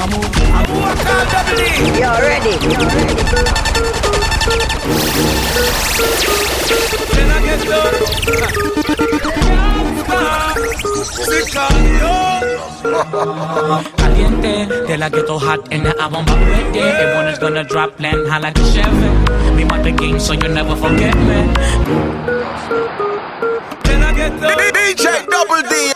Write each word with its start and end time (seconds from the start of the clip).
You're 0.00 0.08
ready. 0.08 0.16
Then 7.12 7.28
I 7.28 7.44
get 7.44 7.60
Caliente, 13.98 14.72
de 14.86 14.96
la 14.96 15.10
ghetto 15.10 15.38
hot 15.38 15.68
and 15.70 15.84
the 15.84 15.94
album 16.00 16.24
back 16.24 16.40
ready. 16.48 16.80
Everyone 16.80 17.28
is 17.28 17.38
gonna 17.38 17.62
drop 17.62 18.00
land 18.00 18.26
high 18.26 18.38
like 18.38 18.56
a 18.56 18.64
Chevy. 18.72 19.10
Me 19.54 19.64
my 19.64 19.82
the 19.82 19.92
game, 19.92 20.18
so 20.18 20.32
you 20.32 20.48
never 20.48 20.76
forget 20.76 21.14
me. 21.14 21.52
Then 23.84 24.02
I 24.02 24.14
get 24.16 24.32
DJ 24.32 25.26
Double 25.26 25.60
D. 25.68 25.92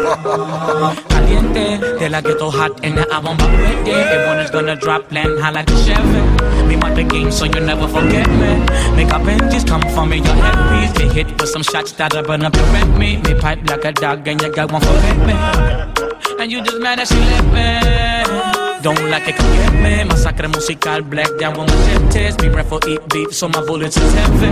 Caliente, 1.08 1.78
de 1.98 2.08
la 2.08 2.20
ghetto 2.20 2.50
hot 2.50 2.72
and 2.82 2.96
the 2.96 3.12
album 3.12 3.36
back 3.36 3.52
ready. 3.58 3.90
Everyone 3.90 4.38
is 4.38 4.50
gonna 4.50 4.76
drop 4.76 5.10
land 5.12 5.38
high 5.38 5.50
like 5.50 5.68
a 5.70 5.76
Chevy. 5.84 6.66
Me 6.66 6.76
my 6.76 6.92
the 6.94 7.04
game, 7.04 7.30
so 7.30 7.44
you 7.44 7.60
never 7.60 7.86
forget 7.86 8.28
me. 8.30 8.64
Make 8.96 9.12
up 9.12 9.22
just 9.50 9.66
come 9.68 9.82
for 9.94 10.06
me, 10.06 10.16
your 10.16 10.34
headpiece. 10.34 10.92
Get 10.96 11.12
hit 11.12 11.40
with 11.40 11.50
some 11.50 11.62
shots 11.62 11.92
that'll 11.92 12.22
burn 12.22 12.42
up 12.44 12.54
your 12.56 12.64
rent 12.66 12.96
me. 12.96 13.18
Me 13.18 13.34
pipe 13.34 13.68
like 13.68 13.84
a 13.84 13.92
dog 13.92 14.26
and 14.26 14.40
you 14.40 14.50
got 14.52 14.72
one 14.72 14.80
for 14.80 14.94
me. 15.26 15.34
And 16.40 16.50
you 16.50 16.62
just 16.62 16.80
mad 16.80 16.98
that 16.98 17.08
she 17.08 17.18
left 17.18 17.48
me. 17.52 18.82
Don't 18.82 19.10
like 19.10 19.28
it, 19.28 19.36
come 19.36 19.52
get 19.52 19.74
me. 19.74 20.10
Masacre 20.10 20.48
musical, 20.48 21.02
black 21.02 21.28
down 21.38 21.58
when 21.58 21.66
my 21.66 21.74
jet 21.84 22.12
test. 22.12 22.38
Be 22.40 22.48
ready 22.48 22.68
for 22.68 22.80
eat 22.88 23.06
beef, 23.10 23.34
so 23.34 23.48
my 23.48 23.60
bullets 23.66 23.98
is 23.98 24.14
heavy. 24.14 24.46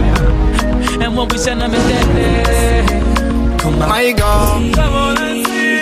And 1.03 1.17
when 1.17 1.29
we 1.29 1.39
send 1.39 1.63
them 1.63 1.73
is 1.73 1.83
deadly. 1.89 3.59
Come 3.59 3.83
out, 3.83 3.89
My 3.89 4.13
God. 4.13 5.38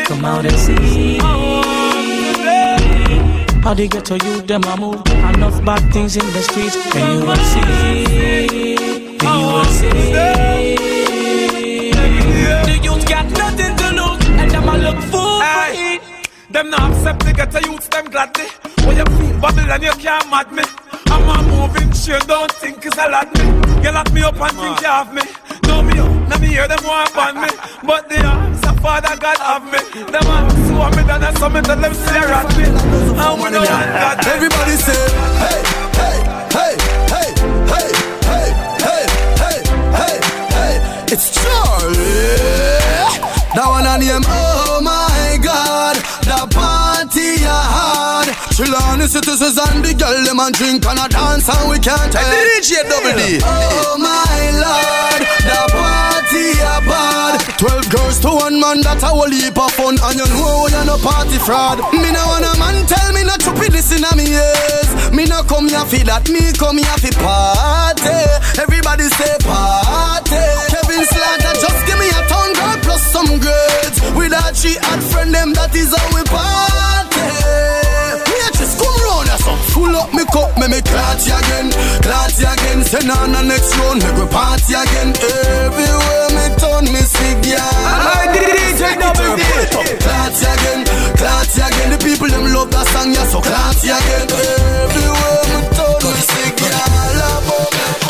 Come 0.07 0.25
out 0.25 0.47
and 0.47 0.59
see. 0.59 1.19
How 3.63 3.75
they 3.75 3.89
get 3.89 4.05
to 4.07 4.15
you, 4.25 4.43
them 4.43 4.63
I 4.65 4.77
move. 4.79 5.03
Enough 5.35 5.65
bad 5.65 5.93
things 5.93 6.17
in 6.17 6.27
the 6.33 6.43
streets, 6.43 6.77
and 6.95 7.13
you 7.13 7.27
will 7.27 7.37
see. 7.37 8.77
And 9.19 9.37
you 9.41 9.47
will 9.55 9.65
see. 9.65 10.13
The 12.69 12.75
youth 12.83 13.09
got 13.09 13.27
nothing 13.43 13.75
to 13.83 13.89
lose, 13.99 14.27
and 14.41 14.51
them 14.51 14.69
I 14.69 14.77
look 14.79 14.99
fool 15.11 15.41
for 15.43 15.69
it. 15.75 16.01
Them 16.51 16.71
not 16.71 16.93
accept 16.93 17.27
to 17.27 17.33
get 17.33 17.55
a 17.55 17.61
youth 17.69 17.91
them 17.91 18.05
gladly. 18.07 18.47
When 18.87 18.97
you 18.97 19.05
feel 19.05 19.41
bubble 19.41 19.71
and 19.73 19.83
you 19.83 19.93
can't 19.93 20.31
mad 20.31 20.53
me. 20.53 20.63
I'm 21.09 21.29
a 21.29 21.43
moving 21.51 21.93
shit, 21.93 22.27
don't 22.29 22.53
think 22.53 22.87
it's 22.87 22.97
a 22.97 23.09
lad 23.09 23.29
me. 23.37 23.45
You 23.83 23.91
lock 23.93 24.13
me 24.13 24.23
up 24.23 24.41
and 24.41 24.53
think 24.53 24.81
you 24.81 24.87
have 24.87 25.13
me. 25.13 25.23
Now 25.95 26.39
me 26.39 26.49
hear 26.49 26.69
them 26.69 26.83
want 26.85 27.15
ban 27.15 27.35
me. 27.43 27.49
But 27.87 28.09
the 28.09 28.25
arms 28.25 28.63
of 28.67 28.81
Father 28.81 29.17
God 29.17 29.39
have 29.39 29.65
me. 29.65 29.81
Me 30.93 31.03
me 31.55 31.61
tell 31.63 31.81
them 31.81 31.95
stare 31.95 32.33
at 32.33 32.49
me. 32.57 32.65
And 32.65 33.35
we 33.43 33.49
that. 33.51 34.27
Everybody 34.27 34.77
say, 34.87 35.03
hey, 35.43 35.61
hey, 36.01 36.19
hey, 36.57 36.75
hey, 37.15 37.31
hey, 37.73 37.89
hey, 38.31 38.49
hey, 38.87 39.05
hey, 39.43 39.59
hey, 40.01 40.17
hey. 40.57 40.75
It's 41.13 41.27
Charlie. 41.35 42.87
That 43.57 43.69
one 43.69 43.87
on 43.87 44.01
name, 44.01 44.23
oh 44.27 44.81
my 44.83 45.39
God. 45.43 45.97
The 46.29 46.41
party 46.55 47.41
ya 47.43 47.57
hard. 47.75 48.16
Chill 48.57 48.73
on 48.73 48.99
the 48.99 49.09
citizens 49.09 49.59
and 49.61 49.85
the 49.85 49.93
girl 49.93 50.17
them 50.25 50.41
and 50.41 50.55
drink 50.57 50.81
and 50.89 50.97
a 50.97 51.07
dance 51.13 51.49
and 51.49 51.69
we 51.69 51.77
can't 51.77 52.09
tell. 52.09 52.25
DJ 52.25 52.81
Double 52.89 53.13
D. 53.13 53.37
Oh 53.45 54.01
my 54.01 54.41
Lord. 54.57 55.23
The 55.45 55.61
party 55.77 56.57
ya 56.57 56.81
bad. 56.89 57.37
Twelve 57.61 57.89
girls 57.93 58.17
to 58.25 58.33
one 58.33 58.57
man, 58.57 58.81
that's 58.81 59.05
a 59.05 59.13
whole 59.13 59.29
heap 59.29 59.61
of 59.61 59.73
fun. 59.77 60.01
And 60.01 60.17
you 60.17 60.27
know 60.33 60.69
you're 60.73 60.89
no 60.89 60.97
party 60.97 61.37
fraud. 61.37 61.85
Me 61.93 62.09
no 62.09 62.23
want 62.33 62.49
a 62.49 62.53
man 62.57 62.81
tell 62.89 63.13
me 63.13 63.25
not 63.29 63.41
to 63.45 63.53
be 63.61 63.69
this 63.69 63.93
in 63.93 64.05
a 64.05 64.13
me 64.17 64.33
ears. 64.33 64.91
Me 65.13 65.25
no 65.29 65.45
come 65.45 65.69
here 65.69 65.85
for 65.85 66.01
that, 66.09 66.25
me 66.33 66.53
come 66.57 66.81
here 66.81 66.97
for 66.97 67.13
party. 67.21 68.17
Everybody 68.57 69.05
say 69.21 69.37
party. 69.45 70.41
Kevin 70.73 71.05
Slaughter, 71.05 71.55
just 71.61 71.81
give 71.85 71.99
me 72.01 72.09
a 72.09 72.21
tongue 72.25 72.57
girl 72.57 72.77
plus 72.85 73.05
some 73.13 73.33
grades. 73.37 74.01
With 74.17 74.33
a 74.33 74.45
she 74.57 74.81
hot 74.81 75.05
friend 75.13 75.33
them, 75.33 75.53
that 75.55 75.77
is 75.77 75.93
how 75.93 76.09
we 76.17 76.25
party. 76.25 76.66
Yeah, 79.47 79.55
just 79.55 79.55
come 79.55 79.55
up. 79.55 79.65
Full 79.71 79.97
up 79.97 80.13
me 80.15 80.25
cup, 80.33 80.59
me 80.59 80.67
me 80.69 80.81
you 81.27 81.37
again, 81.37 81.71
you 82.39 82.47
again. 82.47 82.85
Send 82.85 83.11
on 83.11 83.33
the 83.33 83.43
next 83.43 83.77
round, 83.79 84.03
make 84.03 84.17
we 84.19 84.27
party 84.27 84.75
again. 84.75 85.15
Everywhere 85.15 86.31
me 86.35 86.47
turn, 86.59 86.85
me 86.91 87.03
see 87.03 87.35
girl. 87.43 87.87
DJ 88.35 88.99
Double 88.99 89.37
D. 89.37 89.43
Clot 90.03 90.35
you 90.35 90.51
again, 90.51 90.81
clot 91.17 91.57
you 91.57 91.65
again. 91.65 91.91
The 91.95 91.99
people 92.03 92.29
them 92.29 92.53
love 92.53 92.71
that 92.71 92.87
song, 92.91 93.13
yeah, 93.13 93.27
so 93.27 93.39
you 93.85 93.95
again. 93.95 94.27
Everywhere 94.31 95.45
me 95.51 95.59
turn, 95.75 96.01
me 96.03 96.23
see 96.27 96.51
oh, 96.51 96.59
girl. 96.59 97.57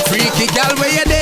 Freaky 0.08 0.46
gal 0.54 0.72
where 0.78 0.92
you 0.92 1.15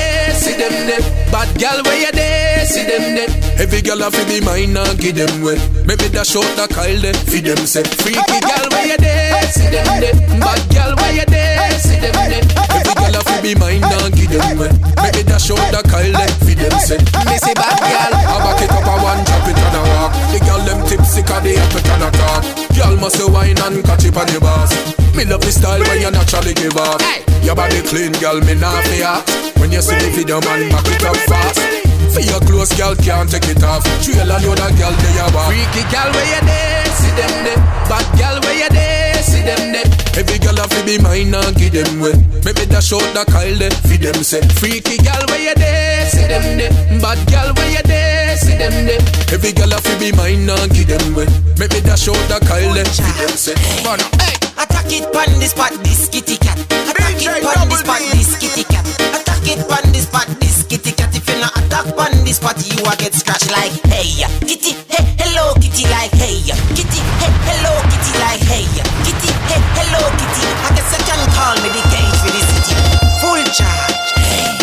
them 0.69 0.87
there. 0.87 1.03
Bad 1.31 1.49
gal 1.59 1.83
where 1.83 1.99
you 1.99 2.11
there, 2.11 2.65
see 2.65 2.83
them 2.83 3.15
there. 3.15 3.29
Every 3.61 3.81
gal 3.81 4.01
a 4.01 4.11
fi 4.11 4.23
be 4.25 4.41
mine 4.41 4.77
and 4.77 4.99
give 4.99 5.15
them 5.15 5.41
way. 5.41 5.57
Maybe 5.85 6.09
dash 6.09 6.35
out 6.35 6.47
the 6.55 6.67
Kyle 6.67 7.01
there, 7.01 7.13
fi 7.13 7.39
them 7.41 7.65
say. 7.65 7.83
Freaky 7.83 8.39
gal 8.41 8.65
where 8.71 8.87
you 8.87 8.97
there, 8.97 9.41
see 9.51 9.69
them 9.69 9.87
there. 10.01 10.15
Bad 10.39 10.61
gal 10.69 10.95
where 10.95 11.13
you 11.13 11.25
there, 11.25 11.79
see 11.79 11.99
them 11.99 12.15
there. 12.29 12.45
Every 12.73 12.93
gal 12.95 13.15
a 13.15 13.21
fi 13.23 13.41
be 13.41 13.55
mine 13.55 13.83
and 13.83 14.13
give 14.15 14.31
them 14.31 14.57
way. 14.57 14.71
Maybe 15.01 15.21
dash 15.23 15.51
out 15.51 15.61
the 15.71 15.81
Kyle 15.85 16.13
there, 16.13 16.33
fi 16.45 16.53
them 16.55 16.75
say. 16.79 16.99
Me 17.29 17.35
say 17.37 17.53
bad 17.53 17.77
gal, 17.79 18.13
I 18.15 18.35
back 18.43 18.61
it 18.61 18.71
up 18.71 18.87
a 18.87 18.95
one, 19.03 19.21
drop 19.25 19.47
it 19.49 19.59
on 19.59 19.75
a 19.75 19.81
walk. 19.93 20.11
The 20.31 20.39
gal 20.45 20.61
them 20.65 20.79
tipsy 20.87 21.21
'cause 21.21 21.43
they 21.43 21.55
have 21.55 21.71
to 21.73 21.79
turn 21.83 22.01
a 22.01 22.09
talk. 22.11 22.43
Gal 22.75 22.95
must 22.97 23.21
wine 23.29 23.59
and 23.59 23.83
catch 23.85 24.05
it 24.05 24.17
on 24.17 24.27
your 24.29 24.41
boss. 24.41 24.94
Me 25.15 25.23
love 25.23 25.39
the 25.39 25.51
style 25.51 25.79
when 25.87 26.03
you 26.03 26.11
naturally 26.11 26.53
give 26.53 26.75
up. 26.75 26.99
Your 27.39 27.55
body 27.55 27.79
clean, 27.87 28.11
girl, 28.19 28.35
me 28.43 28.51
not 28.59 28.83
fear. 28.91 29.15
When 29.63 29.71
you 29.71 29.79
see 29.79 29.95
the 29.95 30.11
video, 30.11 30.43
man, 30.43 30.67
back 30.67 30.83
it 30.91 31.07
up 31.07 31.15
fast. 31.31 31.63
For 32.11 32.19
your 32.19 32.43
clothes, 32.43 32.75
girl, 32.75 32.99
can't 32.99 33.31
take 33.31 33.47
it 33.47 33.63
off. 33.63 33.87
Trail 34.03 34.27
and 34.27 34.43
know 34.43 34.51
that 34.59 34.75
girl, 34.75 34.91
they 34.91 35.15
are 35.23 35.31
walk. 35.31 35.55
Freaky 35.55 35.87
girl, 35.87 36.11
where 36.11 36.27
you 36.35 36.43
there? 36.43 36.83
See 36.99 37.15
them 37.15 37.31
there. 37.47 37.61
Bad 37.87 38.03
girl, 38.19 38.43
where 38.43 38.59
you 38.59 38.67
there? 38.75 39.15
See 39.23 39.39
them 39.39 39.71
there. 39.71 39.87
Every 40.19 40.35
girl 40.35 40.59
have 40.59 40.71
to 40.75 40.83
be 40.83 40.99
mine 40.99 41.31
and 41.31 41.55
give 41.55 41.71
them 41.71 42.03
way. 42.03 42.19
Maybe 42.43 42.67
dash 42.67 42.91
out 42.91 43.07
the 43.15 43.23
Kyle 43.23 43.55
there, 43.55 43.71
feed 43.87 44.03
them 44.03 44.19
say. 44.19 44.43
Freaky 44.59 44.99
girl, 44.99 45.23
where 45.31 45.39
you 45.39 45.55
there? 45.55 46.11
See 46.11 46.27
them 46.27 46.59
there. 46.59 46.75
Bad 46.99 47.23
girl, 47.31 47.55
where 47.55 47.71
you 47.71 47.83
there? 47.87 48.35
See 48.35 48.59
them 48.59 48.83
there. 48.83 48.99
Every 49.31 49.55
girl 49.55 49.71
have 49.71 49.87
to 49.87 49.95
be 49.95 50.11
mine 50.11 50.43
and 50.43 50.67
give 50.75 50.91
them 50.91 51.15
way. 51.15 51.31
Maybe 51.55 51.79
dash 51.87 52.11
out 52.11 52.19
the 52.27 52.43
Kyle 52.43 52.75
there, 52.75 52.83
feed 52.83 53.15
them 53.15 53.31
say. 53.39 53.55
Hey. 53.55 54.44
Attack 54.57 54.91
it 54.91 55.11
pan 55.11 55.31
this 55.39 55.51
spot, 55.51 55.71
this 55.83 56.07
kitty 56.09 56.37
cat. 56.37 56.59
Attack 56.89 57.19
it 57.19 57.43
pan 57.43 57.67
this 57.69 57.79
spot, 57.79 58.01
this 58.15 58.35
kitty 58.39 58.63
cat. 58.63 58.85
Attack 59.11 59.47
it 59.47 59.61
pan 59.67 59.91
this 59.91 60.07
spot, 60.07 60.27
this 60.39 60.63
kitty 60.63 60.91
cat. 60.91 61.11
If 61.15 61.27
you 61.27 61.39
not 61.39 61.51
attack 61.57 61.91
pan 61.95 62.13
this 62.23 62.37
spot, 62.37 62.55
you 62.63 62.79
a 62.85 62.95
get 62.95 63.13
scratched 63.13 63.51
like 63.51 63.75
hey 63.91 64.23
kitty, 64.47 64.73
hey 64.87 65.03
hello 65.19 65.53
kitty 65.59 65.83
like 65.91 66.11
hey 66.15 66.39
kitty, 66.71 67.01
hey 67.19 67.31
hello 67.47 67.73
kitty 67.91 68.13
like 68.23 68.43
hey 68.47 68.63
kitty, 69.03 69.29
hey 69.51 69.61
hello 69.75 70.01
kitty. 70.15 70.43
I 70.47 70.69
guess 70.75 70.91
you 70.95 71.03
can 71.03 71.21
call 71.35 71.55
me 71.59 71.69
the 71.75 71.83
gauge 71.91 72.17
for 72.23 72.31
the 72.31 72.41
city. 72.41 72.73
Full 73.19 73.43
charge. 73.51 74.07
Hey. 74.23 74.55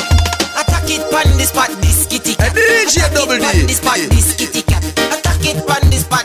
Attack 0.56 0.88
it 0.88 1.04
pan 1.12 1.28
this 1.36 1.52
spot, 1.52 1.68
this 1.84 2.06
kitty 2.08 2.34
cat. 2.34 2.52
Attack 2.52 2.96
it 2.96 3.12
pan 3.12 3.66
this 3.68 3.76
spot, 3.76 4.00
this 4.08 4.32
kitty 4.40 4.62
cat. 4.62 4.82
Attack 5.12 5.44
it 5.44 5.60
pan 5.68 5.84
this 5.90 6.08
spot, 6.08 6.24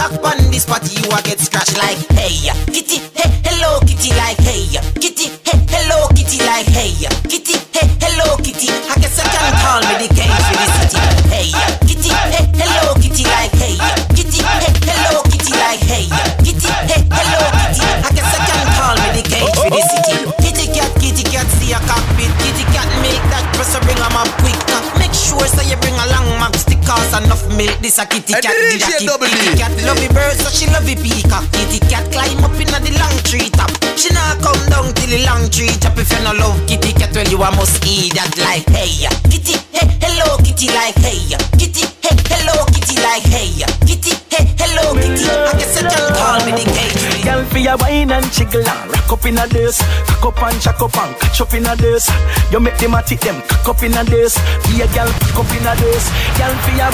attack 0.00 0.22
pan 0.22 0.50
this 0.50 0.62
spot, 0.64 0.82
you 0.88 1.04
get 1.24 1.38
scratched 1.38 1.76
like 1.76 1.98
hey 2.16 2.48
kitty, 2.72 3.04
hey 3.12 3.28
hello 3.44 3.80
kitty 3.84 4.10
like 4.16 4.38
hey 4.40 4.64
kitty, 4.96 5.28
hey 5.44 5.60
hello 5.68 6.08
kitty 6.16 6.40
like 6.44 6.66
hey 6.72 6.92
kitty, 7.28 7.60
hey 7.76 7.84
hello 8.00 8.36
kitty. 8.40 8.72
I 8.88 8.96
guess 8.96 9.18
I 9.20 9.24
can 9.28 9.52
call 9.60 9.80
me 9.84 9.94
the 10.00 10.08
king 10.16 10.32
for 10.32 10.56
the 10.56 10.66
city. 10.80 11.00
Hey 11.28 11.52
kitty, 11.84 12.10
hey 12.32 12.48
hello 12.56 12.96
kitty 12.96 13.24
like 13.28 13.52
hey 13.60 13.76
kitty, 14.16 14.40
hey 14.40 14.72
hello 14.88 15.20
kitty 15.28 15.52
like 15.60 15.82
hey 15.84 16.08
kitty, 16.40 16.70
hey 16.88 17.04
hello 17.12 17.40
kitty. 17.60 17.84
I 17.84 18.10
guess 18.16 18.32
I 18.32 18.40
can 18.48 18.66
call 18.80 18.96
me 19.04 19.08
the 19.20 19.24
king 19.28 19.48
for 19.52 19.68
the 19.68 19.82
city. 19.84 20.16
Kitty 20.40 20.66
cat, 20.72 20.90
kitty 20.96 21.24
cat, 21.28 21.46
see 21.60 21.72
a 21.76 21.80
cockpit. 21.84 22.32
Kitty 22.40 22.64
cat, 22.72 22.88
make 23.04 23.20
that 23.28 23.44
press 23.52 23.76
a 23.76 23.80
ring 23.84 24.00
'em 24.00 24.16
up 24.16 24.28
quick. 24.40 24.56
Make 24.96 25.12
sure 25.12 25.44
so 25.44 25.60
you 25.60 25.76
bring 25.76 25.94
along 25.94 26.40
stick 26.56 26.69
cause 26.90 27.14
enough 27.22 27.46
milk. 27.54 27.78
This 27.78 27.98
a 27.98 28.04
kitty 28.06 28.34
cat, 28.34 28.42
did 28.42 28.58
a 28.58 28.74
DJ 28.74 28.98
kitty 28.98 29.06
Double 29.06 29.30
kitty 29.30 29.54
cat 29.54 29.70
love 29.86 30.00
the 30.02 30.10
birds, 30.10 30.42
so 30.42 30.50
she 30.50 30.66
love 30.74 30.86
the 30.86 30.98
peacock. 30.98 31.46
Kitty 31.54 31.78
cat 31.86 32.04
climb 32.10 32.42
up 32.42 32.58
inna 32.58 32.78
the 32.82 32.90
long 32.98 33.14
tree 33.22 33.46
top. 33.54 33.70
She 33.94 34.10
not 34.10 34.42
come 34.42 34.58
down 34.66 34.90
till 34.98 35.10
the 35.14 35.22
long 35.22 35.46
tree 35.54 35.70
top. 35.78 35.94
If 35.94 36.10
you 36.10 36.20
no 36.26 36.34
love 36.34 36.58
kitty 36.66 36.90
cat, 36.98 37.14
well 37.14 37.28
you 37.30 37.38
a 37.38 37.48
must 37.54 37.78
eat 37.86 38.18
that 38.18 38.34
like 38.42 38.66
hey 38.74 39.06
kitty, 39.30 39.54
hey 39.70 39.86
hello 40.02 40.34
kitty 40.42 40.66
like 40.74 40.98
hey 40.98 41.30
kitty, 41.54 41.86
hey 42.02 42.16
hello 42.26 42.66
kitty 42.74 42.98
like 42.98 43.26
hey 43.30 43.62
kitty, 43.86 44.12
hey 44.34 44.50
hello 44.58 44.98
kitty. 44.98 45.30
I 45.30 45.54
guess 45.54 45.78
you 45.78 45.86
can 45.86 46.02
call 46.18 46.42
me 46.42 46.52
the 46.58 46.64
cage. 46.66 46.98
Girl, 47.22 47.44
for 47.46 47.58
your 47.58 47.76
wine 47.78 48.10
and 48.10 48.26
jiggle 48.32 48.66
and 48.66 48.90
rock 48.90 49.12
up 49.12 49.24
in 49.26 49.38
a 49.38 49.46
this. 49.46 49.78
Cock 50.08 50.34
up 50.34 50.42
and 50.42 50.58
jack 50.60 50.80
up 50.82 50.96
and 50.96 51.14
catch 51.20 51.40
up 51.40 51.54
in 51.54 51.66
a 51.66 51.76
this. 51.76 52.10
You 52.50 52.58
make 52.58 52.78
them 52.78 52.94
a 52.94 53.02
tick 53.02 53.20
them 53.20 53.38
cock 53.46 53.76
up 53.76 53.82
in 53.82 53.94
a 53.94 54.02
this. 54.04 54.34
Be 54.66 54.82
a 54.82 54.88
gal 54.90 55.08
cock 55.30 55.44
up 55.44 55.52
in 55.52 55.66
a 55.68 55.72
this. 55.76 56.08
Gal 56.40 56.54
for 56.64 56.74
ya. 56.80 56.88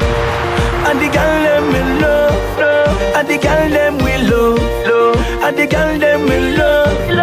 And 0.88 0.98
the 1.00 1.08
gal 1.16 1.32
them 1.46 1.64
we 1.72 1.80
love, 2.02 2.58
love. 2.58 2.96
And 3.16 3.28
the 3.28 3.36
gal 3.38 3.62
them 3.76 3.94
we 4.04 4.14
love, 4.30 4.58
love. 4.88 5.16
And 5.44 5.56
the 5.58 5.66
gal 5.66 5.98
them 5.98 6.20
we 6.28 6.38
love, 6.58 7.10
love. 7.10 7.15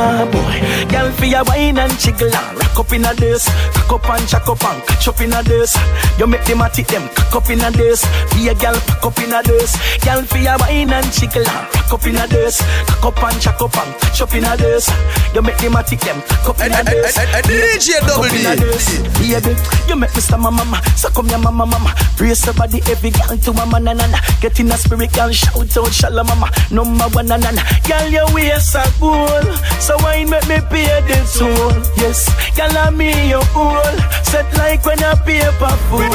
Ah 0.00 0.24
boy, 0.32 0.56
gal 0.88 1.12
for 1.12 1.26
ya 1.26 1.44
wine 1.44 1.76
and 1.76 1.92
jiggle 2.00 2.32
and 2.32 2.56
rock 2.56 2.78
up 2.80 2.92
in 2.92 3.04
a 3.04 3.12
this. 3.14 3.44
Cock 3.76 3.92
up 4.00 4.08
and 4.08 4.26
jack 4.26 4.48
up 4.48 4.64
and 4.64 4.80
catch 4.88 5.08
up 5.08 5.20
in 5.20 5.32
a 5.32 5.42
this. 5.42 5.76
You 6.18 6.26
make 6.26 6.44
them 6.48 6.62
a 6.62 6.70
tick 6.70 6.86
them 6.86 7.04
cock 7.12 7.36
up 7.36 7.50
in 7.50 7.60
a 7.60 7.70
this. 7.70 8.00
Be 8.32 8.48
a 8.48 8.54
gal 8.54 8.72
pack 8.88 9.04
up 9.04 9.18
in 9.20 9.32
a 9.32 9.42
this. 9.42 9.76
Gal 10.00 10.22
for 10.24 10.38
ya 10.38 10.56
wine 10.58 10.88
and 10.88 11.12
jiggle 11.12 11.44
and 11.44 11.68
rock 11.76 11.92
up 11.92 12.06
in 12.06 12.16
a 12.16 12.26
this. 12.28 12.64
Cock 12.88 13.12
up 13.12 13.22
and 13.28 13.40
jack 13.44 13.60
up 13.60 13.76
and 13.76 13.92
catch 14.00 14.20
up 14.22 14.32
in 14.32 14.44
a 14.44 14.56
this. 14.56 14.88
You 15.34 15.42
make 15.42 15.58
them 15.58 15.76
a 15.76 15.82
tick 15.84 16.00
them 16.00 16.22
cock 16.40 16.56
up 16.56 16.64
in 16.64 16.72
a 16.72 16.80
this. 16.80 17.20
DJ 17.44 18.00
Double 18.08 18.24
D. 18.32 18.40
Baby, 19.20 19.52
you 19.86 19.96
make 19.96 20.14
me 20.16 20.20
stammer 20.24 20.50
mama. 20.50 20.80
So 20.96 21.10
come 21.10 21.28
here 21.28 21.36
mama 21.36 21.66
mama. 21.66 21.92
Brace 22.16 22.46
your 22.46 22.54
body 22.54 22.80
every 22.88 23.10
girl 23.10 23.36
to 23.36 23.52
mama 23.52 23.78
na 23.78 23.92
na 23.92 24.06
na. 24.08 24.18
Get 24.40 24.58
in 24.60 24.72
a 24.72 24.78
spirit 24.80 25.12
girl 25.12 25.30
shout 25.30 25.76
out 25.76 25.92
shala 25.92 26.24
mama. 26.24 26.48
Number 26.72 27.04
one 27.12 27.26
na 27.28 27.36
na 27.36 27.50
na. 27.52 27.62
Girl 27.84 28.08
your 28.08 28.32
waist 28.32 28.74
a 28.74 28.88
goal. 28.98 29.44
So 29.90 29.96
wine 30.04 30.30
make 30.30 30.46
me 30.46 30.60
pay 30.70 30.86
the 31.02 31.18
toll. 31.34 31.74
Yes, 31.98 32.30
girl 32.54 32.78
I'm 32.78 32.96
me 32.96 33.10
your 33.28 33.42
all. 33.56 33.82
Set 34.22 34.46
like 34.56 34.86
when 34.86 35.02
a 35.02 35.16
paper 35.26 35.74
fool. 35.90 36.06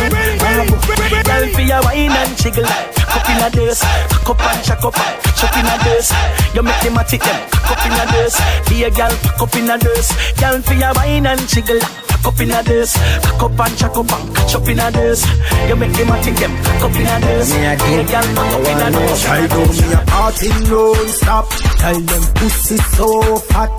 Girl 1.27 1.45
for 1.51 1.60
your 1.60 1.83
wine 1.83 2.16
and 2.16 2.38
jiggle. 2.38 2.63
Cup 2.63 3.27
in 3.27 3.44
a 3.44 3.50
this. 3.50 3.83
Cup 4.24 4.39
and 4.39 4.63
chuck 4.63 4.86
up. 4.86 4.95
Chuck 5.36 5.57
in 5.60 5.68
a 5.68 5.75
this. 5.83 6.13
You 6.56 6.63
make 6.63 6.80
them 6.80 6.95
a 6.95 7.04
tick 7.04 7.19
them. 7.19 7.50
Cup 7.51 7.86
in 7.86 7.92
a 7.92 8.06
this. 8.13 8.39
Be 8.69 8.86
a 8.86 8.89
girl 8.89 9.12
pack 9.12 9.42
up 9.42 9.56
in 9.57 9.69
a 9.69 9.77
this. 9.77 10.07
Girl 10.39 10.62
for 10.62 10.74
your 10.74 10.94
wine 10.94 11.25
and 11.25 11.45
jiggle. 11.50 12.05
Pack 12.25 12.33
up 12.33 12.42
in 12.42 12.50
a 12.50 12.63
this. 12.63 12.98
Pack 12.98 13.44
up 13.44 13.60
and 13.60 13.77
chuck 13.77 13.98
up 13.98 14.12
and 14.12 14.36
catch 14.36 14.56
up 14.56 14.68
in 14.68 14.80
a 14.80 14.89
this. 14.89 15.22
You 15.69 15.75
make 15.75 15.94
them 15.94 16.10
a 16.10 16.24
tick 16.24 16.36
them. 16.38 16.56
Pack 16.57 16.81
up 16.81 16.95
in 16.98 17.06
a 17.06 17.19
this. 17.22 17.54
Be 17.54 17.62
a 17.62 17.77
girl 17.77 18.25
pack 18.33 18.54
up 18.56 18.66
in 18.66 18.81
a 18.81 18.89
this. 18.98 19.30
I 19.30 19.45
know 19.45 19.66
me 19.69 19.94
a 19.94 20.01
party 20.10 20.50
non-stop 20.66 21.50
Tell 21.77 22.00
them 22.01 22.24
pussy 22.33 22.77
so 22.98 23.38
fat 23.45 23.69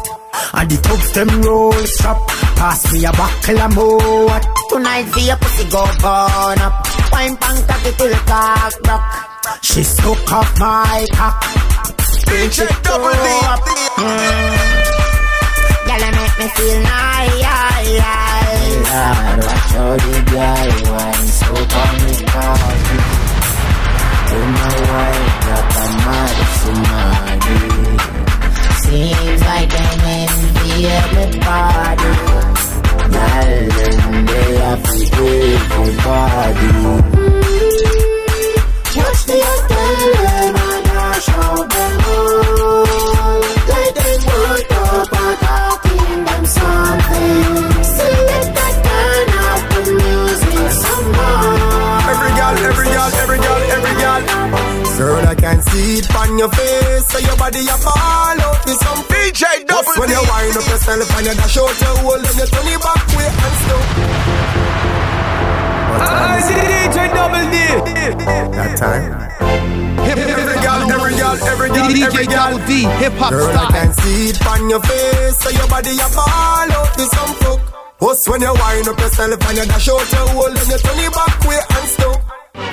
And 0.54 0.70
the 0.70 0.76
thugs 0.76 1.12
them 1.12 1.43
roll 1.43 1.72
stop 1.72 2.28
Pass 2.54 2.93
me 2.93 3.04
a 3.04 3.10
buckle 3.10 3.58
of 3.58 3.75
more 3.75 4.40
Tonight 4.70 5.06
for 5.10 5.20
your 5.20 5.37
pussy 5.38 5.69
go 5.69 5.82
burn 5.98 6.60
up. 6.62 6.87
Wine 7.10 7.37
punk 7.38 7.66
cocky 7.66 7.90
till 7.98 8.14
cock 8.31 8.75
rock. 8.87 9.58
She 9.62 9.82
suck 9.82 10.32
off 10.32 10.60
my 10.60 11.04
cock 11.14 11.43
DJ 12.31 12.62
Double 12.84 13.10
D. 13.10 13.26
Girl, 15.87 15.98
you 15.98 16.12
make 16.14 16.38
me 16.38 16.46
feel 16.54 16.81
nice. 16.82 18.25
God, 18.87 19.38
watch 19.38 19.73
how 19.75 19.97
the 19.97 20.17
guy 20.31 20.67
wine 20.91 21.29
so 21.38 21.53
come 21.75 22.00
in 22.06 22.21
party. 22.33 22.99
In 24.37 24.47
my 24.56 24.75
wife 24.91 25.35
got 25.47 25.75
a 25.77 25.87
mad 26.06 26.37
somebody. 26.62 27.61
Seems 28.85 29.41
like 29.43 29.71
them 29.71 30.00
envy 30.21 30.73
everybody. 31.00 32.12
Girl, 33.15 33.53
them 33.77 34.27
they 34.27 34.50
have 34.65 34.83
to 34.83 34.94
everybody. 35.56 36.71
Watch 38.97 39.21
the 39.27 39.37
hotel 39.47 39.94
them 39.99 40.12
and 40.12 40.16
see 55.76 55.99
it 56.00 56.17
on 56.17 56.38
your 56.38 56.50
face. 56.50 57.06
So 57.12 57.19
your 57.19 57.37
body 57.37 57.62
a 57.69 57.76
ball 57.84 58.38
out 58.40 58.61
with 58.64 58.81
some 58.81 59.00
DJ 59.12 59.44
Double 59.69 59.84
Just 59.84 59.99
when 59.99 60.08
D. 60.08 60.14
you 60.17 60.23
wind 60.25 60.56
up 60.56 60.67
yourself 60.73 61.11
and 61.17 61.26
you 61.26 61.34
dash 61.37 61.58
out 61.61 61.76
your 61.84 61.94
hole, 62.00 62.23
then 62.25 62.37
you 62.40 62.46
turn 62.52 62.69
it 62.73 62.81
back 62.81 63.05
way 63.17 63.28
and 63.44 63.56
slow. 63.62 63.82
I 65.96 66.40
see 66.46 66.64
DJ 66.64 66.99
Double 67.17 67.46
D. 67.52 67.56
That 68.56 68.73
time. 68.81 69.12
Every 70.06 70.25
girl, 70.25 70.40
every 70.40 70.58
girl, 70.64 70.81
every 70.96 71.14
girl, 71.20 71.37
every 71.52 71.69
DJ 71.70 72.14
girl. 72.14 72.37
Double 72.37 72.62
D. 72.67 72.72
Hip 73.02 73.14
hop 73.20 73.31
Girl, 73.31 73.52
I 73.52 73.67
can 73.76 73.90
see 74.00 74.31
it 74.31 74.46
on 74.46 74.70
your 74.70 74.81
face. 74.81 75.37
So 75.43 75.49
your 75.50 75.69
body 75.69 75.93
a 75.93 76.08
ball 76.17 76.69
out 76.72 76.93
with 76.96 77.11
some 77.12 77.34
fuck. 77.43 77.61
Just 78.00 78.29
when 78.29 78.40
you 78.40 78.52
wind 78.52 78.88
up 78.88 78.99
yourself 78.99 79.40
and 79.49 79.56
you 79.56 79.67
dash 79.67 79.88
out 79.88 80.08
your 80.12 80.26
hole, 80.32 80.52
then 80.52 80.69
you 80.72 80.79
turn 80.79 81.00
it 81.05 81.12
back 81.12 81.37
way 81.44 81.61
and 81.61 81.88
slow. 81.96 82.14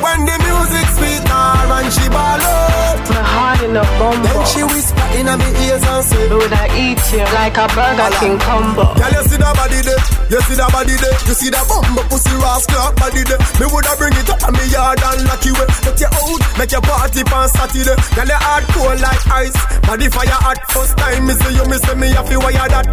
When 0.04 0.20
the 0.28 0.36
music 0.46 0.88
sweet 0.96 1.24
and 1.28 1.94
she 1.94 2.08
ball 2.10 2.44
out. 2.44 2.83
My 3.14 3.22
heart 3.22 3.62
in 3.64 3.76
a 3.76 3.84
bumbo. 4.00 4.28
Then 4.28 4.46
she 4.48 4.62
whisper 4.64 5.08
in 5.18 5.26
my 5.26 5.50
ears 5.66 5.84
and 5.84 6.04
say, 6.06 6.24
Would 6.30 6.54
I 6.54 6.66
eat 6.78 7.02
you 7.14 7.26
like 7.34 7.58
a 7.58 7.66
Burger 7.74 8.10
King 8.22 8.38
combo? 8.40 8.86
Girl, 8.94 9.12
you 9.14 9.24
see 9.30 9.40
that 9.42 9.54
body 9.58 9.80
there, 9.82 10.02
you 10.30 10.40
see 10.46 10.58
that 10.58 10.70
body 10.72 10.96
there, 10.98 11.16
you 11.28 11.34
see 11.36 11.50
that 11.54 11.66
bumbo 11.68 12.02
pussy 12.10 12.34
rascal 12.38 12.90
body 12.98 13.22
there. 13.26 13.42
Me 13.60 13.66
woulda 13.70 13.94
bring 13.98 14.16
it 14.18 14.30
up 14.30 14.42
on 14.46 14.54
me 14.54 14.66
yard 14.70 15.02
and 15.02 15.22
lock 15.26 15.44
you 15.46 15.54
away. 15.58 15.68
Let 15.86 15.98
you 16.00 16.10
out, 16.10 16.42
make 16.58 16.72
your 16.74 16.84
party 16.86 17.22
on 17.28 17.48
Saturday. 17.50 17.98
Girl, 18.14 18.30
you 18.30 18.40
hard 18.40 18.64
cold 18.74 19.00
like 19.02 19.24
ice, 19.30 19.58
body 19.86 20.08
fire 20.10 20.40
hot. 20.42 20.60
First 20.72 20.94
time 20.98 21.24
me 21.28 21.34
see 21.34 21.54
you, 21.58 21.66
me 21.68 21.78
say 21.82 21.96
me 21.98 22.08
have 22.14 22.30
to 22.30 22.38
wire 22.40 22.70
that. 22.72 22.86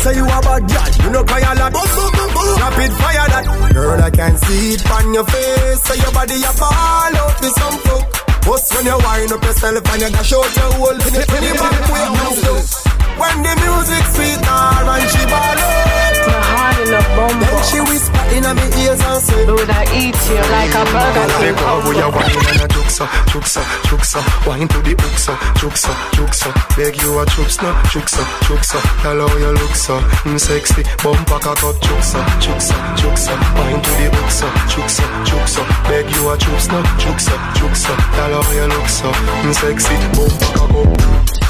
Say 0.00 0.16
you 0.16 0.24
a 0.26 0.38
bad 0.42 0.62
girl, 0.66 0.90
you 1.04 1.08
know 1.12 1.22
cry 1.28 1.44
a 1.44 1.52
lot. 1.60 1.72
Rapid 1.76 2.92
fire 2.98 3.28
that. 3.36 3.44
Girl, 3.72 4.00
I 4.00 4.10
can 4.10 4.34
see 4.48 4.74
it 4.74 4.82
on 4.90 5.14
your 5.14 5.24
face, 5.28 5.80
so 5.84 5.92
your 5.94 6.12
body 6.12 6.40
a 6.40 6.52
ball 6.56 7.14
out 7.20 7.36
with 7.40 7.54
some 7.56 7.78
fuck. 7.86 8.31
Just 8.44 8.74
when 8.74 8.86
you 8.86 8.98
wind 8.98 9.32
up 9.32 9.44
yourself 9.44 9.92
and 9.92 10.02
you 10.02 10.10
dash 10.10 10.32
out 10.32 10.56
your 10.56 10.72
hole, 10.74 10.98
then 10.98 11.42
you 11.42 11.54
back 11.54 11.90
and 11.90 12.36
slow. 12.36 12.91
When 13.20 13.36
the 13.42 13.54
music 13.64 14.04
sweet 14.14 14.40
her 14.44 14.88
and 14.92 15.06
she 15.10 15.22
ball 15.26 15.58
out. 15.58 15.90
My 16.22 16.38
heart 16.54 16.78
in 16.86 16.94
a 16.94 17.02
bumbo. 17.16 17.44
Then 17.44 17.58
she 17.66 17.78
whisper 17.82 18.24
in 18.36 18.44
my 18.46 18.66
ears 18.82 19.00
and 19.02 19.20
say, 19.26 19.42
Would 19.46 19.70
I 19.70 19.82
eat 19.90 20.14
you 20.30 20.38
like 20.54 20.70
a 20.70 20.82
Burger 20.86 21.26
King 21.42 21.56
We 21.90 21.98
are 21.98 22.10
combo? 22.12 22.18
wine 22.22 22.46
and 22.52 22.62
a 22.62 22.68
juksa, 22.70 23.04
juksa, 23.32 23.62
juksa 23.90 24.20
Wine 24.46 24.68
to 24.68 24.78
the 24.86 24.94
uksa, 24.94 25.34
juksa, 25.58 25.92
juksa 26.14 26.48
Beg 26.76 26.94
you 27.02 27.18
a 27.18 27.26
chups 27.26 27.58
no, 27.62 27.70
juksa, 27.90 28.22
juksa 28.46 28.78
Tell 29.02 29.18
how 29.18 29.36
you 29.36 29.50
look 29.50 29.74
so, 29.74 29.98
mm, 30.22 30.38
sexy 30.38 30.82
Bumper 31.02 31.38
cock 31.42 31.62
up, 31.66 31.76
juksa, 31.82 32.20
juksa, 32.38 32.74
juksa 32.96 33.32
Wine 33.58 33.82
to 33.82 33.90
the 33.98 34.06
uksa, 34.22 34.46
juksa, 34.70 35.04
juksa 35.26 35.62
Beg 35.90 36.06
you 36.14 36.28
a 36.30 36.36
chups 36.38 36.68
no, 36.70 36.80
juksa, 37.02 37.34
juksa 37.58 37.92
Tell 38.14 38.42
how 38.42 38.52
you 38.54 38.66
look 38.70 38.88
so, 38.88 39.10
mm, 39.10 39.52
sexy 39.54 39.96
Bumper 40.14 40.50
cock 40.54 40.70
up 40.70 41.41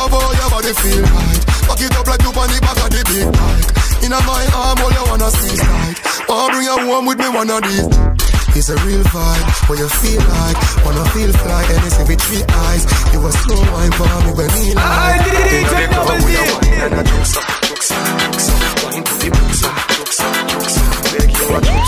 Love 0.00 0.16
how 0.16 0.32
your 0.32 0.48
body 0.48 0.72
feel 0.80 1.04
right 1.12 1.44
Back 1.68 1.80
it 1.84 1.92
up 1.92 2.08
like 2.08 2.24
you 2.24 2.32
on 2.32 2.48
the 2.48 2.56
back 2.64 2.80
of 2.80 2.88
the 2.88 3.04
big 3.04 3.28
bike 3.36 3.68
Inna 4.00 4.16
my 4.24 4.48
arm, 4.56 4.80
all 4.80 4.88
you 4.96 5.04
wanna 5.12 5.28
see 5.28 5.52
is 5.52 5.60
Wanna 6.24 6.56
bring 6.56 6.64
you 6.64 6.72
home 6.88 7.04
with 7.04 7.20
me 7.20 7.28
one 7.28 7.50
of 7.52 7.60
these 7.68 7.84
it's 8.56 8.68
a 8.68 8.74
real 8.84 9.04
vibe, 9.04 9.68
what 9.70 9.78
you 9.78 9.88
feel 9.88 10.18
like 10.18 10.58
Wanna 10.84 11.04
feel 11.14 11.32
fly, 11.32 11.62
anything 11.70 12.06
with 12.08 12.20
three 12.20 12.42
eyes 12.42 12.82
You 13.12 13.24
a 13.24 13.30
slow 13.30 13.62
wine 13.72 13.92
for 13.92 14.08
me 14.26 14.32
when 14.34 14.50
me 14.58 14.74
like 14.74 14.84
I 14.84 15.22
DJ 15.22 15.86
Double 15.86 16.18
D. 16.18 16.34
And 16.82 16.94
a 16.94 17.02
juksa, 17.04 17.40
juksa, 17.62 17.94
juksa 18.26 18.56
Wine 18.82 19.04
to 19.04 19.14
the 19.14 19.30
juksa, 19.30 19.70
juksa, 19.94 20.26
juksa 20.50 20.82
Make 21.14 21.30
you 21.30 21.46
a 21.46 21.60
mm, 21.60 21.86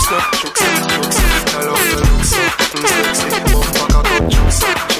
up, 3.97 4.92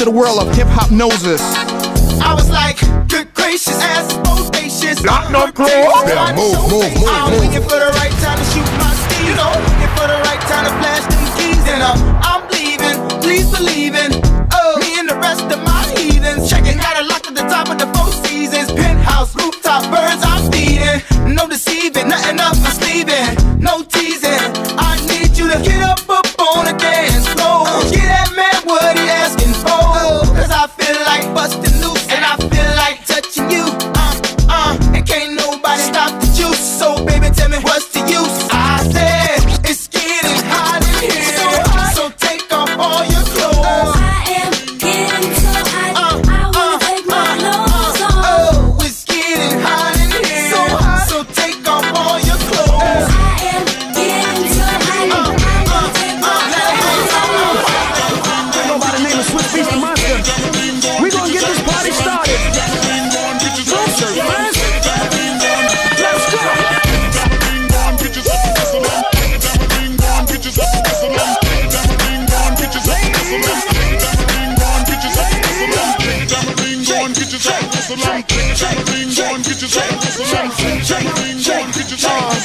to 0.00 0.06
the 0.06 0.10
world 0.10 0.40
of 0.40 0.56
hip 0.56 0.66
hop 0.68 0.90
noses. 0.90 1.42
I 2.24 2.32
was 2.32 2.48
like, 2.48 2.80
good 3.06 3.34
gracious, 3.34 3.76
ass 3.82 4.10
bodacious. 4.24 5.04
Not 5.04 5.30
no 5.30 5.52
crow. 5.52 5.68
Yeah, 5.68 6.32
move, 6.34 6.56
move, 6.72 6.94
move, 6.96 7.04
I'm 7.06 7.32
waiting 7.38 7.60
for 7.60 7.76
the 7.76 7.92
right 8.00 8.12
time 8.24 8.38
to 8.38 8.44
shoot 8.48 8.64
my 8.80 8.94
steam. 8.96 9.26
You 9.28 9.34
know, 9.36 9.69
time 10.50 10.66
to 10.66 10.74
flash 10.82 11.04
them 11.06 11.24
keys. 11.38 11.62
And 11.70 11.82
uh, 11.82 11.94
I'm 12.26 12.42
leaving, 12.50 12.98
please 13.22 13.46
believe 13.54 13.94
in. 13.94 14.10
Oh, 14.52 14.78
me 14.82 14.98
and 14.98 15.08
the 15.08 15.18
rest 15.22 15.46
of 15.46 15.60
my 15.62 15.82
heathens. 15.94 16.50
Checking 16.50 16.78
out 16.80 16.96
a 17.02 17.04
lock 17.06 17.24
at 17.30 17.34
the 17.34 17.46
top 17.46 17.70
of 17.70 17.78
the 17.78 17.86
four 17.94 18.10
seasons. 18.26 18.68
Penthouse, 18.72 19.34
rooftop, 19.36 19.82
birds 19.94 20.22
I'm 20.26 20.50
feeding. 20.50 20.98
No 21.34 21.46
deceiving, 21.46 22.08
nothing 22.08 22.40
up 22.40 22.56
my 22.66 22.72
sleeving. 22.80 23.30
No 23.58 23.82
teasing. 23.82 24.42
I 24.76 24.98
need 25.06 25.38
you 25.38 25.46
to 25.48 25.58
whistle 25.58 25.90
and. 82.00 82.40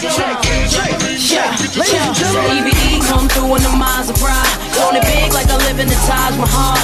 EVE 2.52 3.04
come 3.08 3.28
through 3.30 3.56
in 3.56 3.64
the. 3.64 3.76
Throwing 4.76 5.00
it 5.00 5.08
big 5.08 5.32
like 5.32 5.48
I 5.48 5.56
live 5.56 5.80
in 5.80 5.88
the 5.88 5.96
Taj 6.04 6.36
Mahal. 6.36 6.76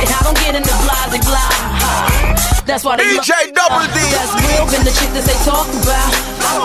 And 0.00 0.08
I 0.08 0.20
don't 0.24 0.38
get 0.40 0.56
into 0.56 0.72
blase 0.80 1.20
blah. 1.28 1.52
That's 2.64 2.84
why 2.84 2.96
they 2.96 3.04
DJ 3.04 3.52
Double 3.52 3.84
D. 3.92 3.98
That's 4.14 4.32
real, 4.40 4.64
been 4.72 4.84
the 4.88 4.94
chick 4.96 5.12
that 5.12 5.26
they 5.28 5.36
talk 5.44 5.68
about. 5.84 6.08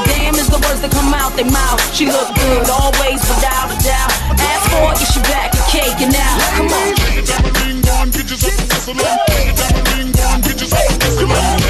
Damn 0.07 0.35
is 0.39 0.47
the 0.47 0.61
words 0.63 0.79
that 0.79 0.91
come 0.95 1.11
out 1.11 1.35
their 1.35 1.49
mouth. 1.49 1.81
She 1.91 2.05
look 2.07 2.31
good 2.39 2.69
always, 2.69 3.19
without 3.27 3.73
a 3.73 3.77
doubt. 3.83 4.11
Ask 4.39 4.63
for 4.71 4.95
it, 4.95 5.03
she 5.03 5.19
back 5.27 5.51
and 5.51 5.65
and 5.99 6.13
now. 6.13 6.35
Come 6.55 6.71
on. 6.71 6.95
Get 6.95 7.27
your 7.27 7.41
going, 7.83 8.09
get 8.15 8.29
your 8.31 8.39
whistle 8.39 8.95
and 8.95 9.19
get 9.27 9.59
your 9.59 9.83
get 10.39 10.61
your 10.61 10.69
whistle 10.71 11.27
and 11.27 11.59
get 11.59 11.64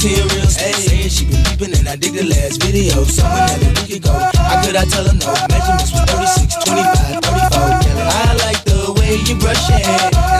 10 0.00 0.10
hey. 0.10 0.72
Saying 0.72 1.08
she 1.08 1.24
been 1.24 1.42
peeping 1.42 1.74
and 1.74 1.88
I 1.88 1.96
dig 1.96 2.14
the 2.14 2.22
last 2.22 2.62
video. 2.62 3.02
Someone 3.02 3.48
had 3.50 3.62
a 3.62 3.82
week 3.82 3.98
ago. 3.98 4.12
How 4.12 4.62
could 4.62 4.76
I 4.76 4.84
tell 4.84 5.02
her 5.02 5.14
no? 5.14 5.26
Measurements 5.50 5.90
was 5.90 6.06
36, 6.06 6.54
25, 6.64 7.18
34. 7.24 7.58
I 8.06 8.34
like 8.46 8.62
the 8.62 8.94
way 8.94 9.18
you 9.26 9.34
brush 9.40 9.58
it. 9.70 10.37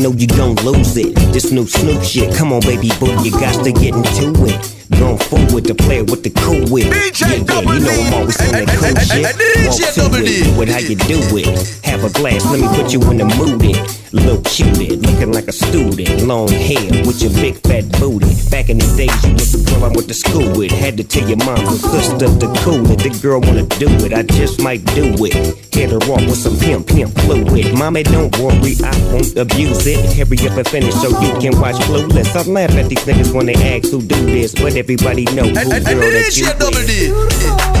Know 0.00 0.12
you 0.12 0.26
gon' 0.26 0.54
lose 0.56 0.96
it. 0.96 1.14
This 1.32 1.52
new 1.52 1.66
Snoop 1.66 2.02
shit. 2.02 2.34
Come 2.34 2.52
on, 2.52 2.60
baby 2.60 2.90
boo, 2.98 3.12
you 3.22 3.30
got 3.32 3.64
to 3.64 3.72
get 3.72 3.94
into 3.94 4.32
it. 4.46 4.76
Going 4.98 5.18
forward 5.18 5.64
to 5.64 5.74
play 5.74 6.02
with 6.02 6.22
the 6.22 6.30
cool 6.30 6.64
wit. 6.72 6.86
Yeah, 6.86 7.28
yeah, 7.28 7.36
you 7.36 7.44
know 7.44 7.60
I'm 7.60 8.14
always 8.14 8.40
on 8.40 8.52
that 8.52 8.68
cool 8.80 8.96
shit. 9.04 9.24
Walk 9.68 9.94
to 9.94 10.18
it, 10.18 10.44
do 10.44 10.62
it 10.62 10.68
how 10.68 10.78
you 10.78 10.96
do 10.96 11.20
it. 11.36 11.84
Have 11.84 12.04
a 12.04 12.10
glass, 12.10 12.44
let 12.46 12.60
me 12.60 12.68
put 12.68 12.92
you 12.92 13.00
in 13.10 13.18
the 13.18 13.24
mood. 13.24 13.62
It. 13.62 13.99
Little 14.12 14.42
cutie, 14.42 14.96
looking 14.96 15.32
like 15.32 15.46
a 15.46 15.52
student. 15.52 16.26
Long 16.26 16.48
hair 16.48 16.90
with 17.06 17.22
your 17.22 17.30
big 17.34 17.54
fat 17.62 17.86
booty. 18.00 18.26
Back 18.50 18.68
in 18.68 18.78
the 18.78 18.86
days, 18.98 19.14
you 19.22 19.34
was 19.34 19.52
the 19.52 19.62
girl 19.70 19.84
I 19.84 19.88
went 19.94 20.08
to 20.08 20.14
school 20.14 20.50
with. 20.58 20.72
Had 20.72 20.96
to 20.96 21.04
tell 21.04 21.28
your 21.28 21.38
mom 21.38 21.62
to 21.62 21.78
put 21.78 22.02
stuff 22.02 22.34
the 22.42 22.50
cool 22.66 22.82
it. 22.90 22.98
The 22.98 23.10
girl 23.22 23.40
wanna 23.40 23.66
do 23.78 23.86
it, 24.02 24.12
I 24.12 24.24
just 24.24 24.60
might 24.60 24.84
do 24.98 25.14
it. 25.22 25.34
Hit 25.72 25.90
her 25.90 26.02
off 26.10 26.26
with 26.26 26.38
some 26.38 26.58
pimp, 26.58 26.88
pimp 26.88 27.14
fluid. 27.20 27.72
Mommy, 27.78 28.02
don't 28.02 28.36
worry, 28.38 28.74
I 28.82 28.90
won't 29.14 29.30
abuse 29.38 29.86
it. 29.86 30.02
Hurry 30.18 30.42
up 30.48 30.58
and 30.58 30.66
finish 30.66 30.94
so 30.94 31.08
you 31.22 31.30
can 31.38 31.54
watch 31.60 31.76
Clueless. 31.86 32.34
I 32.34 32.42
laugh 32.50 32.74
at 32.74 32.88
these 32.88 33.04
niggas 33.06 33.32
when 33.32 33.46
they 33.46 33.54
ask 33.54 33.90
who 33.90 34.02
do 34.02 34.26
this, 34.26 34.54
but 34.54 34.74
everybody 34.74 35.24
know 35.36 35.46
who 35.46 35.54
girl 35.54 35.70
that 35.70 36.34
you 36.34 36.50
with. 36.50 37.79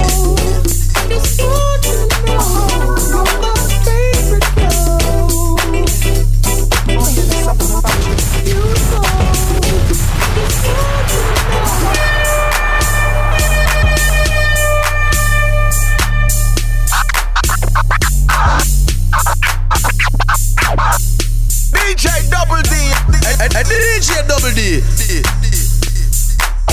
DJ 24.00 24.26
Double 24.26 24.54
D. 24.54 24.82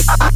I'm 0.10 0.32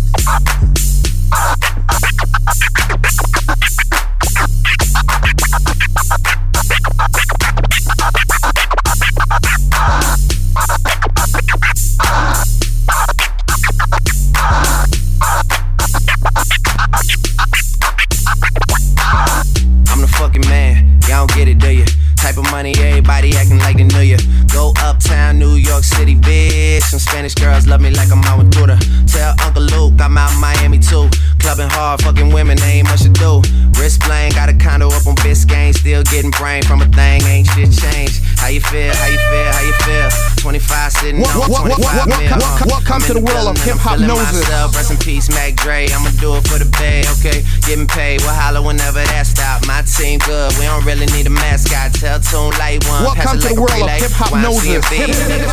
Spanish 27.21 27.35
girls 27.35 27.67
love 27.67 27.81
me 27.81 27.91
like 27.91 28.09
I'm 28.11 28.23
out 28.25 28.39
with. 28.39 28.49
Tell 29.05 29.35
Uncle 29.45 29.61
Luke 29.61 29.93
I'm 30.01 30.17
out 30.17 30.33
Miami 30.41 30.79
too. 30.79 31.07
Clubbing 31.37 31.69
hard, 31.69 32.01
fucking 32.01 32.33
women, 32.33 32.57
ain't 32.63 32.87
much 32.87 33.03
to 33.03 33.09
do. 33.09 33.43
Wrist 33.77 34.01
bling, 34.01 34.31
Still 36.01 36.17
getting 36.17 36.31
brain 36.31 36.63
from 36.63 36.81
a 36.81 36.85
thing, 36.97 37.21
ain't 37.29 37.45
shit 37.53 37.69
changed. 37.71 38.23
How 38.41 38.47
you 38.47 38.59
feel? 38.59 38.89
How 38.95 39.05
you 39.05 39.19
feel? 39.19 39.51
How 39.53 39.61
you 39.61 39.73
feel? 39.85 40.09
25 40.41 40.91
sitting 40.93 41.21
What- 41.21 41.29
on 41.35 41.39
what- 41.41 41.49
what- 41.51 41.61
25 41.61 41.77
what- 41.77 42.07
what- 42.09 42.19
mil. 42.19 42.29
what- 42.39 42.65
what 42.71 42.85
comes 42.85 43.05
to 43.05 43.13
the 43.13 43.19
world 43.19 43.47
of 43.49 43.57
I'm 43.57 43.63
hip-hop 43.63 43.93
feeling 43.93 44.07
noses? 44.07 44.41
myself. 44.41 44.75
Rest 44.75 44.89
in 44.89 44.97
peace, 44.97 45.29
Mac 45.29 45.55
Dre. 45.57 45.87
I'ma 45.93 46.09
do 46.19 46.35
it 46.37 46.47
for 46.47 46.57
the 46.57 46.65
bay, 46.65 47.05
okay? 47.19 47.45
Getting 47.67 47.85
paid, 47.85 48.21
we'll 48.21 48.33
holler 48.33 48.63
whenever 48.63 49.03
that 49.03 49.27
stop. 49.27 49.63
My 49.67 49.83
team 49.83 50.17
good, 50.25 50.57
we 50.57 50.65
don't 50.65 50.83
really 50.85 51.05
need 51.07 51.27
a 51.27 51.29
mascot. 51.29 51.93
Tell 51.93 52.19
Tune 52.19 52.49
Light 52.57 52.83
One, 52.87 53.03
Welcome 53.03 53.21
pass 53.21 53.35
it 53.35 53.41
to 53.41 53.47
the 53.49 53.61
world 53.61 53.69
of 53.73 53.77
relay. 53.81 53.99
hip-hop 53.99 54.33
noses. 54.33 54.65
YCMB, 54.65 54.95
Hip- 54.97 55.07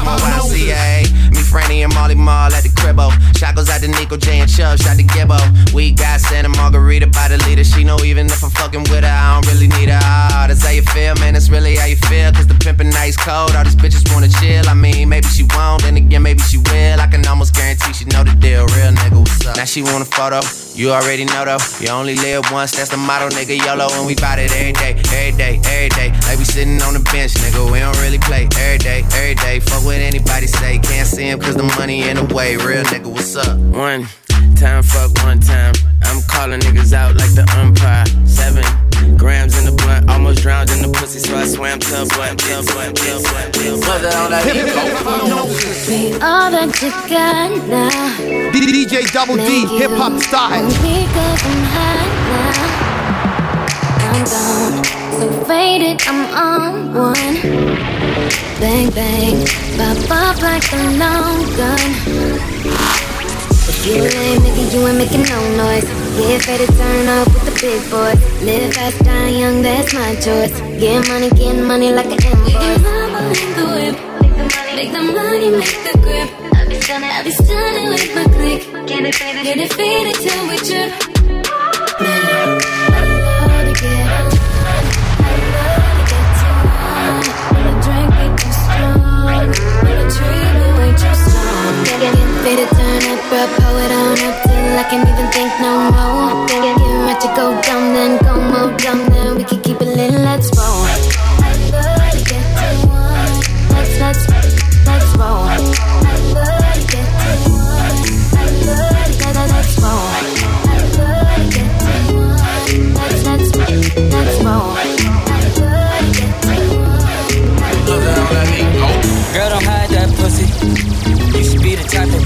move 0.04 0.24
noses. 0.32 0.62
YCA. 0.62 1.04
Me, 1.34 1.42
Franny, 1.42 1.84
and 1.84 1.92
Mally 1.92 2.14
Mall 2.14 2.54
at 2.54 2.62
the 2.62 2.70
cribbo. 2.70 3.12
Shot 3.36 3.54
goes 3.54 3.68
out 3.68 3.82
to 3.82 3.88
Nico 3.88 4.16
J 4.16 4.40
and 4.40 4.50
Chubb, 4.50 4.80
shot 4.80 4.96
to 4.96 5.02
Gibbo. 5.04 5.38
We 5.74 5.90
got 5.92 6.20
Santa 6.22 6.48
Margarita 6.48 7.06
by 7.08 7.28
the 7.28 7.36
leader. 7.44 7.64
She 7.64 7.84
know 7.84 7.98
even 8.02 8.26
if 8.26 8.42
I'm 8.42 8.50
fucking 8.50 8.84
with 8.84 9.04
her, 9.04 9.12
I 9.12 9.34
don't 9.34 9.46
really 9.52 9.68
need 9.68 9.90
her. 9.90 10.00
That's 10.46 10.62
how 10.64 10.70
you 10.70 10.82
feel, 10.82 11.14
man. 11.16 11.34
That's 11.34 11.48
really 11.50 11.74
how 11.76 11.86
you 11.86 11.96
feel. 11.96 12.30
Cause 12.32 12.46
the 12.46 12.54
pimpin' 12.54 12.92
nice 12.92 13.16
cold. 13.16 13.56
All 13.56 13.64
these 13.64 13.74
bitches 13.74 14.06
wanna 14.14 14.28
chill. 14.28 14.68
I 14.68 14.74
mean, 14.74 15.08
maybe 15.08 15.26
she 15.26 15.42
won't, 15.56 15.82
then 15.82 15.96
again, 15.96 16.22
maybe 16.22 16.40
she 16.40 16.58
will. 16.58 17.00
I 17.00 17.06
can 17.06 17.26
almost 17.26 17.54
guarantee 17.54 17.92
she 17.92 18.04
know 18.06 18.22
the 18.22 18.34
deal. 18.34 18.66
Real 18.76 18.92
nigga, 18.92 19.18
what's 19.18 19.46
up? 19.46 19.56
Now 19.56 19.64
she 19.64 19.82
want 19.82 20.02
a 20.02 20.10
photo. 20.10 20.40
You 20.78 20.90
already 20.92 21.24
know 21.24 21.44
though. 21.44 21.58
You 21.80 21.90
only 21.90 22.14
live 22.14 22.44
once, 22.52 22.76
that's 22.76 22.90
the 22.90 22.96
motto, 22.96 23.28
nigga. 23.34 23.58
YOLO, 23.58 23.88
and 23.98 24.06
we 24.06 24.14
bout 24.14 24.38
it 24.38 24.52
every 24.52 24.72
day, 24.72 24.94
every 25.10 25.32
day, 25.36 25.60
every 25.64 25.88
day. 25.90 26.10
Like 26.28 26.38
we 26.38 26.44
sitting 26.44 26.80
on 26.82 26.94
the 26.94 27.02
bench, 27.10 27.34
nigga. 27.34 27.70
We 27.72 27.80
don't 27.80 27.98
really 27.98 28.18
play 28.18 28.48
every 28.58 28.78
day, 28.78 29.02
every 29.14 29.34
day. 29.34 29.60
Fuck 29.60 29.84
what 29.84 29.96
anybody 29.96 30.46
say. 30.46 30.78
Can't 30.78 31.08
see 31.08 31.28
him 31.30 31.40
cause 31.40 31.56
the 31.56 31.66
money 31.78 32.08
in 32.08 32.16
the 32.16 32.34
way. 32.34 32.56
Real 32.56 32.84
nigga, 32.84 33.06
what's 33.06 33.34
up? 33.34 33.58
One. 33.58 34.06
Time, 34.58 34.82
fuck 34.82 35.10
one 35.22 35.38
time. 35.38 35.72
I'm 36.02 36.20
calling 36.22 36.58
niggas 36.60 36.92
out 36.92 37.14
like 37.16 37.32
the 37.34 37.46
umpire. 37.56 38.04
Seven 38.26 38.64
grams 39.16 39.56
in 39.56 39.64
the 39.64 39.72
blunt, 39.82 40.10
almost 40.10 40.42
drowned 40.42 40.70
in 40.70 40.82
the 40.82 40.88
pussy, 40.98 41.20
so 41.20 41.36
I 41.36 41.46
swam 41.46 41.78
to 41.78 42.02
a 42.02 42.06
blunt, 42.06 42.42
on 42.42 44.30
that 44.30 44.44
We 45.88 46.14
all 46.14 46.50
that 46.50 46.82
you 46.82 46.90
got 47.08 47.50
now. 47.68 48.16
DJ 48.50 49.06
Double 49.12 49.36
D, 49.36 49.66
hip 49.78 49.92
hop 49.92 50.20
style. 50.22 50.66
Because 50.66 51.42
I'm 51.46 51.62
hot 51.74 52.08
now. 52.34 52.78
I'm 54.10 54.24
gone. 54.26 54.84
So 55.20 55.26
faded, 55.44 56.02
I'm 56.06 56.20
on 56.34 56.94
one. 56.94 57.36
Bang, 58.58 58.90
bang. 58.90 59.46
Pop 59.78 60.10
off 60.10 60.42
like 60.42 60.72
a 60.72 60.82
long 60.98 61.46
gun. 61.56 63.17
You 63.88 64.04
ain't 64.04 64.42
making, 64.42 64.70
you 64.70 64.86
ain't 64.86 64.98
making 64.98 65.22
no 65.22 65.40
noise. 65.56 65.84
Get 66.18 66.46
ready 66.46 66.66
to 66.66 66.72
turn 66.76 67.08
up 67.08 67.26
with 67.32 67.44
the 67.48 67.54
big 67.58 67.80
boys. 67.90 68.20
Live 68.42 68.74
fast, 68.74 68.98
die 69.02 69.28
young, 69.28 69.62
that's 69.62 69.94
my 69.94 70.14
choice. 70.16 70.52
Get 70.78 71.08
money, 71.08 71.30
get 71.30 71.56
money 71.64 71.90
like 71.90 72.12
an 72.12 72.20
invoice. 72.20 72.52
Make 72.52 73.54
the 73.56 73.64
whip. 73.64 73.96
Make 74.76 74.92
the 74.92 75.00
money, 75.00 75.50
make 75.50 75.78
the 75.88 75.98
grip. 76.04 76.28
I 76.52 76.68
be 76.68 76.76
stunning, 76.82 77.10
I 77.10 77.22
be 77.24 77.30
stunning 77.30 77.88
with 77.88 78.14
my 78.14 78.24
click. 78.24 78.60
Get 78.86 79.06
it 79.06 79.14
faded, 79.14 79.44
get 79.44 79.56
it 79.56 79.72
faded 79.72 80.16
till 80.20 80.48
we 80.48 80.56
trip. 80.58 80.92
Get, 92.00 92.14
get 92.14 92.42
faded, 92.44 92.68
turn 92.78 93.02
up, 93.10 93.20
bro, 93.28 93.42
pull 93.58 93.76
it 93.76 93.90
on 93.90 94.18
up 94.22 94.42
till 94.44 94.78
I 94.78 94.84
can't 94.88 95.08
even 95.08 95.26
think 95.32 95.50
no 95.60 95.90
more. 95.90 96.46
Get, 96.46 96.78
ready 96.78 97.20
to 97.22 97.28
go 97.34 97.60
down, 97.60 97.92
then 97.92 98.18
go 98.22 98.34
more 98.40 98.76
down, 98.78 99.10
then 99.10 99.34
we 99.36 99.42
can 99.42 99.60
keep 99.62 99.80
it 99.80 99.96
lit, 99.96 100.12
let's 100.12 100.48
roll. 100.56 101.17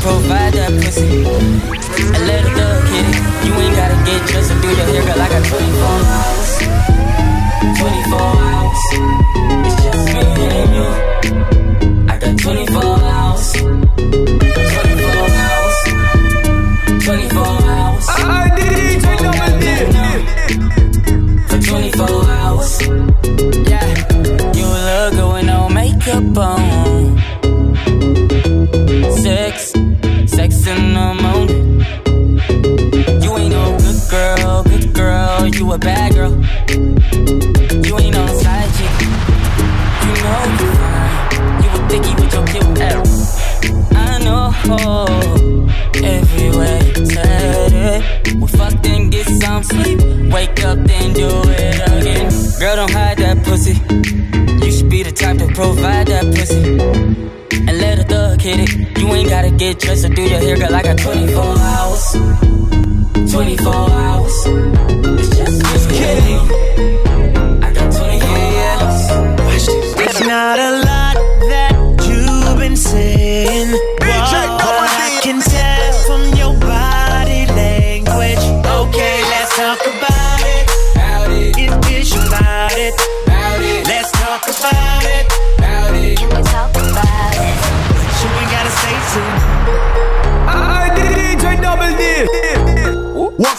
Provide 0.02 0.52
that 0.54 0.72
pussy. 0.82 1.22
And 1.22 2.26
let 2.26 2.42
thug 2.58 2.82
hit 2.90 3.06
it. 3.06 3.22
You 3.46 3.54
ain't 3.54 3.76
gotta 3.78 3.94
get 4.02 4.18
dressed 4.26 4.50
or 4.50 4.58
do 4.60 4.68
your 4.68 4.86
hair, 4.90 5.02
girl. 5.06 5.22
I 5.22 5.28
got 5.30 5.46
24 5.46 5.78
hours. 6.10 6.50
24 7.78 8.18
hours. 8.18 8.82
It's 9.66 9.81
Know. 44.66 45.68
Everywhere 46.02 46.82
it. 47.92 48.34
We 48.36 48.46
fucked 48.48 48.86
and 48.86 49.10
get 49.10 49.26
some 49.26 49.62
sleep. 49.62 50.00
Wake 50.32 50.64
up, 50.64 50.78
then 50.78 51.12
do 51.12 51.28
it 51.46 51.74
again. 51.90 52.30
Girl, 52.58 52.76
don't 52.76 52.90
hide 52.90 53.18
that 53.18 53.44
pussy. 53.44 53.74
You 54.64 54.72
should 54.72 54.88
be 54.88 55.02
the 55.02 55.12
type 55.12 55.38
to 55.38 55.46
provide 55.48 56.08
that 56.08 56.24
pussy. 56.34 56.62
And 57.68 57.78
let 57.78 57.98
a 57.98 58.04
thug 58.04 58.40
hit 58.40 58.60
it. 58.60 58.98
You 58.98 59.08
ain't 59.08 59.28
gotta 59.28 59.50
get 59.50 59.78
dressed 59.78 60.04
or 60.04 60.08
do 60.08 60.22
your 60.22 60.40
hair, 60.40 60.56
girl. 60.56 60.74
I 60.74 60.82
got 60.82 60.98
24 60.98 61.42
hours. 61.42 62.12
24 63.32 63.74
hours. 63.74 64.36
It's 65.20 65.36
just 65.36 65.90
me 65.90 65.98
and 65.98 66.28
you. 66.30 66.40
I 67.66 67.72
got 67.72 67.92
24 67.92 68.28
hours. 68.66 69.68
It's 70.04 70.20
not 70.20 70.58
a 70.58 70.70
lot 70.88 71.16
that 71.50 71.72
you've 72.06 72.58
been 72.58 72.76
saying. 72.76 73.91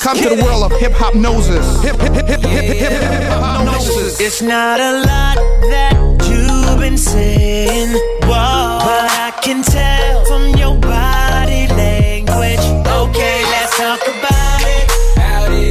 D. 0.04 0.10
Welcome 0.10 0.30
to 0.30 0.36
the 0.36 0.44
world 0.44 0.64
of 0.64 0.80
hip 0.80 0.92
hop 0.94 1.16
noses. 1.16 1.82
Hip 1.82 1.96
hip 1.96 2.14
hip 2.14 2.28
hip 2.28 2.42
hip 2.42 2.64
hip 2.64 2.92
hip 2.92 3.40
hop 3.40 3.66
noses. 3.66 4.20
It's 4.20 4.42
not 4.42 4.80
a 4.82 5.00
lot 5.00 5.38
that 5.72 5.96
you've 6.28 6.80
been 6.80 6.98
saying, 6.98 7.90
whoa, 8.24 8.80
but 8.84 9.08
I 9.12 9.32
can 9.42 9.64
tell 9.64 10.26
from 10.26 10.56
your 10.60 10.78
body 10.78 11.68
language. 11.68 12.60
Okay, 12.84 13.44
let's 13.48 13.78
talk 13.78 14.02
about 14.04 14.62
it. 14.68 14.92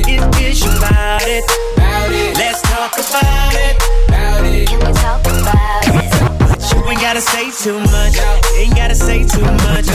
If 0.09 0.25
it's 0.41 0.65
about 0.65 1.29
it, 1.29 1.45
let's 2.39 2.63
talk 2.63 2.93
about 2.95 3.53
it. 3.53 3.77
Can 4.67 4.79
we 4.81 4.93
talk 4.95 5.21
about 5.27 5.85
it? 5.89 6.09
You 6.73 6.89
ain't 6.89 7.01
gotta 7.01 7.21
say 7.21 7.51
too 7.51 7.79
much. 7.81 8.17
Ain't 8.57 8.77
gotta 8.77 8.95
say 8.95 9.27
too 9.29 9.45
much. 9.45 9.89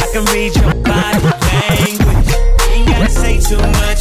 I 0.00 0.08
can 0.12 0.24
read 0.32 0.56
your 0.56 0.83
too 3.44 3.58
much. 3.58 4.00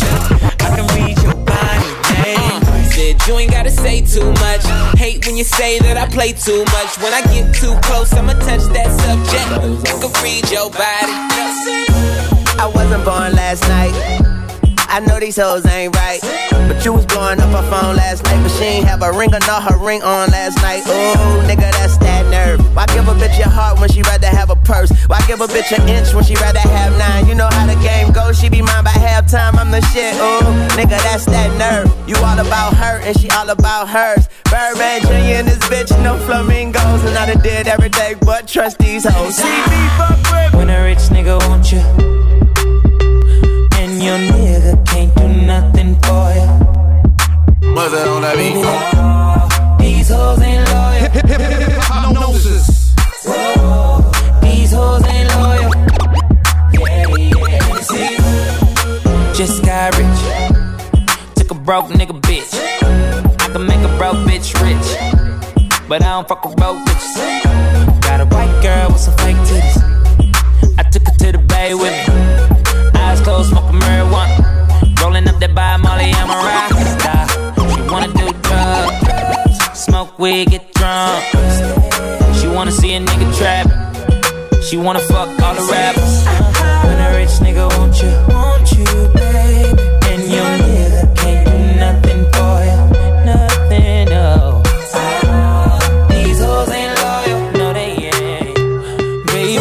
I 0.64 0.70
can 0.72 0.88
read 0.96 1.20
your 1.22 1.36
body 1.44 1.90
language. 2.16 2.96
Said 2.96 3.20
you 3.28 3.38
ain't 3.40 3.52
gotta 3.52 3.72
say 3.72 4.00
too 4.00 4.32
much. 4.40 4.64
Hate 4.96 5.26
when 5.26 5.36
you 5.36 5.44
say 5.44 5.80
that 5.80 5.98
I 5.98 6.08
play 6.08 6.32
too 6.32 6.64
much. 6.72 6.96
When 7.04 7.12
I 7.14 7.22
get 7.28 7.54
too 7.54 7.76
close, 7.84 8.14
I'ma 8.14 8.34
touch 8.40 8.64
that 8.72 8.90
subject. 9.04 9.48
I 9.52 10.00
can 10.00 10.14
read 10.24 10.48
your 10.50 10.70
body. 10.72 11.16
I 12.56 12.72
wasn't 12.74 13.04
born 13.04 13.36
last 13.36 13.68
night. 13.68 13.92
I 14.88 15.00
know 15.02 15.20
these 15.20 15.36
hoes 15.36 15.66
ain't 15.66 15.94
right. 15.96 16.22
But 16.70 16.86
you 16.86 16.94
was 16.94 17.06
blowing 17.06 17.42
up 17.42 17.52
her 17.52 17.68
phone 17.68 17.96
last 17.98 18.24
night. 18.24 18.42
But 18.44 18.52
she 18.52 18.64
ain't 18.64 18.88
have 18.88 19.02
a 19.02 19.12
ring 19.12 19.34
or 19.34 19.44
not 19.44 19.64
her 19.64 19.78
ring 19.78 20.04
on 20.04 20.30
last 20.30 20.56
night. 20.62 20.88
Ooh, 20.88 21.44
nigga, 21.50 21.68
that's 21.82 21.98
that 21.98 22.13
nerve. 22.46 22.76
Why 22.76 22.86
give 22.88 23.08
a 23.08 23.14
bitch 23.14 23.38
your 23.38 23.50
heart 23.50 23.80
when 23.80 23.90
she 23.90 24.02
rather 24.04 24.28
have 24.28 24.50
a 24.50 24.56
purse? 24.56 24.92
Why 25.08 25.20
give 25.28 25.42
a 25.42 25.48
bitch 25.48 25.72
an 25.78 25.88
inch 25.88 26.14
when 26.14 26.24
she 26.24 26.36
rather 26.36 26.60
have 26.60 26.98
nine? 26.98 27.28
You 27.28 27.36
know 27.36 27.50
how 27.52 27.66
the 27.66 27.80
game 27.82 28.12
goes. 28.12 28.40
She 28.40 28.50
be 28.50 28.62
mine 28.62 28.84
by 28.84 28.92
halftime. 28.92 29.56
I'm 29.58 29.72
the 29.72 29.82
shit. 29.94 30.16
Ooh, 30.16 30.42
nigga, 30.78 30.98
that's 31.04 31.26
that 31.26 31.50
nerve. 31.58 31.88
You 32.08 32.16
all 32.18 32.40
about 32.40 32.74
her 32.76 33.00
and 33.04 33.20
she 33.20 33.30
all 33.32 33.50
about 33.50 33.90
hers. 33.90 34.28
Birdman 34.50 35.02
Jr. 35.02 35.42
and 35.42 35.48
this 35.48 35.60
bitch, 35.70 35.92
no 36.04 36.18
flamingos. 36.26 37.04
And 37.04 37.18
I 37.18 37.34
done 37.34 37.44
did 37.44 37.68
every 37.68 37.90
day 37.90 38.16
but 38.22 38.48
trust 38.48 38.78
these 38.80 39.06
hoes. 39.08 39.36
See 39.36 39.44
me 39.44 39.82
fuck 39.98 40.20
with 40.32 40.54
When 40.56 40.70
a 40.70 40.84
rich 40.84 41.10
nigga 41.10 41.40
want 41.48 41.72
you, 41.72 41.80
and 43.80 43.92
your 44.02 44.18
nigga 44.18 44.86
can't 44.86 45.14
do 45.16 45.28
nothing 45.28 45.96
for 46.04 46.26
you. 46.38 46.74
What's 47.74 47.92
that 47.92 48.08
on 48.08 48.22
that 48.22 48.38
beat? 48.38 49.13
These 50.04 50.12
hoes 50.12 50.42
ain't 50.42 50.68
loyal. 50.70 50.92
Hip 51.00 51.14
hip 51.14 51.28
hip 51.30 51.40
hip 51.40 51.82
hop 51.84 52.14
noses. 52.14 52.94
Whoa, 53.24 54.02
these 54.42 54.74
hoes 54.74 55.02
ain't 55.08 55.30
loyal. 55.32 55.72
Yeah, 56.74 57.08
yeah. 57.08 57.80
See, 57.80 58.18
just 59.34 59.64
got 59.64 59.96
rich. 59.96 61.36
Took 61.36 61.52
a 61.52 61.54
broke 61.54 61.86
nigga 61.86 62.20
bitch. 62.20 62.52
I 62.52 63.48
can 63.54 63.66
make 63.66 63.80
a 63.80 63.98
broke 63.98 64.20
bitch 64.28 64.52
rich, 64.60 64.88
but 65.88 66.04
I 66.04 66.10
don't 66.10 66.28
fuck 66.28 66.44
with 66.44 66.58
broke 66.58 66.84
bitches. 66.84 68.02
Got 68.02 68.20
a 68.20 68.26
white 68.26 68.62
girl 68.62 68.90
with 68.90 69.00
some 69.00 69.16
fake 69.20 69.38
titties. 69.48 69.78
I 70.80 70.84
took 70.84 71.08
her 71.08 71.16
to 71.18 71.32
the 71.32 71.38
bay 71.38 71.74
with 71.76 71.96
me. 72.10 73.00
Eyes 73.00 73.22
closed, 73.22 73.52
smoking 73.52 73.80
marijuana. 73.80 75.00
Rolling 75.00 75.30
up 75.30 75.40
that 75.40 75.56
by 75.56 75.78
Molly, 75.78 76.12
I'm 76.12 76.30
a 76.30 76.34
rock 76.34 77.00
star 77.00 77.23
smoke 80.04 80.20
weed, 80.20 80.50
get 80.50 80.74
drunk. 80.74 81.24
She 82.36 82.48
wanna 82.48 82.72
see 82.72 82.94
a 82.94 83.00
nigga 83.00 83.38
trap. 83.38 83.68
She 84.64 84.78
wanna 84.78 85.00
fuck 85.00 85.30
all 85.42 85.56
the 85.56 85.66
rappers. 85.72 86.26
When 86.86 87.00
a 87.00 87.18
rich 87.18 87.36
nigga 87.46 87.66
want 87.78 88.02
you, 88.02 88.12
want 88.34 88.72
you, 88.72 88.86
baby. 89.14 89.82
And 90.12 90.24
your 90.36 90.52
nigga 90.68 91.16
can't 91.16 91.46
do 91.48 91.58
nothing 91.86 92.22
for 92.34 92.56
you, 92.68 92.80
nothing, 93.32 94.06
no. 94.10 94.62
These 96.10 96.40
hoes 96.44 96.70
ain't 96.80 96.96
loyal, 97.04 97.40
no 97.60 97.74
they 97.74 97.92
ain't, 98.12 98.56
baby. 99.28 99.58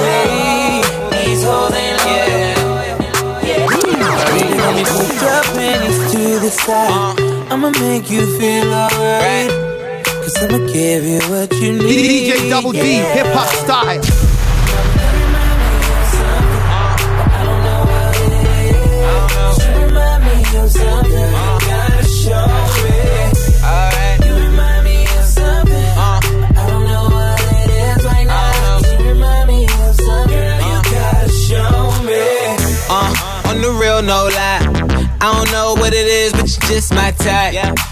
These 1.15 1.43
hoes 1.45 1.75
ain't 1.83 1.99
loyal. 2.05 2.53
Me 5.57 5.73
to 6.13 6.41
the 6.41 6.51
side. 6.51 7.21
I'ma 7.51 7.71
make 7.81 8.11
you 8.11 8.23
feel 8.39 8.73
alright 8.73 9.72
remind 15.15 15.59
me 15.61 15.71
of 15.93 16.07
something. 16.19 16.63
You 19.63 19.69
remind 19.87 20.21
me 20.25 20.37
of 20.59 20.69
something, 20.71 21.13
you 21.13 21.53
gotta 21.71 22.03
show 22.23 22.47
me. 22.83 22.99
You 24.27 24.33
remind 24.47 24.83
me 24.85 24.99
of 25.05 25.25
something. 25.25 25.89
I 25.97 26.67
don't 26.67 26.85
know 26.91 27.05
what 27.17 27.41
it 27.41 27.71
is 27.71 28.05
right 28.05 28.27
now. 28.27 28.83
She 28.83 28.95
remind 28.97 29.47
me 29.49 29.65
of 29.65 29.95
something. 29.95 30.59
You 30.69 30.79
gotta 30.91 31.29
show 31.47 31.73
me. 32.03 32.25
Uh, 32.91 33.49
on 33.49 33.57
the 33.63 33.71
real, 33.81 34.03
no 34.03 34.27
lie. 34.27 34.61
I 35.21 35.33
don't 35.35 35.51
know 35.53 35.75
what 35.81 35.93
it 35.95 36.07
is, 36.07 36.33
but 36.33 36.49
you're 36.51 36.69
just 36.69 36.93
my 36.93 37.13
type. 37.13 37.92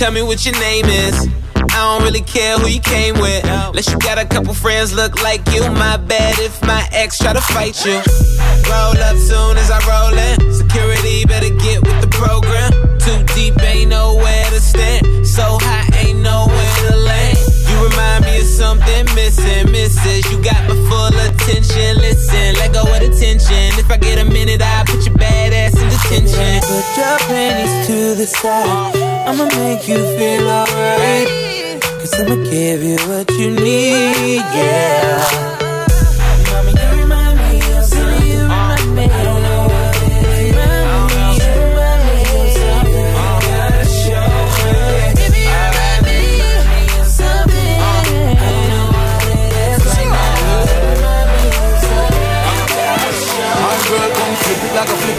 tell 0.00 0.10
me 0.10 0.22
what 0.22 0.46
your 0.46 0.58
name 0.60 0.86
is. 0.86 1.28
I 1.54 1.68
don't 1.68 2.02
really 2.02 2.22
care 2.22 2.56
who 2.56 2.68
you 2.68 2.80
came 2.80 3.20
with. 3.20 3.44
Unless 3.44 3.92
you 3.92 3.98
got 3.98 4.16
a 4.16 4.24
couple 4.24 4.54
friends 4.54 4.94
look 4.94 5.22
like 5.22 5.46
you. 5.52 5.60
My 5.72 5.98
bad 5.98 6.38
if 6.38 6.62
my 6.62 6.88
ex 6.90 7.18
try 7.18 7.34
to 7.34 7.40
fight 7.42 7.84
you. 7.84 8.00
Roll 8.70 8.96
up 9.08 9.18
soon 9.18 9.58
as 9.58 9.70
I 9.70 9.78
roll 9.84 10.16
in. 10.16 10.54
Security 10.54 11.26
better 11.26 11.50
get 11.50 11.82
with 11.82 12.00
the 12.00 12.08
program. 12.08 12.72
Too 12.98 13.20
deep, 13.34 13.60
ain't 13.60 13.90
nowhere 13.90 14.44
to 14.48 14.60
stand. 14.60 15.26
So 15.26 15.58
high, 15.60 15.86
ain't 15.98 16.20
nowhere 16.20 16.88
to 16.88 16.96
land. 16.96 17.29
Remind 17.80 18.24
me 18.24 18.40
of 18.40 18.46
something 18.46 19.04
missing, 19.14 19.72
misses. 19.72 20.30
You 20.30 20.42
got 20.42 20.60
my 20.68 20.76
full 20.88 21.16
attention. 21.26 21.96
Listen, 21.98 22.54
let 22.56 22.72
go 22.72 22.82
of 22.82 23.00
the 23.00 23.08
tension. 23.08 23.78
If 23.78 23.90
I 23.90 23.96
get 23.96 24.18
a 24.18 24.24
minute, 24.24 24.60
I'll 24.60 24.84
put 24.84 25.06
your 25.06 25.16
bad 25.16 25.52
ass 25.52 25.74
in 25.80 25.88
detention. 25.88 26.60
Put 26.60 26.86
your 26.96 27.18
panties 27.28 27.86
to 27.88 28.14
the 28.14 28.26
side. 28.26 28.96
I'ma 29.26 29.44
make 29.56 29.88
you 29.88 29.96
feel 30.16 30.48
alright. 30.48 31.28
Cause 32.00 32.14
I'ma 32.20 32.36
give 32.50 32.82
you 32.82 32.98
what 33.08 33.30
you 33.32 33.50
need, 33.50 34.36
yeah. 34.36 35.69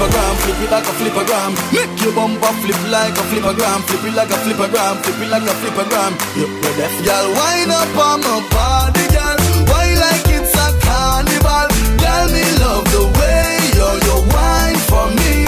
Flippergram, 0.02 0.36
flip 0.42 0.62
it 0.62 0.72
like 0.72 0.86
a 0.86 0.94
flippergram. 0.98 1.52
Make 1.74 2.02
your 2.02 2.14
bumper 2.16 2.54
flip 2.62 2.82
like 2.90 3.14
a 3.14 3.24
flippergram, 3.30 3.82
flip 3.86 4.04
it 4.06 4.16
like 4.16 4.30
a 4.30 4.38
flippergram, 4.44 4.96
flip 5.04 5.22
it 5.22 5.30
like 5.30 5.44
a 5.44 5.54
flippergram. 5.62 6.12
You 6.38 6.48
deaf, 6.78 7.06
girl, 7.06 7.28
wind 7.38 7.72
up 7.72 7.98
on 7.98 8.22
my 8.22 8.42
body, 8.50 9.06
girl. 9.14 9.38
Why 9.70 9.94
like 9.96 10.28
it's 10.28 10.54
a 10.56 10.68
carnival? 10.82 11.68
Girl, 12.02 12.26
me 12.34 12.46
love 12.62 12.86
the 12.90 13.04
way 13.18 13.46
you 13.78 13.90
you 14.08 14.18
wine 14.34 14.80
for 14.90 15.06
me. 15.22 15.46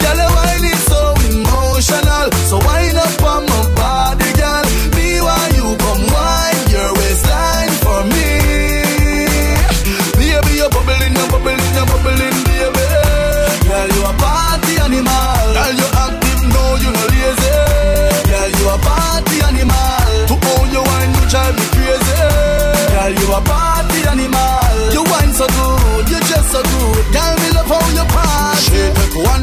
Girl, 0.00 0.16
your 0.16 0.32
wine 0.32 0.64
is 0.64 0.80
so 0.88 1.00
emotional, 1.28 2.26
so 2.48 2.56
wind 2.64 2.77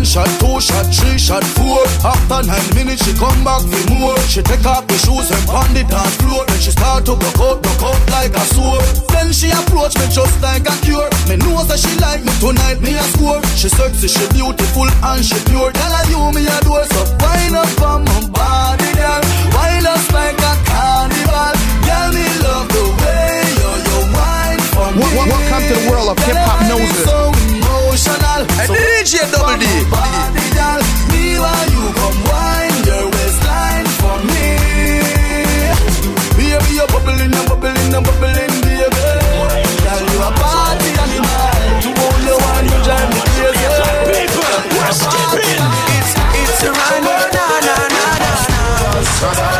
shot, 0.05 0.29
two 0.39 0.61
shot, 0.61 0.85
three 0.93 1.17
shot, 1.17 1.43
four. 1.57 1.81
After 2.05 2.45
nine 2.45 2.69
minutes, 2.75 3.03
she 3.03 3.13
come 3.17 3.43
back 3.43 3.61
for 3.65 3.83
more. 3.97 4.17
She 4.29 4.41
take 4.41 4.65
off 4.65 4.85
the 4.87 4.97
shoes 5.01 5.29
and 5.33 5.43
pound 5.49 5.75
it 5.75 5.89
dance 5.89 6.15
floor. 6.21 6.45
Then 6.45 6.59
she 6.61 6.71
start 6.71 7.05
to 7.05 7.15
broke 7.15 7.41
out, 7.41 7.57
broke 7.63 7.83
out 7.83 8.01
like 8.13 8.33
a 8.37 8.45
sword. 8.53 8.85
Then 9.09 9.33
she 9.33 9.49
approach 9.49 9.97
me 9.97 10.05
just 10.13 10.35
like 10.41 10.63
a 10.69 10.75
cure. 10.85 11.09
Me 11.27 11.35
know 11.41 11.63
that 11.65 11.79
she 11.81 11.91
like 11.99 12.21
me 12.23 12.31
tonight, 12.39 12.79
me 12.81 12.93
a 12.95 13.03
score. 13.17 13.41
She 13.57 13.67
sexy, 13.69 14.07
she 14.07 14.25
beautiful 14.31 14.85
and 14.87 15.25
she 15.25 15.37
pure. 15.49 15.73
Girl, 15.73 15.93
I 15.97 16.05
you 16.07 16.21
me 16.37 16.45
adore, 16.45 16.85
so 16.93 17.01
wind 17.19 17.57
up 17.57 17.81
on 17.81 18.05
my 18.05 18.19
body, 18.29 18.89
girl. 18.93 19.21
Wind 19.57 19.89
us 19.89 20.05
like 20.13 20.37
a 20.37 20.53
carnival. 20.69 21.53
Girl, 21.81 22.09
me 22.13 22.25
love 22.45 22.67
the 22.69 22.83
way 23.01 23.41
you 23.57 23.69
you 23.89 23.97
wine 24.13 24.61
for 24.69 24.87
me. 24.93 25.01
Wel- 25.01 25.13
wel- 25.17 25.29
welcome 25.33 25.63
to 25.65 25.73
the 25.73 25.83
world 25.89 26.09
of 26.13 26.17
hip 26.23 26.37
hop 26.37 26.61
noses. 26.69 27.34
So 27.95 28.11
emotional. 28.11 28.41
And 28.59 28.69
DJ 28.75 29.23
Double 29.31 29.55
D. 29.55 29.65
Girl, 30.55 30.81
me 31.11 31.39
while 31.39 31.67
you 31.71 31.83
come 31.95 32.19
wine 32.27 32.77
your 32.83 33.05
waistline 33.07 33.87
for 33.99 34.17
me. 34.27 34.47
Baby, 36.35 36.75
you're 36.75 36.87
bubbling, 36.91 37.31
bubbling, 37.47 37.91
bubbling, 38.03 38.53
baby. 38.67 39.05
Girl, 39.85 40.03
you 40.11 40.19
a 40.19 40.31
party 40.35 40.91
animal. 41.03 41.55
To 41.83 41.89
hold 41.95 42.21
your 42.27 42.37
wine, 42.43 42.65
you 42.67 42.79
drive 42.83 43.09
me 43.15 43.21
crazy. 43.31 43.63
We're 44.75 44.91
skipping. 44.91 45.63
It's 45.95 46.11
it's 46.35 46.63
a 46.63 46.71
run, 46.75 46.99
na 46.99 47.15
na 47.31 47.47
na 47.63 47.75
na 47.95 48.05
na. 48.19 48.31
Na 49.21 49.31
na 49.31 49.47
na 49.51 49.54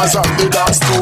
ravers 0.00 0.16
at 0.16 0.38
the 0.38 0.48
dance 0.48 0.78
too. 0.78 0.99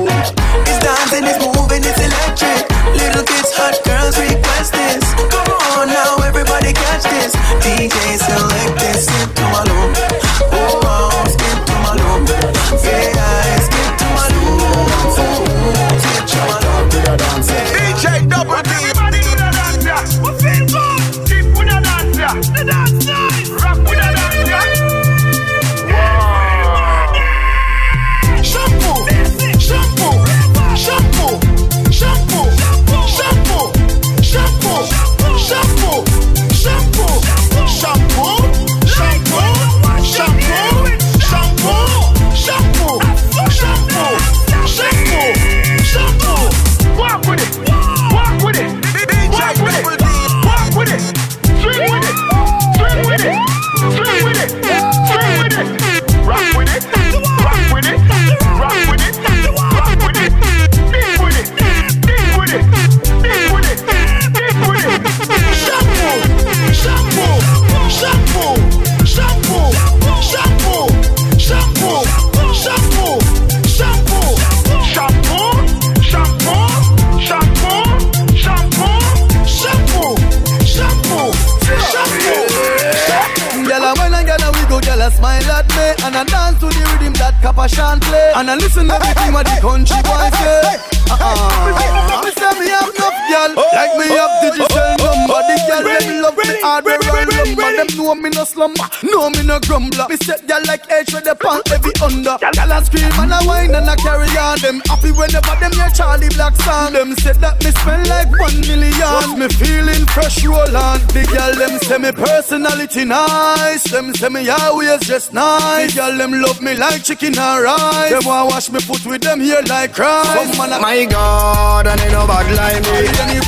Say 114.19 114.29
me 114.29 114.49
always 114.49 115.01
just 115.07 115.33
nice. 115.33 115.95
The 115.95 116.01
girl 116.01 116.19
them 116.19 116.33
love 116.43 116.61
me 116.61 116.75
like 116.75 117.05
chicken 117.05 117.39
and 117.39 117.63
rice. 117.63 118.11
Them 118.11 118.25
want 118.27 118.51
wash 118.51 118.69
me 118.71 118.81
foot 118.81 119.05
with 119.07 119.23
them 119.23 119.41
here 119.41 119.63
like 119.69 119.95
Christ. 119.95 120.59
Man 120.59 120.71
My 120.83 121.05
God, 121.07 121.87
and 121.87 122.01
ain't 122.01 122.13
no 122.13 122.27
bad 122.27 122.51
like 122.59 122.83
me. 122.83 123.39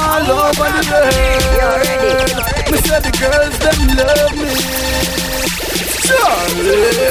all 0.00 0.24
over 0.24 0.68
the 0.72 0.82
world. 0.88 2.32
Me 2.72 2.76
say 2.80 3.00
the 3.04 3.12
girls 3.20 3.56
them 3.60 3.80
love 4.00 4.34
me. 4.40 4.52
Charlie. 6.04 7.04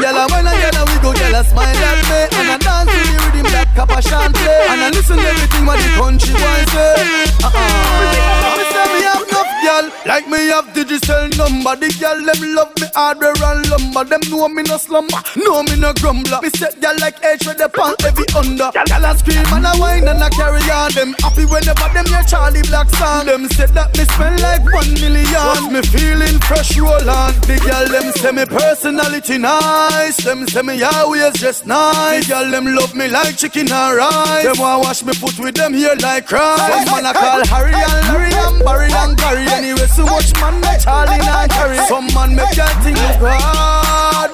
Girl, 0.00 0.16
I 0.16 0.26
wanna 0.30 0.52
get 0.60 0.76
we 0.88 0.96
go, 1.00 1.12
girl, 1.12 1.36
I 1.36 1.42
smile 1.42 1.76
at 1.76 2.00
me 2.08 2.20
And 2.36 2.52
I 2.52 2.58
dance 2.60 2.90
to 2.92 2.98
the 3.00 3.16
rhythm 3.24 3.52
that 3.52 3.68
Kappa 3.74 4.02
Shan 4.02 4.32
play 4.34 4.66
And 4.68 4.80
I 4.82 4.90
listen 4.90 5.16
to 5.16 5.24
everything 5.24 5.64
what 5.64 5.80
the 5.80 5.88
country 5.96 6.34
boys 6.36 6.68
say 6.76 7.32
Uh-uh 7.42 8.65
girl. 9.66 9.90
Like 10.06 10.28
me 10.28 10.38
have 10.54 10.70
digital 10.72 11.26
number. 11.34 11.74
The 11.74 11.90
girl 11.98 12.18
them 12.22 12.40
love 12.54 12.72
me 12.78 12.86
hardware 12.94 13.34
and 13.34 13.62
lumber. 13.70 14.04
Them 14.06 14.22
know 14.30 14.48
me 14.48 14.62
no 14.62 14.76
slumber, 14.78 15.20
know 15.34 15.62
me 15.66 15.74
no 15.76 15.92
grumbler. 15.98 16.38
Me 16.42 16.50
set 16.54 16.78
girl 16.80 16.94
like 17.02 17.18
H 17.24 17.42
with 17.46 17.58
the 17.58 17.68
pants 17.68 18.02
heavy 18.06 18.26
under. 18.38 18.70
Girl 18.70 19.04
I 19.06 19.12
scream 19.18 19.42
and 19.50 19.66
I 19.66 19.74
whine 19.78 20.06
and 20.06 20.22
I 20.22 20.30
carry 20.30 20.62
on 20.70 20.94
Them. 20.94 21.10
Happy 21.18 21.44
whenever 21.44 21.88
them 21.90 22.06
hear 22.06 22.22
Charlie 22.22 22.62
Black 22.70 22.88
song. 22.94 23.26
Them 23.26 23.48
said 23.50 23.74
that 23.74 23.90
me 23.98 24.04
spend 24.06 24.38
like 24.40 24.64
one 24.70 24.92
million. 25.02 25.58
Me 25.74 25.82
feeling 25.90 26.38
fresh 26.46 26.78
roll 26.78 27.10
on. 27.10 27.34
The 27.50 27.58
girl 27.58 27.86
them 27.90 28.06
say 28.22 28.32
me 28.32 28.46
personality 28.46 29.38
nice. 29.38 30.22
Them 30.22 30.46
say 30.46 30.62
me 30.62 30.82
always 30.82 31.34
just 31.34 31.66
nice. 31.66 32.26
The 32.26 32.32
girl 32.32 32.50
them 32.50 32.66
love 32.70 32.94
me 32.94 33.08
like 33.08 33.36
chicken 33.36 33.66
and 33.66 33.96
rice. 33.98 34.46
Them 34.46 34.58
want 34.62 34.84
wash 34.86 35.02
me 35.02 35.12
foot 35.14 35.38
with 35.38 35.56
them 35.56 35.74
here 35.74 35.96
like 36.00 36.26
Christ 36.26 36.86
Some 36.86 37.02
man 37.02 37.06
I 37.06 37.12
call 37.12 37.42
Harry 37.46 37.74
and 37.74 38.02
Larry 38.08 38.25
Barry 38.66 38.90
and 38.90 39.16
Gary. 39.16 39.46
Anyway 39.46 39.86
so 39.86 40.04
much 40.04 40.34
man 40.40 40.60
that 40.62 40.80
Charlie 40.82 41.22
and 41.22 41.50
carry 41.52 41.78
Some 41.86 42.10
man 42.12 42.34
make 42.34 42.56
girl 42.56 42.66
think 42.82 42.98
look 42.98 43.85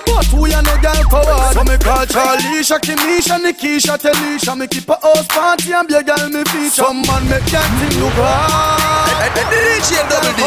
But 0.07 0.33
we 0.33 0.53
are 0.55 0.63
no 0.63 0.75
girl 0.81 1.03
coward. 1.11 1.53
So 1.55 1.65
me 1.65 1.77
call 1.79 2.07
Charlie, 2.07 2.65
Shaki, 2.65 2.97
Misha, 2.97 3.37
Nikisha, 3.37 3.99
Telisha 3.99 4.57
Me 4.59 4.67
keep 4.67 4.89
a 4.89 4.97
house 5.01 5.27
party 5.29 5.73
and 5.73 5.89
be 5.89 5.95
a 5.95 6.03
girl 6.03 6.29
me 6.29 6.45
feature. 6.49 6.83
Some 6.83 7.03
man 7.03 7.29
make 7.29 7.45
girl 7.53 7.69
think 7.81 7.97
look 8.01 8.17
hard. 8.17 9.13
DJ 9.53 10.01
Double 10.09 10.33
D. 10.37 10.43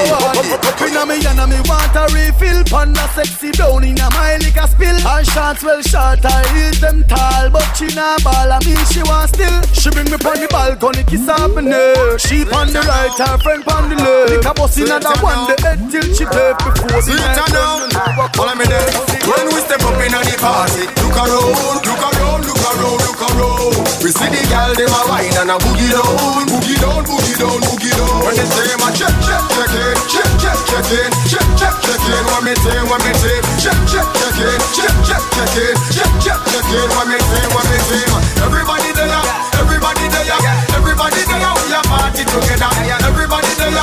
Up 0.65 0.81
inna 0.81 1.05
me 1.05 1.21
and 1.21 1.49
me 1.49 1.59
want 1.69 1.95
a 1.95 2.09
refill. 2.13 2.63
Panda 2.65 3.05
sexy 3.13 3.51
down 3.51 3.83
inna 3.83 4.09
my 4.11 4.37
liquor 4.37 4.67
spill. 4.67 4.95
And 4.95 5.25
shots 5.27 5.63
well 5.63 5.81
short 5.81 6.25
I 6.25 6.41
heels 6.53 6.79
them 6.79 7.03
tall 7.05 7.49
But 7.49 7.69
she 7.77 7.87
nah 7.93 8.17
ball. 8.23 8.51
And 8.51 8.65
me 8.65 8.75
she 8.89 9.03
want 9.03 9.29
still. 9.29 9.61
She 9.73 9.89
bring 9.91 10.09
me 10.09 10.17
pon 10.17 10.39
the 10.41 10.47
balcony 10.49 11.03
kiss 11.05 11.27
up 11.27 11.51
me 11.55 11.61
neck. 11.69 12.19
She 12.19 12.45
pon 12.45 12.73
the 12.73 12.81
right 12.81 13.13
her 13.13 13.37
friend 13.39 13.63
pon 13.63 13.89
the 13.89 13.95
left. 13.95 14.29
Lick 14.31 14.45
a 14.45 14.53
bus 14.53 14.77
inna 14.77 14.99
the 14.99 15.13
one 15.21 15.45
the 15.49 15.55
head 15.61 15.79
till 15.91 16.07
she 16.13 16.25
dead 16.25 16.57
Before 16.57 16.89
the 16.89 17.01
Sweet 17.05 17.21
night 17.21 17.39
and 17.45 17.53
now, 17.53 18.27
follow 18.33 18.55
me 18.55 18.65
there. 18.65 19.34
When 19.35 19.51
we 19.51 19.59
step 19.59 19.83
up 19.83 19.99
inna 19.99 20.19
the 20.23 20.35
party, 20.39 20.87
look 21.03 21.17
around, 21.19 21.83
look 21.83 21.99
around, 21.99 22.41
look 22.47 22.61
around, 22.63 22.99
look 23.03 23.21
around. 23.21 23.75
We 23.99 24.09
see 24.15 24.29
the 24.31 24.41
girl 24.47 24.71
dem 24.79 24.91
a 24.95 25.01
wine 25.11 25.35
and 25.35 25.51
a 25.51 25.57
boogie 25.59 25.91
down, 25.91 26.47
boogie 26.47 26.79
down, 26.79 27.03
boogie 27.03 27.35
down, 27.35 27.59
boogie 27.67 27.91
down. 27.91 28.15
When 28.23 28.35
they 28.37 28.47
say 28.47 28.71
my 28.79 28.89
check, 28.95 29.11
check, 29.25 29.43
check 29.51 29.75
in, 29.75 29.95
check, 30.07 30.29
check, 30.39 30.59
check 30.71 30.89
in, 30.95 31.09
check, 31.27 31.47
check, 31.59 31.75
check 31.83 32.05
in. 32.07 32.23
What 32.31 32.41
me 32.47 32.53
say, 32.63 32.79
what 32.87 33.01
me 33.03 33.11
say, 33.19 33.37
check, 33.59 33.79
check, 33.91 34.07
check 34.15 34.39
in, 34.39 34.59
check, 34.71 34.93
check, 35.03 35.23
check 35.35 35.57
in, 35.59 35.75
check, 35.91 36.11
check, 36.23 36.39
check 36.47 36.69
in. 36.71 36.87
What 36.95 37.05
me 37.11 37.17
say, 37.19 37.43
what 37.51 37.65
me 37.67 37.77
say. 37.91 38.03
Everybody 38.39 38.89
there, 38.95 39.19
everybody 39.59 40.05
there, 40.15 40.39
everybody 40.79 41.21
there. 41.27 41.53
We 41.65 41.73
a 41.75 41.81
party 41.89 42.23
together. 42.23 42.71
Everybody 43.03 43.51
there, 43.57 43.73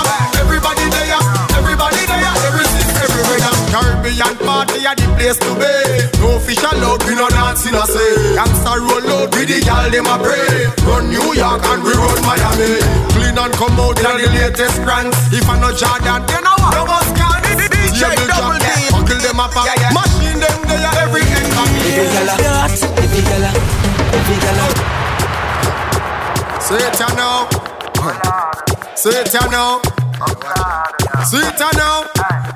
everybody 0.41 0.87
there, 0.97 1.22
Caribbean 4.13 4.37
party 4.45 4.85
at 4.85 4.97
the 4.97 5.09
place 5.17 5.39
to 5.41 5.53
be. 5.57 5.73
No 6.21 6.39
fish 6.39 6.61
allowed, 6.61 7.01
we 7.09 7.15
no 7.17 7.29
dancing 7.33 7.75
a 7.75 7.85
say. 7.89 8.37
Gangsta 8.37 8.77
roll 8.77 9.09
out 9.09 9.33
with 9.33 9.49
the 9.49 9.61
gal 9.65 9.89
dem 9.89 10.07
a 10.07 10.17
pray. 10.21 10.69
Run 10.85 11.09
New 11.09 11.33
York 11.33 11.65
and 11.65 11.81
we 11.83 11.93
run 11.97 12.21
Miami. 12.21 12.77
Clean 13.17 13.37
and 13.37 13.53
come 13.57 13.79
out 13.81 13.97
in 13.97 14.13
the 14.21 14.29
latest 14.37 14.83
brands. 14.85 15.17
If 15.33 15.49
I 15.49 15.57
no 15.61 15.73
Jordan, 15.73 16.21
then 16.29 16.45
I 16.45 16.53
want 16.61 16.77
no 16.77 16.85
more 16.85 17.05
scan. 17.09 17.41
DJ 17.57 18.13
Double 18.29 18.61
D. 18.61 18.69
Uncle 18.93 19.17
them 19.17 19.41
a 19.41 19.49
pack. 19.49 19.81
Machine 19.97 20.41
them 20.41 20.61
there 20.69 20.93
every 21.01 21.25
end 21.25 21.57
of 21.57 21.73
Every 21.73 22.05
gala, 22.13 22.37
every 23.01 23.23
gala, 23.25 23.51
every 24.13 24.37
gala. 24.45 24.67
Say 26.61 26.85
it 26.85 27.01
ya 27.01 27.09
now. 27.17 28.62
It 29.03 29.35
ya 29.35 29.43
now. 29.51 29.83
See 31.27 31.43
it 31.43 31.59
now. 31.75 32.07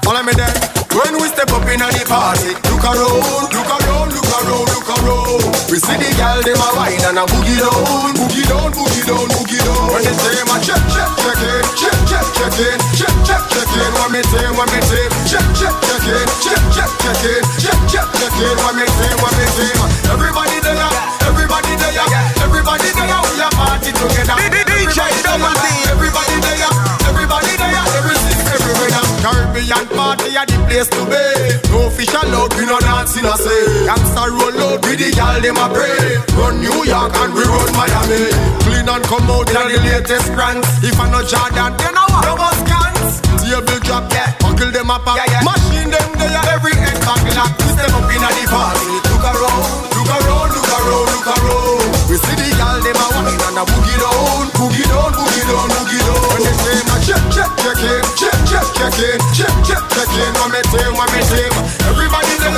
Follow 0.07 0.23
me 0.23 0.31
then. 0.39 0.55
When 0.95 1.19
we 1.19 1.27
step 1.27 1.51
up 1.51 1.67
in 1.67 1.83
the 1.83 1.91
party, 2.07 2.55
look 2.71 2.87
around, 2.87 3.51
look 3.51 3.67
around, 3.67 4.15
look 4.15 4.31
around, 4.31 4.67
look 4.71 4.87
around. 4.95 5.43
We 5.67 5.83
see 5.83 5.99
the 5.99 6.07
girl 6.15 6.39
dem 6.47 6.63
a 6.63 6.69
wine 6.79 7.03
and 7.03 7.19
a 7.19 7.27
boogie 7.27 7.59
down, 7.59 8.15
boogie 8.15 8.47
down, 8.47 8.71
boogie 8.71 9.03
down, 9.11 9.27
boogie 9.27 9.59
down. 9.59 9.91
When 9.91 10.07
they 10.07 10.15
say 10.15 10.39
my 10.47 10.63
check, 10.63 10.79
check, 10.87 11.11
check 11.19 11.43
in, 11.43 11.67
check, 11.75 11.99
check, 12.15 12.27
check 12.39 12.59
in, 12.63 12.79
check, 12.95 13.15
check, 13.27 13.43
check 13.51 13.73
in. 13.83 13.91
What 13.99 14.15
me 14.15 14.23
say, 14.31 14.47
what 14.55 14.71
me 14.71 14.79
say, 14.87 15.03
check, 15.27 15.47
check, 15.51 15.75
check 15.83 16.07
in, 16.07 16.27
check, 16.47 16.63
check, 16.71 16.91
check 17.03 17.25
in, 17.27 17.43
check, 17.59 17.81
check, 17.91 18.07
check 18.23 18.39
in. 18.39 18.55
What 18.63 18.79
me 18.79 18.87
say, 18.87 19.11
what 19.19 19.35
me 19.35 19.47
say. 19.51 19.75
Everybody 20.15 20.63
there, 20.63 20.79
everybody 21.27 21.75
there, 21.75 22.07
everybody 22.39 22.91
there. 22.95 23.26
A 23.47 23.51
party 23.55 23.95
together. 23.95 24.35
DJ 24.67 24.99
Double 25.23 25.55
D. 25.63 25.67
Everybody 25.87 26.37
there, 26.43 26.67
everybody 27.07 27.55
there, 27.55 27.85
everything, 27.95 28.43
everywhere. 28.43 29.07
Caribbean 29.23 29.87
party 29.95 30.35
at 30.35 30.51
the 30.51 30.59
place 30.67 30.91
to 30.91 31.03
be. 31.07 31.23
No 31.71 31.87
fish 31.87 32.11
allowed, 32.11 32.51
we 32.59 32.67
no 32.67 32.83
dancing 32.83 33.23
a 33.23 33.39
say. 33.39 33.87
Gangsta 33.87 34.35
roll 34.35 34.59
out 34.67 34.83
with 34.83 34.99
the 34.99 35.15
gal 35.15 35.39
dem 35.39 35.63
a 35.63 35.71
pray. 35.71 36.19
Run 36.35 36.59
New 36.59 36.83
York 36.91 37.15
and 37.23 37.31
we 37.39 37.47
run 37.47 37.71
Miami. 37.79 38.35
Clean 38.67 38.83
and 38.83 39.05
come 39.07 39.31
out 39.31 39.47
in 39.47 39.55
the 39.55 39.79
latest 39.79 40.27
brands. 40.35 40.67
If 40.83 40.99
I 40.99 41.07
no 41.07 41.23
Jordan, 41.23 41.71
then 41.79 41.95
I 41.95 42.03
want 42.11 42.27
no 42.27 42.51
scans. 42.67 43.23
Table 43.47 43.79
drop, 43.87 44.11
yeah. 44.11 44.35
Uncle 44.43 44.75
them 44.75 44.91
a 44.91 44.99
pack. 44.99 45.23
Machine 45.47 45.95
them 45.95 46.11
there 46.19 46.43
every 46.51 46.75
head 46.75 46.99
back 47.07 47.23
lock. 47.39 47.55
Step 47.63 47.95
up 47.95 48.11
in 48.11 48.19
the 48.27 48.43
party. 48.51 48.91
Look 49.07 49.23
around, 49.23 49.63
look 49.95 50.11
around, 50.11 50.51
look 50.51 50.67
around, 50.67 51.07
look 51.15 51.31
around. 51.31 51.86
We 52.07 52.15
see 52.23 52.39
the 52.39 52.47
gal 52.55 52.79
dem 52.87 52.95
a 52.95 53.07
wine 53.19 53.35
and 53.35 53.59
a 53.59 53.67
boogie 53.67 53.99
down, 53.99 54.47
boogie 54.55 54.87
down, 54.87 55.11
boogie 55.11 55.43
down, 55.43 55.67
boogie 55.75 55.99
down. 56.07 56.23
When 56.31 56.43
they 56.47 56.55
say 56.55 56.79
my 56.87 57.03
check, 57.03 57.19
check, 57.35 57.51
check 57.59 57.83
in, 57.83 57.99
check, 58.15 58.39
check, 58.47 58.63
check 58.79 58.95
in, 59.03 59.19
check, 59.35 59.51
check, 59.67 59.83
check 59.91 60.15
in. 60.15 60.31
What 60.39 60.55
me 60.55 60.63
say, 60.71 60.87
what 60.95 61.11
me 61.11 61.19
say. 61.27 61.51
Everybody 61.91 62.35
there, 62.39 62.55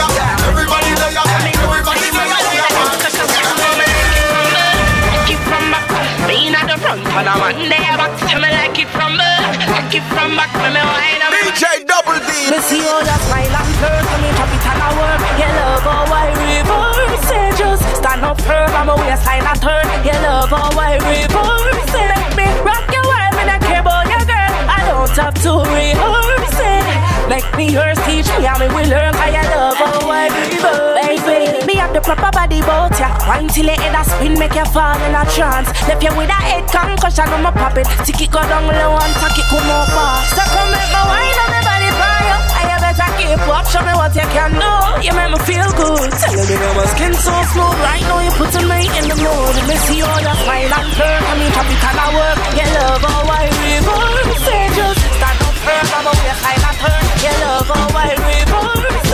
everybody 0.53 0.93
there, 1.01 1.17
everybody 1.65 2.09
there. 2.13 2.29
Like 5.09 5.33
it 5.33 5.41
from 5.49 5.65
back, 5.73 5.89
being 6.29 6.53
at 6.53 6.69
the 6.69 6.77
front, 6.77 7.01
and 7.09 7.29
I'm 7.29 7.41
on 7.41 7.57
there 7.73 7.97
back. 7.97 8.13
Tell 8.21 8.37
me 8.37 8.53
like 8.53 8.77
it 8.77 8.89
from 8.93 9.17
back, 9.17 9.65
like 9.65 9.97
it 9.97 10.05
from 10.13 10.37
back, 10.37 10.53
when 10.61 10.77
me 10.77 10.83
wine 10.85 11.25
up. 11.25 11.33
DJ 11.33 11.89
Double 11.89 12.21
D. 12.21 12.53
Me 12.53 12.61
see 12.61 12.85
all 12.85 13.01
that 13.01 13.21
smile 13.25 13.68
I'm 18.89 18.97
waistline 19.05 19.45
and 19.45 19.61
turn. 19.61 19.85
You 20.01 20.17
love 20.25 20.49
how 20.49 20.73
I 20.81 20.97
reverse, 20.97 21.93
make 21.93 22.33
me 22.41 22.49
rock 22.65 22.89
your 22.89 23.05
wife, 23.05 23.37
and 23.37 23.51
I 23.53 23.59
care 23.61 23.81
about 23.85 24.09
your 24.09 24.25
girl. 24.25 24.53
I 24.65 24.81
don't 24.89 25.13
have 25.21 25.37
to 25.45 25.61
rehearse 25.69 26.57
it. 26.57 26.85
Make 27.29 27.49
me 27.61 27.69
yours, 27.77 28.01
teach 28.09 28.25
me 28.41 28.49
how 28.49 28.57
me 28.57 28.69
will 28.73 28.89
learn. 28.89 29.13
How 29.13 29.29
I 29.29 29.45
love 29.53 29.77
how 29.77 30.09
I 30.09 30.33
reverse. 30.33 31.05
Baby, 31.05 31.67
me 31.69 31.75
have 31.77 31.93
the 31.93 32.01
proper 32.01 32.33
body 32.33 32.61
bout 32.65 32.97
ya. 32.99 33.13
Wine 33.29 33.49
till 33.49 33.67
your 33.69 33.77
head 33.77 33.93
a 33.93 34.03
spin, 34.09 34.39
make 34.41 34.57
you 34.57 34.65
fall 34.73 34.97
in 35.05 35.13
a 35.13 35.25
trance. 35.37 35.69
Left 35.85 36.01
you 36.03 36.13
with 36.17 36.33
a 36.33 36.41
head 36.41 36.65
concussion, 36.65 37.29
I'm 37.29 37.45
a 37.45 37.53
pop 37.53 37.77
it. 37.77 37.85
Tick 38.09 38.21
it 38.25 38.31
go 38.33 38.41
down 38.41 38.65
low 38.65 38.97
and 38.97 39.15
tack 39.21 39.37
it 39.37 39.45
come 39.53 39.69
fast. 39.93 40.33
So 40.33 40.43
come 40.49 40.71
make 40.73 40.89
my 40.97 41.05
wine 41.05 41.39
on 41.45 41.49
me 41.53 41.61
body 41.61 41.93
fire. 41.93 42.48
I 42.69 42.77
you 42.77 42.81
better 42.85 43.11
keep 43.17 43.49
up, 43.49 43.65
show 43.73 43.81
me 43.81 43.93
what 43.97 44.13
you 44.13 44.29
can 44.29 44.53
do. 44.53 44.73
You 45.01 45.13
make 45.17 45.33
me 45.33 45.39
feel 45.49 45.71
good. 45.73 46.11
Telling 46.21 46.49
me 46.49 46.57
now 46.61 46.73
my 46.77 46.85
skin 46.93 47.15
so 47.17 47.33
smooth. 47.53 47.79
Right 47.81 48.05
now 48.05 48.21
you're 48.21 48.37
putting 48.37 48.69
me 48.69 48.81
in 48.93 49.05
the 49.09 49.17
mood. 49.17 49.57
Me 49.65 49.77
see 49.89 50.01
all 50.05 50.21
your 50.21 50.37
smile 50.45 50.73
and 50.77 50.89
flirt. 50.93 51.23
I 51.25 51.33
mean, 51.41 51.53
chop 51.57 51.65
it 51.65 51.85
and 51.89 51.99
I 51.99 52.09
work. 52.13 52.39
You 52.61 52.67
love 52.77 53.03
how 53.09 53.25
I 53.25 53.45
reverse. 53.49 54.41
Say 54.45 54.65
just 54.77 55.01
stand 55.17 55.41
up 55.49 55.57
firm, 55.65 55.87
I'm 55.97 56.07
a 56.09 56.13
waistline 56.13 56.65
and 56.69 56.77
turn. 56.77 57.05
You 57.25 57.35
love 57.41 57.69
how 57.73 57.97
I 57.97 58.09
reverse. 58.21 59.08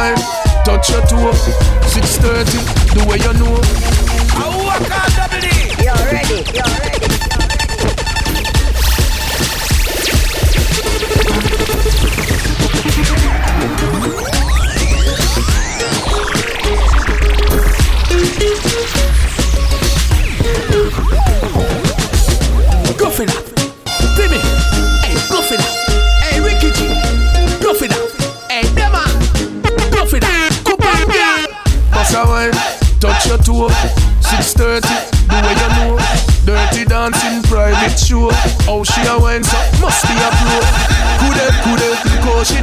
wine. 0.00 0.16
Touch 0.64 0.90
your 0.90 1.02
toe. 1.02 1.32
6.30, 1.92 2.94
the 2.94 3.02
way 3.08 3.18
you 3.18 3.32
know. 3.40 3.60
I 4.32 4.46
walk 4.64 4.88
on 4.98 5.08
double 5.16 5.44
You're 5.84 6.04
ready, 6.12 6.38
you're 6.54 6.78
ready. 6.78 6.89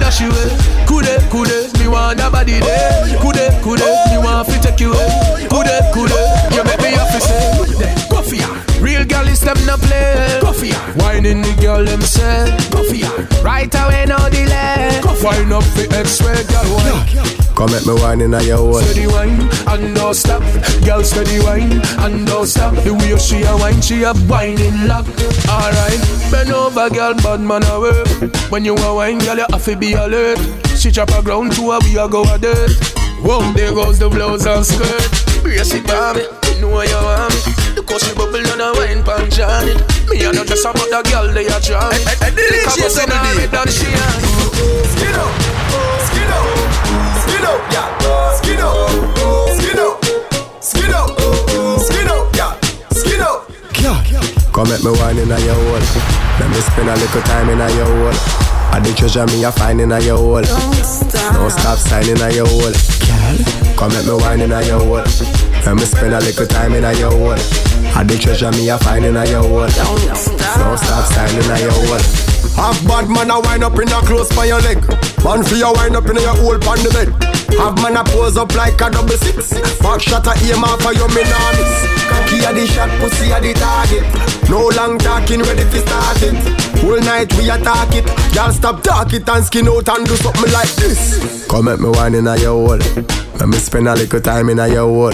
Cause 0.08 0.18
she 0.18 0.26
eh? 0.26 0.28
away. 0.28 0.50
Kude, 0.88 1.16
kude, 1.30 1.80
me 1.80 1.88
want 1.88 2.20
your 2.20 2.32
body 2.32 2.60
there. 2.60 3.18
Kude, 3.20 3.46
kude, 3.62 3.88
me 4.10 4.18
want 4.18 4.48
fi 4.48 4.60
take 4.60 4.80
you 4.80 4.94
away. 4.94 5.48
Kude, 5.52 5.76
kude, 5.94 6.20
you 6.56 6.64
make 6.64 6.82
me 6.82 6.92
have 6.96 7.12
to 7.12 7.20
say. 7.20 8.08
Go 8.10 8.22
ya. 8.24 8.48
Ah. 8.48 8.80
Real 8.82 9.06
girl 9.06 9.28
is 9.28 9.42
them 9.42 9.58
no 9.66 9.78
play. 9.78 10.40
Go 10.42 10.52
ya. 10.64 10.76
Ah. 10.76 10.94
Whining 11.00 11.42
the 11.42 11.54
girl 11.62 11.84
them 11.84 12.02
say. 12.02 12.48
Ya. 12.94 13.10
Ah. 13.12 13.44
Right 13.44 13.74
away 13.76 14.06
no 14.06 14.18
delay. 14.30 15.00
Go 15.04 15.12
up 15.12 15.64
the 15.76 15.88
X-ray 15.92 16.44
girl 16.48 16.68
wine. 16.76 17.37
Come 17.58 17.74
at 17.74 17.88
me 17.88 17.94
wine 17.98 18.22
in 18.22 18.36
a 18.36 18.44
your 18.44 18.58
hole. 18.58 18.80
Steady 18.82 19.08
wine 19.08 19.42
and 19.66 19.96
don't 19.96 20.14
stop. 20.14 20.44
Girl 20.86 21.04
steady 21.04 21.42
wine 21.42 21.82
and 22.06 22.28
don't 22.28 22.46
stop. 22.46 22.76
The 22.86 22.94
way 22.94 23.18
she 23.18 23.42
a 23.42 23.58
wine, 23.58 23.82
she 23.82 24.04
a 24.04 24.14
whining 24.30 24.86
lock. 24.86 25.10
Alright, 25.50 25.98
bend 26.30 26.54
over, 26.54 26.88
girl, 26.94 27.16
bad 27.16 27.42
man 27.42 27.66
a 27.66 27.80
work. 27.82 28.06
When 28.52 28.64
you 28.64 28.76
a 28.78 28.94
wine, 28.94 29.18
girl, 29.18 29.38
you 29.38 29.46
have 29.50 29.66
to 29.66 29.76
be 29.76 29.94
alert. 29.94 30.38
She 30.78 30.92
chop 30.92 31.10
a 31.10 31.24
ground 31.24 31.54
to 31.54 31.72
her, 31.72 31.80
we 31.82 31.98
a 31.98 32.08
go 32.08 32.22
a 32.30 32.38
dirt. 32.38 32.78
Whoa, 33.26 33.42
there 33.54 33.74
goes 33.74 33.98
the 33.98 34.08
blouse 34.08 34.46
and 34.46 34.64
skirt. 34.64 35.10
Brace 35.42 35.74
it 35.74 35.82
for 35.90 36.14
me, 36.14 36.30
you 36.54 36.62
know 36.62 36.78
you 36.86 36.94
want 36.94 37.34
me. 37.34 37.42
The 37.74 37.82
she 37.98 38.14
bubble 38.14 38.38
and 38.38 38.62
a 38.62 38.70
wine 38.78 39.02
pan 39.02 39.26
Johnny. 39.34 39.74
Me 40.14 40.22
a 40.22 40.32
not 40.32 40.46
just 40.46 40.62
about 40.62 40.94
the 40.94 41.02
girl 41.10 41.34
they 41.34 41.50
a 41.50 41.58
try. 41.58 41.90
DJ 42.38 42.70
Because 42.70 43.02
in 43.02 43.10
Double 43.10 43.18
her 43.18 43.34
D. 43.34 43.42
head 43.50 43.56
and 43.58 43.72
she 43.74 43.90
a 43.90 44.06
Skin 44.94 45.18
up, 45.18 45.57
Come 54.58 54.74
at 54.74 54.82
me 54.84 54.90
wine 54.90 55.20
in 55.20 55.32
a 55.32 55.40
your 55.46 55.54
hole. 55.54 55.78
Let 56.42 56.50
me 56.50 56.58
spend 56.66 56.90
a 56.90 56.96
little 56.98 57.22
time 57.22 57.50
in 57.50 57.62
a 57.62 57.70
your 57.78 57.86
hole. 57.86 58.18
I 58.74 58.80
the 58.82 58.92
treasure 58.98 59.26
me 59.28 59.44
a 59.44 59.52
find 59.52 59.80
in 59.80 59.92
a 59.92 60.00
your 60.02 60.18
hole. 60.18 60.42
Don't 60.42 61.52
stop 61.54 61.78
signing 61.78 62.20
a 62.20 62.34
your 62.34 62.48
hole. 62.50 62.74
Come 63.78 63.92
at 63.92 64.06
me 64.06 64.18
wine 64.18 64.42
in 64.42 64.52
a 64.52 64.66
your 64.66 64.80
hole. 64.80 65.06
Let 65.62 65.76
me 65.76 65.86
spend 65.86 66.16
a 66.16 66.20
little 66.20 66.48
time 66.48 66.74
in 66.74 66.84
a 66.86 66.92
your 66.98 67.12
hole. 67.12 67.38
I 67.94 68.04
the 68.04 68.18
treasure 68.18 68.50
me 68.52 68.68
a 68.70 68.80
find 68.80 69.06
in 69.06 69.16
a 69.16 69.30
your 69.30 69.44
hole. 69.44 69.70
Don't 69.70 70.78
stop 70.82 71.06
signing 71.06 71.52
a 71.52 71.60
your 71.62 71.72
hole. 71.72 72.37
Have 72.58 72.82
bad 72.90 73.08
man 73.08 73.30
a 73.30 73.40
wind 73.40 73.64
up 73.64 73.78
in 73.78 73.88
a 73.88 74.02
close 74.02 74.34
by 74.36 74.46
your 74.46 74.60
leg. 74.62 74.82
Man 75.24 75.44
for 75.46 75.56
your 75.56 75.74
wind 75.78 75.96
up 75.96 76.10
in 76.10 76.18
your 76.18 76.36
hole 76.42 76.58
on 76.58 76.82
the 76.82 76.90
bed. 76.90 77.14
Have 77.62 77.78
man 77.86 77.96
a 77.98 78.04
pose 78.04 78.36
up 78.36 78.54
like 78.56 78.82
a 78.82 78.90
double 78.90 79.14
six. 79.14 79.54
Back 79.80 80.02
shot 80.02 80.26
a 80.26 80.34
aim 80.42 80.66
off 80.66 80.82
for 80.82 80.94
your 80.94 81.08
minamis. 81.14 81.74
Cocky 82.10 82.42
a 82.42 82.50
the 82.52 82.66
shot, 82.66 82.90
pussy 82.98 83.30
a 83.30 83.38
the 83.40 83.54
target. 83.54 84.04
No 84.50 84.74
long 84.74 84.98
talking, 84.98 85.42
ready 85.46 85.70
for 85.70 85.86
start 85.86 86.18
it. 86.26 86.34
Whole 86.82 87.00
night 87.02 87.30
we 87.38 87.50
attack 87.50 87.94
it. 87.94 88.10
Y'all 88.34 88.52
stop 88.52 88.82
talking 88.82 89.22
and 89.22 89.46
skin 89.46 89.68
out 89.68 89.88
and 89.90 90.08
do 90.08 90.16
something 90.18 90.52
like 90.52 90.74
this. 90.82 91.46
Come 91.48 91.68
at 91.68 91.80
me 91.80 91.90
wine 91.90 92.16
in 92.16 92.26
a 92.26 92.38
your 92.38 92.58
hole. 92.58 92.82
Let 93.38 93.50
me 93.50 93.58
spend 93.58 93.88
a 93.88 93.94
little 93.94 94.20
time 94.20 94.50
in 94.50 94.58
a 94.58 94.68
your 94.68 94.90
hole. 94.90 95.14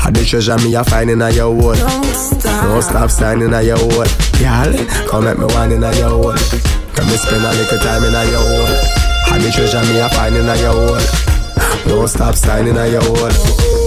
I 0.00 0.10
the 0.10 0.24
treasure 0.24 0.56
me 0.58 0.74
a 0.74 0.82
find 0.84 1.10
in 1.10 1.20
a 1.20 1.30
your 1.30 1.52
hole. 1.52 1.76
Don't 1.76 2.82
stop 2.82 3.10
signing 3.10 3.52
a 3.52 3.60
your 3.62 3.76
hole. 3.76 4.08
Y'all, 4.40 4.72
come 5.06 5.26
at 5.26 5.38
me 5.38 5.44
wine 5.52 5.72
in 5.72 5.84
a 5.84 5.92
your 5.98 6.10
hole. 6.10 6.77
Let 6.98 7.06
me 7.06 7.16
spend 7.16 7.44
a 7.44 7.50
little 7.54 7.78
time 7.78 8.02
in 8.02 8.14
a 8.14 8.24
your 8.26 8.42
hole. 8.42 8.74
I 9.30 9.38
the 9.38 9.54
treasure 9.54 9.78
me 9.86 10.00
a 10.02 10.08
find 10.10 10.34
in 10.34 10.48
a 10.48 10.56
your 10.58 10.74
hole. 10.74 10.98
Don't 11.86 12.08
stop 12.08 12.34
signing 12.34 12.76
a 12.76 12.88
your 12.90 13.02
hole. 13.06 13.30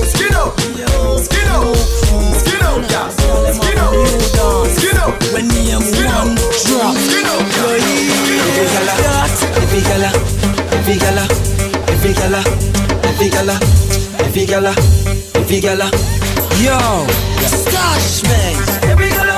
Skin 0.07 0.31
up, 0.31 0.55
skin 0.55 1.51
up, 1.51 1.75
skin 2.39 2.63
up, 2.63 2.79
yeah. 2.87 3.11
Skin 3.51 3.77
up, 3.83 3.93
skin 4.79 4.95
up. 4.95 5.11
When 5.35 5.45
me 5.51 5.75
am 5.75 5.83
one 5.83 6.39
drop, 6.39 6.95
Skin 7.03 7.27
up, 7.27 7.43
every 8.47 8.63
gala, 8.71 8.95
every 9.59 9.81
gala, 9.83 10.09
every 10.71 10.95
gala, 10.95 11.27
every 11.91 12.13
gala, 12.15 12.41
every 13.03 13.27
gala, 13.27 13.55
every 14.23 14.45
gala, 14.47 14.73
every 15.35 15.59
gala. 15.59 15.91
Yo, 16.63 16.79
stash 17.43 18.23
man. 18.23 18.55
Every 18.87 19.09
gala 19.09 19.30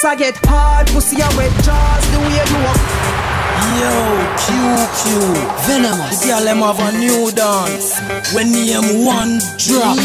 drop. 0.00 0.04
Breasts 0.04 0.04
I 0.04 0.16
get 0.16 0.36
hard, 0.46 0.86
pussy 0.88 1.16
I 1.22 1.28
wet 1.36 1.52
jaws 1.64 2.04
the 2.12 2.18
way 2.18 2.34
you 2.34 2.58
walk. 2.64 2.80
Yo, 3.78 3.94
QQ, 4.42 5.02
venomous. 5.66 6.20
The 6.20 6.26
girl 6.28 6.44
them 6.44 6.58
have 6.58 6.80
a 6.80 6.98
new 6.98 7.30
dance. 7.32 7.98
When 8.34 8.52
name 8.52 9.04
one 9.04 9.38
drop. 9.58 9.96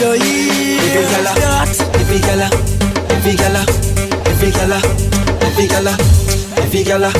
Yo, 0.00 0.12
yeah. 0.14 0.82
Every 0.94 1.10
gala, 1.10 1.66
every 1.94 2.18
gala, 2.20 2.48
every 3.10 3.34
gala, 3.34 3.62
every 4.26 4.50
gala, 4.50 4.78
every 5.42 5.66
gala, 5.68 5.94
every 6.58 6.84
gala, 6.84 7.12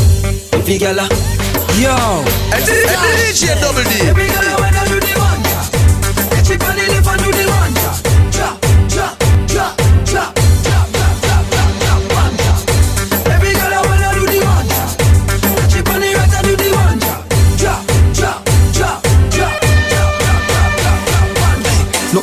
every 0.53 0.79
gala. 0.79 1.09
Yo, 1.81 1.97
DJ 2.55 3.61
Double 3.61 3.83
D. 3.83 4.09
Every 4.09 4.27
gala 4.29 4.61
when 4.61 4.74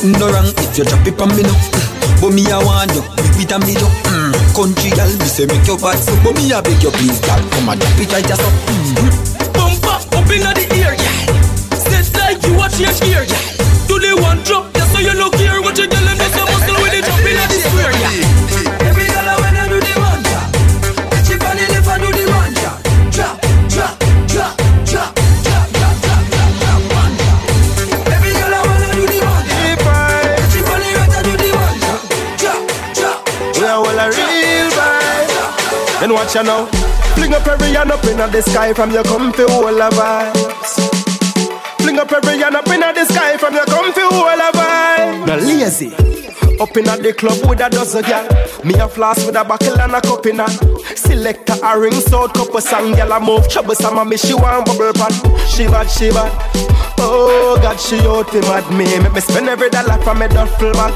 Nothing 0.01 0.19
no 0.19 0.33
wrong 0.33 0.49
if 0.57 0.77
you 0.79 0.83
drop 0.83 1.05
it 1.05 1.21
on 1.21 1.29
me 1.37 1.43
no. 1.45 1.53
But 2.17 2.33
me 2.33 2.41
I 2.49 2.57
want 2.57 2.89
you, 2.89 3.05
whip 3.21 3.37
it 3.37 3.51
and 3.53 3.61
me 3.61 3.77
do. 3.77 3.85
Mm. 4.09 4.33
Country 4.57 4.89
girl, 4.97 5.05
me 5.05 5.29
say 5.29 5.45
make 5.45 5.61
your 5.67 5.77
bad 5.77 5.93
so. 6.01 6.17
But 6.25 6.33
me 6.41 6.49
I 6.49 6.57
beg 6.61 6.81
you 6.81 6.89
please, 6.89 7.21
girl, 7.21 7.37
come 7.53 7.69
and 7.69 7.77
drop 7.79 7.99
it 8.01 8.09
right 8.09 8.25
just 8.25 8.41
up. 8.41 8.49
Mm. 8.65 9.53
Bumper 9.53 10.01
up 10.01 10.25
inna 10.33 10.57
the 10.57 10.65
ear, 10.73 10.97
yeah. 10.97 11.77
Set 11.77 12.09
like 12.17 12.41
you 12.41 12.57
watch 12.57 12.81
your 12.81 12.89
ear, 13.13 13.29
yeah. 13.29 13.45
Do 13.85 14.01
the 14.01 14.17
one 14.17 14.41
drop, 14.41 14.70
You 36.33 36.43
now. 36.43 36.65
Fling 37.15 37.33
up 37.33 37.45
every 37.45 37.73
hand 37.73 37.91
up 37.91 38.05
in 38.05 38.15
the 38.15 38.41
sky 38.41 38.71
from 38.71 38.91
your 38.91 39.03
comfy 39.03 39.43
whole 39.43 39.81
of 39.81 39.93
vibes. 39.93 40.79
Fling 41.81 41.99
up 41.99 42.09
every 42.09 42.37
hand 42.37 42.55
up 42.55 42.67
in 42.67 42.79
the 42.79 43.03
sky 43.03 43.35
from 43.35 43.53
your 43.53 43.65
comfy 43.65 43.99
whole 43.99 44.29
of 44.29 44.53
vibes. 44.55 45.27
No 45.27 45.35
lazy. 45.35 45.91
Up 46.61 46.77
in 46.77 46.85
the 46.85 47.13
club 47.17 47.37
with 47.49 47.59
a 47.59 47.69
dozen 47.69 48.03
gal. 48.03 48.23
Me 48.63 48.75
a 48.75 48.87
floss 48.87 49.25
with 49.25 49.35
a 49.35 49.43
buckle 49.43 49.77
and 49.81 49.91
a 49.91 49.99
cup 49.99 50.25
in 50.25 50.39
her. 50.39 50.47
Selector 50.95 51.57
a 51.61 51.77
ring 51.77 51.91
sound 51.91 52.33
couple 52.33 52.61
song 52.61 52.93
gal 52.93 53.11
a 53.11 53.19
move 53.19 53.49
troublesome 53.49 53.97
and 53.97 54.09
me 54.09 54.15
she 54.15 54.33
want 54.33 54.65
bubble 54.65 54.93
pot. 54.93 55.11
She 55.49 55.67
bad, 55.67 55.89
she 55.89 56.11
bad. 56.11 56.31
Oh 56.97 57.59
God, 57.61 57.77
she 57.77 57.99
out 58.07 58.31
him 58.31 58.45
at 58.45 58.71
me. 58.71 58.85
Make 59.03 59.11
me 59.11 59.19
spend 59.19 59.49
every 59.49 59.69
dollar 59.69 60.01
from 60.01 60.19
me 60.19 60.29
duffel 60.29 60.71
bag. 60.71 60.95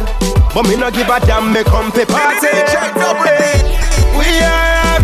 But 0.53 0.63
me 0.63 0.77
no 0.77 0.89
give 0.91 1.09
a 1.09 1.19
damn, 1.19 1.51
me 1.51 1.61
come 1.65 1.91
pay 1.91 2.05
party. 2.05 2.55
We 4.15 4.39
are 4.39 4.94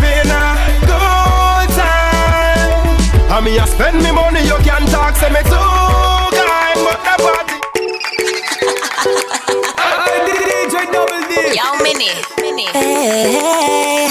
good 3.32 3.38
time. 3.38 3.38
And 3.38 3.44
me 3.44 3.58
a 3.58 3.66
spend 3.66 4.02
me 4.02 4.12
money, 4.12 4.40
you 4.44 4.56
can 4.62 4.86
talk, 4.86 5.16
say 5.16 5.30
me 5.30 5.42
too 5.42 5.50
kind, 5.50 6.78
but 6.84 7.00
the 7.04 7.14
party. 7.22 7.56
DJ 10.26 10.92
Double 10.92 11.22
D. 11.28 11.32
Yo, 11.56 11.66
Mini. 11.82 12.10
Mini. 12.40 12.66
Hey, 12.72 14.08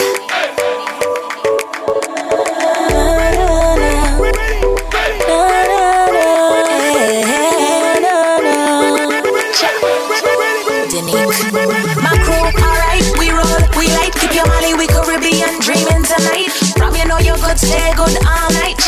My 12.01 12.17
crew, 12.24 12.45
alright, 12.63 13.05
we 13.19 13.32
roll, 13.32 13.61
we 13.78 13.88
light. 13.95 14.13
Keep 14.15 14.34
your 14.36 14.47
Molly, 14.47 14.74
we 14.74 14.88
Caribbean 14.88 15.59
dreaming 15.59 16.03
tonight. 16.03 16.70
You 17.12 17.18
know 17.18 17.24
you're 17.26 17.43
good, 17.43 17.59
stay 17.59 17.91
good 17.91 18.16
all 18.24 18.49
night. 18.55 18.80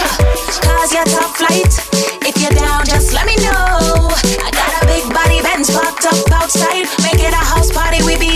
Cause 0.63 0.93
you're 0.93 1.03
top 1.03 1.35
flight. 1.35 1.75
If 2.23 2.41
you're 2.41 2.55
down, 2.55 2.85
just 2.85 3.11
let 3.11 3.25
me 3.25 3.35
know. 3.43 4.07
I 4.39 4.49
got 4.49 4.81
a 4.81 4.87
big 4.87 5.03
body 5.13 5.41
Benz 5.41 5.69
parked 5.69 6.05
up 6.05 6.31
outside. 6.31 6.87
Make 7.03 7.19
it 7.19 7.33
a 7.33 7.43
house 7.51 7.69
party, 7.69 8.01
we 8.05 8.17
be 8.17 8.32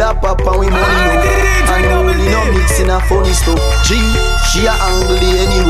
still 0.00 0.10
a 0.10 0.14
pop 0.14 0.40
and 0.40 0.58
we 0.60 0.66
money 0.72 0.80
ah, 0.80 1.12
no 1.12 1.76
And 1.76 1.86
only 1.92 2.28
no 2.32 2.40
mixing 2.56 2.88
a 2.88 3.00
funny 3.04 3.32
stuff. 3.36 3.60
G, 3.84 4.00
she 4.48 4.64
a 4.64 4.72
angle 4.72 5.20
the 5.20 5.28
any 5.44 5.60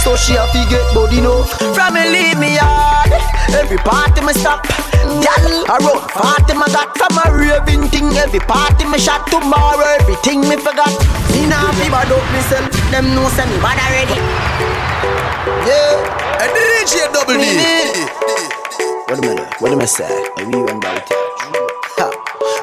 So 0.00 0.16
she 0.16 0.36
a 0.36 0.44
fi 0.48 0.64
get 0.72 0.84
body 0.94 1.20
no 1.20 1.44
From 1.76 1.94
me 1.94 2.08
leave 2.08 2.38
me 2.40 2.56
hard 2.56 3.12
Every 3.52 3.76
party 3.78 4.24
me 4.24 4.32
stop. 4.32 4.64
Girl, 5.04 5.68
I 5.68 5.76
run 5.84 6.00
party 6.10 6.54
me 6.56 6.66
got. 6.72 6.96
From 6.96 7.14
a 7.20 7.24
raving 7.28 7.86
thing 7.92 8.08
Every 8.16 8.40
party 8.40 8.84
me 8.88 8.98
shot. 8.98 9.28
Tomorrow 9.28 9.84
Everything 10.00 10.40
me 10.48 10.56
forgot. 10.56 10.90
Me 11.30 11.46
nah 11.46 11.70
fi 11.76 11.86
bad 11.92 12.10
up 12.10 12.24
myself. 12.32 12.66
Them 12.90 13.14
know 13.14 13.28
say 13.36 13.44
me 13.46 13.56
bad 13.60 13.78
already. 13.84 14.16
Yeah. 15.68 16.40
And 16.40 16.50
DJ 16.56 17.12
Double 17.12 17.36
D. 17.36 17.52
What 19.06 19.22
am 19.22 19.38
I, 19.38 19.56
what 19.60 19.72
am 19.72 19.80
I 19.80 19.84
say? 19.84 20.08
I 20.38 20.44
will 20.44 20.64
run 20.64 20.80
down 20.80 21.23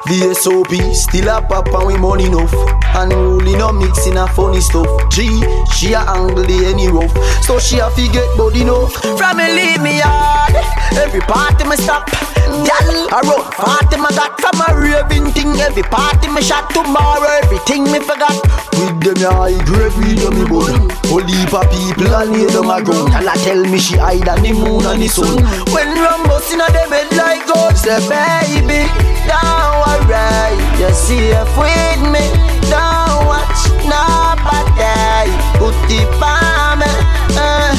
VSOP, 0.07 0.93
still 0.93 1.29
a 1.29 1.41
pop 1.41 1.67
and 1.73 1.87
we 1.87 1.97
money 1.97 2.25
enough. 2.25 2.53
Unruly 2.93 3.55
no 3.55 3.71
mixing 3.71 4.17
a 4.17 4.27
funny 4.27 4.59
stuff. 4.59 4.87
G, 5.09 5.41
she 5.75 5.93
a 5.93 5.99
angle 5.99 6.43
the 6.43 6.65
any 6.67 6.89
rough. 6.89 7.13
So 7.43 7.59
she 7.59 7.79
a 7.79 7.89
fi 7.91 8.11
get 8.11 8.27
body 8.37 8.63
no 8.63 8.87
From 8.87 9.37
me 9.37 9.47
leave 9.47 9.81
me 9.81 9.99
hard 10.03 10.55
Every 10.97 11.21
party 11.21 11.63
me 11.63 11.77
stop. 11.77 12.09
Girl, 12.51 13.07
I 13.15 13.23
run 13.23 13.47
party 13.55 13.95
me 13.95 14.11
got. 14.11 14.35
From 14.41 14.59
a 14.59 14.75
raving 14.75 15.31
thing 15.31 15.55
Every 15.61 15.83
party 15.83 16.27
me 16.27 16.41
shot. 16.41 16.69
Tomorrow 16.71 17.39
Everything 17.43 17.85
me 17.87 17.99
forgot. 18.03 18.35
With 18.75 18.99
them 18.99 19.23
high 19.23 19.55
grade 19.63 19.95
weed 19.95 20.19
on 20.27 20.35
me 20.35 20.43
bud 20.43 20.91
Whole 21.07 21.23
heap 21.23 21.53
of 21.53 21.63
people 21.71 22.11
a 22.11 22.25
lay 22.27 22.47
down 22.51 22.67
a 22.67 22.83
ground. 22.83 23.13
Tell 23.15 23.27
her 23.29 23.37
tell 23.39 23.63
me 23.63 23.79
she 23.79 23.95
hide 23.95 24.27
on 24.27 24.43
the 24.43 24.51
moon 24.51 24.83
and 24.83 25.01
the 25.01 25.07
sun. 25.07 25.39
When 25.71 25.95
rum 25.95 26.27
bust 26.27 26.51
inna 26.51 26.67
them 26.75 26.91
head 26.91 27.15
like 27.15 27.47
God 27.47 27.77
Say 27.77 28.03
baby, 28.11 28.83
don't 29.31 29.60
worry 29.99 30.55
You 30.79 30.91
safe 30.93 31.57
with 31.57 32.01
me. 32.13 32.23
Don't 32.69 33.27
watch 33.27 33.61
nobody. 33.83 35.31
Put 35.59 35.75
on 36.21 36.79
me 36.79 36.91
uh, 37.35 37.75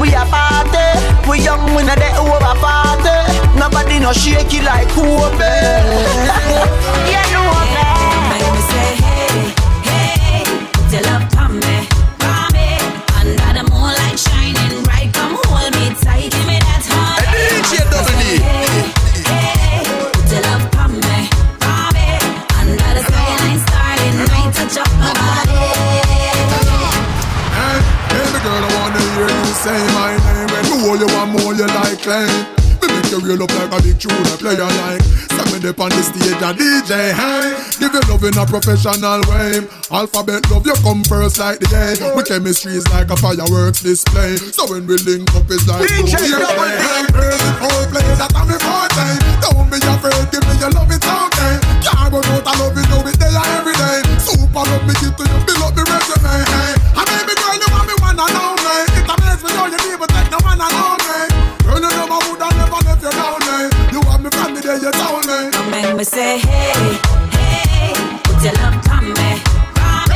We 0.00 0.14
a 0.14 0.24
party. 0.26 0.86
We 1.28 1.42
young, 1.42 1.74
we 1.74 1.82
not 1.82 1.98
the 1.98 2.10
over 2.18 2.54
party 2.60 3.16
Nobody 3.58 3.98
no 3.98 4.12
shake 4.12 4.52
it 4.54 4.64
like 4.64 4.88
Kobe. 4.88 5.36
Yeah, 7.10 7.26
you 7.30 7.85
like. 32.06 32.30
Me 32.80 32.86
make 32.92 33.10
you 33.10 33.20
reel 33.20 33.42
up 33.42 33.50
like 33.56 33.72
a 33.72 33.82
big 33.82 33.98
tune, 33.98 34.14
a 34.14 34.36
player 34.38 34.62
like. 34.62 35.02
Send 35.32 35.48
me 35.52 35.68
up 35.68 35.80
on 35.80 35.90
the 35.90 36.02
stage, 36.04 36.38
a 36.38 36.50
DJ, 36.54 36.92
hey. 37.12 37.56
Give 37.80 37.92
you 37.92 38.02
love 38.08 38.24
in 38.24 38.36
a 38.38 38.44
professional 38.46 39.20
way. 39.26 39.64
Alphabet 39.90 40.44
love, 40.50 40.66
you 40.66 40.76
come 40.84 41.02
first 41.04 41.38
like 41.38 41.58
the 41.58 41.66
day. 41.66 41.98
My 42.14 42.22
chemistry 42.22 42.78
is 42.78 42.86
like 42.92 43.10
a 43.10 43.16
fireworks 43.16 43.82
display. 43.82 44.36
So 44.36 44.70
when 44.70 44.86
we 44.86 44.96
link 45.02 45.28
up, 45.34 45.48
it's 45.50 45.66
like 45.66 45.88
DJ 45.88 46.14
two 46.14 46.36
Double 46.38 46.68
years. 46.68 46.78
D. 46.78 46.86
Hey, 46.86 47.04
crazy 47.10 47.50
whole 47.58 47.86
play, 47.90 48.06
that 48.20 48.32
I'm 48.36 48.46
me 48.46 48.56
forte. 48.60 49.08
Don't 49.42 49.66
be 49.72 49.78
afraid, 49.82 50.24
give 50.30 50.44
me 50.46 50.54
your 50.62 50.70
love, 50.76 50.92
it's 50.92 51.02
okay. 51.02 51.54
Can't 51.80 52.12
run 52.12 52.28
out, 52.28 52.44
I 52.44 52.52
love 52.60 52.76
you, 52.76 52.86
know 52.92 53.02
it 53.08 53.16
day 53.18 53.34
every 53.56 53.74
day. 53.74 53.98
Super 54.20 54.62
love 54.62 54.84
me, 54.84 54.94
give 55.00 55.16
to 55.16 55.24
you, 55.24 55.38
fill 55.48 55.64
up 55.64 55.72
the 55.74 55.82
resume, 55.82 56.44
hey. 56.44 56.72
And 56.92 57.08
baby 57.08 57.34
girl, 57.40 57.56
you 57.56 57.68
want 57.72 57.86
me 57.88 57.94
one 58.04 58.20
and 58.20 58.36
only. 58.36 58.78
It 58.94 59.08
amazes 59.08 59.42
me 59.42 59.50
how 59.56 59.66
you 59.68 59.80
never 59.80 60.08
take 60.08 60.15
Me 65.96 66.04
say 66.04 66.38
hey, 66.38 66.98
hey, 67.32 67.94
put 68.24 68.42
your 68.44 68.52
love 68.60 68.76
on 68.92 69.04
me, 69.16 69.40
on. 69.80 70.12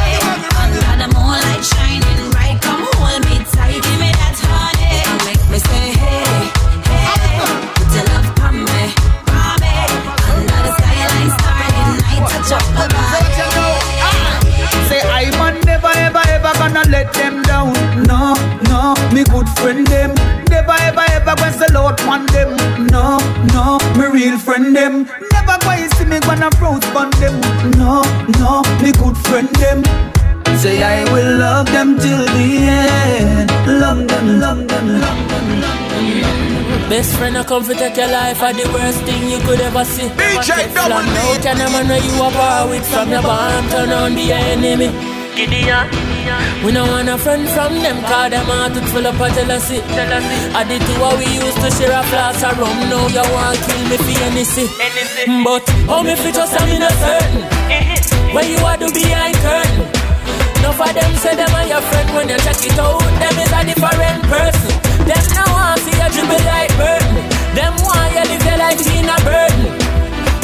Under 0.60 0.92
the 1.00 1.08
moonlight 1.16 1.64
shining 1.64 2.30
bright, 2.30 2.60
come 2.60 2.84
hold 3.00 3.24
me 3.24 3.40
tight, 3.48 3.80
give 3.80 3.98
me 3.98 4.12
that 4.12 4.36
honey. 4.44 5.00
Come 5.08 5.20
make 5.24 5.44
me 5.48 5.58
say 5.58 5.86
hey, 5.96 6.52
hey, 6.84 7.40
put 7.80 7.90
your 7.96 8.04
love 8.12 8.28
on 8.44 8.56
me, 8.60 8.92
on. 9.32 9.64
Under 10.28 10.60
the 10.60 10.72
skyline 10.76 11.32
starry 11.40 11.80
night, 12.04 12.24
touch 12.28 12.52
up 12.52 12.66
my 12.76 12.84
body. 12.84 13.40
Say 14.92 15.00
I 15.00 15.30
man 15.38 15.56
never 15.64 15.92
ever 15.96 16.22
ever 16.28 16.52
gonna 16.58 16.84
let 16.90 17.08
them 17.14 17.40
down. 17.42 17.72
No, 18.04 18.36
no, 18.68 18.94
me 19.14 19.24
good 19.24 19.48
friend 19.56 19.86
them. 19.86 20.12
Never 20.50 20.76
ever 20.84 21.06
ever 21.16 21.34
gonna 21.36 21.52
sell 21.56 21.76
out 21.78 22.04
on 22.04 22.26
them. 22.26 22.52
No, 22.92 23.16
no, 23.54 23.78
me 23.96 24.06
real 24.12 24.38
friend 24.38 24.76
them. 24.76 25.08
Never 25.32 25.56
fruit 26.36 26.84
on 26.94 27.10
them. 27.18 27.40
No, 27.78 28.02
no, 28.38 28.62
me 28.82 28.92
good 28.92 29.16
friend 29.26 29.48
them. 29.58 29.82
Say 30.58 30.82
I 30.82 31.04
will 31.12 31.38
love 31.38 31.66
them 31.66 31.98
till 31.98 32.24
the 32.24 32.48
end. 32.68 33.50
Love 33.66 34.06
them, 34.06 34.40
love 34.40 34.68
them, 34.68 35.00
love 35.00 35.28
them. 35.28 35.60
Love 35.60 35.90
them. 35.90 36.88
Best 36.88 37.16
friend 37.16 37.36
I 37.38 37.44
come 37.44 37.64
to 37.64 37.74
take 37.74 37.96
your 37.96 38.08
life 38.08 38.42
are 38.42 38.52
the 38.52 38.68
worst 38.72 39.02
thing 39.04 39.30
you 39.30 39.38
could 39.46 39.60
ever 39.60 39.84
see. 39.84 40.08
DJ 40.08 40.72
Double. 40.74 40.94
Out 40.94 41.46
and 41.46 41.60
a 41.60 41.70
man 41.70 41.88
know 41.88 41.96
you 41.96 42.22
are 42.22 42.68
with 42.68 42.86
from 42.86 43.10
your 43.10 43.22
barn 43.22 43.68
turn 43.70 43.90
on 43.90 44.14
the 44.14 44.32
enemy. 44.32 45.19
Gideon. 45.40 45.88
We 46.60 46.68
don't 46.68 46.84
want 46.92 47.08
a 47.08 47.16
friend 47.16 47.48
from 47.48 47.72
them 47.80 47.96
cause 48.04 48.28
them 48.28 48.44
heart 48.44 48.76
it 48.76 48.84
full 48.92 49.08
up 49.08 49.16
of 49.16 49.32
jealousy. 49.32 49.80
I 49.80 50.68
did 50.68 50.84
two 50.84 51.00
what 51.00 51.16
we 51.16 51.24
used 51.32 51.56
to 51.64 51.72
share 51.72 51.96
a 51.96 52.04
flask 52.12 52.44
of 52.44 52.60
rum. 52.60 52.76
Now 52.92 53.08
you 53.08 53.24
want 53.32 53.56
kill 53.64 53.80
me 53.88 53.96
for 53.96 54.20
anything. 54.28 54.68
But 55.40 55.64
how 55.88 56.04
me 56.04 56.12
fit 56.20 56.36
just 56.36 56.52
I'm 56.60 56.68
in 56.68 56.84
a 56.84 56.92
certain. 56.92 57.40
Where 58.36 58.44
you 58.44 58.60
are 58.68 58.76
do 58.76 58.92
behind 58.92 59.32
curtain. 59.40 59.88
Enough 60.60 60.76
of 60.76 60.92
them 60.92 61.12
say 61.24 61.32
them 61.32 61.56
are 61.56 61.64
your 61.72 61.80
friend 61.88 62.08
when 62.12 62.28
you 62.28 62.36
check 62.44 62.60
it 62.60 62.76
out. 62.76 63.00
Them 63.00 63.36
is 63.40 63.52
a 63.56 63.60
different 63.64 64.20
person. 64.28 64.76
Them 65.08 65.24
now 65.32 65.48
want 65.56 65.80
see 65.80 65.96
you 65.96 66.08
dribble 66.20 66.44
like 66.52 66.72
burden. 66.76 67.16
Them 67.56 67.72
want 67.80 68.12
you 68.12 68.24
live 68.28 68.44
your 68.44 68.58
life 68.60 68.84
in 68.92 69.08
a 69.08 69.16
burden. 69.24 69.72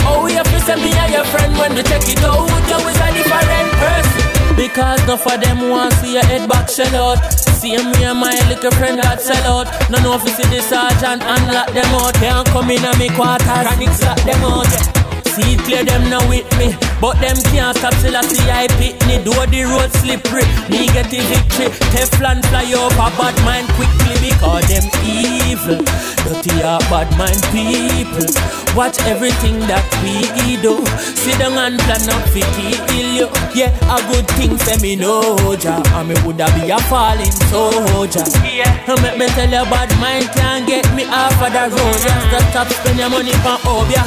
Oh, 0.09 0.25
we 0.25 0.33
have 0.41 0.49
to 0.49 0.59
send 0.65 0.81
me 0.81 0.89
and 0.89 1.13
your 1.13 1.27
friend 1.29 1.53
when 1.61 1.77
you 1.77 1.85
check 1.85 2.09
it 2.09 2.25
out. 2.25 2.49
You 2.49 2.81
is 2.81 2.97
a 2.97 3.09
different 3.13 3.73
person. 3.77 4.26
Because 4.57 5.07
none 5.07 5.21
of 5.21 5.41
them 5.41 5.69
want 5.69 5.93
see 5.95 6.15
your 6.15 6.25
head 6.25 6.49
back 6.49 6.69
shell 6.69 6.97
out. 6.97 7.19
See 7.61 7.77
me 7.77 8.05
and 8.05 8.19
my 8.19 8.35
little 8.49 8.71
friend 8.73 9.01
got 9.01 9.21
sell 9.21 9.61
out. 9.61 9.91
No 9.91 9.99
know 10.01 10.15
if 10.15 10.25
you 10.25 10.31
see 10.31 10.49
the 10.49 10.61
sergeant 10.63 11.23
and 11.23 11.47
lock 11.53 11.69
them 11.73 11.95
out. 11.95 12.15
They 12.15 12.29
don't 12.29 12.47
come 12.49 12.71
in 12.71 12.85
on 12.85 12.99
me 12.99 13.09
quarters 13.11 13.67
and 13.73 13.83
it's 13.83 14.03
lock 14.03 14.21
them 14.23 14.45
out. 14.45 14.67
Yeah. 14.73 15.06
See 15.37 15.57
clear, 15.69 15.85
them 15.85 16.09
now 16.09 16.25
with 16.33 16.49
me. 16.57 16.73
But 16.97 17.21
them 17.21 17.37
can't 17.53 17.77
stop 17.77 17.93
till 18.01 18.17
I 18.17 18.23
see 18.23 18.41
I 18.49 18.67
pitney. 18.81 19.21
Do 19.21 19.37
the 19.53 19.69
road 19.69 19.93
slippery, 20.01 20.49
me 20.73 20.89
get 20.97 21.13
the 21.13 21.21
victory. 21.29 21.69
Teflon 21.93 22.41
fly 22.49 22.73
over 22.73 23.13
bad 23.21 23.37
mind 23.45 23.69
quickly 23.77 24.17
because 24.17 24.65
them 24.65 24.89
evil. 25.05 25.85
Dirty 26.25 26.57
are 26.65 26.81
bad 26.89 27.13
mind 27.21 27.37
people. 27.53 28.33
Watch 28.73 28.97
everything 29.05 29.61
that 29.69 29.85
we 30.01 30.57
do. 30.65 30.81
Sit 31.21 31.37
down 31.37 31.61
and 31.61 31.77
plan 31.85 32.09
up 32.09 32.25
for 32.33 32.41
kill 32.57 33.11
you. 33.13 33.29
Yeah, 33.53 33.77
a 33.93 34.01
good 34.09 34.25
thing 34.41 34.57
for 34.57 34.81
me 34.81 34.97
know, 34.97 35.37
ja. 35.61 35.85
And 36.01 36.09
me 36.09 36.15
woulda 36.25 36.49
be 36.57 36.73
a 36.73 36.81
falling 36.89 37.37
soldier. 37.53 38.25
Yeah, 38.41 38.73
make 39.05 39.21
me 39.21 39.29
tell 39.37 39.53
you 39.53 39.69
bad 39.69 39.93
mind 40.01 40.33
can't 40.33 40.65
get 40.65 40.89
me 40.97 41.05
off 41.05 41.37
of 41.45 41.53
the 41.53 41.69
road. 41.77 42.01
Just 42.33 42.49
stop 42.57 42.69
spend 42.73 42.97
your 42.97 43.13
money 43.13 43.37
for 43.45 43.61
obeah. 43.69 44.05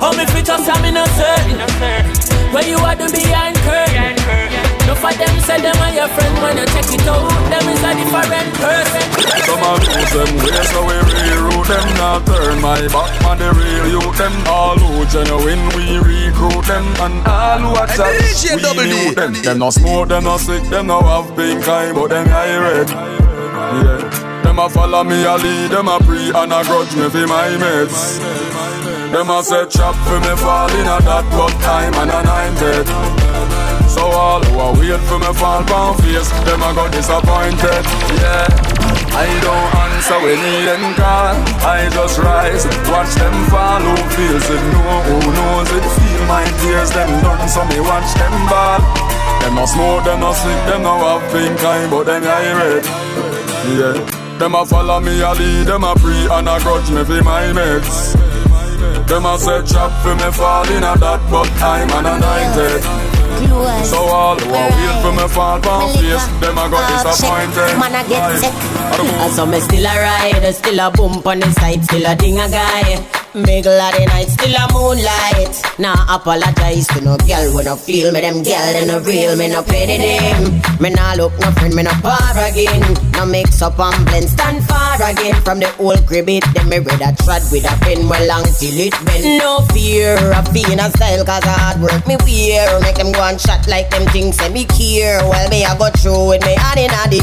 How 0.00 0.12
me 0.18 0.26
fit 0.34 0.44
just 0.46 0.68
I'm 0.68 0.84
in 0.84 0.96
a 0.98 1.06
certain. 1.14 1.58
Where 2.50 2.66
you 2.66 2.78
are 2.82 2.96
to 2.96 3.06
behind 3.06 3.56
curtain. 3.62 4.18
No 4.88 4.94
for 4.96 5.12
them 5.14 5.34
say 5.46 5.60
them 5.60 5.78
are 5.78 5.94
your 5.94 6.08
friend 6.08 6.34
when 6.42 6.56
you 6.58 6.66
check 6.74 6.90
it 6.90 7.06
out. 7.06 7.28
Them 7.52 7.64
is 7.70 7.82
a 7.86 7.90
different 7.94 8.50
person. 8.58 9.04
Some 9.46 9.62
of 9.62 9.78
lose 9.84 10.12
them 10.16 10.32
ways, 10.42 10.68
so 10.72 10.80
we 10.82 10.96
reroute 11.06 11.68
them. 11.70 11.86
Not 12.00 12.26
turn 12.26 12.60
my 12.60 12.82
back 12.88 13.12
on 13.28 13.36
the 13.38 13.50
real 13.52 13.86
youth. 13.94 14.16
Them 14.18 14.34
all 14.48 14.78
who 14.78 15.06
genuine, 15.06 15.64
we 15.76 15.86
recruit 16.02 16.64
them. 16.66 16.86
And 17.04 17.16
all 17.28 17.58
who 17.62 17.70
are 17.78 17.86
chat, 17.86 18.76
we 18.76 18.84
mute 18.88 19.14
them. 19.14 19.32
Them 19.34 19.58
no 19.58 19.70
smoke, 19.70 20.08
them 20.08 20.24
no 20.24 20.36
sick, 20.38 20.64
them 20.64 20.86
no 20.88 21.00
have 21.00 21.30
pink 21.36 21.68
eye, 21.68 21.92
but 21.92 22.08
them 22.08 22.26
eye 22.28 22.56
red. 22.58 22.88
Yeah. 22.88 24.42
Them 24.42 24.58
a 24.58 24.68
follow 24.70 25.04
me, 25.04 25.22
a 25.24 25.36
lead, 25.36 25.70
them 25.70 25.88
a 25.88 25.98
pre 26.00 26.32
and 26.32 26.52
a 26.52 26.64
grudge 26.64 26.96
me 26.96 27.08
for 27.10 27.26
my 27.26 27.56
mates. 27.60 28.18
Them 29.08 29.30
a 29.30 29.42
set 29.42 29.70
trap 29.72 29.96
for 30.04 30.20
me 30.20 30.36
fall 30.36 30.68
in 30.68 30.84
a 30.84 31.00
that 31.00 31.24
but 31.32 31.54
time 31.64 31.96
and 31.96 32.12
a 32.12 32.20
nine 32.28 32.54
bed. 32.60 32.84
So 33.88 34.04
all 34.04 34.44
who 34.44 34.60
are 34.60 34.76
wait 34.76 35.00
for 35.08 35.16
me 35.16 35.32
fall 35.32 35.64
down 35.64 35.96
face, 36.04 36.28
them 36.44 36.60
a 36.60 36.70
go 36.76 36.84
disappointed. 36.92 37.82
Yeah, 38.20 38.46
I 39.16 39.26
don't 39.40 39.70
answer 39.80 40.20
when 40.20 40.36
them 40.68 40.92
call. 40.92 41.34
I 41.64 41.88
just 41.88 42.20
rise, 42.20 42.68
watch 42.92 43.08
them 43.16 43.32
fall. 43.48 43.80
Who 43.80 43.96
feels 44.12 44.44
it? 44.44 44.62
No, 44.76 45.00
who 45.08 45.16
knows 45.32 45.72
it? 45.72 45.84
Feel 45.88 46.22
my 46.28 46.44
tears, 46.60 46.92
them 46.92 47.08
done. 47.24 47.48
So 47.48 47.64
me 47.64 47.80
watch 47.80 48.12
them 48.12 48.36
ball. 48.44 48.84
Them 49.40 49.56
no 49.56 49.64
smoke, 49.64 50.04
them 50.04 50.20
no 50.20 50.36
sick, 50.36 50.60
them 50.68 50.84
no 50.84 51.00
have 51.00 51.24
pink 51.32 51.56
eye, 51.64 51.88
but 51.88 52.04
them 52.04 52.28
eye 52.28 52.52
red. 52.60 52.84
Yeah, 53.72 53.96
them 54.36 54.54
a 54.54 54.66
follow 54.68 55.00
me, 55.00 55.16
a 55.24 55.32
lead, 55.32 55.64
them 55.64 55.84
a 55.84 55.96
pre 55.96 56.28
and 56.28 56.44
a 56.44 56.60
grudge 56.60 56.92
me 56.92 57.02
for 57.08 57.24
my 57.24 57.50
mates. 57.56 58.12
Them 59.06 59.26
a 59.26 59.38
set 59.38 59.66
trap 59.66 59.90
for 60.02 60.14
me 60.14 60.30
fall 60.32 60.68
in 60.70 60.82
a 60.84 60.92
that, 60.98 61.20
but 61.30 61.48
I'm 61.62 61.90
an 61.98 62.06
anointed. 62.14 62.82
So 63.84 63.98
all 63.98 64.36
who 64.38 64.50
are 64.54 64.70
wait 64.70 65.02
for 65.02 65.12
me 65.12 65.26
fall 65.28 65.60
down 65.60 65.88
face, 65.94 66.26
them 66.40 66.58
a 66.58 66.68
got 66.68 67.04
disappointed. 67.04 67.78
Man, 67.78 67.94
I 67.94 68.02
get 68.08 68.38
sick. 68.40 68.52
Aye. 68.54 69.30
So 69.34 69.46
me 69.46 69.60
still 69.60 69.86
a 69.86 69.94
ride, 69.94 70.54
still 70.54 70.80
a 70.80 70.90
bump 70.90 71.26
on 71.26 71.40
the 71.40 71.50
side, 71.52 71.84
still 71.84 72.06
a 72.06 72.14
ding 72.16 72.38
a 72.38 72.48
guy. 72.48 72.98
Middle 73.34 73.76
of 73.76 73.92
the 73.92 74.06
night, 74.06 74.28
still 74.28 74.56
a 74.56 74.64
moonlight. 74.72 75.52
Now 75.78 75.92
Nah, 75.92 76.16
apologize 76.16 76.86
to 76.88 77.00
no 77.04 77.16
girl 77.28 77.52
when 77.54 77.68
I 77.68 77.76
feel 77.76 78.10
me. 78.10 78.20
Them 78.20 78.42
girl, 78.42 78.72
they 78.72 78.86
no 78.86 79.00
real, 79.00 79.36
me 79.36 79.48
no 79.48 79.62
pity 79.62 79.98
them. 80.00 80.60
Me 80.80 80.88
nah 80.88 81.12
look 81.12 81.36
no 81.38 81.52
friend, 81.52 81.74
me 81.74 81.82
no 81.82 81.92
par 82.00 82.32
again. 82.40 82.80
No 83.12 83.26
mix 83.26 83.60
up 83.60 83.78
and 83.78 84.00
blend, 84.06 84.30
stand 84.30 84.64
far 84.64 84.96
again. 84.96 85.36
From 85.42 85.60
the 85.60 85.68
old 85.76 86.06
crib 86.06 86.28
it, 86.30 86.44
them 86.54 86.70
me 86.70 86.78
read 86.78 87.04
a 87.04 87.12
with 87.52 87.68
a 87.68 87.74
pen 87.84 88.08
well 88.08 88.26
long 88.26 88.44
till 88.56 88.80
it 88.80 88.96
bend. 89.04 89.38
No 89.38 89.60
fear 89.76 90.16
of 90.32 90.48
being 90.54 90.80
a 90.80 90.88
style, 90.88 91.24
cause 91.24 91.44
hard 91.44 91.82
work 91.82 92.06
me 92.08 92.16
wear. 92.24 92.80
Make 92.80 92.96
them 92.96 93.12
go 93.12 93.22
and 93.28 93.38
shot 93.38 93.68
like 93.68 93.90
them 93.90 94.08
things, 94.08 94.36
say 94.36 94.48
me 94.48 94.64
care. 94.64 95.20
Well, 95.28 95.48
me 95.50 95.66
I 95.66 95.76
go 95.76 95.90
through 95.90 96.28
with 96.32 96.44
me 96.46 96.56
hand 96.56 96.80
in 96.80 96.88
the 96.88 97.20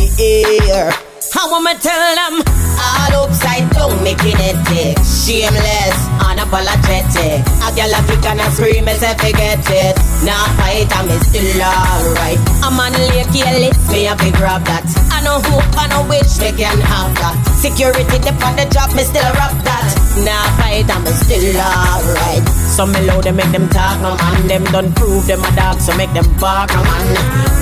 air. 0.69 1.14
How 1.35 1.51
am 1.51 1.67
I 1.67 1.75
tell 1.75 1.99
them? 1.99 2.39
All 2.79 3.27
upside 3.27 3.67
down, 3.75 3.91
making 4.07 4.39
it 4.39 4.55
tick. 4.71 4.95
Shameless, 5.03 5.99
unapologetic. 6.23 7.43
A 7.59 7.67
girl 7.75 7.91
a 7.91 7.99
kick 8.07 8.23
and 8.23 8.39
a 8.39 8.47
scream, 8.55 8.87
as 8.87 9.03
if 9.03 9.19
forget 9.19 9.59
it. 9.67 9.95
Now 10.23 10.47
fight, 10.55 10.87
I'm 10.95 11.11
still 11.27 11.59
alright. 11.59 12.39
I'm 12.63 12.79
on 12.79 12.95
lake, 13.11 13.27
careless, 13.35 13.75
me 13.91 14.07
a 14.07 14.15
big 14.15 14.31
grab 14.39 14.63
that. 14.63 14.87
I 15.11 15.19
know 15.27 15.43
who, 15.43 15.59
I 15.75 15.91
know 15.91 16.07
which, 16.07 16.39
they 16.39 16.55
can 16.55 16.79
have 16.79 17.11
that. 17.19 17.35
Security, 17.59 18.17
dip 18.23 18.39
on 18.39 18.55
the 18.55 18.63
job, 18.71 18.95
me 18.95 19.03
still 19.03 19.27
rock 19.35 19.59
that. 19.67 19.91
Now 20.23 20.39
fight, 20.55 20.87
I'm 20.87 21.03
still 21.19 21.51
alright. 21.59 22.64
Some 22.75 22.91
me 22.91 22.99
loud, 23.07 23.23
they 23.23 23.31
make 23.31 23.47
them 23.55 23.69
talk, 23.71 24.03
no 24.03 24.19
man. 24.19 24.47
Them 24.51 24.63
done 24.67 24.91
prove 24.91 25.25
them 25.27 25.39
a 25.39 25.51
dog, 25.55 25.79
so 25.79 25.95
make 25.95 26.11
them 26.11 26.27
bark, 26.43 26.67
no 26.75 26.83
man. 26.83 27.07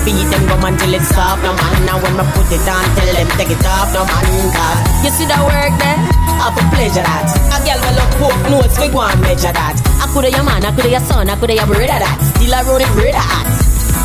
Beat 0.02 0.26
them 0.26 0.42
go 0.50 0.58
man 0.58 0.74
till 0.74 0.90
it's 0.90 1.06
soft, 1.06 1.38
no 1.46 1.54
man. 1.54 1.86
Now 1.86 2.02
when 2.02 2.18
me 2.18 2.26
put 2.34 2.50
it 2.50 2.66
on, 2.66 2.82
tell 2.98 3.06
them 3.14 3.30
take 3.38 3.54
it 3.54 3.62
off, 3.62 3.94
no 3.94 4.02
man. 4.02 4.26
God. 4.50 4.76
You 5.06 5.10
see 5.14 5.22
the 5.30 5.38
work 5.38 5.70
there? 5.78 5.98
Have 6.42 6.58
a 6.58 6.64
pleasure 6.74 7.06
that. 7.06 7.30
A 7.30 7.62
girl 7.62 7.78
will 7.78 7.94
look 7.94 8.10
poke 8.18 8.42
notes, 8.50 8.74
we 8.82 8.90
go 8.90 9.06
and 9.06 9.20
measure 9.22 9.54
that. 9.54 9.78
I 10.02 10.10
coulda 10.10 10.34
your 10.34 10.42
man, 10.42 10.66
I 10.66 10.74
coulda 10.74 10.90
your 10.90 11.04
son, 11.06 11.30
I 11.30 11.38
coulda 11.38 11.54
your 11.54 11.66
brother 11.70 11.86
that. 11.86 12.18
Still 12.34 12.50
I 12.50 12.62
roll 12.66 12.82
it 12.82 12.90
brother 12.98 13.22
hat. 13.22 13.46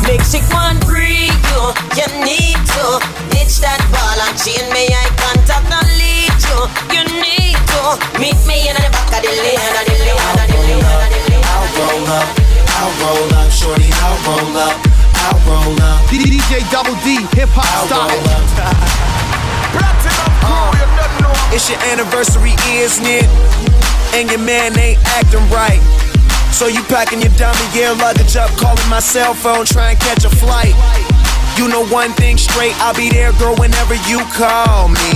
Make 0.06 0.22
chick 0.30 0.46
one 0.54 0.78
breathe 0.86 1.29
you, 1.50 1.62
you 1.98 2.06
need 2.22 2.58
to 2.78 2.84
ditch 3.34 3.58
that 3.60 3.82
ball 3.90 4.18
and 4.22 4.34
chain 4.38 4.64
me 4.70 4.86
eye 4.94 5.10
contact 5.18 5.66
and 5.66 5.90
lead 5.98 6.34
you. 6.38 6.58
You 6.94 7.02
need 7.18 7.58
to 7.58 7.80
meet 8.22 8.38
me 8.46 8.70
in 8.70 8.74
the 8.78 8.88
back 8.94 9.10
of 9.10 9.20
the 9.26 9.32
lane, 9.34 9.58
of 9.58 9.84
the 9.84 9.96
lane, 9.98 10.14
of 10.14 10.46
the 10.46 10.58
lane, 10.62 10.82
of 10.82 11.02
the 11.02 11.20
lane. 11.26 11.44
I'll 11.50 11.68
roll 11.76 12.06
up, 12.14 12.28
I'll 12.78 12.94
roll 13.02 13.30
up, 13.34 13.50
shorty, 13.50 13.90
I'll 14.00 14.18
roll 14.26 14.54
up, 14.56 14.76
I'll 15.26 15.40
roll 15.46 15.76
up. 15.82 16.00
DJ 16.10 16.62
Double 16.70 16.94
D, 17.02 17.26
hip 17.34 17.50
hop 17.52 17.86
style. 17.86 18.10
It's 21.52 21.68
your 21.68 21.80
anniversary, 21.90 22.54
isn't 22.70 23.04
it? 23.04 23.26
And 24.14 24.30
your 24.30 24.38
man 24.38 24.78
ain't 24.78 24.98
acting 25.18 25.42
right. 25.50 25.82
So 26.52 26.66
you 26.66 26.82
packing 26.84 27.20
your 27.22 27.32
dummy 27.36 27.66
gear 27.72 27.94
luggage 27.94 28.36
up, 28.36 28.50
calling 28.58 28.88
my 28.88 29.00
cell 29.00 29.34
phone, 29.34 29.64
trying 29.66 29.96
to 29.96 30.04
catch 30.04 30.24
a 30.24 30.30
flight. 30.30 30.74
You 31.60 31.68
know 31.68 31.84
one 31.92 32.16
thing 32.16 32.38
straight, 32.38 32.72
I'll 32.80 32.96
be 32.96 33.10
there, 33.12 33.36
girl, 33.36 33.52
whenever 33.60 33.92
you 34.08 34.24
call 34.32 34.88
me. 34.88 35.12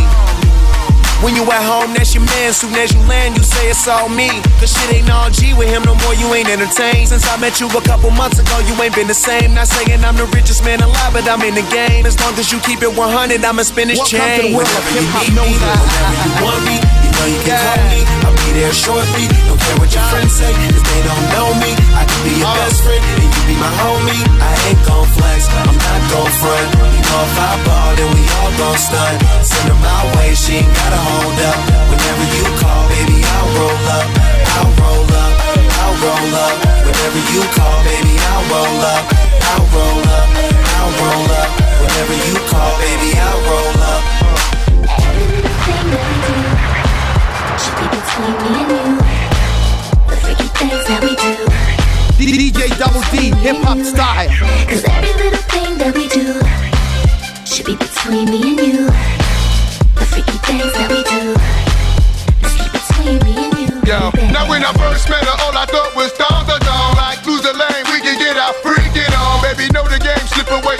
When 1.24 1.32
you 1.32 1.40
at 1.48 1.64
home, 1.64 1.96
that's 1.96 2.12
your 2.12 2.20
man. 2.20 2.52
Soon 2.52 2.76
as 2.76 2.92
you 2.92 3.00
land, 3.08 3.32
you 3.32 3.42
say 3.42 3.72
it's 3.72 3.88
all 3.88 4.12
me. 4.12 4.28
Cause 4.60 4.76
shit 4.76 4.92
ain't 4.92 5.08
all 5.08 5.30
G 5.30 5.56
with 5.56 5.72
him 5.72 5.88
no 5.88 5.96
more, 6.04 6.12
you 6.12 6.28
ain't 6.36 6.52
entertained. 6.52 7.08
Since 7.08 7.24
I 7.24 7.40
met 7.40 7.64
you 7.64 7.68
a 7.72 7.80
couple 7.80 8.10
months 8.10 8.38
ago, 8.38 8.60
you 8.68 8.76
ain't 8.76 8.94
been 8.94 9.08
the 9.08 9.16
same. 9.16 9.54
Not 9.54 9.68
saying 9.68 10.04
I'm 10.04 10.20
the 10.20 10.28
richest 10.36 10.62
man 10.68 10.82
alive, 10.84 11.16
but 11.16 11.24
I'm 11.24 11.40
in 11.48 11.54
the 11.54 11.64
game. 11.72 12.04
As 12.04 12.20
long 12.20 12.36
as 12.36 12.52
you 12.52 12.60
keep 12.60 12.82
it 12.82 12.92
100, 12.92 13.40
I'ma 13.40 13.62
spin 13.62 13.88
this 13.88 13.96
Welcome 13.96 14.20
to 14.20 14.36
the 14.36 14.42
chain. 14.44 14.52
world 14.52 14.68
Whenever 14.68 15.00
you 15.00 15.00
need 15.16 15.32
me, 15.32 15.48
whenever 15.48 16.12
you 16.28 16.44
want 16.44 16.60
me, 16.68 17.03
know 17.18 17.26
you 17.30 17.40
can 17.42 17.56
call 17.56 17.80
me. 17.90 18.00
I'll 18.24 18.34
be 18.34 18.48
there 18.58 18.74
shortly. 18.74 19.24
Don't 19.46 19.60
care 19.60 19.78
what 19.78 19.90
your 19.92 20.06
friends 20.10 20.32
say, 20.34 20.50
cause 20.50 20.84
they 20.84 21.00
don't 21.06 21.26
know 21.34 21.48
me. 21.62 21.70
I 21.94 22.02
can 22.06 22.20
be 22.26 22.32
your 22.40 22.50
oh. 22.50 22.60
best 22.64 22.78
friend, 22.82 23.02
and 23.02 23.30
you 23.30 23.42
be 23.46 23.56
my 23.58 23.72
homie. 23.82 24.22
I 24.40 24.52
ain't 24.68 24.82
gon' 24.86 25.08
flex, 25.14 25.46
I'm 25.50 25.74
not 25.74 26.00
gon' 26.10 26.32
front. 26.40 26.68
You 26.94 27.02
know 27.06 27.22
if 27.24 27.36
I 27.38 27.52
ball, 27.66 27.90
then 27.98 28.08
we 28.14 28.22
all 28.38 28.52
gon' 28.58 28.78
stun. 28.78 29.14
Send 29.44 29.68
her 29.70 29.78
my 29.78 30.00
way, 30.18 30.34
she 30.34 30.60
ain't 30.62 30.72
gotta 30.74 31.00
hold 31.00 31.38
up. 31.50 31.58
Whenever 31.90 32.24
you 32.34 32.44
call, 32.60 32.82
baby, 32.90 33.16
I'll 33.22 33.50
roll 33.58 33.86
up. 33.98 34.06
I'll 34.54 34.72
roll 34.80 35.10
up, 35.22 35.32
I'll 35.82 35.96
roll 36.02 36.34
up. 36.46 36.56
Whenever 36.86 37.20
you 37.32 37.42
call, 37.54 37.78
baby, 37.84 38.14
I'll 38.18 38.44
roll 38.50 38.80
up. 38.94 39.02
I'll 39.50 39.66
roll 39.74 40.02
up, 40.18 40.28
I'll 40.78 40.92
roll 40.98 41.30
up. 41.42 41.50
Whenever 41.82 42.16
you 42.26 42.34
call, 42.50 42.72
baby, 42.80 43.10
I'll 43.18 43.42
roll 43.48 43.82
up. 43.92 44.02
Should 47.54 47.76
be 47.78 47.86
between 47.86 48.34
me 48.42 48.50
and 48.62 48.70
you. 48.74 48.98
The 50.10 50.16
freaky 50.18 50.48
things 50.58 50.82
that 50.90 51.00
we 51.06 51.14
do. 51.14 51.32
DJ 52.18 52.66
Double 52.82 52.98
D, 53.14 53.30
hip 53.46 53.62
hop 53.62 53.78
style. 53.78 54.26
Cause 54.66 54.82
every 54.90 55.14
little 55.22 55.38
thing 55.54 55.78
that 55.78 55.94
we 55.94 56.10
do 56.10 56.34
should 57.46 57.66
be 57.66 57.78
between 57.78 58.26
me 58.26 58.42
and 58.42 58.58
you. 58.58 58.90
The 59.94 60.04
freaky 60.10 60.34
things 60.50 60.66
that 60.74 60.90
we 60.90 61.06
do. 61.06 61.30
Let's 62.42 62.58
keep 62.58 62.74
between 62.74 63.22
me 63.22 63.34
and 63.46 63.54
you. 63.62 63.70
Yo, 63.86 64.10
now 64.34 64.50
when 64.50 64.66
I 64.66 64.74
first 64.74 65.06
met 65.08 65.22
her, 65.22 65.36
all 65.46 65.54
I 65.54 65.66
thought 65.70 65.94
was 65.94 66.10
down 66.18 66.42
the 66.50 66.58
dawn. 66.58 66.98
Like 66.98 67.22
lose 67.22 67.46
the 67.46 67.54
lane, 67.54 67.86
we 67.94 68.02
can 68.02 68.18
get 68.18 68.34
out, 68.34 68.58
freaking 68.66 69.14
on. 69.14 69.38
Baby, 69.46 69.70
know 69.70 69.86
the 69.86 70.02
game, 70.02 70.26
slip 70.26 70.50
away. 70.50 70.74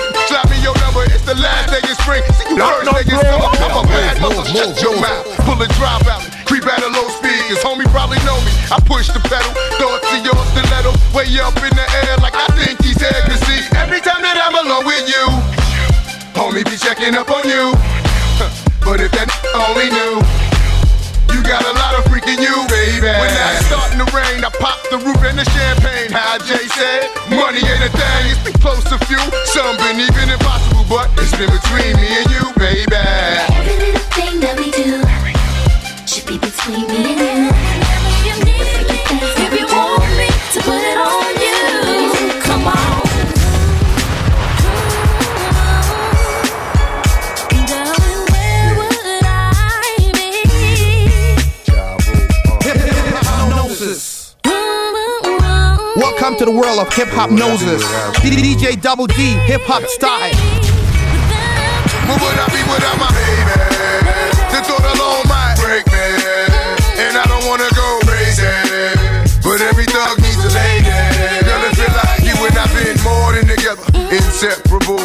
Your 0.65 0.73
number, 0.81 1.05
it's 1.13 1.21
the 1.29 1.37
last 1.37 1.69
day 1.69 1.85
of 1.85 1.93
spring. 2.01 2.25
See 2.41 2.49
you 2.49 2.57
first 2.57 2.89
day 2.89 3.05
bro. 3.05 3.21
summer. 3.21 3.53
I'm 3.61 3.77
a 3.77 3.83
bad 3.85 4.17
move, 4.17 4.49
shut 4.49 4.81
your 4.81 4.97
mouth. 4.97 5.29
Pull 5.45 5.61
a 5.61 5.69
drop 5.77 6.09
out, 6.09 6.25
creep 6.49 6.65
at 6.65 6.81
a 6.81 6.89
low 6.89 7.05
speed. 7.13 7.37
Cause 7.53 7.61
homie 7.61 7.85
probably 7.93 8.17
know 8.25 8.41
me. 8.41 8.49
I 8.73 8.81
push 8.81 9.13
the 9.13 9.21
pedal, 9.29 9.53
throw 9.77 9.93
it 9.93 10.03
to 10.09 10.17
your 10.25 10.41
stiletto. 10.57 10.97
Way 11.13 11.29
up 11.45 11.53
in 11.61 11.69
the 11.77 11.85
air 12.01 12.17
like 12.25 12.33
I 12.33 12.49
think 12.57 12.81
he's 12.81 12.97
there. 12.97 13.13
Cause 13.29 13.45
see, 13.45 13.61
every 13.77 14.01
time 14.01 14.25
that 14.25 14.41
I'm 14.41 14.57
alone 14.57 14.89
with 14.89 15.05
you, 15.05 15.29
homie 16.33 16.65
be 16.65 16.81
checking 16.81 17.13
up 17.13 17.29
on 17.29 17.45
you. 17.45 17.77
But 18.85 19.01
if 19.01 19.13
that 19.13 19.33
only 19.69 19.89
knew, 19.89 20.21
you 21.35 21.43
got 21.43 21.67
a 21.67 21.75
lot 21.75 21.99
of 21.99 22.07
freaking 22.07 22.39
you, 22.39 22.55
baby. 22.71 23.11
When 23.11 23.35
I 23.35 23.59
start 23.67 23.91
in 23.91 23.99
the 23.99 24.09
rain. 24.15 24.47
I 24.47 24.51
pop 24.63 24.79
the 24.91 24.99
roof 25.03 25.19
and 25.27 25.37
the 25.37 25.45
champagne. 25.51 26.15
How 26.15 26.39
Jay 26.39 26.67
said, 26.71 27.11
money 27.35 27.59
ain't 27.59 27.83
a 27.83 27.91
thing. 27.91 28.23
It's 28.31 28.39
been 28.47 28.55
close 28.63 28.85
to 28.85 28.99
few. 29.11 29.19
Some 29.51 29.77
been 29.83 29.99
even 29.99 30.31
impossible, 30.31 30.87
but 30.89 31.11
it's 31.19 31.35
been 31.35 31.51
between 31.51 31.99
me 31.99 32.09
and 32.23 32.31
you, 32.31 32.45
baby. 32.55 32.95
Every 33.51 33.77
little 33.83 34.07
thing 34.15 34.39
that 34.47 34.55
we 34.55 34.71
do 34.71 35.03
should 36.07 36.27
be 36.31 36.39
between 36.39 36.87
me 36.87 37.19
and 37.19 37.51
you. 37.51 37.74
Welcome 56.25 56.41
to 56.41 56.49
the 56.49 56.57
world 56.57 56.81
of 56.81 56.89
hip 56.89 57.13
hop 57.13 57.29
noses. 57.29 57.85
DJ 58.25 58.81
Double 58.81 59.05
D, 59.05 59.37
hip 59.45 59.61
hop 59.69 59.85
style. 59.93 60.33
What 62.09 62.17
would 62.17 62.39
I 62.41 62.49
be 62.49 62.65
without 62.65 62.97
my 62.97 63.13
baby? 63.13 63.53
The 64.49 64.65
thought 64.65 64.89
alone 64.89 65.29
might 65.29 65.61
break 65.61 65.85
me. 65.85 66.01
And 66.97 67.21
I 67.21 67.29
don't 67.29 67.45
wanna 67.45 67.69
go 67.77 68.01
crazy. 68.09 68.49
But 69.45 69.61
every 69.69 69.85
thug 69.85 70.17
needs 70.25 70.41
a 70.41 70.49
lady. 70.57 70.97
Girl, 71.45 71.61
it 71.61 71.77
feel 71.77 71.93
like 71.93 72.25
you 72.25 72.33
and 72.41 72.57
I 72.57 72.73
been 72.73 72.97
more 73.05 73.37
than 73.37 73.45
together. 73.45 73.85
Inseparable, 74.09 75.05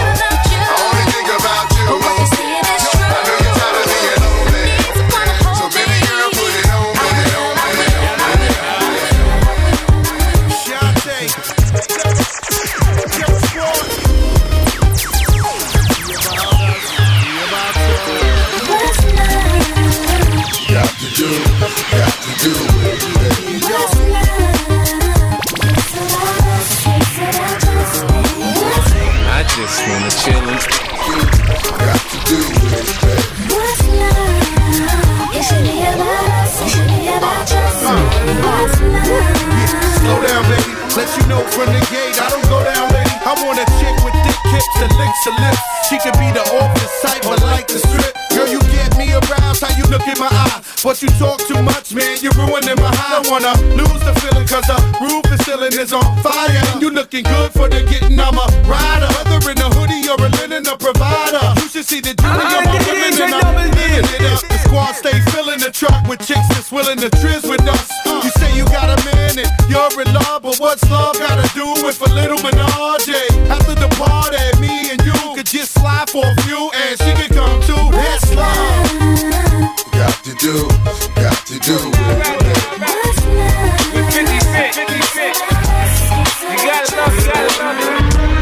Just 29.71 29.87
wanna 29.87 30.11
chill 30.11 30.35
and 30.35 30.59
got 31.79 31.99
to 32.11 32.17
do 32.27 32.35
it. 32.35 32.91
Slow 39.95 40.17
down, 40.27 40.43
baby. 40.51 40.75
Let 40.97 41.07
you 41.15 41.23
know 41.27 41.39
from 41.55 41.71
the 41.71 41.79
gate, 41.87 42.19
I 42.19 42.27
don't 42.29 42.43
go 42.49 42.59
down, 42.63 42.91
lady. 42.91 43.15
I 43.23 43.31
want 43.45 43.59
a 43.59 43.65
chick 43.79 43.95
with 44.03 44.15
thick 44.27 44.39
hips 44.51 44.75
and 44.83 44.91
licks 44.99 45.23
her 45.23 45.35
lips. 45.39 45.61
She 45.87 45.97
could 45.99 46.19
be 46.19 46.31
the 46.35 46.43
office 46.59 47.01
type, 47.01 47.23
but 47.23 47.41
like 47.41 47.67
the 47.67 47.79
strip. 47.79 48.20
Get 48.91 49.07
me 49.07 49.13
aroused, 49.13 49.63
how 49.63 49.71
you 49.77 49.83
look 49.87 50.05
in 50.07 50.19
my 50.19 50.27
eye. 50.27 50.61
But 50.83 51.01
you 51.01 51.07
talk 51.19 51.39
too 51.47 51.61
much, 51.61 51.93
man, 51.93 52.17
you're 52.21 52.33
ruining 52.33 52.75
my 52.75 52.91
high. 52.91 53.21
I 53.21 53.29
wanna 53.29 53.53
lose 53.77 54.01
the 54.03 54.13
feeling, 54.19 54.47
cause 54.47 54.65
the 54.67 54.77
roof 54.99 55.23
is 55.31 55.39
ceiling 55.45 55.73
is 55.79 55.93
on 55.93 56.03
fire. 56.23 56.49
And 56.73 56.81
you 56.81 56.89
looking 56.89 57.23
good 57.23 57.51
for 57.51 57.69
the 57.69 57.83
getting, 57.87 58.19
I'm 58.19 58.35
a 58.35 58.45
rider. 58.67 59.07
Whether 59.15 59.51
in 59.51 59.59
a 59.59 59.69
hoodie 59.71 60.03
or 60.09 60.19
a 60.19 60.29
linen, 60.41 60.67
a 60.67 60.75
provider. 60.75 61.43
You 61.61 61.67
should 61.69 61.85
see 61.85 62.01
the 62.01 62.13
jewelry 62.15 62.51
on 62.51 62.65
my 62.65 62.79
women 62.83 63.13
and 63.21 63.33
I'm 63.35 63.55
living 63.71 64.07
it 64.11 64.23
up. 64.27 64.41
The 64.49 64.57
squad 64.65 64.93
stay 64.97 65.15
filling 65.31 65.59
the 65.59 65.71
truck 65.71 66.01
with 66.07 66.19
chicks 66.25 66.47
that's 66.51 66.71
willing 66.71 66.97
to 66.99 67.09
trizz 67.21 67.47
with 67.47 67.63
us. 67.67 67.87
You 68.05 68.31
say 68.41 68.55
you 68.55 68.65
got 68.65 68.89
a 68.91 68.97
man 69.13 69.39
and 69.39 69.51
you're 69.69 69.93
in 70.01 70.09
love, 70.13 70.43
but 70.43 70.57
what's 70.57 70.83
love 70.89 71.15
gotta 71.19 71.47
do 71.53 71.67
with 71.85 72.01
a 72.01 72.09
little 72.11 72.41
menage? 72.41 73.13
After 73.47 73.75
the 73.75 73.89
party, 73.95 74.41
me 74.59 74.91
and 74.91 74.99
you 75.05 75.15
could 75.35 75.45
just 75.45 75.77
slide 75.77 76.09
for 76.09 76.25
a 76.25 76.35
few 76.43 76.71
Got 80.41 80.49
to 80.49 80.57
do, 80.57 80.67
got 81.21 81.45
to 81.45 81.59
do 81.59 81.75
it. 81.75 82.81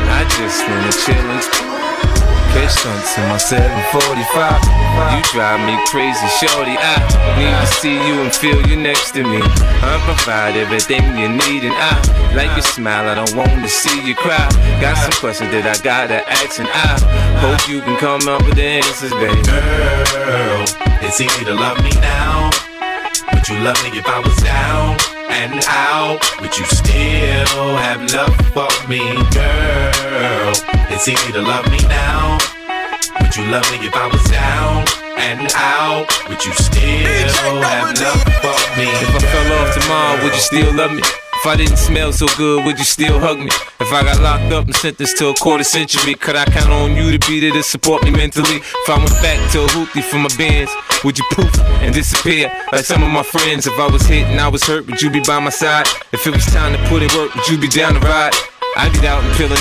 I 0.08 0.24
just 0.30 0.60
wanna 0.70 0.92
chill 0.94 1.30
and 1.30 1.59
stunts 2.68 3.18
in 3.18 3.24
my 3.30 3.38
745. 3.38 5.16
You 5.16 5.22
drive 5.32 5.62
me 5.64 5.78
crazy, 5.88 6.28
shorty. 6.42 6.76
I 6.76 6.98
need 7.38 7.56
to 7.56 7.68
see 7.80 7.96
you 7.96 8.22
and 8.22 8.34
feel 8.34 8.60
you 8.68 8.76
next 8.76 9.12
to 9.14 9.24
me. 9.24 9.40
I 9.40 10.02
provide 10.04 10.58
everything 10.58 11.04
you 11.18 11.30
need, 11.30 11.64
and 11.64 11.76
I 11.78 11.96
like 12.36 12.52
your 12.58 12.66
smile. 12.66 13.08
I 13.08 13.16
don't 13.16 13.36
want 13.36 13.62
to 13.62 13.70
see 13.70 14.02
you 14.06 14.16
cry. 14.16 14.50
Got 14.82 14.98
some 14.98 15.16
questions 15.22 15.52
that 15.52 15.66
I 15.70 15.78
gotta 15.84 16.28
ask, 16.28 16.60
and 16.60 16.68
I 16.68 17.00
hope 17.40 17.70
you 17.70 17.82
can 17.82 17.98
come 17.98 18.28
up 18.28 18.44
with 18.46 18.56
the 18.56 18.82
answers, 18.82 19.14
baby. 19.14 19.42
Girl, 19.46 20.66
it's 21.06 21.22
easy 21.22 21.46
to 21.46 21.54
love 21.54 21.78
me 21.84 21.92
now. 22.02 22.50
Would 23.34 23.48
you 23.48 23.60
love 23.60 23.78
me 23.84 23.98
if 23.98 24.08
I 24.08 24.20
was 24.20 24.36
down 24.44 25.19
and 25.30 25.64
out? 25.68 26.20
Would 26.42 26.58
you 26.58 26.66
still 26.66 27.78
have 27.78 28.02
love 28.14 28.36
for 28.54 28.70
me, 28.90 29.00
girl? 29.32 30.54
It's 30.90 31.08
easy 31.08 31.32
to 31.34 31.42
love 31.42 31.70
me 31.72 31.80
now. 31.88 32.38
Would 33.22 33.36
you 33.36 33.46
love 33.46 33.70
me 33.72 33.88
if 33.88 33.96
I 33.96 34.08
was 34.08 34.24
down 34.26 34.86
and 35.18 35.52
out? 35.56 36.08
Would 36.30 36.44
you 36.44 36.54
still 36.54 37.62
have 37.62 37.98
love 38.00 38.24
for 38.42 38.58
me? 38.78 38.90
If 38.90 39.16
I 39.16 39.20
fell 39.20 39.54
off 39.60 39.74
tomorrow, 39.80 40.24
would 40.24 40.34
you 40.34 40.42
still 40.42 40.74
love 40.74 40.92
me? 40.92 41.02
If 41.40 41.46
I 41.46 41.56
didn't 41.56 41.78
smell 41.78 42.12
so 42.12 42.28
good, 42.38 42.66
would 42.66 42.78
you 42.78 42.84
still 42.84 43.20
hug 43.20 43.40
me? 43.40 43.50
If 43.90 43.96
I 43.96 44.04
got 44.04 44.22
locked 44.22 44.54
up 44.54 44.66
and 44.66 44.76
sentenced 44.76 45.18
to 45.18 45.30
a 45.30 45.34
quarter 45.34 45.64
century, 45.64 46.14
could 46.14 46.36
I 46.36 46.46
count 46.46 46.70
on 46.70 46.96
you 46.96 47.12
to 47.12 47.28
be 47.28 47.40
there 47.40 47.52
to 47.54 47.64
support 47.64 48.04
me 48.04 48.12
mentally? 48.12 48.58
If 48.58 48.88
I 48.88 49.00
went 49.00 49.10
back 49.24 49.52
to 49.54 49.64
a 49.64 49.68
for 50.04 50.20
my 50.20 50.30
bands, 50.38 50.72
would 51.04 51.18
you 51.18 51.26
poof 51.32 51.50
and 51.82 51.92
disappear 51.92 52.52
like 52.72 52.86
some 52.86 53.02
of 53.02 53.10
my 53.10 53.24
friends? 53.24 53.66
If 53.66 53.74
I 53.80 53.88
was 53.88 54.06
hit 54.06 54.28
and 54.28 54.40
I 54.40 54.48
was 54.48 54.62
hurt, 54.62 54.86
would 54.86 55.02
you 55.02 55.10
be 55.10 55.22
by 55.22 55.40
my 55.40 55.50
side? 55.50 55.88
If 56.14 56.28
it 56.28 56.30
was 56.30 56.46
time 56.46 56.78
to 56.78 56.88
put 56.88 57.02
in 57.02 57.10
work, 57.18 57.34
would 57.34 57.48
you 57.48 57.58
be 57.58 57.68
down 57.68 57.96
to 57.96 58.00
ride? 58.02 58.36
I'd 58.78 58.94
get 58.94 59.06
out 59.06 59.24
and 59.24 59.34
pillin', 59.34 59.58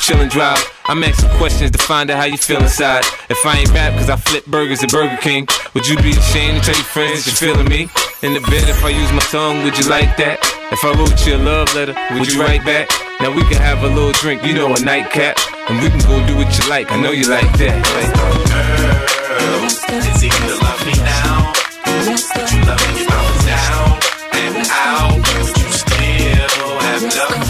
chillin' 0.00 0.30
drive. 0.30 0.62
I'm 0.86 1.02
asking 1.02 1.30
questions 1.38 1.70
to 1.72 1.78
find 1.78 2.10
out 2.10 2.18
how 2.18 2.24
you 2.24 2.36
feel 2.36 2.60
inside. 2.60 3.04
If 3.28 3.44
I 3.44 3.58
ain't 3.58 3.72
rap 3.72 3.92
cause 3.98 4.08
I 4.08 4.16
flip 4.16 4.46
burgers 4.46 4.82
at 4.82 4.90
Burger 4.90 5.16
King, 5.16 5.48
would 5.74 5.86
you 5.86 5.96
be 5.96 6.10
ashamed 6.10 6.62
to 6.62 6.64
tell 6.64 6.76
your 6.76 6.84
friends 6.84 7.24
that 7.24 7.40
you're 7.40 7.54
feeling 7.54 7.68
me? 7.68 7.88
In 8.22 8.34
the 8.34 8.40
bed, 8.48 8.68
if 8.68 8.84
I 8.84 8.90
use 8.90 9.12
my 9.12 9.24
tongue, 9.30 9.64
would 9.64 9.76
you 9.78 9.88
like 9.88 10.16
that? 10.16 10.38
If 10.72 10.84
I 10.84 10.92
wrote 10.94 11.26
you 11.26 11.36
a 11.36 11.40
love 11.42 11.74
letter, 11.74 11.94
would 12.14 12.32
you 12.32 12.40
write 12.40 12.64
back? 12.64 12.88
Now 13.20 13.30
we 13.34 13.42
can 13.48 13.60
have 13.60 13.82
a 13.82 13.88
little 13.88 14.12
drink, 14.12 14.44
you 14.44 14.54
know, 14.54 14.72
a 14.74 14.80
nightcap. 14.80 15.36
And 15.68 15.82
we 15.82 15.90
can 15.90 16.00
go 16.06 16.24
do 16.26 16.36
what 16.36 16.46
you 16.58 16.68
like, 16.70 16.92
I 16.92 17.00
know 17.00 17.10
you 17.10 17.28
like 17.28 17.50
that. 17.58 17.82
Girl, 17.82 19.64
it's 19.66 19.82
easy 19.90 20.30
to 20.30 20.54
love 20.62 20.80
me 20.86 20.94
now. 21.02 21.52
Would 22.06 22.50
you 22.52 22.62
love 22.62 22.78
me 22.86 23.02
if 23.02 23.10
I 23.10 23.18
was 23.26 23.42
down 23.46 23.98
and 24.32 24.62
out? 24.70 25.18
Would 25.42 25.58
you 25.58 25.70
still 25.74 26.78
have 26.86 27.02
love 27.02 27.45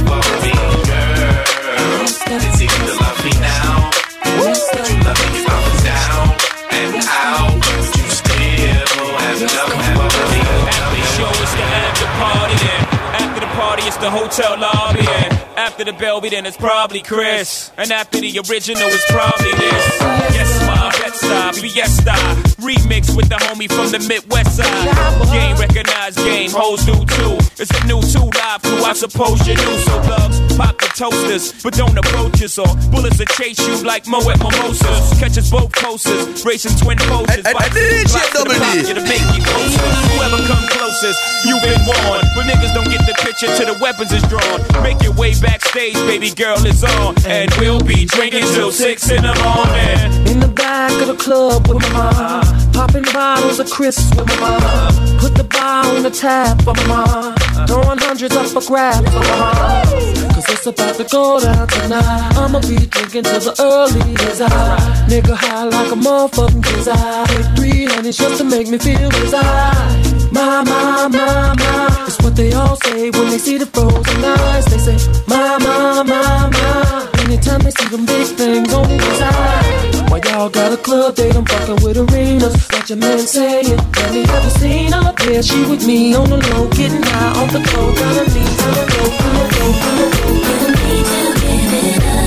the 14.06 14.10
hotel 14.10 14.56
lobby. 14.58 15.00
And 15.00 15.32
after 15.58 15.82
the 15.82 15.92
Belby, 15.92 16.30
then 16.30 16.46
it's 16.46 16.56
probably 16.56 17.02
Chris. 17.02 17.72
And 17.76 17.90
after 17.90 18.20
the 18.20 18.38
original, 18.48 18.86
it's 18.86 19.10
probably 19.10 19.50
this. 19.52 19.84
Yes, 20.30 20.50
my 20.66 20.90
Bed-Stuy, 21.00 21.60
Fiesta. 21.60 22.14
Remix 22.62 23.16
with 23.16 23.28
the 23.28 23.34
homie 23.34 23.70
from 23.70 23.90
the 23.90 23.98
Midwest 24.06 24.56
side. 24.56 24.86
Game 25.32 25.56
recognized 25.56 26.18
game, 26.18 26.50
hoes 26.52 26.84
do 26.86 26.94
too. 26.94 27.36
It's 27.58 27.70
a 27.70 27.86
new 27.86 28.00
two 28.02 28.30
live 28.38 28.62
suppose 28.96 29.46
you 29.46 29.54
knew. 29.54 29.76
So, 29.84 30.00
thugs, 30.08 30.40
pop 30.56 30.78
the 30.80 30.88
toasters, 30.96 31.52
but 31.62 31.74
don't 31.74 31.96
approach 31.98 32.42
us 32.42 32.56
or 32.56 32.66
bullets 32.88 33.18
will 33.18 33.28
chase 33.36 33.60
you 33.60 33.76
like 33.84 34.06
Mo 34.08 34.18
at 34.30 34.40
mimosas. 34.40 35.12
Catch 35.20 35.36
us 35.36 35.50
both 35.50 35.70
coasters, 35.72 36.44
racing 36.44 36.72
twin 36.80 36.96
posters. 37.04 37.44
Hey, 37.44 37.52
hey, 37.52 37.68
hey, 37.68 38.04
DJ 38.04 38.16
Double 38.32 38.56
D. 38.56 38.88
to 38.88 39.02
make 39.04 39.20
you 39.36 39.44
closer. 39.44 39.84
Whoever 40.16 40.40
come 40.48 40.64
closest, 40.72 41.20
you've 41.44 41.60
been 41.60 41.76
warned. 41.84 42.24
But 42.32 42.48
niggas 42.48 42.72
don't 42.72 42.88
get 42.88 43.04
the 43.04 43.14
picture 43.20 43.52
till 43.52 43.74
the 43.74 43.78
weapons 43.84 44.12
is 44.12 44.24
drawn. 44.32 44.64
Make 44.82 45.02
your 45.02 45.12
way 45.12 45.36
backstage, 45.38 45.94
baby 46.08 46.30
girl 46.32 46.56
is 46.64 46.82
on, 46.82 47.14
and 47.26 47.52
we'll 47.60 47.84
be 47.84 48.06
drinking 48.06 48.48
till 48.56 48.72
six 48.72 49.10
in 49.10 49.22
the 49.22 49.36
morning. 49.44 50.26
In 50.26 50.40
the 50.40 50.48
back 50.48 50.92
of 51.02 51.08
the 51.08 51.16
club 51.16 51.68
with 51.68 51.82
my 51.92 51.92
mom. 51.92 52.65
Popping 52.76 53.04
bottles 53.04 53.58
of 53.58 53.70
crisps 53.70 54.14
with 54.16 54.26
my 54.26 54.36
mom. 54.36 55.18
Put 55.18 55.34
the 55.34 55.44
bar 55.44 55.86
on 55.96 56.02
the 56.02 56.10
tap 56.10 56.60
for 56.60 56.74
my 56.74 56.86
mom. 56.86 57.34
Throwing 57.66 57.96
hundreds 57.96 58.36
up 58.36 58.48
for 58.48 58.60
grabs 58.68 58.98
for 58.98 59.18
my 59.18 59.38
mom. 59.40 60.34
Cause 60.34 60.44
it's 60.50 60.66
about 60.66 60.94
to 60.96 61.04
go 61.04 61.40
down 61.40 61.66
tonight. 61.68 62.36
I'ma 62.36 62.60
be 62.60 62.76
drinking 62.84 63.24
till 63.24 63.40
the 63.40 63.54
early 63.60 64.12
as 64.28 64.42
I. 64.42 64.76
Nigga 65.08 65.34
high 65.34 65.64
like 65.64 65.90
a 65.90 65.96
motherfucking 65.96 66.62
kiss. 66.64 66.86
I 66.86 67.24
take 67.24 67.56
three 67.56 67.86
honeys 67.86 68.18
just 68.18 68.36
to 68.38 68.44
make 68.44 68.68
me 68.68 68.76
feel 68.76 69.08
as 69.24 69.32
I. 69.32 70.28
My, 70.30 70.62
my, 70.62 71.08
my, 71.08 71.54
my. 71.56 72.04
It's 72.06 72.20
what 72.22 72.36
they 72.36 72.52
all 72.52 72.76
say 72.76 73.08
when 73.08 73.30
they 73.30 73.38
see 73.38 73.56
the 73.56 73.64
frozen 73.64 74.22
eyes. 74.22 74.66
They 74.66 74.78
say, 74.84 74.98
my, 75.26 75.56
my, 75.64 76.02
my, 76.02 76.50
my. 76.50 77.08
Anytime 77.24 77.60
they 77.60 77.70
see 77.70 77.88
them 77.88 78.04
big 78.04 78.26
things 78.36 78.74
on 78.74 78.86
the 78.86 79.14
side. 79.16 79.95
Why 80.08 80.20
y'all 80.24 80.48
got 80.48 80.72
a 80.72 80.76
club 80.76 81.16
they 81.16 81.30
I'm 81.30 81.44
fucking 81.44 81.84
with 81.84 81.98
arenas. 81.98 82.66
Got 82.68 82.88
your 82.90 82.98
man 82.98 83.18
saying, 83.18 83.66
have 83.66 84.14
you 84.14 84.50
seen 84.50 84.92
her? 84.92 85.14
Yeah, 85.28 85.40
she 85.40 85.60
with 85.66 85.84
me 85.86 86.14
on 86.14 86.30
the 86.30 86.36
low, 86.36 86.68
getting 86.68 87.02
high 87.02 87.42
off 87.42 87.52
the 87.52 87.60
floor. 87.60 87.92
Got 87.94 88.16
her 88.16 88.24
knees 88.34 88.62
on 88.64 88.72
the 88.78 88.84
low, 88.92 89.08
on 89.24 89.32
the 89.36 89.44
low, 89.58 89.70
on 89.86 89.94
the 89.98 90.06
low. 90.16 90.34
You 90.62 90.68
need 90.78 91.06
to 91.06 91.32
give 91.40 91.72
it 91.74 92.04
up. 92.04 92.25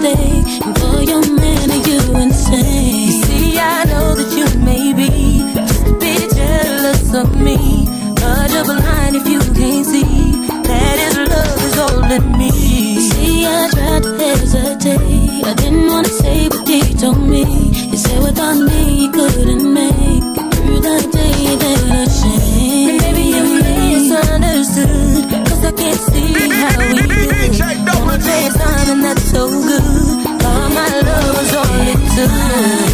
And 0.00 0.78
for 0.78 1.02
your 1.02 1.20
man, 1.36 1.70
are 1.70 1.86
you 1.86 2.16
insane? 2.16 3.08
You 3.08 3.22
see, 3.24 3.58
I 3.58 3.84
know 3.84 4.14
that 4.14 4.32
you 4.34 4.58
may 4.60 4.94
be 4.94 5.52
just 5.52 5.86
a 5.86 5.92
bit 5.92 6.32
jealous 6.34 7.14
of 7.14 7.38
me. 7.38 7.84
But 8.14 8.50
you're 8.52 8.64
blind 8.64 9.16
if 9.16 9.28
you 9.28 9.40
can't 9.52 9.84
see 9.84 10.32
that 10.62 10.96
his 10.98 11.18
love 11.28 11.62
is 11.68 11.74
holding 11.74 12.38
me. 12.38 12.94
You 12.94 13.00
see, 13.02 13.44
I 13.44 13.68
tried 13.70 14.02
to 14.04 14.16
hesitate. 14.16 15.44
I 15.44 15.54
didn't 15.56 15.86
wanna 15.86 16.08
say 16.08 16.48
what 16.48 16.66
he 16.66 16.94
told 16.94 17.20
me. 17.20 17.44
He 17.44 17.96
said 17.98 18.22
without 18.22 18.56
me, 18.56 18.96
he 18.96 19.08
couldn't 19.10 19.74
make 19.74 20.01
we 27.16 27.26
could. 27.28 27.86
Come 27.86 28.08
on, 28.08 28.20
something 28.20 29.00
that's 29.02 29.30
so 29.30 29.48
good. 29.48 29.82
All 30.44 30.68
my 30.70 31.00
love 31.00 31.36
was 31.36 31.54
all 31.54 31.88
it 31.88 32.91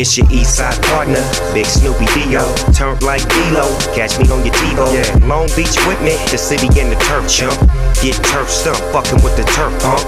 It's 0.00 0.16
your 0.16 0.24
east 0.32 0.56
side 0.56 0.80
partner, 0.88 1.20
Big 1.52 1.66
Snoopy 1.66 2.08
Dio. 2.16 2.40
Turned 2.72 3.02
like 3.02 3.20
D-Lo, 3.20 3.68
catch 3.92 4.16
me 4.16 4.24
on 4.32 4.40
your 4.40 4.56
TiVo. 4.56 4.88
Yeah. 4.96 5.28
Long 5.28 5.44
Beach 5.52 5.76
with 5.84 6.00
me, 6.00 6.16
the 6.32 6.40
city 6.40 6.72
in 6.80 6.88
the 6.88 6.96
turf 7.04 7.28
chump. 7.28 7.52
Get 8.00 8.16
turf 8.32 8.48
stumped, 8.48 8.80
fucking 8.96 9.20
with 9.20 9.36
the 9.36 9.44
turf 9.52 9.76
pump. 9.84 10.00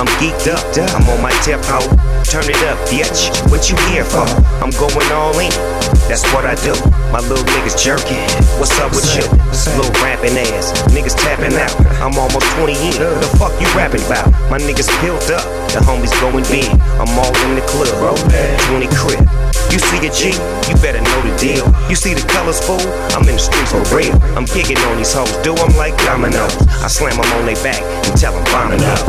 I'm 0.00 0.08
geeked 0.16 0.48
up, 0.48 0.64
I'm 0.96 1.04
on 1.12 1.20
my 1.20 1.36
ho. 1.68 1.84
Turn 2.24 2.48
it 2.48 2.56
up, 2.64 2.80
bitch. 2.88 3.28
What 3.52 3.68
you 3.68 3.76
here 3.92 4.08
for? 4.08 4.24
I'm 4.64 4.72
going 4.80 5.12
all 5.12 5.36
in. 5.36 5.52
That's 6.08 6.24
what 6.32 6.48
I 6.48 6.56
do. 6.64 6.72
My 7.12 7.20
little 7.20 7.44
niggas 7.44 7.76
jerking. 7.76 8.24
What's 8.56 8.72
up 8.80 8.88
with 8.96 9.04
you? 9.20 9.28
Little 9.76 9.92
rapping 10.00 10.32
ass. 10.32 10.72
Niggas 10.96 11.12
tapping 11.12 11.52
out. 11.60 11.76
I'm 12.00 12.16
almost 12.16 12.48
20 12.56 12.72
in. 12.72 12.96
The 13.20 13.28
fuck 13.36 13.52
you 13.60 13.68
rapping 13.76 14.00
about? 14.08 14.32
My 14.48 14.56
niggas 14.56 14.88
peeled 15.04 15.28
up. 15.28 15.65
The 15.76 15.84
homies 15.84 16.08
going 16.24 16.40
big. 16.48 16.64
I'm 16.96 17.12
all 17.20 17.36
in 17.44 17.52
the 17.52 17.60
club. 17.68 17.92
20 17.92 18.88
crib. 18.96 19.20
You 19.68 19.76
see 19.76 20.00
a 20.00 20.08
G, 20.08 20.32
you 20.72 20.76
better 20.80 21.04
know 21.04 21.20
the 21.20 21.36
deal. 21.36 21.68
You 21.92 21.94
see 21.94 22.16
the 22.16 22.24
colors, 22.32 22.64
fool? 22.64 22.80
I'm 23.12 23.28
in 23.28 23.36
the 23.36 23.44
streets 23.44 23.76
for 23.76 23.84
real. 23.92 24.16
I'm 24.32 24.48
gigging 24.48 24.80
on 24.88 24.96
these 24.96 25.12
hoes, 25.12 25.28
do 25.44 25.52
'em 25.52 25.76
like 25.76 25.92
dominoes. 26.08 26.56
I 26.80 26.88
slam 26.88 27.20
'em 27.20 27.28
on 27.36 27.44
their 27.44 27.60
back 27.60 27.84
and 28.08 28.16
tell 28.16 28.32
'em 28.32 28.44
vomit 28.48 28.80
up. 28.88 29.04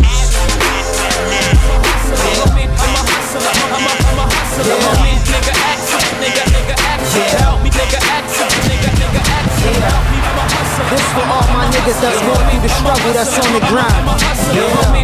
This 10.91 11.07
for 11.15 11.24
all 11.32 11.47
niggas 11.72 11.99
that's 12.01 12.22
going 12.22 12.45
through 12.49 12.63
the 12.63 12.72
struggle 12.72 13.11
that's 13.13 13.34
on 13.38 13.51
the 13.53 13.63
grind. 13.68 14.03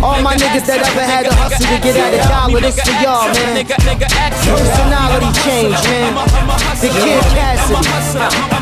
All 0.04 0.22
my 0.22 0.36
niggas 0.36 0.66
that 0.68 0.80
ever 0.84 1.04
had 1.04 1.28
to 1.28 1.34
hustle 1.36 1.66
to 1.68 1.78
get 1.84 1.96
at 1.96 2.14
a 2.16 2.22
dollar, 2.28 2.60
this 2.62 2.80
for 2.80 2.96
y'all, 3.04 3.28
man. 3.32 3.66
Personality 3.68 5.32
change, 5.44 5.78
man. 5.88 6.12
The 6.80 6.90
Kid 6.90 7.24
Cassidy. 7.36 7.84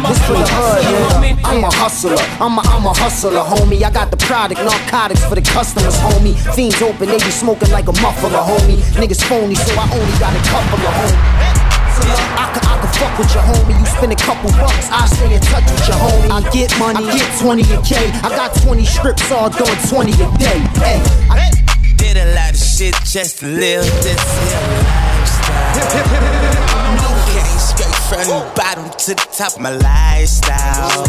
This 0.07 0.19
for 0.25 0.33
the 0.33 0.45
hood, 0.45 1.21
man. 1.21 1.39
I'm 1.45 1.63
a 1.63 1.71
hustler. 1.71 2.21
I'm 2.39 2.57
a, 2.57 2.61
I'm 2.65 2.85
a 2.85 2.93
hustler, 2.93 3.43
homie. 3.43 3.83
I 3.83 3.91
got 3.91 4.11
the 4.11 4.17
product, 4.17 4.61
narcotics 4.61 5.23
for 5.25 5.35
the 5.35 5.41
customers, 5.41 5.97
homie. 5.97 6.35
Fiends 6.55 6.81
open, 6.81 7.09
they 7.09 7.17
be 7.17 7.31
smoking 7.31 7.71
like 7.71 7.87
a 7.87 7.95
muffler, 8.01 8.29
homie. 8.29 8.81
Niggas 8.97 9.21
phony, 9.25 9.55
so 9.55 9.73
I 9.77 9.85
only 9.91 10.17
got 10.19 10.33
a 10.33 10.41
couple 10.49 10.79
of 10.79 10.93
homies. 10.93 11.61
I 12.01 12.45
I 12.65 12.70
can 12.81 12.91
fuck 12.97 13.13
with 13.17 13.33
your 13.33 13.43
homie. 13.43 13.79
You 13.79 13.85
spend 13.85 14.11
a 14.11 14.15
couple 14.15 14.49
bucks, 14.57 14.89
I 14.89 15.05
stay 15.05 15.33
in 15.33 15.39
touch 15.41 15.63
with 15.69 15.87
your 15.87 15.97
homie. 15.97 16.29
I 16.29 16.41
get 16.51 16.77
money, 16.79 17.05
I 17.05 17.17
get 17.17 17.39
20 17.39 17.61
a 17.61 17.81
K. 17.81 17.95
I 18.25 18.29
got 18.29 18.53
20 18.61 18.85
strips 18.85 19.31
all 19.31 19.49
doing 19.49 19.77
20 19.87 20.11
a 20.11 20.15
day. 20.37 20.59
Hey, 20.81 21.01
I 21.29 21.51
Did 21.97 22.17
a 22.17 22.33
lot 22.33 22.51
of 22.51 22.57
shit 22.59 22.95
just 23.05 23.39
to 23.39 23.47
live 23.47 23.85
this 24.03 24.21
here 24.41 24.61
lifestyle. 24.83 26.47
Okay, 27.31 27.47
straight 27.57 27.95
From 28.09 28.27
the 28.27 28.51
bottom 28.55 28.89
to 28.89 29.13
the 29.15 29.27
top, 29.31 29.57
my 29.59 29.69
lifestyle. 29.69 31.05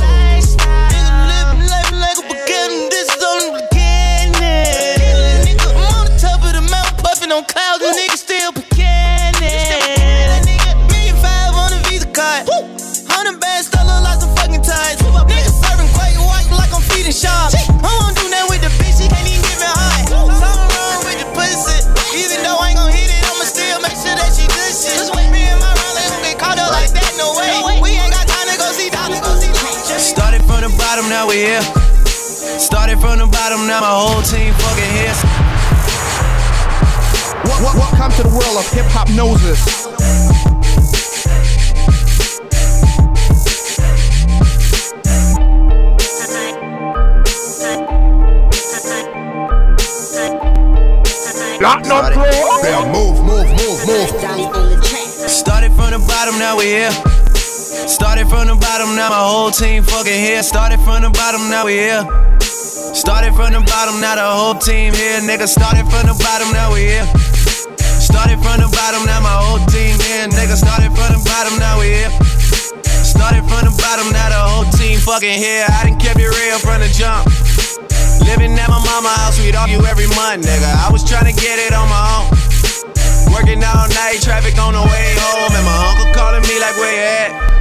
Bottom, 31.33 31.39
we 31.39 31.47
here. 31.47 31.63
Started 32.59 32.99
from 33.01 33.19
the 33.19 33.27
bottom, 33.27 33.67
now 33.67 33.81
my 33.81 33.89
whole 33.89 34.23
team 34.23 34.53
fucking 34.55 34.91
here. 34.93 35.15
What, 37.45 37.77
what, 37.77 37.97
come 37.97 38.13
to 38.13 38.23
the 38.23 38.29
world 38.29 38.59
of 38.59 38.71
hip 38.73 38.87
hop 38.89 39.09
noses. 39.11 39.89
Platinum 51.59 52.13
Pro. 52.13 52.25
Yeah, 52.63 52.93
move, 52.93 53.23
move, 53.23 53.49
move, 53.51 53.87
move. 53.87 54.85
Started 55.31 55.73
from 55.73 55.93
the 55.93 56.05
bottom, 56.07 56.39
now 56.39 56.57
we 56.59 56.65
here. 56.65 57.22
Started 57.93 58.25
from 58.33 58.49
the 58.49 58.57
bottom, 58.57 58.97
now 58.97 59.13
my 59.13 59.21
whole 59.21 59.53
team 59.53 59.85
fucking 59.85 60.17
here. 60.17 60.41
Started 60.43 60.81
from 60.81 61.05
the 61.05 61.13
bottom, 61.13 61.53
now 61.53 61.69
we 61.69 61.77
here. 61.77 62.01
Started 62.41 63.37
from 63.37 63.53
the 63.53 63.61
bottom, 63.69 64.01
now 64.01 64.17
the 64.17 64.25
whole 64.25 64.57
team 64.57 64.97
here. 64.97 65.21
Nigga, 65.21 65.45
started 65.45 65.85
from 65.93 66.09
the 66.09 66.17
bottom, 66.17 66.49
now 66.57 66.73
we 66.73 66.89
here. 66.89 67.05
Started 68.01 68.41
from 68.41 68.65
the 68.65 68.69
bottom, 68.73 69.05
now 69.05 69.21
my 69.21 69.37
whole 69.37 69.61
team 69.69 69.93
here. 70.09 70.25
Nigga, 70.25 70.57
started 70.57 70.89
from 70.97 71.13
the 71.13 71.21
bottom, 71.21 71.53
now 71.61 71.77
we 71.85 72.01
here. 72.01 72.13
Started 73.05 73.45
from 73.45 73.69
the 73.69 73.75
bottom, 73.77 74.09
now 74.09 74.29
the 74.33 74.41
whole 74.41 74.69
team 74.73 74.97
fucking 74.97 75.37
here. 75.37 75.69
I 75.69 75.93
done 75.93 76.01
kept 76.01 76.17
it 76.17 76.33
real 76.33 76.57
from 76.65 76.81
the 76.81 76.89
jump. 76.97 77.29
Living 78.25 78.57
at 78.57 78.73
my 78.73 78.81
mama 78.89 79.13
house, 79.21 79.37
we'd 79.37 79.53
argue 79.53 79.85
every 79.85 80.09
month, 80.17 80.49
nigga. 80.49 80.73
I 80.81 80.89
was 80.89 81.05
trying 81.05 81.29
to 81.29 81.37
get 81.37 81.61
it 81.61 81.77
on 81.77 81.93
my 81.93 82.01
own. 82.25 82.33
Working 83.37 83.61
all 83.61 83.85
night, 83.93 84.25
traffic 84.25 84.57
on 84.57 84.73
the 84.73 84.81
way 84.81 85.09
home, 85.21 85.53
and 85.53 85.65
my 85.69 85.77
uncle 85.93 86.09
calling 86.17 86.41
me 86.49 86.57
like, 86.57 86.77
where 86.81 86.97
you 86.97 87.05
at? 87.05 87.52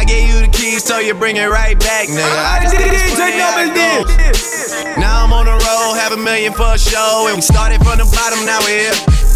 I 0.00 0.04
gave 0.04 0.30
you 0.30 0.40
the 0.40 0.48
keys, 0.48 0.82
so 0.82 0.98
you 0.98 1.12
bring 1.12 1.36
it 1.36 1.50
right 1.50 1.78
back, 1.78 2.08
nigga. 2.08 2.24
I 2.24 2.64
just 2.64 2.74
funny 2.74 3.36
how 3.36 3.60
it 3.60 3.76
goes. 3.76 4.96
Now 4.96 5.22
I'm 5.22 5.30
on 5.30 5.44
the 5.44 5.52
road, 5.52 6.00
have 6.00 6.12
a 6.12 6.16
million 6.16 6.54
for 6.54 6.72
a 6.72 6.78
show, 6.78 7.26
and 7.28 7.36
we 7.36 7.42
started 7.42 7.84
from 7.84 7.98
the 7.98 8.08
bottom, 8.08 8.46
now 8.46 8.60
we're 8.64 8.88
here. 8.88 9.29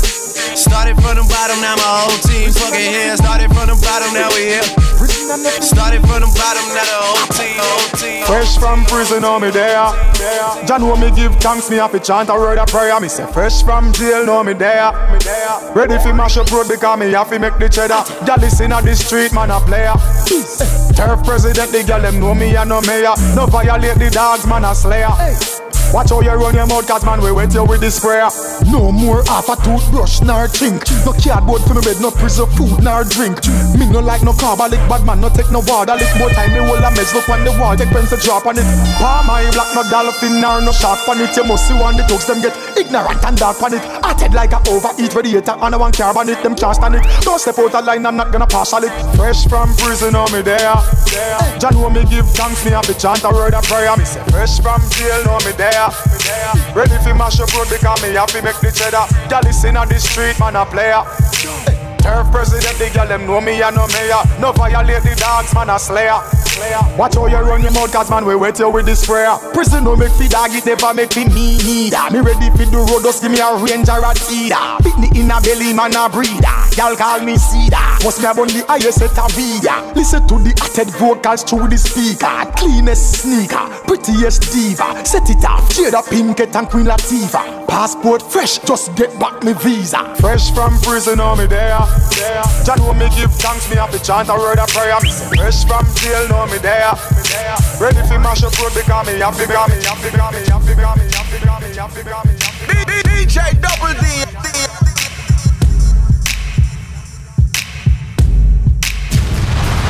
Started 0.55 0.95
from 1.03 1.17
the 1.19 1.27
bottom, 1.27 1.61
now 1.61 1.75
my 1.77 2.07
whole 2.07 2.19
team 2.23 2.51
fucking 2.53 2.79
here. 2.79 3.17
Started 3.17 3.51
from 3.51 3.67
the 3.67 3.77
bottom, 3.83 4.15
now 4.15 4.31
we 4.31 4.55
here. 4.55 4.63
Started 5.61 6.01
from 6.07 6.23
the 6.23 6.31
bottom, 6.31 6.67
now 6.71 6.87
the 6.87 6.99
whole 7.03 7.27
team, 7.35 7.59
whole 7.59 7.91
team. 7.99 8.25
Fresh 8.25 8.59
from 8.59 8.85
prison, 8.87 9.23
know 9.23 9.41
me 9.41 9.51
there. 9.51 9.91
Jah 10.67 10.79
know 10.79 10.97
me 10.97 11.11
give 11.11 11.35
thanks, 11.37 11.71
me 11.71 11.77
have 11.77 11.93
to 11.93 12.01
chant 12.01 12.31
a 12.31 12.35
word 12.35 12.59
of 12.59 12.69
prayer. 12.69 12.99
Me 13.01 13.09
say 13.09 13.27
fresh 13.33 13.63
from 13.63 13.93
jail, 13.93 14.25
know 14.25 14.45
me 14.45 14.53
there. 14.53 14.93
Ready 15.75 15.99
fi 15.99 16.13
mash 16.13 16.37
up 16.37 16.51
road 16.51 16.69
because 16.69 16.99
me 16.99 17.11
have 17.11 17.31
to 17.31 17.39
make 17.39 17.59
the 17.59 17.69
cheddar. 17.69 18.05
Y'all 18.27 18.39
listen 18.41 18.73
at 18.73 18.85
the 18.85 18.95
street, 18.95 19.33
man 19.33 19.51
a 19.51 19.59
player. 19.61 19.95
Turf 20.95 21.25
president, 21.25 21.73
the 21.73 21.83
girl 21.87 22.01
them 22.01 22.21
know 22.21 22.35
me 22.35 22.55
and 22.55 22.69
no 22.69 22.81
mayor. 22.83 23.15
No 23.35 23.47
violate 23.47 23.99
the 23.99 24.11
dogs, 24.11 24.47
man 24.47 24.65
a 24.65 24.75
slayer. 24.75 25.11
Watch 25.95 26.11
how 26.11 26.19
you 26.27 26.35
run 26.35 26.59
your 26.59 26.67
mouth, 26.67 26.89
cause 26.89 27.07
man, 27.07 27.23
we 27.23 27.31
wet 27.31 27.55
you 27.55 27.63
with 27.63 27.79
the 27.79 27.87
sprayer. 27.87 28.27
No 28.67 28.91
more 28.91 29.23
half 29.31 29.47
a 29.47 29.55
toothbrush, 29.63 30.27
nor 30.27 30.51
drink. 30.51 30.83
No 31.07 31.15
cardboard 31.15 31.63
for 31.63 31.79
me 31.79 31.87
bed, 31.87 32.03
no 32.03 32.11
prison 32.11 32.51
food, 32.59 32.83
nor 32.83 33.07
drink. 33.07 33.39
Me 33.79 33.87
no 33.87 34.03
like 34.03 34.27
no 34.27 34.35
carbolic, 34.35 34.83
bad 34.91 35.07
man, 35.07 35.23
no 35.23 35.31
take 35.31 35.55
no 35.55 35.63
water. 35.63 35.95
Lick 35.95 36.11
more 36.19 36.35
time, 36.35 36.51
me 36.51 36.59
hold 36.67 36.83
a 36.83 36.91
mess, 36.99 37.15
look 37.15 37.31
on 37.31 37.47
the 37.47 37.55
wall, 37.63 37.79
take 37.79 37.95
pencil 37.95 38.19
drop 38.19 38.43
on 38.43 38.59
it. 38.59 38.67
Palm 38.99 39.31
eye 39.31 39.47
black, 39.55 39.71
no 39.71 39.87
dolphin, 39.87 40.43
nor 40.43 40.59
no 40.67 40.75
shark 40.75 40.99
on 41.07 41.23
it. 41.23 41.31
You 41.39 41.47
must 41.47 41.71
see 41.71 41.79
one 41.79 41.95
the 41.95 42.03
dogs, 42.11 42.27
them 42.27 42.43
get 42.43 42.59
ignorant 42.75 43.23
and 43.23 43.39
dark 43.39 43.63
on 43.63 43.79
it. 43.79 43.83
Acted 44.03 44.35
like 44.35 44.51
a 44.51 44.59
overeat 44.67 45.15
radiator, 45.15 45.55
and 45.63 45.75
I 45.75 45.79
want 45.79 45.95
carb 45.95 46.19
on 46.19 46.27
it, 46.27 46.43
them 46.43 46.59
can't 46.59 46.75
stand 46.75 46.99
it. 46.99 47.07
Don't 47.23 47.39
step 47.39 47.55
out 47.63 47.71
of 47.71 47.87
line, 47.87 48.03
I'm 48.03 48.19
not 48.19 48.35
gonna 48.35 48.51
pass 48.51 48.75
on 48.75 48.83
it. 48.83 48.91
Fresh 49.15 49.47
from 49.47 49.71
prison, 49.79 50.19
know 50.19 50.27
me 50.35 50.43
there. 50.43 50.75
John, 51.63 51.79
know 51.79 51.87
me 51.87 52.03
give 52.11 52.27
thanks, 52.35 52.65
me 52.67 52.73
have 52.73 52.83
to 52.91 52.99
chant 52.99 53.23
a 53.23 53.31
word 53.31 53.55
of 53.55 53.63
prayer. 53.63 53.95
Me 53.97 54.05
say, 54.05 54.19
fresh 54.35 54.59
from 54.59 54.83
jail, 54.91 55.23
know 55.23 55.39
me 55.47 55.55
there. 55.55 55.84
Ready 56.74 56.99
fi 57.05 57.12
mash 57.12 57.41
up 57.41 57.53
road 57.55 57.68
because 57.68 58.03
me 58.03 58.12
to 58.12 58.43
make 58.43 58.59
the 58.61 58.70
cheddar. 58.72 59.07
Y'all 59.30 59.43
listen 59.43 59.76
on 59.76 59.89
the 59.89 59.99
street, 59.99 60.39
man 60.39 60.57
a 60.57 60.64
player. 60.64 61.74
Turf 62.05 62.31
president, 62.31 62.77
the 62.77 62.91
girl 62.93 63.09
them 63.09 63.25
know 63.25 63.41
me 63.41 63.63
and 63.63 63.75
no 63.75 63.89
mayor. 63.89 64.21
No 64.39 64.53
violate 64.53 65.03
the 65.03 65.17
dogs, 65.17 65.55
man 65.55 65.71
a 65.71 65.79
slayer. 65.79 66.21
slayer. 66.53 66.85
Watch 67.01 67.15
how 67.15 67.27
you 67.33 67.41
run 67.41 67.63
your 67.63 67.73
mouth, 67.73 67.91
cause 67.91 68.11
man 68.11 68.27
we 68.27 68.37
wet 68.37 68.59
you 68.59 68.69
with 68.69 68.85
the 68.85 68.95
sprayer. 68.95 69.41
Prison 69.55 69.85
no 69.85 69.97
make 69.97 70.13
fi 70.13 70.29
dog, 70.29 70.53
it 70.53 70.67
never 70.67 70.93
make 70.93 71.17
me 71.17 71.25
neither. 71.25 72.05
Me 72.13 72.21
ready 72.21 72.53
fi 72.53 72.69
the 72.69 72.77
road, 72.77 73.01
just 73.09 73.23
give 73.23 73.33
me 73.33 73.41
a 73.41 73.57
ranger 73.57 73.97
and 73.97 74.21
feeder. 74.21 74.61
Pick 74.85 75.01
me 75.01 75.09
in 75.17 75.33
a 75.33 75.41
belly, 75.41 75.73
man 75.73 75.97
a 75.97 76.05
breeder. 76.13 76.61
Y'all 76.77 76.93
call 76.93 77.25
me 77.25 77.41
cedar. 77.41 77.97
Must 78.05 78.21
me 78.21 78.29
abon 78.29 78.53
the 78.53 78.61
highest 78.69 79.01
set 79.01 79.17
of 79.17 79.33
vida. 79.33 79.73
Listen 79.97 80.29
to 80.29 80.37
the 80.45 80.53
acted 80.61 80.93
vocals 81.01 81.41
through 81.41 81.73
the 81.73 81.81
speaker. 81.81 82.29
Cleanest 82.53 83.25
sneaker, 83.25 83.65
prettiest 83.89 84.53
diva. 84.53 85.01
Set 85.09 85.25
it 85.33 85.41
off, 85.49 85.73
Jada 85.73 86.05
Pinkett 86.05 86.53
and 86.53 86.69
Queen 86.69 86.85
Latifah. 86.85 87.65
Passport 87.65 88.21
fresh, 88.21 88.59
just 88.59 88.95
get 88.95 89.09
back 89.19 89.43
me 89.43 89.55
visa. 89.55 90.15
Fresh 90.21 90.53
from 90.53 90.77
prison, 90.85 91.17
know 91.17 91.35
me 91.35 91.47
there. 91.47 91.81
Jah 92.65 92.77
know 92.77 92.95
me 92.95 93.09
give 93.15 93.33
thanks, 93.35 93.69
me 93.69 93.77
have 93.77 93.91
to 93.91 93.99
chant 94.03 94.29
a 94.29 94.35
word 94.35 94.59
of 94.59 94.69
prayer. 94.69 94.99
Me 95.03 95.11
say, 95.11 95.29
fresh 95.37 95.65
from 95.65 95.85
jail, 95.97 96.29
know 96.29 96.47
me 96.47 96.59
there. 96.59 96.95
Ready 97.81 98.03
fi 98.09 98.17
mash 98.19 98.43
up 98.43 98.57
road 98.59 98.73
because 98.75 99.07
me 99.07 99.19
have 99.21 99.37
to, 99.37 99.47
because 99.47 99.69
me 99.69 99.83
have 99.85 100.01
to, 100.01 100.11
because 100.11 100.33
me 100.33 100.41
have 100.49 100.65
to, 100.65 100.75
because 100.75 100.97
me 100.97 101.05
have 101.13 101.29
to, 101.29 101.39
because 101.39 101.61
me 101.63 101.77
have 101.77 101.93
to, 101.93 102.03
because 102.03 102.25
me 102.25 102.35
have 102.41 102.59
to. 102.59 103.05
DJ 103.05 103.37
Double 103.61 103.95
D. 104.01 104.05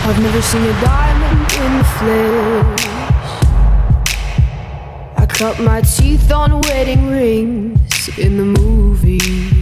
I've 0.07 0.21
never 0.21 0.43
seen 0.43 0.63
a 0.63 0.73
diamond 0.83 1.53
in 1.65 1.79
the 1.79 1.85
flesh. 1.97 2.85
I 5.17 5.27
cut 5.27 5.59
my 5.61 5.81
teeth 5.81 6.31
on 6.31 6.61
wedding 6.61 7.07
rings 7.09 8.09
in 8.19 8.37
the 8.37 8.45
movies, 8.45 9.54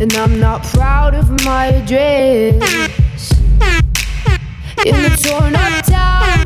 and 0.00 0.12
I'm 0.14 0.38
not 0.38 0.62
proud 0.64 1.14
of 1.14 1.30
my 1.44 1.66
address. 1.66 2.54
In 4.84 4.94
the 5.02 5.16
torn 5.22 5.56
up 5.56 5.84
town, 5.86 6.44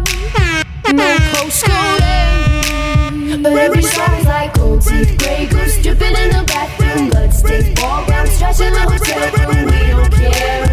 no 0.95 1.17
postcode. 1.33 2.01
But 3.43 3.53
every 3.53 3.83
song's 3.83 4.25
like 4.27 4.55
gold 4.55 4.83
teeth, 4.83 5.19
grey 5.19 5.47
goose 5.47 5.83
dripping 5.83 6.15
in 6.17 6.31
the 6.31 6.45
bathroom, 6.47 7.11
bloodstains, 7.11 7.81
ball 7.81 8.05
ground, 8.07 8.29
stretching 8.29 8.73
the 8.73 8.81
hotel 8.81 9.31
room. 9.49 9.67
We 9.67 9.79
don't 9.89 10.13
care. 10.13 10.67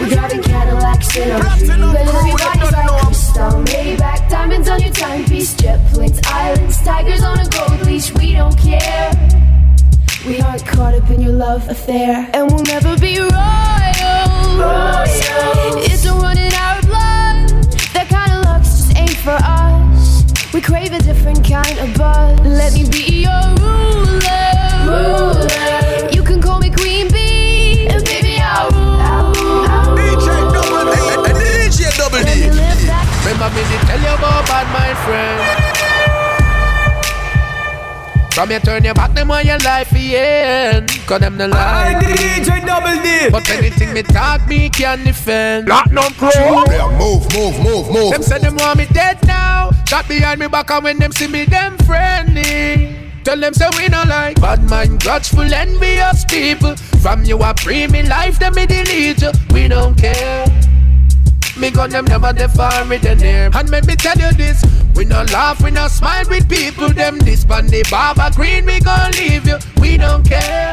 We're 0.00 0.08
driving 0.08 0.42
Cadillacs 0.42 1.16
in 1.16 1.30
our 1.30 1.40
dreams. 1.56 1.68
But 1.68 2.08
everybody's 2.08 2.72
like 2.72 2.90
crystal, 3.04 3.50
Maybach, 3.64 4.28
diamonds 4.28 4.68
on 4.68 4.80
your 4.80 4.92
timepiece, 4.92 5.54
jet 5.54 5.78
planes, 5.92 6.20
islands, 6.26 6.82
tigers 6.82 7.22
on 7.22 7.38
a 7.38 7.48
gold 7.48 7.86
leash. 7.86 8.12
We 8.14 8.32
don't 8.32 8.58
care. 8.58 9.12
We 10.26 10.38
aren't 10.42 10.66
caught 10.66 10.92
up 10.94 11.08
in 11.08 11.22
your 11.22 11.32
love 11.32 11.66
affair, 11.68 12.28
and 12.34 12.52
we'll 12.52 12.62
never 12.64 12.94
be 12.98 13.18
royals. 13.18 13.30
It's 15.88 16.04
a 16.04 16.12
run 16.12 16.36
in 16.36 16.52
our 16.52 16.82
blood. 16.82 17.48
That 17.94 18.06
kind 18.10 18.32
of 18.34 18.44
luck's 18.44 18.68
just 18.68 18.96
ain't 18.98 19.16
for 19.16 19.38
us. 19.40 20.24
We 20.52 20.60
crave 20.60 20.92
a 20.92 20.98
different 20.98 21.42
kind 21.48 21.78
of 21.78 21.96
buzz. 21.96 22.38
Let 22.40 22.74
me 22.74 22.84
be 22.90 23.22
your 23.24 23.54
ruler. 23.64 24.90
You 26.12 26.22
can 26.22 26.42
call 26.42 26.58
me 26.60 26.70
Queen 26.70 27.08
Bee, 27.10 27.88
and 27.88 28.04
baby 28.04 28.36
I'll 28.40 28.70
rule. 28.70 29.00
DJ 31.64 31.96
Double 31.96 32.22
D. 32.28 32.50
Remember 33.24 33.48
me 33.56 33.62
to 33.62 33.78
tell 33.86 34.00
you 34.00 34.14
about 34.14 34.66
my 34.68 34.94
friend. 35.06 35.69
From 38.40 38.50
you 38.52 38.60
turn 38.60 38.84
your 38.84 38.94
back, 38.94 39.12
them 39.12 39.30
on 39.30 39.46
your 39.46 39.58
life 39.58 39.92
end. 39.92 40.88
Cause 41.06 41.20
them 41.20 41.36
the 41.36 41.46
lie. 41.46 41.92
DJ 42.00 42.64
Double 42.64 42.96
D. 43.02 43.28
But 43.28 43.46
anything 43.50 43.92
me 43.92 44.02
talk, 44.02 44.48
me 44.48 44.70
can 44.70 45.04
defend. 45.04 45.66
Platinum 45.66 46.10
Pro. 46.14 46.30
Yeah, 46.30 46.88
move, 46.98 47.30
move, 47.34 47.60
move, 47.62 47.92
move. 47.92 48.12
Them 48.12 48.22
say 48.22 48.38
them 48.38 48.56
want 48.56 48.78
me 48.78 48.86
dead 48.94 49.18
now. 49.26 49.72
Shot 49.86 50.08
behind 50.08 50.40
me 50.40 50.48
back 50.48 50.70
and 50.70 50.84
when 50.84 50.98
them 50.98 51.12
see 51.12 51.28
me, 51.28 51.44
them 51.44 51.76
friendly. 51.84 52.96
Tell 53.24 53.38
them 53.38 53.52
say 53.52 53.68
we 53.76 53.88
no 53.88 54.04
like 54.04 54.40
bad 54.40 54.62
mind, 54.62 55.02
grudgeful, 55.02 55.52
envious 55.52 56.24
people. 56.24 56.76
From 57.02 57.24
you 57.24 57.36
a 57.42 57.52
premium 57.52 58.06
life, 58.06 58.38
them 58.38 58.54
me 58.54 58.64
delete 58.64 59.20
you. 59.20 59.32
We 59.52 59.68
don't 59.68 59.98
care. 59.98 60.46
Me 61.60 61.70
gun 61.70 61.90
them 61.90 62.06
never 62.06 62.32
define 62.32 62.88
with 62.88 63.02
the 63.02 63.14
name. 63.14 63.50
And 63.54 63.68
let 63.68 63.86
me 63.86 63.94
tell 63.94 64.16
you 64.16 64.32
this: 64.32 64.64
we 64.94 65.04
no 65.04 65.22
laugh, 65.24 65.62
we 65.62 65.70
no 65.70 65.88
smile 65.88 66.24
with 66.30 66.48
people. 66.48 66.88
Them 66.88 67.18
this 67.18 67.44
pan 67.44 67.66
the 67.66 67.84
barber 67.90 68.30
green, 68.34 68.64
we 68.64 68.80
gon' 68.80 69.12
leave 69.12 69.46
you. 69.46 69.58
We 69.78 69.98
don't 69.98 70.26
care. 70.26 70.72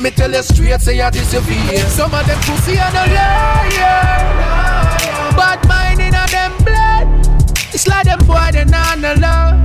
Me 0.00 0.10
tell 0.10 0.32
you 0.32 0.42
straight, 0.42 0.80
say 0.80 0.96
you 0.96 1.10
disappear. 1.10 1.84
Some 1.88 2.14
of 2.14 2.26
them 2.26 2.40
pussy 2.40 2.78
and 2.78 2.94
a 2.94 3.04
liar. 3.14 4.26
Bad 5.36 5.68
mind 5.68 6.00
in 6.00 6.14
a 6.14 6.26
them 6.26 6.56
blood. 6.64 7.06
It's 7.74 7.86
like 7.86 8.06
them 8.06 8.18
boy 8.26 8.48
they 8.52 8.64
not 8.64 8.98
no 8.98 9.12
love. 9.14 9.60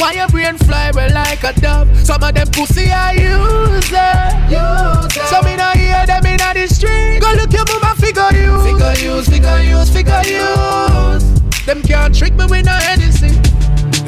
Why 0.00 0.12
your 0.12 0.28
brain 0.28 0.56
fly 0.56 0.90
well 0.94 1.12
like 1.12 1.44
a 1.44 1.52
dove? 1.60 1.88
Some 2.06 2.22
of 2.22 2.34
them 2.34 2.46
pussy 2.48 2.90
are 2.90 3.12
user. 3.12 4.16
user. 4.48 5.26
Some 5.28 5.46
in 5.46 5.60
a 5.60 5.76
hear 5.76 6.06
them 6.06 6.24
in 6.24 6.40
a 6.40 6.54
the 6.54 6.66
street. 6.66 7.20
Go 7.20 7.30
look 7.36 7.52
your 7.52 7.64
mama 7.68 7.89
figure 8.00 8.32
use. 8.32 8.62
Figure 8.64 8.94
use, 8.98 9.28
figure 9.28 9.60
use, 9.62 9.90
figure 9.90 10.22
use. 10.24 11.24
Them 11.66 11.82
can't 11.82 12.14
trick 12.14 12.34
me 12.34 12.46
with 12.46 12.66
no 12.66 12.76
anything. 12.88 13.34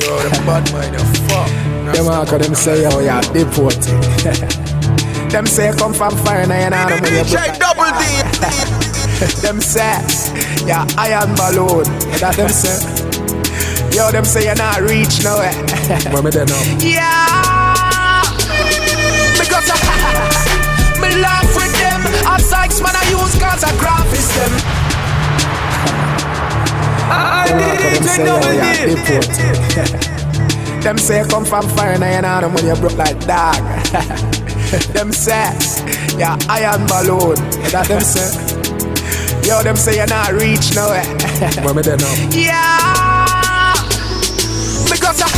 Yo, 0.01 0.19
them 0.19 0.47
bad 0.47 0.73
mind, 0.73 0.93
you 0.95 1.05
fuck. 1.29 1.49
Them 1.95 2.07
walk 2.07 2.29
them 2.29 2.55
say, 2.55 2.87
oh 2.87 3.01
yeah, 3.01 3.21
deported. 3.33 3.83
them 5.31 5.47
say 5.47 5.73
come 5.77 5.93
from 5.93 6.17
fire 6.25 6.47
now, 6.47 6.65
you 6.65 6.71
know 6.71 6.89
them 6.89 7.03
when 7.03 7.13
you 7.15 7.21
DJ 7.23 7.59
Double 7.59 7.93
D. 7.99 8.83
Them 9.41 9.61
say, 9.61 10.03
yeah, 10.67 10.85
iron 10.99 11.35
balloon. 11.37 11.85
That 12.19 12.35
them 12.37 12.49
say. 12.49 12.75
Yo, 13.97 14.11
them 14.11 14.25
say 14.25 14.45
you're 14.47 14.57
not 14.57 14.81
reach 14.81 15.23
nowhere. 15.23 15.53
Where 16.11 16.23
me 16.23 16.31
there 16.31 16.47
now? 16.47 16.63
Yeah. 16.81 18.25
Because 19.39 19.69
I, 19.71 19.79
me 21.01 21.23
laugh 21.23 21.42
with 21.42 21.42
them. 21.42 21.42
I 22.73 22.75
Sykes 22.75 22.83
man 22.83 22.97
I 22.97 23.05
use 23.11 23.37
cause 23.39 23.65
I 23.69 23.73
graphics 23.77 24.29
them. 24.35 24.53
I 27.13 27.49
Them 27.49 27.59
DJ 27.79 28.09
say, 28.09 28.25
Double 28.25 28.47
oh, 28.47 28.53
yeah, 28.53 28.87
D. 28.87 28.95
deported. 28.95 30.83
them 30.83 30.97
say 30.97 31.25
come 31.29 31.45
from 31.45 31.69
fire 31.69 31.99
now, 31.99 32.17
you 32.17 32.23
know 32.23 32.41
them 32.41 32.55
when 32.55 32.65
you 32.65 32.75
broke 32.77 32.97
like 32.97 33.21
dog. 33.27 33.57
them 34.95 35.13
say, 35.13 35.53
yeah, 36.19 36.39
iron 36.49 36.87
balloon. 36.87 37.37
That 37.73 37.89
them 37.89 38.01
say. 38.01 38.31
Yo, 39.47 39.63
them 39.63 39.77
say 39.77 39.97
you're 39.97 40.07
not 40.07 40.33
reach 40.33 40.75
nowhere. 40.75 41.05
Where 41.65 41.75
me 41.75 41.83
there 41.83 41.99
now? 41.99 42.15
Yeah, 42.33 43.75
because 44.89 45.21
I, 45.21 45.29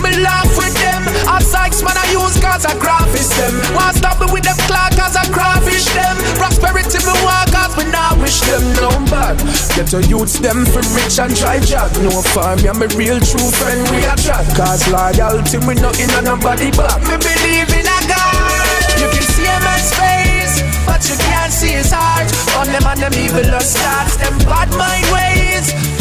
me 0.00 0.22
laugh 0.22 0.56
with 0.56 0.74
them. 0.74 0.91
I 1.32 1.40
Sykes 1.40 1.80
man 1.80 1.96
I 1.96 2.04
use 2.12 2.36
cause 2.36 2.68
I 2.68 2.76
graphics 2.76 3.32
them. 3.40 3.56
Want 3.72 3.96
stop 3.96 4.20
me 4.20 4.28
with 4.28 4.44
them 4.44 4.56
clock 4.68 4.92
cause 4.92 5.16
I 5.16 5.24
crawfish 5.32 5.88
them. 5.96 6.20
Prosperity 6.36 7.00
me 7.00 7.14
want 7.24 7.48
cause 7.48 7.72
me 7.80 7.88
not 7.88 8.20
wish 8.20 8.44
them 8.44 8.60
no 8.76 8.92
bad. 9.08 9.40
Get 9.72 9.96
your 9.96 10.04
youths 10.04 10.36
them 10.44 10.68
for 10.68 10.84
rich 10.92 11.16
and 11.16 11.32
try 11.32 11.56
job. 11.64 11.88
No 12.04 12.20
farm, 12.20 12.60
yeah, 12.60 12.76
me 12.76 12.84
real 13.00 13.16
true 13.16 13.48
friend 13.56 13.80
we 13.88 14.04
a 14.04 14.12
chat. 14.20 14.44
Cause 14.52 14.84
loyalty 14.92 15.56
me 15.64 15.72
not 15.80 15.96
in 15.96 16.12
a 16.12 16.20
nobody 16.20 16.68
but 16.76 17.00
me 17.08 17.16
believe 17.16 17.72
in 17.80 17.88
a 17.88 17.98
God. 18.12 18.84
You 19.00 19.08
can 19.08 19.24
see 19.32 19.48
a 19.48 19.56
man's 19.64 19.88
face, 19.96 20.60
but 20.84 21.00
you 21.08 21.16
can't 21.16 21.48
see 21.52 21.72
his 21.80 21.88
heart. 21.88 22.28
On 22.60 22.68
them 22.68 22.84
and 22.84 23.00
them 23.00 23.14
evil 23.16 23.48
starts, 23.64 24.20
them 24.20 24.36
bad 24.44 24.68
mind 24.76 25.08
ways. 25.08 25.91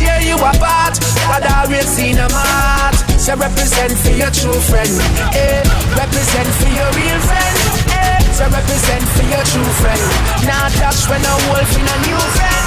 Can't 0.00 0.08
tear 0.08 0.20
you 0.24 0.36
apart. 0.36 0.96
God 1.28 1.44
always 1.44 1.86
seen 1.86 2.16
a 2.16 2.28
heart. 2.30 2.96
So 3.20 3.36
represent 3.36 3.92
for 3.98 4.10
your 4.16 4.30
true 4.30 4.60
friend, 4.64 4.88
eh? 5.36 5.62
Represent 5.92 6.48
for 6.56 6.70
your 6.72 6.90
real 6.96 7.20
friend, 7.20 7.56
eh? 7.92 8.18
So 8.32 8.44
represent 8.48 9.04
for 9.12 9.24
your 9.28 9.44
true 9.44 9.72
friend. 9.80 10.00
Now 10.46 10.68
dash 10.80 11.08
when 11.08 11.20
a 11.20 11.34
wolf 11.48 11.72
in 11.76 11.84
a 11.84 11.96
new 12.08 12.20
friend. 12.36 12.66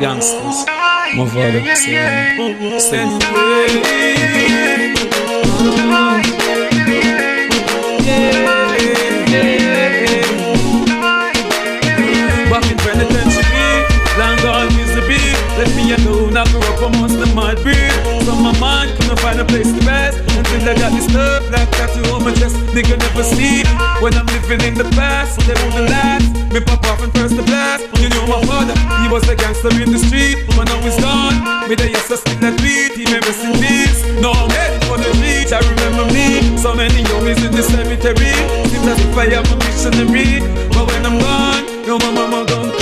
Gangsters. 0.00 0.64
Move 1.14 1.36
on. 1.36 1.52
Back 6.22 6.49
alone, 16.30 16.46
I 16.46 16.50
grew 16.50 16.60
up 16.60 16.92
amongst 16.92 17.18
the 17.18 17.26
mud 17.34 17.62
breed. 17.62 17.90
So 18.24 18.34
my 18.36 18.56
mind 18.58 18.96
couldn't 18.98 19.18
find 19.18 19.40
a 19.40 19.44
place 19.44 19.70
to 19.72 19.80
rest 19.86 20.18
until 20.18 20.68
I 20.68 20.74
got 20.74 20.92
disturbed 20.92 21.50
like 21.52 21.70
tattoo 21.70 22.10
on 22.12 22.24
my 22.24 22.34
chest. 22.34 22.56
Nigga 22.74 22.98
never 22.98 23.22
sleep 23.22 23.66
when 24.02 24.14
I'm 24.14 24.26
living 24.26 24.60
in 24.62 24.74
the 24.74 24.88
past. 24.96 25.40
They 25.46 25.54
won't 25.54 25.90
last. 25.90 26.52
Me 26.52 26.60
pop 26.60 26.84
off 26.86 27.02
and 27.02 27.12
first 27.14 27.36
the 27.36 27.42
blast. 27.42 27.84
You 27.98 28.08
know 28.10 28.26
my 28.26 28.42
father, 28.46 28.74
he 29.02 29.08
was 29.12 29.28
a 29.28 29.36
gangster 29.36 29.70
in 29.70 29.92
the 29.92 29.98
street, 29.98 30.38
but 30.56 30.64
now 30.64 30.80
he's 30.82 30.98
gone. 31.00 31.68
Me 31.68 31.74
the 31.74 31.90
yes, 31.90 32.10
I 32.10 32.16
still 32.16 32.38
that 32.40 32.54
beat. 32.62 32.94
He 32.98 33.04
may 33.06 33.20
rest 33.20 33.44
in 33.44 33.54
peace. 33.58 34.00
No, 34.20 34.32
I'm 34.32 34.50
heading 34.50 34.82
for 34.88 34.98
the 34.98 35.10
reach. 35.22 35.52
I 35.52 35.60
remember 35.62 36.06
me. 36.14 36.58
So 36.58 36.74
many 36.74 37.02
homies 37.10 37.40
in 37.44 37.52
the 37.52 37.62
cemetery. 37.62 38.34
Seems 38.70 38.86
as 38.86 39.00
if 39.00 39.16
I 39.16 39.26
am 39.34 39.46
a 39.46 39.56
missionary. 39.64 40.42
But 40.70 40.86
when 40.86 41.06
I'm 41.06 41.18
gone, 41.18 41.64
no, 41.86 41.98
my 41.98 42.10
mama 42.12 42.46
gon' 42.46 42.79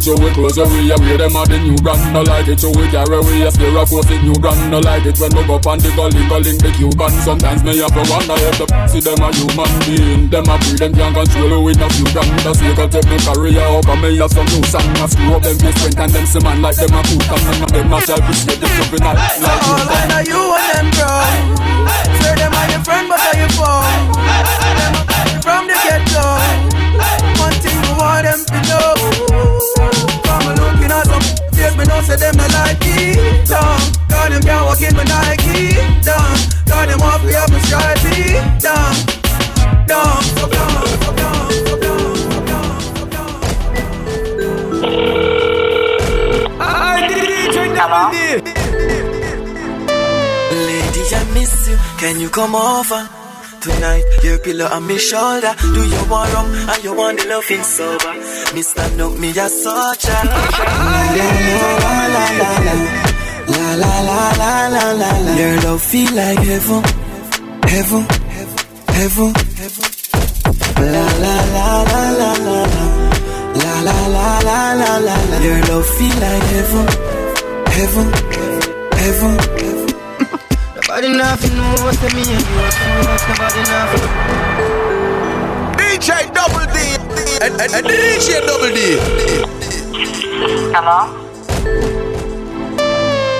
it, 0.00 0.04
so 0.04 0.16
we 0.16 0.30
close 0.32 0.56
away 0.56 0.88
away 0.88 1.16
Them 1.16 1.36
a 1.36 1.44
the 1.44 1.58
new 1.60 1.76
brand 1.76 2.00
No 2.12 2.22
like 2.24 2.48
it, 2.48 2.60
so 2.60 2.72
we 2.72 2.88
carry 2.88 3.12
away 3.12 3.44
A 3.44 3.50
spare 3.52 3.76
of 3.76 3.88
force 3.88 4.08
the 4.08 4.16
new 4.24 4.32
brand 4.40 4.70
No 4.72 4.80
like 4.80 5.04
it. 5.04 5.20
When 5.20 5.32
we 5.36 5.42
go 5.44 5.60
on 5.60 5.78
the 5.78 5.90
gully 5.92 6.24
Calling 6.28 6.58
the 6.58 6.70
Cuban 6.72 7.12
Sometimes 7.20 7.60
me 7.62 7.78
have 7.78 7.92
to 7.92 8.02
wonder 8.08 8.36
If 8.40 8.56
the 8.56 8.66
see 8.88 9.00
them 9.04 9.20
a 9.20 9.28
human 9.36 9.70
being. 9.84 10.22
Them 10.32 10.48
a 10.48 10.56
breed, 10.56 10.80
them 10.80 10.92
can't 10.96 11.14
control 11.14 11.52
we 11.60 11.72
with 11.72 11.78
no 11.78 11.88
few 11.92 12.08
brand 12.10 12.32
The 12.40 12.52
circle 12.56 12.88
take 12.88 13.08
me 13.08 13.18
career 13.20 13.68
up 13.68 13.88
And 13.88 14.00
me 14.00 14.16
have 14.18 14.32
some 14.32 14.48
new 14.48 14.64
song. 14.64 14.88
I 14.96 15.06
screw 15.06 15.36
up 15.36 15.42
them 15.44 15.56
face 15.60 15.76
print 15.76 16.00
And 16.00 16.10
them 16.10 16.26
see 16.26 16.40
man 16.40 16.58
like 16.64 16.76
them 16.80 16.96
a 16.96 17.00
cool 17.04 17.20
And 17.20 17.42
none 17.44 17.62
of 17.68 17.70
them 17.70 17.92
a 17.92 17.98
self-respect 18.00 18.58
Them 18.64 18.72
jumping 18.80 19.04
out 19.04 19.16
like 19.20 19.36
you. 19.36 19.52
All 19.68 19.84
I 19.84 20.02
know 20.08 20.22
you 20.24 20.42
and 20.56 20.68
them 20.72 20.88
bro. 20.96 21.12
Say 22.24 22.34
them 22.40 22.52
are 22.56 22.68
your 22.72 22.82
friend 22.84 23.06
but 23.08 23.20
are 23.20 23.36
you 23.36 23.48
foe 23.52 24.19
say 32.10 32.16
them 32.16 32.36
like 32.36 32.80
Cause 34.10 34.28
them 34.30 34.42
can't 34.42 34.64
walk 34.66 34.82
in 34.82 34.96
my 34.96 35.04
Nike 35.04 35.74
Cause 36.66 36.86
them 36.86 36.98
down 36.98 37.60
I 46.62 48.10
D. 48.12 48.26
Lady, 50.66 51.02
I 51.14 51.24
miss 51.34 51.68
you. 51.68 51.76
Can 51.98 52.20
you 52.20 52.28
come 52.28 52.54
over? 52.54 53.08
Tonight, 53.60 54.04
your 54.22 54.38
pillow 54.38 54.66
on 54.66 54.86
my 54.86 54.96
shoulder. 54.96 55.54
Do 55.60 55.82
you 55.86 56.10
want 56.10 56.32
rum 56.32 56.46
and 56.52 56.84
you 56.84 56.94
want 56.94 57.18
the 57.20 57.28
loving 57.28 57.62
sober? 57.62 58.19
Me 58.54 58.62
stand 58.62 58.98
me 59.20 59.30
a 59.30 59.48
soldier. 59.48 60.10
La 60.24 61.28
la 61.82 61.96
la 62.14 62.26
la 62.40 62.48
la 62.48 62.84
la 63.46 63.62
la 63.76 63.92
la 64.10 64.58
la 64.72 64.92
la 64.92 65.10
la. 65.24 65.36
Your 65.38 65.54
love 65.62 65.80
feel 65.80 66.10
like 66.16 66.38
heaven, 66.40 66.82
heaven, 67.68 68.04
heaven. 68.88 69.32
La 70.94 71.06
la 71.22 71.36
la 71.54 71.66
la 71.90 72.02
la 72.18 72.30
la 72.42 72.60
la. 72.74 72.84
La 73.54 73.72
la 73.86 73.98
la 74.16 74.28
la 74.48 74.58
la 74.80 74.92
la 74.98 75.16
la. 75.30 75.38
Your 75.46 75.60
love 75.68 75.86
feel 75.96 76.16
like 76.18 76.46
heaven, 76.54 76.86
heaven, 77.76 78.06
heaven. 78.98 79.34
Nobody 80.74 81.08
nothing 81.08 81.54
knows 81.56 81.96
to 82.02 82.08
me 82.16 82.22
and 82.34 82.46
you. 82.50 82.62
Nobody 83.28 83.62
nothing. 83.70 84.06
DJ 85.78 86.08
Double 86.34 86.66
D. 86.74 86.99
And, 87.58 87.86
DJ 87.86 88.40
Double 88.46 88.72
D. 88.76 88.80
Hello? 90.74 90.98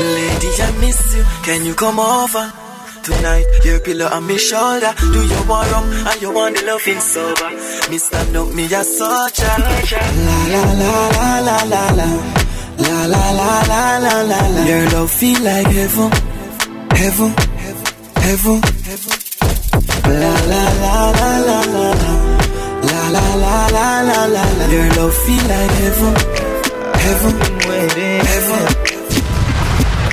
Lady, 0.01 0.51
I 0.63 0.71
miss 0.81 1.15
you. 1.15 1.25
Can 1.45 1.65
you 1.65 1.75
come 1.75 2.01
over? 2.01 2.53
Tonight, 3.03 3.47
your 3.65 3.81
pillow 3.81 4.07
on 4.07 4.27
my 4.27 4.37
shoulder. 4.37 4.93
Do 4.99 5.21
you 5.25 5.41
want 5.49 5.71
rum 5.73 5.85
and 6.09 6.21
you 6.21 6.33
want 6.33 6.57
the 6.57 6.67
loving 6.67 7.01
sober? 7.01 7.51
Mr. 7.89 8.21
Knock 8.33 8.53
me 8.55 8.65
a 8.67 8.85
soldier. 8.85 9.55
La 10.27 10.39
la 10.53 10.65
la 10.81 10.93
la 11.17 11.29
la 11.49 11.57
la 11.73 11.83
la. 11.99 12.09
La 12.79 13.07
la 13.07 13.25
la 13.39 13.63
la 13.71 13.99
la 13.99 14.23
la 14.23 14.41
la. 14.55 14.65
Your 14.67 14.85
love 14.91 15.11
feel 15.11 15.41
like 15.43 15.67
heaven, 15.67 16.11
heaven, 17.01 17.33
heaven. 18.17 18.61
La 20.05 20.35
la 20.51 20.65
la 20.83 20.95
la 21.11 21.11
la 21.17 21.31
la 21.45 21.61
la. 21.73 21.95
La 21.95 22.30
la 23.11 23.35
la 23.45 23.69
la 23.77 24.03
la 24.03 24.27
la 24.27 24.45
la. 24.59 24.67
Your 24.73 24.89
love 24.97 25.15
feel 25.25 25.43
like 25.49 25.71
heaven, 25.83 26.15
heaven, 27.05 27.37
heaven. 28.27 29.00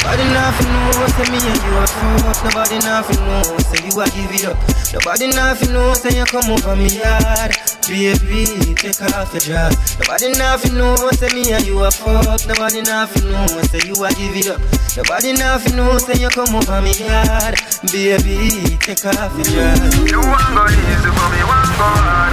Nobody 0.08 0.24
nothing 0.32 0.72
knows 0.72 1.14
say 1.20 1.28
me 1.28 1.40
and 1.52 1.62
you 1.68 1.74
are 1.76 1.88
fuck. 1.92 2.40
Nobody 2.48 2.80
nothing 2.80 3.20
knows 3.28 3.68
say 3.68 3.84
you 3.84 4.00
are 4.00 4.08
give 4.16 4.32
it 4.32 4.48
up. 4.48 4.56
Nobody 4.96 5.28
nothing 5.36 5.74
knows 5.74 6.00
say 6.00 6.16
you 6.16 6.24
come 6.24 6.48
over 6.48 6.76
me 6.80 6.88
yard. 6.96 7.52
Baby, 7.92 8.72
take 8.80 9.04
off 9.12 9.36
your 9.36 9.44
dress. 9.44 10.00
Nobody 10.00 10.32
nothing 10.40 10.78
knows 10.80 11.20
say 11.20 11.28
me 11.36 11.52
and 11.52 11.68
you 11.68 11.84
are 11.84 11.92
fuck. 11.92 12.40
Nobody 12.48 12.88
nothing 12.88 13.28
knows 13.36 13.68
say 13.68 13.84
you 13.84 14.00
are 14.00 14.16
give 14.16 14.32
it 14.32 14.48
up. 14.48 14.64
Nobody 14.96 15.34
nothing 15.34 15.76
knows 15.76 16.06
say 16.08 16.16
you 16.16 16.30
come 16.30 16.56
over 16.56 16.80
me 16.80 16.96
yard. 17.04 17.60
Baby, 17.92 18.80
take 18.80 19.04
off 19.12 19.36
your 19.36 19.44
dress. 19.44 19.92
You 20.08 20.24
want 20.24 20.56
go 20.56 20.64
easy 20.72 21.12
for 21.12 21.28
me, 21.36 21.44
want 21.44 21.68
go 21.76 21.84
hard. 21.84 22.32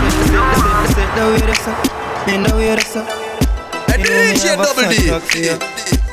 Sit 0.95 1.11
the 1.19 1.27
way 1.27 1.43
that's 1.43 1.67
up. 1.67 1.83
Bend 2.23 2.47
the 2.47 2.55
way 2.55 2.71
that's 2.79 2.95
up. 2.95 3.11
DJ 3.99 4.55
Double 4.63 5.99
D. 5.99 6.04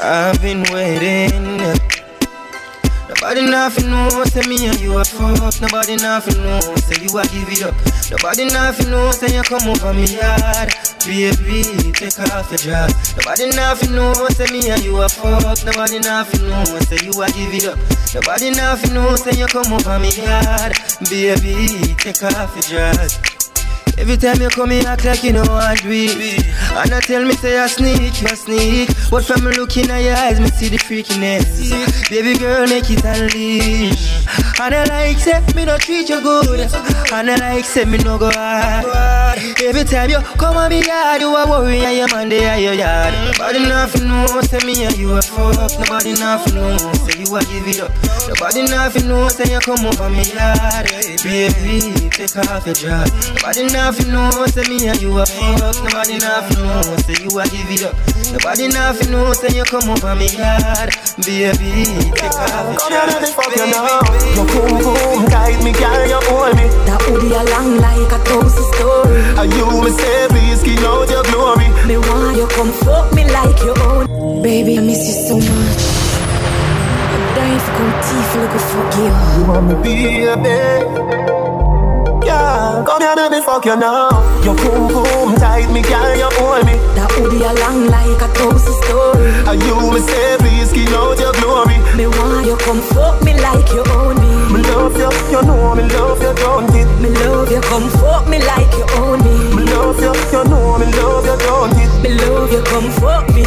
I've 0.00 0.40
been 0.40 0.62
waiting. 0.72 1.58
Nobody 3.08 3.50
nothing 3.50 3.90
knows 3.90 4.32
say 4.32 4.42
me 4.48 4.66
and 4.68 4.78
you 4.80 4.94
are 4.94 5.04
fuck. 5.04 5.60
Nobody 5.60 5.96
nothing 5.96 6.40
knows 6.42 6.84
say 6.84 7.02
you 7.02 7.18
are 7.18 7.24
give 7.26 7.48
it 7.50 7.62
up. 7.62 7.74
Nobody 8.10 8.44
nothing 8.44 8.90
knows 8.90 9.18
say 9.18 9.34
you 9.34 9.42
come 9.42 9.66
over 9.68 9.92
me 9.92 10.06
yard. 10.06 10.70
Baby, 11.04 11.92
take 11.92 12.18
off 12.30 12.50
your 12.50 12.58
dress. 12.58 13.16
Nobody 13.16 13.48
nothing 13.56 13.94
knows 13.94 14.36
say 14.36 14.46
me 14.52 14.70
and 14.70 14.84
you 14.84 14.96
are 14.98 15.08
fuck. 15.08 15.64
Nobody 15.64 15.98
nothing 15.98 16.48
knows 16.48 16.88
say 16.88 16.98
you 17.04 17.12
are 17.20 17.30
give 17.30 17.54
it 17.54 17.66
up. 17.66 17.78
Nobody 18.14 18.50
nothing 18.50 18.94
knows 18.94 19.24
say 19.24 19.32
you 19.38 19.46
come 19.46 19.72
over 19.72 19.98
me 19.98 20.10
yard. 20.14 20.74
Baby, 21.10 21.94
take 21.98 22.22
off 22.22 22.54
your 22.54 22.92
dress. 22.92 23.37
Every 23.98 24.16
time 24.16 24.40
you 24.40 24.48
come, 24.48 24.72
you 24.72 24.80
act 24.80 25.04
like 25.04 25.24
you 25.24 25.32
know 25.32 25.42
what 25.42 25.82
do 25.82 25.88
it. 25.90 26.46
And 26.70 26.94
I 26.94 27.00
tell 27.00 27.24
me, 27.24 27.32
say, 27.34 27.58
I 27.58 27.66
sneak, 27.66 28.22
a 28.30 28.36
sneak. 28.36 28.88
But 29.10 29.24
from 29.24 29.42
looking 29.44 29.90
at 29.90 30.02
your 30.02 30.14
eyes, 30.14 30.38
me 30.40 30.46
see 30.48 30.68
the 30.68 30.78
freakiness. 30.78 32.08
Baby 32.08 32.38
girl, 32.38 32.66
make 32.66 32.88
it 32.90 33.04
unleash. 33.04 34.24
And 34.60 34.74
I 34.74 34.84
like, 34.84 35.18
say, 35.18 35.40
me 35.54 35.64
no 35.64 35.76
treat 35.78 36.08
you 36.08 36.20
good. 36.22 36.60
And 37.12 37.30
I 37.30 37.36
like, 37.36 37.64
say, 37.64 37.84
me 37.84 37.98
no 37.98 38.18
go 38.18 38.30
hard. 38.30 38.86
Every 39.62 39.84
time 39.84 40.10
you 40.10 40.20
come 40.38 40.56
on 40.56 40.70
me 40.70 40.82
yard, 40.86 41.20
you 41.20 41.34
a 41.34 41.48
worry, 41.48 41.78
and 41.80 41.96
your 41.98 42.08
man, 42.08 42.28
they 42.28 42.46
are 42.46 42.58
your 42.58 42.74
yard. 42.74 43.14
Nobody 43.36 43.58
nothing 43.60 44.06
knows, 44.06 44.48
say 44.48 44.58
me 44.64 44.84
and 44.84 44.96
you 44.96 45.12
a 45.12 45.22
fuck. 45.22 45.70
Nobody 45.78 46.12
nothing 46.14 46.54
knows, 46.54 46.82
say 47.02 47.18
you 47.18 47.34
a 47.34 47.40
give 47.40 47.66
it 47.66 47.80
up. 47.80 47.90
Nobody 48.28 48.62
nothing 48.62 49.08
knows, 49.08 49.36
say 49.36 49.52
you 49.52 49.58
come 49.60 49.84
over 49.84 50.08
me 50.10 50.22
yard. 50.32 50.86
Baby, 51.24 52.08
take 52.10 52.36
off 52.36 52.64
your 52.66 52.74
dress. 52.74 53.10
Nobody 53.30 53.66
nothing 53.72 53.87
knows, 53.96 54.52
say 54.52 54.68
me 54.68 54.86
and 54.86 55.00
you 55.00 55.16
a 55.16 55.24
fuck. 55.24 55.80
Nobody 55.80 56.18
nothing 56.20 56.60
knows, 56.60 57.04
say 57.08 57.16
you 57.24 57.32
a 57.40 57.44
give 57.48 57.72
it 57.72 57.88
up. 57.88 57.96
Nobody 58.36 58.68
nothing 58.68 59.10
knows, 59.12 59.40
say 59.40 59.48
you 59.56 59.64
come 59.64 59.88
over 59.88 60.14
me 60.14 60.28
yard. 60.36 60.92
Baby, 61.24 61.88
take 62.12 62.36
off 62.36 62.68
your 62.68 62.76
Come 62.76 62.92
here, 62.92 63.08
let 63.08 63.16
me 63.16 63.32
dress. 63.32 63.32
fuck 63.32 63.48
you 63.56 63.64
now. 63.72 64.04
Your 64.36 64.44
boom 64.44 64.76
boom 64.84 65.24
guide 65.32 65.64
me, 65.64 65.72
girl, 65.72 66.04
you 66.04 66.20
hold 66.28 66.52
me. 66.60 66.68
That 66.84 67.00
would 67.08 67.20
be 67.24 67.32
a 67.32 67.40
long 67.48 67.80
like 67.80 68.12
a 68.12 68.20
thousand 68.28 68.68
story. 68.76 69.24
And 69.40 69.48
you 69.56 69.64
me 69.80 69.90
say, 69.96 70.28
please 70.28 70.60
skin 70.60 70.84
out 70.84 71.08
your 71.08 71.24
glory. 71.32 71.68
Me 71.88 71.96
want 71.96 72.36
you 72.36 72.46
come 72.52 72.72
fuck 72.84 73.08
me 73.16 73.24
like 73.24 73.56
your 73.64 73.78
own. 73.88 74.42
Baby, 74.42 74.76
I 74.76 74.82
miss 74.84 75.00
you 75.00 75.16
so 75.16 75.34
much. 75.40 75.80
I'm 77.08 77.24
dying 77.32 77.56
for 77.64 77.72
come 77.72 77.92
teeth 78.04 78.36
look 78.36 78.52
fuck 78.68 78.92
you. 79.00 79.08
You 79.40 79.44
want 79.48 79.64
me 79.64 79.74
baby? 79.80 81.47
Come 82.84 83.02
here, 83.02 83.14
let 83.14 83.30
me 83.30 83.42
fuck 83.42 83.64
you 83.64 83.76
now. 83.76 84.08
Your 84.42 84.54
boom 84.56 84.88
boom 84.88 85.36
tight 85.36 85.70
me, 85.70 85.82
girl, 85.82 86.16
you 86.16 86.28
hold 86.40 86.64
me. 86.64 86.74
That 86.96 87.12
would 87.20 87.30
be 87.30 87.44
a 87.44 87.52
long 87.52 87.86
like 87.92 88.20
a 88.24 88.28
thousand 88.32 88.76
story. 88.84 89.28
And 89.48 89.60
you 89.62 89.76
me 89.92 90.00
say, 90.00 90.36
please 90.38 90.70
skin 90.70 90.88
out 90.94 91.18
your 91.18 91.32
glory. 91.40 91.76
Me 91.96 92.06
want 92.06 92.46
you 92.46 92.56
come 92.56 92.80
fuck 92.94 93.22
me 93.22 93.34
like 93.40 93.68
you 93.72 93.84
own 94.00 94.17
love 94.78 94.96
you, 94.96 95.10
you 95.32 95.42
know 95.42 95.74
me 95.74 95.82
love 95.94 96.22
you, 96.22 96.34
don't 96.34 96.74
it? 96.74 96.88
Me 97.02 97.10
love 97.10 97.50
you, 97.50 97.60
come 97.60 97.88
fuck 97.98 98.28
me 98.28 98.38
like 98.38 98.72
you 98.78 98.86
own 98.96 99.18
me. 99.24 99.56
Me 99.56 99.62
love 99.72 100.00
you, 100.00 100.14
you 100.32 100.44
know 100.44 100.78
me 100.78 100.86
love 100.98 101.26
you, 101.26 101.36
don't 101.46 101.76
it? 101.82 101.90
Me 102.02 102.10
love 102.14 102.52
you, 102.52 102.62
come 102.62 102.90
fuck 102.92 103.28
me. 103.34 103.44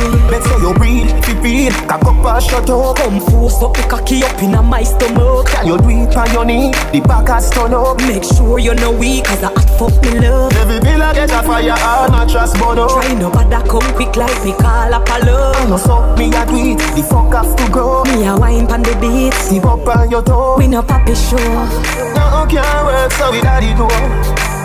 Sure 0.51 0.59
you 0.59 0.73
breathe, 0.73 1.11
fi 1.23 1.33
breathe, 1.39 1.73
cock 1.87 2.03
up 2.03 2.25
and 2.25 2.43
shut 2.43 2.69
up. 2.69 2.95
Come 2.97 3.19
force 3.21 3.61
up 3.61 3.73
the 3.73 3.83
cocky 3.83 4.23
up 4.23 4.41
in 4.41 4.55
a 4.55 4.61
my 4.61 4.83
stomach. 4.83 5.47
Can 5.47 5.67
you 5.67 5.77
do 5.77 5.89
it 5.89 6.15
on 6.15 6.31
your 6.33 6.45
knee? 6.45 6.71
The 6.91 7.01
back 7.01 7.27
has 7.27 7.49
turn 7.51 7.73
up. 7.73 7.97
Make 7.99 8.23
sure 8.23 8.59
you're 8.59 8.75
know 8.75 8.91
weak, 8.91 9.25
cause 9.25 9.43
I 9.43 9.70
fuck 9.81 10.03
me 10.03 10.19
love. 10.19 10.53
Every 10.57 10.79
bill 10.79 11.01
I 11.01 11.13
get 11.13 11.31
a 11.31 11.41
fire, 11.41 11.73
all 11.73 12.09
mattress 12.11 12.53
burn 12.53 12.77
up. 12.77 12.89
Try 12.89 13.13
no 13.13 13.31
bother 13.31 13.65
come 13.67 13.89
quick 13.95 14.15
like 14.15 14.43
me 14.45 14.53
call 14.53 14.93
up 14.93 15.09
a 15.09 15.25
love. 15.25 15.55
I 15.55 15.69
know 15.69 15.77
so, 15.77 16.15
me 16.17 16.29
a 16.29 16.43
it, 16.45 16.77
the 16.95 17.03
fuck 17.09 17.33
have 17.33 17.55
to 17.55 17.65
go. 17.71 18.03
Me 18.05 18.27
a 18.27 18.37
wine 18.37 18.67
pon 18.67 18.83
the 18.83 18.93
beat. 19.01 19.33
Step 19.33 19.65
up 19.65 19.87
on 19.87 20.11
your 20.11 20.21
toe. 20.21 20.57
We 20.57 20.67
no 20.67 20.81
papi 20.83 21.15
show. 21.17 21.37
No 22.13 22.45
can't 22.45 22.85
work, 22.85 23.11
so 23.13 23.31
we 23.31 23.41
daddy 23.41 23.73
do. 23.73 23.89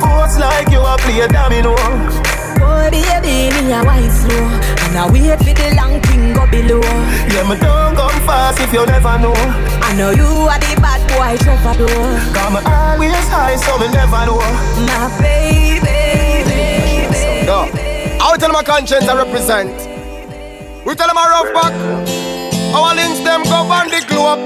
Force 0.01 0.39
like 0.39 0.69
you 0.69 0.81
a 0.81 0.97
play 0.99 1.21
a 1.21 1.29
domino. 1.29 2.26
Boy, 2.59 2.91
baby, 2.91 3.53
me 3.55 3.73
a 3.73 3.85
wine 3.85 4.11
slow. 4.11 4.47
And 4.87 4.97
I 4.97 5.11
wait 5.11 5.39
for 5.39 5.55
the 5.55 5.75
long 5.77 6.01
thing 6.03 6.35
go 6.35 6.47
below. 6.47 6.83
Yeah, 7.31 7.45
me 7.49 7.57
don't 7.61 7.95
come 7.97 8.19
fast 8.27 8.61
if 8.61 8.73
you 8.73 8.85
never 8.87 9.19
know. 9.19 9.35
I 9.83 9.95
know 9.97 10.11
you 10.11 10.27
are 10.27 10.59
the 10.59 10.75
bad 10.81 11.03
boy, 11.11 11.37
Trevor 11.43 11.87
Door. 11.87 12.19
Come 12.35 12.57
always 12.65 13.29
high, 13.29 13.57
so 13.57 13.79
me 13.79 13.89
never 13.93 14.27
know. 14.27 14.41
My 14.89 15.11
baby, 15.21 16.45
baby. 16.49 17.47
Yo, 17.47 17.69
I 18.21 18.31
will 18.31 18.39
tell 18.39 18.53
my 18.53 18.63
conscience 18.63 19.09
I 19.09 19.17
represent. 19.23 19.71
We 20.87 20.95
tell 20.95 21.09
them 21.09 21.19
a 21.19 21.27
rough 21.29 21.53
back. 21.55 21.75
Our 22.75 22.95
links 22.95 23.21
them 23.21 23.43
go 23.45 23.67
on 23.67 23.89
the 23.89 24.05
globe. 24.09 24.39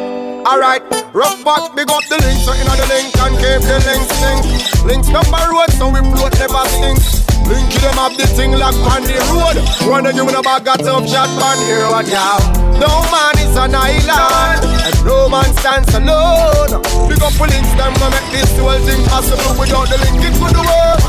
Alright, 0.47 0.83
rough 1.13 1.45
back, 1.45 1.75
big 1.77 1.91
up 1.91 2.01
the 2.09 2.17
links, 2.17 2.45
so 2.45 2.53
inna 2.55 2.73
the 2.77 2.87
link 2.89 3.13
and 3.21 3.37
keep 3.37 3.61
the 3.61 3.77
links 3.85 4.13
link. 4.25 4.41
Links 4.85 5.09
number 5.09 5.37
road, 5.53 5.69
so 5.77 5.89
we 5.91 6.01
float 6.17 6.33
never 6.41 6.65
sink. 6.81 7.30
Link 7.49 7.73
them 7.81 7.99
up 7.99 8.13
the 8.17 8.27
thing 8.27 8.53
like 8.53 8.75
on 8.91 9.03
the 9.03 9.17
road. 9.31 9.57
Of 9.61 10.17
you 10.17 10.29
in 10.29 10.35
a 10.35 10.43
bag 10.43 10.65
got 10.65 10.83
up 10.83 11.07
shot 11.07 11.29
on 11.29 11.59
here, 11.65 11.87
what 11.89 12.09
yeah. 12.09 12.39
No 12.81 12.91
man 13.13 13.37
is 13.39 13.57
an 13.57 13.75
island, 13.75 14.65
and 14.65 14.99
no 15.05 15.29
man 15.29 15.51
stands 15.61 15.93
alone. 15.95 16.81
Big 17.09 17.23
up 17.23 17.35
the 17.37 17.47
links, 17.49 17.73
them 17.77 17.93
gonna 18.01 18.17
make 18.17 18.31
this 18.33 18.53
whole 18.59 18.79
thing 18.85 19.03
possible. 19.09 19.55
Without 19.61 19.89
the 19.89 19.99
link, 19.99 20.21
it 20.25 20.37
would 20.41 20.57
work. 20.57 21.01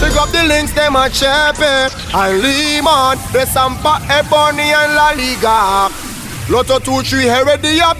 Big 0.00 0.16
up 0.16 0.30
the 0.30 0.42
links, 0.44 0.72
them 0.72 0.96
a 0.96 1.08
Chepe 1.08 1.92
and 2.14 2.42
Lehman, 2.42 3.18
the 3.32 3.44
Sampa, 3.46 4.00
Ebony 4.08 4.72
and 4.72 4.94
La 4.94 5.10
Liga. 5.12 5.92
Lotto 6.48 6.78
2 6.78 7.02
3 7.02 7.24
Heredia 7.24 7.84
up. 7.84 7.96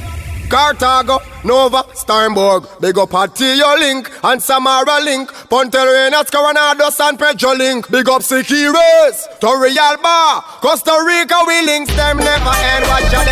Cartago, 0.51 1.21
Nova, 1.45 1.85
Steinberg, 1.95 2.67
Big 2.81 2.99
up 2.99 3.11
Atio 3.11 3.79
Link 3.79 4.11
and 4.25 4.43
Samara 4.43 5.01
Link, 5.01 5.31
Puntarenas, 5.49 6.29
Coronados 6.29 6.99
and 7.01 7.19
Pedro 7.19 7.55
Link, 7.55 7.89
Big 7.89 8.09
up 8.09 8.21
Siquirres, 8.21 9.39
Torrealba, 9.41 10.43
Costa 10.61 10.93
Rica, 11.07 11.37
we 11.47 11.65
links. 11.65 11.95
Them 11.95 12.19
never 12.19 12.55
end, 12.75 12.85
watch 12.89 13.13
your. 13.13 13.25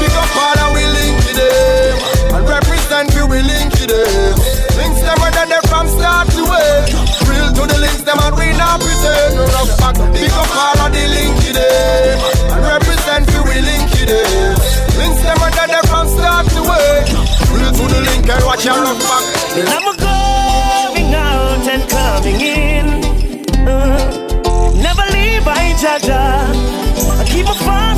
Big 0.00 0.14
up 0.14 0.36
all 0.36 0.74
we 0.74 0.84
link 0.86 1.18
to 1.26 1.32
and 2.36 2.48
represent 2.48 3.10
we 3.28 3.42
link 3.42 3.72
to 3.74 3.86
them 3.86 4.61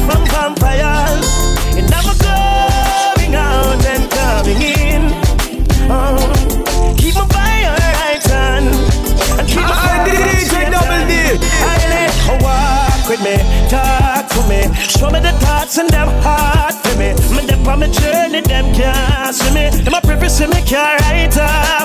from 0.07 0.23
vampires. 0.27 1.27
And 1.79 1.89
I'm 1.93 2.09
going 2.21 3.35
out 3.35 3.83
and 3.93 4.05
coming 4.11 4.61
in. 4.63 5.03
Oh, 5.91 6.95
keep 6.99 7.15
my 7.15 7.27
fire 7.35 7.75
right 7.77 8.25
on. 8.31 8.63
And 9.39 9.49
keep 9.49 9.65
my 9.65 9.73
ah, 9.73 9.85
fire 9.85 10.25
right 10.53 10.71
double 10.73 11.05
D. 11.11 11.15
I 11.71 11.77
let 11.93 12.15
her 12.27 12.39
walk 12.45 13.03
with 13.11 13.23
me, 13.27 13.37
talk 13.69 14.29
to 14.35 14.41
me, 14.49 14.61
show 14.93 15.11
me 15.11 15.21
the 15.21 15.33
thoughts 15.43 15.79
and 15.79 15.89
them 15.91 16.09
heart 16.23 16.75
for 16.83 16.97
me. 16.99 17.15
Me 17.35 17.47
dip 17.47 17.67
on 17.67 17.81
my 17.81 17.89
journey, 17.89 18.41
them 18.41 18.73
can't 18.75 19.35
see 19.35 19.53
me. 19.55 19.71
Them 19.85 19.95
a 19.95 20.01
privacy, 20.01 20.47
me 20.47 20.61
can't 20.63 21.01
write 21.03 21.37
up 21.39 21.84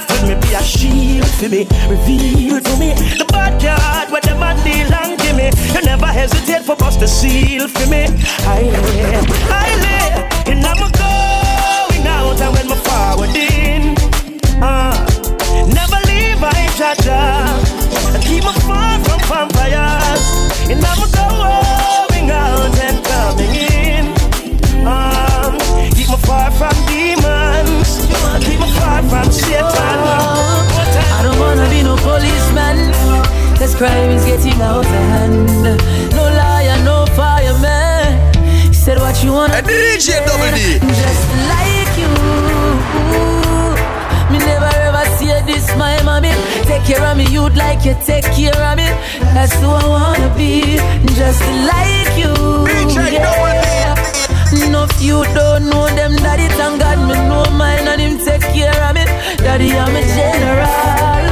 shield 0.69 1.25
for 1.25 1.49
me, 1.49 1.65
reveal 1.89 2.61
to 2.61 2.73
me 2.77 2.93
the 3.17 3.25
bad 3.29 3.59
card 3.59 4.11
where 4.11 4.21
them 4.21 4.39
man 4.39 4.55
deal 4.63 4.93
and 4.93 5.19
give 5.19 5.35
me. 5.35 5.49
You 5.73 5.81
never 5.81 6.05
hesitate 6.05 6.63
for 6.63 6.75
bust 6.75 6.99
the 6.99 7.07
seal 7.07 7.67
for 7.67 7.87
me. 7.89 8.05
I 8.45 8.61
lay, 8.61 9.17
I 9.49 9.67
live, 9.85 10.15
and 10.51 10.65
I'm 10.65 10.77
going 10.77 12.05
out 12.07 12.39
and 12.39 12.53
when 12.55 12.67
my 12.69 12.77
forward 12.85 13.35
in. 13.35 13.95
Uh, 14.61 14.93
never 15.73 15.99
leave 16.05 16.41
I 16.43 16.69
jaja. 16.77 17.23
And 18.13 18.23
keep 18.23 18.43
me 18.43 18.53
far 18.67 18.99
from 19.05 19.19
vampires. 19.25 20.25
And 20.69 20.85
I'm 20.85 21.01
going 21.17 22.29
out 22.29 22.77
and 22.85 22.97
coming 23.09 23.55
in. 23.73 24.05
Um, 24.85 25.57
keep 25.97 26.09
me 26.09 26.17
far 26.27 26.51
from 26.51 26.75
demons. 26.85 28.05
Keep 28.45 28.59
me 28.59 28.69
far 28.77 29.01
from 29.09 29.31
Satan. 29.31 30.58
Wanna 31.39 31.69
be 31.69 31.81
no 31.83 31.95
policeman. 31.95 32.91
Cause 33.57 33.75
crime 33.75 34.11
is 34.11 34.25
getting 34.25 34.61
out 34.61 34.85
of 34.85 34.85
hand. 34.85 35.47
No 36.15 36.23
liar, 36.23 36.83
no 36.83 37.05
fireman. 37.15 38.33
He 38.67 38.73
said 38.73 38.97
what 38.99 39.23
you 39.23 39.33
wanna 39.33 39.55
And 39.55 39.65
DJ 39.67 40.19
Double 40.25 40.51
D. 40.57 40.79
Just 40.79 41.27
like 41.51 41.93
you. 42.01 42.11
Me 44.31 44.37
never 44.37 44.71
ever 44.87 45.05
see 45.17 45.33
this, 45.49 45.75
my 45.75 46.01
mommy. 46.03 46.31
Take 46.63 46.83
care 46.83 47.03
of 47.03 47.17
me, 47.17 47.25
you'd 47.25 47.55
like 47.55 47.83
you 47.85 47.95
take 48.05 48.25
care 48.37 48.61
of 48.69 48.77
me. 48.77 48.87
That's 49.33 49.55
who 49.61 49.67
I 49.67 49.85
wanna 49.87 50.29
be, 50.37 50.77
just 51.19 51.41
like 51.71 52.13
you. 52.17 52.33
yeah. 53.11 53.98
Enough 54.51 54.99
you 54.99 55.23
don't 55.35 55.69
know 55.69 55.85
them, 55.93 56.15
daddy. 56.15 56.47
Thank 56.57 56.81
God 56.81 56.97
me 57.07 57.13
know 57.29 57.45
mine 57.55 57.87
and 57.87 58.01
him 58.01 58.17
take 58.17 58.41
care 58.41 58.73
of 58.83 58.95
me. 58.95 59.05
Daddy, 59.37 59.71
I'm 59.73 59.95
a 59.95 60.01
general. 60.17 61.29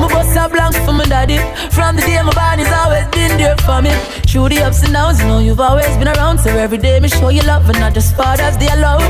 My 0.00 0.08
boss 0.08 0.34
a 0.34 0.48
blank 0.48 0.74
for 0.84 0.92
my 0.92 1.04
daddy. 1.04 1.38
From 1.70 1.94
the 1.94 2.02
day 2.02 2.20
my 2.22 2.56
he's 2.58 2.72
always 2.72 3.06
been 3.14 3.38
there 3.38 3.56
for 3.58 3.80
me. 3.82 3.90
Through 4.26 4.48
the 4.48 4.62
ups 4.66 4.82
and 4.82 4.94
downs, 4.94 5.20
you 5.20 5.28
know 5.28 5.38
you've 5.38 5.60
always 5.60 5.94
been 5.96 6.08
around. 6.08 6.38
So 6.38 6.50
every 6.50 6.78
day 6.78 6.98
me 6.98 7.08
show 7.08 7.28
you 7.28 7.42
love 7.42 7.68
and 7.70 7.78
not 7.78 7.94
just 7.94 8.16
fathers 8.16 8.56
they 8.56 8.68
alone. 8.68 9.06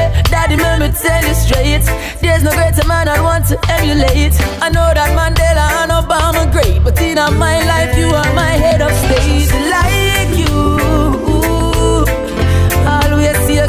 Eh, 0.00 0.22
daddy, 0.32 0.56
let 0.56 0.80
me 0.80 0.88
tell 0.96 1.22
you 1.28 1.34
straight. 1.34 1.84
There's 2.22 2.42
no 2.42 2.52
greater 2.52 2.86
man 2.88 3.08
I'd 3.08 3.20
want 3.20 3.46
to 3.48 3.60
emulate. 3.68 4.32
I 4.64 4.70
know 4.70 4.88
that 4.96 5.10
Mandela 5.18 5.66
and 5.82 5.92
Obama 5.92 6.50
great, 6.50 6.82
but 6.82 6.98
in 7.02 7.16
my 7.16 7.60
life 7.72 7.92
you 7.98 8.06
are 8.06 8.32
my 8.32 8.52
head 8.64 8.80
of 8.80 8.92
state. 9.04 9.52
Like 9.68 9.99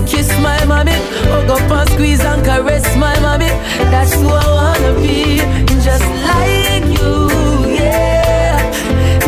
Kiss 0.06 0.30
my 0.40 0.64
mommy. 0.66 0.94
Hug 1.32 1.50
up 1.50 1.72
and 1.72 1.90
squeeze 1.92 2.24
and 2.24 2.44
caress 2.44 2.86
my 2.96 3.18
mommy. 3.20 3.50
That's 3.92 4.14
who 4.16 4.28
I 4.30 4.46
wanna 4.58 4.94
be. 5.02 5.38
Just 5.88 6.06
like 6.30 6.86
you, 6.98 7.14
yeah. 7.80 8.58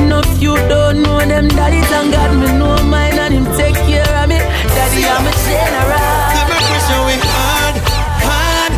No, 0.09 0.21
you 0.37 0.55
don't 0.67 1.01
know 1.01 1.19
them, 1.19 1.47
daddy, 1.47 1.81
thank 1.91 2.13
God 2.13 2.31
me 2.37 2.47
know 2.59 2.75
mine 2.83 3.17
and 3.17 3.33
him 3.33 3.45
take 3.57 3.75
care 3.89 4.13
of 4.21 4.29
me. 4.29 4.37
Daddy, 4.75 5.03
I'm 5.13 5.25
a 5.25 5.33
general. 5.45 6.21
Never 6.37 6.59
pressure 6.67 7.03
we 7.07 7.15
hard, 7.33 7.75
hard. 8.27 8.73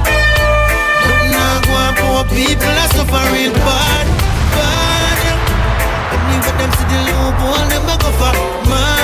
But 1.03 1.23
now 1.35 1.55
go 1.67 1.73
on 1.83 1.93
poor 1.99 2.23
people 2.31 2.75
are 2.83 2.91
suffering 2.95 3.53
bad, 3.67 4.05
bad. 4.55 5.19
Anyway, 6.15 6.53
them 6.59 6.71
see 6.77 6.87
the 6.91 6.99
loophole, 7.07 7.65
them 7.71 7.89
a 7.91 7.95
go 8.03 8.09
for 8.19 8.35
mad. 8.69 8.94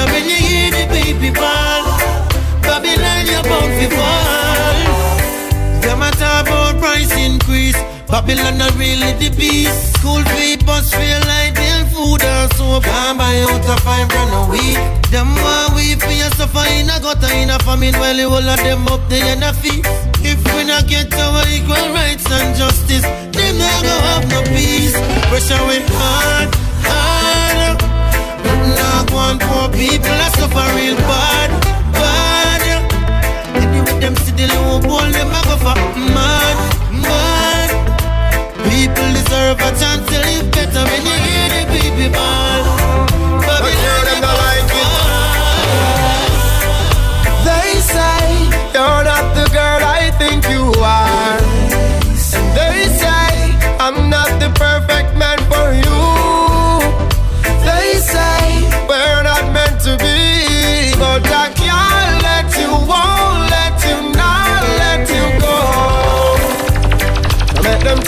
Better 0.00 0.12
when 0.12 0.24
you 0.24 0.36
hear 0.36 0.70
the 0.70 0.86
baby 0.88 1.30
ball. 1.30 1.84
Babylon, 2.62 3.26
you're 3.26 3.42
bound 3.42 3.72
to 3.80 3.88
fall. 3.96 4.78
Them 5.80 6.02
a 6.02 6.10
talk 6.12 6.46
about 6.46 6.78
price 6.78 7.12
increase. 7.16 7.76
Babylon 8.08 8.58
not 8.58 8.74
really 8.76 9.12
the 9.18 9.30
beast. 9.36 9.96
School 9.98 10.22
bus 10.66 10.92
feel 10.92 11.20
like 11.26 11.54
bill, 11.54 11.84
food 11.92 12.22
and 12.22 12.52
soap. 12.54 12.84
Can't 12.84 13.18
buy 13.18 13.42
out 13.42 13.64
a 13.64 13.76
five 13.80 14.08
grand 14.08 14.32
a 14.34 14.50
week. 14.50 14.78
Them 15.10 15.28
want 15.42 15.74
we 15.74 15.94
for 15.94 16.12
your 16.12 16.30
suffer 16.30 16.66
in 16.70 16.90
a 16.90 17.00
gutter 17.00 17.32
in 17.34 17.50
a 17.50 17.58
famine 17.60 17.94
while 17.94 18.16
you 18.16 18.28
all 18.28 18.48
of 18.48 18.58
them 18.58 18.86
up 18.88 19.00
there 19.08 19.32
in 19.32 19.42
a 19.42 19.52
feast. 19.52 19.86
If 20.22 20.40
we 20.54 20.64
not 20.64 20.86
get 20.86 21.12
our 21.14 21.44
equal 21.48 21.92
rights 21.94 22.30
and 22.30 22.56
justice, 22.56 23.02
them 23.02 23.58
not 23.58 23.82
go 23.82 23.94
have 24.08 24.28
no 24.28 24.42
peace. 24.54 24.94
Pressure 25.28 25.62
we 25.66 25.78
hard, 25.94 26.54
hard. 26.86 27.09
Now 28.78 29.04
go 29.04 29.16
on 29.16 29.38
poor 29.38 29.68
people 29.72 30.18
are 30.26 30.32
suffer 30.38 30.68
real 30.76 30.96
bad, 31.10 31.50
bad. 31.92 32.62
Anyway, 33.56 34.00
them 34.00 34.14
see 34.16 34.32
the 34.32 34.46
loophole, 34.52 35.10
them 35.16 35.30
a 35.38 35.40
go 35.48 35.56
for 35.64 35.76
mad, 36.16 36.56
mad. 37.04 37.70
People 38.68 39.08
deserve 39.18 39.58
a 39.60 39.70
chance 39.80 40.04
to 40.10 40.18
live 40.28 40.50
better 40.52 40.84
when 40.90 41.02
you 41.08 41.16
hear 41.26 41.48
the 41.54 41.62
baby 41.72 42.08
ball. 42.12 42.59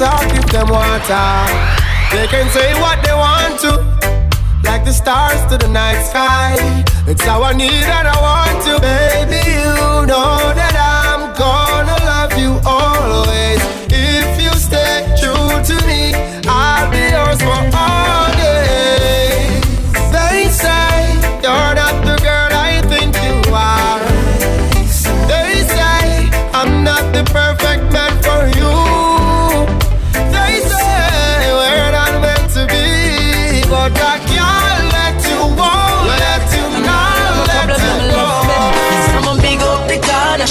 I 0.03 0.27
make 0.35 0.51
them 0.51 0.66
to. 0.66 1.47
They 2.11 2.27
can 2.27 2.51
say 2.51 2.74
what 2.81 2.99
they 3.05 3.15
want 3.15 3.61
to, 3.61 3.73
like 4.65 4.85
the 4.85 4.93
stars 4.93 5.41
to 5.51 5.57
the 5.57 5.69
night 5.69 6.03
sky. 6.03 6.57
It's 7.07 7.23
how 7.23 7.43
I 7.43 7.53
need 7.53 7.70
and 7.70 8.09
I 8.09 8.19
want 8.20 8.59
to, 8.66 8.81
baby. 8.81 9.39
You 9.39 10.07
know 10.11 10.53
that 10.59 10.74
I'm 10.74 11.33
gonna 11.39 11.97
love 12.05 12.35
you 12.37 12.59
always. 12.66 13.61
If 13.91 14.43
you 14.43 14.53
stay 14.59 15.07
true 15.20 15.55
to 15.70 15.87
me, 15.87 16.12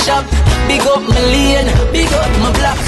shop, 0.05 0.25
big 0.67 0.81
up 0.81 1.01
my 1.01 1.21
lane, 1.33 1.69
big 1.91 2.11
up 2.13 2.31
my 2.41 2.51
block. 2.57 2.79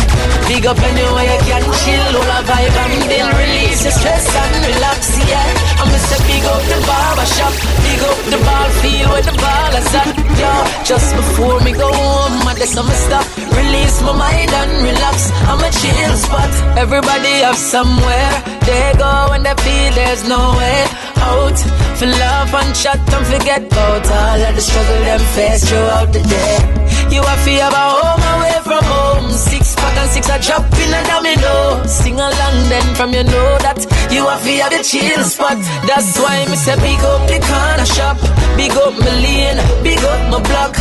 Big 0.48 0.66
up 0.66 0.78
anywhere 0.78 1.24
you 1.24 1.40
can 1.48 1.64
chill, 1.82 2.14
all 2.20 2.32
a 2.36 2.40
vibe 2.44 2.78
and 2.84 3.10
then 3.10 3.28
release 3.32 3.84
your 3.84 3.96
stress 3.96 4.28
and 4.28 4.54
relax, 4.68 5.16
yeah. 5.30 5.80
I'ma 5.80 5.98
say 5.98 6.20
big 6.28 6.44
up 6.44 6.64
the 6.68 6.78
barber 6.88 7.28
shop, 7.36 7.54
big 7.86 8.02
up 8.04 8.20
the 8.34 8.40
ball 8.44 8.70
field 8.82 9.10
where 9.12 9.24
the 9.24 9.36
ball 9.40 9.74
is 9.80 9.96
at, 9.96 10.10
yo. 10.42 10.54
Just 10.84 11.16
before 11.16 11.60
me 11.62 11.72
go 11.72 11.88
home, 11.88 12.48
I 12.48 12.54
just 12.60 12.78
I'ma 12.78 12.96
stop, 13.08 13.26
release 13.56 14.02
my 14.02 14.14
mind 14.14 14.52
and 14.52 14.74
relax. 14.84 15.32
I'm 15.48 15.64
a 15.64 15.70
chill 15.72 16.14
spot. 16.18 16.52
Everybody 16.78 17.34
have 17.48 17.58
somewhere 17.58 18.32
they 18.68 18.94
go 18.98 19.28
when 19.32 19.44
they 19.44 19.56
feel 19.64 19.92
there's 19.96 20.28
no 20.28 20.40
way 20.60 20.80
out. 21.24 21.60
For 21.98 22.08
love 22.08 22.54
and 22.54 22.76
chat 22.76 23.00
and 23.00 23.26
forget 23.28 23.64
about 23.72 24.06
all 24.12 24.42
of 24.44 24.56
the 24.56 24.62
struggle 24.62 25.02
them 25.08 25.24
face 25.36 25.64
throughout 25.70 26.12
the 26.12 26.22
day. 26.24 26.93
You 27.14 27.22
have 27.22 27.46
to 27.46 27.54
have 27.62 27.78
a 27.78 27.86
home 27.94 28.26
away 28.34 28.58
from 28.66 28.84
home. 28.90 29.30
Six 29.30 29.76
pack 29.78 29.94
and 30.02 30.10
six 30.10 30.26
a 30.34 30.42
drop 30.42 30.66
in 30.82 30.90
a 30.90 31.02
domino. 31.06 31.86
Sing 31.86 32.18
along 32.18 32.58
then 32.74 32.88
from 32.98 33.14
you 33.14 33.22
know 33.22 33.50
that 33.62 33.86
you 34.10 34.26
have 34.26 34.42
to 34.42 34.54
have 34.66 34.74
a 34.74 34.82
chill 34.82 35.22
spot. 35.22 35.62
That's 35.86 36.18
why 36.18 36.42
me 36.50 36.58
say 36.58 36.74
big 36.82 36.98
up 37.06 37.22
the 37.30 37.38
corner 37.38 37.86
shop, 37.86 38.18
big 38.58 38.74
up 38.74 38.98
my 38.98 39.14
lane, 39.22 39.62
big 39.86 40.02
up 40.02 40.22
my 40.34 40.42
block, 40.42 40.74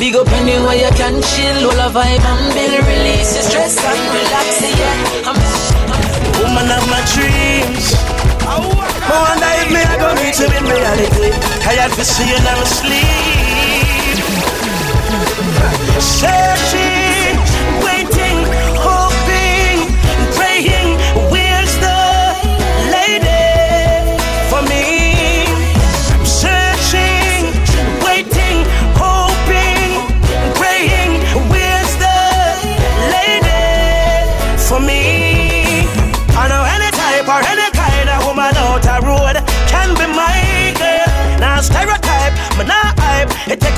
big 0.00 0.16
up 0.16 0.24
anywhere 0.40 0.72
you 0.72 0.92
can 0.96 1.20
chill, 1.20 1.68
all 1.68 1.76
a 1.76 1.92
vibe 1.92 2.24
and 2.32 2.44
build, 2.56 2.80
release 2.88 3.36
your 3.36 3.44
stress 3.44 3.76
and 3.76 4.00
relax. 4.08 4.48
Yeah, 4.64 5.28
I'm, 5.28 5.36
Woman 6.40 6.68
of 6.72 6.84
my 6.88 7.04
dreams. 7.12 7.92
I 8.40 8.56
wonder 8.56 9.52
if 9.60 9.68
me 9.68 9.84
I 9.84 10.16
reach 10.16 10.40
you 10.40 10.48
in 10.48 10.64
reality. 10.64 11.28
Tired 11.60 11.92
to 11.92 12.04
see 12.08 12.24
you 12.32 12.40
never 12.40 12.64
sleep. 12.64 13.33
Searching, 16.00 17.03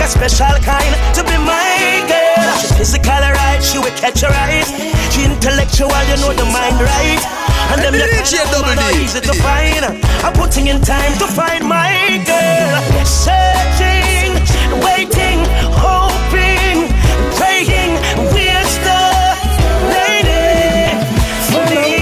a 0.06 0.08
special 0.08 0.56
kind 0.62 0.94
to 1.14 1.22
be 1.24 1.36
my 1.42 2.06
girl. 2.06 2.54
She 2.62 2.68
physical 2.78 3.10
right, 3.10 3.58
she 3.58 3.78
will 3.78 3.96
catch 3.98 4.22
your 4.22 4.30
eyes. 4.30 4.70
She 5.10 5.24
intellectual, 5.24 5.90
you 6.06 6.16
know 6.22 6.32
the 6.32 6.46
mind 6.46 6.78
right. 6.78 7.22
And 7.74 7.82
them 7.82 7.94
you 7.94 8.06
can't 8.06 8.78
not 8.78 8.94
easy 8.94 9.20
to 9.20 9.34
find. 9.42 9.82
I'm 10.24 10.32
putting 10.32 10.68
in 10.68 10.80
time 10.80 11.12
to 11.18 11.26
find 11.26 11.66
my 11.66 12.22
girl. 12.22 13.04
Searching, 13.04 14.30
waiting, 14.86 15.38
hoping, 15.74 16.86
praying. 17.34 17.92
We're 18.30 18.66
the 18.86 19.02
lady 19.90 20.94
for 21.50 21.66
me. 21.74 21.98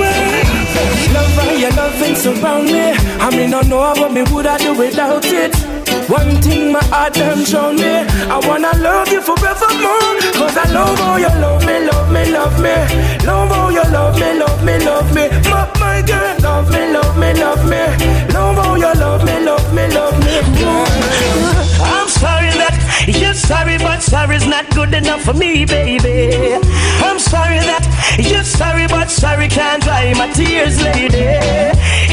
Love 1.16 1.32
how 1.40 1.52
your 1.56 1.72
loving 1.72 2.16
surround 2.16 2.66
me. 2.66 2.92
I 3.24 3.30
mean, 3.30 3.54
I 3.54 3.62
know 3.62 3.78
what 3.96 4.12
me 4.12 4.22
would 4.30 4.46
I 4.46 4.58
do 4.58 4.74
without 4.76 5.24
it. 5.24 5.73
One 6.08 6.40
thing 6.42 6.72
my 6.72 6.84
heart 6.92 7.14
done 7.14 7.44
shown 7.44 7.76
me. 7.76 8.04
I 8.28 8.38
wanna 8.46 8.72
love 8.78 9.08
you 9.08 9.22
forevermore. 9.22 10.20
Cause 10.36 10.56
I 10.56 10.70
love 10.72 10.98
how 10.98 11.16
you 11.16 11.32
love 11.40 11.64
me, 11.64 11.86
love 11.86 12.12
me, 12.12 12.30
love 12.30 12.60
me. 12.60 12.74
Love 13.24 13.48
how 13.48 13.68
you 13.70 13.84
love 13.90 14.18
me, 14.20 14.38
love 14.38 14.62
me, 14.64 14.78
love 14.84 15.14
me. 15.14 15.28
My, 15.50 15.64
my 15.80 16.02
girl, 16.02 16.36
love 16.40 16.70
me, 16.70 16.92
love 16.92 17.16
me, 17.16 17.32
love 17.34 17.64
me. 17.64 17.80
Love 18.34 18.56
how 18.56 18.74
you 18.74 18.92
love 19.00 19.24
me, 19.24 19.44
love 19.44 19.74
me, 19.74 19.86
love 19.88 20.18
me. 20.24 20.34
I'm 21.80 22.08
sorry 22.08 22.52
that 22.60 22.74
you're 23.08 23.34
sorry, 23.34 23.78
but 23.78 24.02
sorry's 24.02 24.46
not 24.46 24.68
good 24.74 24.92
enough 24.92 25.22
for 25.22 25.34
me, 25.34 25.64
baby. 25.64 26.54
I'm 27.00 27.18
sorry 27.18 27.60
that 27.64 27.84
you're 28.18 28.44
sorry, 28.44 28.86
but 28.88 29.10
sorry 29.10 29.48
can't 29.48 29.82
dry 29.82 30.12
my 30.14 30.30
tears, 30.32 30.82
lady. 30.82 31.40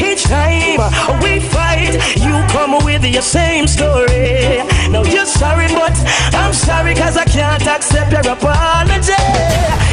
Each 0.00 0.21
time 0.32 0.80
we 1.22 1.40
fight, 1.40 1.92
you 2.16 2.34
come 2.48 2.72
with 2.84 3.04
your 3.04 3.26
same 3.36 3.66
story. 3.66 4.64
Now 4.92 5.04
you're 5.04 5.26
sorry, 5.26 5.68
but 5.68 5.96
I'm 6.32 6.54
sorry 6.54 6.94
cause 6.94 7.16
I 7.16 7.24
can't 7.24 7.66
accept 7.66 8.12
your 8.12 8.26
apology. 8.34 9.20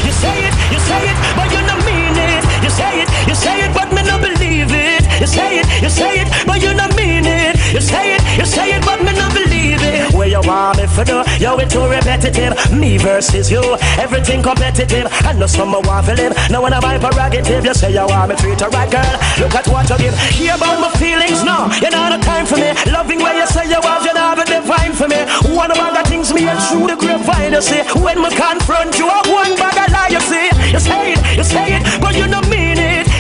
You 0.06 0.14
say 0.24 0.38
it, 0.48 0.54
you 0.74 0.80
say 0.90 1.02
it, 1.12 1.18
but 1.36 1.48
you 1.54 1.62
don't 1.70 1.84
mean 1.92 2.16
it. 2.32 2.44
You 2.64 2.72
say 2.80 2.94
it, 3.04 3.10
you 3.28 3.36
say 3.36 3.56
it, 3.66 3.72
but 3.74 3.92
me 3.92 4.02
not 4.04 4.22
believe 4.22 4.72
it. 4.72 5.04
You 5.20 5.28
say 5.28 5.60
it, 5.60 5.66
you 5.84 5.90
say 5.90 6.22
it, 6.22 6.28
but 6.48 6.62
you 6.64 6.72
don't 6.74 6.96
mean 6.96 7.26
it. 7.26 7.59
You 7.70 7.82
say 7.82 8.16
it, 8.16 8.22
you 8.38 8.46
say 8.46 8.74
it, 8.74 8.82
but 8.84 8.98
me 9.06 9.14
not 9.14 9.34
believe 9.34 9.78
it. 9.82 10.14
Where 10.14 10.28
you 10.28 10.42
want 10.42 10.78
me 10.78 10.88
for 10.88 11.06
do? 11.06 11.22
Yo, 11.38 11.58
it 11.58 11.70
too 11.70 11.86
repetitive. 11.86 12.58
Me 12.74 12.98
versus 12.98 13.52
you, 13.52 13.62
everything 14.02 14.42
competitive. 14.42 15.06
I 15.22 15.34
know 15.34 15.46
some 15.46 15.72
want 15.72 16.06
to 16.08 16.16
live. 16.16 16.34
Now 16.50 16.64
when 16.64 16.74
I'm 16.74 16.82
my 16.82 16.98
prerogative, 16.98 17.64
you 17.64 17.74
say 17.74 17.94
you 17.94 18.06
want 18.08 18.30
me 18.30 18.36
treat 18.38 18.60
her 18.62 18.70
right, 18.70 18.90
girl. 18.90 19.16
Look 19.38 19.54
at 19.54 19.68
what 19.68 19.90
you 19.90 19.98
give. 20.00 20.18
Hear 20.34 20.56
about 20.56 20.82
my 20.82 20.90
feelings, 20.98 21.44
no, 21.44 21.70
you 21.78 21.94
know 21.94 22.10
the 22.10 22.18
time 22.26 22.46
for 22.46 22.58
me. 22.58 22.74
Loving 22.90 23.20
where 23.20 23.38
you 23.38 23.46
say 23.46 23.70
you 23.70 23.82
have, 23.82 24.04
you 24.04 24.14
know 24.18 24.34
the 24.34 24.46
divine 24.50 24.94
for 24.94 25.08
me. 25.08 25.22
One 25.54 25.70
of 25.70 25.78
the 25.78 26.04
things 26.10 26.34
me 26.34 26.50
and 26.50 26.58
through 26.74 26.88
the 26.90 26.98
grapevine, 26.98 27.54
you 27.54 27.62
see. 27.62 27.86
When 28.02 28.18
me 28.22 28.34
confront 28.34 28.98
you, 28.98 29.06
I 29.06 29.22
one 29.30 29.54
bag 29.62 29.78
of 29.78 29.94
lie, 29.94 30.10
you 30.10 30.22
see. 30.26 30.50
You 30.74 30.80
say 30.80 31.14
it, 31.14 31.38
you 31.38 31.44
say 31.44 31.78
it, 31.78 32.02
but 32.02 32.18
you 32.18 32.26
mean 32.50 32.64
it. 32.66 32.69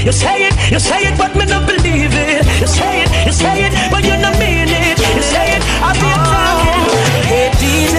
You 0.06 0.14
say 0.14 0.48
it, 0.48 0.56
you 0.72 0.80
say 0.80 1.04
it, 1.04 1.18
but 1.18 1.36
me 1.36 1.46
not 1.46 1.68
believe 1.68 2.14
it. 2.16 2.46
You 2.62 2.68
say 2.68 3.04
it, 3.04 3.10
you 3.26 3.34
say 3.34 3.68
it, 3.68 3.74
but 3.92 4.02
you 4.04 4.16
don't 4.16 4.40
mean 4.40 4.72
it. 4.72 4.98
You 5.16 5.22
say 5.22 5.56
it, 5.56 5.62
I 5.84 5.92
be 5.92 6.10
talking. 6.32 6.88
Hey 7.28 7.52
DJ, 7.60 7.98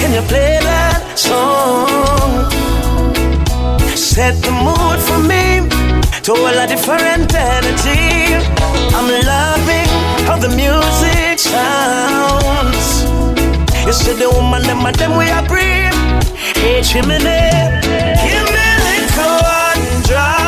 can 0.00 0.14
you 0.16 0.22
play 0.22 0.58
that 0.64 1.18
song? 1.18 2.48
Set 3.94 4.40
the 4.40 4.52
mood 4.52 4.98
for 5.04 5.20
me 5.20 5.68
to 6.24 6.32
a 6.32 6.66
different 6.66 7.28
energy. 7.34 8.40
I'm 8.96 9.04
loving 9.04 9.90
how 10.24 10.38
the 10.40 10.48
music 10.48 11.38
sounds. 11.38 13.04
You 13.84 13.92
see 13.92 14.14
the 14.14 14.30
woman, 14.30 14.62
them 14.62 14.86
and 14.86 14.96
them 14.96 15.18
we 15.18 15.28
are 15.28 15.46
breathe. 15.46 15.92
Hey, 16.56 16.80
chimney, 16.80 17.20
give 18.24 18.46
me 18.48 18.64
a 18.64 18.80
little 18.88 19.38
one 19.44 20.43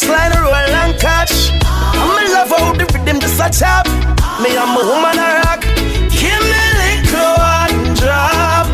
drop. 0.00 0.26
Make 0.26 0.28
the 0.28 0.28
bass 0.28 0.34
roll 0.40 0.74
and 0.82 0.94
catch. 1.00 1.52
I'm 1.64 2.18
in 2.20 2.32
love 2.32 2.50
how 2.50 2.72
the 2.72 2.84
rhythm 2.92 3.20
just 3.20 3.40
a 3.40 3.48
chop. 3.50 3.86
Me, 4.42 4.56
I'm 4.56 4.76
a 4.76 4.82
woman 4.84 5.16
a 5.16 5.28
rock. 5.44 5.62
Give 6.12 6.42
me 6.52 6.62
little 6.80 7.32
one 7.40 7.94
drop. 7.96 8.66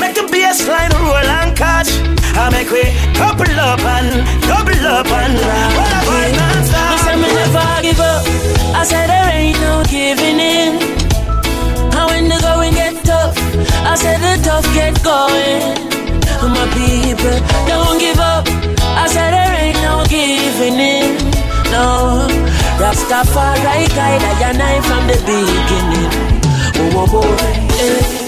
Make 0.00 0.14
the 0.14 0.24
bass 0.32 0.66
line 0.68 0.92
roll 1.00 1.28
and 1.38 1.56
catch. 1.56 1.90
I 2.34 2.48
make 2.50 2.70
we 2.70 2.84
couple 3.14 3.52
up 3.60 3.80
and 3.80 4.24
double 4.48 4.86
up 4.86 5.06
and 5.06 5.36
and 5.36 6.36
non-stop. 6.36 6.90
Me 6.90 6.96
say 7.04 7.16
me 7.16 7.28
never 7.28 7.82
give 7.82 8.00
up. 8.00 8.22
I 8.74 8.84
said 8.84 9.06
there 9.08 9.30
ain't 9.32 9.60
no 9.60 9.84
giving 9.84 10.40
in. 10.40 10.72
And 11.92 12.06
when 12.08 12.28
the 12.28 12.38
going 12.40 12.74
get 12.74 13.04
tough, 13.04 13.36
I 13.84 13.94
said 13.96 14.18
the 14.24 14.42
tough 14.42 14.66
get 14.72 14.96
going. 15.04 15.92
My 16.42 16.66
people 16.74 17.38
don't 17.68 17.98
give 18.00 18.18
up. 18.18 18.48
I 19.02 19.06
said 19.06 19.30
there 19.30 19.54
ain't 19.62 19.81
no 20.02 20.08
giving 20.08 20.78
in. 20.80 21.16
No, 21.70 22.26
Rastafari 22.78 23.88
guide 23.88 24.22
I 24.22 24.50
and 24.50 24.62
I 24.62 24.80
from 24.82 25.06
the 25.06 25.18
beginning. 25.28 26.10
Oh, 26.76 26.98
oh 26.98 27.06
boy. 27.06 27.46
eh. 27.80 28.18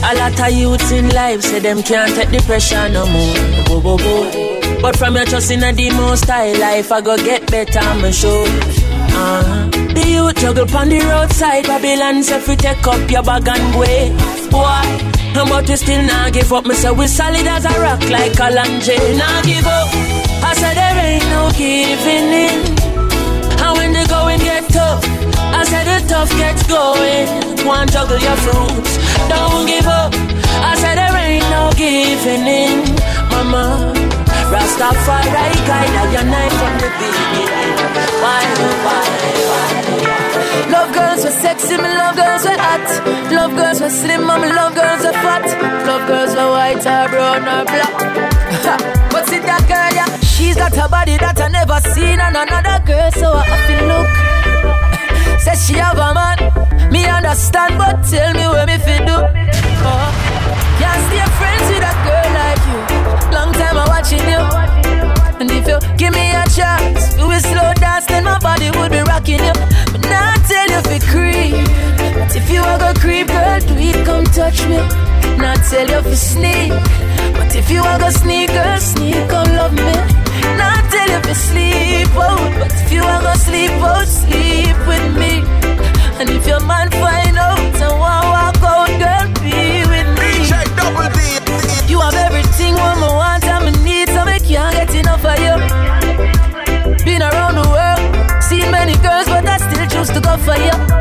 A 0.00 0.14
lot 0.16 0.40
of 0.40 0.52
youths 0.56 0.90
in 0.92 1.08
life 1.10 1.42
say 1.42 1.58
them 1.58 1.82
can't 1.82 2.14
take 2.14 2.30
the 2.30 2.40
pressure 2.46 2.88
no 2.88 3.04
more. 3.06 3.64
Bo, 3.66 3.80
bo, 3.80 3.96
bo. 3.98 4.80
But 4.80 4.96
from 4.96 5.16
your 5.16 5.24
trust 5.24 5.50
in 5.50 5.62
a 5.62 5.72
demo 5.72 6.14
style 6.14 6.58
life, 6.58 6.92
I 6.92 7.00
go 7.00 7.16
get 7.16 7.50
better, 7.50 7.80
I'm 7.80 8.12
sure. 8.12 8.46
Uh-huh. 8.46 9.68
The 9.94 10.04
youth 10.06 10.36
juggle 10.36 10.76
on 10.76 10.88
the 10.88 11.00
roadside, 11.00 11.64
Babylon 11.66 12.22
say 12.22 12.40
fi 12.40 12.54
take 12.54 12.86
up 12.86 13.10
your 13.10 13.22
bag 13.22 13.48
and 13.48 13.72
go. 13.74 13.84
Boy, 14.50 15.34
but 15.34 15.68
we 15.68 15.76
still 15.76 16.02
not 16.04 16.32
give 16.32 16.52
up. 16.52 16.64
Me 16.66 16.74
say 16.74 16.90
we 16.92 17.06
solid 17.06 17.46
as 17.46 17.64
a 17.64 17.80
rock 17.80 18.00
like 18.08 18.32
Kalanje. 18.32 18.96
Nah 19.18 19.42
give 19.42 19.66
up. 19.66 20.07
Said 20.60 20.76
there 20.76 20.98
ain't 21.08 21.26
no 21.30 21.50
giving 21.56 22.30
in. 22.46 22.58
And 23.62 23.72
when 23.78 23.90
the 23.92 24.04
going 24.08 24.40
get 24.40 24.68
tough, 24.68 25.02
I 25.58 25.62
said 25.64 25.86
the 25.86 25.98
tough 26.08 26.30
gets 26.36 26.66
going. 26.66 27.26
One 27.66 27.86
juggle 27.88 28.18
your 28.18 28.38
fruits, 28.44 28.92
don't 29.28 29.66
give 29.66 29.86
up. 29.86 30.12
I 30.70 30.74
said 30.80 30.96
there 30.98 31.16
ain't 31.16 31.48
no 31.50 31.70
giving 31.76 32.46
in, 32.46 32.78
mama. 33.30 33.94
Rastafari 34.52 35.60
guide 35.68 35.94
I 36.00 36.04
your 36.10 36.24
knife 36.24 36.56
from 36.60 36.74
the 36.80 36.88
beginning. 36.98 37.76
Why, 38.24 38.42
why, 38.86 39.04
why? 39.48 40.18
Love 40.72 40.90
girls 40.94 41.24
with 41.24 41.34
sexy, 41.34 41.76
me 41.76 41.88
love 42.00 42.16
girls 42.16 42.44
with 42.44 42.58
hot. 42.58 42.88
Love 43.30 43.54
girls 43.56 43.80
with 43.80 43.92
slim, 43.92 44.28
and 44.28 44.42
me 44.42 44.48
love 44.52 44.74
girls 44.74 45.02
with 45.04 45.18
fat. 45.20 45.44
Love 45.86 46.06
girls 46.08 46.30
with 46.30 46.50
white 46.54 46.86
or 46.86 47.08
brown 47.12 47.44
or 47.44 47.64
black. 47.68 47.96
but 49.12 49.26
see 49.28 49.40
that 49.40 49.64
girl, 49.68 49.97
she's 50.38 50.54
got 50.54 50.76
a 50.78 50.88
body 50.88 51.16
that 51.18 51.40
I 51.40 51.48
never 51.48 51.80
seen 51.90 52.20
on 52.22 52.36
another 52.38 52.78
girl, 52.86 53.10
so 53.10 53.34
I 53.34 53.58
feel 53.66 53.84
look. 53.90 54.08
Says 55.42 55.66
she 55.66 55.74
have 55.74 55.98
a 55.98 56.14
man, 56.14 56.38
me 56.92 57.04
understand, 57.06 57.74
but 57.76 58.06
tell 58.06 58.32
me 58.38 58.46
where 58.46 58.66
me 58.66 58.78
fit 58.78 59.02
do. 59.02 59.18
Oh. 59.82 60.08
Can't 60.78 61.02
stay 61.10 61.26
friends 61.42 61.66
with 61.74 61.90
a 61.90 61.94
girl 62.06 62.28
like 62.38 62.62
you. 62.70 62.78
Long 63.34 63.50
time 63.52 63.76
I 63.82 63.84
watching 63.90 64.26
you. 64.30 64.42
And 65.42 65.50
if 65.50 65.66
you 65.66 65.78
give 65.98 66.14
me 66.14 66.30
a 66.30 66.46
chance, 66.54 67.18
we 67.18 67.38
slow 67.42 67.74
dance, 67.74 68.06
then 68.06 68.24
my 68.24 68.38
body 68.38 68.70
would 68.78 68.92
be 68.92 69.02
rocking 69.02 69.42
you. 69.42 69.56
But 69.90 70.02
now 70.06 70.34
I 70.34 70.38
tell 70.46 70.70
you 70.70 70.80
fi 70.86 70.98
creep. 71.10 71.97
But 72.28 72.36
if 72.36 72.50
you 72.50 72.60
are 72.60 72.78
go 72.78 72.92
creep, 73.00 73.28
girl, 73.28 73.58
do 73.60 73.74
it, 73.78 74.04
come 74.04 74.24
touch 74.24 74.60
me. 74.68 74.76
Now 75.40 75.54
tell 75.70 75.88
you 75.88 76.02
fi 76.02 76.14
sneak. 76.14 76.72
But 77.32 77.56
if 77.56 77.70
you 77.70 77.80
are 77.80 77.98
go 77.98 78.10
sneak, 78.10 78.50
girl, 78.50 78.78
sneak, 78.78 79.16
come 79.30 79.48
love 79.56 79.72
me. 79.72 79.94
Now 80.60 80.76
tell 80.92 81.08
you 81.08 81.20
fi 81.24 81.32
sleep 81.32 82.14
out. 82.14 82.52
But 82.60 82.74
if 82.84 82.92
you 82.92 83.02
are 83.02 83.22
go 83.22 83.32
sleep 83.32 83.70
out, 83.80 84.06
sleep 84.06 84.76
with 84.84 85.08
me. 85.16 85.40
And 86.20 86.28
if 86.28 86.46
your 86.46 86.60
man 86.60 86.90
find 86.90 87.38
out 87.38 87.58
and 87.80 87.96
want 87.96 88.26
walk 88.28 88.60
out, 88.60 88.92
girl, 89.00 89.26
be 89.40 89.88
with 89.88 90.10
me. 90.20 90.32
You 91.88 91.98
have 92.00 92.14
everything 92.14 92.74
one 92.74 93.00
more 93.00 93.16
want 93.16 93.44
and 93.44 93.64
me 93.64 93.72
need, 93.82 94.08
so 94.10 94.26
me 94.26 94.38
can't 94.40 94.76
get 94.76 94.94
enough 94.94 95.24
of 95.24 95.38
you. 95.40 95.56
Been 97.06 97.22
around 97.22 97.54
the 97.54 97.64
world, 97.72 98.42
seen 98.42 98.70
many 98.70 98.96
girls, 99.00 99.24
but 99.32 99.48
I 99.48 99.56
still 99.56 99.86
choose 99.88 100.10
to 100.10 100.20
go 100.20 100.36
for 100.36 100.56
you. 100.56 100.97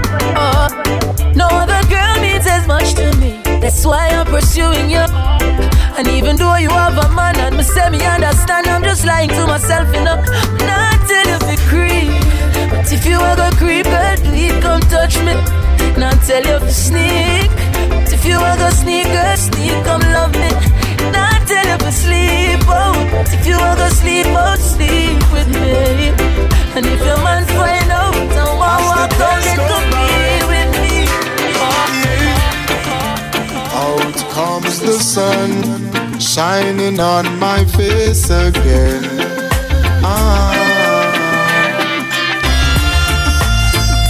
pursuing 4.47 4.89
you. 4.89 5.05
And 5.97 6.07
even 6.07 6.37
though 6.37 6.55
you 6.55 6.69
have 6.69 6.97
a 6.97 7.09
man 7.13 7.35
and 7.37 7.57
me 7.57 7.63
say 7.63 7.89
me 7.89 7.99
understand, 8.05 8.67
I'm 8.67 8.83
just 8.83 9.05
lying 9.05 9.29
to 9.29 9.45
myself, 9.45 9.93
you 9.93 10.03
know. 10.07 10.15
Not 10.69 10.97
tell 11.09 11.27
you 11.31 11.39
fi 11.47 11.55
creep, 11.69 12.11
but 12.71 12.91
if 12.91 13.05
you 13.05 13.17
are 13.19 13.39
a 13.47 13.51
creep, 13.59 13.85
girl, 13.85 14.17
please 14.27 14.57
come 14.63 14.81
touch 14.93 15.15
me. 15.25 15.33
Not 16.01 16.17
tell 16.27 16.43
you 16.49 16.59
fi 16.65 16.73
sneak, 16.87 17.51
but 17.89 18.13
if 18.13 18.23
you 18.25 18.37
are 18.37 18.59
a 18.67 18.71
sneak, 18.71 19.07
girl, 19.15 19.37
sneak, 19.37 19.77
come 19.83 20.03
love 20.15 20.33
me. 20.41 20.49
Not 21.11 21.39
tell 21.49 21.67
you 21.71 21.77
fi 21.83 21.91
sleep, 22.03 22.61
oh, 22.67 22.93
but 23.11 23.33
if 23.33 23.45
you 23.45 23.57
are 23.57 23.81
a 23.87 23.89
sleep, 23.99 24.27
oh, 24.29 24.55
sleep 24.73 25.19
with 25.35 25.49
me. 25.61 25.75
And 26.75 26.85
if 26.85 27.01
your 27.03 27.19
man 27.25 27.43
find 27.57 27.91
out, 27.91 28.13
don't 28.35 28.57
walk 28.63 29.11
out, 29.27 29.41
let 29.47 29.57
go. 29.69 29.86
sun 35.18 36.19
shining 36.19 36.99
on 36.99 37.26
my 37.39 37.65
face 37.65 38.30
again. 38.30 39.03
Ah. 40.03 40.53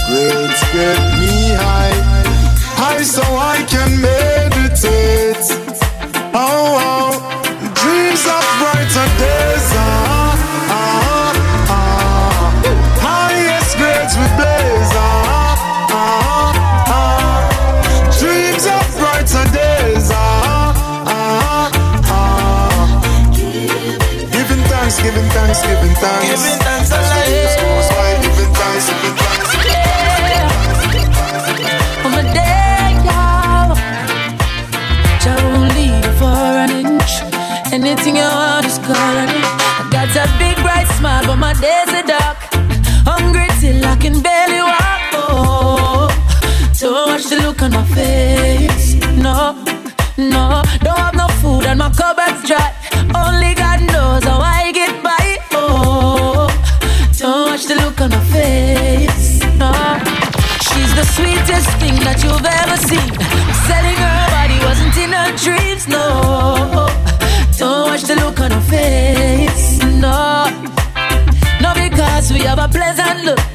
Grades 0.06 0.62
get 0.74 1.00
me 1.20 1.36
high, 1.64 1.98
high 2.80 3.02
so 3.02 3.22
I 3.22 3.64
can 3.72 3.90
make 4.02 4.27
giving 25.68 25.96
thanks. 26.02 26.28
Giving 26.32 26.58
thanks, 26.64 26.90
I 26.92 27.00
like 27.12 27.28
it. 27.28 27.50
Schools, 27.54 27.88
why 27.94 28.08
giving 28.24 28.52
thanks, 28.58 28.84
giving 28.88 29.16
thanks. 29.20 29.50
I'm 32.04 32.14
a 32.20 32.24
day, 32.40 32.88
y'all. 33.08 33.70
Joe 35.22 35.42
won't 35.52 35.72
leave 35.78 36.12
for 36.20 36.40
an 36.64 36.70
inch. 36.82 37.12
Anything 37.72 38.16
you 38.16 38.28
want 38.40 38.66
is 38.66 38.78
calling. 38.88 39.30
I 39.80 39.84
got 39.90 40.08
a 40.16 40.26
big 40.38 40.56
bright 40.64 40.88
smile, 40.98 41.24
but 41.26 41.36
my 41.36 41.54
days 41.64 41.90
are 41.98 42.06
dark. 42.14 42.38
Hungry 43.10 43.48
till 43.60 43.84
I 43.84 43.96
can 43.96 44.20
barely 44.22 44.62
walk. 44.72 45.02
Oh, 45.14 46.08
don't 46.80 47.08
watch 47.10 47.24
the 47.30 47.36
look 47.44 47.62
on 47.62 47.72
my 47.72 47.84
face. 47.84 48.94
No. 49.16 49.67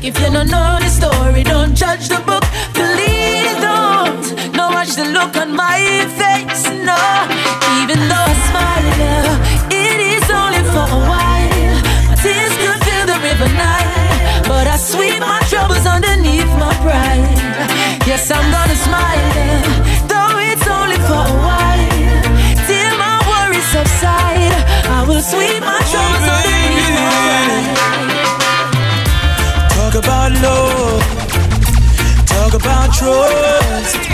If 0.04 0.20
you 0.20 0.30
don't 0.34 0.52
know 0.52 0.78
the 0.82 0.90
story, 0.90 1.44
don't 1.44 1.74
judge 1.74 2.10
the 2.10 2.20
book. 2.28 2.44
Please 2.76 3.56
don't. 3.64 4.52
No, 4.52 4.68
watch 4.68 5.00
the 5.00 5.06
look 5.16 5.34
on 5.38 5.56
my 5.56 5.80
face. 6.20 6.68
No, 6.84 7.00
even 7.80 8.00
though 8.12 8.28
I 8.28 8.36
smile, 8.52 9.32
it 9.72 10.00
is 10.14 10.28
only 10.28 10.60
for 10.76 10.84
a 10.84 11.02
while. 11.08 11.80
Tears 12.20 12.56
could 12.60 12.80
fill 12.84 13.06
the 13.16 13.18
river 13.24 13.48
Nile, 13.56 14.44
but 14.44 14.68
I 14.68 14.76
sweep 14.76 15.22
my 15.22 15.40
troubles 15.48 15.86
underneath 15.88 16.52
my 16.60 16.76
pride. 16.84 17.40
Yes, 18.06 18.30
I'm 18.30 18.44
gonna 18.52 18.76
smile, 18.76 19.24
though 20.12 20.36
it's 20.52 20.68
only 20.68 21.00
for 21.08 21.24
a 21.32 21.38
while. 21.48 22.20
Till 22.68 22.94
my 23.00 23.18
worries 23.24 23.68
subside, 23.72 24.52
I 24.84 25.06
will 25.08 25.24
sweep 25.24 25.64
my 25.64 25.80
troubles 25.88 26.28
underneath. 26.28 26.53
Talk 29.94 30.06
about 30.06 30.32
love, 30.42 32.26
talk 32.26 32.54
about 32.56 32.92
trust. 32.96 34.13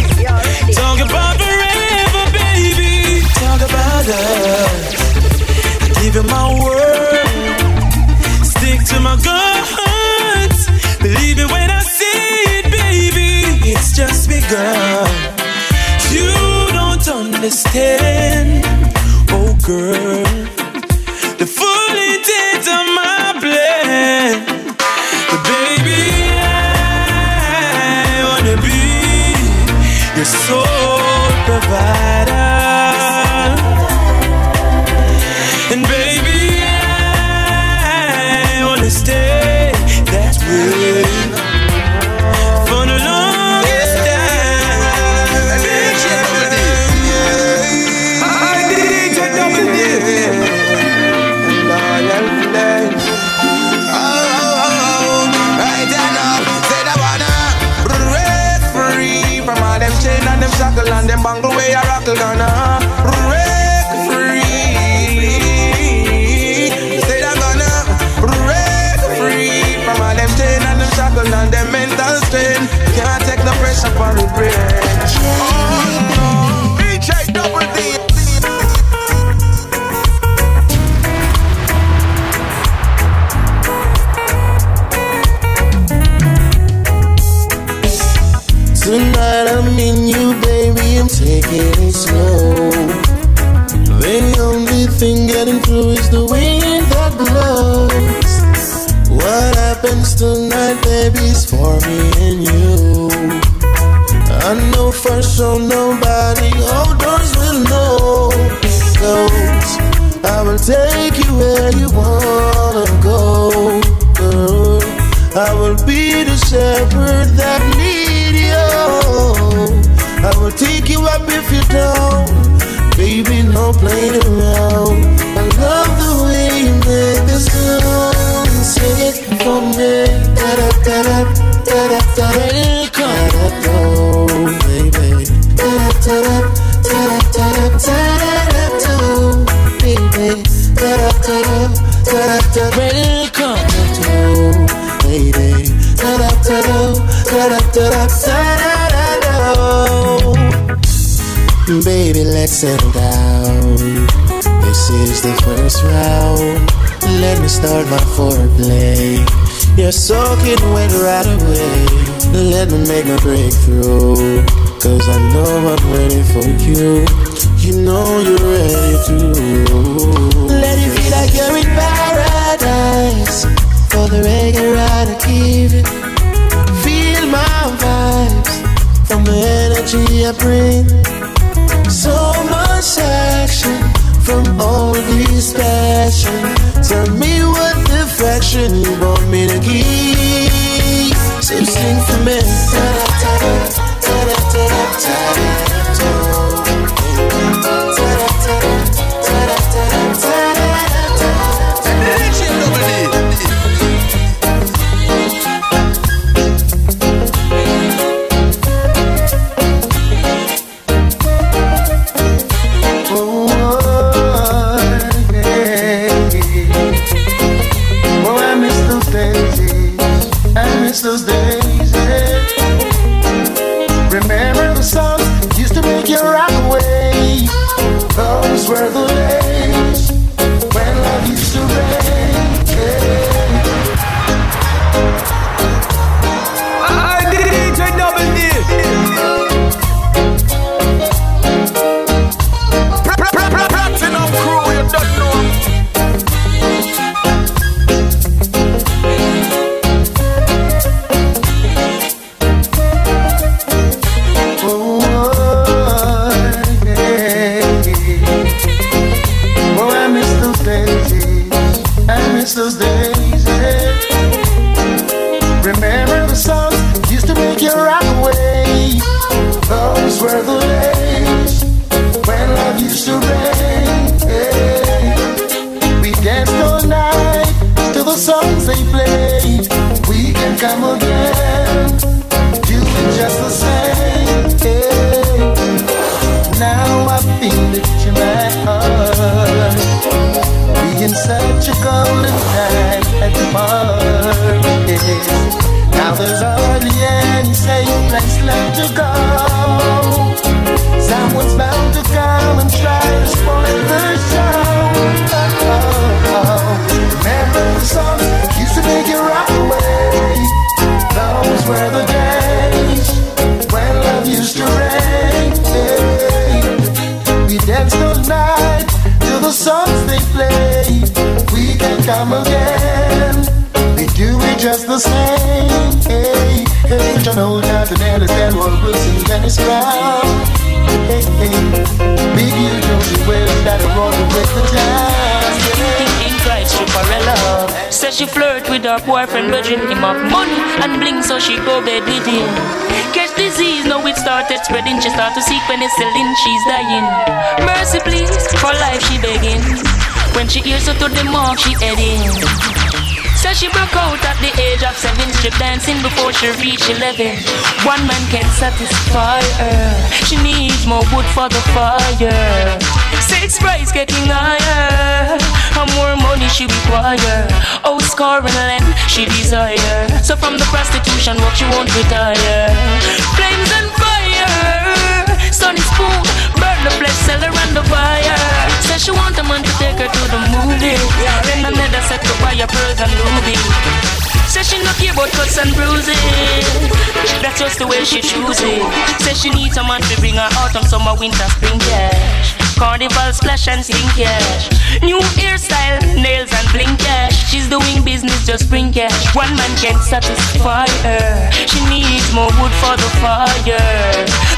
She 389.40 389.50
needs 389.52 389.78
a 389.78 389.84
man 389.84 390.02
to 390.02 390.20
bring 390.20 390.36
her 390.36 390.50
autumn, 390.60 390.84
summer, 390.84 391.16
winter, 391.16 391.48
spring 391.56 391.80
cash. 391.80 392.60
Carnival 392.76 393.32
splash 393.32 393.68
and 393.68 393.84
sing 393.84 394.08
cash. 394.20 394.68
New 395.02 395.20
hairstyle, 395.40 396.00
nails 396.16 396.52
and 396.52 396.68
bling 396.72 396.96
cash. 397.00 397.48
She's 397.50 397.68
doing 397.70 398.04
business, 398.04 398.46
just 398.46 398.70
bring 398.70 398.92
cash. 398.92 399.36
One 399.36 399.56
man 399.56 399.72
can 399.78 399.96
satisfy 400.02 400.88
her. 401.08 401.52
She 401.52 401.80
needs 401.88 402.28
more 402.34 402.52
wood 402.60 402.74
for 402.84 402.96
the 403.00 403.10
fire. 403.24 403.80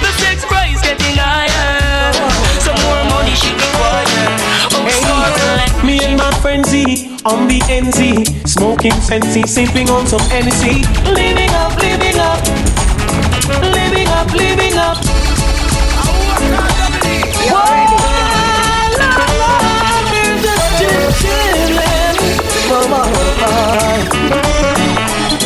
The 0.02 0.12
sex 0.18 0.46
price 0.46 0.82
getting 0.82 1.18
higher. 1.18 2.14
Some 2.62 2.78
more 2.86 3.04
money 3.10 3.36
she 3.38 3.54
require. 3.54 4.34
Oh, 4.74 4.82
Hey, 4.90 5.86
me 5.86 6.00
and 6.04 6.18
my 6.18 6.32
friend 6.42 6.66
Z 6.66 7.18
on 7.26 7.48
the 7.48 7.60
NZ, 7.70 8.48
smoking 8.48 8.94
Sensi, 9.02 9.44
sipping 9.46 9.90
on 9.90 10.08
some 10.08 10.22
Hennessy, 10.22 10.82
living 11.06 11.50
up, 11.52 11.76
living 11.78 12.18
up, 12.18 12.42
living 13.48 14.08
up, 14.08 14.32
living 14.34 14.78
up. 14.78 14.98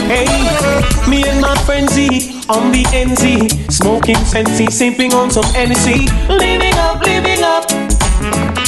Hey, 0.07 0.27
me 1.09 1.27
and 1.27 1.41
my 1.41 1.55
friend 1.65 1.89
Z 1.89 2.41
on 2.49 2.72
the 2.72 2.84
NZ, 2.93 3.72
smoking 3.72 4.17
Sensi, 4.26 4.67
sipping 4.67 5.13
on 5.13 5.31
some 5.31 5.45
Hennessy, 5.53 6.07
living 6.30 6.73
up, 6.76 7.01
living 7.01 7.43
up 7.43 7.65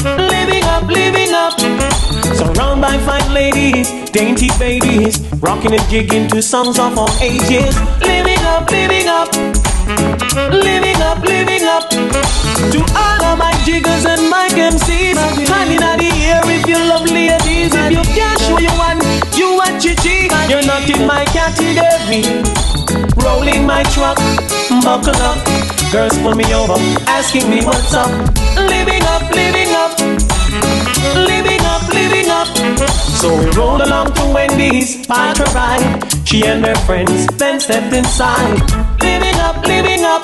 living 0.04 0.64
up, 0.64 0.84
living 0.88 1.34
up. 1.34 2.07
Surrounded 2.36 2.82
by 2.82 2.98
fine 3.06 3.34
ladies, 3.34 3.92
dainty 4.12 4.50
babies, 4.60 5.20
rocking 5.40 5.74
and 5.74 5.90
jigging 5.90 6.28
to 6.30 6.42
songs 6.42 6.80
of 6.80 6.98
all 6.98 7.10
ages. 7.22 7.74
Living 8.02 8.40
up, 8.44 8.70
living 8.70 9.08
up, 9.08 9.32
living 10.52 11.02
up, 11.02 11.24
living 11.24 11.64
up. 11.64 11.90
To 11.90 12.80
all 12.96 13.24
of 13.24 13.38
my 13.38 13.54
jiggers 13.64 14.06
and 14.06 14.30
my 14.30 14.50
MCs, 14.50 15.16
handing 15.48 15.84
out 15.84 16.00
the 16.00 16.12
air 16.28 16.42
if 16.46 16.68
you 16.68 16.78
love 16.90 17.06
ladies. 17.10 17.74
If 17.74 17.92
you 17.92 18.04
can't 18.16 18.40
show 18.42 18.60
you 18.60 18.74
one, 18.78 19.00
you 19.38 19.56
want 19.56 19.82
chichi. 19.82 20.28
You're 20.50 20.66
not 20.66 20.90
in 20.90 21.06
my 21.06 21.24
category. 21.26 22.24
Rolling 23.24 23.66
my 23.66 23.84
truck, 23.94 24.18
buckle 24.84 25.16
up. 25.22 25.38
Girls 25.92 26.18
pull 26.20 26.36
me 26.36 26.46
over, 26.54 26.76
asking 27.08 27.50
me 27.50 27.64
what's 27.64 27.94
up. 27.94 28.10
Living 28.58 29.04
up, 29.04 29.24
living 29.32 29.72
up, 29.76 29.87
up. 32.42 32.48
So 33.22 33.28
we 33.40 33.46
rolled 33.58 33.82
along 33.82 34.14
to 34.14 34.24
Wendy's, 34.34 35.06
parked 35.08 35.40
her 35.40 35.52
ride. 35.58 35.86
She 36.28 36.46
and 36.46 36.66
her 36.66 36.76
friends 36.88 37.28
then 37.42 37.60
stepped 37.60 37.94
inside. 37.94 38.60
Living 39.02 39.38
up, 39.48 39.58
living 39.74 40.04
up, 40.04 40.24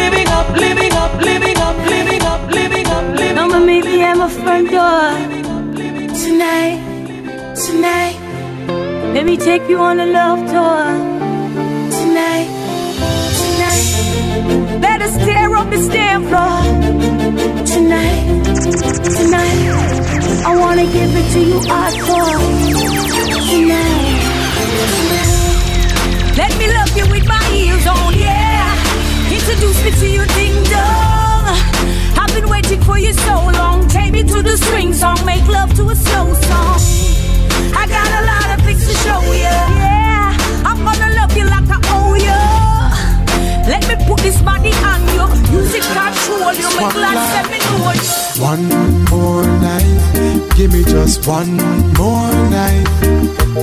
living 0.00 0.28
up, 0.38 0.48
living 0.62 0.92
up, 0.98 1.12
living 1.26 1.58
up, 1.62 1.76
living 1.90 2.22
up, 2.32 2.40
living 2.60 2.86
up, 2.88 3.04
living 3.18 3.38
up. 3.42 3.52
Me 3.52 3.58
meet 3.68 3.84
me 3.84 4.02
at 4.02 4.16
my 4.16 4.28
front 4.28 4.70
door. 4.70 5.08
Tonight 6.22 6.92
Tonight, 7.54 8.16
let 9.12 9.26
me 9.26 9.36
take 9.36 9.68
you 9.68 9.78
on 9.78 10.00
a 10.00 10.06
love 10.06 10.38
tour. 10.50 10.84
Tonight, 12.00 12.48
let 14.80 15.00
us 15.02 15.16
tear 15.24 15.54
up 15.54 15.68
the 15.70 15.78
stand 15.78 16.26
floor. 16.28 16.62
Tonight, 17.74 18.26
tonight, 19.18 19.68
I 20.44 20.56
wanna 20.58 20.86
give 20.86 21.10
it 21.20 21.26
to 21.34 21.40
you 21.40 21.58
hardcore. 21.70 22.38
Tonight, 23.50 24.22
let 26.36 26.52
me 26.58 26.66
love 26.78 26.96
you 26.96 27.06
with 27.10 27.26
my 27.26 27.42
ears 27.54 27.86
on, 27.86 28.14
yeah. 28.18 28.74
Introduce 29.30 29.78
me 29.84 29.90
to 30.00 30.06
your 30.16 30.26
ding 30.38 30.56
dong. 30.64 31.44
I've 32.20 32.32
been 32.34 32.48
waiting 32.48 32.80
for 32.82 32.98
you 32.98 33.12
so 33.12 33.34
long. 33.60 33.86
Take 33.88 34.12
me 34.12 34.22
to 34.22 34.42
the 34.42 34.56
swing 34.56 34.92
song, 34.94 35.18
make 35.24 35.46
love 35.48 35.74
to 35.74 35.88
a 35.90 35.96
slow 35.96 36.32
song. 36.34 36.80
I 37.74 37.86
got 37.86 38.10
a 38.20 38.22
lot 38.32 38.58
of 38.58 38.64
things 38.64 38.86
to 38.86 38.94
show 39.04 39.22
you. 39.32 39.56
Yeah, 39.82 40.36
I'm 40.64 40.78
gonna 40.84 41.10
love 41.18 41.36
you 41.36 41.44
like 41.44 41.68
I 41.68 41.80
owe 41.96 42.14
you. 42.14 42.61
Let 43.66 43.86
me 43.88 43.94
put 44.06 44.20
this 44.20 44.40
body 44.42 44.72
on 44.90 45.00
you. 45.14 45.26
Music 45.52 45.82
control 45.82 46.52
you, 46.54 46.68
make 46.78 46.94
love 46.94 47.14
let 47.14 47.46
me 47.50 47.58
know 47.58 47.92
you. 47.92 48.42
One 48.42 48.66
more 49.10 49.46
night, 49.60 50.56
give 50.56 50.72
me 50.72 50.82
just 50.84 51.26
one 51.26 51.56
more 51.98 52.32
night. 52.50 52.86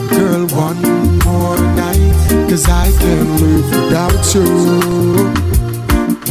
Girl, 0.10 0.48
one 0.48 0.82
more 1.26 1.58
night, 1.76 2.16
cause 2.50 2.66
I 2.70 2.92
can't 3.00 3.42
live 3.42 3.70
without 3.72 4.36
you. 4.36 5.50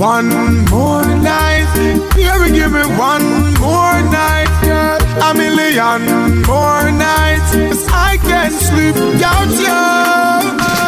One 0.01 0.31
more 0.71 1.05
night, 1.05 1.67
baby, 1.75 2.55
give 2.55 2.73
me 2.73 2.85
one 2.97 3.27
more 3.61 3.99
night, 4.11 4.49
girl. 4.63 4.99
A 5.29 5.35
million 5.35 6.43
more 6.47 6.91
nights, 6.93 7.51
cause 7.53 7.89
I 7.91 8.08
can't 8.39 8.55
sleep 8.55 8.95
without 8.95 9.51
you. 9.65 9.79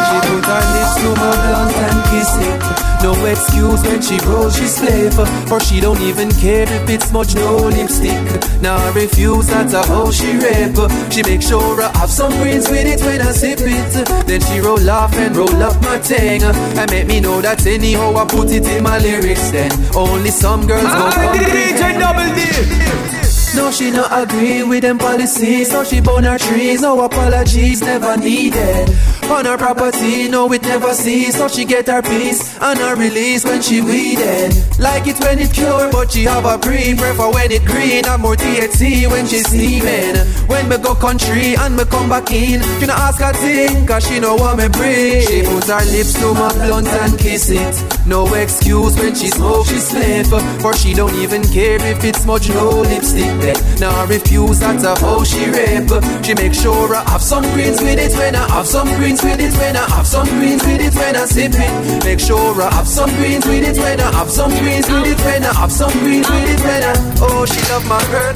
She 0.08 0.16
put 0.28 0.44
her 0.50 0.64
lips 0.74 0.94
to 1.02 1.08
my 1.20 1.32
blunt 1.42 1.76
and 1.86 2.00
kiss 2.10 2.32
it. 2.50 2.60
No 3.02 3.12
excuse 3.24 3.82
when 3.82 4.00
she 4.02 4.18
rolls, 4.26 4.54
she 4.56 4.66
slave. 4.66 5.14
For 5.48 5.58
she 5.58 5.80
don't 5.80 6.00
even 6.02 6.30
care 6.32 6.68
if 6.70 6.88
it's 6.88 7.10
much 7.12 7.34
no 7.34 7.56
lipstick. 7.76 8.22
Now 8.60 8.76
I 8.76 8.90
refuse, 8.92 9.46
that's 9.48 9.72
a 9.72 9.82
how 9.86 10.10
she 10.10 10.30
rape. 10.36 10.76
She 11.10 11.22
make 11.22 11.42
sure 11.42 11.80
I 11.82 11.90
have 11.98 12.10
some 12.10 12.32
greens 12.40 12.68
with 12.68 12.86
it 12.86 13.00
when 13.04 13.20
I 13.22 13.32
sip 13.32 13.58
it. 13.62 14.26
Then 14.26 14.40
she 14.42 14.60
roll 14.60 14.88
off 14.90 15.14
and 15.14 15.34
roll 15.34 15.62
up 15.62 15.80
my 15.82 15.98
thing. 15.98 16.42
And 16.42 16.90
make 16.90 17.06
me 17.06 17.20
know 17.20 17.40
that 17.40 17.66
anyhow 17.66 18.14
I 18.16 18.26
put 18.26 18.50
it 18.50 18.66
in 18.66 18.82
my 18.82 18.98
lyrics. 18.98 19.50
Then 19.50 19.72
only 19.96 20.30
some 20.30 20.66
girls 20.66 20.82
go 20.82 20.88
Ah, 20.88 21.34
DJ 21.34 21.98
Double 21.98 22.30
D. 22.36 23.19
no, 23.56 23.70
she 23.70 23.90
not 23.90 24.10
agree 24.12 24.62
with 24.62 24.82
them 24.82 24.98
policies. 24.98 25.72
No, 25.72 25.84
she 25.84 26.00
burn 26.00 26.24
her 26.24 26.38
trees. 26.38 26.82
No 26.82 27.00
apologies, 27.04 27.80
never 27.80 28.16
needed. 28.16 28.88
On 29.30 29.44
her 29.44 29.56
property, 29.56 30.28
no, 30.28 30.52
it 30.52 30.62
never 30.62 30.92
cease. 30.92 31.36
So 31.36 31.46
she 31.46 31.64
get 31.64 31.86
her 31.86 32.02
peace 32.02 32.58
and 32.60 32.78
her 32.80 32.96
release 32.96 33.44
when 33.44 33.62
she 33.62 33.80
weeded. 33.80 34.52
Like 34.78 35.06
it 35.06 35.20
when 35.20 35.38
it 35.38 35.52
pure, 35.52 35.90
but 35.92 36.10
she 36.10 36.24
have 36.24 36.44
a 36.44 36.58
pre. 36.58 36.94
Prefer 36.96 37.30
when 37.30 37.52
it 37.52 37.64
green 37.64 38.04
and 38.06 38.20
more 38.20 38.34
THC 38.34 39.08
when 39.08 39.26
she 39.26 39.38
steaming. 39.38 40.16
When 40.48 40.68
me 40.68 40.78
go 40.78 40.94
country 40.96 41.54
and 41.54 41.76
me 41.76 41.84
come 41.84 42.08
back 42.08 42.32
in, 42.32 42.60
you 42.80 42.86
know 42.88 42.94
ask 42.94 43.20
her 43.22 43.32
thing, 43.32 43.86
cause 43.86 44.06
she 44.06 44.18
know 44.18 44.34
what 44.34 44.58
me 44.58 44.68
bring. 44.68 45.22
She 45.22 45.42
put 45.42 45.64
her 45.64 45.84
lips 45.94 46.12
to 46.14 46.34
my 46.34 46.52
blunt 46.66 46.88
and 46.88 47.16
kiss 47.18 47.50
it. 47.50 48.06
No 48.06 48.26
excuse 48.34 48.98
when 48.98 49.14
she 49.14 49.28
smoke, 49.28 49.66
she 49.66 49.78
slip. 49.78 50.26
For 50.60 50.74
she 50.74 50.92
don't 50.92 51.14
even 51.14 51.44
care 51.44 51.78
if 51.80 52.02
it's 52.02 52.22
smudge, 52.22 52.48
no 52.48 52.82
lipstick 52.82 53.30
then. 53.40 53.56
Now 53.78 53.94
I 53.94 54.06
refuse, 54.06 54.58
that's 54.58 54.82
a 54.82 54.98
how 54.98 55.22
she 55.22 55.46
rape. 55.46 55.88
She 56.24 56.34
make 56.34 56.54
sure 56.54 56.94
I 56.94 57.08
have 57.10 57.22
some 57.22 57.44
greens 57.54 57.80
with 57.80 57.98
it 57.98 58.12
when 58.18 58.34
I 58.34 58.48
have 58.48 58.66
some 58.66 58.88
greens 58.96 59.19
with 59.22 59.40
it 59.40 59.54
when 59.58 59.76
I 59.76 59.84
have 59.90 60.06
some 60.06 60.26
greens 60.38 60.62
with 60.64 60.80
it 60.80 60.94
when 60.94 61.16
I 61.16 61.24
sip 61.24 61.52
it. 61.54 62.04
Make 62.04 62.20
sure 62.20 62.62
I 62.62 62.72
have 62.74 62.88
some 62.88 63.10
greens 63.16 63.46
with 63.46 63.64
it 63.64 63.76
when 63.78 64.00
I 64.00 64.10
have 64.12 64.30
some 64.30 64.50
greens 64.50 64.88
with 64.88 65.06
it 65.06 65.20
when 65.24 65.44
I 65.44 65.52
have 65.54 65.72
some 65.72 65.92
greens 66.00 66.28
with 66.28 66.48
it 66.48 66.60
when 66.60 66.82
I. 66.82 66.92
Oh, 67.20 67.44
she 67.46 67.60
love 67.72 67.86
my 67.86 68.00
girl. 68.10 68.34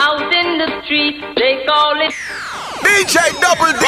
Out 0.00 0.32
in 0.32 0.58
the 0.58 0.68
street, 0.84 1.20
they 1.36 1.64
call 1.66 1.98
it. 2.00 2.14
DJ 2.82 3.16
Double 3.40 3.72
D. 3.76 3.84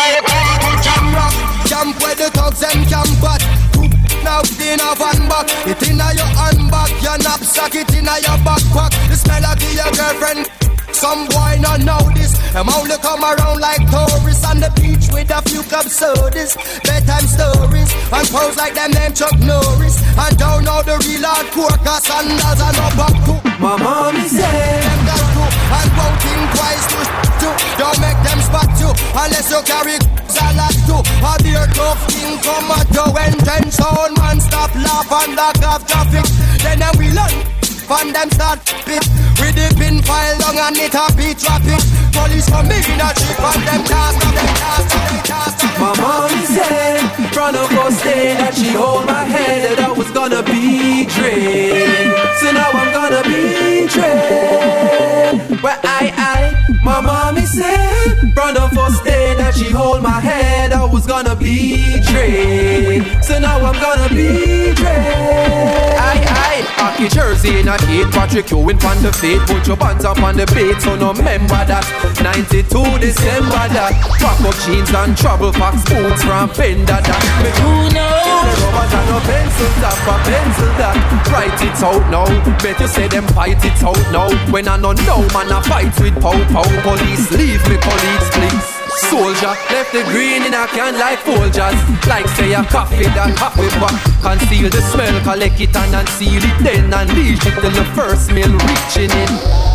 Jam 0.85 1.15
rock, 1.15 1.35
jump 1.67 2.01
where 2.03 2.15
the 2.15 2.31
thugs 2.31 2.61
them 2.61 2.85
camp 2.87 3.23
at. 3.25 3.43
Now 4.23 4.43
in 4.63 4.79
a 4.79 4.95
van 4.95 5.29
back, 5.29 5.51
it 5.67 5.83
in 5.89 6.01
a 6.01 6.15
your 6.15 6.31
handbag, 6.39 6.91
your 7.03 7.19
knapsack, 7.19 7.75
it 7.75 7.91
in 7.95 8.07
a 8.07 8.15
your 8.23 8.39
backpack. 8.47 8.93
The 9.09 9.17
smell 9.17 9.45
of 9.45 9.63
your 9.75 9.91
girlfriend. 9.93 10.72
Some 11.03 11.27
boy 11.35 11.59
not 11.59 11.83
know 11.83 11.99
this. 12.15 12.31
Them 12.55 12.71
only 12.71 12.95
come 13.03 13.27
around 13.27 13.59
like 13.59 13.83
tourists 13.91 14.47
on 14.47 14.63
the 14.63 14.71
beach 14.79 15.11
with 15.11 15.35
a 15.35 15.43
few 15.51 15.67
cup 15.67 15.91
sodas, 15.91 16.55
bedtime 16.87 17.27
stories, 17.27 17.91
and 18.07 18.27
pose 18.31 18.55
like 18.55 18.79
them 18.79 18.95
name 18.95 19.11
Chuck 19.11 19.35
Norris. 19.43 19.99
And 19.99 20.39
don't 20.39 20.63
know 20.63 20.79
the 20.87 20.95
real 21.03 21.27
hardcore, 21.27 21.75
cause 21.83 22.07
sandals 22.07 22.63
and 22.63 22.77
no 22.79 22.87
back 22.95 23.17
to. 23.19 23.35
My 23.59 23.75
mom 23.83 24.15
is 24.23 24.31
there. 24.31 24.47
Them 24.47 25.01
got 25.03 25.27
to, 25.27 25.45
and 25.75 25.91
won't 25.99 26.17
think 26.23 26.43
twice 26.55 26.87
to 26.95 27.01
to. 27.43 27.51
Don't 27.83 27.99
make 27.99 28.21
them 28.23 28.39
spot 28.47 28.71
you, 28.79 28.91
unless 28.95 29.51
you 29.51 29.59
carry 29.67 29.99
a 29.99 30.47
lot 30.55 30.77
to. 30.87 30.97
A 31.03 31.33
beer 31.43 31.67
tough 31.75 31.99
thing 32.15 32.39
come 32.47 32.71
at 32.79 32.87
you 32.95 33.07
when 33.11 33.35
ten 33.43 33.67
sound 33.75 34.15
man 34.23 34.39
stop 34.39 34.71
laugh 34.79 35.11
and 35.11 35.35
lock 35.35 35.59
off 35.67 35.83
traffic. 35.83 36.31
Then 36.63 36.79
them 36.79 36.95
we 36.95 37.11
learn. 37.11 37.35
From 37.87 38.13
them 38.13 38.31
start 38.31 38.61
pit 38.87 39.05
With 39.41 39.55
the 39.57 39.75
pin 39.79 40.03
file 40.03 40.39
long 40.41 40.59
and 40.59 40.77
it 40.77 40.95
a 40.95 41.05
beat 41.17 41.43
rapid 41.47 41.83
Police 42.13 42.49
come 42.49 42.71
in 42.71 43.01
a 43.01 43.09
chip 43.15 43.41
and 43.41 43.63
them 43.67 43.83
cast 43.85 44.17
and 44.23 44.37
them 44.37 44.51
cast 44.61 44.95
and 44.95 45.05
them 45.09 45.23
cast 45.25 45.63
My 45.79 45.93
mom 46.01 46.33
said, 46.47 47.01
front 47.33 47.57
of 47.57 47.71
us 47.73 48.03
day 48.03 48.35
that 48.35 48.55
she 48.55 48.71
hold 48.73 49.07
my 49.07 49.25
hand 49.25 49.65
that 49.65 49.79
I 49.81 49.93
was 49.93 50.11
gonna 50.11 50.43
be 50.43 51.07
dread. 51.07 52.13
So 52.41 52.53
now 52.53 52.71
I'm 52.71 52.91
gonna 52.93 53.23
be 53.25 53.89
dread. 53.89 55.63
Where 55.63 55.79
I, 55.83 56.05
I, 56.17 56.77
my 56.85 57.01
mommy 57.01 57.43
said, 57.43 58.33
front 58.35 58.59
of 58.59 58.77
us 58.77 59.03
day 59.03 59.35
that 59.37 59.55
she 59.55 59.71
hold 59.71 60.03
my 60.03 60.21
hand 60.21 60.73
I 60.75 60.85
was 60.85 61.07
gonna 61.07 61.35
be 61.37 62.01
dread. 62.09 63.25
So 63.25 63.39
now 63.39 63.57
I'm 63.59 63.79
gonna 63.81 64.09
be 64.09 64.75
dread. 64.75 65.97
I, 65.99 66.15
I, 66.39 66.42
hockey 66.83 67.09
jersey 67.09 67.61
in 67.61 67.69
a 67.69 67.79
gate, 67.87 68.11
Patrick 68.11 68.51
Ewing 68.51 68.83
on 68.83 68.99
the 69.03 69.13
feet, 69.23 69.39
put 69.47 69.63
your 69.67 69.77
bands 69.77 70.05
up 70.05 70.19
on 70.19 70.35
the 70.37 70.47
beat, 70.51 70.83
so 70.83 70.97
no 70.99 71.15
remember 71.15 71.63
that. 71.71 71.87
92 72.19 72.67
December 72.99 73.65
that. 73.71 73.95
Fuck 74.19 74.43
up 74.43 74.57
jeans 74.67 74.91
and 74.91 75.15
trouble 75.17 75.53
packs, 75.55 75.87
boots 75.87 76.27
from 76.27 76.51
Fender 76.51 76.99
that. 76.99 77.23
Me 77.39 77.51
who 77.63 77.87
knows? 77.95 78.27
The 78.43 78.55
rubbers 78.67 78.95
and 78.99 79.07
no 79.07 79.19
pencil 79.23 79.71
top, 79.79 80.11
a 80.11 80.15
pencil 80.27 80.73
that. 80.83 80.97
Write 81.31 81.63
it 81.63 81.79
out 81.87 82.05
now. 82.11 82.27
Bet 82.59 82.81
you 82.81 82.89
say 82.89 83.07
them 83.07 83.27
fight 83.31 83.63
it 83.63 83.79
out 83.87 84.03
now. 84.11 84.29
When 84.51 84.67
I 84.67 84.77
don't 84.77 84.99
know, 85.07 85.23
man, 85.31 85.55
I 85.55 85.63
fight 85.63 85.95
with 86.03 86.19
pow 86.19 86.35
pow. 86.51 86.67
Police, 86.83 87.31
leave 87.31 87.63
me, 87.71 87.79
colleagues, 87.79 88.29
please. 88.35 88.82
Soldier 88.99 89.55
left 89.73 89.93
the 89.93 90.03
green 90.11 90.43
in 90.43 90.55
a 90.55 90.67
can 90.69 90.99
like 90.99 91.19
Folgers. 91.21 91.79
Like 92.07 92.27
say 92.37 92.53
a 92.55 92.63
coffee 92.65 93.05
that 93.17 93.37
coffee 93.37 93.69
back 93.81 93.95
Conceal 94.23 94.71
the 94.71 94.83
smell, 94.93 95.15
collect 95.23 95.61
it 95.61 95.75
and 95.75 95.95
unseal 95.95 96.43
it. 96.43 96.57
Then 96.63 96.93
unleash 96.93 97.45
it 97.47 97.57
till 97.61 97.71
the 97.71 97.85
first 97.97 98.33
meal 98.33 98.53
reaching 98.53 99.11
in. 99.11 99.33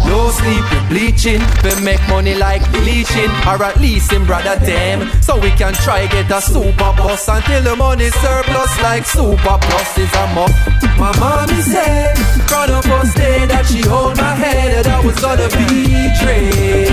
No 0.07 0.31
sleep, 0.31 0.63
we 0.71 0.79
bleaching. 0.87 1.41
We 1.63 1.75
make 1.83 2.01
money 2.07 2.33
like 2.35 2.63
bleaching 2.71 3.29
Or 3.43 3.59
at 3.61 3.79
least 3.79 4.13
in 4.13 4.25
brother 4.25 4.55
them. 4.55 5.11
So 5.21 5.37
we 5.37 5.51
can 5.51 5.73
try 5.73 6.07
get 6.07 6.31
a 6.31 6.41
super 6.41 6.91
bus 6.95 7.27
Until 7.27 7.61
the 7.61 7.75
money 7.75 8.09
surplus 8.23 8.71
like 8.81 9.05
super 9.05 9.57
plus 9.59 9.97
is 9.97 10.13
a 10.15 10.25
must. 10.33 10.55
My 10.97 11.11
mommy 11.19 11.61
said 11.61 12.15
Front 12.47 12.71
of 12.71 12.85
us 12.87 13.13
day 13.13 13.45
that 13.47 13.65
she 13.65 13.81
hold 13.81 14.15
my 14.17 14.33
head. 14.35 14.85
That 14.85 14.87
I 14.87 15.05
was 15.05 15.19
gonna 15.19 15.49
be 15.51 16.07
dread 16.23 16.87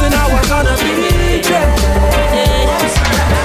So 0.00 0.08
now 0.08 0.26
I'm 0.32 0.48
gonna 0.48 0.76
be 0.80 1.42
dread 1.42 1.63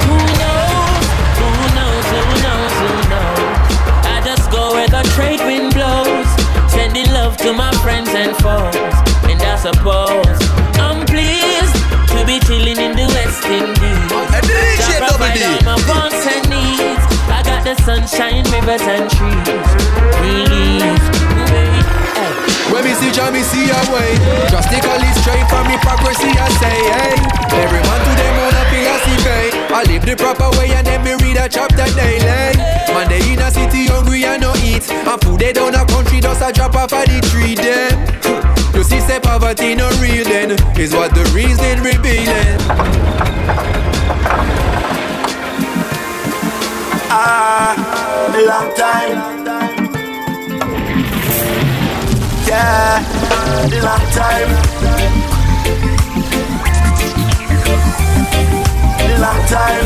Who 0.07 0.17
knows? 0.41 1.03
Who 1.39 1.49
knows? 1.77 2.05
Who 2.13 2.21
knows? 2.45 2.73
Who 2.81 2.91
knows? 3.11 3.69
I 4.05 4.21
just 4.25 4.51
go 4.51 4.73
where 4.73 4.87
the 4.87 5.03
trade 5.15 5.41
wind 5.45 5.73
blows, 5.73 6.29
sending 6.71 7.11
love 7.13 7.37
to 7.37 7.53
my 7.53 7.71
friends 7.83 8.09
and 8.09 8.35
foes. 8.37 8.95
And 9.29 9.41
I 9.41 9.55
suppose 9.57 10.39
I'm 10.79 11.05
pleased 11.05 11.75
to 12.13 12.25
be 12.25 12.39
chilling 12.47 12.79
in 12.79 12.95
the 12.95 13.07
West 13.15 13.45
Indies. 13.45 13.99
DJ 14.43 14.77
Jah 14.77 15.07
provide 15.07 15.41
all 15.43 15.61
my 15.63 15.77
wants 15.87 16.25
and 16.25 16.49
needs. 16.49 17.03
I 17.29 17.43
got 17.45 17.63
the 17.63 17.75
sunshine, 17.83 18.43
rivers 18.51 18.81
and 18.81 19.09
trees. 19.09 19.69
Relief. 20.23 21.18
When 22.71 22.85
me 22.85 22.93
see 22.93 23.11
Jah, 23.11 23.31
me 23.31 23.41
see 23.41 23.69
a 23.69 23.79
way. 23.89 24.13
Drastically 24.49 25.09
straight 25.21 25.47
from 25.49 25.65
hypocrisy, 25.65 26.29
I 26.37 26.49
say, 26.61 26.77
hey. 26.93 27.15
Every 27.57 27.81
man 27.81 27.99
to 28.05 28.11
them 28.13 28.35
own 28.45 28.59
philosophy. 28.69 29.49
I 29.73 29.83
live 29.83 30.05
the 30.05 30.15
proper 30.15 30.49
way 30.57 30.71
and 30.73 30.85
then 30.85 31.03
me 31.03 31.13
read 31.23 31.37
a 31.37 31.49
chapter 31.49 31.85
daily. 31.95 32.57
Man, 32.93 33.07
they 33.09 33.21
in 33.31 33.39
a 33.39 33.49
city 33.49 33.87
hungry 33.87 34.23
and 34.25 34.41
no 34.41 34.53
eat. 34.57 34.89
And 34.91 35.21
food 35.21 35.39
they 35.39 35.53
down 35.53 35.75
a 35.75 35.85
country 35.85 36.19
does 36.19 36.41
a 36.41 36.51
drop 36.51 36.75
off 36.75 36.93
of 36.93 37.05
the 37.05 37.21
tree 37.29 37.55
then. 37.55 37.95
You 38.75 38.83
see, 38.83 38.99
say 38.99 39.19
poverty 39.19 39.75
no 39.75 39.89
real 40.01 40.23
then 40.23 40.51
is 40.79 40.93
what 40.93 41.13
the 41.13 41.23
reason 41.35 41.81
revealing. 41.81 42.59
Ah, 47.11 47.73
long 48.45 48.75
time 48.75 49.38
Yeah, 52.69 53.01
long 53.81 54.05
time. 54.13 54.49
The 58.99 59.17
Long 59.23 59.41
time. 59.53 59.85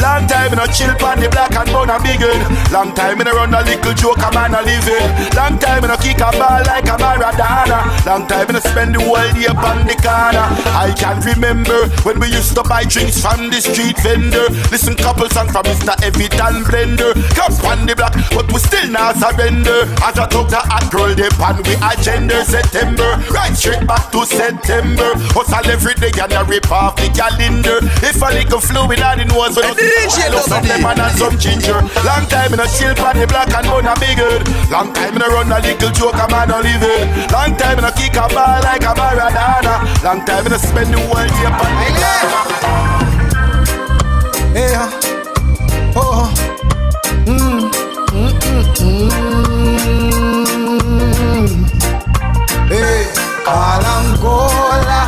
Long 0.00 0.22
time 0.28 0.39
in 0.48 0.58
a 0.58 0.66
chill 0.72 0.94
pan 0.96 1.20
the 1.20 1.28
black 1.28 1.52
and 1.52 1.68
bone 1.68 1.92
a 1.92 2.00
biggin. 2.00 2.40
Long 2.72 2.94
time 2.96 3.20
in 3.20 3.28
a 3.28 3.32
run 3.32 3.52
a 3.52 3.60
little 3.60 3.92
joke 3.92 4.22
a 4.24 4.32
man 4.32 4.56
a 4.56 4.64
living. 4.64 5.08
Long 5.36 5.60
time 5.60 5.84
in 5.84 5.90
a 5.92 5.96
kick 6.00 6.24
a 6.24 6.32
ball 6.32 6.64
like 6.64 6.88
a 6.88 6.96
Maradona. 6.96 7.84
Long 8.08 8.24
time 8.24 8.48
in 8.48 8.56
a 8.56 8.60
spend 8.60 8.94
the 8.96 9.00
whole 9.04 9.30
day 9.36 9.46
upon 9.50 9.84
the 9.84 9.96
corner. 10.00 10.46
I 10.72 10.94
can 10.96 11.20
remember 11.20 11.88
when 12.08 12.20
we 12.20 12.32
used 12.32 12.56
to 12.56 12.62
buy 12.64 12.84
drinks 12.84 13.20
from 13.20 13.50
the 13.50 13.60
street 13.60 14.00
vendor. 14.00 14.48
Listen 14.72 14.96
couple 14.96 15.28
songs 15.28 15.52
from 15.52 15.64
Mr. 15.68 15.92
Everton 16.00 16.64
Blender. 16.64 17.12
Come 17.36 17.52
on 17.68 17.86
the 17.86 17.94
block, 17.94 18.16
but 18.32 18.48
we 18.52 18.58
still 18.58 18.88
not 18.88 19.20
surrender. 19.20 19.84
As 20.00 20.16
I 20.16 20.26
talk 20.26 20.48
the 20.48 20.62
hot 20.62 20.88
girl, 20.88 21.12
they 21.14 21.28
pan 21.36 21.60
we 21.68 21.76
agenda 21.84 22.44
September. 22.44 23.20
Right 23.28 23.52
straight 23.52 23.86
back 23.86 24.10
to 24.12 24.24
September. 24.24 25.12
Hustle 25.36 25.70
every 25.70 25.94
day 25.94 26.12
and 26.16 26.32
a 26.32 26.44
rip 26.44 26.70
off 26.70 26.96
the 26.96 27.08
calendar. 27.12 27.82
If 28.00 28.22
a 28.22 28.30
little 28.32 28.60
fluid 28.60 29.00
nose, 29.28 29.56
we 29.56 29.62
DJ 29.74 30.30
Love 30.40 30.48
some 30.48 30.64
lemon 30.64 30.96
and 30.98 31.18
some 31.18 31.36
ginger. 31.38 31.84
Long 32.00 32.24
time 32.32 32.54
in 32.54 32.60
a 32.60 32.66
chill 32.66 32.94
pan 32.94 33.18
the 33.20 33.26
black 33.26 33.52
and 33.52 33.66
bone 33.68 33.84
a 33.84 33.92
big 34.00 34.16
good. 34.16 34.48
Long 34.70 34.90
time 34.94 35.14
in 35.14 35.20
a 35.20 35.28
run 35.28 35.52
a 35.52 35.60
little 35.60 35.90
joke 35.92 36.14
a 36.16 36.26
man 36.32 36.48
a 36.48 36.64
live 36.64 36.80
it. 36.80 37.30
Long 37.30 37.54
time 37.58 37.76
in 37.78 37.84
a 37.84 37.92
kick 37.92 38.16
a 38.16 38.26
ball 38.32 38.62
like 38.64 38.80
a 38.80 38.94
Maradona. 38.96 39.84
Long 40.02 40.24
time 40.24 40.46
in 40.46 40.52
a 40.54 40.58
spend 40.58 40.94
the 40.94 40.98
whole 40.98 41.28
day 41.28 41.44
upon 41.44 41.76
the 41.76 41.92
Yeah. 44.56 44.88
Oh. 45.94 46.32
Mm. 47.28 47.68
Mm, 48.16 48.32
mm, 48.40 48.64
mm. 48.80 49.12
Hey. 52.72 53.04
Kalangola. 53.44 55.00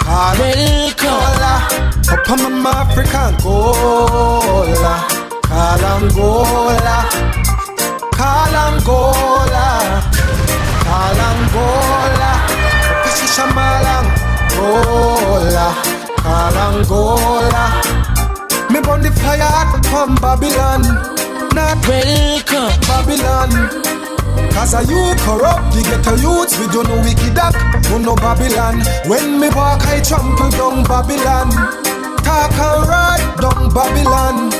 Kalangola. 0.00 1.03
Up 2.14 2.30
on 2.30 2.62
my 2.62 2.70
African 2.70 3.34
Gola. 3.42 4.94
Kalangola. 5.50 6.96
Kalangola. 8.14 9.66
Kalangola. 10.86 12.30
Pasisha 13.02 13.46
Malangola. 13.56 14.88
Kalangola. 16.22 17.64
Me 18.70 18.78
burn 18.80 19.00
the 19.02 19.10
fire 19.10 19.66
from 19.90 20.14
Babylon. 20.22 20.82
Not 21.52 21.82
welcome 21.88 22.74
Babylon. 22.86 23.50
Cause 24.54 24.74
a 24.74 24.82
you 24.84 25.14
corrupt, 25.18 25.74
the 25.74 25.82
ghetto 25.82 26.14
youths, 26.14 26.54
we 26.60 26.66
don't 26.68 26.86
know 26.86 27.00
wicked 27.02 27.36
act, 27.36 27.56
who 27.86 27.98
no 27.98 28.14
Babylon. 28.14 28.80
When 29.10 29.40
me 29.40 29.48
walk, 29.48 29.82
I 29.88 30.00
trample 30.00 30.50
down 30.50 30.84
Babylon. 30.84 31.50
Talk 32.24 32.52
and 32.52 32.88
ride 32.88 33.36
down 33.40 33.68
Babylon. 33.74 34.50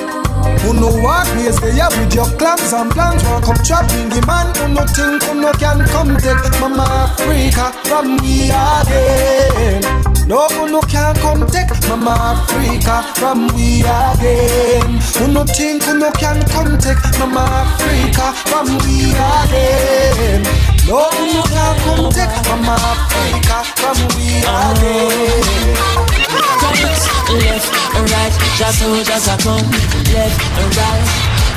Who 0.61 0.73
know 0.75 0.93
what 1.03 1.27
ways 1.37 1.59
they 1.61 1.81
are 1.81 1.91
with 1.91 2.15
your 2.15 2.29
clams 2.37 2.73
and 2.73 2.91
plans? 2.91 3.25
Won't 3.25 3.45
come 3.45 3.57
trapping 3.65 4.09
the 4.09 4.21
man. 4.27 4.55
Who 4.57 4.69
no 4.69 4.85
think 4.87 5.23
who 5.23 5.41
no 5.41 5.53
can 5.53 5.85
come 5.89 6.17
take 6.17 6.61
Mama 6.61 6.85
Africa 6.85 7.73
from 7.89 8.17
me 8.17 8.51
again. 8.51 9.83
No 10.29 10.49
who 10.49 10.69
no 10.71 10.81
can 10.83 11.15
come 11.17 11.47
take 11.47 11.73
Mama 11.89 12.17
Africa 12.37 13.03
from 13.15 13.47
me 13.57 13.81
again. 13.81 15.01
Who 15.17 15.33
no 15.33 15.45
think 15.45 15.85
who 15.85 15.99
no 15.99 16.11
can 16.13 16.43
come 16.49 16.79
take 16.79 17.03
Mama 17.19 17.45
Africa 17.45 18.33
from 18.49 18.67
me 18.85 19.13
again 19.13 20.74
No 20.87 21.01
who 21.11 21.25
no 21.33 21.43
can 21.43 21.77
come 21.85 22.11
take 22.13 22.37
Mama 22.49 22.77
Africa 22.77 23.59
from 23.81 23.99
we 24.17 24.27
again 24.45 25.55
left 27.39 27.69
and 27.97 28.11
right, 28.11 28.33
just 28.59 28.79
so 28.79 29.03
just 29.03 29.29
a 29.29 29.37
come, 29.43 29.65
left 30.13 30.39
and 30.61 30.77
right. 30.77 31.05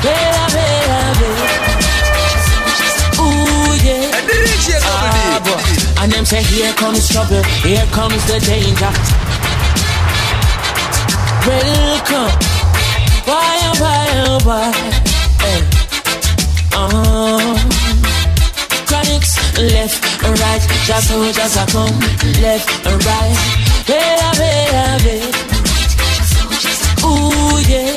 Hey, 0.00 0.32
hey, 0.54 0.80
hey. 1.18 1.36
Ooh, 3.20 3.74
yeah. 3.84 4.10
Ah, 4.82 5.40
boy. 5.44 5.60
And 6.02 6.12
them 6.12 6.24
say, 6.24 6.42
here 6.42 6.72
comes 6.72 7.08
trouble, 7.08 7.42
here 7.62 7.86
comes 7.92 8.24
the 8.26 8.38
danger. 8.40 8.92
Welcome, 11.46 12.32
why, 13.24 13.58
oh, 13.62 13.74
why, 13.78 14.06
oh, 14.26 14.38
why? 14.44 14.72
Hey. 15.42 15.60
Uh-huh. 16.72 17.77
Left 19.58 20.22
and 20.22 20.38
right, 20.38 20.62
just 20.86 21.08
so 21.08 21.32
just 21.32 21.56
a 21.58 21.66
come, 21.72 21.98
left 22.42 22.86
and 22.86 23.04
right. 23.04 23.36
Hey, 23.90 24.14
hey, 24.38 24.70
hey. 25.02 25.22
Ooh, 27.02 27.58
yeah. 27.66 27.96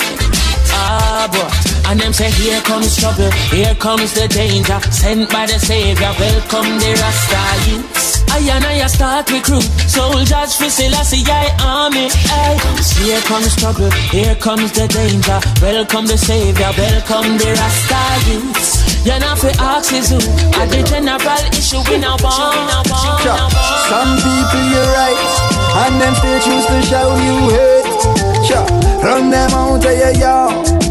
Ah, 0.73 1.29
boy. 1.29 1.61
And 1.91 1.99
them 1.99 2.13
say, 2.13 2.31
here 2.31 2.59
comes 2.61 2.97
trouble, 2.97 3.29
here 3.53 3.75
comes 3.75 4.11
the 4.13 4.27
danger. 4.27 4.79
Sent 4.89 5.29
by 5.29 5.45
the 5.45 5.59
Savior, 5.59 6.11
welcome 6.17 6.79
the 6.79 6.97
Rasta 6.97 7.69
youths. 7.69 8.23
I 8.31 8.39
and 8.39 8.65
I 8.65 8.87
start 8.87 9.29
recruit 9.29 9.61
soldiers 9.85 10.55
for 10.55 10.69
Selassie 10.69 11.21
I 11.27 11.53
army. 11.61 12.09
Ay. 12.09 12.57
Here 13.05 13.21
comes 13.21 13.55
trouble, 13.55 13.91
here 14.09 14.33
comes 14.33 14.71
the 14.71 14.87
danger. 14.87 15.39
Welcome 15.61 16.07
the 16.07 16.17
Savior, 16.17 16.71
welcome 16.75 17.37
the 17.37 17.53
Rasta 17.53 18.31
youths. 18.31 18.80
You're 19.03 19.19
not 19.19 19.39
for 19.39 19.49
axes, 19.59 20.09
who 20.09 20.17
are 20.17 20.67
the 20.67 20.83
general 20.85 21.43
issue 21.57 21.81
in 21.93 22.03
our 22.03 22.17
born. 22.21 22.53
Some 23.89 24.13
people 24.21 24.65
you're 24.69 24.91
right, 24.93 25.17
and 25.85 26.01
them 26.01 26.13
still 26.15 26.39
choose 26.45 26.65
to 26.69 26.81
show 26.85 27.09
you 27.17 27.37
hate. 27.49 28.45
Sure. 28.45 28.65
Run 29.01 29.29
them 29.31 29.51
out 29.51 29.85
of 29.85 29.97
your 29.97 30.13
yard. 30.21 30.81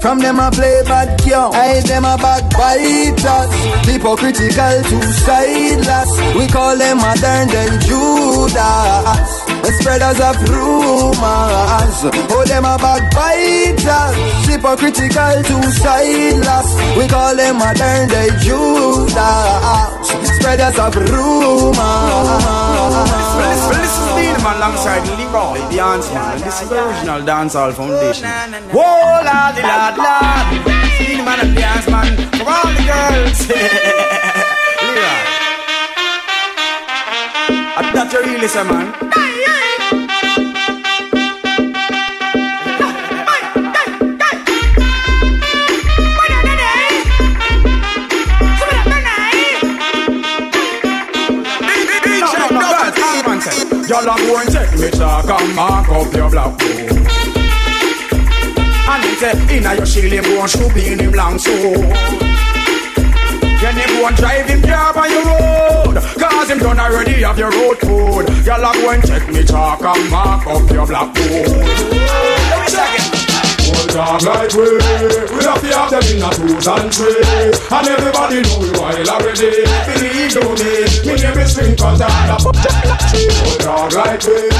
From 0.00 0.18
them 0.18 0.40
I 0.40 0.48
play 0.48 0.80
bad 0.84 1.20
girl, 1.28 1.50
I 1.52 1.80
them 1.80 2.06
a 2.06 2.16
backbiters 2.16 3.52
Hypocritical 3.84 4.82
to 4.82 5.12
sideless 5.12 6.34
We 6.34 6.48
call 6.48 6.78
them 6.78 6.96
modern 6.96 7.48
day 7.48 7.68
Judas 7.84 9.39
The 9.70 9.78
spreaders 9.78 10.18
of 10.18 10.34
rumors 10.50 12.02
Oh 12.34 12.42
them 12.42 12.66
a 12.66 12.74
backbiters 12.74 14.18
Hypocritical 14.50 15.46
to 15.46 15.62
sideless 15.78 16.74
We 16.98 17.06
call 17.06 17.36
them 17.36 17.58
modern 17.62 18.08
day 18.08 18.34
Judas 18.42 19.14
Spreaders 20.34 20.74
of 20.74 20.96
rumors 20.96 21.78
Well, 21.78 23.70
this 23.70 23.94
is 23.94 24.10
Dean 24.18 24.42
Man 24.42 24.56
alongside 24.58 25.06
Leroy, 25.06 25.62
the 25.70 25.76
dance 25.76 26.10
man, 26.10 26.34
and 26.34 26.42
this 26.42 26.62
is 26.62 26.68
the 26.68 26.88
original 26.88 27.20
dancehall 27.22 27.72
foundation. 27.72 28.26
Whoa, 28.74 29.22
lad, 29.22 29.54
lad, 29.54 29.96
lad. 29.96 30.66
Dean 30.98 31.24
Man 31.24 31.46
and 31.46 31.54
dance 31.54 31.86
man, 31.86 32.16
for 32.34 32.50
all 32.50 32.74
the 32.74 32.82
girls. 32.90 33.38
Leroy. 34.82 35.30
I 37.78 37.92
thought 37.94 38.12
you 38.12 38.20
really 38.32 38.48
say, 38.48 38.60
eh, 38.60 38.64
man. 38.64 39.29
Y'all 53.90 54.08
are 54.08 54.18
going 54.18 54.46
take 54.46 54.70
me 54.78 54.88
talk 54.88 55.28
and 55.28 55.56
mark 55.56 55.88
up 55.88 56.14
your 56.14 56.30
black 56.30 56.56
book. 56.56 56.70
And 58.86 59.04
he 59.04 59.16
said, 59.16 59.36
inna 59.50 59.74
your 59.74 59.84
shilling 59.84 60.22
bone 60.22 60.46
should 60.46 60.72
be 60.72 60.92
in 60.92 61.00
him 61.00 61.10
long 61.10 61.40
so. 61.40 61.50
When 63.60 63.74
him 63.74 64.04
and 64.04 64.16
drive 64.16 64.46
him 64.46 64.62
car 64.62 64.96
on 64.96 65.10
your 65.10 65.24
road 65.24 65.96
Cause 66.18 66.50
him 66.50 66.58
done 66.60 66.78
already 66.78 67.22
have 67.22 67.36
your 67.36 67.50
road 67.50 67.80
code 67.80 68.28
Y'all 68.46 68.64
are 68.64 68.74
going 68.74 69.02
take 69.02 69.28
me 69.28 69.42
talk 69.44 69.82
and 69.82 70.08
mark 70.08 70.46
up 70.46 70.70
your 70.70 70.86
black 70.86 71.12
book. 71.12 71.24
Let 71.26 72.60
me 72.60 72.68
second. 72.68 73.19
All 73.70 73.86
talk 73.86 74.22
like 74.22 74.52
we. 74.54 74.66
We 75.30 75.40
have 75.46 75.60
to 75.62 75.68
have 75.70 75.90
them 75.90 76.02
in 76.10 76.22
a 76.22 76.30
twos 76.34 76.66
and 76.66 76.90
three 76.90 77.22
And 77.70 77.86
everybody 77.86 78.42
know 78.42 78.58
you 78.66 78.72
while 78.74 79.10
already. 79.14 79.62
Believe 79.86 80.34
you 80.34 80.42
me 80.58 80.72
Me 81.06 81.14
name 81.14 81.38
is 81.38 81.54
Swing 81.54 81.74
Cantana 81.78 82.36
All 82.38 82.52
talk 83.62 83.92
like 83.94 84.22
we. 84.26 84.50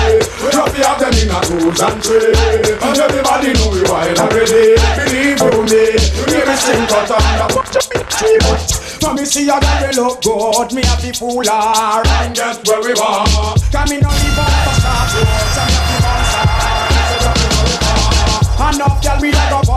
We 0.41 0.51
have 0.55 0.71
to 0.71 0.81
have 0.87 0.99
them 1.01 1.15
in 1.19 1.31
a 1.31 1.39
twos 1.43 1.81
and 1.81 1.99
three 2.03 2.31
And 2.79 2.99
everybody 2.99 3.51
know 3.55 3.71
you 3.75 3.85
while 3.91 4.19
already. 4.23 4.79
Believe 4.79 5.41
you 5.43 5.63
me 5.67 5.85
Me 5.99 6.31
name 6.31 6.51
is 6.51 6.61
Swing 6.63 6.87
Cantana 6.87 7.47
For 9.01 9.15
me 9.15 9.25
see 9.25 9.49
a 9.49 9.59
girl 9.59 9.95
look 10.07 10.23
good. 10.23 10.73
Me 10.73 10.83
to 10.83 11.13
fool 11.19 11.45
her 11.45 12.03
And 12.23 12.35
get 12.35 12.67
where 12.67 12.83
we 12.83 12.93
want 12.95 13.63
Come 13.73 13.93
in 13.93 14.05
on 14.05 14.15
the 14.15 14.60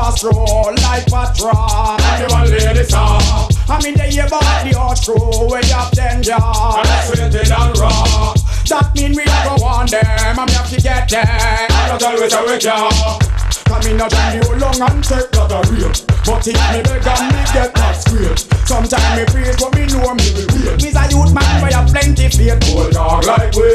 pass 0.04 0.24
roll 0.24 0.74
like 0.84 1.06
patrol. 1.06 1.96
And 2.00 2.24
the 2.24 2.34
one 2.34 2.50
lady 2.50 2.84
saw. 2.84 3.48
I'm 3.70 3.86
in 3.86 3.96
the 3.96 4.12
year 4.12 4.28
about 4.28 4.44
the 4.64 4.74
crew 5.04 5.48
where 5.50 5.64
you 5.64 5.74
have 5.74 5.92
danger. 5.92 6.34
And 6.34 6.88
that's 6.88 7.08
sweet 7.08 7.52
and 7.52 7.78
raw. 7.78 8.34
That 8.68 8.92
mean 8.96 9.16
we 9.16 9.24
don't 9.24 9.60
go 9.60 9.66
on 9.66 9.88
them, 9.88 10.40
I'm 10.40 10.48
have 10.48 10.70
to 10.70 10.82
get 10.82 11.10
them. 11.10 11.26
And 11.28 11.70
that's 11.70 12.04
always 12.04 12.34
a 12.34 12.44
wicked. 12.44 13.43
Come 13.74 13.90
in 13.90 13.98
a 13.98 14.06
join 14.06 14.38
you 14.38 14.54
long 14.62 14.78
and 14.86 15.02
take 15.02 15.34
that 15.34 15.50
a 15.50 15.58
real 15.74 15.90
But 16.30 16.46
if 16.46 16.54
me 16.54 16.86
beg 16.86 17.10
and 17.10 17.26
me 17.34 17.42
get 17.58 17.74
that 17.74 17.98
straight 17.98 18.46
Sometimes 18.70 19.02
me 19.18 19.26
praise 19.26 19.58
but 19.58 19.74
me 19.74 19.90
know 19.90 20.14
me 20.14 20.30
will 20.30 20.46
wait 20.54 20.78
Me's 20.78 20.94
a 20.94 21.10
youth 21.10 21.34
man 21.34 21.42
where 21.58 21.74
you 21.74 21.82
plenty 21.90 22.30
faith. 22.30 22.54
Old 22.70 22.94
dog 22.94 23.26
like 23.26 23.50
we. 23.58 23.66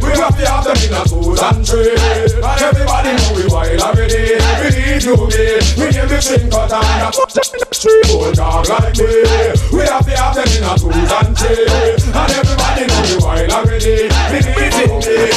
We 0.00 0.16
have 0.16 0.32
to 0.32 0.48
have 0.48 0.64
them 0.64 0.80
in 0.80 0.96
a 0.96 1.04
schools 1.04 1.44
and 1.44 1.60
trade. 1.60 2.40
And 2.40 2.56
everybody 2.56 3.12
know 3.20 3.36
we 3.36 3.44
wild 3.52 3.84
already 3.84 4.40
We 4.40 4.68
need 4.80 5.04
you 5.04 5.12
me 5.12 5.60
We 5.76 5.92
name 5.92 6.08
the 6.08 6.18
thing 6.24 6.48
cut 6.48 6.72
and 6.72 7.04
a 7.04 7.12
put 7.12 7.28
them 7.36 7.44
in 7.44 7.60
the 7.60 7.68
street. 7.76 8.16
Old 8.16 8.32
dog 8.40 8.64
like 8.64 8.96
me 8.96 9.28
We 9.76 9.84
have 9.84 10.08
to 10.08 10.14
have 10.24 10.40
them 10.40 10.48
in 10.56 10.64
a 10.64 10.72
schools 10.80 11.12
and 11.20 11.36
trade. 11.36 12.00
And 12.00 12.30
everybody 12.32 12.88
know 12.88 12.96
we 13.12 13.20
wild 13.20 13.52
already 13.52 14.08
We 14.08 14.40
need 14.40 14.72
you 14.72 14.88
me 15.04 15.28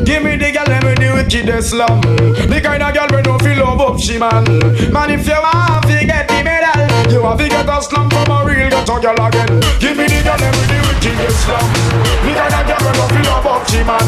Give 0.00 0.24
me 0.24 0.40
the 0.40 0.48
girl 0.48 0.64
let 0.64 0.80
me 0.80 0.96
do 0.96 1.11
the 1.28 1.62
slum 1.62 2.00
The 2.00 2.60
kind 2.62 2.82
of 2.82 2.94
girl 2.94 3.06
we 3.14 3.22
don't 3.22 3.40
feel 3.42 3.58
love 3.58 3.80
up 3.80 3.98
she 3.98 4.18
man. 4.18 4.44
Man 4.90 5.10
if 5.10 5.26
you 5.26 5.38
want 5.38 5.86
to 5.86 6.04
get 6.04 6.26
the 6.26 6.42
medal 6.42 7.12
You 7.12 7.22
want 7.22 7.38
to 7.38 7.48
get 7.48 7.68
a 7.68 7.82
slum 7.82 8.10
from 8.10 8.30
a 8.30 8.44
real 8.44 8.70
ghetto 8.70 8.98
girl 8.98 9.18
again. 9.26 9.60
Give 9.78 9.96
me 9.96 10.06
the 10.10 10.20
girl 10.22 10.38
let 10.38 10.52
me 10.52 10.62
do 10.66 10.78
it 10.82 10.98
kid 10.98 11.16
the 11.18 11.30
slum 11.30 11.68
The 12.26 12.30
kind 12.34 12.54
of 12.54 12.62
girl 12.66 12.82
we 12.82 12.92
don't 12.98 13.10
feel 13.12 13.26
love 13.30 13.46
up 13.46 13.62
she 13.68 13.80
man. 13.86 14.06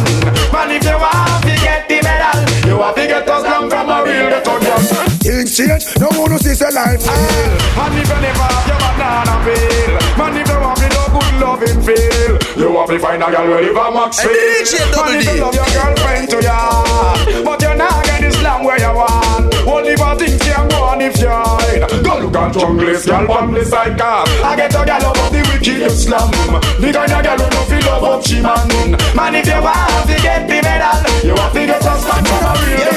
Man 0.50 0.70
if 0.74 0.82
you 0.82 0.98
want 0.98 1.42
to 1.46 1.54
get 1.62 1.82
the 1.86 1.98
medal 2.02 2.40
You 2.66 2.76
want 2.78 2.96
to 2.96 3.06
get 3.06 3.28
a 3.28 3.36
slum 3.40 3.70
from 3.70 3.88
a 3.90 3.96
real 4.02 4.28
ghetto 4.30 4.54
girl. 4.58 4.82
Things 5.22 5.56
change, 5.56 5.84
no 6.02 6.08
one 6.18 6.30
to 6.34 6.38
see 6.42 6.56
the 6.58 6.68
life. 6.74 7.04
Ah. 7.06 7.86
And 7.86 7.94
if 7.96 8.08
you 8.10 8.18
never 8.20 8.48
have 8.48 8.66
your 8.68 8.78
banana 8.82 9.36
peel 9.46 9.94
Man 10.18 10.34
if 10.36 10.48
you 10.48 10.58
want 10.58 10.78
to 10.82 10.88
know 10.90 11.06
good 11.14 11.34
loving 11.40 11.80
feel 11.80 12.43
You 12.56 12.70
want 12.72 12.88
to 12.90 12.98
find 12.98 13.22
a 13.22 13.26
girl 13.30 13.48
where 13.48 13.62
live 13.62 13.76
a 13.76 13.90
max 13.90 14.20
feel 14.20 14.30
Man 14.30 15.22
you 15.22 15.40
love 15.40 15.54
your 15.54 15.66
girlfriend 15.74 16.30
to 16.30 16.42
ya. 16.42 17.44
But 17.44 17.60
you're 17.62 17.74
not 17.74 18.04
get 18.06 18.22
Islam 18.24 18.64
where 18.64 18.78
you 18.78 18.94
want. 18.94 19.54
Only 19.66 19.96
for 19.96 20.14
things 20.14 20.38
can 20.40 20.68
go 20.68 20.84
on 20.84 21.00
if 21.00 21.18
you're 21.18 22.02
Go 22.02 22.20
look 22.20 22.36
at 22.36 22.52
junglist, 22.54 23.06
girl 23.06 23.32
on 23.32 23.52
the 23.52 23.64
side 23.64 23.98
car 23.98 24.24
I 24.44 24.54
get 24.56 24.74
a 24.74 24.84
girl 24.84 25.04
up 25.10 25.32
the 25.32 25.40
wicked 25.50 25.82
Islam 25.82 26.30
The 26.78 26.92
kind 26.92 27.12
of 27.12 27.22
girl 27.24 27.38
who 27.38 27.50
don't 27.50 27.68
feel 27.68 27.84
love 27.90 28.04
up 28.04 28.26
she 28.26 28.40
man 28.40 28.68
Man 29.16 29.34
if 29.34 29.46
you 29.46 29.58
want 29.58 30.06
to 30.06 30.16
get 30.22 30.46
the 30.46 30.62
medal 30.62 31.00
You 31.26 31.34
want 31.34 31.54
to 31.54 31.66
get 31.66 31.80
a 31.80 31.92
stand 31.98 32.28
for 32.28 32.38
a 32.38 32.52
real 32.62 32.93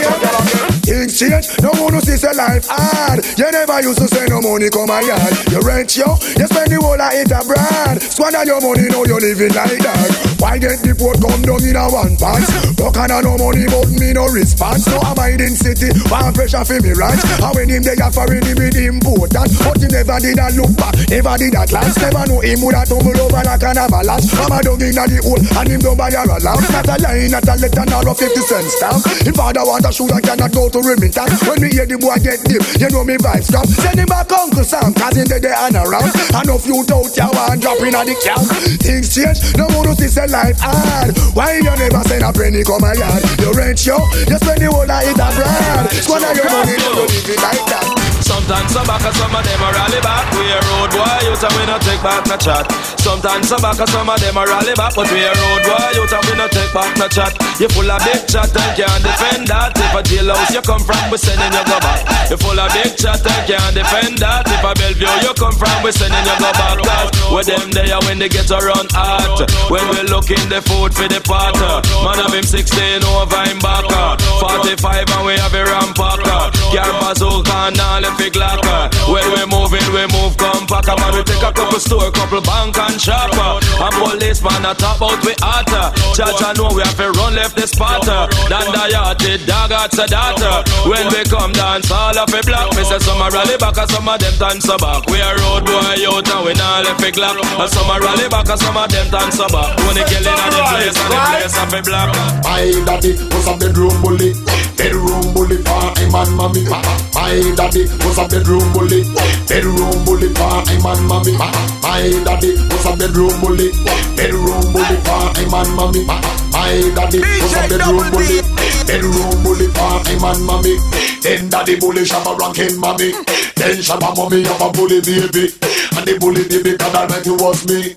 change, 1.17 1.49
no 1.65 1.73
one 1.81 1.97
who 1.97 2.01
see 2.05 2.21
the 2.21 2.29
life 2.37 2.69
hard. 2.69 3.25
You 3.33 3.49
never 3.49 3.81
used 3.81 3.97
to 3.97 4.07
say 4.07 4.29
no 4.29 4.37
money 4.37 4.69
come 4.69 4.93
a 4.93 5.01
yard. 5.01 5.33
You 5.49 5.59
rent 5.65 5.97
yo, 5.97 6.13
you 6.37 6.45
spend 6.45 6.69
the 6.69 6.77
whole 6.77 6.93
of 6.93 7.13
it 7.17 7.33
abroad. 7.33 7.97
Squander 7.97 8.45
your 8.45 8.61
money, 8.61 8.85
now 8.93 9.01
you 9.01 9.17
living 9.17 9.53
like 9.57 9.81
that. 9.81 10.37
Why 10.37 10.61
get 10.61 10.85
the 10.85 10.93
port 10.93 11.17
come 11.17 11.41
down 11.41 11.65
in 11.65 11.73
a 11.73 11.89
one 11.89 12.13
pants? 12.21 12.53
Buck 12.77 13.01
and 13.01 13.25
no 13.25 13.33
money, 13.41 13.65
but 13.65 13.89
me 13.97 14.13
no 14.13 14.29
response. 14.29 14.85
No 14.85 15.01
abiding 15.01 15.57
city, 15.57 15.89
one 16.13 16.29
pressure 16.37 16.61
for 16.61 16.77
me 16.77 16.93
ranch. 16.93 17.25
And 17.41 17.53
when 17.57 17.69
him 17.73 17.81
they 17.81 17.97
foreign, 18.13 18.45
him 18.45 18.57
with 18.61 18.77
important. 18.77 19.49
But 19.65 19.81
he 19.81 19.89
never 19.89 20.21
did 20.21 20.37
a 20.37 20.47
look 20.53 20.71
back, 20.77 20.93
never 21.09 21.33
did 21.41 21.57
a 21.57 21.65
glance. 21.65 21.97
Never 21.97 22.23
know 22.29 22.39
him 22.45 22.61
would 22.61 22.77
have 22.77 22.85
tumble 22.85 23.17
over 23.17 23.41
like 23.41 23.65
an 23.65 23.81
avalanche. 23.81 24.29
Mama 24.37 24.61
dug 24.61 24.85
in 24.85 24.93
the 24.93 25.17
hole, 25.25 25.41
and 25.41 25.65
him 25.65 25.81
don't 25.81 25.97
buy 25.97 26.13
a 26.13 26.21
alarm. 26.21 26.61
Not 26.69 26.85
a 26.85 26.95
line, 27.01 27.33
not 27.33 27.49
a 27.49 27.55
letter, 27.57 27.85
not 27.89 28.05
a 28.05 28.13
50 28.13 28.41
cent 28.45 28.69
stamp. 28.69 29.01
Him 29.25 29.33
father 29.33 29.65
want 29.65 29.89
a 29.89 29.91
shoe 29.91 30.05
that 30.13 30.21
cannot 30.21 30.53
go 30.53 30.69
to 30.69 30.79
remittance. 31.07 31.47
When 31.47 31.61
me 31.61 31.69
hear 31.69 31.85
the 31.85 31.97
boy 31.97 32.19
get 32.19 32.43
deep, 32.43 32.61
you 32.79 32.89
know 32.91 33.03
me 33.03 33.15
vibes 33.17 33.49
drop. 33.49 33.65
Send 33.67 33.99
him 33.99 34.07
back 34.07 34.31
Uncle 34.31 34.63
Sam, 34.63 34.93
cause 34.93 35.15
him 35.15 35.25
dead 35.25 35.41
there 35.41 35.55
and 35.55 35.75
around. 35.75 36.11
And 36.35 36.49
if 36.49 36.65
you 36.67 36.83
doubt 36.83 37.15
you 37.15 37.29
want 37.31 37.61
drop 37.61 37.79
in 37.79 37.95
the 37.95 38.15
camp. 38.23 38.43
Things 38.83 39.15
change, 39.15 39.39
no 39.55 39.67
more 39.71 39.87
to 39.87 39.95
see 39.95 40.27
life 40.27 40.59
hard. 40.59 41.17
Why 41.33 41.57
you 41.57 41.63
never 41.63 42.03
send 42.03 42.23
a 42.23 42.31
penny 42.33 42.63
come 42.63 42.83
a 42.83 42.91
yard? 42.95 43.23
You 43.39 43.51
rent 43.53 43.79
yo, 43.85 43.97
you 44.27 44.37
spend 44.37 44.61
the 44.61 44.69
whole 44.71 44.87
of 44.87 45.03
it 45.03 45.15
abroad. 45.15 45.85
Squander 46.03 46.33
your 46.35 46.49
money, 46.51 46.75
you 46.75 46.91
don't 46.91 47.07
live 47.07 47.29
it 47.29 47.41
like 47.41 47.65
that. 47.71 47.96
Sometimes 48.27 48.75
some 48.75 48.83
back 48.83 48.99
some 49.15 49.31
of 49.31 49.39
them 49.39 49.63
are 49.63 49.71
rally 49.71 50.01
back. 50.03 50.27
We 50.35 50.43
a 50.51 50.59
road 50.59 50.91
boy, 50.91 51.17
you 51.23 51.33
tell 51.39 51.53
we 51.55 51.63
not 51.63 51.79
take 51.79 52.03
back 52.03 52.27
no 52.27 52.35
chat. 52.35 52.67
Sometimes 52.99 53.47
some 53.47 53.63
back 53.63 53.79
some 53.79 54.03
of 54.03 54.19
them 54.19 54.35
are 54.35 54.43
rally 54.43 54.75
back, 54.75 54.91
but 54.99 55.07
we 55.15 55.23
a 55.23 55.31
road 55.31 55.63
boy, 55.63 55.87
you 55.95 56.03
tell 56.11 56.19
we 56.27 56.35
not 56.35 56.51
take 56.51 56.73
back 56.75 56.91
no 56.99 57.07
chat. 57.07 57.31
You 57.55 57.71
full 57.71 57.87
of 57.87 58.03
big 58.03 58.27
chat 58.27 58.51
and 58.51 58.71
can't 58.75 58.99
defend 58.99 59.47
that. 59.47 59.71
If 59.79 59.95
a 59.95 60.03
jailhouse 60.03 60.51
you 60.51 60.59
come 60.59 60.83
from, 60.83 60.99
we 61.07 61.15
sending 61.15 61.55
you 61.55 61.63
go 61.71 61.79
back. 61.79 62.03
You 62.27 62.35
full 62.35 62.59
of 62.59 62.67
big 62.75 62.99
chat 62.99 63.23
and 63.23 63.43
can't 63.47 63.71
defend 63.71 64.19
that. 64.19 64.43
If 64.43 64.59
a 64.59 64.75
Bellevue 64.75 65.07
you 65.23 65.33
come 65.39 65.55
from, 65.55 65.79
we 65.87 65.95
sending 65.95 66.19
you 66.27 66.35
go 66.35 66.51
back. 66.51 66.83
Cause 66.83 67.09
with 67.31 67.47
them 67.47 67.71
there 67.71 67.95
when 68.11 68.19
they 68.19 68.27
get 68.27 68.51
around 68.51 68.91
hot. 68.91 69.47
When 69.71 69.87
we 69.87 70.03
looking 70.11 70.43
the 70.51 70.59
food 70.67 70.91
for 70.91 71.07
the 71.07 71.23
pot. 71.23 71.55
Man 72.03 72.19
of 72.19 72.35
him 72.35 72.43
16 72.43 73.07
over 73.07 73.39
him 73.47 73.59
back. 73.63 73.87
45 73.87 75.15
and 75.15 75.23
we 75.23 75.39
have 75.39 75.55
a 75.55 75.63
rampacker. 75.63 76.56
Car 76.73 76.91
bazooka 76.99 77.71
and 77.71 77.79
all 77.79 78.01
the 78.01 78.11
big 78.17 78.35
locker. 78.35 78.91
When 79.07 79.27
we 79.33 79.43
moving, 79.47 79.87
we 79.95 80.03
move 80.11 80.35
compact. 80.35 80.87
Man, 80.87 81.11
we 81.15 81.23
take 81.23 81.43
a 81.43 81.51
couple 81.51 81.79
store, 81.79 82.11
couple 82.11 82.41
bank 82.43 82.77
and 82.77 82.99
shopper. 82.99 83.63
And 83.63 83.93
policeman 83.95 84.65
a 84.67 84.73
top 84.75 85.01
out 85.01 85.19
we 85.23 85.33
hotter. 85.39 85.91
Judge 86.15 86.41
I 86.43 86.51
know 86.59 86.71
we 86.75 86.83
have 86.83 86.97
to 86.99 87.11
run 87.15 87.35
left 87.35 87.55
the 87.55 87.67
spotter. 87.67 88.27
Dan 88.51 88.67
the 88.71 88.83
yard, 88.91 89.19
the 89.19 89.39
dog 89.47 89.71
at 89.71 89.91
the 89.91 90.05
daughter. 90.07 90.55
When 90.87 91.07
we 91.11 91.23
come 91.31 91.55
dance, 91.55 91.89
all 91.91 92.17
of 92.17 92.31
a 92.31 92.39
block. 92.43 92.75
Me 92.75 92.83
say 92.83 92.99
some 92.99 93.21
a 93.21 93.27
rally 93.31 93.57
back 93.57 93.77
and 93.77 93.89
some 93.89 94.07
of 94.07 94.19
them 94.19 94.35
dance 94.35 94.67
back. 94.67 95.01
We 95.07 95.17
a 95.23 95.31
road 95.39 95.63
boy 95.65 96.03
out 96.07 96.27
and 96.27 96.41
we 96.45 96.53
not 96.53 96.83
left 96.83 97.03
a 97.03 97.09
clock. 97.11 97.37
And 97.39 97.69
some 97.71 97.89
a 97.89 97.95
rally 97.99 98.27
back 98.27 98.49
and 98.49 98.59
some 98.59 98.77
of 98.77 98.87
them 98.91 99.07
dance 99.09 99.39
back. 99.39 99.69
When 99.87 99.95
they 99.95 100.05
kill 100.07 100.25
in 100.27 100.35
the 100.35 100.61
place 100.67 100.97
and 100.99 101.11
the 101.15 101.19
place 101.31 101.55
of 101.57 101.73
a 101.73 101.79
block. 101.81 102.09
My 102.43 102.63
daddy 102.85 103.13
was 103.31 103.47
a 103.47 103.53
bedroom 103.55 103.95
bully. 104.03 104.31
Bedroom 104.75 105.33
bully 105.33 105.57
for 105.63 105.87
him 105.97 106.15
and 106.15 106.31
mommy. 106.35 106.56
My 106.65 107.53
daddy 107.55 107.85
was 108.05 108.17
a 108.17 108.27
bedroom 108.27 108.71
bully. 108.73 109.03
Bedroom 109.47 110.05
bully 110.05 110.29
for 110.33 110.61
him 110.69 110.85
and 110.85 111.03
mommy. 111.07 111.33
My 111.37 112.01
daddy 112.25 112.55
was 112.69 112.85
a 112.85 112.95
bedroom 112.95 113.35
bully. 113.41 113.71
Bedroom 114.15 114.63
bully 114.73 114.97
for 115.05 115.27
him 115.37 115.53
and 115.53 115.71
mommy. 115.75 116.05
My 116.05 116.73
daddy 116.95 117.19
was 117.19 117.53
a 117.53 117.61
bedroom 117.67 118.09
bully. 118.11 118.41
Bedroom 118.87 119.43
bully 119.43 119.67
for 119.75 119.99
him 120.07 120.23
and 120.23 120.41
mommy. 120.45 120.77
Then 121.21 121.49
daddy 121.49 121.79
bully 121.79 122.03
shabba 122.03 122.37
ranking 122.39 122.79
mommy. 122.79 123.11
Then 123.55 123.77
shabba 123.81 124.15
mommy 124.15 124.43
have 124.43 124.61
a 124.61 124.71
bully 124.71 125.01
baby. 125.01 125.53
And 125.97 126.05
the 126.07 126.17
bully 126.19 126.47
baby 126.47 126.77
God 126.77 126.95
almighty 126.95 127.31
was 127.31 127.67
me. 127.67 127.93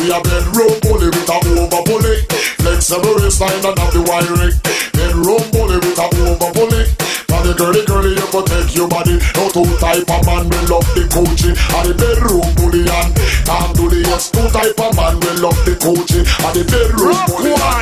We 0.00 0.08
a 0.08 0.16
bedroom 0.24 0.80
bully 0.80 1.12
with 1.12 1.28
a 1.28 1.36
over 1.60 1.82
bully. 1.84 2.24
Flexible 2.56 3.20
waistline 3.20 3.60
and 3.60 3.76
have 3.76 3.92
the 3.92 4.00
wiring. 4.08 4.56
Bedroom 4.96 5.44
bully 5.52 5.76
with 5.76 6.00
a 6.00 6.06
over 6.24 6.50
bully. 6.56 6.88
And 7.28 7.44
the 7.44 7.52
girly 7.52 7.84
girly 7.84 8.16
you 8.16 8.26
protect 8.32 8.72
your 8.72 8.88
body. 8.88 9.20
No 9.36 9.52
two 9.52 9.68
type 9.76 10.08
of 10.08 10.24
man 10.24 10.48
will 10.48 10.66
love 10.72 10.88
the 10.96 11.04
coaching. 11.04 11.52
And 11.52 11.84
the 11.84 11.92
bedroom 12.00 12.48
bully 12.56 12.88
and 12.88 13.12
Tom 13.44 13.76
do 13.76 13.92
the 13.92 14.00
yes. 14.08 14.32
Two 14.32 14.48
type 14.48 14.80
of 14.80 14.96
man 14.96 15.20
will 15.20 15.52
love 15.52 15.60
the 15.68 15.76
coaching. 15.76 16.24
And 16.24 16.54
the 16.56 16.64
bedroom 16.64 17.20
bully 17.28 17.52
and 17.52 17.80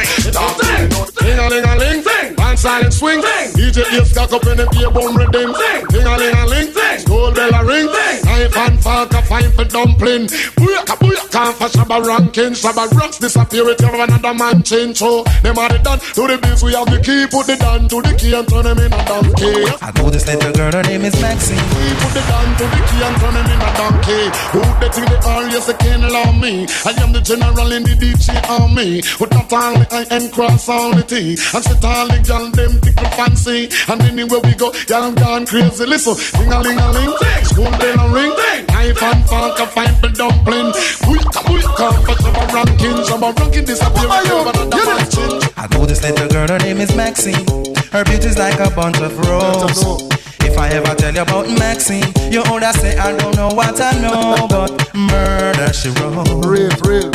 Ding 1.23 1.39
a 1.39 1.47
ling 1.47 1.71
a 1.71 1.75
ling 1.79 2.03
thing. 2.03 2.35
One 2.35 2.59
silent 2.59 2.99
swing 2.99 3.23
thing. 3.23 3.55
DJ 3.55 3.87
is 3.95 4.11
got 4.11 4.35
up 4.35 4.43
in 4.43 4.59
the 4.59 4.67
ear 4.75 4.91
bone 4.91 5.15
rhythm 5.15 5.55
thing. 5.55 5.81
Ding 5.95 6.03
a 6.03 6.15
ling 6.19 6.35
a 6.35 6.43
ling 6.51 6.71
thing. 6.75 6.99
Gold 7.07 7.39
bell 7.39 7.55
a 7.55 7.63
ring 7.63 7.87
thing. 7.87 8.08
Knife 8.39 8.57
and 8.57 8.83
fine 9.27 9.51
for 9.51 9.65
dumpling. 9.65 10.27
Booyaka 10.55 10.95
booyaka 11.01 11.53
for 11.55 11.69
shabba 11.75 12.05
ranking. 12.07 12.53
Shabba 12.55 12.91
rocks 12.93 13.19
disappear 13.19 13.65
you 13.65 13.75
another 13.75 14.35
man 14.35 14.63
change. 14.63 14.99
So 14.99 15.25
them 15.43 15.59
are 15.59 15.69
the 15.69 15.79
done 15.79 15.99
to 15.99 16.23
the 16.27 16.39
biz. 16.39 16.63
We 16.63 16.73
have 16.75 16.87
the 16.87 17.03
key. 17.03 17.27
Put 17.27 17.47
the 17.47 17.57
down 17.57 17.89
to 17.89 18.01
the 18.01 18.15
key 18.15 18.35
and 18.35 18.47
turn 18.49 18.65
them 18.65 18.79
in 18.79 18.93
a 18.93 19.03
donkey. 19.07 19.67
I 19.83 19.91
know 19.97 20.11
this 20.11 20.27
little 20.27 20.53
girl, 20.53 20.73
her 20.73 20.83
name 20.85 21.03
is 21.03 21.21
Maxine. 21.21 21.59
We 21.59 21.91
put 21.99 22.15
the 22.15 22.23
down 22.31 22.49
to 22.59 22.65
the 22.71 22.81
key 22.87 23.03
and 23.03 23.17
turn 23.19 23.35
them 23.35 23.49
in 23.51 23.59
a 23.59 23.71
donkey. 23.75 24.25
Who 24.55 24.63
they 24.79 24.91
think 24.95 25.09
they 25.11 25.21
are? 25.27 25.45
Yes, 25.51 25.67
they 25.67 25.75
can't 25.75 26.05
allow 26.05 26.31
me. 26.33 26.67
I 26.87 26.95
am 27.03 27.13
the 27.13 27.21
general 27.21 27.73
in 27.73 27.83
the 27.83 27.95
DJ 27.99 28.39
army. 28.47 29.03
With 29.19 29.31
that 29.35 29.51
all 29.51 29.75
the 29.75 29.87
I 29.91 30.07
and 30.15 30.31
cross 30.33 30.69
all 30.69 30.95
the 30.95 31.03
T. 31.03 31.35
And 31.35 31.65
sit 31.67 31.85
all 31.85 32.07
the 32.07 32.23
gal 32.23 32.51
them 32.55 32.81
tickle 32.81 33.11
fancy. 33.19 33.69
And 33.91 34.01
anywhere 34.03 34.41
we 34.47 34.55
go, 34.55 34.71
y'all 34.87 35.11
gone 35.13 35.47
crazy. 35.47 35.87
Listen, 35.87 36.15
ding 36.39 36.53
a 36.53 36.61
ling 36.63 36.79
a 36.79 36.89
ling, 36.93 37.15
school 37.45 37.71
bell 37.83 37.99
a 37.99 38.07
ring, 38.15 38.28
knife 38.37 39.03
and 39.03 39.29
fork 39.29 39.59
a 39.61 39.67
for 39.67 40.09
dumpling. 40.09 40.73
Booyaka, 41.05 42.07
but 42.07 42.19
some 42.19 42.37
are 42.37 42.55
ranking, 42.55 43.05
some 43.05 43.25
are 43.25 43.33
ranking 43.33 43.65
disappear. 43.65 44.09
I 44.09 45.67
know 45.73 45.87
this 45.87 46.03
little 46.03 46.29
girl, 46.29 46.49
her 46.49 46.59
name 46.59 46.79
is 46.79 46.95
Maxine. 46.95 47.47
Her 47.93 48.05
beauty's 48.05 48.39
like 48.39 48.61
a 48.61 48.71
bunch 48.71 49.01
of 49.01 49.19
roses. 49.19 50.09
If 50.41 50.59
I 50.59 50.69
ever 50.71 50.95
tell 50.95 51.15
you 51.15 51.23
about 51.23 51.49
Maxine, 51.59 52.05
you 52.31 52.43
older 52.51 52.73
say 52.73 52.97
I 52.97 53.17
don't 53.17 53.35
know 53.37 53.49
what 53.49 53.81
I 53.81 53.93
know, 54.01 54.47
but 54.51 54.95
murder 54.95 55.73
she 55.73 55.89
wrote. 55.91 56.45
Real, 56.45 56.71
real. 56.85 57.11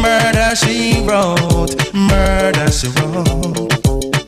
Murder 0.00 0.54
she 0.56 1.04
wrote. 1.06 1.74
Murder 1.94 2.70
she 2.70 2.88
wrote. 2.88 4.19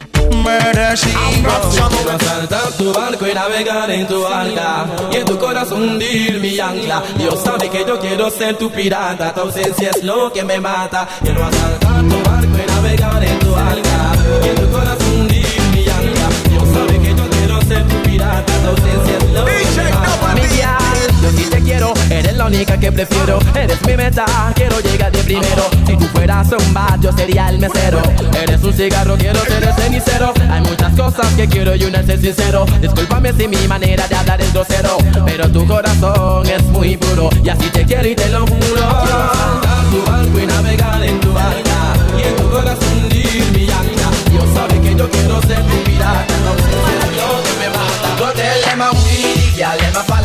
Murder 0.43 0.97
she 0.97 1.12
goes. 1.43 1.78
Quiero 1.89 2.19
saltar 2.19 2.73
tu 2.73 2.93
barco 2.93 3.27
y 3.27 3.35
navegar 3.35 3.90
en 3.90 4.06
tu 4.09 4.27
arca 4.27 4.86
Y 5.12 5.16
en 5.16 5.24
tu 5.24 5.39
corazón 5.39 5.82
hundir 5.82 6.40
mi 6.40 6.59
ancla. 6.59 7.02
Dios 7.16 7.40
sabe 7.43 7.69
que 7.69 7.85
yo 7.86 7.98
quiero 8.01 8.28
ser 8.31 8.56
tu 8.56 8.70
pirata. 8.70 9.32
Tu 9.35 9.40
ausencia 9.40 9.90
es 9.90 10.02
lo 10.02 10.32
que 10.32 10.43
me 10.43 10.59
mata. 10.60 11.09
Quiero 11.23 11.44
asaltar 11.44 12.02
tu 12.09 12.31
barco 12.31 12.56
y 12.62 12.70
navegar 12.70 13.24
en 13.24 13.39
tu 13.39 13.55
arca 13.55 14.12
Y 14.44 14.48
en 14.48 14.55
tu 14.56 14.70
corazón 14.70 15.20
hundir 15.20 15.62
mi 15.74 15.89
ancla. 15.89 16.28
Dios 16.51 16.69
sabe 16.74 16.98
que 16.98 17.14
yo 17.14 17.31
quiero 17.31 17.62
ser 17.62 17.89
tu 17.89 18.02
pirata. 18.02 18.52
Tu 18.62 18.69
ausencia 18.69 19.16
es 19.19 19.31
lo 19.31 19.44
que 19.44 19.52
me 19.52 19.90
mata 19.90 20.81
yo 21.23 21.31
sí 21.31 21.44
te 21.49 21.61
quiero, 21.62 21.94
eres 22.11 22.36
la 22.36 22.47
única 22.47 22.78
que 22.78 22.90
prefiero. 22.90 23.39
Eres 23.55 23.81
mi 23.86 23.97
meta, 23.97 24.24
quiero 24.55 24.81
llegar 24.81 25.12
de 25.12 25.23
primero. 25.23 25.70
Si 25.86 25.97
tú 25.97 26.05
fueras 26.12 26.49
un 26.51 26.74
bar, 26.74 26.99
yo 27.01 27.12
sería 27.12 27.49
el 27.49 27.59
mesero. 27.59 28.03
Eres 28.35 28.62
un 28.62 28.73
cigarro, 28.73 29.16
quiero 29.16 29.40
ser 29.44 29.62
el 29.62 29.74
cenicero. 29.74 30.35
Hay 30.51 30.61
muchas 30.62 30.93
cosas 30.94 31.27
que 31.35 31.47
quiero 31.47 31.77
y 31.77 31.85
una 31.85 32.01
es 32.01 32.07
ser 32.07 32.20
sincero. 32.20 32.66
Discúlpame 32.81 33.32
si 33.32 33.47
mi 33.47 33.69
manera 33.69 34.07
de 34.09 34.16
hablar 34.16 34.40
es 34.40 34.53
grosero 34.53 34.99
Pero 35.24 35.49
tu 35.51 35.66
corazón 35.66 36.47
es 36.47 36.62
muy 36.65 36.97
puro. 36.97 37.31
Y 37.44 37.49
así 37.49 37.69
te 37.70 37.85
quiero 37.85 38.09
y 38.09 38.16
te 38.16 38.28
lo 38.28 38.40
juro. 38.40 38.59
Quiero 38.59 39.23
asaltar 39.23 39.85
tu 39.90 40.11
barco 40.11 40.40
y 40.40 40.47
navegar 40.47 41.03
en 41.05 41.20
tu 41.20 41.31
arca 41.39 41.94
Y 42.19 42.23
en 42.23 42.36
tu 42.36 42.51
corazón 42.51 42.99
hundir 43.03 43.44
mi 43.53 43.65
ancla 43.70 44.11
Dios 44.31 44.44
sabe 44.55 44.81
que 44.81 44.94
yo 44.94 45.09
quiero 45.11 45.40
ser 45.43 45.62
tu 45.62 45.85
pirata 45.85 46.27
Tu 46.27 46.49
ausencia 46.49 46.97
es 47.05 47.16
lo 47.16 47.43
que 47.43 47.53
me 47.61 47.69
mata. 47.69 48.16
Go 48.19 48.32
tell 48.32 48.62
them 48.65 48.82
a 48.82 48.90
we, 48.90 49.57
yeah, 49.57 49.77
them 49.77 50.22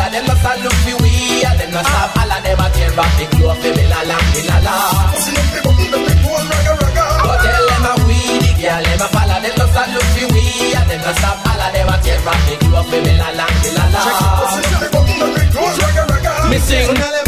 a 1.77 1.83
stop 1.83 2.17
all 2.17 2.31
of 2.31 2.39
them 2.43 2.59
a 2.59 2.67
tear 2.73 2.91
back 2.97 3.11
the 3.17 3.25
clothes 3.37 3.57
for 3.61 3.71
me 3.77 3.85
la 3.91 4.01
la, 4.09 4.17
me 4.33 4.41
la 4.49 4.57
la. 4.65 4.75
Go 7.23 7.31
tell 7.43 7.65
them 7.69 7.85
a 7.85 7.91
we, 8.07 8.17
yeah, 8.57 8.81
them 8.81 9.01
a 9.01 9.07
follow 9.13 9.39
them 9.43 9.61
a 9.61 9.65
start 9.69 9.89
look 9.93 10.07
for 10.15 10.27
we, 10.33 10.41
yeah, 10.73 10.85
them 10.89 11.01
a 11.05 11.11
stop 11.17 11.37
all 11.45 11.61
of 11.61 11.69
them 11.73 11.89
a 11.89 11.95
tear 12.01 12.19
back 12.25 12.39
the 12.47 12.55
clothes 12.65 12.87
for 12.89 12.99
me 13.05 13.13
la 13.21 13.29
la, 13.37 13.45
me 13.61 13.69
la 13.77 13.85
la. 13.93 14.01
Me 16.49 16.57
sing. 16.59 17.26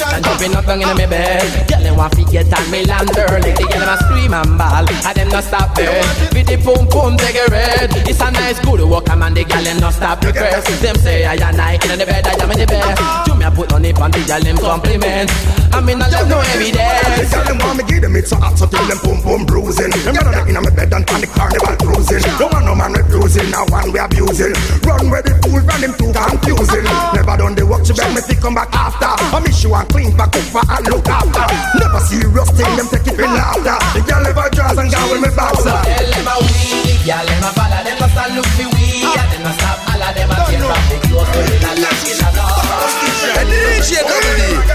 And 0.00 0.24
jumping 0.24 0.54
up 0.56 0.64
down 0.66 0.80
in 0.80 0.88
my 0.88 1.06
bed. 1.06 1.68
Girl, 1.68 1.82
them 1.82 1.96
want 1.96 2.12
to 2.16 2.24
get 2.24 2.48
on 2.52 2.70
me 2.70 2.84
land 2.84 3.10
early 3.16 3.52
The 3.52 3.64
girl 3.68 3.84
them 3.84 3.92
a 3.92 3.96
scream 4.04 4.32
and 4.34 4.56
ball. 4.56 4.86
And 4.88 5.14
them 5.16 5.28
not 5.28 5.44
stop 5.44 5.74
there. 5.74 6.00
With 6.32 6.46
the 6.48 6.56
pum 6.62 6.88
pum 6.88 7.16
take 7.16 7.36
a 7.36 7.46
red. 7.50 7.90
It's 8.08 8.20
a 8.20 8.30
nice 8.30 8.58
good 8.60 8.80
walk 8.88 9.08
and 9.10 9.20
man 9.20 9.34
The 9.34 9.44
girl 9.44 9.62
them 9.62 9.78
not 9.78 9.94
stop 9.94 10.22
request 10.24 10.68
Them 10.80 10.96
say 10.96 11.24
I 11.26 11.34
and 11.34 11.60
I 11.60 11.74
in 11.74 11.98
the 11.98 12.06
bed 12.06 12.26
I 12.26 12.34
am 12.40 12.50
in 12.50 12.58
the 12.58 12.66
bed. 12.66 12.96
Do 13.26 13.34
me 13.34 13.44
a 13.44 13.50
put 13.50 13.72
on 13.72 13.84
it 13.84 13.98
on 14.00 14.10
the 14.10 14.22
girl 14.24 14.40
them 14.40 14.56
compliment. 14.56 15.30
I 15.72 15.80
mean 15.80 16.00
I 16.00 16.08
love 16.08 16.28
no 16.28 16.40
evidence 16.40 17.30
Tell 17.30 17.44
them 17.44 17.58
want 17.58 17.78
me 17.78 17.84
give 17.84 18.02
them 18.02 18.16
it 18.16 18.26
so 18.26 18.36
hot 18.36 18.56
so 18.56 18.66
till 18.66 18.84
them 18.86 18.98
pum 19.04 19.20
pum 19.22 19.46
bruising. 19.46 19.90
Them 19.90 20.14
got 20.14 20.48
in 20.48 20.54
my 20.54 20.70
bed 20.70 20.92
and 20.92 21.04
on 21.10 21.20
the 21.20 21.28
carnival 21.28 21.76
cruising. 21.76 22.22
Don't 22.38 22.52
want 22.52 22.64
no 22.66 22.74
man 22.74 22.92
refusing, 22.92 23.50
now 23.50 23.66
one 23.68 23.92
we 23.92 23.98
abusing. 23.98 24.54
Run 24.86 25.10
where 25.10 25.22
the 25.22 25.34
fool 25.42 25.60
run 25.60 25.82
him 25.82 25.94
too 25.98 26.10
confusing. 26.12 26.84
Never 27.14 27.36
done 27.36 27.54
the 27.54 27.66
work, 27.66 27.84
she 27.84 27.92
beg 27.92 28.14
me 28.14 28.20
to 28.22 28.34
come 28.40 28.54
back 28.54 28.72
after. 28.72 29.10
I 29.10 29.40
miss 29.40 29.62
you 29.62 29.74
and 29.74 29.88
clean 29.90 30.10
back 30.16 30.34
up 30.34 30.46
for 30.54 30.64
and 30.64 30.84
look 30.88 31.06
after. 31.08 31.44
Never 31.78 32.00
serious 32.06 32.50
thing, 32.54 32.72
them 32.78 32.86
take 32.90 33.06
it 33.10 33.18
in 33.18 33.30
laughter 33.34 33.78
The 33.94 34.00
girl 34.06 34.22
never 34.22 34.46
draws 34.54 34.78
and 34.78 34.88
go 34.90 35.00
with 35.10 35.22
me 35.22 35.30
boxer? 35.34 35.70
Tell 35.70 36.06
them 36.10 36.28
a 36.30 36.34
we, 36.40 36.94
yeah, 37.04 37.22
them 37.26 37.44
a 37.44 37.50
follow 37.54 37.80
them 37.82 37.98
a 37.98 38.06
start 38.10 38.30
look 38.34 38.48
for 38.54 38.68
we, 38.74 38.86
yeah, 39.02 39.26
them 39.30 39.46
a 39.46 39.52
stop 39.58 39.78
all 39.90 40.02
of 40.02 40.10
them 40.14 40.30
a 40.30 40.36
tear 40.46 40.64
off 40.64 40.84
the 40.90 40.96
clothes 41.06 41.28
for 41.30 41.42
me 41.44 41.56
la 41.60 41.72
la, 41.82 41.90
me 41.90 42.12
la 42.18 42.28
la. 42.38 42.46
DJ 43.50 43.90
Double 44.06 44.70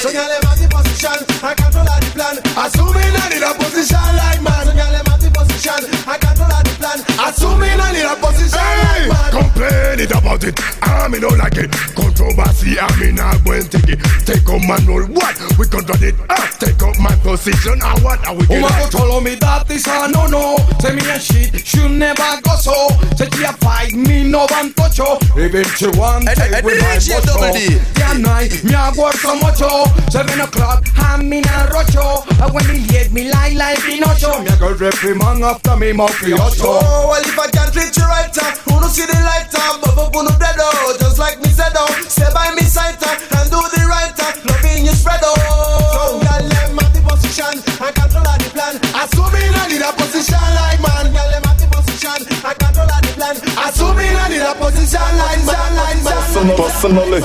So 0.00 0.08
girl, 0.12 0.28
them 0.28 0.44
at 0.48 0.56
the 0.58 0.66
position, 0.72 1.18
I 1.44 1.52
control 1.54 1.88
all 1.88 2.00
the 2.00 2.10
plan. 2.16 2.36
Assuming 2.56 3.14
I 3.14 3.24
need 3.32 3.44
a 3.44 3.52
position 3.58 4.10
like 4.16 4.40
man. 4.42 4.64
So 4.64 4.72
girl, 4.72 4.92
them 4.92 5.04
at 5.04 5.13
the 5.13 5.13
position, 5.54 5.86
I 6.06 6.18
control 6.18 6.50
all 6.50 6.62
the 6.62 6.74
plan 6.78 6.98
Assuming 7.22 7.78
I 7.78 7.92
need 7.94 8.06
a 8.06 8.14
position 8.18 8.58
like 8.58 9.06
man 9.08 9.30
Complain 9.30 10.00
it 10.00 10.10
about 10.10 10.42
it, 10.44 10.58
I 10.82 11.08
me 11.08 11.20
don't 11.20 11.38
like 11.38 11.56
it 11.56 11.70
Controversy, 11.94 12.78
I 12.78 12.88
me 12.98 13.12
not 13.12 13.44
going 13.44 13.62
to 13.62 13.78
take 13.78 13.94
it 13.94 14.00
Take 14.26 14.46
up 14.50 14.62
my 14.66 14.78
role, 14.86 15.06
what? 15.14 15.34
We 15.58 15.66
control 15.66 16.02
it, 16.02 16.14
ah 16.30 16.50
Take 16.58 16.82
up 16.82 16.98
my 16.98 17.14
position, 17.22 17.78
ah 17.82 17.94
what? 18.02 18.18
Are 18.26 18.34
we 18.34 18.46
Woman 18.46 18.70
go 18.70 18.86
follow 18.90 19.20
me, 19.20 19.34
that 19.36 19.70
is 19.70 19.86
a 19.86 20.10
no 20.10 20.26
no. 20.26 20.56
Say 20.80 20.94
me 20.94 21.02
a 21.10 21.18
shit, 21.18 21.66
she 21.66 21.86
never 21.88 22.40
go 22.42 22.54
so. 22.56 22.74
Say 23.16 23.28
she 23.34 23.44
a 23.44 23.52
fight 23.62 23.92
me, 23.94 24.24
no 24.24 24.46
one 24.50 24.72
touch 24.74 24.98
her. 24.98 25.18
Even 25.38 25.64
she 25.78 25.88
want 25.98 26.28
Hey, 26.28 26.34
take 26.34 26.52
hey, 26.54 26.62
with 26.62 26.80
my 26.80 26.96
DJ 26.98 27.22
Double 27.22 27.50
butcher. 27.50 27.68
D. 27.68 27.78
Yeah, 27.98 28.14
night, 28.18 28.52
me 28.64 28.74
a 28.74 28.90
work 28.96 29.14
so 29.18 29.36
much 29.38 29.60
oh. 29.62 29.86
Seven 30.10 30.40
o'clock, 30.40 30.86
I'm 30.96 31.32
in 31.32 31.44
a 31.46 31.58
rush 31.70 31.94
oh. 31.98 32.24
And 32.40 32.50
when 32.54 32.66
me 32.68 32.86
late, 32.90 33.12
me 33.12 33.30
lie 33.30 33.54
like 33.54 33.78
Pinocchio. 33.82 34.40
Me 34.42 34.48
a 34.48 34.56
go 34.56 34.72
reprimand 34.74 35.43
after 35.44 35.76
me 35.76 35.92
mouth 35.92 36.14
fi 36.16 36.30
hot 36.32 36.56
oh. 36.62 36.80
Oh, 36.80 37.08
well 37.12 37.20
if 37.22 37.38
I 37.38 37.48
can't 37.52 37.72
treat 37.72 37.92
you 37.96 38.02
right, 38.08 38.32
uh, 38.32 38.50
who 38.64 38.80
no 38.80 38.88
see 38.88 39.04
the 39.04 39.18
light, 39.20 39.52
uh, 39.52 39.76
but 39.82 39.92
up 39.98 40.16
on 40.16 40.24
the 40.24 40.32
bread, 40.40 40.56
oh, 40.58 40.96
just 40.98 41.18
like 41.18 41.38
me 41.44 41.48
said, 41.52 41.72
oh, 41.76 41.88
stay 42.08 42.28
by 42.32 42.48
me 42.56 42.62
side, 42.64 42.96
uh, 43.04 43.12
and 43.38 43.48
do 43.52 43.60
the 43.60 43.82
right, 43.84 44.16
uh, 44.16 44.32
loving 44.48 44.88
you 44.88 44.94
spread, 44.96 45.20
oh. 45.22 45.36
So, 45.36 46.02
girl, 46.24 46.42
let 46.48 46.72
me 46.72 46.80
at 46.80 46.92
the 46.96 47.00
position, 47.04 47.54
I 47.76 47.92
control 47.92 48.24
all 48.24 48.38
the 48.40 48.48
plan, 48.56 48.74
assuming 48.96 49.52
I 49.52 49.64
need 49.68 49.84
a 49.84 49.92
position 49.92 50.40
like 50.56 50.80
man, 50.80 51.12
girl, 51.12 51.28
let 51.28 51.40
me 51.44 51.50
at 51.52 51.58
the 51.60 51.68
position, 51.68 52.18
I 52.40 52.52
control 52.56 52.88
all 52.88 53.02
the 53.04 53.12
plan, 53.12 53.34
assuming 53.68 54.14
I 54.16 54.26
need 54.32 54.44
a 54.44 54.54
position 54.56 55.08
like 55.20 55.42
man, 55.44 55.70
like 55.76 56.00
man. 56.04 56.56
Personally, 56.56 57.20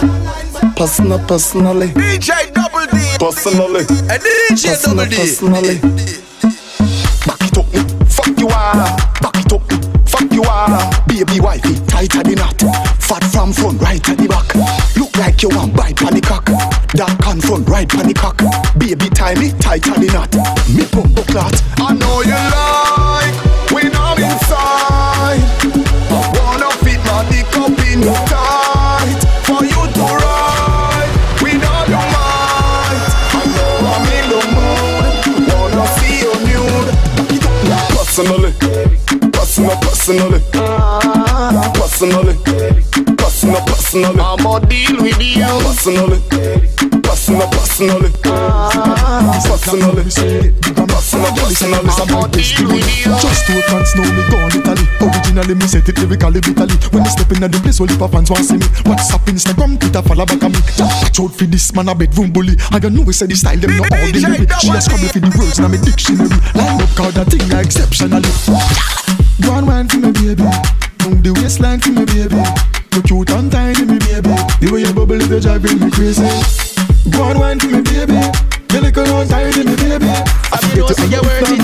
personal, 0.75 1.19
personally, 1.23 1.87
DJ 1.95 2.51
Double 2.51 2.85
D. 2.91 2.97
personally, 3.19 3.83
And 4.11 4.19
DJ 4.19 4.75
Double 4.83 5.05
D. 5.07 5.15
personally. 5.15 6.18
You 8.39 8.47
all. 8.47 8.73
Back 9.21 9.35
it 9.35 9.53
up, 9.53 9.61
fuck 10.07 10.31
you 10.31 10.43
are, 10.43 10.69
Baby 11.07 11.39
wifey, 11.39 11.75
tight 11.85 12.15
at 12.15 12.25
the. 12.25 12.35
Fat 12.99 13.23
from 13.25 13.51
front, 13.51 13.81
right 13.81 14.09
at 14.09 14.17
the 14.17 14.27
back. 14.27 14.55
Look 14.95 15.15
like 15.17 15.41
you 15.43 15.49
want 15.49 15.75
bite 15.75 16.01
on 16.03 16.13
the 16.13 16.21
cock. 16.21 16.45
Dark 16.93 17.27
on 17.27 17.41
front, 17.41 17.67
right 17.67 17.93
on 17.95 18.07
the 18.07 18.13
cock. 18.13 18.37
Baby 18.77 19.09
tie 19.09 19.35
me 19.35 19.51
tight 19.59 19.87
at 19.87 19.99
the. 19.99 20.07
Me 20.73 20.85
pump 20.85 21.15
the 21.15 21.23
clot. 21.23 21.55
I 21.79 21.93
know 21.93 22.21
you 22.21 22.31
like 22.31 23.18
personally. 43.89 44.21
I'ma 44.21 44.59
deal 44.59 45.01
with 45.01 45.21
you. 45.21 45.45
Personally, 45.65 46.21
personal, 47.01 47.49
personally, 47.49 48.11
personally, 49.49 50.03
personal, 50.85 51.33
personally. 51.33 51.89
I'ma 51.97 52.27
deal 52.29 52.69
with 52.69 52.85
you. 53.01 53.11
Just 53.17 53.47
two 53.47 53.61
fans 53.65 53.95
know 53.95 54.05
me 54.05 54.23
gone 54.29 54.53
Italy. 54.53 54.85
Originally 55.01 55.55
me 55.55 55.65
set 55.65 55.89
it 55.89 55.97
lyrically 55.97 56.41
bitally 56.41 56.75
When 56.93 57.03
they 57.03 57.09
step 57.09 57.31
in 57.31 57.39
the 57.41 57.59
place 57.61 57.79
all 57.79 57.87
the 57.87 57.97
fans 57.97 58.29
want 58.29 58.45
see 58.45 58.57
me. 58.57 58.67
WhatsApp, 58.85 59.25
Instagram, 59.25 59.79
Twitter, 59.79 60.01
follow 60.03 60.25
back 60.25 60.43
on 60.43 60.51
me. 60.51 60.59
Watch 60.77 61.19
out 61.19 61.33
for 61.33 61.45
this 61.45 61.73
man 61.73 61.89
a 61.89 61.95
bedroom 61.95 62.31
bully. 62.31 62.55
And 62.71 62.83
you 62.83 62.89
know 62.89 63.01
we 63.01 63.13
say 63.13 63.25
the 63.25 63.35
style 63.35 63.57
them 63.57 63.73
not 63.77 63.89
ordinary. 63.89 64.45
She 64.61 64.69
a 64.69 64.81
scrabble 64.81 65.09
for 65.09 65.19
the 65.19 65.33
words 65.33 65.57
in 65.57 65.65
my 65.65 65.77
dictionary. 65.81 66.29
Line 66.53 66.77
up 66.77 66.93
card 66.93 67.17
that 67.17 67.33
thing 67.33 67.41
exceptionally. 67.57 68.29
Go 69.41 69.57
on 69.57 69.65
wine 69.65 69.87
for 69.89 69.97
me 69.97 70.11
baby. 70.13 70.45
Move 71.09 71.23
the 71.23 71.33
waistline 71.41 71.79
for 71.79 71.89
me 71.89 72.05
baby 72.05 72.78
You 72.93 73.01
cute 73.01 73.29
and 73.31 73.51
tiny 73.51 73.85
me 73.85 73.99
baby. 73.99 74.35
The 74.61 74.69
way 74.71 74.81
you 74.81 74.93
bubble 74.93 75.21
is 75.21 75.43
driving 75.43 75.79
me 75.79 75.91
crazy. 75.91 76.23
Go 77.11 77.23
on 77.23 77.39
wine 77.39 77.59
for 77.59 77.67
me 77.67 77.81
baby 77.81 78.58
You 78.89 79.05
little 79.05 79.21
and 79.21 79.29
tiny 79.29 79.61
me 79.69 79.75
baby 79.77 80.09
I 80.49 80.57
You 80.73 80.81
know, 80.81 80.89
say 80.89 81.05
you 81.13 81.21
worth 81.21 81.45
it. 81.45 81.61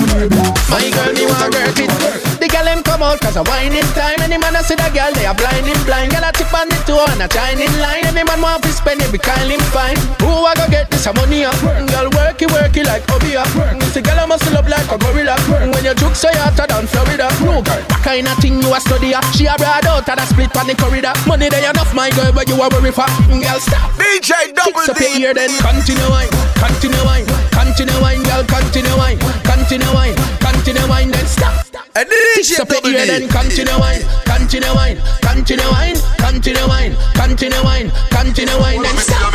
My 0.70 0.78
girl, 0.94 1.10
me 1.10 1.26
want 1.26 1.50
work 1.50 1.74
it. 1.74 1.90
The 2.38 2.46
girl 2.46 2.62
them 2.62 2.86
come 2.86 3.02
out 3.02 3.18
cause 3.18 3.34
a 3.34 3.42
whining 3.42 3.82
time. 3.98 4.22
Any 4.22 4.38
man 4.38 4.54
I 4.54 4.62
see 4.62 4.78
the 4.78 4.86
girl, 4.94 5.10
they 5.10 5.26
are 5.26 5.34
blinding 5.34 5.74
blind. 5.82 6.14
Girl 6.14 6.22
a 6.22 6.30
tip 6.30 6.54
on 6.54 6.70
the 6.70 6.78
toe 6.86 7.02
and 7.02 7.18
a 7.18 7.26
shining 7.26 7.72
line. 7.82 8.06
Every 8.06 8.22
man 8.22 8.38
want 8.38 8.62
to 8.62 8.70
spend 8.70 9.02
every 9.02 9.18
kind 9.18 9.50
him 9.50 9.58
fine. 9.74 9.98
Who 10.22 10.46
I 10.46 10.54
go 10.54 10.70
get 10.70 10.86
this 10.86 11.02
money 11.18 11.42
up? 11.42 11.58
Girl 11.90 12.06
work 12.14 12.38
it, 12.38 12.50
work 12.54 12.76
it 12.78 12.86
like 12.86 13.02
Obi 13.10 13.34
up. 13.34 13.50
The 13.90 13.98
girl 14.04 14.22
a 14.22 14.24
muscle 14.28 14.54
up 14.54 14.68
like 14.70 14.86
a 14.86 14.94
gorilla. 14.94 15.34
When 15.50 15.82
you 15.82 15.94
juke 15.98 16.14
so 16.14 16.30
you 16.30 16.38
hotter 16.38 16.70
than 16.70 16.86
Florida. 16.86 17.26
No 17.42 17.58
girl, 17.58 17.82
that 17.90 18.00
kind 18.06 18.28
of 18.28 18.38
thing 18.38 18.62
you 18.62 18.70
a 18.70 18.78
study 18.78 19.16
up. 19.16 19.26
She 19.32 19.50
a 19.50 19.58
broad 19.58 19.82
out 19.88 20.06
and 20.06 20.20
a 20.20 20.24
split 20.28 20.54
on 20.54 20.68
the 20.68 20.76
corridor. 20.78 21.16
Money 21.26 21.48
there 21.50 21.66
enough, 21.66 21.90
my 21.90 22.14
girl, 22.14 22.30
but 22.30 22.46
you 22.46 22.54
a 22.54 22.70
worry 22.70 22.94
for. 22.94 23.08
Girl 23.26 23.58
stop. 23.58 23.90
DJ 23.98 24.52
Double 24.52 24.76
Fix 24.84 24.92
up 24.92 25.00
your 25.00 25.10
D. 25.16 25.22
ear 25.24 25.32
then 25.32 25.50
continue 25.64 26.04
wine, 26.12 26.28
continue 26.60 27.00
wine, 27.08 27.15
wine, 27.16 27.48
continue 27.50 28.00
wine, 28.00 28.22
girl, 28.22 28.44
continue 28.44 28.96
wine, 28.96 29.18
continue 29.44 29.92
wine, 29.94 30.16
continue 30.40 30.88
wine, 30.88 31.10
then 31.10 31.26
stop. 31.26 31.64
And 31.96 32.08
the 32.08 32.16
DJ 32.36 32.60
up 32.60 32.68
the 32.68 32.92
then 32.92 33.28
continue 33.28 33.78
wine, 33.80 34.02
continue 34.24 34.74
wine, 34.74 34.98
continue 35.24 35.70
wine, 35.72 35.96
continue 36.20 36.68
wine, 36.68 36.92
continue 37.16 37.62
wine, 37.64 37.88
continue 38.12 38.58
wine, 38.60 38.82
then 38.82 38.96
stop. 39.00 39.32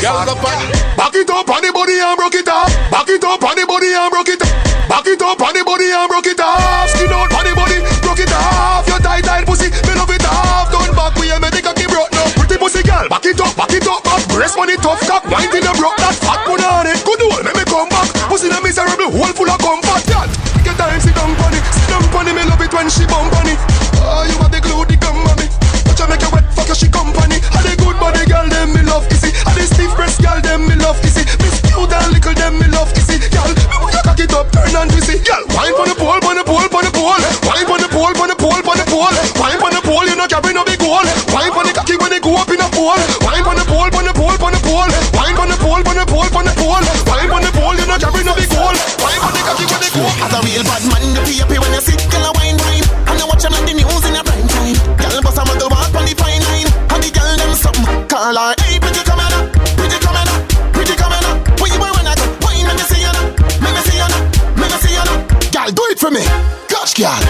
Girl, 0.00 0.24
go 0.24 0.34
pan, 0.40 0.58
back 0.96 1.14
it 1.14 1.28
up 1.28 1.48
on 1.48 1.60
the 1.60 1.72
body 1.72 1.96
and 2.00 2.16
broke 2.16 2.34
it 2.34 2.48
off. 2.48 2.72
Back 2.90 3.08
it 3.08 3.24
up 3.24 3.42
on 3.42 3.56
the 3.56 3.66
body 3.66 3.92
and 3.92 4.10
broke 4.10 4.28
it. 4.28 4.40
Back 4.88 5.06
it 5.06 5.20
up 5.20 5.40
on 5.40 5.52
the 5.52 5.64
body 5.64 5.90
and 5.92 6.08
broke 6.08 6.26
it 6.26 6.40
off. 6.40 6.88
Skin 6.90 7.12
out 7.12 7.32
on 7.32 7.44
the 7.44 7.54
body, 7.54 7.78
broke 8.00 8.20
it 8.20 8.32
off. 8.32 8.86
Your 8.88 8.98
tight, 9.00 9.24
tight 9.24 9.46
pussy, 9.46 9.68
me 9.68 9.92
love 9.94 10.10
it 10.10 10.24
off. 10.24 10.70
Don't 10.72 10.94
back, 10.96 11.14
we 11.16 11.30
ain't 11.30 11.40
make 11.40 11.54
it 11.54 11.77
tough 14.88 15.02
cock, 15.04 15.24
wine 15.28 15.50
till 15.50 15.60
you 15.60 15.74
broke 15.76 15.98
that 16.00 16.16
fat 16.16 16.40
punani. 16.48 16.94
Good 17.04 17.20
old, 17.28 17.44
make 17.44 17.56
me 17.56 17.64
come 17.68 17.88
back. 17.92 18.08
Pussy 18.30 18.48
in 18.48 18.56
a 18.56 18.60
miserable 18.62 19.10
hole 19.12 19.32
full 19.36 19.50
of 19.50 19.60
comfort, 19.60 20.02
girl. 20.08 20.28
Get 20.64 20.76
time, 20.80 21.00
sit 21.00 21.14
down 21.14 21.34
funny, 21.36 21.60
sit 21.60 21.88
down 21.92 22.04
funny. 22.08 22.32
Me 22.32 22.42
love 22.48 22.62
it 22.62 22.72
when 22.72 22.88
she 22.88 23.04
bump 23.04 23.34
on 23.36 23.46
it. 23.46 23.60
Oh, 24.00 24.24
you 24.24 24.36
are 24.40 24.48
the 24.48 24.60
glue, 24.64 24.86
the 24.88 24.96
gum 24.96 25.20
on 25.28 25.36
me. 25.36 25.46
Watch 25.84 26.00
her 26.00 26.08
make 26.08 26.22
you 26.22 26.30
wet, 26.32 26.46
fuck 26.56 26.68
your 26.70 26.78
she 26.78 26.88
company. 26.88 27.36
And 27.36 27.64
the 27.66 27.74
good 27.76 27.96
body 28.00 28.24
girl, 28.24 28.46
them 28.48 28.72
me 28.72 28.82
love 28.86 29.04
easy. 29.12 29.30
And 29.44 29.54
the 29.58 29.64
stiff 29.68 29.92
breast 29.92 30.22
girl, 30.22 30.40
them 30.40 30.64
me 30.64 30.74
love 30.80 30.98
easy. 31.04 31.26
Miss 31.42 31.60
cute 31.68 31.92
and 31.92 32.08
little, 32.14 32.34
them 32.34 32.54
me 32.56 32.66
love 32.72 32.90
easy. 32.96 33.20
Girl, 33.28 33.50
me 33.52 33.76
want 33.76 33.92
you 33.92 34.02
cock 34.06 34.20
it 34.20 34.32
up, 34.32 34.46
turn 34.54 34.72
and 34.72 34.88
twisty. 34.88 35.20
Girl, 35.20 35.44
wine 35.52 35.76
on 35.76 35.86
the 35.90 35.96
pole, 35.98 36.22
on 36.22 36.36
the 36.38 36.44
pole, 36.46 36.64
on 36.64 36.84
the 36.86 36.92
pole. 36.94 37.17
Up 42.48 42.54
in 42.54 42.64
a 42.64 42.68
pole. 42.72 43.02
Wine 43.20 43.44
on 43.44 43.56
the 43.56 43.64
pole, 43.68 43.92
on 43.92 44.04
the 44.08 44.14
pole, 44.16 44.36
on 44.40 44.52
the 44.52 44.60
pole. 44.64 44.88
Wine 45.12 45.36
on 45.36 45.48
the 45.52 45.58
pole, 45.60 45.84
on 45.84 45.96
the 45.96 46.04
pole, 46.08 46.28
on 46.32 46.44
the 46.48 46.54
pole. 46.56 46.80
Wine 47.04 47.30
on 47.30 47.42
the 47.44 47.52
pole, 47.52 47.76
you 47.76 47.84
know 47.84 47.98
carry 48.00 48.24
no 48.24 48.32
big 48.32 48.48
hole. 48.48 48.76
Wine 49.04 49.20
on 49.20 49.32
the 49.36 49.42
cocky 49.44 49.64
when 49.68 49.80
they 49.84 49.92
go 49.92 50.00
up. 50.00 50.24
As 50.24 50.32
a 50.32 50.38
real 50.40 50.64
bad 50.64 50.82
man, 50.88 51.04
you 51.12 51.22
pay 51.28 51.44
pay 51.44 51.58
when 51.60 51.72
you 51.76 51.82
sit, 51.84 52.00
girl 52.08 52.24
a 52.24 52.30
wine 52.40 52.56
wine. 52.64 52.86
And 53.12 53.16
you 53.20 53.26
watch 53.28 53.44
them 53.44 53.52
like 53.52 53.66
the 53.68 53.74
news 53.76 54.04
in 54.08 54.16
a 54.16 54.22
prime 54.24 54.48
time. 54.48 54.76
Girl 54.96 55.16
bust 55.20 55.38
a 55.38 55.42
muggle 55.44 55.68
walk 55.68 55.92
on 55.92 56.04
the 56.08 56.14
fine 56.16 56.44
line. 56.48 56.70
And 56.88 57.00
the 57.04 57.10
girl 57.12 57.36
them 57.36 57.52
something. 57.52 57.98
Call 58.08 58.36
her, 58.36 58.52
hey 58.64 58.80
pretty 58.80 59.02
come 59.04 59.20
here, 59.20 59.28
now. 59.28 59.44
pretty 59.76 59.98
come 60.00 60.16
here, 60.16 60.24
now. 60.24 60.72
pretty 60.72 60.94
come 60.96 61.12
here. 61.12 61.24
now. 61.28 61.60
Where 61.60 61.68
you 61.68 61.80
wanna 61.80 62.14
go? 62.16 62.24
Wine, 62.48 62.64
let 62.64 62.76
me 62.80 62.84
see 62.88 63.02
you 63.04 63.12
now. 63.12 63.28
Let 63.60 63.72
me 63.76 63.80
see 63.84 63.98
you 64.00 64.08
now. 64.08 64.20
Let 64.56 64.68
me 64.72 64.78
see 64.80 64.94
you 64.96 65.04
now. 65.04 65.16
Girl, 65.52 65.70
do 65.74 65.82
it 65.92 65.98
for 66.00 66.10
me. 66.14 66.24
Catch 66.70 66.96
girl, 66.96 67.20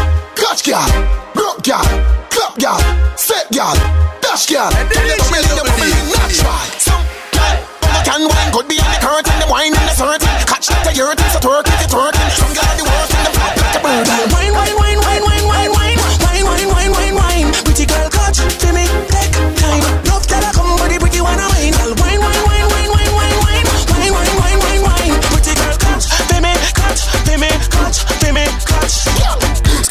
Clutch 0.48 0.64
gal, 0.64 0.88
broke 1.34 1.62
gal, 1.62 1.84
club 2.30 2.56
gal, 2.56 2.80
set 3.18 3.52
gal, 3.52 3.74
dash 4.22 4.46
gal. 4.46 4.70
Tell 4.70 4.88
them 4.88 5.20
I'm 5.20 5.30
really, 5.30 5.44
I'm 5.44 5.66
really 5.76 6.08
natural. 6.08 6.56
Some 6.80 7.04
gal, 7.32 7.68
I 7.82 8.00
can 8.02 8.24
wine, 8.24 8.52
could 8.54 8.66
be 8.66 8.80
on 8.80 8.88
the 8.88 8.96
curtain, 8.96 9.38
the 9.40 9.46
wine 9.52 9.76
in 9.76 9.84
the 9.84 9.92
certain. 9.92 10.26
Catch 10.48 10.68
that 10.68 10.96
you're 10.96 11.12
so 11.12 11.38
twerk 11.44 11.68
if 11.68 11.92
you're 11.92 12.00
twerking. 12.00 12.30
Some 12.32 12.54
gal, 12.56 12.76
the 12.80 12.84
worst 12.88 13.12
in 13.12 13.24
the 13.24 13.32
flat 13.36 13.60
like 13.60 13.76
a 13.76 13.80
bird. 13.84 14.32
Wine, 14.32 14.54
wine, 14.54 14.76
wine. 14.76 14.88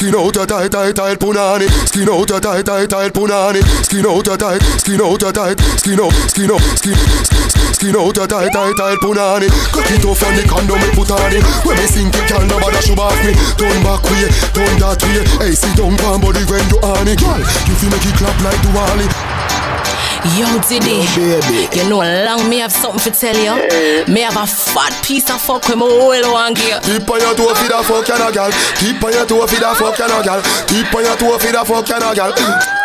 Skin 0.07 0.15
out 0.15 0.35
your 0.35 0.47
tight, 0.47 0.71
tight, 0.71 0.95
tight 0.95 1.19
punani. 1.19 1.67
Skin 1.67 2.07
out 2.07 2.29
your 2.29 2.39
tight, 2.39 2.63
tight, 2.63 2.87
tight 2.87 3.11
punani. 3.11 3.59
Skin 3.83 4.07
out 4.07 4.25
your 4.25 4.37
tight, 4.37 4.63
skin 4.79 5.01
out 5.03 5.19
your 5.19 5.33
tight, 5.35 5.59
skin 5.59 5.99
out, 5.99 6.15
skin 6.31 6.47
out, 6.47 6.63
skin, 6.79 6.95
skin 7.75 7.91
out 7.91 8.15
your 8.15 8.23
tight, 8.23 8.47
tight, 8.55 8.71
tight 8.79 8.97
punani. 9.03 9.51
Cut 9.75 9.91
it 9.91 10.05
off 10.07 10.23
and 10.23 10.39
the 10.39 10.47
condom 10.47 10.79
me 10.79 10.87
put 10.95 11.11
on 11.11 11.35
it. 11.35 11.43
When 11.67 11.75
me 11.75 11.87
sink 11.91 12.15
it, 12.15 12.23
girl, 12.31 12.47
nobody 12.47 12.79
should 12.87 12.95
off 12.95 13.19
me. 13.19 13.35
Turn 13.59 13.83
back 13.83 13.99
way, 14.07 14.31
turn 14.55 14.79
that 14.79 15.03
way. 15.03 15.27
Hey, 15.43 15.51
sit 15.51 15.75
down, 15.75 15.99
palm 15.99 16.23
body 16.23 16.39
when 16.47 16.63
you 16.71 16.79
on 16.87 17.03
it, 17.03 17.19
girl. 17.19 17.43
You 17.67 17.75
feel 17.75 17.91
make 17.91 18.07
it 18.07 18.15
clap 18.15 18.39
like 18.47 18.63
the 20.27 20.37
wally. 20.37 20.37
Yo, 20.37 20.47
Diddy, 20.67 21.77
you 21.77 21.89
know 21.89 22.01
long 22.25 22.49
me 22.49 22.57
have 22.59 22.71
something 22.71 22.99
to 22.99 23.19
tell 23.19 23.35
you. 23.35 23.55
Me 24.13 24.21
have 24.21 24.37
a 24.37 24.47
fat 24.47 24.93
piece 25.03 25.29
of 25.29 25.41
fuck 25.41 25.67
with 25.67 25.77
my 25.77 25.85
whole 25.85 26.33
one 26.33 26.53
gear. 26.53 26.79
Keep 26.83 27.09
on 27.09 27.19
your 27.19 27.35
toe 27.35 27.53
for 27.53 27.67
the 27.67 27.83
fuck 27.83 28.07
you 28.07 28.17
no 28.17 28.31
girl. 28.31 28.51
Keep 28.77 29.03
on 29.03 29.13
your 29.13 29.25
toe 29.25 29.47
for 29.47 29.59
the 29.59 29.75
fuck 29.75 29.97
you 29.97 30.07
no 30.07 30.23
girl. 30.23 30.41
Keep 30.67 30.95
on 30.95 31.03
your 31.03 31.17
toe 31.17 31.37
for 31.37 31.51
the 31.51 31.65
fuck 31.65 31.89
you 31.89 31.99
no 31.99 32.13
girl. 32.13 32.33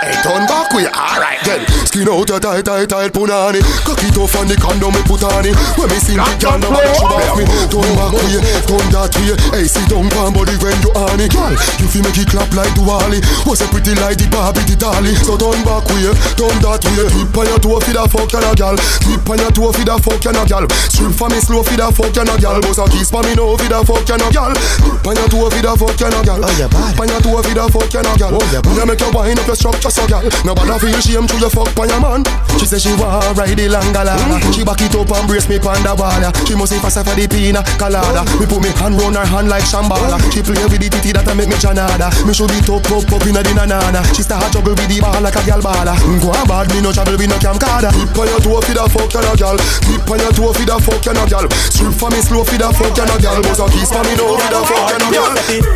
Hey, 0.02 0.18
turn 0.26 0.42
back 0.50 0.72
way, 0.74 0.86
alright 0.90 1.38
then. 1.46 1.62
Skin 1.86 2.08
out 2.10 2.26
your 2.28 2.40
tight, 2.40 2.64
tight, 2.66 2.88
tight 2.90 3.12
punani. 3.14 3.62
Cock 3.86 4.02
it 4.02 4.18
off 4.18 4.34
and 4.34 4.50
the 4.50 4.58
condom 4.58 4.90
me 4.90 5.02
put 5.06 5.22
on 5.22 5.46
it. 5.46 5.54
When 5.78 5.86
me 5.86 5.98
sing 6.02 6.18
it, 6.18 6.42
girl, 6.42 6.58
nobody 6.58 6.90
should 6.98 7.06
off 7.06 7.38
me. 7.38 7.46
Turn 7.70 7.86
back 7.94 8.10
way, 8.10 8.42
turn 8.66 8.86
that 8.90 9.14
way. 9.14 9.34
Hey, 9.54 9.66
sit 9.70 9.86
down, 9.86 10.10
palm 10.10 10.34
body 10.34 10.58
when 10.58 10.74
you 10.82 10.90
on 10.98 11.22
it, 11.22 11.30
girl. 11.30 11.54
You 11.78 11.86
feel 11.86 12.02
make 12.02 12.18
it 12.18 12.26
clap 12.26 12.50
like 12.50 12.74
the 12.74 12.82
wally. 12.82 13.22
Was 13.46 13.62
a 13.62 13.66
pretty 13.70 13.94
like 14.02 14.18
the 14.18 14.26
Barbie, 14.26 14.66
the 14.66 14.74
dolly. 14.74 15.14
So 15.22 15.38
turn 15.38 15.62
back 15.62 15.86
way, 15.86 16.10
turn 16.34 16.56
that 16.66 16.82
way. 16.82 17.06
Keep 17.32 17.40
on 17.40 17.48
your 17.48 17.60
toe 17.64 17.80
for 17.80 17.96
the 17.96 18.04
fuck 18.12 18.28
you 18.28 18.40
no 18.44 18.52
girl. 18.52 18.76
Keep 18.76 19.24
on 19.24 19.40
your 19.40 19.48
toe 19.56 19.72
for 19.72 19.80
the 19.80 19.96
fuck 20.04 20.20
you 20.20 20.36
no 20.36 20.44
girl. 20.44 20.68
Strip 20.92 21.16
for 21.16 21.32
me 21.32 21.40
slow 21.40 21.64
for 21.64 21.72
the 21.80 21.88
fuck 21.88 22.12
you 22.12 22.28
no 22.28 22.36
girl. 22.36 22.60
Boss 22.60 22.76
a 22.76 22.84
kiss 22.92 23.08
for 23.08 23.24
me 23.24 23.32
no 23.32 23.56
for 23.56 23.72
the 23.72 23.80
fuck 23.88 24.04
you 24.04 24.20
no 24.20 24.28
girl. 24.28 24.52
Keep 24.52 25.08
on 25.08 25.16
your 25.16 25.28
toe 25.32 25.48
for 25.48 25.62
the 25.64 25.72
fuck 25.72 25.96
you 25.96 26.12
no 26.12 26.20
girl. 26.20 26.44
Keep 26.44 27.00
on 27.00 27.08
your 27.08 27.20
toe 27.24 27.40
for 27.40 27.54
the 27.56 27.64
fuck 27.72 27.88
you 27.88 28.04
no 28.04 28.12
girl. 28.20 28.36
You 28.76 28.84
make 28.84 29.00
you 29.00 29.08
wind 29.16 29.40
up 29.40 29.48
your 29.48 29.56
structure 29.56 29.88
so 29.88 30.04
girl. 30.04 30.28
Nobody 30.44 30.76
feel 30.76 31.00
shame 31.00 31.24
to 31.24 31.36
your 31.40 31.48
fuck 31.48 31.72
by 31.72 31.88
your 31.88 32.04
man. 32.04 32.20
She 32.60 32.68
say 32.68 32.76
she 32.76 32.92
want 33.00 33.24
ride 33.32 33.56
the 33.56 33.64
langala. 33.64 34.12
She 34.52 34.60
back 34.60 34.84
it 34.84 34.92
up 34.92 35.08
and 35.08 35.24
brace 35.24 35.48
me 35.48 35.56
pon 35.56 35.80
the 35.80 35.96
wall. 35.96 36.20
She 36.44 36.52
must 36.52 36.68
say 36.68 36.84
pass 36.84 37.00
for 37.00 37.16
the 37.16 37.24
pina 37.24 37.64
uh, 37.64 37.80
colada. 37.80 38.28
Me 38.36 38.44
put 38.44 38.60
me 38.60 38.68
hand 38.76 39.00
round 39.00 39.16
her 39.16 39.24
hand 39.24 39.48
like 39.48 39.64
shambala. 39.64 40.20
She 40.36 40.44
play 40.44 40.60
with 40.68 40.84
the 40.84 40.92
titty 40.92 41.16
that 41.16 41.24
I 41.24 41.32
make 41.32 41.48
me 41.48 41.56
janada. 41.56 42.12
Me 42.28 42.36
show 42.36 42.44
it 42.44 42.68
up 42.68 42.84
up 42.92 43.08
up 43.08 43.24
inna 43.24 43.40
the 43.40 43.56
nanana. 43.56 44.04
She 44.12 44.20
start 44.20 44.52
juggle 44.52 44.76
with 44.76 44.84
the 44.84 45.00
ball 45.00 45.16
like 45.24 45.32
a 45.32 45.40
gal 45.48 45.64
bala. 45.64 45.96
Mm, 46.04 46.20
go 46.20 46.28
on 46.36 46.44
bad, 46.44 46.68
me 46.76 46.84
no 46.84 46.92
travel 47.12 47.18
with 47.18 47.30
no 47.30 47.36
camcorder. 47.38 47.92
Keep 47.92 48.18
on 48.18 48.28
your 48.28 48.40
toe 48.40 48.60
for 48.60 48.74
the 48.74 48.84
fuck 48.88 49.12
you 49.12 49.20
no 49.20 49.32
gal. 49.36 49.56
Keep 49.84 50.10
on 50.10 50.18
your 50.18 50.32
toe 50.32 50.52
for 50.52 50.64
the 50.64 50.76
fuck 50.80 51.04
you 51.04 51.12
no 51.12 51.24
gal. 51.26 51.46
Strip 51.50 51.94
for 51.94 52.10
me 52.10 52.20
slow 52.20 52.44
for 52.44 52.56
the 52.56 52.68
fuck 52.72 52.96
you 52.96 53.06
no 53.06 53.16
gal. 53.18 53.38
Boss 53.42 53.60
a 53.60 53.66
kiss 53.68 53.90
for 53.92 54.02
me 54.04 54.14
no 54.16 54.36
for 54.36 54.48
the 54.48 54.60
fuck 54.64 54.90
you 54.92 54.98
no 54.98 55.08
gal. 55.12 55.32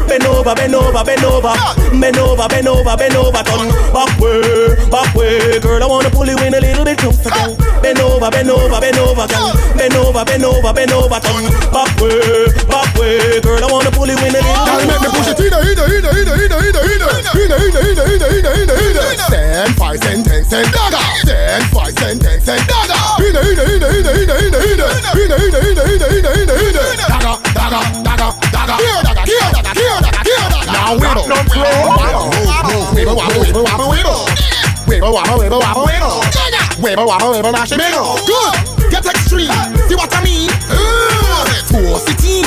Bend 0.08 0.26
over, 0.26 0.54
bend 0.54 0.74
over, 0.74 1.04
bend 1.04 1.24
over, 1.24 1.54
bend 2.00 2.18
over, 2.18 2.46
bend 2.48 2.68
over, 2.68 2.96
bend 2.96 3.16
over, 3.16 3.42
turn 3.44 3.68
back 3.92 4.12
way, 4.20 4.76
back 4.88 5.10
way, 5.14 5.60
girl. 5.60 5.82
I 5.82 5.86
wanna 5.86 6.10
pull 6.10 6.26
you 6.26 6.38
in 6.40 6.54
a 6.54 6.60
little 6.60 6.84
bit 6.84 6.98
closer, 6.98 7.30
girl. 7.30 7.56
Bend 7.82 8.00
over, 8.00 8.30
bend 8.30 8.50
over, 8.50 8.80
bend 8.80 8.98
over, 8.98 9.26
girl. 9.28 9.52
Bend 9.76 9.96
over, 9.96 10.24
bend 10.24 10.44
over, 10.44 10.72
bend 10.72 10.92
over, 10.92 11.20
turn 11.20 11.44
back 11.72 11.92
way, 12.00 12.48
back 12.70 12.90
way, 12.96 13.40
girl. 13.40 13.60
I 13.60 13.68
wanna 13.68 13.92
pull 13.92 14.08
you 14.08 14.16
in 14.16 14.32
a 14.32 14.40
little 14.40 14.54
Girl, 14.66 14.82
make 14.88 15.00
me 15.04 15.08
push 15.12 15.28
it 15.28 15.40
in, 15.40 15.52
in, 15.52 15.76
in, 15.76 15.84
in, 15.84 16.04
in, 16.06 16.26
in, 16.26 16.46
in, 16.46 16.56
in, 16.56 16.76
in, 16.76 16.96
in, 16.96 17.12
in, 17.36 17.52
in, 17.52 17.96
in, 17.96 18.48
in, 18.48 18.70
in. 18.72 19.18
Stand 19.26 19.74
five 19.76 19.98
sentence 19.98 20.52
and 20.52 20.72
dagger. 20.72 21.25
Stand 21.26 21.66
five 21.74 21.90
sentence 21.98 22.46
and 22.46 22.62
dagger. 22.70 22.94
In, 23.18 23.34
in, 23.34 23.58
in, 23.58 23.82
in, 23.82 23.82
in, 23.82 24.06
in, 24.06 24.30
in, 24.30 24.46
in, 24.46 24.78
in, 24.78 25.26
in, 25.26 25.34
in, 25.34 25.74
in, 25.74 26.06
in, 26.06 26.22
in, 26.22 26.46
in. 26.46 26.70
Dagger, 27.02 27.34
dagger, 27.50 27.82
dagger, 28.06 28.30
dagger. 28.54 28.78
Here, 28.78 29.02
dagger, 29.02 29.26
here, 29.26 29.50
dagger, 29.50 29.74
here, 29.74 29.98
dagger, 30.06 30.22
here, 30.22 30.46
dagger. 30.54 30.70
Now 30.70 30.94
wiggle, 30.94 31.26
no 31.26 31.42
flow. 31.50 31.66
Wiggle, 32.94 33.18
wobble, 33.18 33.42
wiggle, 33.42 33.66
wobble, 33.66 33.90
wiggle. 33.90 34.22
Wiggle, 34.86 35.10
wobble, 35.10 35.38
wiggle, 35.42 35.58
wobble, 35.58 35.90
wiggle. 35.90 36.22
Wiggle, 36.78 37.06
wobble, 37.10 37.30
wiggle, 37.34 37.50
mash 37.50 37.74
it, 37.74 37.82
wiggle. 37.82 38.22
Good. 38.22 38.94
Get 38.94 39.02
extreme. 39.02 39.50
See 39.90 39.98
what 39.98 40.14
I 40.14 40.22
mean? 40.22 40.46
In. 40.46 41.58
Force 41.74 42.06
it 42.06 42.22
in. 42.22 42.46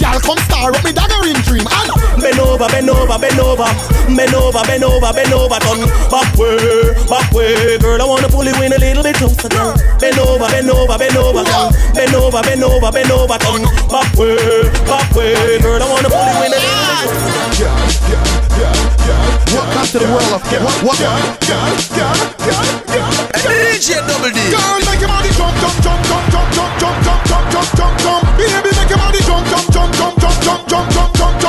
Girl, 0.00 0.16
come 0.16 0.40
star 0.48 0.72
up 0.72 0.80
me 0.80 0.96
daggering 0.96 1.44
dream. 1.44 1.68
And 1.68 2.03
Bend 2.34 2.50
over, 2.50 2.66
bend 2.66 2.90
over, 2.90 3.14
bend 3.14 3.38
over, 3.38 3.70
bend 4.10 4.34
over, 4.34 4.62
bend 4.66 4.82
over, 4.82 5.12
bend 5.14 5.32
over, 5.32 5.54
turn 5.62 5.86
back 6.10 6.34
way, 6.34 6.90
back 7.06 7.30
way, 7.30 7.78
girl. 7.78 8.02
I 8.02 8.06
wanna 8.10 8.26
pull 8.26 8.42
you 8.42 8.50
in 8.58 8.74
a 8.74 8.78
little 8.82 9.04
bit 9.06 9.14
closer, 9.14 9.46
girl. 9.46 9.70
Bend 10.02 10.18
over, 10.18 10.50
bend 10.50 10.66
over, 10.66 10.98
bend 10.98 11.14
over, 11.14 11.46
girl. 11.46 11.70
Bend 11.94 12.10
over, 12.10 12.42
bend 12.42 12.64
over, 12.66 12.90
bend 12.90 13.12
over, 13.14 13.38
turn 13.38 13.62
back 13.86 14.10
way, 14.18 14.66
back 14.82 15.14
way, 15.14 15.62
girl. 15.62 15.78
I 15.78 15.86
wanna 15.86 16.10
pull 16.10 16.26
you 16.26 16.42
in 16.42 16.50
a 16.50 16.58
little 16.58 16.90
bit 16.90 17.06
closer. 17.06 17.94
Welcome 19.54 19.86
to 19.94 19.98
the 20.02 20.10
world 20.10 20.34
of 20.34 20.42
what? 20.58 20.90
What? 20.90 20.98
DJ 23.46 23.94
Double 24.10 24.34
D. 24.34 24.42
Girl, 24.50 24.82
make 24.82 24.98
your 24.98 25.06
body 25.06 25.30
jump, 25.38 25.54
jump, 25.62 25.78
jump, 25.86 26.02
jump, 26.02 26.26
jump, 26.34 26.50
jump, 26.50 26.82
jump, 26.82 26.98
jump, 26.98 27.22
jump, 27.30 27.46
jump, 27.54 27.78
jump, 27.78 27.94
jump. 28.02 28.26
Baby, 28.34 28.74
make 28.74 28.90
your 28.90 28.98
body 28.98 29.22
jump, 29.22 29.46
jump, 29.46 29.70
jump, 29.70 29.94
jump, 29.94 30.18
jump, 30.18 30.42
jump, 30.42 30.66
jump, 30.66 30.90
jump, 30.90 31.14
jump. 31.14 31.43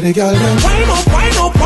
gotta, 0.00 0.12
gotta, 0.12 0.38
gotta. 0.38 0.64
Wine 0.66 0.90
up, 0.90 1.06
wine 1.06 1.36
up, 1.36 1.63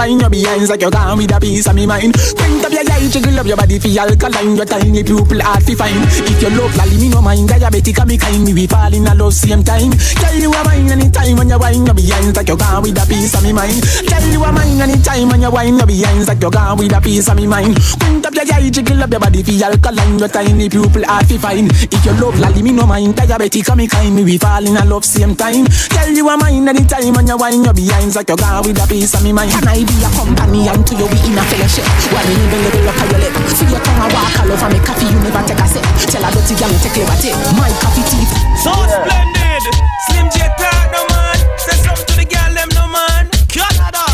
wine 0.00 0.18
your 0.18 0.30
behinds 0.30 0.70
like 0.70 0.80
you're 0.80 0.90
gone 0.90 1.18
with 1.18 1.28
a 1.28 1.38
piece 1.38 1.68
of 1.68 1.74
me 1.74 1.84
mind. 1.84 2.16
Print 2.16 2.64
up 2.64 2.72
your 2.72 2.88
eye, 2.88 3.08
jiggle 3.12 3.36
up 3.38 3.44
your 3.44 3.56
body 3.56 3.76
for 3.78 3.92
alkaline. 4.00 4.56
Your 4.56 4.64
tiny 4.64 5.04
pupil 5.04 5.40
heart 5.44 5.60
to 5.68 5.76
find. 5.76 6.00
If 6.24 6.40
you 6.40 6.48
love 6.56 6.72
lolly, 6.72 6.96
me 6.96 7.08
no 7.12 7.20
mind. 7.20 7.44
Diabetic 7.50 8.00
and 8.00 8.08
me 8.08 8.16
kind, 8.16 8.40
me 8.40 8.54
we 8.54 8.66
fall 8.66 8.88
in 8.88 9.06
a 9.06 9.12
love 9.14 9.34
same 9.34 9.62
time. 9.62 9.92
Tell 9.92 10.36
you 10.40 10.48
a 10.48 10.60
mine 10.64 10.88
anytime 10.88 11.36
when 11.36 11.52
you 11.52 11.58
wine 11.58 11.84
your 11.84 11.92
behinds 11.92 12.32
like 12.32 12.48
you're 12.48 12.56
gone 12.56 12.80
with 12.80 12.96
a 12.96 13.04
piece 13.04 13.34
of 13.36 13.44
me 13.44 13.52
mind. 13.52 13.76
Tell 14.08 14.24
you 14.24 14.40
a 14.40 14.48
mine 14.52 14.80
anytime 14.80 15.28
when 15.28 15.42
you 15.44 15.50
wine 15.52 15.76
your 15.76 15.86
behinds 15.86 16.28
like 16.28 16.40
you're 16.40 16.50
gone 16.50 16.78
with 16.80 16.96
a 16.96 17.00
piece 17.04 17.28
of 17.28 17.36
me 17.36 17.46
mind. 17.46 17.76
Print 18.00 18.24
up 18.24 18.32
your 18.32 18.48
eye, 18.56 18.70
jiggle 18.72 19.02
up 19.04 19.10
your 19.10 19.20
body 19.20 19.42
for 19.44 19.52
alkaline. 19.68 20.18
Your 20.18 20.32
tiny 20.32 20.68
pupil 20.70 21.04
heart 21.04 21.28
to 21.28 21.36
find. 21.36 21.68
If 21.68 22.00
you 22.08 22.16
love 22.16 22.40
lolly, 22.40 22.62
me 22.62 22.72
no 22.72 22.86
mind. 22.86 23.20
Diabetic 23.20 23.68
and 23.68 23.76
me 23.76 23.86
kind, 23.86 24.16
me 24.16 24.24
we 24.24 24.38
fall 24.38 24.64
in 24.64 24.80
a 24.80 24.84
love 24.88 25.04
same 25.04 25.36
time. 25.36 25.68
Tell 25.92 26.08
you 26.08 26.24
a 26.24 26.36
mine 26.40 26.68
anytime 26.68 27.12
when 27.12 27.28
you 27.28 27.36
wine 27.36 27.64
your 27.64 27.74
behinds 27.74 28.16
like 28.16 28.28
you're 28.32 28.40
gone 28.40 28.64
with 28.64 28.80
a 28.80 28.88
piece 28.88 29.12
of 29.12 29.22
me 29.22 29.32
mind. 29.36 29.52
Can 29.52 29.68
I 29.68 29.89
be 29.90 30.04
a 30.06 30.10
companion 30.14 30.78
to 30.86 30.94
you? 30.94 31.06
We 31.10 31.18
in 31.26 31.38
a 31.38 31.42
fellowship. 31.50 31.86
While 32.14 32.26
you 32.30 32.38
even 32.38 32.60
level 32.62 32.88
up 32.90 33.02
your 33.10 33.18
lip. 33.18 33.34
See 33.50 33.66
your 33.66 33.82
tongue 33.82 34.02
a 34.02 34.06
walk 34.14 34.38
all 34.38 34.52
over 34.54 34.68
me 34.70 34.78
coffee, 34.86 35.10
you 35.10 35.18
never 35.18 35.42
take 35.42 35.58
a 35.58 35.66
sip. 35.66 35.84
Tell 36.06 36.22
a 36.22 36.30
dirty 36.30 36.54
girl 36.54 36.72
take 36.78 36.94
clever 36.94 37.18
tip. 37.18 37.34
My 37.58 37.70
coffee 37.82 38.06
teeth. 38.06 38.30
So 38.62 38.70
splendid. 38.70 39.64
Slim 40.06 40.26
J 40.30 40.46
talk 40.54 40.86
no 40.94 41.02
man. 41.10 41.38
Say 41.58 41.76
something 41.82 42.06
to 42.06 42.14
the 42.22 42.26
girl 42.30 42.50
them 42.54 42.70
no 42.78 42.86
man. 42.86 43.26
Canada. 43.50 44.04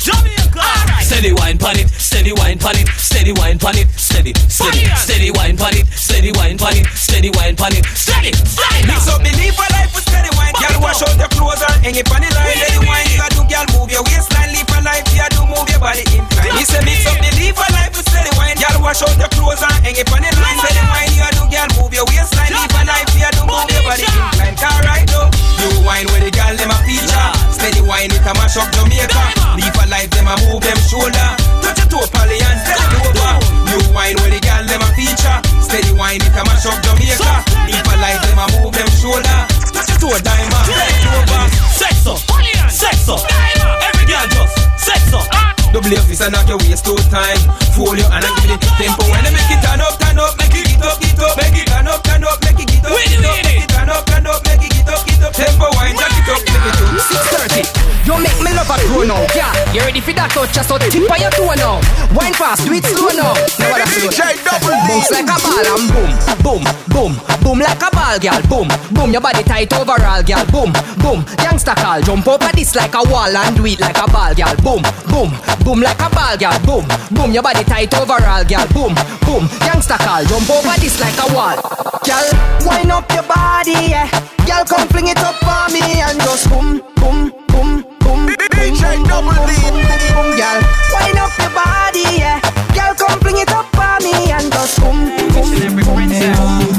Jamaica. 0.00 0.64
Steady 1.04 1.32
wine 1.36 1.58
pan 1.58 1.76
it, 1.78 1.88
steady 1.92 2.32
wine 2.32 2.58
pan 2.58 2.76
it, 2.76 2.88
steady 2.96 3.32
wine 3.32 3.58
pan 3.58 3.76
it, 3.78 3.88
steady, 3.96 4.34
steady, 4.48 4.84
steady 4.96 5.30
wine 5.30 5.56
pan 5.56 5.72
it, 5.76 5.86
steady 5.88 6.32
wine 6.32 6.58
pan 6.58 6.76
it, 6.76 6.86
steady 6.92 7.30
wine 7.30 7.56
pan 7.56 7.72
it, 7.72 7.84
steady, 7.94 8.32
steady. 8.32 8.86
Mix 8.86 9.08
up 9.08 9.22
believe 9.22 9.54
for 9.54 9.68
life 9.72 9.94
with 9.94 10.04
steady 10.04 10.28
wine. 10.36 10.52
Girl, 10.60 10.82
wash 10.82 11.00
out 11.02 11.16
your 11.16 11.30
clothes 11.32 11.62
and 11.62 11.84
hang 11.84 11.96
it 11.96 12.10
on 12.10 12.20
the 12.20 12.30
line. 12.34 12.45
Hang 19.96 20.04
it 20.04 20.12
on 20.12 20.20
the 20.20 20.30
line. 20.40 20.58
Steady 20.60 20.84
wine, 20.92 21.12
you 21.16 21.28
do, 21.32 21.44
girl, 21.48 21.68
move 21.80 21.92
your 21.94 22.04
waistline. 22.06 22.52
Live 22.52 22.70
for 22.72 22.84
life, 22.84 23.08
you 23.16 23.30
do 23.32 23.42
move 23.48 23.68
your 23.72 23.82
body 23.84 24.04
incline. 24.04 24.56
Car 24.56 24.78
right 24.84 25.06
now, 25.08 25.30
you 25.60 25.68
wine 25.84 26.06
with 26.12 26.22
the 26.24 26.30
girl 26.32 26.54
them 26.56 26.70
a 26.70 26.78
feature. 26.84 27.28
Steady 27.52 27.80
wine, 27.80 28.12
it 28.12 28.24
a 28.24 28.32
mash 28.36 28.56
up 28.60 28.68
Jamaica. 28.76 29.24
Live 29.56 29.72
for 29.72 29.86
life, 29.88 30.10
them 30.12 30.28
a 30.28 30.34
move 30.44 30.60
them 30.60 30.78
shoulder. 30.84 31.28
Touch 31.64 31.80
your 31.80 31.88
toe, 31.88 32.06
Polly, 32.12 32.36
and 32.40 32.58
step 32.60 32.80
it 32.80 32.92
over. 33.08 33.32
You 33.72 33.78
wine 33.92 34.16
with 34.20 34.32
the 34.36 34.40
girl 34.44 34.64
them 34.68 34.84
a 34.84 34.88
feature. 34.92 35.38
Steady 35.64 35.92
wine, 35.96 36.20
it 36.20 36.36
a 36.36 36.42
mash 36.44 36.66
up 36.68 36.78
Jamaica. 36.84 37.32
Live 37.64 37.84
for 37.88 37.96
life, 37.96 38.20
them 38.20 38.40
a 38.40 38.44
move 38.60 38.74
them 38.76 38.90
shoulder. 39.00 39.38
Touch 39.72 39.88
your 39.88 39.98
toe, 40.12 40.18
diamond, 40.20 40.65
Double 45.86 46.02
your 46.02 46.06
fist 46.10 46.22
and 46.22 46.32
knock 46.34 46.48
your 46.50 46.58
waist 46.58 46.82
two 46.82 46.98
time. 47.14 47.38
Fold 47.78 47.94
your 47.94 48.10
hand 48.10 48.26
and 48.26 48.34
give 48.42 48.50
it 48.50 48.58
the 48.58 48.66
tempo. 48.74 49.06
When 49.06 49.22
they 49.22 49.30
make 49.30 49.54
it 49.54 49.62
turn 49.62 49.78
up, 49.78 49.94
turn 50.02 50.18
up, 50.18 50.34
make 50.34 50.50
it 50.50 50.66
get 50.66 50.82
up, 50.82 50.98
get 50.98 51.14
up, 51.14 51.38
make 51.38 51.62
it 51.62 51.70
turn 51.70 51.86
up, 51.86 52.02
turn 52.02 52.26
up, 52.26 52.42
make 52.42 52.58
it 52.58 52.66
get 52.66 52.82
up, 52.82 52.98
get 53.06 53.22
up, 53.22 53.38
make 53.46 53.62
it 53.62 53.70
turn 53.70 53.86
up, 53.94 54.02
turn 54.02 54.26
up, 54.26 54.42
make 54.50 54.66
it 54.66 54.74
get 54.74 54.88
up, 54.90 55.06
get 55.06 55.22
up. 55.22 55.30
Tempo 55.30 55.75
make 58.68 58.78
me 58.78 58.82
love 58.82 58.82
a 58.82 58.86
grow 58.86 59.04
now, 59.04 59.26
yeah. 59.34 59.52
You 59.72 59.80
ready 59.80 60.00
for 60.00 60.12
that 60.14 60.30
touch? 60.30 60.52
Just 60.52 60.68
so 60.68 60.78
tip 60.78 61.10
on 61.10 61.20
your 61.20 61.30
toe 61.30 61.54
now. 61.54 61.80
Wine 62.14 62.34
fast, 62.34 62.66
do 62.66 62.72
it 62.72 62.84
slow 62.84 63.10
now. 63.14 63.34
Now 63.58 63.70
what 63.70 63.82
I'm 63.82 63.90
doing? 63.94 64.14
Bounce 64.86 65.10
like 65.10 65.30
a 65.30 65.36
ball 65.38 65.66
and 65.66 65.86
boom, 65.90 66.10
boom, 66.42 66.62
boom, 66.90 67.12
boom 67.42 67.58
like 67.60 67.82
a 67.82 67.90
ball, 67.94 68.18
girl. 68.18 68.40
Boom, 68.48 68.68
boom. 68.92 69.10
Your 69.12 69.20
body 69.22 69.42
tight 69.42 69.72
overall, 69.72 70.22
girl. 70.22 70.44
Boom, 70.50 70.70
boom. 71.02 71.20
Youngster 71.42 71.74
call, 71.76 72.00
jump 72.02 72.26
over 72.26 72.50
this 72.54 72.74
like 72.74 72.94
a 72.94 73.02
wall 73.10 73.30
and 73.30 73.56
do 73.56 73.66
it 73.66 73.80
like 73.80 73.98
a 73.98 74.06
ball, 74.10 74.34
girl. 74.34 74.54
Boom, 74.62 74.82
boom, 75.10 75.30
boom 75.62 75.80
like 75.82 76.00
a 76.00 76.08
ball, 76.10 76.36
girl. 76.36 76.58
Boom, 76.66 76.84
boom. 77.14 77.30
Your 77.32 77.42
body 77.42 77.64
tight 77.64 77.92
overall, 77.94 78.44
girl. 78.44 78.66
Boom, 78.74 78.92
boom. 79.26 79.44
Youngster 79.62 79.98
call, 80.00 80.24
jump 80.26 80.50
over 80.50 80.74
this 80.80 80.98
like 81.00 81.18
a 81.22 81.26
wall, 81.34 81.56
girl. 82.02 82.26
Wind 82.66 82.90
up 82.90 83.06
your 83.12 83.22
body, 83.24 83.94
yeah. 83.94 84.08
Girl, 84.46 84.64
come 84.64 84.86
fling 84.88 85.08
it 85.08 85.18
up 85.18 85.34
for 85.42 85.72
me 85.72 85.82
and 86.00 86.18
just 86.22 86.48
boom, 86.50 86.80
boom, 86.96 87.32
boom, 87.48 87.84
DJ 88.34 89.04
Double 89.06 89.30
D. 89.46 89.52
Girl, 90.36 90.58
wind 90.92 91.18
up 91.18 91.32
your 91.38 91.50
body, 91.54 92.04
yeah. 92.18 92.40
Girl, 92.74 92.94
come 92.94 93.18
bring 93.20 93.38
it 93.38 93.50
up 93.52 93.66
for 93.72 93.96
me 94.02 94.12
and 94.32 94.52
just 94.52 94.80
boom, 94.80 95.06
boom, 95.32 95.32
boom, 95.32 95.76
boom, 95.84 96.10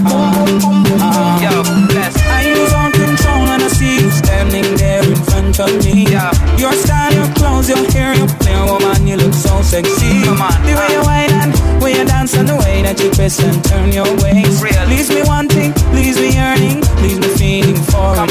boom, 0.03 0.60
boom, 0.60 0.84
boom, 0.84 1.41
Yo, 1.41 1.64
bless. 1.88 2.14
I 2.28 2.53
lose 2.53 2.74
all 2.74 2.91
control 2.91 3.48
and 3.49 3.64
I 3.64 3.68
see 3.69 4.02
you 4.02 4.10
standing 4.11 4.76
there 4.76 5.03
in 5.03 5.15
front 5.15 5.60
of 5.60 5.72
me. 5.86 6.06
Yeah. 6.06 6.32
Your 6.57 6.74
style, 6.74 7.14
your 7.14 7.28
clothes, 7.36 7.69
your 7.69 7.84
hair, 7.91 8.14
your 8.15 8.28
player 8.28 8.65
woman, 8.65 8.98
oh, 9.02 9.06
you 9.06 9.18
look 9.18 9.34
so 9.34 9.61
sexy. 9.61 10.24
Come 10.24 10.41
on. 10.41 10.53
The 10.65 10.76
way 10.76 10.90
you 10.94 11.02
whine 11.02 11.32
and 11.32 11.53
the 11.53 11.84
way 11.84 11.94
you 11.98 12.06
dance 12.06 12.36
and 12.36 12.48
the 12.48 12.56
way 12.56 12.82
that 12.84 12.99
you 12.99 13.10
twist 13.11 13.41
and 13.41 13.64
turn 13.64 13.91
your 13.91 14.10
waist. 14.22 14.61
Real. 14.61 14.86
Leaves 14.88 15.10
me 15.10 15.24
wanting, 15.24 15.74
leaves 15.94 16.18
me 16.19 16.34
yearning, 16.34 16.82
leaves 17.02 17.19
me 17.19 17.30
feeling 17.40 17.82
for 17.90 18.15
Come 18.15 18.26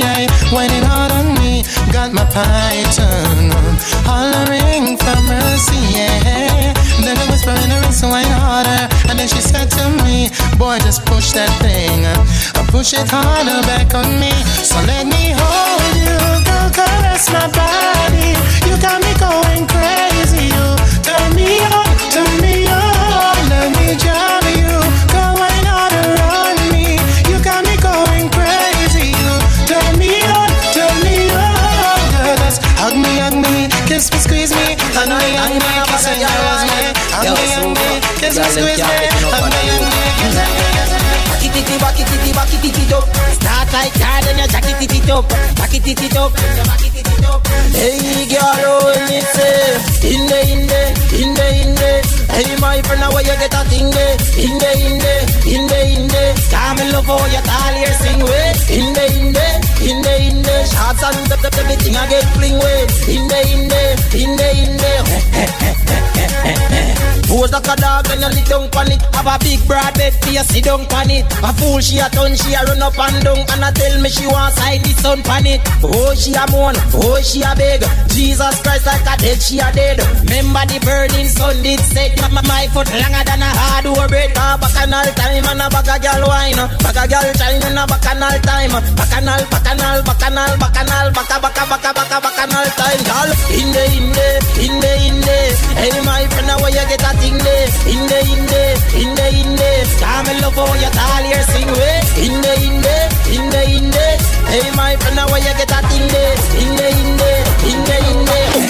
sky 0.00 0.26
Whining 0.52 0.84
hard 0.84 1.12
on 1.12 1.34
me 1.40 1.62
Got 1.92 2.12
my 2.12 2.24
python 2.24 3.52
Hollering 4.08 4.96
for 4.96 5.18
mercy, 5.28 5.80
yeah 5.96 6.72
Then 7.04 7.16
I 7.18 7.24
whisper 7.30 7.50
in 7.50 7.70
her 7.70 7.82
ear 7.84 7.92
so 7.92 8.08
I 8.08 8.24
harder 8.24 8.88
And 9.08 9.18
then 9.18 9.28
she 9.28 9.40
said 9.40 9.68
to 9.76 9.84
me 10.04 10.30
Boy, 10.56 10.78
just 10.80 11.04
push 11.04 11.32
that 11.32 11.52
thing 11.60 12.06
uh, 12.06 12.64
Push 12.70 12.94
it 12.94 13.08
harder 13.08 13.60
back 13.68 13.94
on 13.94 14.08
me 14.20 14.32
So 14.64 14.76
let 14.86 15.04
me 15.06 15.34
hold 15.36 15.94
you 16.00 16.18
Go 16.48 16.58
caress 16.72 17.28
my 17.28 17.46
body 17.52 18.32
You 18.68 18.74
got 18.80 18.98
me 19.04 19.12
going 19.20 19.64
crazy 19.68 20.48
You 20.56 20.66
turn 21.04 21.28
me 21.36 21.60
on, 21.68 21.92
turn 22.14 22.32
me 22.40 22.51
squeeze 38.52 38.78
me 38.78 38.92
Hug 39.32 39.48
me, 39.48 39.64
hug 39.70 39.82
me 39.82 40.42
Kiss 41.40 41.54
me, 41.54 41.60
use 41.60 41.68
me 41.68 41.72
it, 41.72 41.80
back 41.80 41.98
it, 41.98 42.06
it, 42.06 42.34
back 42.34 42.52
it, 42.52 42.64
it 42.64 42.92
up. 42.92 43.04
Start 43.34 43.72
like 43.72 43.94
that, 43.94 44.22
then 44.24 44.38
you 44.38 44.48
jack 44.48 44.64
it, 44.64 44.92
it 44.92 45.10
up. 45.10 45.28
Back 45.56 45.74
it, 45.74 45.86
it 45.86 46.16
up. 46.16 46.32
Back 46.32 46.84
it, 46.84 46.96
it 46.96 47.24
up. 47.24 47.51
Hey, 47.70 48.26
girl, 48.26 48.42
oh, 48.66 48.84
when 48.86 49.02
me 49.08 49.20
say, 49.20 50.12
in 50.12 50.22
the, 50.26 50.38
in 50.52 50.62
the, 50.66 50.82
in 51.20 51.30
the, 51.34 51.46
in 51.62 51.70
the. 51.74 51.92
Hey, 52.32 52.56
my 52.60 52.80
friend, 52.82 53.02
where 53.12 53.22
you 53.22 53.36
get 53.38 53.54
a 53.54 53.62
thing 53.68 53.86
eh? 53.86 53.92
there? 53.92 54.16
In 54.42 54.54
the, 54.58 54.70
in 54.86 54.96
the, 54.98 55.14
in 55.46 55.66
the, 55.66 55.80
in 55.94 56.04
the. 56.08 56.24
Come 56.50 56.78
and 56.80 56.92
love 56.92 57.06
how 57.06 57.24
you 57.26 57.42
tall 57.44 57.74
here 57.76 57.94
sing 58.02 58.22
way. 58.24 58.52
In 58.72 58.92
the, 58.96 59.04
in 59.18 59.32
the, 59.36 59.46
in 59.84 59.98
the, 60.02 60.14
in 60.28 60.42
the. 60.42 60.56
Shots 60.66 61.02
and 61.02 61.26
the, 61.30 61.36
the, 61.36 61.50
everything 61.60 61.96
I 61.96 62.08
get 62.08 62.24
fling 62.34 62.58
way. 62.58 62.86
In 63.08 63.28
the, 63.28 63.38
in 63.52 63.68
the, 63.68 63.82
in 64.16 64.30
the, 64.36 64.48
in 64.64 64.76
the. 64.82 64.92
Pose 67.32 67.50
like 67.50 67.64
a 67.64 67.76
dog 67.80 68.06
and 68.12 68.20
you 68.20 68.28
lit 68.28 68.44
down 68.44 68.68
pan 68.68 68.92
it 68.92 69.00
Have 69.16 69.24
a 69.24 69.38
big 69.40 69.66
broad 69.66 69.94
bed 69.94 70.12
for 70.20 70.30
you 70.30 70.44
sit 70.44 70.64
down 70.64 70.84
pan 70.84 71.08
it 71.08 71.24
A 71.40 71.50
fool 71.56 71.80
she 71.80 71.96
a 71.98 72.04
turn 72.12 72.36
she 72.36 72.52
a 72.52 72.60
run 72.60 72.82
up 72.82 72.92
and 72.98 73.24
down 73.24 73.40
And 73.40 73.64
a 73.64 73.72
tell 73.72 74.00
me 74.02 74.10
she 74.10 74.26
want 74.26 74.52
side 74.54 74.84
the 74.84 74.92
sun 75.00 75.22
pan 75.22 75.46
it 75.46 75.60
Oh 75.82 76.12
she 76.14 76.34
a 76.36 76.44
moan, 76.52 76.76
oh 76.92 77.16
she 77.24 77.40
a 77.40 77.51
beg 77.54 77.82
Jesus 78.12 78.56
Christ 78.62 78.86
like 78.86 79.06
a 79.08 79.14
dead 79.20 79.40
she 79.42 79.58
a 79.58 79.68
dead 79.72 79.98
Remember 80.28 80.64
the 80.68 80.78
burning 80.84 81.28
sun 81.28 81.56
did 81.62 81.80
set 81.80 82.16
My, 82.20 82.42
my 82.44 82.66
foot 82.72 82.88
longer 82.92 83.24
than 83.24 83.42
a 83.42 83.50
hard 83.50 83.86
bread 84.08 84.30
A 84.36 84.56
bacchanal 84.60 85.08
time 85.16 85.46
and 85.48 85.62
a 85.62 85.96
girl 86.00 86.22
wine 86.28 86.60
Bag 86.84 86.98
a 87.00 87.04
girl 87.08 87.28
time 87.34 87.62
and 87.62 87.78
a 87.78 87.84
bacchanal 87.88 88.36
time 88.44 88.74
Bacchanal, 88.96 89.42
bacchanal, 89.48 89.98
bacchanal, 90.04 90.52
bacchanal 90.60 91.06
Bacca, 91.12 91.36
bacca, 91.40 91.64
bacca, 91.68 91.90
bacca, 91.92 92.18
bacchanal 92.20 92.68
time 92.76 93.02
Girl, 93.04 93.30
in 93.52 93.68
the, 93.72 93.84
in 93.96 94.06
the, 94.12 94.28
in 94.64 94.74
the, 94.80 94.92
in 95.08 95.18
the 95.20 95.38
Hey 95.76 95.96
my 96.04 96.24
friend, 96.28 96.52
where 96.60 96.70
you 96.70 96.84
get 96.88 97.04
a 97.04 97.10
thing 97.18 97.38
there? 97.38 97.68
In 97.88 98.02
the, 98.08 98.18
in 98.32 98.42
the, 98.48 98.62
in 98.96 99.10
the, 99.18 99.26
in 99.40 99.50
the 99.56 99.72
Come 100.00 100.28
and 100.28 100.40
love 100.40 100.54
how 100.54 100.74
you 100.78 100.90
tall 100.92 101.24
here 101.24 101.44
sing 101.50 101.70
way 101.72 101.98
In 102.22 102.34
the, 102.44 102.52
in 102.60 102.76
the, 102.84 102.96
in 103.34 103.44
the, 103.50 103.62
in 103.76 103.86
the 103.90 104.06
Hey 104.52 104.68
my 104.76 104.96
friend, 104.96 105.20
where 105.30 105.40
you 105.40 105.54
get 105.58 105.72
a 105.72 105.80
thing 105.88 106.06
there? 106.12 106.36
In 106.60 106.70
the, 106.76 106.88
in 106.92 107.16
the, 107.16 107.41
in 107.66 107.84
there. 107.84 108.02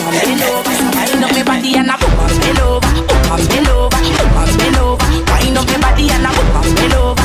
Up 0.03 0.15
and 0.15 0.43
over, 0.43 0.75
wind 0.97 1.25
up 1.25 1.31
my 1.33 1.43
body 1.43 1.77
and 1.77 1.91
I 1.91 1.95
up 1.95 2.03
and 2.03 2.59
over, 2.61 2.93
up 3.31 3.41
and 3.41 3.69
over, 3.69 4.01
and 4.67 4.77
over. 4.77 5.07
Wind 5.31 5.59
up 5.59 5.67
my 5.67 5.79
body 5.81 6.11
and 6.11 6.27
I 6.27 6.31
up 6.31 6.67
and 6.67 6.95
over. 6.95 7.22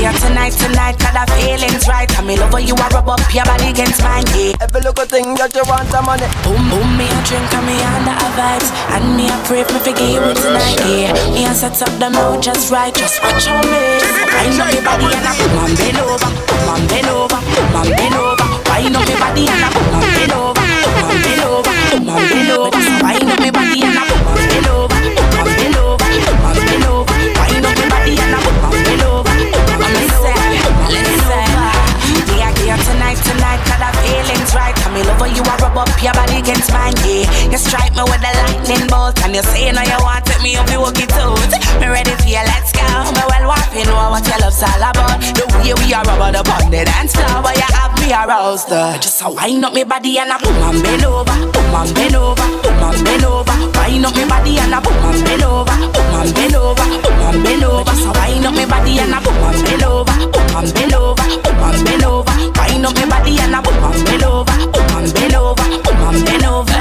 Here 0.00 0.16
tonight, 0.16 0.56
tonight, 0.56 0.96
cause 0.96 1.12
the 1.12 1.24
feelings 1.36 1.84
right. 1.86 2.08
And 2.16 2.26
me 2.26 2.34
love 2.40 2.56
you 2.56 2.74
are 2.74 2.90
rub 2.90 3.08
up 3.08 3.20
your 3.36 3.44
body 3.44 3.68
against 3.68 4.00
mine, 4.00 4.24
yeah. 4.32 4.56
Every 4.64 4.80
little 4.80 5.04
thing 5.04 5.36
that 5.36 5.52
you 5.52 5.64
want 5.68 5.92
some 5.92 6.08
money. 6.08 6.24
Boom, 6.40 6.56
boom, 6.72 6.88
me 6.96 7.04
a 7.04 7.18
drink 7.28 7.52
and 7.52 7.64
me 7.68 7.76
under 7.84 8.16
a 8.16 8.28
vibes. 8.32 8.72
And 8.96 9.04
me 9.14 9.28
a 9.28 9.36
pray 9.44 9.62
for 9.62 9.76
me 9.76 9.80
forgive 9.84 10.24
you 10.24 10.32
tonight, 10.32 10.80
yeah. 10.88 11.12
Me 11.36 11.44
a 11.44 11.52
set 11.52 11.76
up 11.84 11.92
the 12.00 12.08
mood 12.08 12.40
just 12.40 12.72
right, 12.72 12.92
just 12.96 13.20
watch 13.20 13.44
on 13.52 13.60
me. 13.68 14.00
Wind 14.32 14.56
up 14.56 14.72
me 14.72 14.80
body 14.80 15.06
and 15.12 15.26
I 15.28 15.32
boom 15.36 15.68
and 15.68 15.76
bend 15.76 16.00
over, 16.00 16.30
and 16.32 16.84
bend 16.88 17.08
over, 17.12 17.36
and 17.36 17.90
bend 17.92 18.16
over. 18.16 18.48
Wind 18.72 18.96
up 18.96 19.04
me 19.04 19.14
body 19.20 19.44
and 19.52 19.64
I 19.64 19.68
boom 19.68 19.92
and 20.00 20.08
bend 20.16 20.32
over, 20.32 20.64
and 20.64 21.20
bend 21.20 21.44
over, 21.44 21.72
and 21.92 22.04
bend 22.08 22.50
over. 22.56 22.80
Wind 23.04 23.28
up 23.28 23.39
you 35.34 35.42
are 35.46 35.58
rub 35.58 35.78
up 35.78 35.90
your 36.02 36.14
body 36.14 36.38
against 36.40 36.72
mine, 36.72 36.96
yeah. 37.04 37.26
You 37.50 37.58
strike 37.58 37.94
me 37.94 38.02
with 38.04 38.22
a 38.22 38.32
lightning 38.44 38.86
bolt, 38.88 39.18
and 39.24 39.34
you 39.34 39.42
say 39.42 39.70
now 39.72 39.84
you 39.86 39.98
want 40.02 40.24
to 40.26 40.36
me 40.42 40.56
up, 40.56 40.68
you 40.70 40.80
walk 40.80 40.98
it 40.98 41.12
out. 41.18 41.38
Me 41.80 41.86
ready 41.86 42.14
for 42.18 42.28
you, 42.28 42.42
let's 42.46 42.72
go. 42.72 42.84
Me 43.14 43.22
well 43.30 43.40
to 43.70 43.80
know 43.86 44.10
what 44.10 44.26
your 44.26 44.38
love's 44.42 44.62
all 44.62 44.82
about. 44.82 45.20
The 45.36 45.44
way 45.54 45.72
we 45.78 45.94
are 45.94 46.04
rubber 46.04 46.36
the 46.36 46.42
bond, 46.44 46.72
the 46.72 46.84
dance 46.84 47.14
floor, 47.14 47.42
where 47.42 47.54
you 47.54 47.68
have 47.74 47.94
me 48.00 48.12
aroused. 48.12 48.72
Uh. 48.72 48.98
Just 48.98 49.22
a 49.22 49.30
wind 49.30 49.64
up 49.64 49.72
me 49.72 49.84
body 49.84 50.18
and 50.18 50.30
a 50.30 50.38
boom 50.38 50.58
and 50.58 50.82
bend 50.82 51.04
over, 51.04 51.24
boom 51.24 51.74
and 51.74 51.94
bend 51.94 52.16
over, 52.16 52.46
boom 52.62 52.82
and 52.82 53.04
bend 53.04 53.24
over. 53.24 53.56
Wind 53.78 54.06
up 54.06 54.14
me 54.16 54.24
body 54.26 54.58
and 54.58 54.74
a 54.74 54.80
boom 54.80 55.04
and 55.06 55.24
bend 55.24 55.42
over, 55.42 55.76
boom 55.94 56.14
and 56.18 56.34
bend 56.34 56.54
over, 56.54 56.86
boom 57.02 57.20
and 57.30 57.42
bend 57.44 57.64
over. 57.64 57.84
Just 57.90 58.06
a 58.06 58.12
wind 58.18 58.46
up 58.46 58.54
me 58.54 58.64
body 58.66 58.98
and 58.98 59.14
a 59.14 59.18
boom 59.22 59.38
and 59.38 59.60
bend 59.64 59.84
over, 59.84 60.14
boom 60.28 60.56
and 60.58 60.74
bend 60.74 60.94
over, 60.94 61.19
and 61.62 61.84
bend 61.84 62.04
over. 62.04 62.34
Wind 62.58 62.86
up 62.86 62.94
me 62.96 63.04
body 63.06 63.38
and 63.40 63.54
a 63.54 63.62
boom 63.62 63.84
and 63.84 64.04
bend 64.04 64.24
over, 64.24 64.56
boom 64.72 64.96
and 64.96 65.14
bend 65.14 65.34
over, 65.34 65.66
boom 65.84 66.00
and 66.08 66.24
bend 66.24 66.44
over. 66.44 66.80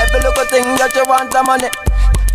Every 0.00 0.20
little 0.20 0.44
thing 0.44 0.64
that 0.76 1.04
want 1.08 1.30
the 1.32 1.42
money. 1.42 1.68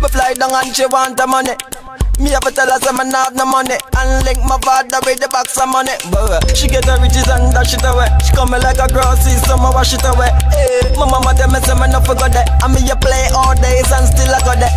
Me 0.00 0.08
fly 0.08 0.34
down 0.34 0.52
and 0.54 0.74
she 0.74 0.86
want 0.86 1.16
the 1.16 1.26
money. 1.26 1.93
Me 2.18 2.30
have 2.30 2.46
to 2.46 2.52
tell 2.54 2.70
her 2.70 2.78
say 2.78 2.92
not 2.94 3.14
have 3.14 3.34
no 3.34 3.44
money. 3.46 3.74
And 3.98 4.24
link 4.24 4.38
my 4.46 4.58
father 4.62 5.02
with 5.04 5.18
the 5.18 5.28
box 5.28 5.58
of 5.58 5.68
money. 5.68 5.94
But 6.10 6.42
uh, 6.42 6.54
she 6.54 6.68
get 6.68 6.86
her 6.86 6.98
riches 7.02 7.26
and 7.26 7.50
dash 7.50 7.74
it 7.74 7.82
away. 7.82 8.06
She 8.22 8.30
come 8.32 8.54
like 8.54 8.78
a 8.78 8.86
grassy, 8.90 9.34
so 9.44 9.58
me 9.58 9.70
wash 9.74 9.94
it 9.94 10.04
away. 10.06 10.30
Hey, 10.54 10.94
My 10.94 11.10
mama 11.10 11.34
tell 11.34 11.50
me 11.50 11.58
say 11.62 11.74
me 11.74 11.90
no 11.90 11.98
forgot 12.00 12.30
that. 12.32 12.46
And 12.62 12.72
me 12.74 12.86
a 12.86 12.96
play 12.96 13.26
all 13.34 13.54
days 13.58 13.90
and 13.90 14.06
still 14.06 14.30
I 14.30 14.40
got 14.46 14.58
that. 14.62 14.74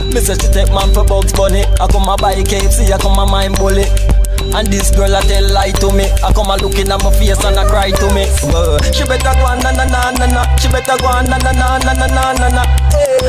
Me 0.14 0.18
say 0.18 0.34
she 0.34 0.48
take 0.50 0.72
man 0.72 0.92
for 0.94 1.04
Bugs 1.04 1.32
Bunny. 1.32 1.62
I 1.78 1.86
come 1.86 2.08
a 2.08 2.16
buy 2.16 2.34
KFC, 2.34 2.90
I 2.90 2.98
come 2.98 3.18
a 3.18 3.26
mind 3.26 3.54
bully 3.56 3.84
and 4.54 4.66
this 4.68 4.90
girl 4.90 5.14
a 5.14 5.20
tell 5.22 5.46
lie 5.52 5.70
to 5.80 5.92
me 5.92 6.04
I 6.24 6.32
come 6.32 6.50
a 6.50 6.56
looking 6.56 6.90
at 6.90 7.02
my 7.02 7.10
face 7.14 7.42
and 7.44 7.56
a 7.58 7.64
cry 7.66 7.90
to 7.90 8.06
me 8.14 8.26
uh, 8.50 8.78
She 8.92 9.04
better 9.04 9.32
go 9.38 9.46
na 9.62 9.70
na 9.70 9.84
na 9.86 10.10
na 10.10 10.26
na 10.26 10.42
She 10.56 10.68
better 10.68 10.96
go 10.98 11.08
na 11.22 11.38
na 11.38 11.52
na 11.52 11.78
na 11.78 11.92
na 11.92 12.06
na 12.06 12.32
na 12.34 12.48
na 12.48 12.64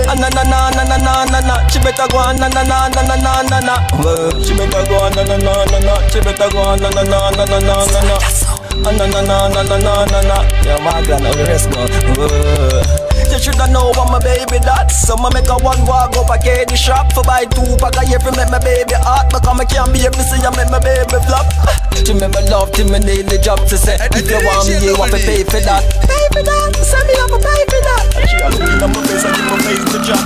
Ah, 0.07 0.15
na 0.15 0.30
na 0.30 0.43
na 0.43 0.69
na 0.72 0.84
na 0.84 0.98
na 0.98 1.14
na 1.30 1.39
na 1.45 1.56
She 1.69 1.80
better 1.80 2.07
go 2.10 2.19
na 2.34 2.48
na 2.48 2.64
na 2.64 2.89
na 2.89 3.02
na 3.06 3.15
na 3.15 3.41
na 3.43 3.60
na 3.60 3.76
Uh, 4.02 4.31
She 4.43 4.53
better 4.56 4.84
go 4.89 5.10
na 5.10 5.23
na 5.23 5.38
na 5.38 5.53
na 5.65 5.80
na 5.80 5.93
She 6.10 6.19
better 6.22 6.49
go 6.49 6.76
na 6.76 6.89
na 6.89 7.03
na 7.03 7.30
na 7.31 7.45
na 7.45 7.60
na 7.60 7.85
na 7.85 8.02
na 8.02 8.18
Ah, 8.81 8.91
na 8.91 9.06
na 9.06 9.22
na 9.22 9.48
na 9.49 9.61
na 9.61 9.77
na 9.77 9.93
na 10.06 10.19
na 10.26 10.38
Yeah, 10.65 10.80
my 10.84 11.06
God, 11.06 11.22
now 11.22 11.34
the 11.34 11.45
rest 11.45 11.69
go 11.69 11.81
Uh, 12.22 13.00
You 13.31 13.39
shoulda 13.39 13.71
know 13.71 13.95
I'm 13.95 14.11
a 14.11 14.19
baby 14.19 14.59
that 14.67 14.91
So 14.91 15.15
me 15.15 15.31
make 15.31 15.47
a 15.47 15.55
one 15.63 15.79
walk 15.87 16.11
up 16.19 16.27
a 16.27 16.37
candy 16.37 16.75
shop 16.75 17.15
For 17.15 17.23
buy 17.23 17.47
two 17.47 17.63
pack 17.79 17.95
a 17.95 18.03
year 18.03 18.19
for 18.19 18.35
make 18.35 18.51
my 18.51 18.59
baby 18.59 18.93
hot. 18.99 19.31
Because 19.31 19.55
me 19.55 19.63
can't 19.65 19.87
be 19.95 20.03
able 20.03 20.19
to 20.19 20.25
see 20.27 20.43
I 20.43 20.51
make 20.51 20.67
my 20.67 20.83
baby 20.83 21.15
flop. 21.25 21.47
She 21.95 22.11
make 22.11 22.27
me 22.35 22.41
love 22.51 22.75
till 22.75 22.91
me 22.91 22.99
need 22.99 23.31
the 23.31 23.39
job 23.39 23.63
to 23.71 23.77
say. 23.79 23.95
If 24.11 24.27
you 24.27 24.35
want 24.43 24.67
me 24.67 24.83
you 24.83 24.99
have 24.99 25.15
to 25.15 25.19
pay 25.23 25.47
for 25.47 25.63
that. 25.63 25.83
Pay 26.03 26.25
for 26.35 26.43
that, 26.43 26.75
send 26.83 27.07
me 27.07 27.15
up 27.23 27.31
a 27.31 27.39
pay 27.39 27.63
for 27.71 27.81
that 27.87 28.03
And 28.19 28.27
she 28.27 28.35
a 28.43 28.47
look 28.51 28.67
in 28.67 28.91
my 28.91 28.99
face 29.07 29.23
and 29.23 29.35
give 29.35 29.47
my 29.47 29.55
face 29.63 29.85
the 29.95 29.99
job 30.03 30.19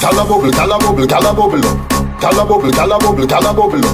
Cala 0.00 0.24
bubble, 0.24 0.52
cala 0.52 0.76
bubble, 0.80 1.06
cala 1.06 1.30
bubble 1.36 1.60
up. 1.68 1.76
Cala 2.20 2.44
bubble, 2.46 2.72
cala 2.72 2.96
bubble, 2.98 3.26
cala 3.26 3.52
bubble 3.52 3.84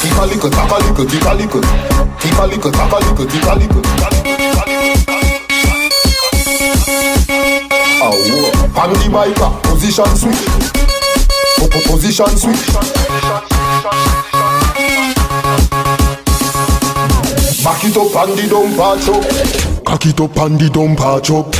Tip 0.00 0.16
a 0.18 0.26
little, 0.26 0.50
tap 0.50 0.70
a 0.70 0.74
little, 0.82 1.06
tip 1.06 1.22
a 1.24 1.34
little. 1.34 1.60
Tip 2.18 2.38
a 2.38 2.46
little, 2.46 2.72
tap 2.72 2.92
a 2.92 2.96
little, 2.96 3.26
tip 3.26 3.44
a 3.44 3.54
little. 3.54 3.82
Oh. 8.02 8.80
On 8.80 8.90
the 8.92 9.08
biker, 9.12 9.50
position 9.62 10.16
switch. 10.16 10.42
Po- 11.58 11.68
po- 11.68 11.92
Position 11.92 12.36
switch. 12.36 12.66
Back 17.62 17.84
it 17.84 17.96
up 17.96 18.16
and 18.16 18.38
the 18.38 18.44
dump 18.48 18.76
patch 18.76 19.08
up. 19.08 19.84
Cock 19.84 20.06
it 20.06 20.20
up 20.20 20.36
and 20.38 20.58
the 20.58 20.70
dump 20.70 20.98
patch 20.98 21.30
up. 21.30 21.52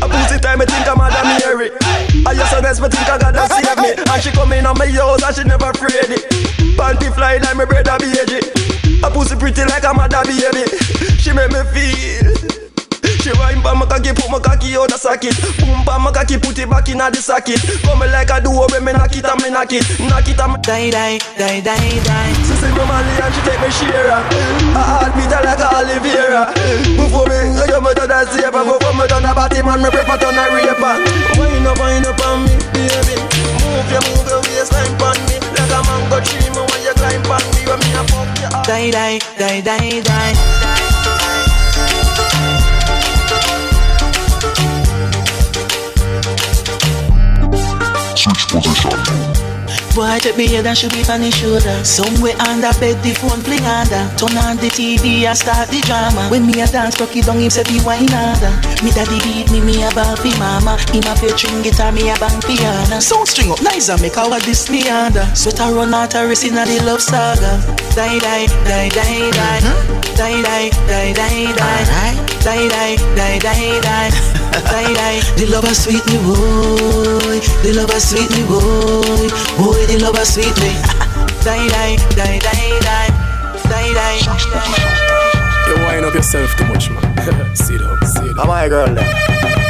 A 0.00 0.06
pussy 0.08 0.38
time 0.40 0.60
I 0.60 0.64
think 0.64 0.88
I'm 0.88 0.96
Mother 0.96 1.24
Mary. 1.24 1.70
I 2.24 2.34
just 2.34 2.54
honest 2.54 2.80
me 2.80 2.88
think 2.88 3.08
I 3.08 3.18
gotta 3.18 3.44
save 3.48 3.78
me. 3.78 3.90
And 3.96 4.22
she 4.22 4.30
come 4.30 4.52
in 4.52 4.66
on 4.66 4.78
my 4.78 4.86
house 4.88 5.22
and 5.22 5.36
she 5.36 5.44
never 5.44 5.70
afraid 5.70 6.08
it. 6.08 6.24
Panty 6.76 7.12
fly 7.12 7.38
like 7.38 7.56
my 7.56 7.64
brother 7.64 7.98
baby. 7.98 8.40
A 9.04 9.10
pussy 9.10 9.36
pretty 9.36 9.64
like 9.64 9.84
a 9.84 9.92
mother 9.92 10.22
baby. 10.24 10.64
She 11.20 11.32
make 11.32 11.52
me 11.52 11.62
feel 11.72 12.59
She 13.20 13.32
wine 13.36 13.60
for 13.60 13.76
my 13.76 13.84
cocky, 13.84 14.12
put 14.16 14.30
my 14.32 14.40
cocky 14.40 14.76
out 14.76 14.88
the 14.88 14.96
socket. 14.96 15.36
Boom 15.60 15.84
pa 15.84 16.00
my 16.00 16.10
cocky, 16.10 16.40
put 16.40 16.56
it 16.58 16.68
back 16.68 16.88
in 16.88 16.98
the 16.98 17.20
socket. 17.20 17.60
Come 17.84 18.00
like 18.00 18.30
I 18.32 18.40
do 18.40 18.48
when 18.48 18.80
me 18.80 18.92
knock 18.92 19.12
it 19.12 19.28
and 19.28 19.40
me 19.44 19.50
knock 19.52 19.72
it, 19.72 19.84
knock 20.00 20.24
it 20.24 20.40
and 20.40 20.52
me 20.52 20.58
die 20.64 20.88
die 20.88 21.18
die 21.36 21.60
die 21.60 22.00
die. 22.00 22.32
She 22.48 22.54
say 22.56 22.72
me 22.72 22.80
Mali 22.80 23.12
and 23.20 23.32
she 23.34 23.40
take 23.44 23.60
me 23.60 23.68
share. 23.68 24.08
I 24.08 24.80
heartbeat 24.80 25.32
like 25.32 25.60
Oliveira. 25.60 26.48
Before 26.96 27.28
me 27.28 27.60
you 27.68 27.80
me 27.80 27.92
to 27.92 28.04
the 28.08 28.18
saver, 28.32 28.64
before 28.64 28.94
me 28.96 29.04
turn 29.04 29.22
the 29.22 29.32
body 29.36 29.60
man, 29.62 29.84
me 29.84 29.88
prefer 29.92 30.16
turn 30.16 30.40
a 30.40 30.44
raper. 30.48 30.96
Wind 31.36 31.66
up, 31.68 31.76
wind 31.76 32.06
up 32.08 32.20
on 32.24 32.48
me, 32.48 32.56
baby. 32.72 33.14
Move 33.68 33.90
your, 33.92 34.02
move 34.08 34.28
your 34.32 34.40
waistline 34.48 34.96
on 34.96 35.18
me, 35.28 35.36
like 35.54 35.68
a 35.68 35.80
mango 35.84 36.18
tree. 36.24 36.48
Me 36.56 36.62
when 36.64 36.80
you 36.88 36.94
climb 36.96 37.24
on 37.28 37.44
me, 37.52 37.62
when 37.68 37.78
me 37.84 37.90
a 37.94 38.02
fuck 38.08 38.32
you 38.40 38.48
up. 38.48 38.64
Die 38.64 38.90
die 38.90 39.20
die 39.36 39.60
die 39.60 40.00
die. 40.00 40.99
Switch 48.30 48.46
position. 48.48 49.49
Boy, 49.94 50.18
take 50.22 50.36
me 50.36 50.46
head 50.46 50.66
and 50.66 50.78
should 50.78 50.92
be 50.92 51.02
on 51.10 51.20
his 51.20 51.34
shoulder. 51.34 51.82
Somewhere 51.84 52.38
under 52.46 52.70
bed, 52.78 53.02
the 53.02 53.10
phone 53.18 53.42
fling 53.42 53.64
under. 53.66 54.06
Turn 54.14 54.38
on 54.38 54.56
the 54.56 54.70
TV 54.70 55.26
and 55.26 55.36
start 55.36 55.68
the 55.68 55.80
drama. 55.82 56.30
When 56.30 56.46
me 56.46 56.60
a 56.62 56.66
dance, 56.66 56.94
cocky 56.96 57.20
down, 57.22 57.38
him 57.38 57.50
say 57.50 57.64
be 57.64 57.82
wine 57.82 58.10
under. 58.14 58.54
Me 58.86 58.94
daddy 58.94 59.18
beat 59.26 59.50
me, 59.50 59.60
me 59.60 59.82
a 59.82 59.90
ball 59.90 60.14
fi 60.14 60.30
mama. 60.38 60.78
Him 60.94 61.02
a 61.10 61.14
play 61.18 61.34
string 61.34 61.62
guitar, 61.62 61.90
me 61.90 62.08
a 62.10 62.14
bang 62.22 62.40
piano. 62.46 63.00
Sound 63.00 63.28
string 63.28 63.50
up 63.50 63.62
nice 63.62 63.88
and 63.88 64.00
make 64.00 64.16
our 64.16 64.38
this 64.40 64.70
me 64.70 64.86
under. 64.88 65.26
Sweat 65.34 65.58
a 65.58 65.74
run 65.74 65.92
out 65.92 66.14
a 66.14 66.26
race 66.26 66.44
in 66.46 66.54
the 66.54 66.64
love 66.86 67.02
saga. 67.02 67.58
Die, 67.98 68.18
die, 68.22 68.46
die, 68.64 68.88
die, 68.94 69.30
die. 69.30 69.60
Hmm? 69.60 70.00
Die, 70.14 70.42
die, 70.42 70.70
die, 70.86 71.12
die, 71.14 71.50
die. 71.50 72.30
Die, 72.44 72.68
die, 72.68 72.96
die, 73.16 73.38
die, 73.38 73.80
die. 73.80 74.10
Die, 74.50 74.92
die. 74.94 75.20
The 75.36 75.46
lover 75.46 75.74
sweet 75.74 76.04
me, 76.06 76.18
boy. 76.26 77.38
The 77.62 77.72
lover 77.72 78.00
sweet 78.00 78.28
me, 78.34 78.42
boy. 78.50 79.30
Boy, 79.56 79.79
the 79.86 79.98
lover 80.02 80.24
sweet 80.24 80.56
me. 80.60 80.72
Die, 81.44 81.68
die, 81.68 81.96
die, 82.16 82.38
die, 82.38 82.80
die. 82.84 83.08
Die, 83.68 83.92
die, 83.94 84.20
die. 84.20 85.10
You 85.68 85.74
wind 85.86 86.04
up 86.04 86.12
yourself 86.12 86.54
too 86.56 86.66
much, 86.66 86.90
man. 86.90 87.00
sit 87.54 87.80
down, 87.80 87.98
sit 88.04 88.36
down. 88.36 88.40
Am 88.40 88.50
I 88.50 88.64
a 88.64 88.68
girl 88.68 88.94
then? 88.94 89.06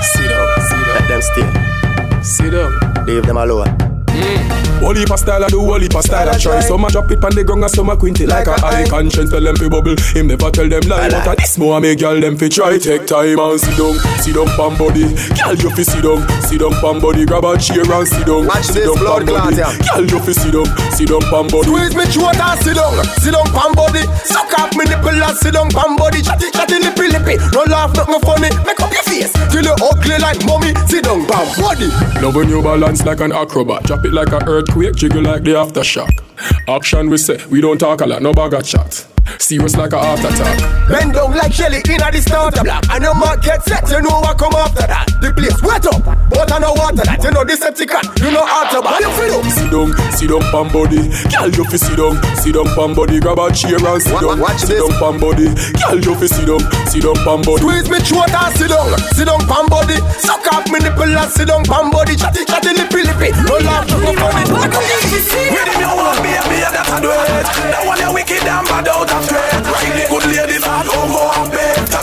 Sit 0.03 0.29
down, 0.29 0.49
sit 0.69 0.81
down. 0.83 0.95
Let 0.95 1.09
them 1.09 1.23
stay. 1.23 2.23
Sit 2.23 2.51
down. 2.51 3.07
Leave 3.07 3.25
them 3.27 3.37
alone. 3.37 3.90
Mm. 4.11 4.61
Heap 5.01 5.11
of 5.13 5.19
style 5.19 5.45
I 5.45 5.49
do, 5.49 5.61
whole 5.61 5.81
heap 5.81 5.93
style 5.93 6.29
I 6.29 6.37
try 6.37 6.61
Some 6.61 6.85
a 6.85 6.91
drop 6.91 7.11
it 7.11 7.25
on 7.25 7.33
the 7.33 7.45
ground 7.45 7.63
and 7.63 7.73
some 7.73 7.89
a 7.89 7.97
quint 7.97 8.21
it 8.21 8.29
like 8.29 8.49
a 8.49 8.59
eye 8.61 8.85
Conscience 8.85 9.31
tell 9.31 9.41
them 9.41 9.57
fi 9.57 9.69
bubble, 9.69 9.97
him 10.13 10.27
never 10.27 10.51
tell 10.51 10.69
them 10.69 10.83
lie 10.91 11.09
But 11.09 11.27
a 11.27 11.37
this 11.41 11.57
more 11.57 11.81
make 11.81 12.01
y'all 12.01 12.21
them 12.21 12.37
fi 12.37 12.49
try 12.49 12.77
Take 12.77 13.07
time 13.07 13.39
and 13.39 13.61
sit 13.61 13.79
down, 13.79 13.95
sit 14.21 14.35
down 14.35 14.51
pan 14.59 14.77
body 14.77 15.09
Girl 15.41 15.57
you 15.57 15.71
fi 15.73 15.83
sit 15.87 16.03
down, 16.03 16.21
sit 16.45 16.61
down 16.61 16.75
pan 16.83 17.01
body 17.01 17.25
Grab 17.25 17.49
a 17.49 17.57
chair 17.57 17.87
and 17.87 18.09
sit 18.09 18.27
down, 18.27 18.45
Watch 18.45 18.67
sit 18.67 18.85
down 18.85 18.99
blood 18.99 19.25
body 19.25 19.57
yeah. 19.57 19.73
Girl 19.95 20.05
you 20.05 20.21
fi 20.21 20.33
sit 20.37 20.53
down, 20.53 20.69
sit 20.93 21.09
down 21.09 21.25
pan 21.33 21.47
body 21.49 21.71
Squeeze 21.71 21.95
me 21.97 22.05
throat 22.11 22.37
and 22.37 22.61
sit 22.61 22.75
down, 22.77 23.01
sit 23.25 23.33
down 23.33 23.49
pan 23.55 23.73
body. 23.73 24.03
Suck 24.25 24.53
off 24.59 24.75
me 24.77 24.85
nipple 24.85 25.17
and 25.17 25.37
sit 25.39 25.55
down 25.55 25.71
pan 25.71 25.97
body. 25.97 26.21
Chatty 26.23 26.51
chatty 26.51 26.79
lippy 26.83 27.09
lippy. 27.09 27.37
No 27.55 27.65
laugh, 27.65 27.95
nothing 27.97 28.21
funny. 28.21 28.51
Make 28.67 28.81
up 28.81 28.93
your 28.93 29.03
face 29.05 29.33
till 29.51 29.65
you 29.65 29.75
ugly 29.81 30.19
like 30.19 30.45
mommy. 30.45 30.75
Sit 30.87 31.05
down 31.05 31.25
pan 31.27 31.49
body. 31.57 31.89
When 32.31 32.49
you 32.49 32.63
balance 32.63 33.05
like 33.05 33.21
an 33.21 33.33
acrobat 33.33 33.91
Drop 34.01 34.13
it 34.13 34.15
like 34.15 34.33
an 34.33 34.49
earthquake, 34.49 34.95
jiggle 34.95 35.23
like 35.23 35.43
the 35.43 35.51
aftershock. 35.51 36.23
Action 36.67 37.11
we 37.11 37.19
say, 37.19 37.39
we 37.51 37.61
don't 37.61 37.77
talk 37.77 38.01
a 38.01 38.07
lot, 38.07 38.23
no 38.23 38.33
bag 38.33 38.55
of 38.55 38.65
chat 38.65 39.10
Serious 39.39 39.77
like 39.77 39.93
a 39.93 39.99
heart 39.99 40.21
attack 40.21 40.59
Bend 40.89 41.15
down 41.15 41.35
like 41.37 41.53
Shelly 41.53 41.83
in 41.89 42.03
a 42.03 42.09
the 42.11 42.21
starter 42.21 42.65
block. 42.65 42.85
And 42.91 43.03
your 43.03 43.15
mark 43.15 43.43
get 43.43 43.63
set, 43.65 43.89
you 43.91 44.03
know 44.03 44.21
what 44.21 44.39
come 44.39 44.55
after 44.55 44.87
that. 44.87 45.07
The 45.21 45.33
place 45.33 45.61
wet 45.63 45.87
up, 45.87 46.03
but 46.31 46.51
I 46.51 46.59
know 46.59 46.73
water 46.75 47.05
that. 47.05 47.23
You 47.23 47.31
know 47.31 47.45
Decepticon, 47.45 48.05
you 48.25 48.31
know 48.33 48.43
Autobot. 48.43 49.01
You 49.01 49.11
feel 49.15 49.35
up. 49.39 49.47
Sit 49.51 49.71
down, 49.71 49.89
sit 50.17 50.29
down 50.31 50.45
pan 50.51 50.67
body 50.73 51.03
Girl 51.31 51.49
you 51.51 51.65
fi 51.69 51.77
sit 51.79 51.97
down, 51.97 52.15
sit 52.39 52.55
down 52.55 52.69
pan 52.75 52.91
body 52.95 53.21
Grab 53.21 53.39
a 53.39 53.53
chair 53.53 53.79
and 53.79 54.03
sit 54.03 54.19
down, 54.19 54.41
watch 54.41 54.59
sit 54.63 54.79
this. 54.79 54.83
down 54.83 54.95
pan 54.99 55.15
body 55.21 55.47
Girl 55.79 55.99
you 56.01 56.15
fi 56.17 56.27
sit 56.27 56.47
down, 56.47 56.63
sit 56.91 57.03
down 57.05 57.19
pan 57.23 57.41
body 57.45 57.63
Squeeze 57.63 57.89
me 57.91 57.99
throat 58.03 58.33
and 58.35 58.53
sit 58.57 58.71
down, 58.71 58.91
sit 59.15 59.27
down 59.27 59.43
pan 59.47 59.67
body. 59.69 59.99
Suck 60.19 60.47
off 60.53 60.67
me 60.73 60.79
nipple 60.81 61.07
and 61.07 61.31
sit 61.31 61.47
down 61.49 61.63
pan 61.69 61.91
body. 61.91 62.17
Chatty 62.17 62.45
chatty 62.45 62.73
lippy 62.75 63.03
lippy. 63.05 63.31
No 63.47 63.59
laugh, 63.63 63.87
nothing 63.87 64.17
funny. 64.17 64.45
With 64.51 65.69
him 65.69 65.81
you 65.81 65.93
want 65.93 66.19
baby, 66.25 66.63
that's 66.65 66.89
a 66.89 66.97
duet 67.01 67.45
That 67.71 67.83
one 67.85 67.99
you 68.00 68.00
wicked 68.13 68.43
and 68.43 68.67
bad 68.67 68.89
out 68.89 69.13
of 69.13 69.25
straight 69.25 69.70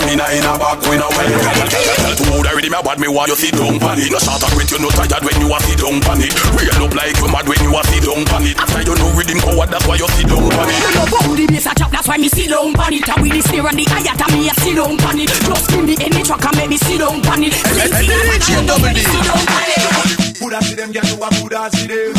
bed 0.08 0.20
Tamina 0.20 0.26
in 0.32 0.46
a 0.46 0.54
back 0.58 0.80
when 0.88 1.02
I 1.02 1.10
went 1.12 2.18
Too 2.18 2.32
old 2.32 2.48
already 2.48 2.70
me 2.70 2.80
bad 2.84 3.00
me 3.00 3.08
want 3.08 3.30
you 3.30 3.36
sit 3.36 3.54
down 3.54 3.80
pan 3.80 4.00
it 4.00 4.12
No 4.12 4.20
short 4.20 4.44
and 4.44 4.54
great 4.56 4.72
you 4.72 4.80
no 4.80 4.90
tired 4.90 5.24
when 5.24 5.36
you 5.42 5.52
a 5.52 5.60
sit 5.60 5.80
down 5.80 6.00
pan 6.00 6.22
it 6.24 6.34
Real 6.56 6.84
up 6.84 6.94
like 6.96 7.18
you 7.18 7.28
mad 7.28 7.48
when 7.48 7.60
you 7.60 7.76
a 7.76 7.82
sit 7.84 8.04
down 8.04 8.24
pan 8.26 8.48
it 8.48 8.58
After 8.58 8.82
you 8.88 8.96
know 8.96 9.12
rhythm 9.16 9.40
coward 9.44 9.70
that's 9.70 9.86
why 9.88 9.96
you 10.00 10.08
sit 10.16 10.28
down 10.28 10.48
pan 10.48 10.70
it 10.72 10.80
You 10.80 10.92
love 10.96 11.12
how 11.12 11.36
the 11.36 11.46
bass 11.48 11.68
a 11.68 11.72
chop, 11.76 11.92
that's 11.92 12.08
why 12.08 12.18
me 12.18 12.30
sit 12.30 12.50
down 12.50 12.74
pan 12.74 12.94
it. 12.94 13.08
And 13.08 13.22
with 13.22 13.34
the 13.34 13.42
snare 13.42 13.68
and 13.68 13.78
the 13.78 13.86
hi-hat, 13.88 14.32
me 14.32 14.48
a 14.48 14.54
sit 14.62 14.76
down 14.76 14.96
pan 14.98 15.20
it. 15.20 15.30
Just 15.30 15.68
give 15.70 15.84
me 15.84 15.96
any 16.00 16.24
track 16.24 16.46
and 16.46 16.56
make 16.56 16.70
me 16.70 16.78
sit 16.78 17.00
down 17.00 17.22
pan 17.22 17.44
it. 17.44 17.54
Sing, 17.54 17.92
sing, 17.92 18.12
and 18.12 18.32
I 18.32 18.62
know 18.64 18.78
me 18.80 19.02
sit 19.04 19.24
down 19.28 19.44
pan 19.44 19.70
it. 19.76 20.18
Buddha 20.40 20.62
see 20.62 20.76
them, 20.76 20.92
get 20.92 21.04
to 21.04 21.16
a 21.18 21.30
Buddha 21.42 21.70
see 21.74 21.88
them. 21.88 22.14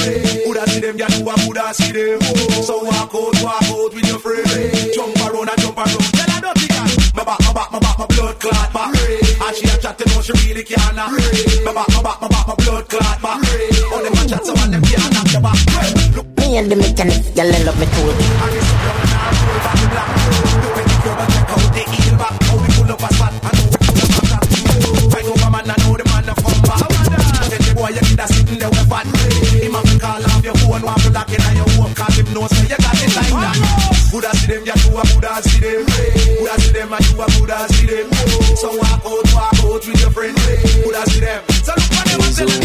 Buddha 0.45 0.63
see 0.69 0.81
them, 0.81 0.97
get 0.97 1.11
to 1.15 1.23
a 1.23 1.35
Buddha 1.47 1.73
see 1.73 1.93
them. 1.93 2.21
So 2.67 2.85
walk 2.85 3.15
out, 3.15 3.35
walk 3.43 3.63
out 3.63 3.95
with 3.95 4.07
your 4.07 4.19
friend. 4.19 4.45
Jump 4.93 5.18
around 5.29 5.49
and 5.49 5.61
jump 5.61 5.77
around. 5.77 6.05
Tell 6.17 6.31
her 6.31 6.41
dirty 6.41 6.67
girl. 6.69 6.89
My 7.15 7.25
back, 7.25 7.41
my 7.45 7.53
back, 7.53 7.69
my 7.73 7.79
back, 7.79 7.99
my 7.99 8.07
blood 8.07 8.41
clot 8.41 8.73
back. 8.73 8.95
And 8.97 9.57
she 9.57 9.65
a 9.69 9.77
chat 9.79 9.99
to 9.99 10.05
know 10.09 10.21
she 10.23 10.33
really 10.47 10.65
can't. 10.65 10.97
knock. 10.97 11.13
My 11.65 11.73
back, 11.73 11.89
my 11.93 12.03
back, 12.03 12.21
my 12.21 12.29
back, 12.29 12.47
my 12.49 12.55
blood 12.57 12.89
clot 12.89 13.19
back. 13.23 13.39
Oh, 13.93 14.01
them 14.03 14.13
a 14.13 14.23
chat 14.29 14.45
so 14.45 14.53
and 14.57 14.73
them 14.73 14.83
can't 14.83 15.13
knock 15.13 15.29
your 15.33 15.43
back. 15.43 15.59
Me 16.39 16.57
and 16.57 16.71
the 16.71 16.77
mechanic, 16.77 17.21
y'all 17.37 17.51
love 17.67 17.79
me 17.79 17.87
too. 17.93 18.09
Fight 25.13 25.27
over 25.29 25.51
man, 25.51 25.69
I 25.69 25.77
know 25.83 25.97
the 25.97 26.05
man 26.09 26.29
a 26.29 26.35
come 26.35 26.63
back. 26.65 26.89
Tell 26.89 27.63
the 27.67 27.73
boy 27.77 27.91
you 27.93 28.03
need 28.09 28.21
a 28.21 28.27
sitting 28.29 28.59
there 28.59 28.71
with 28.71 28.89
fat. 28.89 29.07
Him 29.53 29.75
a 29.75 29.81
call 30.01 30.25
off 30.25 30.45
your 30.45 30.55
phone, 30.57 30.83
want 30.83 31.03
to 31.03 31.11
lock 31.11 31.31
in 31.31 31.43
on 31.43 31.57
your 31.57 31.69
home, 32.29 32.35
know 32.35 32.47
say 32.49 32.63
you 32.63 32.77
got 32.77 32.97
it 33.01 33.17
like 33.17 33.33
that. 33.33 33.57
Buddha 34.13 34.31
see 34.37 34.47
them, 34.49 34.63
you 34.65 34.73
do 34.73 34.97
a 34.97 35.03
Buddha 35.13 35.43
see 35.43 35.61
them. 35.61 35.85
Buddha 36.39 36.55
see 36.61 36.73
them, 36.73 36.93
and 36.93 37.05
you 37.09 37.21
a 37.21 37.27
Buddha 37.39 37.59
see 37.73 37.87
them. 37.87 38.09
So 38.57 38.69
walk 38.77 39.05
out, 39.05 39.25
walk 39.35 39.55
out 39.65 39.83
with 39.87 40.01
your 40.01 40.11
friend. 40.11 40.37
Buddha 40.85 41.03
see 41.11 41.21
them. 41.21 41.43
So 41.65 41.73
look 41.77 41.89
for 41.93 42.05
them 42.09 42.21
and 42.21 42.35
tell 42.37 42.49
them. 42.49 42.65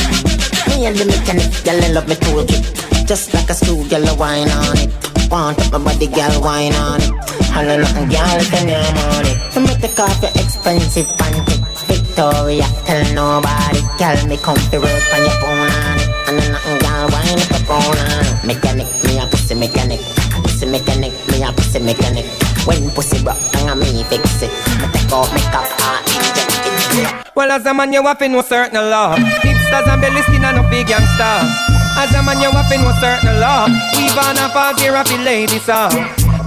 Me 0.70 0.86
and 0.88 0.98
the 0.98 1.06
mechanic, 1.06 1.50
y'all 1.66 1.94
love 1.94 2.08
me 2.08 2.16
toolkit. 2.16 3.08
Just 3.08 3.34
like 3.34 3.50
a 3.50 3.54
screw, 3.54 3.84
y'all 3.92 4.18
wine 4.18 4.50
on 4.50 4.78
it. 4.80 4.90
Want 5.30 5.60
up 5.60 5.72
my 5.72 5.80
body, 5.80 6.08
girl, 6.08 6.42
wine 6.42 6.74
on 6.74 7.02
it. 7.02 7.12
Holla 7.52 7.78
nothing, 7.78 8.10
girl, 8.10 8.40
if 8.40 8.52
you 8.54 8.66
name 8.66 8.98
on 9.12 9.26
it. 9.26 9.38
So 9.52 9.60
me 9.62 9.74
take 9.82 10.00
off 10.00 10.22
your 10.22 10.32
expensive 10.40 11.08
panty. 11.20 11.60
Victoria, 11.88 12.66
tell 12.86 13.04
nobody. 13.14 13.82
Girl, 14.00 14.20
me 14.28 14.38
come 14.38 14.58
to 14.72 14.78
work 14.80 15.14
on 15.14 15.22
your 15.22 15.36
phone 15.42 15.70
on 15.70 16.00
it. 16.00 16.10
And 16.28 16.38
nothing, 16.52 16.80
girl, 16.80 17.06
wine 17.12 17.40
up 17.42 17.50
your 17.50 17.60
phone 17.68 17.98
on 17.98 18.22
it. 18.22 18.23
Mechanic, 18.44 18.88
me 19.06 19.18
a 19.20 19.26
pussy 19.28 19.56
mechanic. 19.56 20.02
Pussy 20.44 20.66
mechanic, 20.66 21.14
me 21.30 21.44
a 21.44 21.52
pussy 21.54 21.80
mechanic. 21.80 22.26
When 22.68 22.90
pussy 22.92 23.24
broke, 23.24 23.40
down 23.52 23.70
a 23.70 23.76
me 23.76 24.04
fix 24.04 24.44
it. 24.44 24.52
Me 24.80 24.88
take 24.92 25.12
off 25.12 25.32
makeup, 25.34 25.64
ah, 25.80 26.04
inject 26.04 27.24
it. 27.24 27.36
Well, 27.36 27.52
as 27.52 27.66
a 27.66 27.74
man, 27.74 27.94
you 27.94 28.04
have 28.04 28.20
to 28.20 28.28
know 28.28 28.42
certain 28.42 28.90
law. 28.90 29.16
Hipsters 29.16 29.88
and 29.88 30.02
belly 30.02 30.22
skin 30.24 30.44
and 30.44 30.58
no 30.58 30.70
big 30.70 30.88
gangster. 30.88 31.40
As 31.96 32.14
a 32.14 32.22
man, 32.22 32.42
you 32.42 32.52
have 32.52 32.70
to 32.70 32.78
know 32.78 32.92
certain 33.00 33.40
law. 33.40 33.68
We 33.96 34.12
born 34.12 34.38
a 34.38 34.50
fall 34.52 34.76
here 34.76 34.96
of 34.96 35.08
the 35.08 35.18
ladies, 35.24 35.70
uh. 35.70 35.90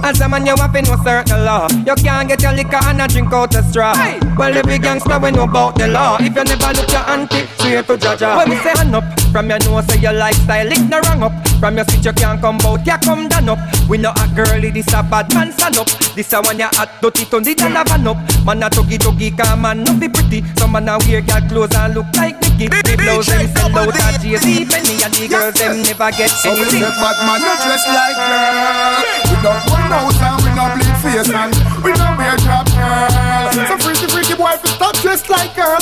As 0.03 0.21
a 0.21 0.29
man, 0.29 0.45
you 0.45 0.55
have 0.55 0.71
to 0.73 0.81
know 0.83 1.01
certain 1.03 1.45
law. 1.45 1.67
You 1.71 1.95
can't 1.95 2.29
get 2.29 2.41
your 2.43 2.53
liquor 2.53 2.77
and 2.83 3.01
a 3.01 3.07
drink 3.07 3.33
out 3.33 3.55
a 3.55 3.63
straw. 3.63 3.93
Well, 4.37 4.55
every 4.55 4.77
gangster 4.77 5.17
we 5.17 5.31
know 5.31 5.43
about 5.43 5.75
the 5.75 5.87
law. 5.87 6.17
If 6.19 6.35
you 6.35 6.43
never 6.43 6.73
look 6.77 6.91
your 6.91 7.09
auntie, 7.09 7.47
straight 7.57 7.87
to 7.87 7.97
Jaja. 7.97 8.37
When 8.37 8.49
we 8.51 8.55
say 8.57 8.77
hand 8.77 8.95
up, 8.95 9.03
from 9.31 9.49
your 9.49 9.59
nose, 9.59 9.85
say 9.87 9.99
your 9.99 10.13
lifestyle, 10.13 10.65
lick 10.67 10.81
no 10.89 10.99
wrong 11.01 11.23
up. 11.23 11.33
From 11.59 11.75
your 11.75 11.85
speech, 11.85 12.05
you 12.05 12.13
can't 12.13 12.39
come 12.41 12.59
out, 12.65 12.85
you 12.85 12.97
come 13.03 13.27
down 13.27 13.49
up. 13.49 13.59
We 13.89 13.97
know 13.97 14.11
a 14.11 14.27
girlie, 14.35 14.71
this 14.71 14.87
a 14.93 15.01
bad 15.03 15.33
man, 15.33 15.51
stand 15.51 15.77
up. 15.77 15.87
This 16.15 16.31
a 16.33 16.41
one 16.41 16.59
you 16.59 16.69
hot, 16.73 16.89
dirty, 17.01 17.25
turn 17.25 17.43
the 17.43 17.53
van 17.55 18.07
up. 18.07 18.17
Man 18.45 18.63
a 18.63 18.69
tuggy 18.69 18.97
tuggy, 18.97 19.35
come 19.37 19.61
man, 19.61 19.83
no 19.83 19.93
be 19.99 20.07
pretty. 20.09 20.43
Some 20.57 20.71
man 20.71 20.89
a 20.89 20.97
wear 21.05 21.21
girl 21.21 21.41
clothes 21.49 21.75
and 21.75 21.93
look 21.95 22.05
like 22.15 22.39
Nicky. 22.41 22.67
The 22.67 22.95
blouse 22.97 23.27
them 23.27 23.47
sell 23.55 23.77
out 23.77 23.95
at 23.95 24.21
Jay-Z, 24.21 24.65
Penny 24.65 25.01
and 25.03 25.13
the 25.13 25.27
girls 25.27 25.53
them 25.55 25.81
never 25.83 26.11
get 26.15 26.29
So 26.29 26.53
we 26.53 26.61
anything. 26.61 26.81
make 26.81 26.97
bad 27.01 27.17
man 27.25 27.39
not 27.41 27.57
dress 27.61 27.83
like 27.89 28.17
girl. 28.17 29.01
We 29.27 29.35
don't 29.43 29.61
run 29.69 29.91
out 29.93 30.17
and 30.17 30.37
we 30.45 30.49
don't 30.55 30.71
bleed 30.77 30.97
face 31.01 31.29
and 31.29 31.51
we 31.83 31.91
don't 31.93 32.15
wear 32.17 32.37
drop 32.41 32.65
girl. 32.73 33.65
So 33.67 33.75
freaky 33.81 34.07
freaky 34.07 34.35
boy, 34.37 34.53
stop 34.65 34.95
dressed 35.01 35.29
like 35.29 35.55
girl. 35.55 35.77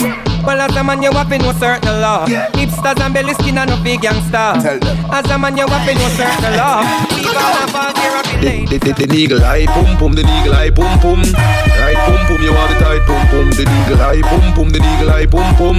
Well, 0.46 0.62
as 0.62 0.76
a 0.76 0.84
man, 0.84 1.02
you 1.02 1.12
have 1.12 1.30
to 1.30 1.38
know 1.40 1.54
certain 1.54 2.02
law. 2.02 2.26
Hipsters 2.28 3.00
and 3.02 3.14
belly 3.14 3.34
skin 3.36 3.58
and 3.58 3.70
no 3.70 3.78
big 3.84 4.02
gangster. 4.02 4.54
As 5.12 5.30
a 5.32 5.38
man, 5.38 5.58
you 5.58 5.68
have 5.68 5.88
to 5.88 5.94
know 5.94 6.10
certain 6.10 6.58
law. 6.58 7.05
We 7.26 7.34
gonna 7.34 7.66
fall 7.74 7.90
here 7.98 8.16
of 8.22 8.26
the. 8.30 8.78
The, 8.78 8.78
the, 8.78 9.08
the 9.08 9.16
eagle 9.18 9.42
eye 9.44 9.66
pum 9.66 9.98
pum, 9.98 10.14
the 10.14 10.22
eagle 10.22 10.54
eye 10.54 10.70
pum 10.70 11.00
pum. 11.02 11.22
Right 11.82 11.98
pum 12.06 12.22
pum, 12.30 12.42
you 12.46 12.54
want 12.54 12.70
the 12.70 12.78
tight 12.78 13.02
pum 13.10 13.22
pum. 13.34 13.50
The, 13.50 13.66
eagle 13.66 14.02
eye 14.02 14.22
pum 14.22 14.46
pum, 14.54 14.70
the 14.70 14.80
eagle 14.80 15.10
eye 15.10 15.26
pum 15.26 15.50
pum. 15.58 15.78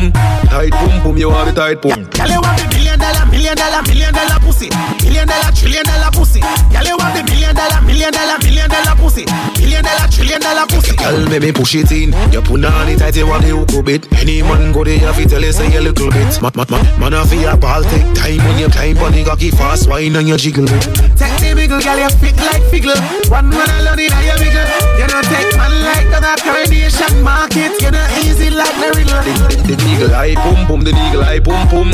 Tight 0.51 0.73
pum 0.74 0.94
pum, 1.02 1.16
you 1.16 1.31
want 1.31 1.47
the 1.47 1.55
tight 1.55 1.78
pum. 1.82 2.02
Girl, 2.10 2.31
you 2.31 2.40
want 2.43 2.59
the 2.59 2.66
million 2.74 2.98
dollar, 2.98 3.24
million 3.31 3.55
dollar, 3.55 3.82
million 3.86 4.10
dollar 4.10 4.39
pussy. 4.43 4.68
Million 5.06 5.27
dollar, 5.28 5.51
trillion 5.55 5.85
dollar 5.86 6.10
pussy. 6.10 6.40
Girl, 6.43 6.86
you 6.86 6.97
want 6.98 7.14
the 7.14 7.23
million 7.31 7.55
dollar, 7.55 7.81
million 7.86 8.10
dollar, 8.10 8.36
million 8.43 8.68
dollar 8.70 8.94
pussy. 8.98 9.24
Million 9.62 9.82
dollar, 9.86 10.06
trillion 10.10 10.40
dollar 10.40 10.66
pussy. 10.66 10.97
Girl, 10.98 11.18
baby, 11.31 11.52
push 11.52 11.74
it 11.78 11.93
in. 11.94 12.10
You 12.32 12.43
put 12.43 12.64
on 12.64 12.89
it 12.90 12.98
tight, 12.98 13.14
you 13.14 13.27
want 13.27 13.47
the 13.47 13.55
hook 13.55 13.70
a 13.78 13.82
bit. 13.82 14.02
Any 14.18 14.43
man 14.43 14.73
go 14.73 14.82
there, 14.82 14.98
fi 15.14 15.24
tell 15.24 15.43
you 15.43 15.52
say 15.52 15.70
a 15.77 15.81
little 15.81 16.10
bit. 16.10 16.43
Man, 16.43 16.51
man, 16.56 16.66
man, 16.70 16.82
man, 16.98 17.14
a 17.14 17.23
fi 17.23 17.44
a 17.47 17.55
ball 17.56 17.82
take 17.86 18.10
time 18.18 18.43
when 18.43 18.59
you 18.59 18.68
climb 18.68 18.98
on 18.98 19.12
the 19.12 19.23
cocky 19.23 19.51
fast 19.51 19.86
wine 19.89 20.16
and 20.16 20.27
you 20.27 20.36
jiggle 20.36 20.66
it. 20.66 20.82
Take 21.14 21.36
the 21.47 21.55
biggle, 21.55 21.81
girl, 21.82 21.98
you 21.98 22.10
fit 22.18 22.36
like 22.43 22.64
figgle. 22.70 22.98
One 23.31 23.51
man 23.51 23.70
alone 23.81 24.01
in 24.02 24.10
your 24.24 24.39
wiggle. 24.43 24.66
You 24.98 25.06
don't 25.06 25.27
take 25.31 25.51
man 25.55 25.73
like 25.86 26.09
the 26.10 26.32
coronation 26.43 27.23
market. 27.23 27.73
You 27.82 27.90
know 27.90 28.06
easy 28.23 28.51
like 28.51 28.74
the 28.82 28.89
riddle. 28.97 29.23
The, 29.23 29.32
the, 29.62 29.74
the 29.78 29.86
eagle 29.86 30.14
eye 30.14 30.35
pum 30.35 30.66
pum, 30.66 30.81
the 30.82 30.90
eagle 30.90 31.23
eye 31.23 31.40
pum 31.40 31.68
pum. 31.68 31.90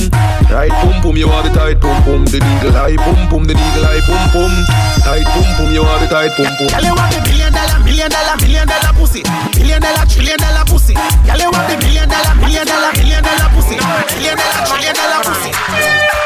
Right 0.49 0.73
pum 0.73 0.97
pum, 1.03 1.17
you 1.17 1.29
want 1.29 1.49
the 1.49 1.53
tight 1.53 1.81
pum 1.81 1.97
pum. 2.05 2.25
The 2.25 2.41
eagle 2.41 2.77
eye 2.77 2.97
pum 2.97 3.21
pum, 3.29 3.45
the 3.45 3.55
eagle 3.55 3.85
eye 3.85 4.03
pum 4.09 4.23
pum. 4.33 4.53
Tight 5.05 5.27
pum 5.29 5.49
pum, 5.57 5.69
you 5.73 5.83
want 5.83 6.01
the 6.01 6.09
tight 6.09 6.33
pum 6.37 6.49
pum. 6.57 6.69
Girl, 6.73 6.85
you 6.89 6.95
want 6.97 7.13
the 7.13 7.21
million 7.29 7.53
dollar, 7.53 7.79
million 7.85 8.09
dollar, 8.09 8.37
million 8.41 8.67
dollar 8.69 8.93
pussy. 8.97 9.23
Million 9.59 9.81
dollar, 9.83 10.05
trillion 10.09 10.39
dollar 10.39 10.65
pussy. 10.65 10.95
Girl, 10.95 11.41
you 11.41 11.51
want 11.51 11.67
the 11.69 11.77
million 11.85 12.07
dollar, 12.09 12.35
million 12.41 12.65
dollar, 12.65 12.93
million 12.97 13.21
dollar 13.21 13.49
pussy. 13.53 13.77
Million 14.17 14.37
dollar, 14.39 14.63
trillion 14.65 14.95
dollar 14.97 15.21
pussy. 15.27 16.22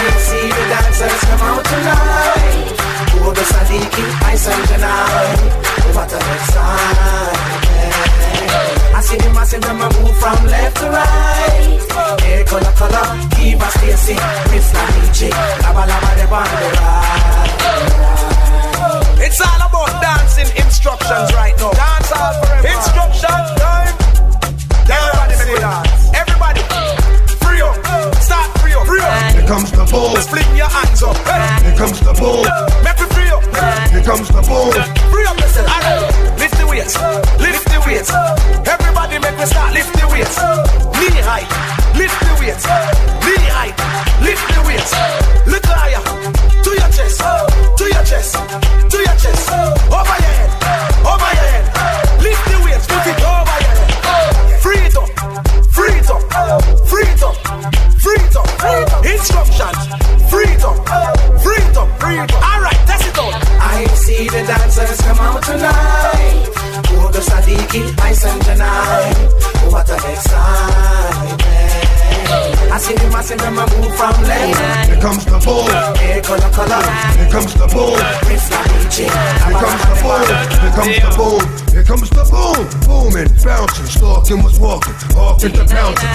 I 0.00 0.08
see 0.16 0.48
the 0.48 0.64
dancers 0.72 1.20
come 1.28 1.42
out 1.44 1.64
tonight. 1.64 2.72
Who 3.20 3.28
the 3.36 3.44
Sadiki, 3.52 4.04
I. 4.80 5.36
What 5.94 6.12
a 6.12 6.18
next 6.18 6.52
time. 6.56 7.60
I 8.96 9.00
see 9.02 9.18
them, 9.18 9.36
I 9.36 9.44
them, 9.60 9.76
move 9.76 10.16
from 10.16 10.40
left 10.46 10.76
to 10.80 10.88
right. 10.88 11.80
Hey, 12.20 12.44
color, 12.44 12.72
color, 12.80 13.06
Kiva 13.36 13.68
Stacy, 13.76 14.16
Mr. 14.48 14.84
DJ, 14.96 15.20
Laba 15.64 15.84
Laba, 15.84 16.10
the 16.16 16.24
the 16.24 16.68
right. 16.80 17.50
It's 19.26 19.40
all 19.40 19.60
about 19.68 20.00
dancing 20.00 20.50
instructions 20.56 21.28
right 21.34 21.56
now. 21.58 21.72
Dance 21.72 22.12
all 22.12 22.32
forever. 22.40 22.68
Instructions 22.68 23.50
time. 23.60 23.94
Everybody 24.88 25.34
make 25.36 25.48
we 25.54 25.60
dance. 25.60 26.10
Everybody. 26.16 26.62
Free 27.44 27.60
up. 27.60 27.76
Start 28.16 28.48
free 28.60 28.72
up. 28.72 28.86
Free 28.86 29.00
up. 29.00 29.29
Here 29.50 29.58
comes 29.58 29.72
the 29.72 29.84
bull. 29.90 30.14
Fling 30.30 30.56
your 30.56 30.70
hands 30.70 31.02
up. 31.02 31.16
Hey. 31.26 31.66
Here 31.66 31.74
comes 31.74 31.98
the 31.98 32.14
bull. 32.14 32.46
Make 32.86 33.02
me 33.02 33.06
free 33.10 33.26
up. 33.34 33.42
Here 33.90 33.98
comes 34.06 34.28
the 34.30 34.46
bull. 34.46 34.70
Free 35.10 35.26
up 35.26 35.34
yourself. 35.42 35.66
Right. 35.66 36.38
Lift 36.38 36.54
the 36.54 36.66
weights. 36.70 36.94
Lift 37.42 37.66
the 37.66 37.82
weights. 37.82 38.14
Everybody 38.62 39.18
make 39.18 39.34
me 39.34 39.46
start 39.50 39.74
lift 39.74 39.90
the 39.98 40.06
weights. 40.06 40.38
Knee 41.02 41.18
high. 41.26 41.42
Lift 41.98 42.14
the 42.22 42.30
weights. 42.38 42.62
Knee 43.26 43.50
high. 43.50 43.74
Lift 44.22 44.46
the 44.54 44.62
weights. 44.70 44.94
Little 45.50 45.74
higher. 45.74 45.98
To 45.98 46.70
your 46.70 46.90
chest. 46.94 47.18
To 47.18 47.84
your 47.90 48.04
chest. 48.06 48.38
To 48.86 48.98
your 49.02 49.16
chest. 49.18 49.50
Over 49.90 50.14
your 50.22 50.30
head. 50.30 50.49
Instructions. 59.12 59.76
freedom, 60.30 60.54
it 60.54 60.64
up. 60.64 61.42
Free 61.42 61.56
it 61.56 61.76
up. 61.76 62.00
Free 62.00 62.18
it 62.18 62.32
up. 62.32 62.42
All 62.48 62.60
right. 62.62 62.80
Test 62.86 63.08
it 63.08 63.18
out. 63.18 63.34
I 63.60 63.84
see 63.94 64.28
the 64.28 64.42
dancers 64.46 65.00
come 65.00 65.18
out 65.18 65.42
tonight. 65.42 66.46
The 67.10 67.18
Sadiki, 67.18 67.82
I 68.00 68.12
send 68.12 68.40
tonight. 68.42 69.14
What 69.72 69.90
a 69.90 69.96
excitement. 69.96 71.89
I 72.70 72.78
see 72.78 72.94
them, 72.94 73.14
I 73.14 73.22
see 73.22 73.34
them, 73.34 73.58
I 73.58 73.66
move 73.76 73.90
from 73.96 74.14
left. 74.24 74.88
Here 74.88 75.00
comes 75.00 75.24
the 75.24 75.38
bull. 75.42 75.66
Hey, 75.98 76.20
color, 76.20 76.50
color. 76.52 76.82
Here 77.16 77.30
comes 77.30 77.54
the 77.54 77.66
bull. 77.66 77.96
Here 77.96 78.38
comes 78.38 79.84
the 79.88 79.96
bull. 80.02 80.22
Here 80.60 80.72
comes 80.76 80.98
the 81.00 81.10
bull. 81.16 81.40
Here 81.70 81.84
comes 81.84 82.10
the 82.10 82.24
boom. 82.28 82.66
Booming, 82.86 83.30
bouncing, 83.42 83.86
stalking 83.86 84.42
was 84.42 84.58
walking. 84.60 84.94
Off 85.16 85.42
into 85.44 85.64
pouncing. 85.64 86.08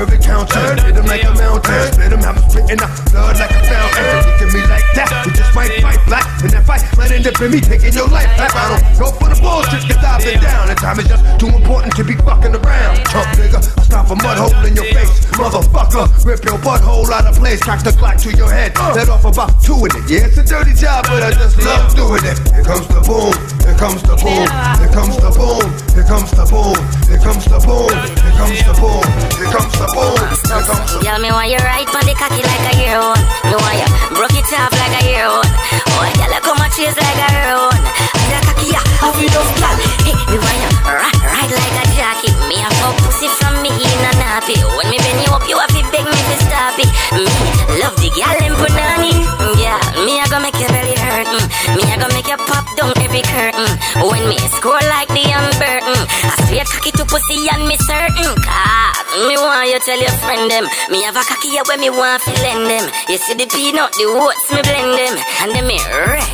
Every 0.00 0.18
counter. 0.18 0.80
Hit 0.80 0.96
him 0.96 1.06
like 1.06 1.24
a 1.24 1.34
mountain. 1.34 1.92
Split 1.92 2.12
him, 2.12 2.22
have 2.22 2.38
him 2.38 2.46
spitting 2.48 2.80
out 2.80 2.94
blood 3.10 3.36
like 3.36 3.50
a 3.50 3.60
fountain. 3.66 4.06
Look 4.24 4.40
at 4.40 4.50
me 4.54 4.62
like 4.70 4.86
that. 4.96 5.10
We 5.26 5.32
just 5.34 5.52
might 5.54 5.74
fight 5.82 6.00
black. 6.06 6.26
And 6.40 6.50
that 6.54 6.64
fight 6.64 6.82
might 6.96 7.10
end 7.10 7.26
up 7.26 7.36
in 7.42 7.50
me 7.50 7.60
taking 7.60 7.92
your 7.92 8.08
life 8.08 8.30
back. 8.38 8.54
I 8.54 8.70
don't 8.72 8.84
go 8.96 9.12
for 9.12 9.28
the 9.28 9.36
bullshit, 9.36 9.82
cause 9.84 10.00
I've 10.00 10.22
been 10.24 10.40
down. 10.40 10.70
And 10.70 10.78
time 10.78 10.98
is 10.98 11.06
just 11.10 11.22
too 11.38 11.50
important 11.50 11.94
to 11.96 12.04
be 12.04 12.14
fucking 12.22 12.54
around. 12.54 12.96
Chump 13.10 13.28
nigga, 13.36 13.60
I'll 13.60 13.84
stop 13.84 14.10
a 14.10 14.16
mud 14.16 14.38
hole 14.38 14.54
in 14.64 14.74
your 14.74 14.88
face. 14.94 15.10
Motherfucker, 15.50 16.06
rip 16.22 16.44
your 16.46 16.62
butthole 16.62 17.10
out 17.10 17.26
of 17.26 17.34
place. 17.34 17.58
Crack 17.58 17.82
the 17.82 17.90
Glock 17.90 18.22
to 18.22 18.30
your 18.38 18.46
head. 18.46 18.70
Uh. 18.78 18.94
Let 18.94 19.10
off 19.10 19.26
about 19.26 19.58
two 19.58 19.82
in 19.82 19.90
it. 19.98 20.06
Yeah, 20.06 20.30
it's 20.30 20.38
a 20.38 20.46
dirty 20.46 20.78
job, 20.78 21.10
but 21.10 21.26
I 21.26 21.34
just 21.34 21.58
love 21.58 21.90
doing 21.90 22.22
it. 22.22 22.38
Here 22.54 22.62
comes 22.62 22.86
the 22.86 23.02
boom. 23.02 23.34
Here 23.66 23.74
comes 23.74 23.98
the 24.06 24.14
boom. 24.14 24.46
Here 24.78 24.94
comes 24.94 25.18
the 25.18 25.30
boom. 25.34 25.66
Here 25.90 26.06
comes 26.06 26.30
the 26.30 26.46
boom. 26.46 26.78
Here 27.10 27.18
comes 27.18 27.42
the 27.50 27.58
boom. 27.66 27.90
Here 27.90 28.38
comes 28.38 28.62
the 28.62 28.70
boom. 28.78 29.02
Here 29.34 29.50
comes 29.50 29.74
the 29.74 29.82
boom. 29.90 30.22
Here 30.30 30.38
comes 30.38 30.70
the 30.70 31.00
Girl, 31.02 31.18
me 31.18 31.34
want 31.34 31.50
you 31.50 31.58
right 31.66 31.88
on 31.98 32.04
the 32.06 32.14
cocky 32.14 32.46
like 32.46 32.70
a 32.70 32.74
hero. 32.78 33.10
Me 33.50 33.58
want 33.58 33.74
you 33.74 33.90
broke 34.14 34.38
it 34.38 34.46
off 34.54 34.70
like 34.70 34.94
a 34.94 35.02
hero. 35.02 35.42
Oh, 35.42 36.06
girl, 36.14 36.30
you 36.30 36.42
come 36.46 36.62
and 36.62 36.70
chase 36.78 36.94
like 36.94 37.18
a 37.18 37.28
hero. 37.34 37.66
And 37.74 38.30
the 38.30 38.38
cocky, 38.46 38.70
yeah, 38.70 38.86
how 39.02 39.10
you 39.18 39.26
love, 39.34 39.50
girl. 39.58 39.74
Hey, 40.06 40.14
me 40.30 40.38
want 40.38 40.58
you 40.62 40.70
right, 40.94 41.18
right 41.26 41.50
like 41.50 41.74
a 41.74 41.84
jockey. 41.98 42.30
Me 42.46 42.62
have 42.62 42.76
no 42.78 42.94
pussy 43.02 43.26
from 43.26 43.39
me 43.39 43.39
in 43.80 44.00
a 44.04 44.12
nappy. 44.20 44.56
When 44.76 44.86
me 44.92 44.98
bend 45.00 45.20
you 45.24 45.32
up, 45.32 45.44
you 45.48 45.56
have 45.56 45.72
to 45.72 45.82
beg 45.88 46.04
me 46.04 46.20
to 46.20 46.36
stop 46.44 46.76
it. 46.76 46.90
Me 47.16 47.32
love 47.80 47.96
the 47.96 48.10
girl 48.12 48.38
in 48.44 48.54
punani. 48.56 49.12
Yeah, 49.56 49.80
me 50.04 50.20
I 50.20 50.26
gonna 50.28 50.44
make 50.44 50.58
your 50.60 50.68
belly 50.68 50.96
hurt. 50.96 51.26
Mm. 51.26 51.46
Me 51.76 51.82
I 51.88 51.96
gonna 51.96 52.12
make 52.12 52.28
you 52.28 52.38
pop 52.44 52.64
down 52.76 52.92
every 53.00 53.24
curtain. 53.24 53.68
When 54.04 54.24
me 54.28 54.36
score 54.56 54.80
like 54.92 55.08
the 55.08 55.24
Burton, 55.60 55.96
mm, 55.96 56.06
I 56.28 56.36
swear 56.48 56.64
cocky 56.64 56.92
to 56.96 57.04
pussy 57.04 57.48
and 57.52 57.64
me 57.66 57.76
certain. 57.80 58.32
Cause 58.36 59.26
me 59.26 59.36
want 59.36 59.68
you 59.68 59.80
tell 59.80 59.98
your 59.98 60.14
friend 60.22 60.50
them. 60.50 60.64
Me 60.92 61.02
have 61.02 61.16
a 61.16 61.24
cocky 61.24 61.50
here 61.56 61.64
where 61.66 61.80
me 61.80 61.90
want 61.90 62.22
to 62.24 62.32
lend 62.44 62.68
them. 62.68 62.86
You 63.08 63.18
see 63.18 63.34
the 63.34 63.46
peanut, 63.48 63.92
the 63.96 64.06
oats, 64.06 64.46
me 64.52 64.60
blend 64.62 64.92
them. 64.96 65.14
And 65.42 65.50
then 65.56 65.66
me 65.66 65.80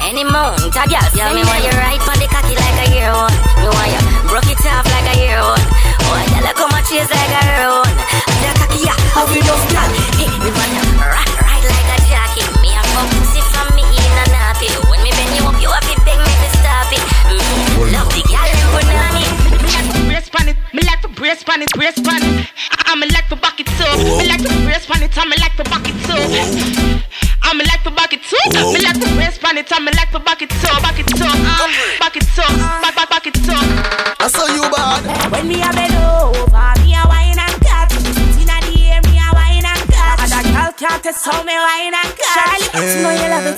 any 0.03 0.25
mount, 0.25 0.61
a 0.75 0.83
girl. 0.87 1.09
Yeah, 1.15 1.33
me 1.33 1.43
want 1.47 1.63
you 1.63 1.75
right 1.79 2.03
on 2.03 2.19
the 2.19 2.29
cocky 2.29 2.55
like 2.59 2.79
a 2.85 2.87
year. 2.95 3.15
Me 3.63 3.69
want 3.71 3.91
you 3.95 4.03
broke 4.29 4.51
it 4.51 4.61
off 4.67 4.87
like 4.87 5.09
a 5.15 5.17
year 5.19 5.86
one. 6.09 6.23
Oh, 6.23 6.41
girl, 6.41 6.55
come 6.55 6.71
like 7.11 7.33
a 7.35 7.71
one. 7.71 7.97
And 8.43 8.43
the 8.47 8.55
cocky, 8.59 8.81
yeah, 8.85 8.97
we 9.33 9.41
love 9.43 9.65
girl. 9.73 10.16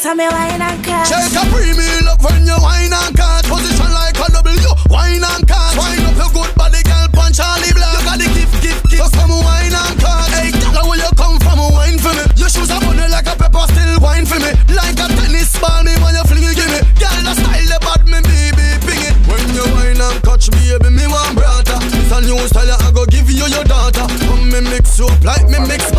How 0.05 0.15
me 0.15 0.29
wine 0.29 0.63
and 0.63 0.85
cut. 0.85 1.07
Shake 1.09 1.35
a 1.35 1.43
premium 1.51 2.05
love 2.07 2.23
when 2.23 2.47
you 2.47 2.55
wine 2.63 2.93
and 2.93 3.15
cut. 3.17 3.43
Position 3.47 3.91
like 3.91 4.15
a 4.15 4.27
W, 4.31 4.71
wine 4.91 5.25
and 5.25 5.43
cut. 5.49 5.75
Wine 5.75 6.05
up 6.07 6.15
your 6.15 6.31
good 6.31 6.53
body, 6.55 6.83
girl, 6.87 7.09
punch 7.11 7.39
Charlie 7.39 7.73
Black. 7.75 7.99
You 7.99 8.05
got 8.07 8.19
the 8.19 8.29
gift, 8.31 8.55
gift, 8.63 8.85
gift. 8.91 9.03
So 9.03 9.11
come 9.19 9.35
wine 9.35 9.75
and 9.75 9.97
cut. 9.99 10.31
Hey, 10.31 10.55
girl, 10.55 10.87
where 10.87 11.03
you 11.03 11.11
come 11.19 11.41
from, 11.43 11.59
wine 11.75 11.99
for 11.99 12.15
me. 12.15 12.25
Your 12.39 12.47
shoes 12.47 12.71
are 12.71 12.79
bunny 12.79 13.11
like 13.11 13.27
a 13.27 13.35
pepper, 13.35 13.67
still 13.75 13.99
wine 13.99 14.27
for 14.27 14.39
me. 14.39 14.55
Like 14.71 14.99
a 15.03 15.07
tennis 15.11 15.51
ball, 15.59 15.83
me 15.83 15.97
when 15.99 16.15
you 16.15 16.25
fling 16.31 16.47
it, 16.47 16.55
give 16.55 16.71
me. 16.71 16.81
Girl, 17.01 17.19
the 17.27 17.33
style, 17.35 17.67
the 17.67 17.79
bad, 17.83 18.03
me 18.07 18.19
baby, 18.23 18.67
ping 18.87 19.03
it. 19.03 19.15
When 19.27 19.43
you 19.51 19.67
wine 19.75 19.99
and 19.99 20.19
catch 20.23 20.47
baby, 20.55 20.95
me 20.95 21.11
want 21.11 21.35
brata. 21.35 21.75
It's 21.83 22.13
a 22.15 22.23
new 22.23 22.39
style, 22.47 22.71
I 22.71 22.93
go 22.95 23.03
give 23.07 23.27
you 23.27 23.51
your 23.51 23.67
daughter. 23.67 24.07
Come 24.31 24.47
me 24.47 24.63
mix 24.63 24.99
you 24.99 25.11
up 25.11 25.19
like 25.25 25.51
me 25.51 25.59
mix 25.67 25.91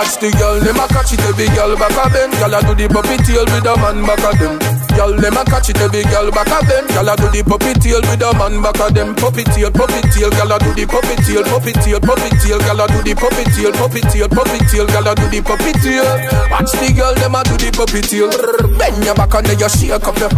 Watch 0.00 0.16
the 0.16 0.32
girl, 0.32 0.56
them 0.64 0.80
a 0.80 0.88
catch 0.88 1.12
it 1.12 1.20
every 1.28 1.44
girl 1.52 1.76
back 1.76 1.92
a 1.92 2.08
bend. 2.08 2.32
Girl 2.40 2.56
a 2.56 2.64
do 2.64 2.72
the 2.72 2.88
puppy 2.88 3.20
tail 3.20 3.44
with 3.52 3.68
a 3.68 3.76
man 3.76 4.00
back 4.00 4.24
a 4.24 4.32
them. 4.32 4.56
Girl, 4.96 5.12
them 5.12 5.36
a 5.36 5.44
catch 5.44 5.68
it 5.68 5.76
every 5.76 6.08
girl 6.08 6.32
back 6.32 6.48
a 6.48 6.64
bend. 6.64 6.88
Girl 6.88 7.04
a 7.04 7.12
do 7.20 7.28
the 7.28 7.44
puppy 7.44 7.76
tail 7.76 8.00
with 8.08 8.24
a 8.24 8.32
man 8.32 8.64
back 8.64 8.80
a 8.80 8.88
them. 8.88 9.12
Puppy 9.12 9.44
tail, 9.52 9.68
puppy 9.68 10.00
tail, 10.08 10.32
girl 10.32 10.56
a 10.56 10.56
do 10.56 10.72
the 10.72 10.88
puppy 10.88 11.20
tail, 11.20 11.44
puppy 11.44 11.76
tail, 11.84 12.00
puppy 12.00 12.32
tail, 12.40 12.56
girl 12.64 12.80
a 12.80 12.84
do 12.88 12.98
the 13.04 13.12
puppy 13.12 13.44
tail, 13.52 13.72
puppy 13.76 14.00
tail, 14.08 14.28
puppy 14.32 14.58
tail, 14.72 14.86
girl 14.88 15.04
a 15.04 15.12
do 15.12 15.26
the 15.28 15.40
puppy 15.44 15.72
tail. 15.84 16.08
Watch 16.48 16.72
the 16.80 16.88
girl, 16.96 17.14
them 17.20 17.36
a 17.36 17.40
do 17.44 17.54
the 17.60 17.68
puppy 17.68 18.00
tail. 18.00 18.32
Bend 18.80 19.04
your 19.04 19.12
back 19.12 19.36
and 19.36 19.52
then 19.52 19.60
you 19.60 19.68
shake 19.68 20.00
up 20.00 20.16
your. 20.16 20.32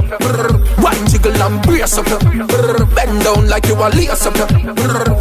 Wine 0.82 1.06
jiggle 1.06 1.38
and 1.38 1.62
brace 1.62 2.02
up 2.02 2.10
your. 2.10 2.18
Bend 2.98 3.14
down 3.22 3.46
like 3.46 3.70
you 3.70 3.78
a 3.78 3.86
lace 3.94 4.26
up 4.26 4.34
your. 4.34 4.50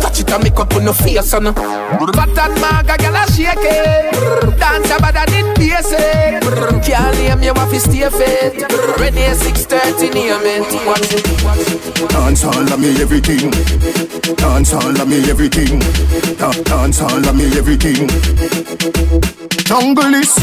Touch 0.01 0.17
it 0.17 0.33
and 0.33 0.41
make 0.41 0.57
up 0.57 0.73
on 0.73 0.89
your 0.89 0.97
face 0.97 1.29
and. 1.37 1.53
Fat 1.53 2.37
and 2.41 2.57
maga, 2.57 2.97
girl 2.97 3.21
a 3.21 3.23
shake 3.29 3.69
it. 3.69 4.30
Dance 4.57 4.91
about 4.91 5.13
that 5.13 5.31
it 5.31 5.47
basic. 5.57 6.41
Can't 6.85 7.15
name 7.17 7.43
you 7.43 7.51
off 7.51 7.73
stay 7.75 8.07
fit. 8.09 8.61
Ready 8.99 9.25
6:30 9.33 10.13
name 10.13 10.45
it. 10.45 10.71
Watch 10.85 11.13
it. 11.13 12.09
Dance 12.09 12.43
all 12.45 12.73
of 12.73 12.79
me 12.79 12.91
everything. 13.01 13.51
Dance 14.35 14.73
all 14.73 15.01
of 15.01 15.07
me 15.07 15.19
everything. 15.29 15.79
Da- 16.37 16.63
Dance 16.63 17.01
all 17.01 17.25
of 17.29 17.35
me 17.35 17.45
everything. 17.57 18.07
Jungle 19.65 20.13
is 20.15 20.33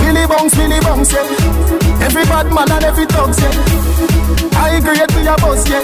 Billy 0.00 0.26
Bounce, 0.26 0.54
Billy 0.54 0.80
Bounce, 0.80 1.12
yeah. 1.12 2.04
Every 2.06 2.24
bad 2.24 2.52
man 2.52 2.70
and 2.70 2.84
every 2.84 3.06
dog, 3.06 3.32
yeah. 3.40 4.60
I 4.60 4.76
agree 4.76 5.00
to 5.06 5.20
your 5.22 5.36
boss, 5.38 5.68
yeah. 5.68 5.80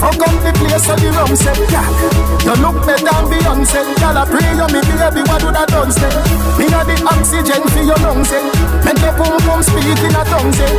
Fuck 0.00 0.16
up 0.24 0.32
the 0.40 0.50
place 0.56 0.88
of 0.88 0.96
the 0.96 1.12
rum, 1.12 1.36
say, 1.36 1.52
yeah. 1.68 1.84
You 2.48 2.56
look 2.64 2.80
better 2.88 3.04
than 3.04 3.28
Beyonce. 3.28 3.84
Girl, 4.00 4.16
I 4.16 4.24
pray 4.24 4.48
you 4.56 4.64
me 4.72 4.80
baby, 4.80 5.20
what 5.28 5.44
would 5.44 5.52
I 5.54 5.68
done, 5.68 5.92
say? 5.92 6.08
Me 6.56 6.64
got 6.72 6.88
the 6.88 6.96
oxygen 7.04 7.60
for 7.68 7.84
your 7.84 8.00
lungs, 8.00 8.32
eh. 8.32 8.40
Make 8.80 8.96
your 9.04 9.12
pum 9.12 9.36
pum 9.44 9.60
speak 9.62 10.00
in 10.00 10.16
a 10.16 10.24
tongue, 10.24 10.52
say. 10.56 10.72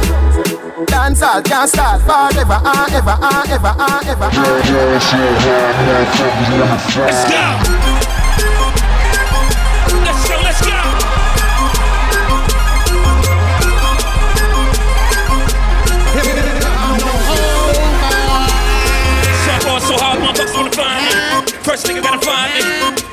Dance 0.87 1.21
all 1.21 1.41
can't 1.43 1.69
start 1.69 2.01
forever, 2.01 2.57
ah, 2.65 2.89
ever, 2.89 3.17
ah, 3.21 3.45
ever, 3.45 3.75
ah, 3.77 4.01
ever, 4.09 4.29
ah, 4.33 4.81
Let's 6.97 7.23
go. 7.29 7.90
Wanna 20.61 20.77
find 20.77 21.01
me. 21.01 21.13
First 21.65 21.87
nigga 21.87 22.01
gotta 22.05 22.21
find 22.21 22.53
me. 22.53 22.61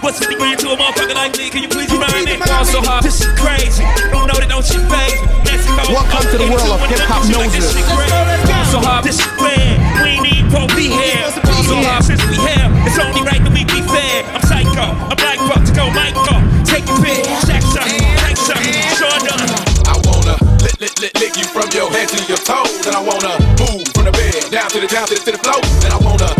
What's 0.05 0.21
50 0.21 0.37
grand 0.37 0.61
to 0.61 0.69
a 0.73 0.77
motherfucker 0.77 1.15
like 1.17 1.33
me? 1.39 1.49
Can 1.49 1.63
you 1.65 1.69
please 1.69 1.89
remind 1.89 2.29
me? 2.29 2.37
Ball 2.37 2.65
so 2.65 2.85
hard, 2.85 3.05
this 3.05 3.25
shit 3.25 3.33
crazy. 3.41 3.85
Don't 4.13 4.29
know 4.29 4.37
that 4.37 4.53
don't 4.53 4.65
shit 4.65 4.85
phase 4.93 5.17
me. 5.25 5.29
Nancy 5.49 5.73
Bone, 5.73 5.97
Welcome 5.97 6.29
to 6.29 6.37
the 6.37 6.49
world 6.53 6.69
of 6.69 6.81
hip-hop 6.85 7.25
it, 7.25 7.33
noses. 7.33 7.73
shit 7.73 7.89
crazy. 7.89 8.13
Ball 8.45 8.65
so 8.69 8.79
hard, 8.85 9.01
uh, 9.01 9.07
this 9.09 9.17
shit 9.17 9.33
grand. 9.41 9.81
We 10.05 10.21
need 10.21 10.45
pro 10.53 10.69
be 10.77 10.93
here. 10.93 11.25
Ball 11.41 11.65
so 11.65 11.81
uh, 11.81 11.89
hard 11.89 12.05
since 12.05 12.21
we 12.29 12.37
here. 12.37 12.69
It's 12.85 13.01
only 13.01 13.25
right 13.25 13.41
that 13.41 13.53
we 13.57 13.65
be 13.65 13.81
fair. 13.81 14.29
I'm 14.37 14.45
psycho. 14.45 14.85
I'm 15.09 15.17
like 15.25 15.41
fuck 15.49 15.65
to 15.65 15.73
go 15.73 15.89
Michael. 15.97 16.45
Take 16.69 16.85
your 16.85 17.01
pick. 17.01 17.25
Check 17.49 17.65
something. 17.65 18.05
Take 18.29 18.37
something. 18.37 18.77
Sure 18.93 19.17
enough. 19.25 19.89
I 19.89 19.97
wanna 20.05 20.37
lick, 20.61 20.77
lick, 20.85 20.95
lick, 21.01 21.15
lick 21.17 21.35
you 21.41 21.49
from 21.49 21.73
your 21.73 21.89
head 21.97 22.13
to 22.13 22.21
your 22.29 22.41
toes. 22.45 22.85
And 22.85 22.93
I 22.93 23.01
wanna 23.01 23.41
move 23.57 23.89
from 23.97 24.05
the 24.05 24.13
bed 24.13 24.37
down 24.53 24.69
to 24.69 24.85
the 24.85 24.89
down 24.89 25.09
to 25.09 25.17
the, 25.17 25.23
to 25.25 25.33
the 25.33 25.41
floor. 25.41 25.65
And 25.89 25.97
I 25.97 26.01
wanna 26.05 26.29
you 26.29 26.38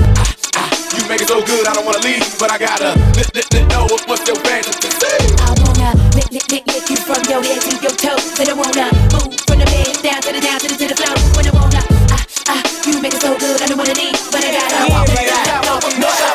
make 1.09 1.25
it 1.25 1.29
so 1.29 1.41
good 1.41 1.65
I 1.65 1.73
don't 1.73 1.89
wanna 1.89 2.05
leave, 2.05 2.21
but 2.37 2.53
I 2.53 2.59
gotta 2.61 2.93
lick, 3.17 3.33
lick, 3.33 3.49
lick, 3.49 3.65
know 3.73 3.89
what, 3.89 4.05
what's 4.05 4.29
your 4.29 4.37
fantasy. 4.45 4.93
I 5.41 5.57
wanna 5.65 5.97
lick, 6.13 6.29
lick, 6.29 6.45
lick, 6.53 6.65
lick 6.69 6.85
you 6.93 7.01
from 7.01 7.25
your 7.33 7.41
head 7.41 7.65
to 7.65 7.73
your 7.81 7.97
toes. 7.97 8.37
And 8.37 8.53
I 8.53 8.55
wanna 8.55 8.93
move 9.17 9.33
from 9.49 9.57
the 9.57 9.67
bed 9.73 9.89
down 10.05 10.21
to 10.21 10.31
the 10.37 10.41
down 10.45 10.61
to 10.61 10.69
the 10.69 10.77
to 10.77 10.87
the 10.93 10.97
floor. 11.01 11.17
When 11.33 11.49
I 11.49 11.53
wanna 11.57 11.81
ah 12.13 12.21
ah, 12.53 12.61
you 12.85 13.01
make 13.01 13.17
it 13.17 13.25
so 13.25 13.33
good 13.41 13.57
I 13.57 13.73
don't 13.73 13.81
wanna 13.81 13.97
leave, 13.97 14.21
but 14.29 14.45
I 14.45 14.53
gotta 14.53 14.85
walk 14.93 15.09
it 15.09 15.33
out. 15.33 15.49
Now 15.49 15.65
walk 15.65 15.89
it 15.89 15.97
out. 15.97 16.29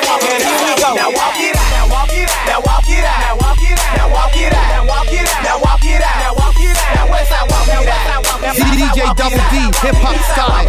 Now 0.89 1.09
walk 1.13 1.37
it 1.37 1.53
out. 1.53 1.69
Now 1.69 1.93
walk 1.93 2.09
it 2.09 2.25
out. 2.25 2.41
Now 2.49 2.57
walk 2.65 2.89
it 2.89 2.97
out. 2.97 3.21
Now 3.21 3.37
walk 3.37 3.61
it 3.69 3.77
out. 3.77 3.93
Now 3.93 4.09
walk 4.09 4.33
it 4.33 4.57
out. 4.57 4.73
Now 4.73 4.89
walk 4.89 5.13
it 5.13 5.29
out. 5.29 5.45
Now 5.45 5.61
walk 5.61 5.85
it 5.85 6.01
out. 6.01 6.17
Now 6.17 6.33
walk 6.33 6.57
it 6.57 6.73
out. 6.73 6.97
Now 6.97 7.05
west 7.13 7.29
side 7.29 7.45
walk 7.45 7.69
it 7.69 7.93
out. 7.93 8.57
DJ 8.57 9.05
Double 9.13 9.43
D, 9.53 9.69
hip 9.85 10.01
hop 10.01 10.17
style. 10.33 10.65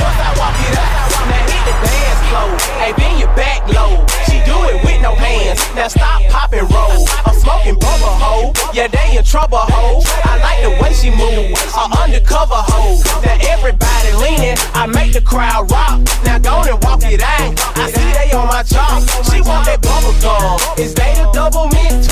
North 0.00 0.16
side 0.16 0.36
walk 0.40 0.56
it 0.64 0.80
out. 0.80 1.12
Now 1.28 1.44
hit 1.52 1.60
the 1.68 1.76
dance 1.84 2.01
floor. 2.32 2.56
Hey, 2.80 2.92
bend 2.96 3.20
your 3.20 3.32
back 3.36 3.60
low. 3.68 4.00
She 4.28 4.40
do 4.48 4.56
it 4.72 4.80
with 4.84 5.00
no 5.02 5.14
hands. 5.14 5.60
Now 5.76 5.88
stop, 5.88 6.22
pop 6.32 6.52
and 6.52 6.68
roll. 6.72 7.04
I'm 7.26 7.36
smoking 7.36 7.76
bubble 7.76 8.16
hoe. 8.22 8.52
Yeah, 8.72 8.88
they 8.88 9.16
in 9.16 9.24
trouble 9.24 9.60
hoe. 9.60 10.00
I 10.24 10.40
like 10.40 10.60
the 10.64 10.72
way 10.80 10.92
she 10.96 11.10
move. 11.10 11.52
A 11.76 11.84
undercover 12.00 12.60
hoe. 12.72 12.96
Now 13.20 13.36
everybody 13.52 14.10
leaning. 14.16 14.56
I 14.72 14.86
make 14.86 15.12
the 15.12 15.20
crowd 15.20 15.70
rock. 15.70 16.00
Now 16.24 16.38
go 16.38 16.64
and 16.64 16.78
walk 16.84 17.04
it 17.04 17.20
out. 17.20 17.52
I 17.76 17.90
see 17.92 18.10
they 18.16 18.32
on 18.32 18.48
my 18.48 18.62
job. 18.62 19.04
She 19.28 19.40
want 19.44 19.66
that 19.68 19.80
bubble 19.82 20.16
gum. 20.24 20.56
Is 20.78 20.94
they 20.94 21.12
the 21.20 21.28
double 21.32 21.68
mint? 21.68 22.08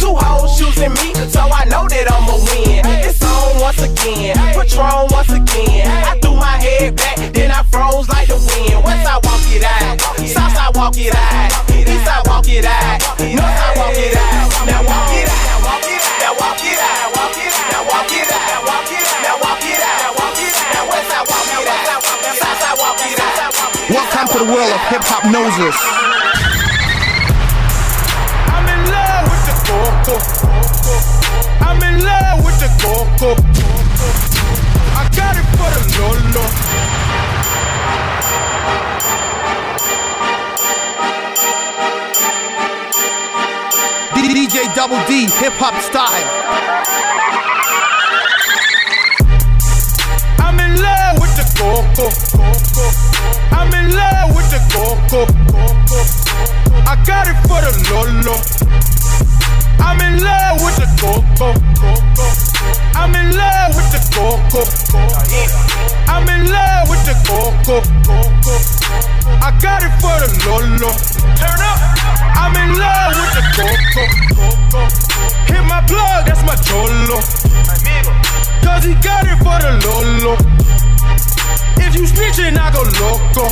Two 0.00 0.14
hoes 0.14 0.58
choosing 0.58 0.94
me, 1.00 1.12
so 1.28 1.40
I 1.40 1.64
know 1.66 1.84
that 1.88 2.06
I'ma 2.10 2.36
win. 2.48 2.86
It's 3.04 3.22
on 3.22 3.60
once 3.60 3.82
again. 3.82 4.36
Patron 4.54 5.08
once 5.10 5.30
again. 5.30 5.88
I 6.06 6.18
threw 6.20 6.36
my 6.36 6.56
head 6.56 6.96
back, 6.96 7.16
then 7.34 7.50
I 7.50 7.62
froze 7.64 8.08
like 8.08 8.28
the 8.28 8.36
wind. 8.36 8.78
It 8.86 9.06
out 9.06 9.17
it 9.54 9.64
out. 9.64 10.00
Walk 10.74 10.96
it 10.98 11.14
out. 11.14 11.52
Walk 11.66 11.88
it 11.88 12.04
out. 12.04 12.26
Walk 12.26 12.48
it 12.48 12.64
out. 12.64 13.00
Now 14.66 14.82
walk 14.84 15.10
it 15.10 15.28
out. 15.28 15.48
Welcome 23.88 24.28
to 24.28 24.38
the 24.38 24.44
world 24.44 24.70
of 24.70 24.80
hip 24.92 25.02
hop 25.04 25.24
noses. 25.32 25.76
I'm 28.52 28.68
in 28.68 28.80
love 28.92 29.24
with 29.32 29.44
the 29.48 29.54
coco. 29.64 30.16
I'm 31.64 31.80
in 31.82 32.04
love 32.04 32.44
with 32.44 32.58
the 32.60 32.68
coco. 32.84 33.30
I 34.92 35.08
got 35.16 35.36
it 35.40 35.46
for 35.56 35.70
the 35.72 35.80
lolo. 35.98 36.44
DJ 44.28 44.74
Double 44.74 45.02
D, 45.06 45.22
hip 45.40 45.54
hop 45.54 45.74
style. 45.80 46.28
I'm 50.38 50.60
in 50.60 50.82
love 50.82 51.18
with 51.18 51.34
the 51.34 51.46
coco. 51.56 53.07
I'm 53.52 53.72
in 53.74 53.94
love 53.94 54.36
with 54.36 54.48
the 54.50 54.60
coco. 54.72 55.26
I 56.86 56.94
got 57.04 57.28
it 57.28 57.38
for 57.46 57.60
the 57.60 57.72
lolo. 57.90 58.36
I'm 59.80 60.00
in 60.00 60.22
love 60.22 60.62
with 60.62 60.76
the 60.76 60.88
coco. 61.00 61.54
I'm 62.94 63.14
in 63.14 63.36
love 63.36 63.76
with 63.76 63.90
the 63.92 64.00
coco. 64.14 64.62
I'm 66.08 66.28
in 66.28 66.50
love 66.50 66.88
with 66.88 67.04
the 67.06 67.14
coco. 67.26 67.82
I 69.40 69.50
got 69.60 69.82
it 69.82 69.92
for 70.00 70.16
the 70.20 70.28
lolo. 70.46 70.90
Turn 71.36 71.60
up. 71.62 71.78
I'm 72.36 72.54
in 72.56 72.78
love 72.78 73.14
with 73.18 73.32
the 73.36 73.44
coco. 73.56 74.02
Hit 75.52 75.64
my 75.64 75.80
plug, 75.86 76.26
that's 76.26 76.42
my 76.44 76.56
cholo. 76.56 77.20
Cause 78.62 78.84
he 78.84 78.94
got 78.94 79.26
it 79.26 79.38
for 79.38 79.58
the 79.60 79.72
lolo. 79.84 80.36
If 81.78 81.94
you 81.94 82.04
snitching, 82.04 82.58
I 82.58 82.70
go 82.72 82.82
loco. 83.00 83.48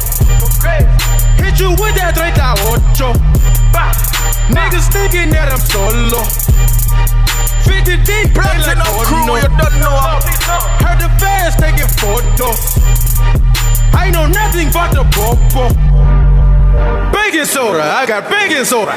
Hit 1.43 1.61
you 1.61 1.71
with 1.71 1.95
that 1.97 2.15
38. 2.17 2.37
Niggas 4.51 4.89
thinking 4.93 5.31
that 5.31 5.51
I'm 5.51 5.59
solo. 5.59 6.23
50 7.67 7.97
deep, 8.07 8.35
play 8.35 8.59
like 8.63 8.79
crew, 9.07 9.37
you 9.37 9.49
don't 9.59 9.77
know. 9.83 9.97
Heard 10.83 10.99
the 11.03 11.11
fans 11.19 11.57
taking 11.57 11.91
photos. 11.99 12.79
I 13.93 14.11
know 14.11 14.27
nothing 14.27 14.71
but 14.73 14.93
the 14.95 15.03
popo. 15.11 15.69
Baking 17.13 17.45
soda, 17.45 17.83
I 17.83 18.07
got 18.07 18.31
baking 18.31 18.65
soda. 18.65 18.97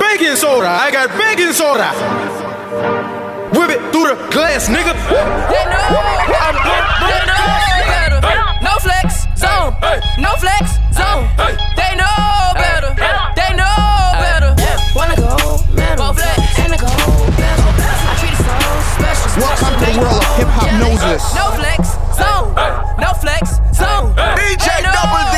Baking 0.00 0.36
soda, 0.36 0.68
I 0.68 0.90
got 0.90 1.10
baking 1.16 1.52
soda. 1.52 3.27
Whip 3.48 3.70
it 3.70 3.80
through 3.92 4.12
the 4.12 4.16
glass, 4.30 4.68
nigga. 4.68 4.92
They 4.92 5.64
know 5.72 5.88
better. 6.28 6.60
They 7.00 7.20
know 7.24 7.48
better. 7.88 8.20
No 8.60 8.76
flex 8.76 9.24
zone. 9.40 9.72
No 10.20 10.36
flex 10.36 10.76
zone. 10.92 11.24
They 11.72 11.96
know 11.96 12.52
better. 12.60 12.92
They 13.40 13.50
know 13.56 14.20
better. 14.20 14.52
Wanna 14.94 15.16
go 15.16 15.64
metal 15.72 16.12
and 16.60 16.72
a 16.72 16.78
gold 16.78 17.32
bezel. 17.40 17.72
I 17.72 18.12
treat 18.20 18.36
it 18.36 18.44
so 18.44 18.52
special. 18.92 19.40
Welcome 19.40 19.80
to 19.80 19.86
the 19.86 19.96
world 19.96 20.20
of 20.20 20.36
hip 20.36 20.48
hop 20.52 20.68
noses. 20.76 21.24
No 21.32 21.48
flex 21.56 21.96
zone. 22.20 22.52
No 23.00 23.16
flex 23.16 23.56
zone. 23.72 24.12
DJ 24.36 24.84
Double 24.92 25.24
D. 25.32 25.37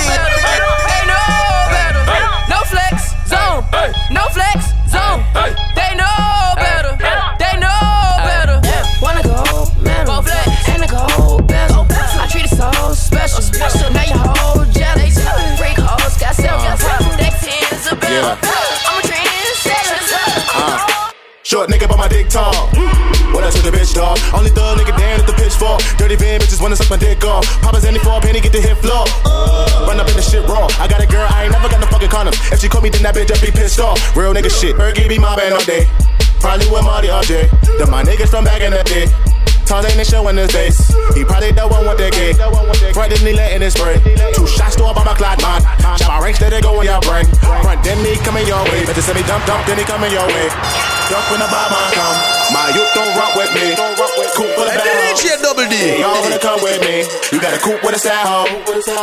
special. 13.28 13.42
special. 13.42 13.92
now 13.92 14.04
your 14.04 14.16
whole 14.16 14.64
jealous. 14.72 15.16
Break 15.58 15.76
hoes, 15.76 16.16
got 16.16 16.34
self, 16.34 16.62
got 16.64 16.78
self. 16.78 17.04
That 17.20 17.34
ten's 17.40 17.86
a 17.92 17.96
bill. 17.96 18.24
I'm 18.24 18.96
a 18.96 19.02
trendsetter. 19.04 20.00
Uh-huh. 20.56 21.12
Short 21.42 21.68
nigga 21.68 21.88
by 21.88 21.96
my 21.96 22.08
dick 22.08 22.28
tall. 22.28 22.54
What 23.34 23.44
I 23.44 23.50
to 23.50 23.62
the 23.62 23.70
bitch 23.70 23.94
dog. 23.94 24.18
Only 24.32 24.50
thug 24.50 24.78
nigga 24.78 24.96
down 24.96 25.20
at 25.20 25.26
the 25.26 25.34
pitchfork. 25.34 25.82
Dirty 25.98 26.16
van 26.16 26.40
bitches 26.40 26.60
wanna 26.62 26.76
suck 26.76 26.88
my 26.90 26.96
dick 26.96 27.24
off. 27.24 27.44
Papa's 27.60 27.84
any 27.84 27.98
for 27.98 28.16
a 28.16 28.20
penny, 28.20 28.40
get 28.40 28.52
the 28.52 28.60
hit 28.60 28.78
floor. 28.78 29.04
Run 29.86 30.00
up 30.00 30.08
in 30.08 30.16
the 30.16 30.22
shit 30.22 30.46
raw. 30.48 30.68
I 30.78 30.88
got 30.88 31.02
a 31.02 31.06
girl, 31.06 31.26
I 31.28 31.44
ain't 31.44 31.52
never 31.52 31.68
got 31.68 31.80
no 31.80 31.86
fucking 31.86 32.08
condoms. 32.08 32.38
If 32.52 32.60
she 32.60 32.68
call 32.68 32.80
me, 32.80 32.90
then 32.90 33.02
that 33.02 33.14
bitch 33.14 33.30
up 33.30 33.40
be 33.42 33.50
pissed 33.50 33.80
off. 33.80 33.98
Real 34.16 34.32
nigga 34.32 34.50
shit. 34.50 34.76
Bergie 34.76 35.08
be 35.08 35.18
mobbing 35.18 35.52
all 35.52 35.64
day. 35.64 35.86
Probably 36.40 36.66
with 36.70 36.84
Marty 36.84 37.10
all 37.10 37.22
day. 37.22 37.50
Then 37.78 37.90
my 37.90 38.02
niggas 38.02 38.30
from 38.30 38.44
back 38.44 38.62
in 38.62 38.72
the 38.72 38.82
day. 38.84 39.06
Tons 39.70 39.86
ain't 39.86 40.02
showing 40.02 40.34
his 40.34 40.50
face. 40.50 40.90
He 41.14 41.22
probably 41.22 41.54
the 41.54 41.62
one 41.62 41.86
with 41.86 42.02
the 42.02 42.10
gay. 42.10 42.34
Front 42.90 43.14
then 43.14 43.22
he 43.22 43.30
letting 43.30 43.62
it 43.62 43.70
spray. 43.70 44.02
Two 44.34 44.42
shots 44.42 44.74
to 44.74 44.82
about 44.90 45.06
my 45.06 45.14
clock, 45.14 45.38
man. 45.46 45.62
Shot 45.94 46.10
my 46.10 46.18
ranks, 46.18 46.42
that 46.42 46.50
they 46.50 46.58
go 46.58 46.74
in 46.82 46.90
your 46.90 46.98
brain. 47.06 47.22
Front 47.38 47.78
then 47.86 48.02
he 48.02 48.18
coming 48.26 48.42
your 48.50 48.58
way. 48.66 48.82
Better 48.82 48.98
send 48.98 49.14
me 49.14 49.22
dump, 49.30 49.46
dump, 49.46 49.62
then 49.70 49.78
he 49.78 49.86
coming 49.86 50.10
your 50.10 50.26
way. 50.26 50.50
Duck 51.06 51.22
when 51.30 51.38
the 51.38 51.46
bomb 51.46 51.70
come. 51.94 52.18
My 52.50 52.66
youth 52.74 52.90
don't 52.98 53.14
rock 53.14 53.38
with 53.38 53.54
me. 53.54 53.78
Coop 54.34 54.50
full 54.58 54.66
of 54.66 54.74
bad 54.74 54.90
hoes. 55.06 55.38
double 55.38 55.62
D. 55.70 56.02
Y'all 56.02 56.18
wanna 56.18 56.42
come 56.42 56.58
with 56.66 56.82
me. 56.82 57.06
You 57.30 57.38
got 57.38 57.54
a 57.54 57.62
coupe 57.62 57.78
with 57.86 57.94
a 57.94 58.02
sad 58.02 58.26
hoe. 58.26 58.50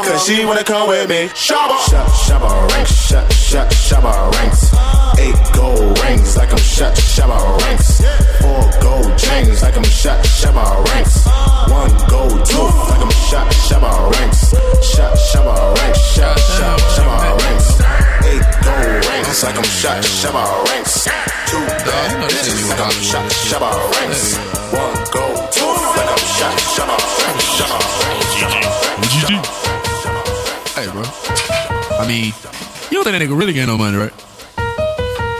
Cause 0.04 0.28
she 0.28 0.44
wanna 0.44 0.68
come 0.68 0.92
with 0.92 1.08
me. 1.08 1.32
Shabba. 1.32 1.80
Shabba 2.28 2.52
ranks. 2.76 2.92
Shabba 3.08 4.12
ranks. 4.36 5.07
Eight 5.20 5.36
gold 5.54 6.00
rings 6.04 6.38
like 6.38 6.52
I'm 6.52 6.58
shut, 6.58 6.94
shabba 6.96 7.38
ranks. 7.62 8.02
Four 8.42 8.64
gold 8.82 9.18
chains 9.18 9.62
like 9.62 9.76
I'm 9.78 9.84
shut, 9.84 10.24
shabba 10.26 10.86
ranks. 10.94 11.26
One 11.70 11.92
gold 12.08 12.46
tooth 12.46 12.78
like 12.90 13.02
I'm 13.02 13.12
shut, 13.30 13.48
shabba 13.68 13.92
ranks. 14.14 14.42
Shut, 14.94 15.14
shabba 15.30 15.76
ranks. 15.76 16.00
Shut, 16.14 16.38
shut, 16.38 16.80
shabba 16.96 17.38
ranks. 17.42 17.68
Eight 18.30 18.46
gold 18.64 19.06
rings 19.10 19.44
like 19.44 19.58
I'm 19.58 19.64
shut, 19.64 20.04
shabba 20.04 20.44
ranks. 20.70 21.04
Two 21.50 21.66
bad 21.66 22.10
bitches 22.30 22.70
like 22.70 22.82
I'm 22.82 22.92
shut, 23.02 23.26
shabba 23.50 23.72
ranks. 23.98 24.38
One 24.72 24.96
gold 25.12 25.52
tooth 25.52 25.84
like 25.98 26.10
I'm 26.14 26.24
shut, 26.38 26.56
shabba 26.76 26.98
ranks. 27.20 27.46
Shabba 27.58 27.80
ranks. 28.06 28.38
Hey, 30.78 30.88
bro. 30.92 31.04
I 31.98 32.06
mean, 32.08 32.26
you 32.26 32.32
don't 32.94 33.04
think 33.04 33.18
that 33.18 33.22
nigga 33.22 33.36
really 33.38 33.54
getting 33.54 33.70
no 33.70 33.78
money, 33.78 33.98
right? 33.98 34.14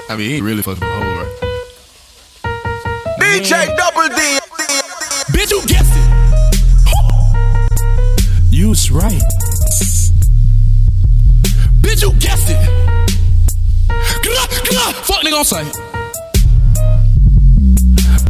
I 0.10 0.16
mean, 0.16 0.30
he 0.30 0.36
ain't 0.36 0.44
really 0.46 0.62
fucking 0.62 0.82
a 0.82 0.86
hoe, 0.86 1.16
right? 1.18 1.28
DJ 3.20 3.76
Double 3.76 4.08
D. 4.08 4.40
Bitch, 5.34 5.52
you 5.52 5.62
guessed 5.68 5.92
it. 5.94 6.08
You 8.50 8.70
was 8.70 8.90
right. 8.90 9.22
Bitch, 11.82 12.02
you 12.04 12.14
guessed 12.20 12.50
it. 12.50 12.56
Gah, 13.90 14.48
gah, 14.72 14.92
Fuck 15.04 15.24
nigga 15.24 15.40
on 15.40 15.44
sight. 15.44 15.74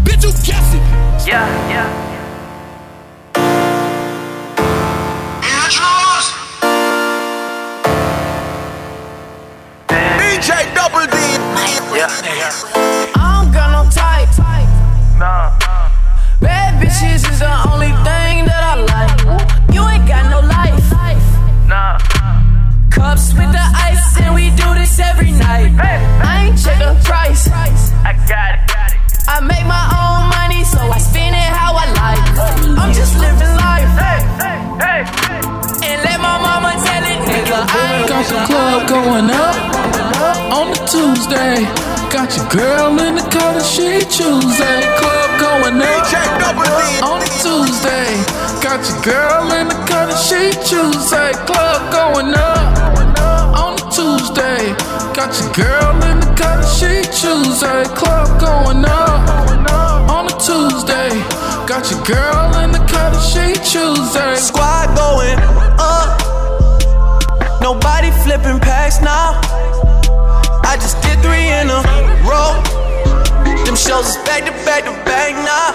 Bitch, 0.04 0.24
you 0.24 0.32
guessed 0.44 0.74
it. 0.74 0.82
Yeah, 1.28 1.46
yeah. 1.70 2.06
DJ 10.18 10.74
Double 10.74 11.06
D. 11.06 11.47
Yeah. 12.08 13.12
I 13.16 13.44
don't 13.44 13.52
got 13.52 13.70
no 13.76 13.84
type. 13.92 14.32
Nah. 15.20 15.52
Bad 16.40 16.82
bitches 16.82 17.30
is 17.30 17.40
the 17.40 17.54
only 17.68 17.92
thing 18.08 18.48
that 18.48 18.64
I 18.64 18.76
like. 18.80 19.76
You 19.76 19.84
ain't 19.84 20.08
got 20.08 20.32
no 20.32 20.40
life. 20.40 20.88
Nah. 21.68 22.00
Cups 22.90 23.34
with 23.34 23.52
the 23.52 23.66
ice, 23.76 24.22
and 24.22 24.34
we 24.34 24.52
do 24.52 24.74
this 24.74 24.98
every 25.00 25.32
night. 25.32 25.76
I 25.76 26.48
ain't 26.48 26.58
check 26.58 26.80
the 26.80 26.96
price. 27.04 27.50
I 27.52 28.14
got 28.24 28.56
it. 28.56 28.68
I 29.28 29.42
make 29.42 29.66
my 29.68 29.86
own 29.92 30.30
money, 30.32 30.64
so 30.64 30.80
I 30.80 31.00
spend 31.00 31.36
it 31.36 31.52
how 31.60 31.76
I 31.76 31.92
like. 31.92 32.24
I'm 32.80 32.94
just 32.94 33.20
living 33.20 33.56
life. 33.60 34.00
And 34.00 35.57
The 38.18 38.46
club 38.50 38.90
going 38.90 39.30
up 39.30 39.56
on 40.52 40.72
the 40.74 40.82
Tuesday. 40.90 41.70
Got 42.10 42.36
your 42.36 42.50
girl 42.50 42.98
in 42.98 43.14
the 43.14 43.22
color 43.30 43.62
she 43.62 44.02
Tuesday. 44.10 44.82
Club 44.98 45.30
going 45.40 45.78
up 45.78 47.06
on 47.06 47.20
the 47.22 47.30
Tuesday. 47.46 48.10
Got 48.58 48.82
your 48.90 48.98
girl 49.06 49.54
in 49.54 49.68
the 49.70 49.78
color 49.86 50.18
she 50.18 50.50
Tuesday. 50.66 51.32
Club 51.46 51.94
going 51.94 52.34
up 52.34 52.98
on 53.54 53.76
the 53.78 53.86
Tuesday. 53.94 54.74
Got 55.14 55.38
your 55.38 55.54
girl 55.54 55.94
in 56.10 56.20
the 56.20 56.34
color 56.34 56.66
she 56.66 57.06
Tuesday. 57.14 57.86
Club 57.94 58.42
going 58.42 58.84
up 58.84 60.10
on 60.10 60.26
a 60.26 60.36
Tuesday. 60.42 61.14
Got 61.70 61.92
your 61.92 62.04
girl 62.04 62.58
in 62.66 62.72
the 62.72 62.82
color 62.90 63.22
she 63.22 63.54
Tuesday. 63.62 64.36
Squad 64.36 64.90
going. 64.98 65.57
Nobody 67.68 68.12
flipping 68.24 68.62
packs 68.62 69.02
now. 69.02 69.42
I 70.64 70.78
just 70.80 71.02
did 71.02 71.20
three 71.20 71.50
in 71.50 71.68
a 71.70 71.82
row. 72.24 72.67
Shows 73.78 74.10
is 74.10 74.18
back 74.26 74.42
to 74.42 74.52
back 74.66 74.90
to 74.90 74.94
back 75.06 75.38
now. 75.46 75.70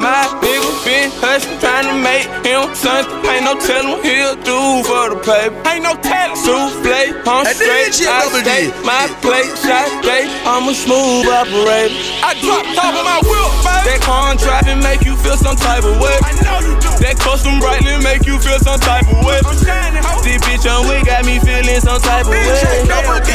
My 0.00 0.26
nigga 0.40 0.72
been 0.82 1.12
hustling, 1.20 1.60
trying 1.60 1.86
to 1.86 1.96
make 2.00 2.24
him 2.40 2.72
something. 2.72 3.20
Ain't 3.28 3.44
no 3.44 3.54
telling 3.60 3.94
what 3.94 4.02
he'll 4.02 4.34
do 4.40 4.80
for 4.82 5.12
the 5.12 5.20
paper. 5.20 5.54
Ain't 5.68 5.84
no 5.84 5.92
telling. 6.00 6.40
Souffle, 6.40 7.12
I'm 7.28 7.44
straight. 7.52 7.94
I 8.08 8.26
stay 8.40 8.72
my 8.80 9.06
plate, 9.20 9.52
shot 9.60 9.86
straight. 10.00 10.32
I'm 10.48 10.66
a 10.66 10.74
smooth 10.74 11.28
operator. 11.28 11.94
I 12.24 12.32
drop 12.40 12.64
top 12.74 12.96
of 12.96 13.04
my 13.04 13.20
wheel, 13.28 13.50
baby. 13.60 13.92
That 13.92 14.00
car 14.02 14.32
driving 14.40 14.80
make 14.80 15.04
you 15.04 15.14
feel 15.20 15.36
some 15.36 15.54
type 15.60 15.84
of 15.84 16.00
way. 16.00 16.16
I 16.24 16.32
know 16.42 16.64
you 16.64 16.74
do. 16.80 16.90
That 16.96 17.20
custom 17.20 17.60
brightly 17.60 17.92
make 18.02 18.24
you 18.24 18.40
feel 18.40 18.58
some 18.58 18.80
type 18.80 19.06
of 19.06 19.20
way. 19.22 19.38
I'm 19.44 19.54
shining, 19.60 20.02
ho. 20.02 20.16
This 20.24 20.40
bitch 20.48 20.64
on 20.64 20.88
wing 20.88 21.04
got 21.04 21.28
me 21.28 21.38
feeling 21.38 21.78
some 21.78 22.00
type 22.00 22.24
of 22.24 22.34
way. 22.34 22.56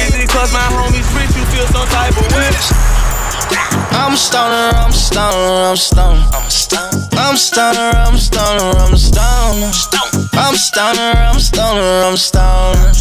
Easy 0.01 0.25
cause 0.27 0.51
my 0.51 0.65
homies 0.75 1.07
rich, 1.13 1.31
you 1.37 1.45
feel 1.55 1.69
some 1.71 1.87
type 1.93 2.17
of 2.17 2.27
way. 2.33 2.51
I'm 3.97 4.13
a 4.13 4.17
stoner, 4.17 4.77
I'm 4.77 4.89
a 4.89 4.93
stoner, 4.93 5.33
I'm 5.65 5.73
a 5.73 5.77
stoner. 5.77 6.21
I'm 7.17 7.33
a 7.33 7.37
stoner, 7.37 7.89
I'm 7.97 8.13
a 8.13 8.17
stoner, 8.17 8.77
I'm 8.77 8.93
a 8.93 8.97
stoner, 8.97 9.57
I'm 9.57 9.57
a 9.57 9.73
stoner. 9.73 10.29
I'm 10.37 10.53
a 10.53 10.57
stoner, 10.57 11.11
I'm 11.17 11.35
a 11.35 11.39
stoner, 11.41 12.05
I'm 12.05 12.13
a 12.13 12.17
stoner. 12.17 12.93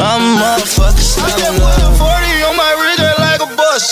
I'm 0.00 0.22
a 0.24 0.40
motherfucking 0.40 0.96
stoner. 0.96 1.28
I 1.28 1.36
just 1.36 1.60
put 1.60 1.76
a 1.76 1.92
40 1.92 2.48
on 2.48 2.56
my 2.56 2.72
wrist 2.80 3.04
just 3.04 3.20
like 3.20 3.40
a 3.44 3.50
bus. 3.52 3.84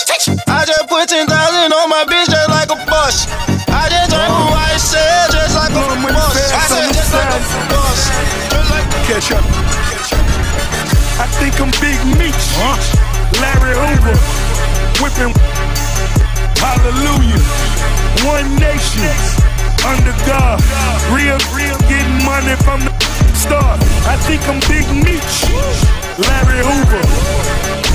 I 0.49 0.65
just 0.65 0.89
put 0.89 1.07
10,000 1.07 1.29
on 1.29 1.85
my 1.87 2.03
bitch 2.09 2.25
just 2.25 2.49
like 2.49 2.73
a 2.73 2.81
bus. 2.89 3.29
I 3.69 3.85
just 3.93 4.09
drove 4.09 4.33
a 4.33 4.49
white 4.49 4.81
cell 4.81 5.29
just 5.29 5.53
like 5.53 5.69
a 5.69 5.85
bus. 6.01 6.33
I 6.49 6.65
said 6.65 6.89
just 6.97 7.13
like 7.13 7.29
a 7.29 7.61
bus. 7.69 8.09
Just 8.49 8.69
like 8.73 8.89
Catch 9.05 9.37
up. 9.37 9.45
I 11.21 11.29
think 11.37 11.61
I'm 11.61 11.69
Big 11.77 12.01
Meech. 12.17 12.41
Larry 13.37 13.77
Hoover. 13.77 14.17
Whipping. 14.97 15.78
Hallelujah. 16.59 17.39
One 18.27 18.55
nation. 18.59 19.07
Under 19.87 20.11
God. 20.27 20.59
Real, 21.11 21.39
real. 21.55 21.77
Getting 21.87 22.19
money 22.25 22.55
from 22.63 22.81
the 22.83 22.91
start. 23.35 23.79
I 24.05 24.17
think 24.27 24.43
I'm 24.47 24.59
Big 24.67 24.85
Meech. 24.91 25.35
Larry 26.19 26.59
Hoover. 26.63 27.03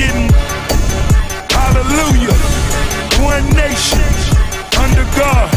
Getting. 0.01 0.28
Hallelujah. 1.52 2.34
One 3.20 3.44
nation. 3.52 4.05
Under 4.81 5.05
God. 5.17 5.49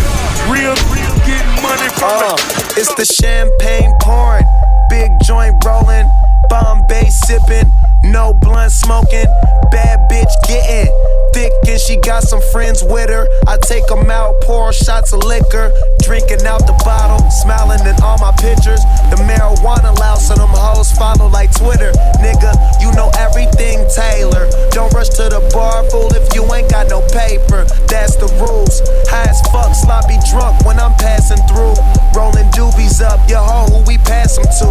Real, 0.52 0.76
real. 0.92 1.14
Getting 1.26 1.64
money 1.64 1.90
from 1.96 2.12
Uh, 2.12 2.36
the 2.36 2.74
it's 2.78 2.94
the 2.96 3.06
champagne 3.06 3.92
pouring, 4.02 4.46
big 4.90 5.12
joint 5.26 5.56
rolling, 5.66 6.08
Bombay 6.50 7.10
sipping, 7.10 7.72
no 8.04 8.34
blunt 8.34 8.72
smoking, 8.72 9.26
bad 9.72 10.00
bitch 10.10 10.32
getting 10.48 11.17
thick 11.38 11.54
and 11.70 11.80
she 11.80 11.96
got 12.02 12.24
some 12.24 12.42
friends 12.50 12.82
with 12.84 13.10
her. 13.10 13.30
I 13.46 13.58
take 13.62 13.86
them 13.86 14.10
out, 14.10 14.42
pour 14.42 14.74
shots 14.74 15.14
of 15.14 15.22
liquor, 15.24 15.70
drinking 16.02 16.42
out 16.50 16.66
the 16.66 16.74
bottle, 16.82 17.22
smiling 17.30 17.86
in 17.86 17.94
all 18.02 18.18
my 18.18 18.34
pictures. 18.42 18.82
The 19.14 19.22
marijuana 19.22 19.94
loud, 20.02 20.18
so 20.18 20.34
them 20.34 20.50
hoes 20.50 20.92
follow 20.98 21.30
like 21.30 21.54
Twitter. 21.54 21.94
Nigga, 22.26 22.52
you 22.82 22.90
know 22.98 23.14
everything, 23.22 23.86
Taylor. 23.94 24.50
Don't 24.74 24.92
rush 24.98 25.14
to 25.22 25.30
the 25.30 25.46
bar, 25.54 25.86
fool, 25.94 26.10
if 26.18 26.26
you 26.34 26.42
ain't 26.54 26.72
got 26.72 26.90
no 26.90 27.06
paper. 27.14 27.70
That's 27.86 28.18
the 28.18 28.30
rules. 28.42 28.82
High 29.06 29.30
as 29.30 29.42
fuck, 29.54 29.78
sloppy 29.78 30.18
drunk 30.34 30.66
when 30.66 30.80
I'm 30.82 30.98
passing 30.98 31.42
through. 31.46 31.78
Rolling 32.18 32.50
doobies 32.58 32.98
up, 33.06 33.22
your 33.30 33.46
hoe 33.46 33.70
who 33.70 33.80
we 33.86 34.02
pass 34.02 34.42
them 34.42 34.50
to. 34.66 34.70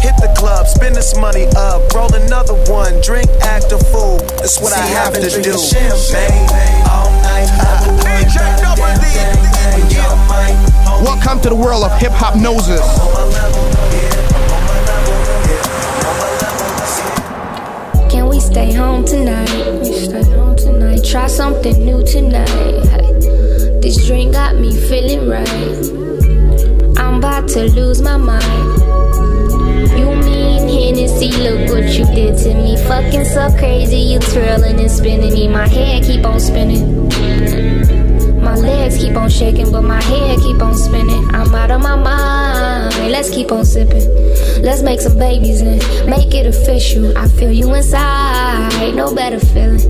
Hit 0.00 0.16
the 0.22 0.32
club, 0.38 0.66
spend 0.66 0.94
this 0.94 1.16
money 1.18 1.44
up. 1.56 1.92
Roll 1.92 2.12
another 2.14 2.54
one, 2.72 3.00
drink, 3.02 3.28
act 3.42 3.72
a 3.72 3.78
fool. 3.92 4.16
That's 4.40 4.60
what 4.60 4.72
I 4.72 4.80
have 4.96 5.12
to 5.12 5.28
do. 5.42 5.52
Welcome 11.02 11.40
to 11.40 11.48
the 11.48 11.56
world 11.56 11.82
of 11.82 11.98
hip 11.98 12.12
hop 12.12 12.36
noses. 12.36 12.80
Can 18.08 18.28
we 18.28 18.38
stay 18.38 18.70
stay 18.70 18.72
home 18.72 19.04
tonight. 19.04 19.50
We 19.80 19.92
stay 19.92 20.22
home 20.22 20.54
tonight. 20.54 21.02
Try 21.04 21.26
something 21.26 21.84
new 21.84 22.04
tonight. 22.06 22.46
This 23.82 24.06
drink 24.06 24.34
got 24.34 24.54
me 24.54 24.70
feeling 24.88 25.28
right. 25.28 25.90
I'm 26.98 27.16
about 27.16 27.48
to 27.48 27.64
lose 27.64 28.00
my 28.00 28.16
mind. 28.16 28.78
You 29.98 30.14
mean 30.14 30.45
Hennessy, 30.86 31.32
look 31.38 31.68
what 31.70 31.98
you 31.98 32.04
did 32.14 32.38
to 32.38 32.54
me. 32.54 32.76
Fucking 32.86 33.24
so 33.24 33.50
crazy, 33.58 33.96
you 33.96 34.20
twirling 34.20 34.78
and 34.78 34.88
spinning 34.88 35.34
me. 35.34 35.48
My 35.48 35.66
head 35.66 36.04
keep 36.04 36.24
on 36.24 36.38
spinning. 36.38 37.95
My 38.46 38.54
legs 38.54 38.96
keep 38.96 39.16
on 39.16 39.28
shaking, 39.28 39.72
but 39.72 39.82
my 39.82 40.00
head 40.00 40.38
keep 40.38 40.62
on 40.62 40.76
spinning. 40.76 41.34
I'm 41.34 41.52
out 41.52 41.72
of 41.72 41.82
my 41.82 41.96
mind. 41.96 43.10
Let's 43.10 43.28
keep 43.28 43.50
on 43.50 43.64
sipping. 43.64 44.06
Let's 44.62 44.82
make 44.82 45.00
some 45.00 45.18
babies 45.18 45.62
and 45.62 45.80
make 46.08 46.32
it 46.32 46.46
official. 46.46 47.18
I 47.18 47.26
feel 47.26 47.50
you 47.50 47.74
inside, 47.74 48.72
Ain't 48.74 48.94
no 48.94 49.12
better 49.12 49.40
feeling. 49.40 49.82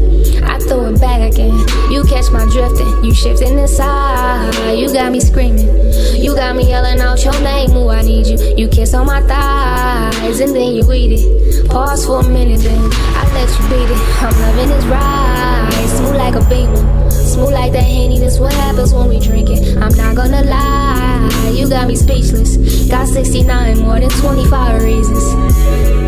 I 0.42 0.58
throw 0.58 0.86
it 0.86 0.98
back 0.98 1.20
again. 1.32 1.52
You 1.92 2.02
catch 2.04 2.30
my 2.32 2.48
drifting, 2.50 3.04
you 3.04 3.12
shifting 3.12 3.58
inside. 3.58 4.72
You 4.72 4.90
got 4.90 5.12
me 5.12 5.20
screaming. 5.20 5.68
You 6.16 6.34
got 6.34 6.56
me 6.56 6.66
yelling 6.70 6.98
out 6.98 7.22
your 7.22 7.38
name, 7.42 7.76
ooh, 7.76 7.90
I 7.90 8.00
need 8.00 8.26
you. 8.26 8.38
You 8.56 8.68
kiss 8.68 8.94
on 8.94 9.04
my 9.04 9.20
thighs 9.20 10.40
and 10.40 10.56
then 10.56 10.72
you 10.72 10.92
eat 10.94 11.12
it. 11.12 11.68
Pause 11.68 12.06
for 12.06 12.20
a 12.20 12.28
minute, 12.28 12.60
then 12.60 12.90
I 12.92 13.22
let 13.34 13.50
you 13.50 13.68
beat 13.68 13.90
it. 13.92 14.22
I'm 14.22 14.32
loving 14.40 14.68
this 14.70 14.84
ride, 14.86 15.88
smooth 15.94 16.16
like 16.16 16.34
a 16.34 16.48
beamer. 16.48 17.05
Smooth 17.36 17.52
like 17.52 17.72
that 17.72 17.84
Henny, 17.84 18.18
that's 18.18 18.38
what 18.38 18.50
happens 18.54 18.94
when 18.94 19.10
we 19.10 19.20
drink 19.20 19.50
it. 19.50 19.76
I'm 19.76 19.92
not 19.92 20.16
gonna 20.16 20.42
lie, 20.42 21.52
you 21.52 21.68
got 21.68 21.86
me 21.86 21.94
speechless. 21.94 22.56
Got 22.88 23.08
69, 23.08 23.80
more 23.80 24.00
than 24.00 24.08
25 24.08 24.82
reasons. 24.82 25.34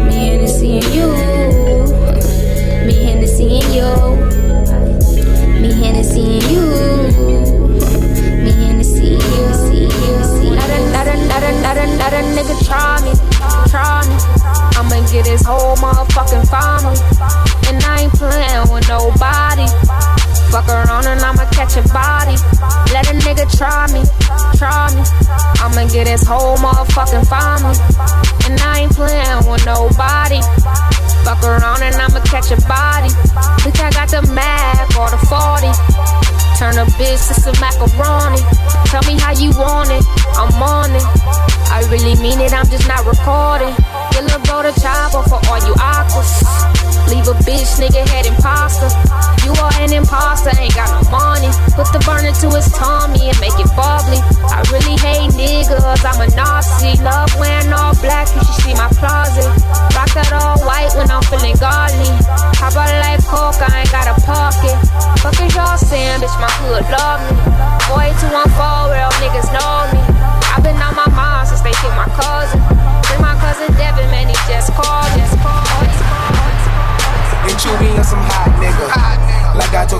Me 0.08 0.14
Hennessy 0.24 0.80
and 0.80 0.88
you. 0.88 1.08
Me 2.86 2.94
Hennessy 3.04 3.60
and 3.60 3.74
you. 3.76 3.92
Me 5.60 5.70
Hennessy 5.74 6.40
and 6.40 6.44
you. 6.48 6.64
Me 8.40 8.50
Hennessy 8.50 9.20
and 9.20 9.22
you. 9.28 10.48
Let 10.56 10.70
a, 10.70 10.80
let 10.96 11.08
a, 11.08 11.16
let 11.28 11.42
a, 11.42 11.52
let 11.60 11.76
a, 11.76 11.86
let 12.00 12.12
a 12.14 12.22
nigga 12.32 12.56
try 12.64 13.04
me, 13.04 13.12
try 13.68 14.00
me. 14.08 14.16
I'ma 14.78 15.06
get 15.12 15.26
his 15.26 15.44
whole 15.44 15.76
motherfucking 15.76 16.48
family. 16.48 16.96
And 17.68 17.84
I 17.84 18.04
ain't 18.04 18.12
playing 18.14 18.72
with 18.72 18.88
nobody. 18.88 20.07
Fuck 20.50 20.68
around 20.68 21.06
and 21.06 21.20
I'ma 21.20 21.44
catch 21.50 21.76
a 21.76 21.82
body. 21.92 22.36
Let 22.92 23.08
a 23.10 23.14
nigga 23.20 23.44
try 23.56 23.86
me, 23.92 24.02
try 24.56 24.88
me. 24.94 25.02
I'ma 25.60 25.88
get 25.92 26.08
his 26.08 26.24
whole 26.26 26.56
motherfucking 26.56 27.28
family. 27.28 27.76
And 28.48 28.60
I 28.60 28.80
ain't 28.80 28.92
playing 28.92 29.44
with 29.44 29.64
nobody. 29.66 30.40
Fuck 31.24 31.44
around 31.44 31.82
and 31.82 31.94
I'ma 31.96 32.20
catch 32.24 32.50
a 32.50 32.56
body. 32.64 33.12
Bitch, 33.60 33.80
I 33.80 33.90
got 33.90 34.08
the 34.08 34.22
Mac 34.32 34.88
or 34.96 35.10
the 35.10 35.20
40. 35.28 35.68
Turn 36.58 36.74
a 36.74 36.86
bitch 36.98 37.22
to 37.28 37.34
some 37.38 37.54
macaroni. 37.60 38.42
Tell 38.90 39.04
me 39.06 39.14
how 39.20 39.30
you 39.30 39.54
want 39.54 39.92
it, 39.92 40.02
I'm 40.34 40.50
on 40.58 40.90
it. 40.90 41.06
I 41.70 41.86
really 41.92 42.18
mean 42.18 42.40
it, 42.40 42.52
I'm 42.52 42.66
just 42.66 42.88
not 42.88 43.06
recording. 43.06 43.70
Get 44.10 44.26
a 44.34 44.40
bro 44.42 44.66
the 44.66 44.72
chopper 44.80 45.22
for 45.28 45.38
all 45.46 45.60
you 45.62 45.74
aquas. 45.78 46.42
Leave 47.12 47.28
a 47.28 47.36
bitch 47.46 47.78
nigga 47.78 48.02
head 48.08 48.26
imposter. 48.26 48.87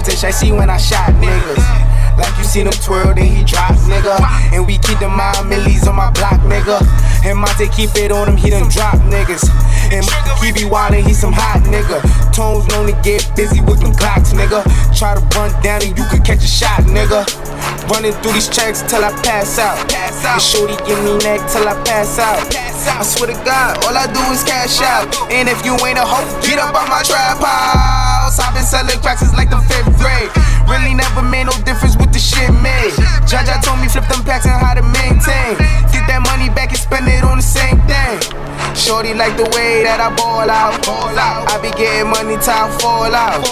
I 0.07 0.31
see 0.31 0.53
when 0.53 0.71
I 0.71 0.79
shot 0.79 1.11
niggas. 1.19 1.59
Like 2.19 2.37
you 2.39 2.45
seen 2.45 2.67
him 2.67 2.73
twirl, 2.83 3.15
then 3.15 3.27
he 3.27 3.45
drop, 3.45 3.75
nigga. 3.91 4.19
And 4.55 4.67
we 4.67 4.79
keep 4.79 4.99
the 4.99 5.09
mind 5.09 5.49
millies 5.49 5.87
on 5.87 5.97
my 5.97 6.11
block, 6.13 6.39
nigga. 6.47 6.83
And 7.27 7.39
Monte 7.39 7.69
keep 7.71 7.95
it 7.95 8.11
on 8.11 8.29
him, 8.29 8.37
he 8.37 8.51
done 8.51 8.69
drop 8.71 8.95
niggas. 9.11 9.47
And 9.91 10.03
he 10.43 10.53
be 10.53 10.67
wildin', 10.69 11.07
he 11.07 11.15
some 11.15 11.33
hot 11.33 11.63
nigga. 11.67 12.03
Tones 12.35 12.67
only 12.75 12.95
get 13.03 13.27
busy 13.37 13.61
with 13.61 13.81
them 13.81 13.95
clocks, 13.95 14.33
nigga. 14.33 14.63
Try 14.97 15.15
to 15.15 15.23
run 15.39 15.51
down 15.63 15.83
and 15.83 15.97
you 15.97 16.05
could 16.11 16.25
catch 16.25 16.43
a 16.43 16.51
shot, 16.51 16.83
nigga. 16.87 17.27
Running 17.91 18.13
through 18.23 18.33
these 18.33 18.49
checks 18.49 18.83
till 18.83 19.05
I 19.05 19.11
pass 19.23 19.59
out. 19.59 19.79
And 19.95 20.43
shorty 20.43 20.77
give 20.87 20.99
me 21.05 21.19
neck 21.25 21.47
till 21.51 21.67
I 21.67 21.75
pass 21.85 22.19
out. 22.19 22.43
I 22.89 23.03
swear 23.03 23.31
to 23.31 23.39
God, 23.45 23.85
all 23.85 23.97
I 23.97 24.07
do 24.11 24.21
is 24.33 24.43
cash 24.43 24.81
out. 24.81 25.15
And 25.31 25.49
if 25.49 25.65
you 25.65 25.75
ain't 25.87 25.99
a 25.99 26.05
hoe, 26.05 26.27
get 26.43 26.59
up 26.59 26.75
on 26.75 26.89
my 26.89 27.03
trap 27.03 27.39
house. 27.39 28.39
I've 28.39 28.55
been 28.55 28.65
selling 28.65 28.99
cracks 29.01 29.21
since 29.21 29.35
like 29.35 29.51
the 29.51 29.59
fifth 29.71 29.88
grade. 29.99 30.31
Really 30.71 30.95
never 30.95 31.23
made 31.23 31.45
no 31.51 31.57
difference 31.67 31.97
with 31.97 32.13
the 32.13 32.19
shit 32.19 32.51
made. 32.63 32.95
Jaja 33.27 33.61
told 33.61 33.81
me 33.81 33.89
flip 33.89 34.07
them 34.09 34.23
packs 34.25 34.47
and 34.47 34.57
how 34.57 34.75
to 34.75 34.83
maintain. 34.83 35.59
Get 35.93 36.07
that 36.09 36.23
money 36.25 36.49
back 36.49 36.71
and 36.71 36.81
spend 36.81 37.09
it 37.09 37.25
on 37.25 37.39
the 37.39 37.47
same 37.47 37.77
thing. 37.91 38.17
Shorty 38.79 39.13
like 39.13 39.37
the 39.37 39.49
way 39.57 39.83
that 39.83 39.99
I 40.01 40.15
ball 40.15 40.49
out. 40.49 40.79
Ball 40.87 41.19
out. 41.19 41.51
I 41.51 41.59
be 41.61 41.71
getting 41.75 42.09
money 42.09 42.37
I 42.39 42.71
fall 42.79 43.11
out. 43.11 43.43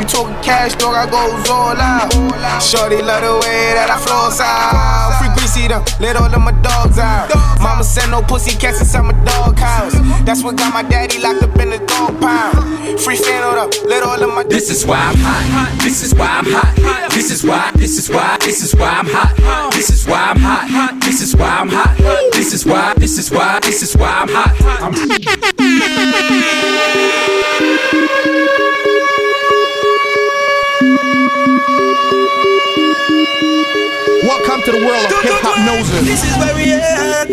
You 0.00 0.06
talking 0.08 0.36
cash, 0.42 0.74
dog, 0.76 0.94
I 0.94 1.06
goes 1.06 1.48
all 1.48 1.78
out. 1.78 2.10
Shorty 2.60 3.00
love 3.00 3.22
the 3.22 3.34
way 3.46 3.74
that 3.78 3.88
I 3.88 3.98
floss 4.02 4.40
out. 4.40 5.31
Greasy 5.52 5.68
them, 5.68 5.84
let 6.00 6.16
all 6.16 6.32
of 6.34 6.40
my 6.40 6.52
dogs 6.62 6.98
out. 6.98 7.28
Mama 7.60 7.84
said 7.84 8.10
no 8.10 8.22
pussy 8.22 8.56
cats 8.58 8.80
inside 8.80 9.02
my 9.02 9.12
dog 9.24 9.58
house. 9.58 9.92
That's 10.24 10.42
what 10.42 10.56
got 10.56 10.72
my 10.72 10.82
daddy 10.82 11.20
locked 11.20 11.42
up 11.42 11.56
in 11.58 11.70
the 11.70 11.78
dog 11.78 12.20
pound. 12.20 13.00
Free 13.00 13.16
fan 13.16 13.42
up, 13.42 13.70
let 13.84 14.02
all 14.02 14.22
of 14.22 14.34
my. 14.34 14.42
This 14.44 14.70
is 14.70 14.86
why 14.86 14.98
I'm 14.98 15.16
hot. 15.18 15.78
This 15.82 16.02
is 16.02 16.14
why 16.14 16.26
I'm 16.26 16.46
hot. 16.46 17.10
This 17.10 17.30
is 17.30 17.44
why. 17.44 17.70
This 17.74 17.98
is 17.98 18.08
why. 18.10 18.36
This 18.40 18.62
is 18.62 18.74
why 18.74 18.88
I'm 18.88 19.06
hot. 19.06 19.72
This 19.72 19.90
is 19.90 20.06
why 20.06 20.30
I'm 20.30 20.38
hot. 20.38 21.00
This 21.00 21.20
is 21.20 21.36
why 21.36 21.48
I'm 21.48 21.68
hot. 21.68 21.96
This 22.32 22.52
is 22.52 22.64
why. 22.66 22.94
This 22.96 23.18
is 23.18 23.30
why. 23.30 23.60
This 23.60 23.82
is 23.82 23.96
why 23.96 24.08
I'm 24.08 24.28
hot. 24.28 24.52
I'm 24.82 26.51
to 34.64 34.70
the 34.70 34.78
world 34.78 35.10
of 35.10 35.22
hip 35.22 35.42
hop 35.42 35.58
noses. 35.66 36.06
This 36.06 36.22
is 36.22 36.36
where 36.38 36.54
we 36.54 36.70
at. 36.70 37.26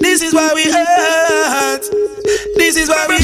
This 0.00 0.22
is 0.22 0.32
where 0.32 0.54
we 0.54 0.70
at. 0.70 1.82
This 2.54 2.76
is 2.76 2.88
where 2.88 3.08
we 3.08 3.19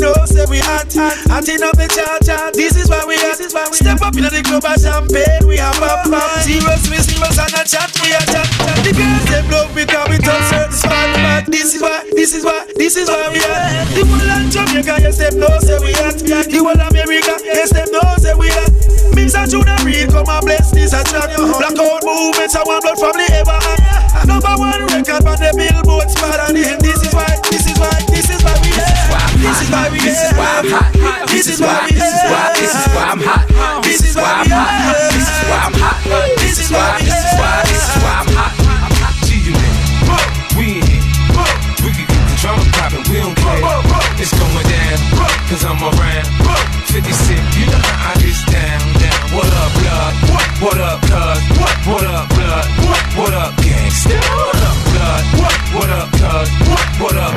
know 0.00 0.16
say 0.24 0.48
we 0.48 0.58
hot. 0.64 0.88
Hot 1.28 1.46
enough 1.46 1.76
the 1.76 1.86
chat 1.92 2.24
chat. 2.24 2.56
This 2.56 2.74
is 2.74 2.88
where 2.88 3.04
we 3.06 3.14
at. 3.20 3.36
Step 3.36 4.00
up 4.00 4.16
in 4.16 4.24
the 4.24 4.40
club 4.42 4.64
and 4.64 4.80
champagne 4.80 5.44
we 5.44 5.60
have 5.60 5.76
a 5.76 6.08
pop. 6.08 6.40
Serious 6.40 6.88
we 6.88 6.96
serious 6.98 7.36
and 7.36 7.52
a 7.52 7.62
chat 7.68 7.92
we 8.00 8.10
a 8.16 8.20
chat. 8.24 8.48
The 8.80 8.96
girls 8.96 9.24
them 9.28 9.44
love 9.52 9.70
we 9.76 9.84
can 9.84 10.08
we 10.08 10.16
touch 10.18 10.48
certain 10.48 10.72
spot. 10.72 11.12
But 11.20 11.52
this 11.52 11.76
is 11.76 11.82
why, 11.84 12.00
this 12.16 12.32
is 12.32 12.42
why, 12.42 12.64
this 12.74 12.96
is 12.96 13.06
why 13.12 13.28
we 13.28 13.44
at. 13.44 13.92
The 13.92 14.02
whole 14.08 14.24
of 14.24 14.48
Jamaica 14.48 14.96
yes 15.04 15.20
them 15.20 15.36
know 15.38 15.52
say 15.60 15.78
we 15.84 15.92
at. 16.00 16.16
The 16.24 16.58
whole 16.58 16.80
America 16.80 17.36
yes 17.44 17.70
them 17.70 17.92
know 17.92 18.16
say 18.16 18.34
we 18.34 18.48
at. 18.48 18.72
Mims 19.12 19.34
and 19.36 19.50
Junior 19.50 19.76
Reid 19.84 20.08
come 20.08 20.28
and 20.28 20.44
bless 20.48 20.72
this 20.72 20.96
a 20.96 21.04
track. 21.04 21.36
Blackout 21.36 22.02
movements 22.08 22.56
I 22.56 22.64
want 22.64 22.82
blood 22.82 22.98
family 22.98 23.28
ever 23.36 23.58
had. 23.58 24.24
Number 24.24 24.54
one 24.56 24.80
record 24.88 25.28
on 25.28 25.36
the 25.36 25.50
billboard 25.52 26.08
spot 26.08 26.40
and 26.48 26.56
this 26.56 27.00
is 27.04 27.12
why, 27.12 27.28
this 27.50 27.66
is 27.68 27.76
why, 27.76 27.92
this 28.08 28.30
is 28.30 28.40
why 28.40 28.54
we 28.64 28.70
at. 28.80 29.09
This 29.50 29.62
is 29.62 29.70
why 29.70 29.90
we 29.90 29.98
This 29.98 30.22
is 30.22 30.32
why 30.38 30.62
I'm 30.62 30.70
hot. 30.70 31.26
This 31.26 31.46
is 31.50 31.58
why. 31.58 31.90
This 31.90 32.06
is 32.06 32.22
why. 32.30 32.54
This 32.54 32.70
is 32.70 32.86
why 32.94 33.02
I'm 33.10 33.18
hot. 33.18 33.82
This 33.82 33.98
is 34.06 34.14
why 34.14 34.30
I'm 34.30 34.46
hot. 34.46 34.94
This 35.10 35.26
is 35.26 35.42
why 35.50 35.58
I'm 35.66 35.74
hot. 35.74 35.98
This 36.38 36.56
is 36.62 36.70
why. 36.70 37.02
This 37.02 37.18
is 37.18 37.34
why. 37.34 37.66
This 37.66 37.82
is 37.82 37.96
why 37.98 38.14
I'm 38.14 38.30
hot. 38.30 38.54
I'm 38.62 38.94
hot 39.02 39.14
to 39.26 39.34
you, 39.34 39.50
man. 39.58 39.74
We 40.54 40.78
in 40.78 40.86
here. 40.86 41.02
We 41.82 41.90
can 41.90 42.06
keep 42.06 42.22
the 42.30 42.36
drama 42.38 42.62
poppin'. 42.78 43.02
We 43.10 43.18
don't 43.18 43.34
care. 43.34 43.58
It's 44.22 44.30
going 44.38 44.70
down. 44.70 44.98
Cause 45.50 45.66
I'm 45.66 45.82
around. 45.82 46.30
50 46.94 47.10
Cent, 47.10 47.42
you 47.58 47.66
know 47.66 47.82
how 47.82 48.14
I 48.14 48.22
get 48.22 48.38
down, 48.50 48.82
down. 49.02 49.18
What 49.34 49.50
up, 49.50 49.70
blood? 49.82 50.14
What 50.62 50.78
up, 50.78 50.98
cuz? 51.10 51.42
What 51.90 52.06
up, 52.06 52.26
blood? 52.34 52.66
What 53.18 53.34
up, 53.34 53.54
gangsta? 53.62 54.14
What 54.14 54.62
up, 54.62 54.78
blood? 54.94 55.24
What 55.74 55.90
up, 55.90 56.08
cuz? 56.18 56.50
What 57.02 57.16
up, 57.16 57.34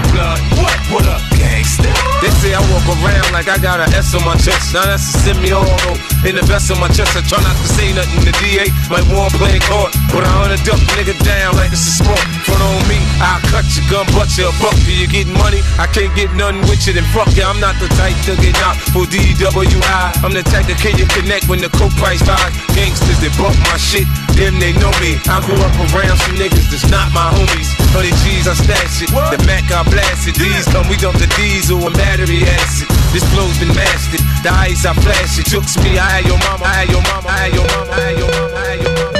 I 2.53 2.61
walk 2.69 2.85
around 3.01 3.33
like 3.33 3.49
I 3.49 3.57
got 3.57 3.81
an 3.81 3.89
S 3.97 4.13
on 4.13 4.21
my 4.21 4.37
chest. 4.37 4.77
Now 4.77 4.85
that's 4.85 5.01
a 5.09 5.13
semi-auto 5.25 5.97
in 6.21 6.37
the 6.37 6.45
vest 6.45 6.69
on 6.69 6.77
my 6.77 6.87
chest. 6.93 7.17
I 7.17 7.25
try 7.25 7.41
not 7.41 7.57
to 7.57 7.67
say 7.73 7.89
nothing 7.97 8.29
to 8.29 8.33
DA 8.37 8.69
like 8.93 9.05
one 9.09 9.33
playing 9.41 9.65
court. 9.65 9.89
But 10.13 10.21
I 10.21 10.31
hunt 10.37 10.53
a 10.53 10.59
duck 10.61 10.77
nigga 10.93 11.17
down 11.25 11.57
like 11.57 11.73
it's 11.73 11.81
a 11.81 11.93
sport. 12.05 12.21
Front 12.45 12.61
on 12.61 12.85
me, 12.85 13.01
I'll 13.17 13.41
cut 13.49 13.65
your 13.73 13.85
gun, 13.89 14.05
but 14.13 14.29
you 14.37 14.45
a 14.45 14.53
buck. 14.61 14.77
You 14.85 15.09
getting 15.09 15.33
money? 15.33 15.65
I 15.81 15.89
can't 15.89 16.13
get 16.13 16.29
nothing 16.37 16.61
with 16.69 16.85
you, 16.85 16.93
then 16.93 17.07
fuck 17.09 17.33
you. 17.33 17.41
I'm 17.41 17.57
not 17.57 17.73
the 17.81 17.89
type 17.97 18.13
to 18.29 18.37
get 18.37 18.53
out 18.61 18.77
for 18.93 19.09
DWI. 19.09 20.05
I'm 20.21 20.33
the 20.37 20.45
type 20.45 20.69
that 20.69 20.77
can 20.77 20.93
you 21.01 21.09
connect 21.09 21.49
when 21.49 21.57
the 21.57 21.73
coke 21.73 21.95
price 21.97 22.21
rise. 22.29 22.53
Gangsters 22.77 23.17
that 23.25 23.33
bump 23.41 23.57
my 23.65 23.81
shit, 23.81 24.05
them 24.37 24.61
they 24.61 24.77
know 24.77 24.93
me. 25.01 25.17
I 25.25 25.41
grew 25.41 25.57
up 25.57 25.73
around 25.89 26.21
some 26.21 26.37
niggas 26.37 26.69
that's 26.69 26.85
not 26.93 27.09
my 27.17 27.33
homies. 27.33 27.73
Honey 27.97 28.13
G's, 28.21 28.45
I 28.45 28.53
stash 28.53 29.01
it. 29.01 29.09
The 29.09 29.41
Mac, 29.49 29.65
I 29.73 29.81
blast 29.89 30.29
it. 30.29 30.37
These 30.37 30.69
come, 30.69 30.85
we 30.89 30.97
dump 31.01 31.17
the 31.17 31.29
diesel 31.33 31.81
and 31.81 31.95
battery 31.97 32.42
acid. 32.47 32.87
This 33.13 33.23
flow's 33.33 33.57
been 33.59 33.73
mastered. 33.75 34.21
The 34.43 34.49
ice, 34.51 34.85
I 34.85 34.93
flash 34.93 35.39
it. 35.39 35.45
Tooks 35.45 35.77
me, 35.83 35.97
I 35.97 36.19
had 36.19 36.25
your 36.25 36.37
mama, 36.37 36.65
I 36.65 36.73
had 36.73 36.89
your 36.89 37.01
mama, 37.01 37.29
I 37.29 37.37
had 37.37 37.53
your 37.53 37.65
mama, 37.67 37.91
I 37.91 38.01
had 38.01 38.17
your 38.17 38.29
mama, 38.29 38.55
I 38.55 38.65
had 38.67 38.79
your 38.81 38.91
mama. 38.99 39.13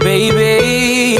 Baby, 0.00 1.18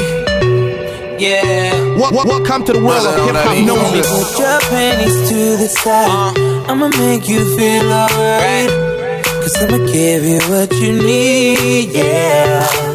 yeah. 1.23 1.95
What, 1.97 2.13
what, 2.13 2.25
welcome 2.27 2.63
to 2.65 2.73
the 2.73 2.79
world 2.83 3.05
of 3.05 3.25
hip 3.25 3.35
hop 3.35 3.57
noses. 3.65 4.07
Put 4.09 4.39
your 4.39 4.59
panties 4.71 5.29
to 5.29 5.57
the 5.57 5.67
side. 5.67 6.37
I'ma 6.67 6.87
make 6.97 7.27
you 7.29 7.45
feel 7.55 7.91
alright. 7.91 8.69
Cause 9.41 9.55
I'ma 9.61 9.77
give 9.85 10.23
you 10.23 10.39
what 10.49 10.71
you 10.73 10.93
need, 10.93 11.91
yeah. 11.91 12.90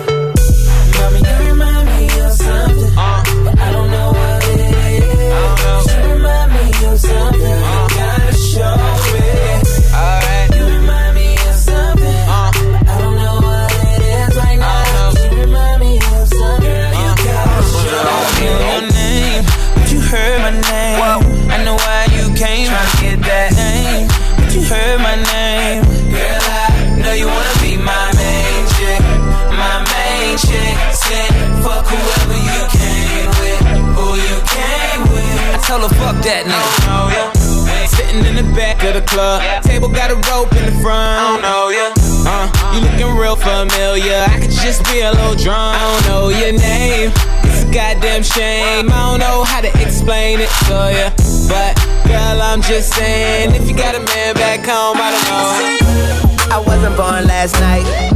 Told 36.27 36.47
her, 36.47 36.47
fuck 36.47 36.47
that 36.47 36.47
nigga. 36.47 36.71
Oh, 36.91 37.09
yeah. 37.11 37.87
Sitting 37.87 38.25
in 38.27 38.35
the 38.35 38.55
back 38.55 38.83
of 38.85 38.95
the 38.95 39.03
club. 39.03 39.43
Table 39.63 39.89
got 39.89 40.11
a 40.11 40.17
rope 40.31 40.53
in 40.53 40.67
the 40.67 40.77
front. 40.83 41.19
I 41.19 41.23
don't 41.31 41.43
know 41.43 41.71
ya. 41.71 41.95
Uh, 42.27 42.51
you 42.75 42.81
looking 42.83 43.17
real 43.17 43.37
familiar. 43.37 44.27
I 44.27 44.41
could 44.41 44.51
just 44.51 44.85
be 44.91 45.01
a 45.01 45.13
little 45.13 45.37
drunk. 45.37 45.79
I 45.79 45.83
don't 45.87 46.05
know 46.09 46.29
your 46.29 46.53
name. 46.53 47.13
It's 47.45 47.63
a 47.63 47.71
goddamn 47.73 48.23
shame. 48.23 48.91
I 48.91 49.11
don't 49.11 49.21
know 49.21 49.45
how 49.45 49.61
to 49.61 49.71
explain 49.81 50.41
it 50.41 50.51
to 50.67 50.79
ya. 50.91 51.09
But, 51.49 51.79
girl, 52.07 52.43
I'm 52.43 52.61
just 52.63 52.93
saying. 52.95 53.55
If 53.55 53.69
you 53.69 53.77
got 53.77 53.95
a 53.95 54.01
man 54.01 54.35
back 54.35 54.67
home, 54.67 54.99
I 54.99 55.11
don't 55.15 55.27
know. 55.31 56.57
I 56.57 56.59
wasn't 56.59 56.97
born 56.97 57.27
last 57.27 57.55
night. 57.61 58.16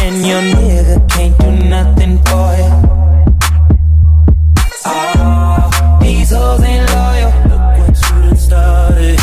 And 0.00 0.26
your 0.26 0.40
nigga 0.40 1.08
can't 1.10 1.38
do 1.38 1.50
nothing 1.68 2.18
for 2.18 2.48
you. 2.60 2.70
Oh, 4.86 5.14
ah, 5.16 5.98
these 6.02 6.30
hoes 6.30 6.62
ain't 6.62 6.86
loyal. 6.90 7.32
Look 7.50 7.64
what 7.78 7.96
you 8.02 8.22
done 8.22 8.36
started. 8.36 9.18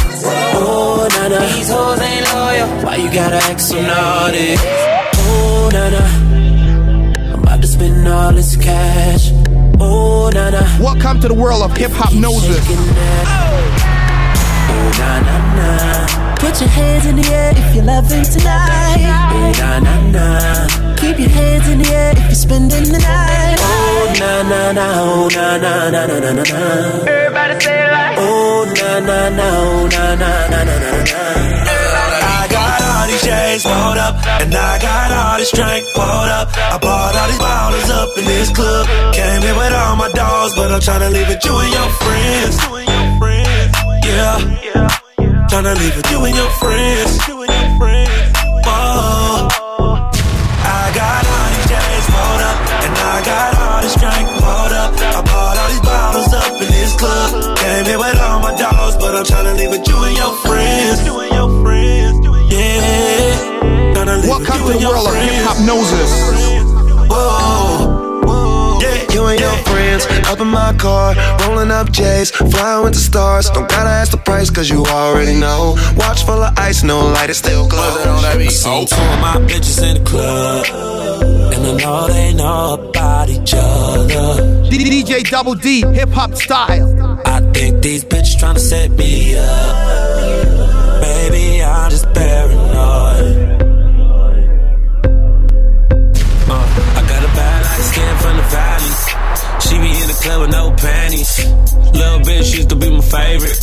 Oh, 0.57 1.07
nah, 1.11 1.27
nah. 1.27 1.39
These 1.55 1.69
hoes 1.69 1.99
ain't 2.01 2.25
loyal. 2.33 2.67
Why 2.85 2.95
you 2.97 3.09
gotta 3.11 3.37
act 3.37 3.61
so 3.61 3.81
naughty? 3.81 4.55
Oh, 5.27 5.69
nah, 5.73 5.89
nah. 5.89 7.33
I'm 7.33 7.43
about 7.43 7.61
to 7.61 7.67
spend 7.67 8.07
all 8.07 8.33
this 8.33 8.55
cash. 8.55 9.31
Oh, 9.79 10.29
nah, 10.33 10.49
nah. 10.51 10.79
Welcome 10.79 11.21
to 11.21 11.27
the 11.27 11.33
world 11.33 11.63
of 11.63 11.75
hip 11.75 11.91
hop 11.91 12.13
noses. 12.13 12.63
Oh, 14.75 14.91
nah, 14.99 15.19
nah, 15.27 15.41
nah. 15.57 16.35
Put 16.35 16.59
your 16.61 16.69
hands 16.69 17.05
in 17.05 17.15
the 17.15 17.25
air 17.31 17.51
if 17.55 17.75
you're 17.75 17.85
loving 17.85 18.23
tonight. 18.23 19.07
Oh, 19.31 19.51
nah, 19.59 19.79
nah, 19.79 19.99
nah. 20.15 20.95
Keep 20.97 21.19
your 21.19 21.29
hands 21.29 21.67
in 21.69 21.77
the 21.79 21.87
air 21.89 22.11
if 22.11 22.25
you're 22.25 22.43
spending 22.45 22.85
the 22.91 22.99
night. 22.99 23.57
Oh, 23.59 24.13
nah, 24.19 24.41
nah, 24.51 24.71
nah. 24.71 24.91
Oh, 24.99 25.29
nah, 25.35 25.57
nah, 25.57 25.89
nah, 25.89 26.05
nah, 26.05 26.19
nah, 26.19 26.33
nah, 26.33 26.43
nah. 26.43 27.07
Everybody 27.07 27.55
say 27.63 27.77
it 27.85 27.91
like. 27.91 28.17
Oh, 28.19 28.65
nah, 28.77 28.99
nah, 28.99 29.29
nah. 29.29 29.49
Oh, 29.63 29.87
nah, 29.93 30.15
nah, 30.21 30.51
nah, 30.51 30.63
nah, 30.69 30.79
nah, 30.83 31.03
nah. 31.11 31.23
I 32.35 32.47
got 32.51 32.79
all 32.83 33.05
these 33.07 33.23
chains 33.23 33.63
pulled 33.63 33.99
up, 34.05 34.15
and 34.41 34.53
I 34.53 34.79
got 34.79 35.09
all 35.11 35.37
this 35.39 35.51
drink 35.51 35.83
pulled 35.95 36.31
up. 36.39 36.47
I 36.55 36.77
bought 36.77 37.15
all 37.15 37.27
these 37.31 37.39
bottles 37.39 37.89
up 37.89 38.09
in 38.19 38.25
this 38.25 38.49
club. 38.51 38.85
Came 39.13 39.41
here 39.41 39.55
with 39.55 39.73
all 39.73 39.95
my 39.95 40.11
dogs, 40.11 40.53
but 40.55 40.71
I'm 40.71 40.81
tryna 40.81 41.11
leave 41.11 41.27
with 41.27 41.43
you 41.45 41.55
and 41.57 41.71
your 41.73 41.89
friends. 42.03 42.55
Yeah, 44.06 44.38
tryna 45.50 45.74
leave 45.80 45.95
with 45.95 46.11
you 46.11 46.19
and 46.25 46.35
your 46.35 46.50
friends. 46.61 47.17
Whoa. 48.66 49.50
I 50.61 50.92
got 50.93 51.25
all 51.25 51.48
these 51.50 51.67
chains 51.74 52.06
pulled 52.14 52.42
up, 52.45 52.58
and 52.85 52.93
I 52.95 53.17
got 53.25 53.51
all 53.58 53.82
this 53.82 53.95
drink 53.98 54.27
pulled 54.42 54.74
up. 54.77 54.92
I 54.93 55.22
bought 55.25 55.58
all 55.58 55.69
these 55.69 55.82
bottles 55.82 56.34
up 56.34 56.53
in 56.61 56.69
this 56.69 56.93
club. 57.01 57.58
Came 57.58 57.85
here 57.85 57.98
with 57.98 58.19
all 58.22 58.40
my 58.42 58.53
dogs, 58.56 58.95
but 58.98 59.16
I'm 59.16 59.25
tryna 59.25 59.58
leave 59.58 59.72
with 59.72 59.84
my 70.56 70.74
car, 70.77 71.14
rolling 71.42 71.72
up 71.72 71.92
J's, 71.92 72.32
flying 72.32 72.84
with 72.85 72.93
the 72.93 73.03
stars. 73.11 73.50
Don't 73.50 73.69
gotta 73.69 73.90
ask 74.01 74.11
the 74.11 74.22
price, 74.30 74.50
cause 74.50 74.69
you 74.69 74.85
already 74.85 75.38
know. 75.45 75.75
Watch 75.98 76.25
full 76.25 76.42
of 76.42 76.58
ice, 76.58 76.82
no 76.84 76.98
light, 77.16 77.30
it 77.30 77.35
still 77.35 77.67
glows. 77.67 78.24
I 78.24 78.48
seen 78.48 78.88
two 78.88 78.95
of 78.95 79.19
my 79.27 79.35
bitches 79.50 79.80
in 79.88 79.93
the 80.00 80.09
club, 80.09 80.66
and 81.53 81.61
I 81.72 81.74
know 81.84 82.08
they 82.08 82.34
know 82.34 82.74
about 82.80 83.30
each 83.30 83.53
other. 83.53 84.66
DJ 84.69 85.30
Double 85.30 85.56
D, 85.56 85.85
hip 86.00 86.09
hop 86.09 86.34
style. 86.35 86.88
I 87.25 87.40
think 87.53 87.84
these 87.84 88.03
bitches 88.06 88.35
tryna 88.42 88.59
set 88.59 88.92
me 88.92 89.35
up. 89.38 91.01
Baby, 91.01 91.64
I'm 91.64 91.92
just 91.92 92.08
paranoid. 92.14 93.14
Be 99.85 99.91
in 100.01 100.07
the 100.07 100.17
club 100.23 100.41
with 100.41 100.49
no 100.49 100.72
panties. 100.72 101.31
Little 101.93 102.22
bitch 102.25 102.57
used 102.57 102.69
to 102.69 102.75
be 102.75 102.89
my 102.89 103.01
favorite. 103.01 103.61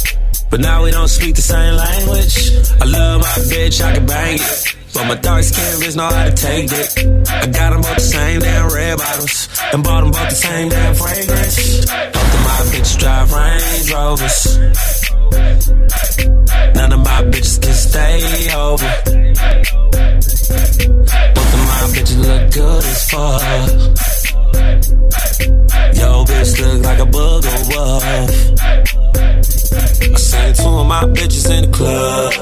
But 0.51 0.60
now 0.60 0.84
we 0.84 0.92
don't 0.92 1.09
speak 1.09 1.34
the 1.34 1.42
same 1.42 1.75
language. 1.75 2.34
I 2.81 2.84
love 2.84 3.23
my 3.23 3.36
bitch, 3.51 3.83
I 3.83 3.94
can 3.97 4.07
bang 4.07 4.39
it. 4.39 4.76
But 4.94 5.05
my 5.09 5.17
dark 5.17 5.42
skin 5.42 5.81
bitch 5.83 5.97
know 5.97 6.07
how 6.07 6.25
to 6.25 6.31
take 6.31 6.70
it. 6.70 6.89
I 7.28 7.47
got 7.47 7.70
them 7.73 7.83
both 7.83 7.97
the 7.97 8.07
same 8.17 8.39
damn 8.39 8.68
red 8.73 8.99
bottles. 8.99 9.49
And 9.73 9.83
bought 9.83 10.02
them 10.02 10.12
both 10.12 10.31
the 10.31 10.36
same 10.36 10.68
damn 10.68 10.94
fragrance. 10.94 11.86
Both 12.15 12.34
of 12.36 12.42
my 12.47 12.60
bitches 12.70 12.99
drive 13.02 13.33
Range 13.33 13.91
Rovers. 13.91 14.39
None 16.78 16.92
of 16.92 17.01
my 17.01 17.20
bitches 17.33 17.59
can 17.62 17.75
stay 17.75 18.23
over. 18.55 18.91
Both 21.34 21.52
of 21.57 21.62
my 21.73 21.83
bitches 21.94 22.18
look 22.23 22.42
good 22.55 22.84
as 22.84 23.10
fuck. 23.10 24.22
Yo, 25.98 26.24
bitch 26.24 26.52
look 26.60 26.84
like 26.84 26.98
a 26.98 27.06
booger 27.06 27.58
wolf. 27.70 28.05
I 30.14 30.16
seen 30.16 30.55
two 30.55 30.68
of 30.68 30.86
my 30.86 31.05
bitches 31.05 31.50
in 31.50 31.70
the 31.70 31.76
club, 31.76 32.32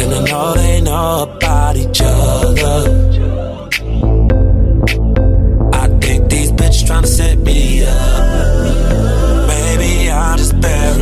and 0.00 0.14
I 0.14 0.20
know 0.30 0.54
they 0.54 0.80
know 0.80 1.22
about 1.22 1.76
each 1.76 2.00
other. 2.02 2.78
I 5.72 5.88
think 6.00 6.30
these 6.30 6.52
bitches 6.52 6.84
tryna 6.88 7.06
set 7.06 7.38
me 7.38 7.84
up. 7.84 9.46
Maybe 9.48 10.10
I'm 10.10 10.38
just 10.38 10.60
paranoid. 10.60 11.01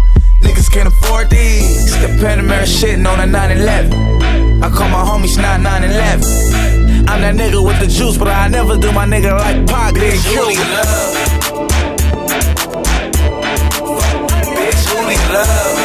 Niggas 0.41 0.69
can't 0.71 0.87
afford 0.87 1.29
these. 1.29 1.91
The 2.01 2.07
Panamera 2.19 2.65
shitting 2.65 3.07
on 3.07 3.19
a 3.19 3.25
911. 3.25 4.63
I 4.63 4.69
call 4.69 4.89
my 4.89 5.03
homies 5.03 5.37
not 5.37 5.61
911. 5.61 7.07
I'm 7.09 7.21
that 7.21 7.35
nigga 7.35 7.63
with 7.65 7.79
the 7.79 7.87
juice, 7.87 8.17
but 8.17 8.27
I 8.27 8.47
never 8.47 8.77
do 8.77 8.91
my 8.91 9.05
nigga 9.05 9.31
like 9.37 9.65
Pac 9.67 9.93
did 9.95 10.23
you. 10.25 10.41
love. 10.41 11.61
Bitch, 14.55 14.81
who 14.87 14.97
need 15.09 15.23
love? 15.33 15.77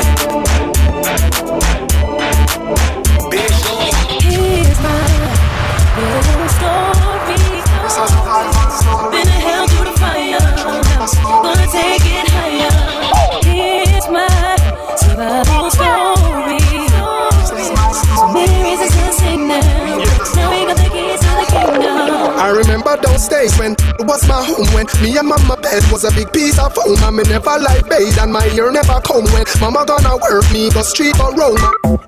Bitch, 3.32 3.58
who 3.64 3.72
need 3.82 3.94
Here's 4.22 4.80
my 4.80 5.02
little 5.96 6.48
story. 6.56 7.56
Been 9.10 9.26
a 9.26 9.30
hell 9.30 9.66
through 9.68 9.84
the 9.84 9.92
fire. 9.98 10.38
Gonna 11.42 11.66
take 11.72 12.04
it 12.04 12.25
I 22.38 22.52
remember 22.52 22.96
those 23.00 23.26
days 23.26 23.56
when 23.58 23.72
it 23.72 24.06
was 24.06 24.28
my 24.28 24.44
home 24.44 24.66
when 24.74 24.84
me 25.00 25.16
and 25.16 25.28
mama 25.28 25.56
bed 25.56 25.82
was 25.90 26.04
a 26.04 26.12
big 26.12 26.30
piece 26.34 26.58
of 26.58 26.74
foam 26.74 26.98
and 27.02 27.16
me 27.16 27.22
never 27.24 27.58
like 27.58 27.88
bathe 27.88 28.18
and 28.20 28.30
my 28.30 28.44
ear 28.52 28.70
never 28.70 29.00
come 29.00 29.24
when 29.32 29.46
mama 29.58 29.86
gonna 29.86 30.16
work 30.20 30.44
me 30.52 30.68
go 30.68 30.82
street 30.82 31.18
or 31.18 31.34
roam. 31.34 31.56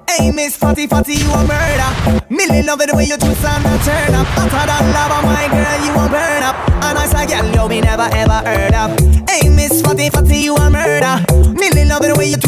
Hey, 0.06 0.30
Miss 0.30 0.56
Fatty 0.56 0.86
Fatty, 0.86 1.14
you 1.14 1.30
a 1.32 1.46
murder. 1.46 2.20
Millie 2.28 2.62
love 2.62 2.82
it 2.82 2.90
the 2.90 2.96
way 2.96 3.04
you 3.04 3.16
twist 3.16 3.44
and 3.44 3.64
a 3.64 3.78
turn 3.84 4.14
up. 4.14 4.26
Hotter 4.36 4.66
than 4.68 4.92
lava, 4.92 5.22
my 5.24 5.48
girl, 5.48 5.80
you 5.80 5.92
a 5.96 6.08
burn 6.12 6.42
up. 6.42 6.56
A 6.84 6.92
nice 6.92 7.12
like 7.14 7.30
girl, 7.30 7.46
you 7.46 7.68
me 7.68 7.80
never 7.80 8.08
ever 8.12 8.44
heard 8.44 8.74
of. 8.74 8.98
Hey, 9.28 9.48
Miss 9.48 9.80
Fatty 9.80 10.10
Fatty, 10.10 10.36
you 10.44 10.56
a 10.56 10.68
murder. 10.68 11.24
Millie 11.56 11.84
love 11.86 12.04
it 12.04 12.12
the 12.12 12.16
way 12.18 12.28
you 12.28 12.36
twist 12.36 12.47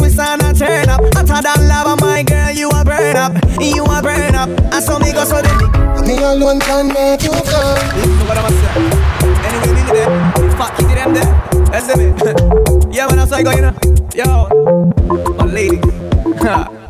up. 0.91 1.01
Hotter 1.15 1.41
than 1.41 1.67
lava, 1.67 1.95
my 2.01 2.23
girl, 2.23 2.51
you 2.51 2.69
a 2.69 2.83
burn 2.83 3.15
up. 3.15 3.33
You 3.59 3.83
a 3.85 4.01
burn 4.01 4.35
up. 4.35 4.49
I 4.73 4.79
saw 4.79 4.99
me 4.99 5.11
go 5.13 5.23
so 5.23 5.41
the 5.41 6.03
Me 6.05 6.21
alone 6.21 6.59
can 6.59 6.87
make 6.87 7.23
you 7.23 7.31
come. 7.31 7.79
You 7.95 8.05
know 8.11 8.25
what 8.27 8.37
I'm 8.37 8.53
saying? 8.61 8.91
Anyway, 9.47 9.71
leave 9.77 9.89
it 9.89 9.95
there. 9.95 10.51
Fuck, 10.57 10.77
keep 10.77 10.89
it 10.89 10.95
them 10.95 11.13
there. 11.13 11.31
That's 11.71 11.87
it. 11.89 12.91
yeah, 12.93 13.07
man, 13.07 13.17
that's 13.17 13.31
how 13.31 13.37
I 13.37 13.43
go, 13.43 13.51
you 13.51 13.61
know. 13.61 13.75
Yo, 14.13 15.35
my 15.35 15.45
lady. 15.45 15.79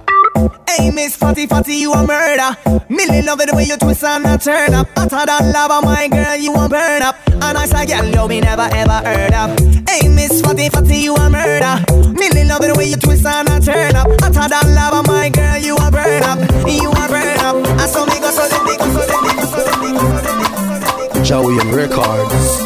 Hey, 0.67 0.89
Miss 0.89 1.15
Fatty 1.15 1.45
Fatty, 1.45 1.75
you 1.75 1.93
a 1.93 2.05
murder. 2.05 2.57
Millie 2.89 3.21
love 3.21 3.39
it 3.41 3.49
the 3.49 3.55
way 3.55 3.65
you 3.65 3.77
twist 3.77 4.03
and 4.03 4.25
a 4.25 4.37
turn 4.37 4.73
up. 4.73 4.87
Hotter 4.97 5.25
than 5.25 5.51
lava, 5.53 5.85
my 5.85 6.07
girl, 6.07 6.35
you 6.35 6.53
a 6.53 6.67
burn 6.67 7.03
up. 7.03 7.15
And 7.27 7.57
I 7.57 7.65
say, 7.65 7.85
girl, 7.85 8.05
you 8.05 8.27
me 8.27 8.41
never 8.41 8.67
ever 8.73 8.99
heard 9.05 9.33
of. 9.33 9.59
Hey, 9.87 10.07
Miss 10.09 10.41
Fatty 10.41 10.69
Fatty, 10.69 10.97
you 10.97 11.13
a 11.15 11.29
murder. 11.29 11.83
Millie 12.17 12.45
love 12.45 12.63
it 12.63 12.73
the 12.73 12.75
way 12.77 12.85
you 12.85 12.97
twist 12.97 13.25
and 13.25 13.49
a 13.49 13.59
turn 13.59 13.95
up. 13.95 14.07
Hotter 14.21 14.49
than 14.49 14.73
lava, 14.73 15.03
my 15.07 15.29
girl, 15.29 15.57
you 15.57 15.75
a 15.75 15.91
burn 15.91 16.23
up. 16.23 16.39
You 16.65 16.89
a 16.89 17.07
burn 17.07 17.37
up. 17.45 17.55
I 17.77 17.85
saw 17.85 18.05
me 18.05 18.17
go 18.19 18.31
so 18.31 18.47
the 18.49 18.57
dick, 18.65 18.81
so 18.81 19.05
the 19.05 19.17
dick, 19.21 19.45
so 19.45 19.61
the 19.61 19.77
dick, 19.85 19.95
so 20.01 20.09
the 20.25 21.13
dick. 21.13 21.23
Joey 21.23 21.59
and 21.59 21.71
Records. 21.73 22.61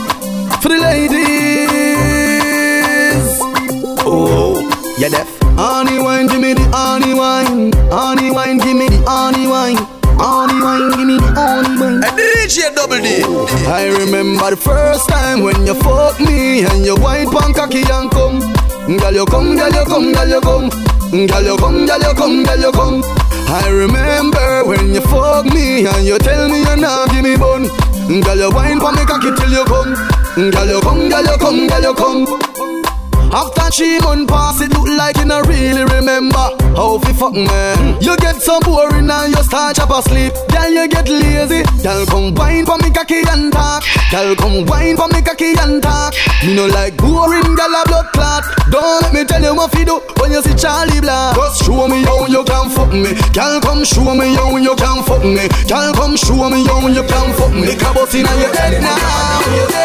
For 0.64 0.70
the 0.70 0.80
ladies. 0.80 1.20
Oh, 4.08 4.64
yeah, 4.98 5.10
deaf. 5.10 5.35
Honey 5.58 6.00
wine, 6.02 6.28
give 6.28 6.42
me 6.42 6.54
the 6.54 6.64
honey 6.74 7.14
wine. 7.14 7.72
Honey 7.90 8.32
wine, 8.32 8.58
give 8.58 8.76
me 8.76 8.88
the 8.90 9.00
honey 9.08 9.48
wine. 9.48 9.78
Honey 10.20 10.60
wine, 10.62 10.92
give 10.92 11.08
me 11.08 11.18
the 11.18 11.32
honey 11.32 11.80
wine. 11.80 12.04
And 12.04 12.14
DJ 12.20 12.76
Double 12.76 13.00
D. 13.00 13.24
I 13.72 13.88
remember 13.88 14.52
the 14.52 14.58
first 14.58 15.08
time 15.10 15.44
when 15.44 15.66
you 15.66 15.74
fuck 15.76 16.20
me 16.20 16.66
and 16.66 16.84
you 16.86 16.96
wine 17.00 17.30
pon 17.32 17.54
cocky 17.54 17.84
and 17.88 18.12
come. 18.12 18.40
Girl, 19.00 19.14
you 19.14 19.26
come, 19.26 19.56
girl, 19.56 19.72
you 19.72 19.86
come, 19.88 20.12
girl, 20.12 20.28
you 20.28 20.42
come. 20.42 20.68
Girl, 21.12 21.44
you 21.44 21.56
come, 21.58 21.86
girl, 21.88 22.02
you 22.04 22.14
come, 22.14 22.44
girl, 22.44 22.60
you 22.60 22.72
come. 22.72 23.02
I 23.48 23.70
remember 23.72 24.66
when 24.66 24.94
you 24.94 25.02
fuck 25.08 25.46
me 25.46 25.86
and 25.88 26.04
you 26.06 26.20
tell 26.20 26.50
me 26.50 26.60
you 26.68 26.76
not 26.76 27.10
give 27.10 27.24
me 27.24 27.38
bun. 27.38 27.72
Girl, 28.22 28.38
you 28.38 28.52
wine 28.52 28.80
pon 28.80 28.96
me 28.96 29.06
cocky 29.08 29.32
till 29.32 29.52
you 29.52 29.64
come. 29.66 29.96
Girl, 30.36 30.68
you 30.68 30.82
come, 30.82 31.08
girl, 31.08 31.24
you 31.24 31.38
come, 31.40 31.68
girl, 31.68 31.82
you 31.82 31.94
come. 31.96 32.75
After 33.34 33.70
three 33.72 34.00
months 34.00 34.32
pass, 34.32 34.62
it 34.62 34.72
look 34.72 34.88
like 34.88 35.18
you 35.18 35.26
not 35.26 35.48
really 35.48 35.84
remember 35.84 36.46
how 36.76 37.00
fi 37.00 37.14
fuck 37.14 37.34
man. 37.34 38.02
You 38.02 38.16
get 38.18 38.42
so 38.42 38.60
boring 38.62 39.10
and 39.10 39.32
you 39.32 39.44
start 39.44 39.76
chop 39.76 39.90
asleep. 39.92 40.34
Girl, 40.50 40.70
you 40.70 40.88
get 40.88 41.10
lazy. 41.10 41.64
Girl, 41.84 42.06
come 42.06 42.34
wine 42.36 42.66
for 42.66 42.78
me 42.78 42.92
cocky 42.92 43.24
and 43.28 43.52
talk. 43.52 43.84
Girl, 44.12 44.36
come 44.36 44.66
wine 44.66 44.96
for 44.96 45.08
me 45.10 45.22
cocky 45.22 45.54
and 45.60 45.82
talk. 45.82 46.14
Me 46.46 46.56
no 46.56 46.68
like 46.68 46.96
boring, 46.98 47.56
girl 47.56 47.76
a 47.76 47.84
blood 47.88 48.08
clot. 48.14 48.44
Don't 48.72 49.02
let 49.04 49.14
me 49.14 49.26
tell 49.26 49.42
you 49.42 49.56
what 49.56 49.72
fi 49.72 49.84
do 49.84 50.00
when 50.20 50.32
you 50.32 50.42
see 50.42 50.56
Charlie 50.56 51.02
Black. 51.02 51.36
Just 51.36 51.64
show 51.66 51.88
me 51.88 52.04
how 52.04 52.28
you 52.28 52.44
can 52.44 52.70
fuck 52.70 52.92
me. 52.94 53.14
Girl, 53.34 53.60
come 53.62 53.84
show 53.84 54.16
me 54.16 54.36
how 54.36 54.56
you 54.56 54.76
can 54.76 55.04
fuck 55.04 55.24
me. 55.24 55.48
Girl, 55.68 55.92
come 55.94 56.16
show 56.16 56.50
me 56.50 56.64
how 56.66 56.88
you 56.88 57.04
can 57.04 57.34
fuck 57.36 57.52
me. 57.52 57.76
Cabot 57.76 58.14
inna 58.16 58.32
your 58.40 58.56
head 58.56 58.82
now. 58.82 59.76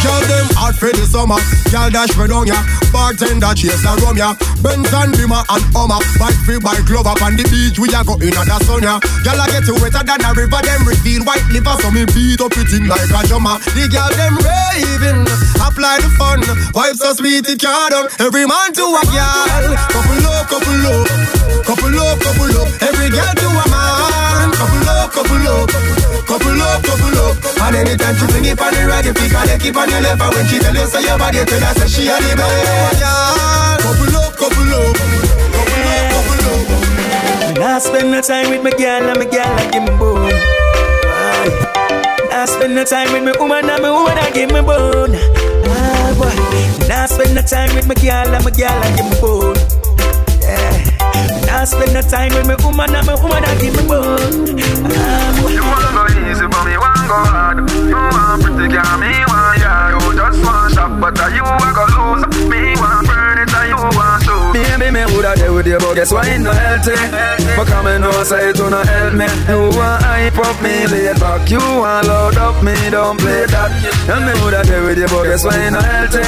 Girl 0.00 0.20
them 0.24 0.48
hot 0.56 0.74
for 0.76 0.88
the 0.92 1.04
summer. 1.04 1.36
Girl 1.70 1.90
dash 1.90 2.16
me 2.16 2.26
down 2.26 2.46
ya. 2.46 2.56
Bartender 2.92 3.54
chase 3.54 3.84
a 3.86 3.94
rum 4.02 4.16
ya. 4.18 4.34
Benz 4.62 4.92
and 4.92 5.14
Bima 5.14 5.46
and 5.48 5.64
Hummer. 5.72 6.02
Bike 6.18 6.38
free 6.44 6.60
bike 6.60 6.84
glove 6.86 7.06
up 7.06 7.22
on 7.22 7.38
the 7.38 7.46
beach. 7.48 7.78
We 7.78 7.88
a 7.94 8.04
go 8.04 8.14
in 8.18 8.34
the 8.34 8.58
sun 8.66 8.82
ya. 8.82 8.98
Girl 9.22 9.40
I 9.40 9.46
get 9.50 9.66
you 9.66 9.78
wetter 9.78 10.02
than 10.02 10.20
a 10.22 10.30
river. 10.34 10.60
Them 10.60 10.82
reveal 10.86 11.22
white 11.24 11.46
liver 11.50 11.74
so 11.80 11.90
me 11.90 12.04
beat 12.10 12.40
up 12.42 12.54
it 12.54 12.70
in 12.74 12.90
like 12.90 13.10
a 13.10 13.20
drummer. 13.26 13.56
The 13.74 13.86
girl 13.88 14.10
them 14.14 14.34
raving. 14.42 15.24
Apply 15.62 16.02
the 16.02 16.10
fun. 16.18 16.42
Vibes 16.74 16.98
so 16.98 17.14
sweet 17.14 17.48
it 17.48 17.60
can't. 17.60 17.94
Every 18.20 18.46
man 18.46 18.72
to 18.74 18.84
a 18.84 19.02
girl. 19.08 19.74
Couple 19.90 20.26
up, 20.26 20.46
couple 20.50 20.86
up. 20.86 21.64
Couple 21.64 21.98
up, 21.98 22.18
couple 22.20 22.56
up. 22.58 22.68
Every 22.82 23.08
girl 23.10 23.34
to 23.38 23.48
a 23.48 23.64
man. 23.70 24.29
Couple 24.60 24.88
up, 24.92 25.08
couple 25.08 25.48
up. 25.48 25.72
Couple 26.28 26.60
up, 26.60 26.84
couple 26.84 27.16
up. 27.16 27.32
And 27.64 27.76
anytime 27.80 28.14
she 28.14 28.26
fling 28.28 28.44
it 28.44 28.60
on 28.60 28.70
the 28.76 28.84
right, 28.84 29.04
you 29.08 29.16
her 29.16 29.44
leg 29.48 29.60
keep 29.60 29.76
on 29.76 29.88
your 29.88 30.04
left. 30.04 30.20
And 30.20 30.34
when 30.36 30.44
she 30.52 30.58
tell 30.60 30.76
you 30.76 30.84
say 30.84 31.00
your 31.00 31.16
body, 31.16 31.40
tell 31.48 31.64
her 31.64 31.72
say 31.80 31.88
she 31.88 32.02
a 32.12 32.16
the 32.20 32.36
best. 32.36 33.00
Couple 33.80 34.16
up, 34.20 34.36
couple 34.36 34.74
up. 34.76 34.92
Couple 35.56 35.80
up, 35.96 36.12
couple 36.12 36.44
up. 36.44 37.56
Me 37.56 37.60
nah 37.60 37.78
spend 37.78 38.12
no 38.12 38.20
time 38.20 38.50
with 38.50 38.62
my 38.62 38.70
girl 38.76 39.08
and 39.08 39.18
my 39.18 39.24
girl 39.24 39.48
I 39.48 39.64
give 39.72 39.82
me 39.82 39.96
bone. 39.96 40.28
Nah 42.28 42.44
spend 42.44 42.74
no 42.74 42.84
time 42.84 43.12
with 43.12 43.24
my 43.24 43.32
woman 43.40 43.68
and 43.68 43.82
my 43.82 43.90
woman 43.90 44.18
I 44.18 44.30
give 44.30 44.52
me 44.52 44.60
bone. 44.60 45.16
Ah 45.72 46.12
boy. 46.20 46.36
Nah 46.86 47.06
spend 47.06 47.34
no 47.34 47.40
time 47.40 47.74
with 47.74 47.88
my 47.88 47.94
girl 47.94 48.28
and 48.28 48.44
my 48.44 48.50
girl 48.50 48.68
I 48.68 48.96
give 48.96 49.08
me 49.08 49.20
bone. 49.20 49.79
Me 51.60 51.66
spend 51.66 51.92
no 51.92 52.00
time 52.00 52.32
with 52.32 52.46
my 52.48 52.56
woman 52.64 52.88
and 52.96 53.06
my 53.06 53.14
woman 53.20 53.44
I 53.44 53.52
give 53.60 53.76
me 53.76 53.84
boy. 53.84 54.16
You 55.52 55.60
wanna 55.60 55.92
go 55.92 56.08
easy, 56.24 56.48
but 56.48 56.64
me 56.64 56.72
want 56.80 57.04
go 57.04 57.20
hard. 57.20 57.68
You 57.68 58.00
want 58.00 58.40
pretty 58.40 58.72
girl, 58.72 58.96
me 58.96 59.12
want 59.28 59.60
yeah. 59.60 59.92
You 59.92 60.16
just 60.16 60.40
want 60.40 60.72
shop, 60.72 60.88
but 60.96 61.20
uh, 61.20 61.28
you 61.28 61.44
want 61.44 61.76
go 61.76 61.84
lose. 61.84 62.24
Me 62.48 62.72
want 62.80 63.04
burn 63.04 63.44
it, 63.44 63.52
and 63.52 63.68
you 63.68 63.76
want 63.76 64.19
to. 64.52 64.78
Baby, 64.78 64.90
me 64.90 65.04
woulda 65.12 65.34
there 65.36 65.52
with 65.52 65.66
you, 65.66 65.78
but 65.78 65.94
guess 65.94 66.12
why 66.12 66.26
it 66.26 66.40
no 66.40 66.52
healthy? 66.52 66.96
But 67.56 67.66
come 67.66 67.86
and 67.86 68.02
know 68.02 68.22
say 68.24 68.50
it 68.50 68.58
no 68.58 68.82
help 68.82 69.14
me. 69.14 69.26
You 69.48 69.70
want 69.76 70.02
hype 70.02 70.38
up 70.38 70.56
me, 70.62 70.86
laid 70.86 71.18
back. 71.20 71.48
You 71.50 71.58
want 71.58 72.06
load 72.06 72.36
up 72.36 72.62
me, 72.62 72.74
don't 72.90 73.18
play 73.18 73.46
that. 73.46 73.70
And 74.10 74.26
me 74.26 74.32
woulda 74.40 74.62
there 74.64 74.82
with 74.84 74.98
you, 74.98 75.08
but 75.08 75.24
guess 75.24 75.44
why 75.44 75.56
it 75.66 75.70
no 75.70 75.80
healthy? 75.80 76.24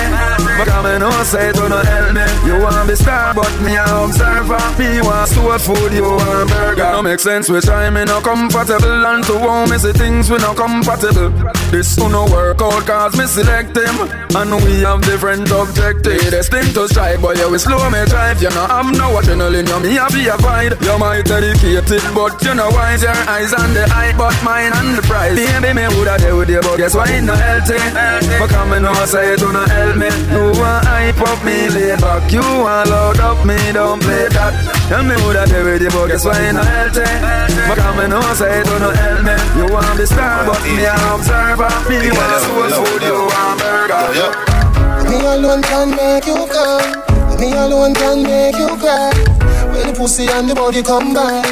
But 0.59 0.67
come 0.69 0.87
and 0.87 1.01
know 1.01 1.11
say 1.25 1.51
it 1.51 1.57
no 1.57 1.79
help 1.79 2.13
me. 2.15 2.25
You 2.47 2.63
want 2.63 2.89
be 2.89 2.95
star, 2.95 3.35
but 3.35 3.53
me 3.63 3.75
a 3.77 3.85
observer. 3.85 4.63
Me 4.79 5.01
want 5.01 5.29
store 5.29 5.59
food, 5.59 5.93
you 5.93 6.05
want 6.05 6.49
burger. 6.51 6.93
No 6.93 7.03
make 7.03 7.21
sense, 7.21 7.49
which 7.49 7.69
I 7.69 7.91
me 7.91 8.05
no 8.05 8.21
comfortable. 8.21 9.07
And 9.07 9.25
to 9.25 9.39
home, 9.39 9.71
me 9.71 9.79
see 9.79 9.93
things 9.93 10.31
we 10.31 10.39
no 10.39 10.55
compatible. 10.55 11.31
This 11.71 11.97
no 11.99 12.27
work 12.27 12.61
out, 12.61 12.87
cause 12.87 13.17
me 13.19 13.27
select 13.27 13.75
them. 13.75 13.97
And 14.37 14.55
we 14.65 14.83
have 14.83 15.01
different 15.03 15.51
objectives. 15.51 16.31
Destined 16.31 16.75
to 16.75 16.89
strike, 16.89 17.21
but 17.21 17.39
you 17.39 17.51
will 17.51 17.59
slow 17.59 17.89
me 17.91 18.05
drive. 18.13 18.43
You 18.45 18.51
know, 18.53 18.69
I'm 18.69 18.93
no 18.93 19.17
adrenaline, 19.17 19.65
you 19.65 19.81
me 19.81 19.97
have 19.97 20.13
a 20.13 20.37
avoid. 20.37 20.77
You 20.85 20.99
might 21.01 21.25
dedicated, 21.25 22.05
but 22.13 22.37
you 22.45 22.55
know 22.55 22.69
wise. 22.69 23.03
Your 23.03 23.17
eyes 23.25 23.53
on 23.57 23.73
the 23.73 23.89
eye, 23.89 24.13
but 24.17 24.37
mine 24.45 24.73
on 24.77 24.97
the 24.97 25.03
prize. 25.03 25.35
Baby, 25.35 25.73
me 25.73 25.89
woulda 25.97 26.21
there 26.21 26.37
with 26.37 26.53
you, 26.53 26.61
but 26.61 26.77
guess 26.77 26.95
why 26.95 27.09
it 27.09 27.25
no 27.25 27.35
healthy? 27.35 27.81
But 28.39 28.51
come 28.53 28.77
and 28.77 28.85
know 28.85 28.93
say 29.09 29.33
it 29.33 29.41
don't 29.41 29.57
help 29.57 29.97
me. 29.97 30.11
No 30.29 30.53
one 30.53 30.85
hype 30.85 31.21
up 31.25 31.41
me 31.45 31.73
laid 31.73 32.01
back. 32.05 32.29
You 32.31 32.45
want 32.45 32.91
load 32.93 33.21
up 33.21 33.41
me, 33.49 33.57
don't 33.73 34.01
play 34.05 34.29
that. 34.29 34.53
Tell 34.93 35.03
me 35.03 35.17
woulda 35.25 35.49
there 35.49 35.65
with 35.65 35.83
you, 35.83 35.91
but 35.91 36.07
guess 36.13 36.25
why 36.25 36.37
it 36.37 36.53
no 36.53 36.63
healthy? 36.63 37.09
But 37.69 37.77
come 37.81 37.99
and 38.05 38.11
know 38.13 38.21
say 38.37 38.61
it 38.61 38.67
don't 38.69 38.85
help 38.93 39.21
me. 39.25 39.35
You 39.57 39.67
want 39.73 39.97
the 39.97 40.07
star, 40.07 40.45
but 40.45 40.61
me 40.69 40.85
an 40.85 41.01
observer. 41.09 41.73
Me 41.89 42.13
want 42.13 42.41
soul 42.45 42.69
food, 42.77 43.03
you 43.09 43.17
want 43.25 43.57
burger. 43.57 44.53
Me 45.09 45.19
alone 45.25 45.63
can 45.63 45.91
make 45.97 46.27
you 46.27 46.47
come. 46.53 47.12
Me 47.43 47.51
alone 47.55 47.93
can 47.93 48.23
make 48.23 48.55
you 48.55 48.71
cry. 48.79 49.11
When 49.75 49.91
the 49.91 49.95
pussy 49.99 50.31
and 50.31 50.49
the 50.49 50.55
body 50.55 50.81
come 50.81 51.13
by, 51.13 51.43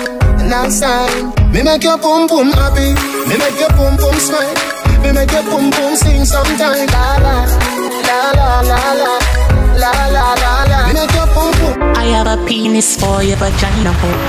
nice 0.46 0.78
time. 0.78 1.34
Me 1.50 1.66
make 1.66 1.82
your 1.82 1.98
pum 1.98 2.28
pum 2.30 2.54
happy. 2.54 2.94
Me 3.26 3.34
make 3.34 3.58
your 3.58 3.74
pum 3.74 3.98
pum 3.98 4.14
smile. 4.14 4.54
Me 5.02 5.10
make 5.10 5.32
your 5.34 5.42
pum 5.50 5.66
pum 5.74 5.96
sing 5.98 6.22
sometime. 6.24 6.86
La 6.94 7.18
la 7.18 7.42
la 8.06 8.20
la 8.38 8.62
la 8.70 8.78
la. 9.02 9.14
La 9.82 9.90
la 10.14 10.26
la 10.38 10.52
la. 10.70 10.78
Me 10.86 10.94
make 10.94 11.10
your 11.10 11.26
pum 11.34 11.50
pum. 11.58 11.74
I 11.98 12.06
have 12.14 12.30
a 12.30 12.38
penis 12.46 12.94
for 12.94 13.26
your 13.26 13.34
vagina 13.42 13.90
hole. 13.90 14.22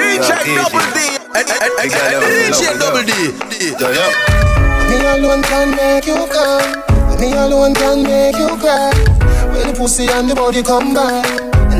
DJ 0.00 0.56
Double 0.56 0.88
D. 0.96 1.20
DJ 2.40 2.64
Double 2.80 3.04
D. 3.04 3.12
Me 4.88 4.96
alone 5.04 5.42
can 5.42 5.68
make 5.76 6.06
you 6.06 6.26
come. 6.32 6.83
Me 7.24 7.32
alone 7.32 7.72
can 7.72 8.02
make 8.02 8.36
you 8.36 8.52
cry. 8.60 8.92
When 9.56 9.72
the 9.72 9.74
pussy 9.78 10.04
and 10.12 10.28
the 10.28 10.34
body 10.34 10.62
come 10.62 10.92
back, 10.92 11.24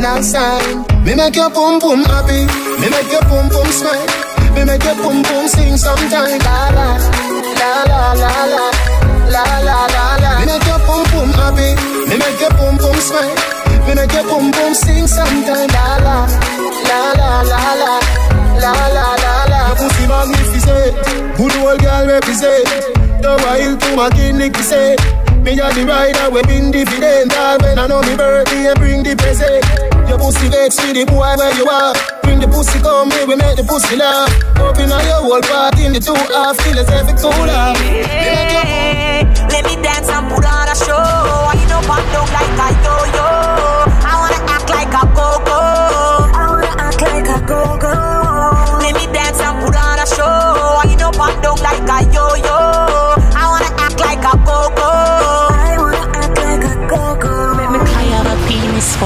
last 0.00 0.32
time. 0.32 0.89
Me 1.05 1.12
make 1.12 1.36
your 1.36 1.52
pum 1.52 1.76
pum 1.84 2.00
happy. 2.00 2.48
Me 2.81 2.89
make 2.89 3.12
your 3.12 3.20
pum 3.28 3.52
pum 3.52 3.68
smile. 3.68 4.08
Me 4.56 4.64
make 4.64 4.81
your 4.81 4.97
pum 5.05 5.20
pum 5.20 5.44
sing 5.44 5.76
sometime. 5.76 6.40
La 6.48 6.73
la 6.73 6.97
la 7.60 7.73
la 7.84 8.08
la 8.24 8.32
la 8.48 8.64
la 9.28 9.44
la 9.68 9.78
la 9.92 10.05
la. 10.16 10.32
Me 10.40 10.48
make 10.48 10.64
your 10.64 10.81
pum 10.89 11.05
pum 11.12 11.28
happy. 11.36 11.76
Me 12.08 12.16
make 12.16 12.40
your 12.40 12.55
pum 12.56 12.81
pum 12.81 12.97
smile. 13.05 13.36
Me 13.84 13.92
make 14.00 14.16
your 14.16 14.24
pum 14.24 14.48
pum 14.48 14.73
sing 14.73 15.05
sometime. 15.05 15.68
La 15.76 16.00
la 16.00 16.24
la 16.89 17.00
la 17.20 17.31
la 17.44 17.62
la 17.84 17.92
la 18.64 18.73
la 18.97 19.06
la 19.20 19.34
la. 19.52 19.60
Pussy 19.76 20.08
magnificent, 20.08 20.97
good 21.36 21.52
old 21.60 21.84
girl 21.84 22.05
represent. 22.08 22.64
The 23.20 23.36
wild 23.44 23.76
to 23.76 23.89
my 23.92 24.08
clinic 24.08 24.56
say. 24.64 24.97
Me 25.44 25.52
a 25.60 25.68
the 25.76 25.84
rider 25.84 26.31
we 26.32 26.40
bring 26.48 26.70
dividend 26.73 27.31
All 27.36 27.52
ah, 27.52 27.58
when 27.60 27.78
I 27.78 27.86
know 27.86 28.00
me 28.00 28.16
birthday 28.16 28.64
and 28.64 28.78
bring 28.81 29.02
the 29.05 29.12
present 29.12 29.60
Your 30.08 30.16
pussy 30.16 30.48
vex 30.48 30.81
with 30.81 30.97
the 30.97 31.05
boy 31.05 31.36
where 31.36 31.52
you 31.60 31.68
are 31.68 31.92
Bring 32.24 32.40
the 32.40 32.48
pussy 32.48 32.81
come 32.81 33.10
here 33.12 33.26
we 33.28 33.36
make 33.36 33.60
the 33.60 33.64
pussy 33.64 33.97
laugh 33.97 34.32
Open 34.56 34.89
on 34.89 35.05
your 35.05 35.20
whole 35.20 35.44
part 35.44 35.76
in 35.76 35.92
the 35.92 36.00
two 36.00 36.16
half 36.32 36.56
Feel 36.64 36.81
as 36.81 36.89
if 36.89 37.12
it 37.12 37.20
cool 37.20 37.44
off 37.52 37.76
Let 39.52 39.68
me 39.68 39.76
dance 39.84 40.08
and 40.08 40.32
put 40.32 40.48
on 40.48 40.66
a 40.66 40.74
show. 40.74 40.97
I 40.97 41.60
know 41.68 41.84
pop 41.84 42.00
dog 42.10 42.32
like. 42.32 42.56
I 42.56 42.73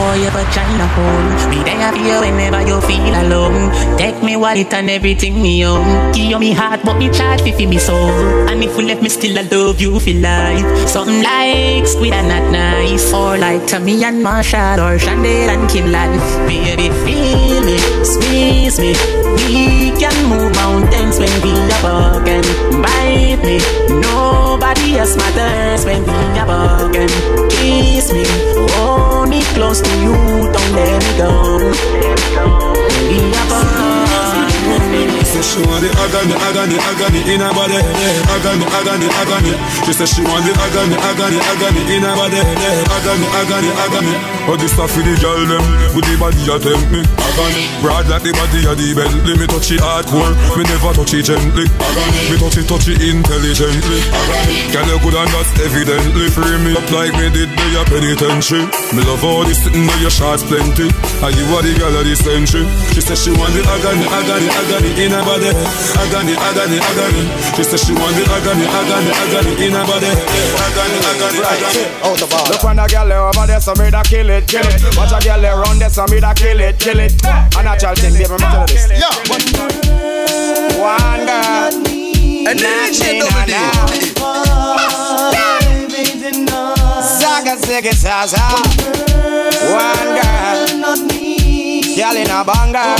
for 0.09 0.17
your 0.17 0.33
vagina 0.33 0.87
hole. 0.97 1.51
Be 1.51 1.61
there 1.69 1.93
for 1.93 2.01
you 2.01 2.17
whenever 2.25 2.63
you 2.67 2.81
feel 2.89 3.15
alone. 3.23 3.69
Take 3.99 4.23
me 4.23 4.37
wallet 4.37 4.73
and 4.73 4.89
everything 4.89 5.43
me 5.43 5.65
own. 5.67 6.13
Give 6.15 6.31
you 6.33 6.39
me 6.39 6.53
heart, 6.53 6.81
but 6.85 6.97
me 6.97 7.11
charge 7.11 7.43
fi 7.43 7.67
me 7.67 7.79
soul. 7.79 8.49
And 8.49 8.65
if 8.65 8.77
you 8.79 8.87
left 8.87 9.03
me 9.03 9.11
still, 9.11 9.39
I 9.39 9.43
love 9.43 9.81
you 9.81 10.01
for 10.01 10.15
life. 10.15 10.89
Something 10.89 11.23
like 11.23 11.87
squid 11.87 12.13
and 12.13 12.29
not 12.29 12.47
nice, 12.51 13.13
or 13.13 13.37
like 13.37 13.67
Tommy 13.67 14.03
and 14.05 14.23
Marshall, 14.23 14.81
or 14.81 14.99
Chandel 14.99 15.51
and 15.55 15.69
Kim 15.71 15.85
Kimlan. 15.89 16.13
Baby, 16.49 16.89
feel 17.05 17.61
me, 17.69 17.77
squeeze 18.13 18.79
me. 18.81 18.93
We 19.37 19.93
can 20.01 20.17
move 20.31 20.53
mountains 20.55 21.19
when 21.19 21.35
we 21.45 21.53
are 21.77 21.83
walking. 21.85 22.47
Bite 22.83 23.43
me, 23.45 23.59
nobody 24.01 24.97
else 24.99 25.17
matters 25.17 25.85
when 25.85 26.03
we 26.03 26.19
are 26.41 26.49
walking. 26.53 27.13
Kiss 27.51 28.13
me, 28.13 28.25
hold 28.73 29.29
me 29.29 29.43
close 29.55 29.81
to 29.81 29.98
you, 30.03 30.13
don't 30.53 30.73
let 30.73 31.03
me 31.05 31.13
go. 31.19 31.31
We 33.09 33.35
are 33.35 33.51
walking. 33.51 33.88
Say 35.29 35.45
she 35.45 35.61
want 35.61 35.85
the 35.85 35.93
agony, 35.93 36.33
agony, 36.41 36.77
agony 36.81 37.21
in 37.29 37.45
her 37.45 37.53
body. 37.53 37.77
Agony, 37.77 38.65
agony, 38.65 39.09
agony. 39.13 39.53
She 39.85 39.93
say 39.93 40.09
she 40.09 40.25
want 40.25 40.41
the 40.49 40.57
agony, 40.57 40.97
agony, 40.97 41.37
agony 41.53 41.83
in 41.93 42.01
her 42.01 42.17
body. 42.17 42.41
Agony, 42.41 43.27
agony, 43.37 43.71
agony. 43.77 44.15
Oh, 44.49 44.57
this 44.57 44.73
stuff 44.73 44.89
for 44.89 45.05
the 45.05 45.13
girl 45.21 45.45
them 45.45 45.61
with 45.93 46.09
the 46.09 46.17
body 46.17 46.41
you 46.49 46.57
tempt 46.57 46.89
me. 46.89 47.05
Agony, 47.05 47.69
broad 47.85 48.09
like 48.09 48.25
the 48.25 48.33
body 48.33 48.65
of 48.65 48.81
the 48.81 48.89
Bentley. 48.97 49.37
Me 49.37 49.45
touch 49.45 49.69
it 49.69 49.85
hardcore, 49.85 50.33
me 50.57 50.65
never 50.65 50.97
touch 50.97 51.13
it 51.13 51.29
gently. 51.29 51.69
Agony, 51.77 52.21
me 52.33 52.37
touch 52.41 52.57
it, 52.57 52.65
touch 52.65 52.89
it 52.89 52.97
intelligently. 53.05 54.01
Agony, 54.09 54.57
girl 54.73 54.89
you 54.89 54.99
good 55.05 55.17
and 55.21 55.29
that's 55.29 55.53
evidently 55.61 56.33
free 56.33 56.57
me 56.65 56.73
up 56.73 56.89
like 56.89 57.13
me 57.21 57.29
did 57.29 57.53
the 57.53 57.67
your 57.77 57.85
penitentiary. 57.85 58.65
Me 58.97 59.05
love 59.05 59.21
all 59.21 59.45
this 59.45 59.61
sitting 59.61 59.85
on 59.85 60.01
your 60.01 60.09
shots 60.09 60.41
plenty. 60.49 60.89
And 61.21 61.33
you 61.37 61.45
are 61.53 61.61
the 61.61 61.77
girl 61.77 61.93
of 61.93 62.09
the 62.09 62.17
century. 62.17 62.65
She 62.97 63.05
say 63.05 63.13
she 63.13 63.31
want 63.37 63.53
the 63.53 63.61
agony, 63.61 64.09
agony, 64.09 64.49
agony 64.49 64.91
in 65.05 65.13
her 65.13 65.18
body. 65.25 65.51
Agony, 65.99 66.35
agony, 66.37 66.79
agony. 66.79 67.25
She 67.57 67.63
say 67.65 67.79
she 67.79 67.93
want 67.95 68.15
the 68.17 68.25
agony, 68.29 68.67
agony, 68.67 69.11
agony 69.11 69.53
in 69.67 69.73
her 69.73 69.85
body. 69.87 70.11
Agony, 70.11 70.99
agony, 71.11 71.41
agony. 71.43 71.85
Out 72.05 72.19
the 72.19 72.27
bar. 72.27 72.45
Look 72.51 72.63
when 72.63 72.79
a 72.79 72.87
girl 72.87 73.13
over 73.13 73.47
there, 73.47 73.61
so 73.61 73.75
me 73.75 73.91
da 73.91 74.03
kill 74.03 74.31
it, 74.31 74.47
kill 74.47 74.67
it. 74.67 74.83
Watch 74.97 75.13
a 75.13 75.19
girl 75.25 75.45
around 75.45 75.79
there, 75.79 75.91
so 75.91 76.07
me 76.07 76.21
da 76.21 76.35
kill 76.35 76.61
it, 76.61 76.79
kill 76.79 76.99
it. 77.01 77.15
A 77.25 77.63
natural 77.63 77.95
thing, 77.95 78.15
baby, 78.15 78.31
me 78.31 78.39
tell 78.39 78.61
you 78.63 78.67
this. 78.67 78.89
Yeah. 78.91 79.13
One 80.79 81.27
girl. 81.27 81.73
And 82.49 82.59
then 82.59 82.95
she 82.95 83.19
double 83.21 83.45
D. 83.45 83.53
Zaga 87.19 87.57
ziggy 87.57 87.93
zaza. 87.93 88.39
One 89.73 90.09
girl. 90.17 91.38
Girl 91.99 92.15
in 92.15 92.31
a 92.31 92.45
banger. 92.47 92.95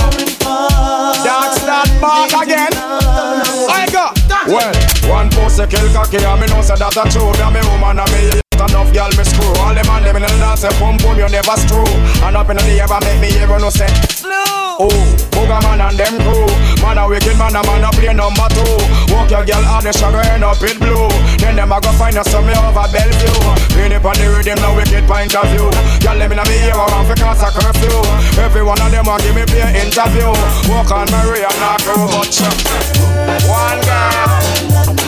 Dark 1.23 1.55
start 1.55 1.87
back 2.03 2.35
again. 2.43 2.75
I 2.75 3.87
go. 3.95 4.11
Well, 4.51 4.75
one 5.07 5.31
pussy 5.31 5.69
kill 5.71 5.87
cocky, 5.95 6.17
and 6.19 6.41
me 6.41 6.49
know 6.49 6.61
say 6.63 6.75
that 6.75 6.99
a 6.99 7.07
true. 7.07 7.31
A 7.31 7.47
me 7.47 7.63
woman, 7.71 8.03
and 8.03 8.11
me 8.11 8.43
enough 8.59 8.91
girl 8.91 9.07
me 9.15 9.23
screw. 9.23 9.55
All 9.63 9.71
the 9.71 9.87
man 9.87 10.03
them 10.03 10.17
in 10.17 10.23
the 10.23 10.29
dance 10.43 10.67
pum 10.83 10.99
pum, 10.99 11.15
you 11.15 11.31
never 11.31 11.57
screw. 11.63 11.87
And 12.27 12.35
up 12.35 12.51
in 12.51 12.57
the 12.59 12.75
air, 12.75 12.91
make 12.91 13.21
me 13.23 13.31
hear 13.39 13.47
no 13.47 13.71
say. 13.71 13.87
Oh, 14.81 14.91
Booga 15.35 15.59
man 15.63 15.83
and 15.83 15.99
them 15.99 16.15
crew 16.23 16.47
Man 16.87 17.03
a 17.03 17.09
wicked 17.11 17.35
man, 17.35 17.51
a 17.51 17.63
man 17.67 17.83
a 17.83 17.91
play 17.91 18.15
number 18.15 18.47
two 18.55 18.79
Walk 19.11 19.27
your 19.27 19.43
girl 19.43 19.65
out 19.67 19.83
the 19.83 19.91
sugar 19.91 20.23
end 20.23 20.47
up 20.47 20.63
it 20.63 20.79
blue 20.79 21.11
Then 21.39 21.57
them 21.57 21.73
a 21.73 21.81
go 21.81 21.91
find 21.93 22.17
us 22.17 22.31
some 22.31 22.45
over 22.45 22.89
Bellevue. 22.93 23.29
On 24.09 24.15
the 24.15 24.31
rhythm, 24.31 24.57
no 24.63 24.75
wicked 24.75 25.05
point 25.07 25.35
of 25.35 25.45
view. 25.51 25.69
Girl, 26.01 26.17
them 26.17 26.33
in 26.33 26.39
a 26.39 26.45
me 26.49 26.65
ear 26.65 26.73
around 26.73 27.05
for 27.05 27.17
cause 27.19 27.43
a 27.43 27.51
curfew. 27.51 27.93
Every 28.41 28.63
one 28.63 28.81
of 28.81 28.91
them 28.91 29.09
a 29.09 29.19
give 29.19 29.35
me 29.35 29.45
play 29.45 29.69
interview. 29.85 30.33
Walk 30.71 30.93
on 30.93 31.11
Maria, 31.11 31.51
not 31.61 31.83
crew, 31.83 32.09
One 33.51 33.81
girl, 33.85 35.08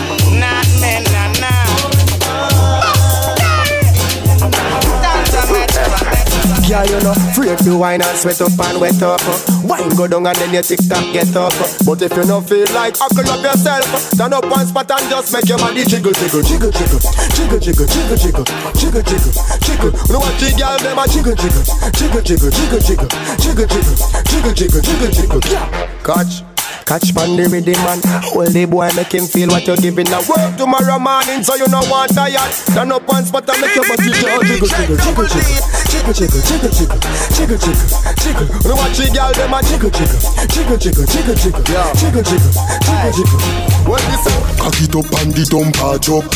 Girl, 6.70 6.86
you 6.86 7.02
know, 7.02 7.10
afraid 7.10 7.58
to 7.66 7.76
wine 7.76 8.00
and 8.00 8.16
sweat 8.16 8.40
up 8.40 8.54
and 8.54 8.80
wet 8.80 9.02
up. 9.02 9.18
Wine 9.66 9.88
go 9.98 10.06
down 10.06 10.24
and 10.24 10.36
then 10.38 10.54
your 10.54 10.62
tick 10.62 10.78
tock 10.86 11.02
get 11.12 11.34
up. 11.34 11.50
But 11.84 12.00
if 12.00 12.14
you 12.14 12.22
don't 12.22 12.46
feel 12.46 12.62
like 12.70 12.94
huckle 12.96 13.26
up 13.26 13.42
yourself, 13.42 13.82
stand 14.14 14.34
up 14.34 14.46
one 14.46 14.64
spot 14.68 14.88
and 14.88 15.10
just 15.10 15.32
make 15.34 15.48
your 15.48 15.58
body 15.58 15.82
jiggle, 15.82 16.12
jiggle, 16.12 16.42
jiggle, 16.46 16.70
jiggle, 16.70 17.02
jiggle, 17.34 17.58
jiggle, 17.58 17.86
jiggle, 17.90 18.16
jiggle, 18.22 18.46
jiggle, 18.78 19.02
jiggle, 19.02 19.34
jiggle. 19.66 19.90
You 19.98 20.12
know 20.14 20.22
what 20.22 20.38
the 20.38 20.48
girl 20.54 20.78
them 20.78 20.98
a 21.02 21.04
jiggle, 21.10 21.34
jiggle, 21.34 21.66
jiggle, 21.90 22.22
jiggle, 22.22 22.50
jiggle, 22.54 22.78
jiggle, 22.78 23.08
jiggle, 23.42 23.66
jiggle, 23.66 24.54
jiggle, 24.54 24.80
jiggle, 24.80 25.10
jiggle, 25.10 25.40
jiggle. 25.42 25.70
Catch. 26.06 26.49
Catch 26.90 27.14
pan 27.14 27.38
the 27.38 27.46
rhythm 27.46 27.78
man. 27.86 28.02
Hold 28.34 28.50
the 28.50 28.66
boy 28.66 28.90
make 28.98 29.14
him 29.14 29.22
feel 29.22 29.46
what 29.54 29.62
you're 29.62 29.78
giving. 29.78 30.10
Now 30.10 30.26
work 30.26 30.58
tomorrow 30.58 30.98
morning 30.98 31.46
so 31.46 31.54
you 31.54 31.70
know 31.70 31.86
want 31.86 32.10
tired 32.10 32.50
Stand 32.50 32.90
up 32.90 33.06
one 33.06 33.22
spot 33.22 33.46
and 33.46 33.62
make 33.62 33.78
your 33.78 33.86
body 33.86 34.10
jiggle 34.10 34.42
Jiggle, 34.42 34.66
jiggle, 34.66 34.98
jiggle, 34.98 35.30
jiggle 35.30 35.70
Jiggle, 35.86 36.14
jiggle, 36.18 36.42
jiggle, 36.42 36.72
jiggle 36.74 36.98
Jiggle, 37.30 37.60
jiggle, 37.62 38.46
You 38.66 38.74
what 38.74 38.90
the 38.90 39.06
girl 39.06 39.30
them 39.38 39.54
a 39.54 39.62
jiggle, 39.62 39.94
jiggle. 39.94 40.18
Jiggle, 40.50 40.78
jiggle, 40.82 41.06
jiggle, 41.06 41.38
jiggle. 41.38 41.62
Jiggle, 41.94 42.26
jiggle, 42.26 42.52
jiggle, 42.58 43.12
jiggle. 43.14 43.38
What 43.86 44.02
this 44.10 44.26
say? 44.26 44.34
Cock 44.58 44.82
it 44.82 44.90
up 44.98 45.06
and 45.22 45.30
the 45.30 45.46
dump 45.46 45.78
a 45.78 45.94
drop. 45.94 46.26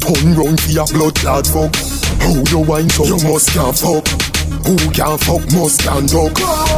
Turn 0.00 0.32
round 0.32 0.56
for 0.64 0.72
your 0.72 0.88
blood 0.96 1.12
clot 1.20 1.44
fuck. 1.44 1.76
How 2.24 2.40
you 2.48 2.64
wine 2.64 2.88
so 2.88 3.04
you 3.04 3.20
must 3.28 3.52
can't 3.52 3.76
fuck. 3.76 4.29
Who 4.66 4.76
can 4.90 5.18
fuck 5.18 5.44
must 5.54 5.82
stand 5.82 6.10
up. 6.14 6.34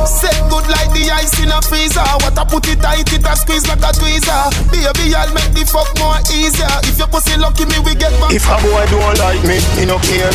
Set 0.09 0.37
good 0.49 0.67
like 0.69 0.91
the 0.93 1.09
ice 1.13 1.37
in 1.43 1.51
a 1.51 1.61
freezer. 1.63 2.05
What 2.23 2.39
I 2.39 2.45
put 2.45 2.69
it 2.69 2.81
tight, 2.81 3.13
it 3.13 3.25
a 3.25 3.35
squeeze 3.37 3.67
like 3.69 3.83
a 3.83 3.93
tweezer. 3.93 4.53
Baby, 4.71 5.15
I'll 5.15 5.33
make 5.33 5.53
the 5.53 5.65
fuck 5.69 5.91
more 5.99 6.19
easier. 6.33 6.69
If 6.85 6.99
your 6.99 7.09
pussy 7.09 7.37
lucky, 7.37 7.65
me 7.67 7.79
we 7.85 7.95
get 7.95 8.13
back. 8.21 8.33
If 8.33 8.49
a 8.49 8.57
boy 8.61 8.85
don't 8.91 9.19
like 9.19 9.43
me, 9.45 9.61
me 9.77 9.87
no 9.87 9.99
care. 9.99 10.33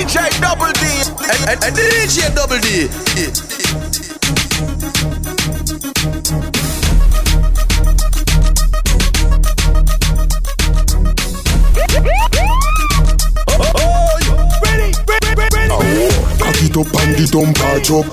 DJ 0.00 0.40
Double 0.40 0.72
D. 0.72 0.84
And, 1.28 1.40
and, 1.50 1.64
and 1.64 1.76
DJ 1.76 2.34
Double 2.34 2.58
D. 6.56 6.59
Cock 15.70 16.62
it 16.62 16.76
up 16.76 16.90
and 17.00 17.14
the 17.14 17.26
dumper 17.30 17.82
drop. 17.84 18.06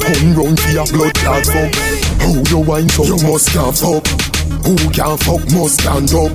Come 0.00 0.34
round 0.34 0.58
for 0.58 0.70
your 0.70 0.86
blood 0.86 1.14
clot 1.14 1.46
fuck. 1.46 1.74
How 2.20 2.42
you 2.50 2.58
wine 2.58 2.88
so 2.88 3.04
you 3.04 3.18
must 3.22 3.50
can't 3.50 3.76
fuck. 3.76 4.37
Who 4.64 4.76
can 4.92 5.16
fuck 5.18 5.44
must 5.52 5.80
stand 5.80 6.12
up. 6.12 6.32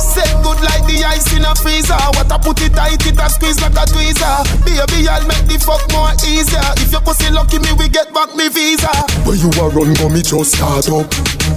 Set 0.00 0.30
good 0.42 0.60
like 0.64 0.84
the 0.88 1.04
ice 1.04 1.32
in 1.36 1.44
a 1.44 1.54
freezer. 1.56 1.98
What 2.16 2.30
I 2.32 2.38
put 2.38 2.60
it 2.62 2.72
tight, 2.72 3.04
it 3.06 3.18
a 3.18 3.28
squeeze 3.28 3.60
like 3.60 3.76
a 3.76 3.84
tweezer. 3.88 4.36
Baby, 4.64 5.08
I'll 5.08 5.24
make 5.26 5.46
the 5.48 5.58
fuck 5.60 5.84
more 5.92 6.12
easier. 6.24 6.64
If 6.80 6.92
your 6.92 7.00
pussy 7.00 7.30
lucky, 7.30 7.58
me 7.58 7.72
we 7.76 7.88
get 7.88 8.12
back 8.12 8.34
me 8.34 8.48
visa. 8.48 8.92
Where 9.24 9.36
you 9.36 9.52
a 9.60 9.68
run, 9.68 9.92
go 9.94 10.08
me 10.08 10.22
just 10.22 10.56
start 10.56 10.88
up. 10.88 11.08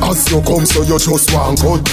As 0.04 0.30
you 0.32 0.42
come, 0.44 0.66
so 0.66 0.84
you 0.84 1.00
just 1.00 1.32
want 1.34 1.60
cut. 1.60 1.84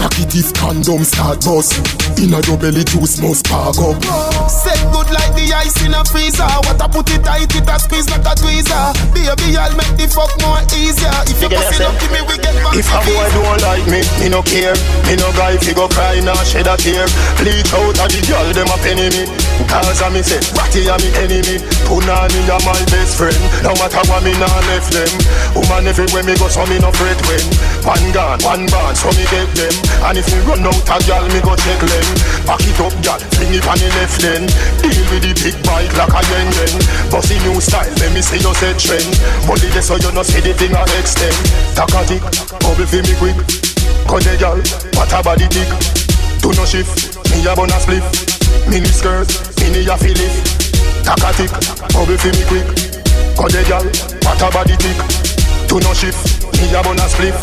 Cocky 0.00 0.24
teeth 0.24 0.52
condom 0.56 1.04
start 1.04 1.44
bust. 1.44 1.76
Inna 2.16 2.40
your 2.48 2.56
belly 2.56 2.84
juice 2.84 3.20
must 3.20 3.44
park 3.48 3.76
up. 3.80 4.00
Set 4.48 4.80
good 4.92 5.08
like 5.12 5.32
the 5.36 5.52
ice 5.52 5.76
in 5.84 5.92
a 5.92 6.00
freezer. 6.08 6.48
What 6.64 6.80
I 6.80 6.88
put 6.88 7.10
it 7.12 7.20
tight, 7.20 7.52
it 7.52 7.68
a 7.68 7.76
squeeze 7.76 8.08
like 8.08 8.24
a 8.24 8.32
tweezer. 8.32 8.96
Baby, 9.12 9.56
I'll 9.60 9.76
make 9.76 9.92
the 10.00 10.08
fuck 10.08 10.32
more 10.40 10.60
easier. 10.72 11.12
If 11.28 11.40
your 11.44 11.52
pussy 11.52 11.84
lucky, 11.84 12.08
me 12.16 12.20
we 12.24 12.36
get 12.40 12.56
back 12.64 12.76
If 12.80 12.88
me 12.88 12.96
a 12.96 13.00
boy 13.04 13.28
visa. 13.28 13.49
Don't 13.50 13.62
like 13.66 13.86
me, 13.90 14.00
me 14.22 14.28
no 14.30 14.42
care. 14.42 14.74
Me 15.10 15.18
no 15.18 15.26
guy 15.34 15.56
fi 15.58 15.74
go 15.74 15.88
cry 15.88 16.20
nor 16.22 16.38
shed 16.46 16.70
a 16.70 16.76
tear. 16.78 17.06
Bleach 17.38 17.72
out 17.74 17.98
a 17.98 18.06
the 18.06 18.20
girl 18.30 18.46
them 18.54 18.70
a 18.70 18.76
penny 18.78 19.10
me. 19.10 19.26
Cause 19.66 20.02
a 20.02 20.08
me 20.10 20.22
say, 20.22 20.38
Ratty 20.54 20.86
a 20.86 20.94
me 21.02 21.10
enemy. 21.18 21.58
Punani 21.86 22.40
a 22.46 22.56
my 22.62 22.78
best 22.90 23.18
friend. 23.18 23.38
No 23.66 23.74
matter 23.74 24.02
what 24.06 24.22
me 24.22 24.32
nah 24.38 24.60
left 24.70 24.94
them. 24.94 25.10
Woman 25.58 25.90
everywhere 25.90 26.22
me 26.22 26.38
go 26.38 26.46
so 26.46 26.62
me 26.70 26.78
no 26.78 26.94
fret 26.94 27.18
when. 27.26 27.42
One 27.82 28.06
gun, 28.14 28.38
one 28.46 28.64
band, 28.70 28.94
so 28.94 29.10
me 29.18 29.26
get 29.26 29.50
them. 29.58 29.74
And 30.06 30.18
if 30.18 30.30
me 30.30 30.38
run 30.46 30.62
out 30.62 30.86
a 30.86 30.96
girl, 31.02 31.26
me 31.26 31.40
go 31.42 31.58
check 31.58 31.80
them. 31.82 32.06
Back 32.46 32.62
it 32.62 32.78
up, 32.78 32.94
girl, 33.02 33.20
fling 33.34 33.54
it 33.56 33.66
on 33.66 33.78
the 33.82 33.88
left 33.98 34.20
then. 34.22 34.46
Deal 34.78 35.02
with 35.10 35.26
the 35.26 35.32
big 35.42 35.56
bike 35.66 35.90
like 35.98 36.14
a 36.14 36.22
yen 36.30 36.46
yen. 36.54 36.74
Bossy 37.10 37.34
new 37.42 37.58
style, 37.58 37.90
let 37.98 38.14
me 38.14 38.22
see 38.22 38.38
you 38.38 38.54
set 38.54 38.78
trend. 38.78 39.10
Bully 39.48 39.68
this 39.74 39.90
so 39.90 39.98
you 39.98 40.12
no 40.14 40.22
see 40.22 40.38
the 40.38 40.54
thing 40.54 40.76
a 40.76 40.82
extend. 41.00 41.34
Takatik, 41.74 42.22
bubble 42.62 42.86
fi 42.86 43.02
me 43.02 43.14
quick. 43.18 43.39
Cause 44.08 44.24
the 44.24 44.36
girl, 44.38 44.58
what 44.96 45.12
a 45.12 45.22
body 45.22 45.46
tick. 45.48 45.68
Do 46.40 46.52
no 46.56 46.64
shift, 46.64 47.20
me 47.30 47.44
a 47.46 47.54
bun 47.54 47.70
a 47.70 47.78
spliff. 47.78 48.04
Mini 48.68 48.88
skirt, 48.88 49.28
mini 49.60 49.86
a 49.86 49.96
fi 49.96 50.14
lift. 50.16 50.72
Takatik, 51.04 51.52
bubble 51.92 52.16
fi 52.16 52.30
me 52.32 52.42
quick. 52.48 52.66
Cause 53.36 53.52
the 53.52 53.62
girl, 53.68 53.84
what 54.24 54.40
a 54.40 54.48
body 54.50 54.76
tick. 54.80 54.98
Do 55.68 55.80
no 55.80 55.92
shift, 55.94 56.48
me 56.58 56.72
a 56.74 56.82
bun 56.82 56.98
a 56.98 57.06
spliff. 57.06 57.36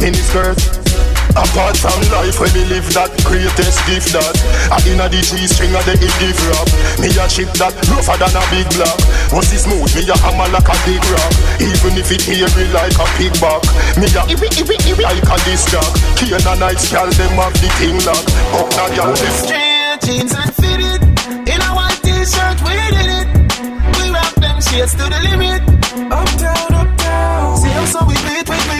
Mini 0.00 0.18
skirt, 0.18 0.56
Apart 1.30 1.76
from 1.78 1.98
life 2.10 2.38
when 2.42 2.50
we 2.54 2.64
live 2.66 2.86
that 2.94 3.10
greatest 3.22 3.78
gift 3.86 4.10
that. 4.14 4.34
I 4.70 4.82
inna 4.90 5.06
the 5.06 5.22
G 5.22 5.46
string 5.46 5.74
of 5.74 5.84
the 5.86 5.94
hip 5.94 6.10
give 6.18 6.40
rap 6.50 6.68
Me 6.98 7.08
a 7.14 7.24
chip 7.30 7.50
that 7.62 7.74
rougher 7.86 8.18
than 8.18 8.34
a 8.34 8.42
big 8.50 8.66
block. 8.74 8.98
Once 9.30 9.54
it 9.54 9.62
smooth 9.62 9.90
me 9.94 10.02
a 10.10 10.16
hammer 10.18 10.50
like 10.50 10.66
a 10.66 10.76
big 10.82 11.02
rock. 11.10 11.32
Even 11.62 11.94
if 11.94 12.10
it 12.10 12.26
hairy 12.26 12.66
like 12.74 12.98
a 12.98 13.06
pig 13.14 13.34
back. 13.38 13.62
Me 13.94 14.10
a 14.10 14.22
iwi 14.26 14.48
iwi 14.58 14.76
iwi. 14.90 15.02
like 15.06 15.30
a 15.30 15.36
disc 15.46 15.70
jack 15.70 15.90
Kane 16.18 16.34
a 16.34 16.52
nice 16.58 16.90
gal 16.90 17.06
them 17.06 17.38
have 17.38 17.54
the 17.62 17.68
thing 17.78 17.98
lock. 18.02 18.24
Up 18.58 18.68
na 18.74 18.84
gal 18.94 19.14
lift 19.14 19.46
Straight 19.46 19.80
jeans 20.02 20.34
and 20.34 20.52
fitted. 20.54 21.00
In 21.46 21.60
a 21.62 21.70
white 21.74 22.00
t-shirt, 22.02 22.58
we 22.66 22.74
did 22.94 23.10
it. 23.20 23.28
We 23.96 24.10
rock 24.10 24.34
them 24.42 24.58
shades 24.60 24.92
to 24.98 25.04
the 25.06 25.20
limit. 25.30 25.62
Up 26.10 26.30
down, 26.38 26.74
up 26.74 26.90
down. 26.98 27.56
See 27.58 27.70
how 27.70 27.84
so 27.86 28.00
we 28.06 28.14
beat 28.26 28.40
up 28.40 28.50
both 28.50 28.66
more 28.68 28.79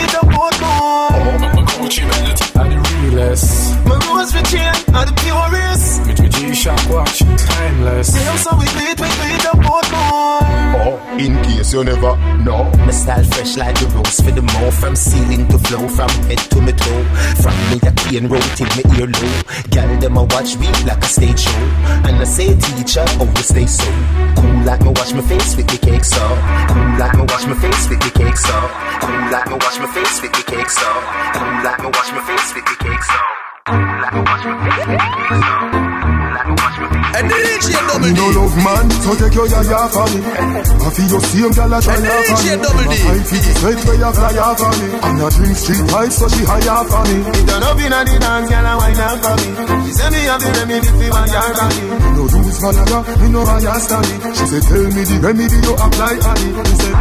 Gucci 1.90 2.06
belt 2.08 2.56
and 2.56 2.72
the 2.72 2.78
realest. 3.02 3.74
My 3.84 3.98
rose 4.06 4.30
for 4.30 4.42
chain 4.46 4.74
are 4.94 5.06
the 5.06 5.14
purest 5.18 6.06
With 6.06 6.20
my 6.20 6.28
G-Shock 6.28 6.88
watch, 6.88 7.18
timeless. 7.18 8.14
See 8.14 8.22
how 8.22 8.36
so 8.36 8.56
we 8.56 8.66
beat, 8.78 9.00
we 9.00 9.10
beat 9.18 9.46
up 9.46 9.58
both 9.58 9.90
more. 9.90 10.38
Oh, 10.78 11.18
in 11.18 11.34
case 11.42 11.72
you 11.72 11.82
never 11.82 12.14
know. 12.44 12.70
My 12.86 12.92
style 12.92 13.24
fresh 13.24 13.56
like 13.56 13.74
the 13.80 13.86
rose 13.88 14.20
for 14.20 14.30
the 14.30 14.42
more 14.42 14.70
From 14.70 14.94
ceiling 14.94 15.48
to 15.48 15.58
flow, 15.58 15.88
from 15.88 16.10
head 16.30 16.38
to 16.54 16.60
my 16.60 16.70
toe. 16.70 17.04
From 17.42 17.58
me 17.70 17.80
a 17.82 17.92
cane 18.06 18.28
road 18.28 18.46
till 18.54 18.70
me 18.78 18.84
ear 18.94 19.10
low. 19.10 19.42
Girl 19.74 19.90
them 19.98 20.16
a 20.16 20.22
watch 20.30 20.56
me 20.58 20.68
like 20.86 21.02
a 21.02 21.10
stage 21.10 21.40
show. 21.40 21.64
And 22.06 22.22
I 22.22 22.24
say 22.24 22.54
teacher, 22.54 23.04
always 23.18 23.46
stay 23.46 23.66
so 23.66 23.90
Cool 24.38 24.49
like 24.64 24.80
me 24.82 24.92
wash 24.96 25.12
my 25.12 25.22
face 25.22 25.56
with 25.56 25.66
the 25.66 25.78
cake 25.78 26.04
so. 26.04 26.22
Cool 26.68 26.98
like 26.98 27.14
me 27.14 27.22
wash 27.28 27.46
my 27.46 27.54
face 27.54 27.88
with 27.88 28.00
the 28.00 28.10
cake 28.10 28.36
so. 28.36 28.56
Cool 29.00 29.30
like 29.30 29.46
me 29.48 29.54
wash 29.54 29.78
my 29.78 29.86
face 29.86 30.22
with 30.22 30.32
the 30.32 30.42
cake 30.42 30.70
so. 30.70 30.88
Cool 31.34 31.64
like 31.64 31.78
me 31.80 31.86
wash 31.86 32.10
my 32.12 32.22
face 32.28 32.54
with 32.54 32.64
the 32.64 32.76
cake 32.84 33.02
so. 33.02 33.18
Cool 33.66 33.78
like 34.02 34.14
me 34.14 34.20
wash 34.20 34.44
my 34.44 34.56
face 34.64 34.86
with 34.86 34.98
the 34.98 35.10
cake 35.16 36.14
so 36.14 36.19
Cool 36.30 36.38
like 36.38 36.46
me 36.46 36.54
wash 36.62 36.78
my 36.78 36.86
face 36.94 37.16
And 37.18 37.26
the 37.26 37.36
DJ 37.42 37.66
Double 37.74 37.98
Me 37.98 38.10
D. 38.14 38.18
no 38.22 38.26
love 38.38 38.54
man, 38.62 38.86
so 39.02 39.10
take 39.18 39.34
your 39.34 39.48
yaya 39.50 39.80
for 39.90 40.06
me. 40.14 40.20
I 40.22 40.88
feel 40.94 41.08
your 41.10 41.22
same 41.26 41.52
gal 41.58 41.74
a 41.74 41.78
try 41.82 41.96
And 41.98 42.06
off 42.06 42.30
on 42.30 42.38
DJ 42.38 42.46
me. 42.46 42.62
Double 42.62 42.86
D. 42.86 42.94
I 42.94 43.18
feel 43.26 43.42
the 43.42 43.52
sweat 43.58 43.80
where 43.82 43.98
you 43.98 44.10
fly 44.14 44.38
off 44.38 44.62
on 44.62 44.74
me. 44.78 44.86
And 44.94 45.18
I 45.18 45.28
drink 45.34 45.56
street 45.58 45.84
pipe 45.90 46.12
so 46.14 46.26
she 46.30 46.42
high 46.46 46.68
off 46.70 46.90
on 46.94 47.04
me 47.10 47.16
It 47.34 47.46
done 47.50 47.66
up 47.66 47.80
inna 47.82 48.00
the 48.06 48.14
dance, 48.22 48.46
girl, 48.46 48.66
and 48.70 48.78
wine 48.78 49.00
up 49.02 49.18
for 49.18 49.34
me. 49.42 49.48
She 49.82 49.90
say 49.90 50.08
me 50.14 50.20
have 50.30 50.38
the 50.38 50.50
remedy 50.54 50.90
for 50.94 51.10
one 51.10 51.30
yard 51.34 51.54
for 51.58 51.68
me 51.74 51.82
No 52.14 52.22
use 52.30 52.58
Viagra, 52.62 52.98
me 53.18 53.26
no 53.34 53.40
Viagra 53.42 53.74
stanny 53.82 54.14
She 54.38 54.44
say 54.54 54.60
tell 54.70 54.86
me 54.86 55.02
the 55.02 55.16
remedy 55.18 55.58
you 55.66 55.74
apply 55.74 56.14
on 56.14 56.38
it 56.46 56.54
Me 56.54 56.74
say 56.78 56.94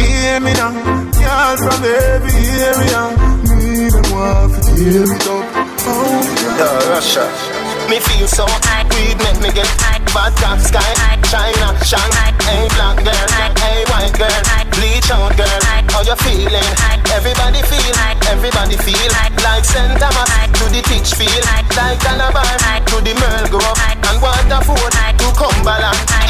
Hear 0.00 0.40
me 0.40 0.52
now, 0.56 0.72
girl 0.72 1.56
from 1.56 1.84
every 1.84 2.32
area. 2.64 3.02
Me 3.48 3.88
them 3.88 4.06
want 4.12 4.52
to 4.52 4.60
tear 4.76 5.04
it 5.04 5.26
up. 5.26 5.44
Oh 5.88 6.36
Yo, 6.58 6.90
Russia. 6.90 7.55
Me 7.86 8.00
feel 8.00 8.26
so 8.26 8.44
high. 8.66 8.82
weed 8.98 9.14
make 9.22 9.38
me 9.38 9.50
get 9.54 9.70
bad 10.10 10.34
top 10.42 10.58
sky. 10.58 10.82
China, 11.30 11.70
shine 11.86 12.10
Hey 12.42 12.66
black 12.74 12.98
girl, 12.98 13.26
hey 13.62 13.86
white 13.86 14.10
girl. 14.18 14.42
Bleach 14.74 15.10
out 15.14 15.30
girl, 15.38 15.60
how 15.94 16.02
you 16.02 16.16
feeling? 16.18 16.66
Everybody 17.14 17.62
feel, 17.62 17.94
everybody 18.26 18.76
feel. 18.82 19.10
Like 19.38 19.64
St. 19.64 19.98
Thomas 20.02 20.50
to 20.58 20.64
the 20.74 20.82
teach 20.82 21.14
feel 21.14 21.42
Like 21.46 21.70
Calabar. 22.02 22.42
To 22.90 22.96
the 23.00 23.14
Merl 23.14 23.46
Grove 23.50 23.78
And 24.10 24.20
Waterford 24.20 24.92
to 25.18 25.28
Cumberland 25.38 26.25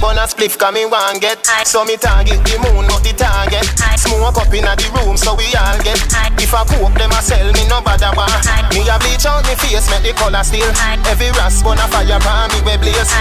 Bun 0.00 0.16
a 0.16 0.24
spliff 0.24 0.56
cause 0.56 0.72
me 0.72 0.86
want 0.86 1.20
get. 1.20 1.44
So 1.68 1.84
me 1.84 1.96
target 1.96 2.40
the 2.48 2.56
moon 2.64 2.88
not 2.88 3.04
the 3.04 3.12
target. 3.12 3.68
Smoke 4.00 4.32
up 4.32 4.48
inna 4.48 4.72
the 4.72 4.88
room 4.96 5.16
so 5.16 5.36
we 5.36 5.44
all 5.52 5.76
get. 5.84 6.00
If 6.40 6.56
I 6.56 6.64
coke 6.64 6.96
them 6.96 7.12
a 7.12 7.20
sell 7.20 7.52
me 7.52 7.68
no 7.68 7.84
bother 7.84 8.08
want 8.16 8.32
Me 8.72 8.80
a 8.88 8.96
bleach 8.96 9.28
out 9.28 9.44
me 9.44 9.54
face 9.60 9.86
make 9.92 10.02
the 10.08 10.12
color 10.16 10.42
still 10.42 10.72
Every 11.04 11.28
rasp 11.36 11.66
on 11.66 11.76
a 11.78 11.86
fire 11.92 12.18
pan 12.18 12.48
me 12.50 12.64
we 12.64 12.74
blaze. 12.80 13.12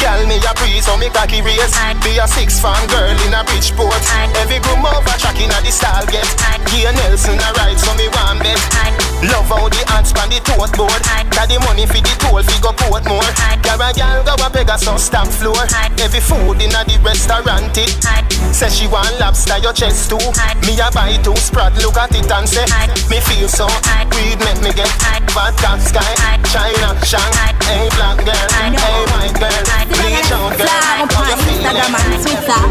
Girl 0.00 0.24
me 0.24 0.40
a 0.40 0.52
breeze 0.56 0.88
so 0.88 0.96
me 0.96 1.12
cocky 1.12 1.44
raise 1.44 1.76
Be 2.00 2.16
a 2.16 2.26
six 2.26 2.58
farm 2.58 2.80
girl 2.88 3.12
in 3.28 3.36
a 3.36 3.44
Bridgeport 3.44 4.02
Every 4.40 4.58
groom 4.64 4.88
over 4.88 5.16
track 5.20 5.36
inna 5.36 5.60
the 5.60 5.70
stall 5.70 6.02
get. 6.08 6.26
Gear 6.72 6.96
Nelson 6.96 7.36
a 7.36 7.48
ride 7.60 7.76
so 7.76 7.92
me 7.94 8.08
want 8.08 8.40
bet 8.40 9.11
Love 9.22 9.46
how 9.46 9.68
the 9.70 9.78
ants 9.94 10.10
pan 10.10 10.26
the 10.30 10.42
tote 10.42 10.74
board. 10.74 11.02
Got 11.30 11.46
the 11.46 11.58
money 11.62 11.86
for 11.86 12.02
the 12.02 12.12
toll 12.18 12.42
fi 12.42 12.56
go 12.58 12.74
Portmore. 12.74 13.30
Girl 13.62 13.78
a 13.78 13.94
girl 13.94 14.22
go 14.26 14.34
a 14.42 14.48
Pegasus 14.50 15.06
stamp 15.06 15.30
floor. 15.30 15.62
Every 16.02 16.18
food 16.18 16.58
inna 16.58 16.82
the 16.82 16.98
restaurant 17.06 17.70
eh. 17.78 17.86
it 17.86 18.54
Say 18.54 18.68
she 18.68 18.86
want 18.90 19.14
lobster 19.22 19.58
your 19.62 19.72
chest 19.72 20.10
too. 20.10 20.18
Me 20.66 20.74
a 20.82 20.90
buy 20.90 21.14
two 21.22 21.36
spread 21.38 21.74
look 21.78 21.96
at 21.96 22.10
it 22.10 22.26
and 22.26 22.48
say 22.48 22.66
Me 23.06 23.22
feel 23.22 23.46
so 23.46 23.70
weed 24.10 24.38
make 24.42 24.60
me 24.60 24.74
get 24.74 24.90
Vodka 25.30 25.78
sky 25.78 26.12
China 26.50 26.98
Shanghai 27.06 27.54
Hey 27.62 27.88
black 27.94 28.18
girl 28.26 28.48
Hey 28.50 29.02
white 29.14 29.34
girl 29.38 29.62
Bleach 29.86 30.32
out 30.34 30.56
girl. 30.58 30.66
How 30.66 31.30
you 31.30 31.36
Instagram 31.46 31.94
and? 31.94 32.12
Eh? 32.12 32.22
Twitter. 32.22 32.62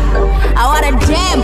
I 0.55 0.63
want 0.67 0.85
a 0.85 0.91
gem. 1.07 1.39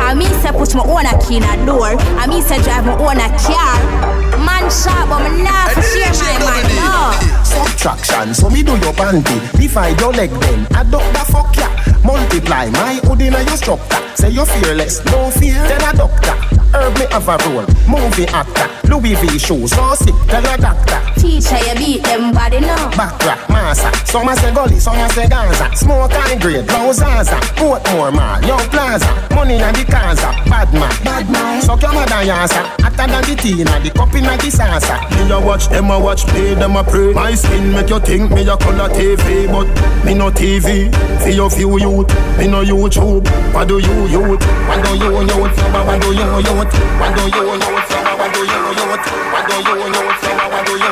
I 0.00 0.14
mean 0.14 0.32
say 0.42 0.52
push 0.52 0.74
my 0.74 0.82
own 0.82 1.06
a 1.06 1.14
key 1.22 1.38
in 1.38 1.44
a 1.44 1.54
door. 1.66 1.94
I 2.18 2.26
mean 2.26 2.42
say 2.42 2.60
drive 2.62 2.86
my 2.86 2.94
own 2.98 3.18
a 3.18 3.28
car. 3.38 4.18
Man 4.48 4.64
sharp, 4.72 5.12
but 5.12 5.28
me 5.28 5.44
nah 5.44 5.68
for 5.76 5.82
share 5.84 6.08
my 6.16 6.40
mind. 6.40 6.68
No. 6.80 7.44
Subtraction, 7.44 8.32
so 8.34 8.48
me 8.48 8.62
do 8.62 8.72
your 8.80 8.94
panty. 8.96 9.36
Divide 9.60 10.00
your 10.00 10.12
leg 10.12 10.30
then, 10.30 10.64
adopt 10.80 11.12
the 11.12 11.24
fuck 11.32 11.52
ya. 11.56 11.68
Multiply 12.02 12.70
my 12.70 12.94
hood 13.04 13.20
in 13.20 13.32
your 13.32 13.56
structure. 13.60 14.02
Say 14.16 14.30
you're 14.30 14.46
fearless, 14.46 15.04
no 15.06 15.30
fear, 15.30 15.60
then 15.68 15.82
a 15.84 15.92
doctor. 15.96 16.57
Herb 16.72 16.94
me 16.98 17.06
have 17.10 17.28
a 17.28 17.36
role. 17.48 17.66
Movie 17.88 18.26
actor. 18.28 18.68
Louis 18.88 19.14
V 19.14 19.38
shoes. 19.38 19.70
So 19.72 19.94
sick, 19.94 20.14
tell 20.26 20.44
a 20.44 20.56
doctor. 20.56 21.00
Teacher, 21.20 21.58
you 21.66 21.74
beat 21.76 22.02
them 22.04 22.32
body 22.32 22.60
now. 22.60 22.90
Backrack, 22.90 23.48
massa. 23.48 23.90
Some 24.06 24.28
a 24.28 24.36
say 24.36 24.52
gully, 24.52 24.78
some 24.78 24.96
a 24.96 25.08
say 25.10 25.28
Gaza. 25.28 25.74
Smoke 25.76 26.12
high 26.12 26.36
grade, 26.36 26.66
blow 26.66 26.92
Zaza. 26.92 27.36
Portmore 27.56 28.12
mall, 28.12 28.42
Young 28.44 28.66
Plaza. 28.70 29.06
Money 29.34 29.54
in 29.54 29.60
the 29.60 29.84
Kaza. 29.84 30.32
Bad 30.48 30.72
man, 30.72 31.04
bad 31.04 31.30
man. 31.30 31.62
Suck 31.62 31.82
your 31.82 31.92
mother 31.92 32.24
yasa. 32.24 32.62
Hotter 32.80 33.06
than 33.12 33.22
the 33.22 33.36
tea 33.36 33.62
the 33.62 33.90
cup 33.94 34.14
in 34.14 34.24
the 34.24 34.48
salsa. 34.50 34.96
Me 35.16 35.30
a 35.30 35.40
watch 35.40 35.68
them 35.68 35.90
a 35.90 35.98
watch, 35.98 36.26
play 36.26 36.54
them 36.54 36.76
a 36.76 36.82
pray. 36.84 37.12
My 37.12 37.34
skin 37.34 37.72
make 37.72 37.90
you 37.90 38.00
think 38.00 38.30
me 38.30 38.48
a 38.48 38.56
color 38.56 38.88
TV, 38.88 39.46
but 39.46 39.68
me 40.04 40.14
no 40.14 40.30
TV. 40.30 40.90
For 41.22 41.30
your 41.30 41.50
few 41.50 41.78
youth, 41.78 42.08
me 42.38 42.48
no 42.48 42.64
YouTube. 42.64 43.26
What 43.52 43.68
do 43.68 43.78
you 43.78 44.06
youth? 44.08 44.42
What 44.68 44.84
do 44.84 44.96
you 44.96 45.20
youth? 45.20 45.56
What 45.72 46.00
do 46.00 46.12
you 46.12 46.38
youth? 46.38 46.57
What 46.58 46.72
do 46.72 46.76
you 46.76 46.82
youth? 46.82 46.98
What 46.98 48.34
do 48.34 48.42
you 48.42 48.50
youth? 48.50 49.06
What 49.30 49.46
do 49.46 49.54
you 49.54 49.78
youth? 49.78 50.02
What 50.50 50.66
do 50.66 50.72
you 50.72 50.88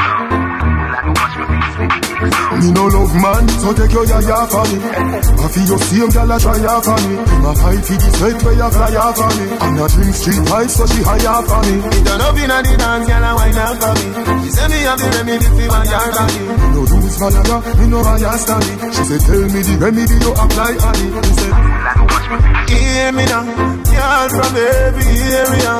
youth? 0.00 0.23
Me 2.24 2.68
no 2.72 2.84
love 2.88 3.14
man, 3.20 3.44
so 3.60 3.72
take 3.74 3.92
your 3.92 4.06
yaya 4.06 4.46
for 4.48 4.64
me. 4.70 4.78
I 4.80 5.46
feel 5.52 5.66
your 5.68 5.78
same 5.78 6.08
gal 6.08 6.30
a 6.32 6.36
try 6.40 6.56
for 6.80 6.98
me. 7.04 7.14
In 7.20 7.44
a 7.44 7.52
fight 7.54 7.82
for 7.84 7.96
the 8.00 8.08
sweat 8.16 8.42
where 8.42 8.56
you 8.56 8.70
fly 8.72 8.96
for 9.12 9.30
me. 9.36 9.44
I'm 9.60 9.72
not 9.76 9.90
drink 9.92 10.14
street 10.14 10.42
pipe, 10.48 10.70
so 10.70 10.86
she 10.86 11.00
high 11.04 11.26
off 11.28 11.44
for 11.44 11.60
me. 11.68 11.74
Me 11.84 11.98
turn 12.04 12.20
up 12.24 12.36
inna 12.38 12.58
the 12.64 12.72
dance, 12.80 13.06
gal 13.08 13.24
a 13.24 13.30
wine 13.36 13.58
off 13.60 13.76
for 13.76 13.92
me. 13.92 14.06
She 14.44 14.50
say 14.56 14.68
me 14.72 14.78
have 14.88 14.98
the 14.98 15.08
remedy 15.12 15.44
for 15.44 15.68
my 15.68 15.84
yard 15.84 16.12
body. 16.14 16.40
Me 16.40 16.66
no 16.72 16.80
lose 16.88 17.16
Viagra, 17.20 17.56
me 17.78 17.84
no 17.88 17.98
higher 18.02 18.38
stand 18.38 18.64
it. 18.64 18.78
She 18.94 19.02
say 19.04 19.18
tell 19.20 19.44
me 19.44 19.60
the 19.60 19.74
remedy 19.84 20.16
you 20.16 20.32
apply 20.32 20.72
on 20.80 20.96
it. 21.04 21.12
Me 21.12 21.30
say 21.36 21.52
Hear 22.72 23.12
me 23.12 23.24
now, 23.28 23.44
y'all 23.92 24.28
from 24.32 24.56
every 24.56 25.12
area. 25.28 25.74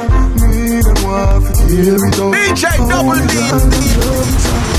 Me 0.44 0.82
them 0.84 0.98
want 1.08 1.44
to 1.56 1.62
hear 1.72 1.96
it 1.96 2.20
out. 2.20 2.32
DJ 2.36 2.64
Double 2.88 3.22
D. 3.32 4.73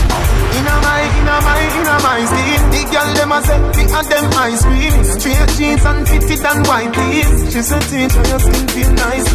Inna 0.76 0.84
my, 0.84 1.02
inna 1.20 1.36
my, 1.40 1.62
inna 1.80 1.96
my 2.04 2.20
skin 2.26 2.64
The 2.72 2.82
girl 2.92 3.10
dem 3.16 3.32
a 3.32 3.40
say, 3.42 3.60
pick 3.76 3.92
at 3.96 4.06
them 4.10 4.26
ice 4.36 4.64
cream. 4.66 5.04
Straight 5.04 5.50
jeans 5.58 5.86
and 5.86 6.08
fitted 6.08 6.46
and 6.46 6.68
white 6.68 6.94
tees. 6.94 7.54
She 7.54 7.62
said, 7.62 7.84
teacher, 7.84 8.24
your 8.28 8.40
skin 8.40 8.68
feel 8.68 8.92
nice 8.92 9.26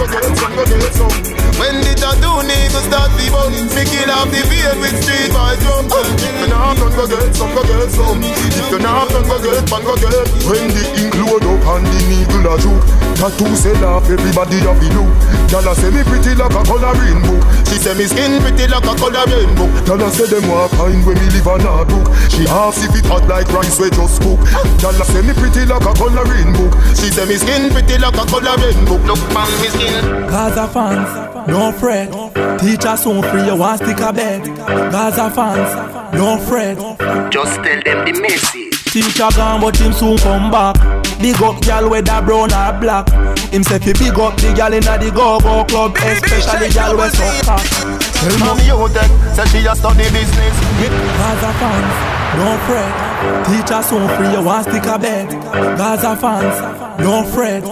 when 0.00 1.76
the 1.84 1.92
tattoo 1.92 2.40
niggas 2.48 2.88
start 2.88 3.12
the 3.20 3.28
bone 3.28 3.52
Me 3.52 3.84
kill 3.84 4.08
off 4.08 4.32
the 4.32 4.40
beard 4.48 4.80
with 4.80 4.96
street 4.96 5.28
boy 5.28 5.52
drum 5.60 5.92
If 5.92 6.40
you 6.40 6.48
not 6.48 6.80
done 6.80 6.96
go 6.96 7.04
get 7.04 7.36
some, 7.36 7.52
go 7.52 7.60
get 7.68 7.92
some. 7.92 8.20
If 8.24 8.72
you 8.72 8.80
not 8.80 9.12
done 9.12 9.28
go 9.28 9.36
get, 9.44 9.68
man 9.68 9.84
go 9.84 9.92
get. 10.00 10.24
When 10.48 10.72
the 10.72 10.84
ink 10.96 11.12
load 11.20 11.44
up 11.44 11.60
and 11.76 11.84
the 11.84 12.00
needle 12.08 12.48
a 12.48 12.56
juke 12.56 12.80
Tattoo 13.20 13.52
sell 13.52 13.84
off, 13.84 14.08
everybody 14.08 14.64
have 14.64 14.80
the 14.80 14.88
look. 14.96 15.12
Gyal 15.52 15.68
a 15.68 15.72
say 15.76 15.92
me 15.92 16.00
pretty 16.08 16.32
like 16.32 16.56
a 16.56 16.62
coloring 16.64 17.20
book 17.20 17.44
She 17.68 17.76
say 17.76 17.92
me 17.92 18.08
skin 18.08 18.40
pretty 18.40 18.64
like 18.72 18.88
a 18.88 18.94
coloring 18.96 19.52
book 19.52 19.68
Gyal 19.84 20.00
a 20.00 20.08
say 20.08 20.32
them 20.32 20.48
want 20.48 20.72
find 20.80 21.04
when 21.04 21.20
me 21.20 21.28
live 21.28 21.44
on 21.44 21.60
a 21.60 21.84
book. 21.84 22.08
She 22.32 22.48
half 22.48 22.80
if 22.80 22.96
it 22.96 23.04
hot 23.04 23.28
like 23.28 23.52
rice 23.52 23.76
we 23.76 23.92
just 23.92 24.24
cook. 24.24 24.40
Gyal 24.80 24.96
a 24.96 25.04
say 25.04 25.20
me 25.20 25.36
pretty 25.36 25.68
like 25.68 25.84
a 25.84 25.92
coloring 25.92 26.56
book 26.56 26.72
She 26.96 27.12
say 27.12 27.28
me 27.28 27.36
skin 27.36 27.68
pretty 27.68 28.00
like 28.00 28.16
a 28.16 28.24
coloring 28.24 28.80
book 28.88 29.04
Look 29.04 29.20
on 29.36 29.50
me 29.60 29.68
skin 29.68 29.89
Gaza 30.30 30.68
fans, 30.68 31.48
no 31.48 31.72
fret. 31.72 32.10
Teacher 32.60 32.96
soon 32.96 33.22
free, 33.22 33.44
you 33.46 33.56
want 33.56 33.80
stick 33.82 34.00
a 34.00 34.12
bed. 34.12 34.44
Gaza 34.92 35.30
fans, 35.30 36.14
no 36.14 36.38
fret. 36.38 36.78
Just 37.30 37.56
tell 37.62 37.80
them 37.82 38.04
the 38.04 38.20
message. 38.20 38.70
Teacher 38.90 39.28
gone, 39.36 39.60
but 39.60 39.76
him 39.76 39.92
soon 39.92 40.18
come 40.18 40.50
back. 40.50 40.74
Big 41.20 41.40
up 41.42 41.60
gal 41.62 41.88
whether 41.88 42.22
brown 42.22 42.52
or 42.52 42.80
black. 42.80 43.08
Him 43.52 43.62
say 43.62 43.78
fi 43.78 43.92
big 43.92 44.18
up 44.18 44.36
the 44.38 44.52
gal 44.54 44.72
inna 44.72 44.98
the 44.98 45.10
go-go 45.14 45.64
club, 45.64 45.96
especially 45.96 46.70
gal 46.70 46.96
we 46.96 47.08
suck 47.10 47.44
cock. 47.46 47.62
Tell 48.18 48.38
Mommy 48.40 48.66
you 48.66 48.88
take, 48.90 49.10
say 49.34 49.46
she 49.46 49.66
a 49.66 49.74
study 49.76 50.10
business 50.10 50.56
Gaza 51.18 51.52
fans, 51.60 51.94
don't 52.34 52.60
fret. 52.66 53.46
Teacher 53.46 53.82
soon 53.82 54.08
free, 54.16 54.32
you 54.32 54.42
want 54.42 54.66
stick 54.66 54.84
a 54.86 54.98
bed. 54.98 55.28
Gaza 55.78 56.16
fans, 56.16 56.56
don't 56.98 57.26
fret. 57.28 57.62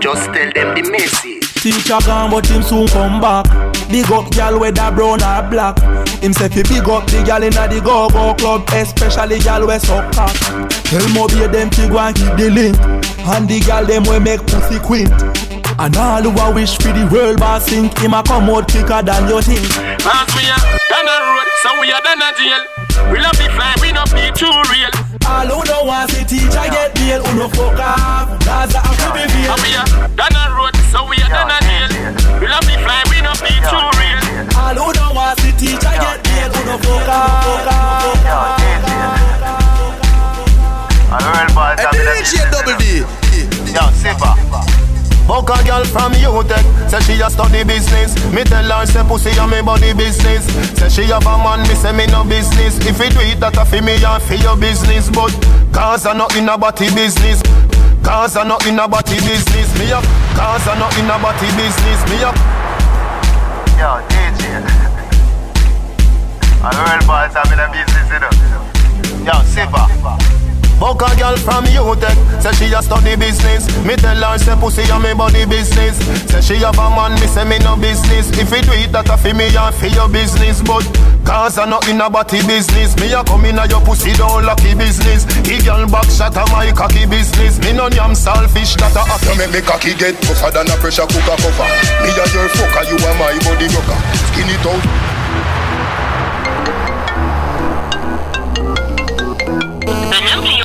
Just 0.00 0.24
tell 0.32 0.50
them 0.52 0.74
the 0.74 0.90
message. 0.90 1.44
Teacher 1.64 1.96
gone, 2.04 2.28
but 2.30 2.44
him 2.44 2.60
soon 2.60 2.86
come 2.88 3.22
back. 3.22 3.48
Big 3.88 4.04
up 4.12 4.30
gal 4.32 4.60
whether 4.60 4.92
brown 4.92 5.24
or 5.24 5.40
black. 5.48 5.80
Him 6.20 6.34
say 6.34 6.52
fi 6.52 6.60
big 6.60 6.84
up 6.84 7.08
the 7.08 7.24
gal 7.24 7.40
inna 7.40 7.64
the 7.64 7.80
go-go 7.80 8.36
club, 8.36 8.68
especially 8.76 9.40
gal 9.40 9.64
we 9.66 9.78
suck 9.80 10.12
cock. 10.12 10.36
Tell 10.92 11.08
Moby 11.16 11.48
them 11.48 11.72
fi 11.72 11.88
go 11.88 11.96
and 11.96 12.12
keep 12.12 12.36
the 12.36 12.52
link, 12.52 12.76
and 13.24 13.48
the 13.48 13.64
gal 13.64 13.80
them 13.80 14.04
we 14.04 14.20
make 14.20 14.44
pussy 14.44 14.76
quint. 14.76 15.08
And 15.80 15.96
all 15.96 16.20
who 16.20 16.36
a 16.36 16.52
wish 16.52 16.76
for 16.76 16.92
the 16.92 17.08
world 17.08 17.40
boss 17.40 17.64
sink, 17.64 17.96
him 17.96 18.12
a 18.12 18.20
come 18.20 18.52
out 18.52 18.68
quicker 18.68 19.00
than 19.00 19.24
you 19.24 19.40
think. 19.40 19.64
As 20.04 20.28
we 20.36 20.44
are 20.44 20.60
down 20.92 21.08
the 21.08 21.16
road, 21.16 21.48
so 21.64 21.80
we 21.80 21.88
are 21.96 22.04
down 22.04 22.20
the 22.20 22.28
jail. 22.36 22.60
We 23.08 23.24
love 23.24 23.40
be 23.40 23.48
fly, 23.56 23.72
we 23.80 23.88
not 23.88 24.12
be 24.12 24.28
too 24.36 24.52
real. 24.68 24.92
All 25.24 25.48
who 25.48 25.64
don't 25.64 25.88
want 25.88 26.12
see 26.12 26.28
teacher 26.28 26.68
get 26.68 26.92
bail, 26.92 27.24
who 27.24 27.40
no 27.40 27.48
fuck 27.48 27.80
off. 27.80 28.36
Gaza 28.44 28.84
a 28.84 28.92
fi 29.00 29.24
be 29.32 29.48
And 29.48 29.60
we 29.64 29.72
are 29.72 29.88
down 30.12 30.28
the 30.28 30.44
road, 30.52 30.73
so 30.94 31.02
we 31.10 31.18
are 31.18 31.28
down 31.28 31.50
the 31.50 31.58
jail. 31.66 31.90
We 32.38 32.46
love 32.46 32.62
be 32.70 32.78
fly, 32.78 33.02
we 33.10 33.18
not 33.18 33.42
be 33.42 33.50
too 33.66 33.86
real. 33.98 34.22
All 34.54 34.78
who 34.78 34.94
don't 34.94 35.10
want 35.10 35.34
see 35.42 35.50
teacher 35.58 35.90
get 35.90 36.22
bail, 36.22 36.54
who 36.54 36.62
no 36.70 36.78
fuck 36.78 37.10
off. 37.10 38.22
A 41.10 41.18
real 41.18 41.50
boy, 41.50 41.74
DJ 41.90 42.46
Double 42.54 42.78
D. 42.78 43.02
Yo, 43.74 43.82
Siva. 43.98 44.38
Buck 45.26 45.48
a 45.48 45.64
girl 45.64 45.84
from 45.86 46.12
UTech 46.12 46.90
Say 46.90 47.00
she 47.00 47.22
a 47.22 47.30
study 47.30 47.64
business. 47.64 48.12
Me 48.30 48.44
tell 48.44 48.62
her 48.62 48.86
say 48.86 49.02
pussy 49.08 49.30
a 49.38 49.46
me 49.48 49.62
body 49.62 49.94
business. 49.94 50.44
Say 50.78 50.88
she 50.90 51.02
have 51.10 51.26
a 51.26 51.38
man, 51.38 51.62
me 51.62 51.74
say 51.74 51.92
me 51.92 52.06
no 52.06 52.24
business. 52.24 52.76
If 52.86 52.98
you 53.00 53.10
do 53.10 53.20
it 53.20 53.40
that 53.40 53.56
a 53.56 53.64
fi 53.64 53.80
me 53.80 53.94
and 54.04 54.22
fi 54.22 54.34
your 54.34 54.56
business 54.56 55.08
But 55.08 55.32
cause 55.72 56.04
I 56.04 56.12
not 56.12 56.36
in 56.36 56.48
a 56.48 56.58
body 56.58 56.92
business 56.94 57.40
Cause 58.04 58.36
I 58.36 58.44
not 58.44 58.66
in 58.66 58.78
a 58.78 58.86
body 58.86 59.16
business 59.24 59.72
Me 59.78 59.90
up 59.90 60.04
Cause 60.36 60.68
I 60.68 60.78
not 60.78 60.92
in 60.98 61.08
a 61.08 61.16
body 61.18 61.48
business 61.56 62.04
Me 62.10 62.22
up 62.22 62.36
Yo, 63.80 63.98
DJ. 64.06 64.62
A 66.62 66.70
real 66.78 67.02
boy, 67.08 67.26
I'm 67.34 67.52
in 67.52 67.58
a 67.58 67.66
business, 67.72 68.08
you 68.08 68.20
know. 68.20 69.32
Yo, 69.32 69.42
Siva. 69.42 70.33
Buck 70.78 71.02
a 71.02 71.10
girl 71.16 71.36
from 71.36 71.64
UTech 71.64 72.18
Say 72.42 72.52
she 72.52 72.74
a 72.74 72.82
study 72.82 73.16
business. 73.16 73.64
Me 73.86 73.96
tell 73.96 74.16
her 74.16 74.38
say 74.38 74.56
pussy 74.56 74.82
a 74.90 75.00
me 75.00 75.14
body 75.14 75.46
business. 75.46 75.96
Say 76.28 76.40
she 76.40 76.56
have 76.60 76.76
a 76.76 76.86
man, 76.90 77.14
me 77.16 77.26
say 77.26 77.44
me 77.44 77.58
no 77.64 77.76
business. 77.76 78.28
If 78.36 78.50
you 78.52 78.60
do 78.60 78.72
it 78.76 78.92
that 78.92 79.08
a 79.08 79.16
fi 79.16 79.32
me 79.32 79.48
and 79.48 79.74
fi 79.74 79.88
your 79.88 80.08
business 80.08 80.60
But 80.60 80.84
cause 81.24 81.56
I 81.56 81.64
not 81.64 81.88
in 81.88 82.00
a 82.00 82.10
body 82.10 82.44
business. 82.44 82.96
Me 83.00 83.12
a 83.12 83.24
come 83.24 83.46
in 83.46 83.58
a 83.58 83.64
your 83.64 83.80
pussy 83.80 84.12
don't 84.12 84.44
lucky 84.44 84.74
business. 84.74 85.24
He 85.46 85.62
girl 85.64 85.88
back 85.88 86.10
shot 86.10 86.36
a 86.36 86.44
my 86.52 86.68
cocky 86.72 87.06
business. 87.06 87.56
Me 87.64 87.72
no 87.72 87.88
yam 87.88 88.14
selfish 88.14 88.76
that 88.76 88.92
a 88.92 89.02
You 89.24 89.38
make 89.38 89.52
me 89.56 89.60
cocky 89.64 89.94
get 89.94 90.20
tougher 90.20 90.52
than 90.52 90.68
a 90.68 90.76
pressure 90.76 91.08
cooker 91.08 91.38
cover. 91.38 91.68
Me 92.04 92.10
a 92.12 92.24
your 92.34 92.48
fucker, 92.52 92.84
you 92.90 92.98
are 93.00 93.16
my 93.16 93.32
body 93.40 93.72
rocker 93.72 93.98
Skin 94.28 94.52
it 94.52 94.66
out 94.66 95.13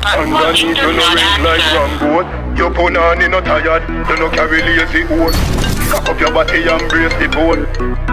Underneath 0.06 0.78
you 0.78 0.94
no 0.94 1.14
ring 1.14 1.44
like 1.44 1.64
Rambo. 1.74 2.56
Your 2.56 2.72
punani 2.72 3.30
no 3.30 3.42
tired, 3.42 3.84
you 3.90 4.16
no 4.18 4.30
carry 4.30 4.62
lazy 4.62 5.04
oat 5.12 5.79
Cock 5.90 6.10
up 6.10 6.20
your 6.22 6.32
body 6.32 6.70
and 6.70 6.86
brace 6.90 7.14
the 7.18 7.28
bone 7.34 7.66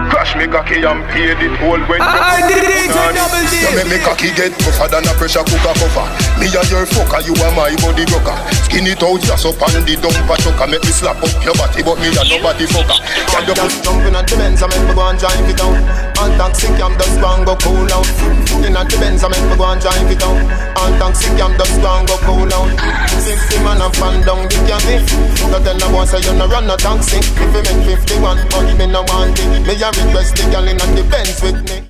Crash 0.09 0.35
me 0.35 0.47
cocky 0.49 0.81
and 0.81 1.05
pay 1.13 1.29
the 1.37 1.47
toll 1.61 1.77
when 1.85 2.01
I 2.01 2.41
you 2.41 2.57
did 2.57 2.63
it, 2.65 2.89
punani. 2.89 3.13
double 3.13 3.45
D. 3.47 3.53
You 3.61 3.71
make 3.77 3.89
me 3.91 3.97
cocky 4.01 4.29
get 4.33 4.51
tougher 4.57 4.87
than 4.89 5.05
a 5.05 5.13
pressure 5.13 5.45
cooker 5.45 5.75
cover 5.77 6.07
Me 6.41 6.49
a 6.49 6.61
your 6.73 6.89
fucker, 6.89 7.21
you 7.21 7.37
are 7.37 7.53
my 7.53 7.75
body 7.83 8.07
rocker 8.09 8.37
Skin 8.65 8.87
it 8.89 9.03
out 9.03 9.21
just 9.21 9.45
up 9.45 9.61
on 9.61 9.73
the 9.85 9.93
dumper 9.93 10.37
chucker 10.41 10.67
Make 10.67 10.81
me 10.81 10.93
slap 10.95 11.21
up 11.21 11.33
your 11.45 11.53
body 11.53 11.85
but 11.85 11.97
me 12.01 12.09
a 12.09 12.23
nobody 12.25 12.65
fucker 12.65 12.97
Can 13.29 13.45
you 13.45 13.53
Just 13.53 13.83
jumping 13.83 14.15
at 14.15 14.25
the 14.25 14.35
Benz, 14.37 14.61
I 14.61 14.67
make 14.67 14.85
me 14.87 14.93
go 14.93 15.03
and 15.09 15.17
drive 15.19 15.49
it 15.49 15.61
out. 15.61 15.77
On 16.17 16.31
taxi 16.37 16.67
cam, 16.77 16.93
just 16.97 17.17
go 17.21 17.29
and 17.33 17.45
go 17.45 17.53
cool 17.61 17.89
out. 17.93 18.07
In 18.65 18.77
at 18.77 18.89
the 18.89 18.97
Benz, 18.97 19.23
I 19.23 19.29
make 19.29 19.45
me 19.45 19.55
go 19.57 19.65
and 19.69 19.81
drive 19.81 20.09
it 20.09 20.23
out. 20.23 20.41
On 20.81 20.91
taxi 20.97 21.29
cam, 21.37 21.53
just 21.57 21.77
go 21.81 21.89
and 21.93 22.05
go 22.07 22.17
cool 22.25 22.49
out. 22.53 22.71
Fifty 23.21 23.57
man 23.65 23.81
a 23.81 23.89
fan 23.93 24.21
down 24.25 24.45
the 24.49 24.57
cabin. 24.65 25.01
Don't 25.49 25.63
tell 25.65 25.77
no 25.77 25.87
boy 25.93 26.05
say 26.05 26.21
you 26.25 26.33
no 26.37 26.45
run 26.47 26.65
no 26.65 26.75
taxi. 26.77 27.17
If 27.17 27.53
you 27.67 27.77
make 27.77 27.99
fifty-one, 27.99 28.37
money 28.49 28.73
me 28.77 28.87
no 28.87 29.01
want 29.03 29.37
it. 29.39 29.67
Me 29.67 29.73
a 29.75 29.87
request 29.91 30.35
the 30.35 30.49
girl 30.51 30.67
in 30.67 30.77
the 30.77 31.03
Benz 31.09 31.41
with 31.41 31.59
me. 31.67 31.87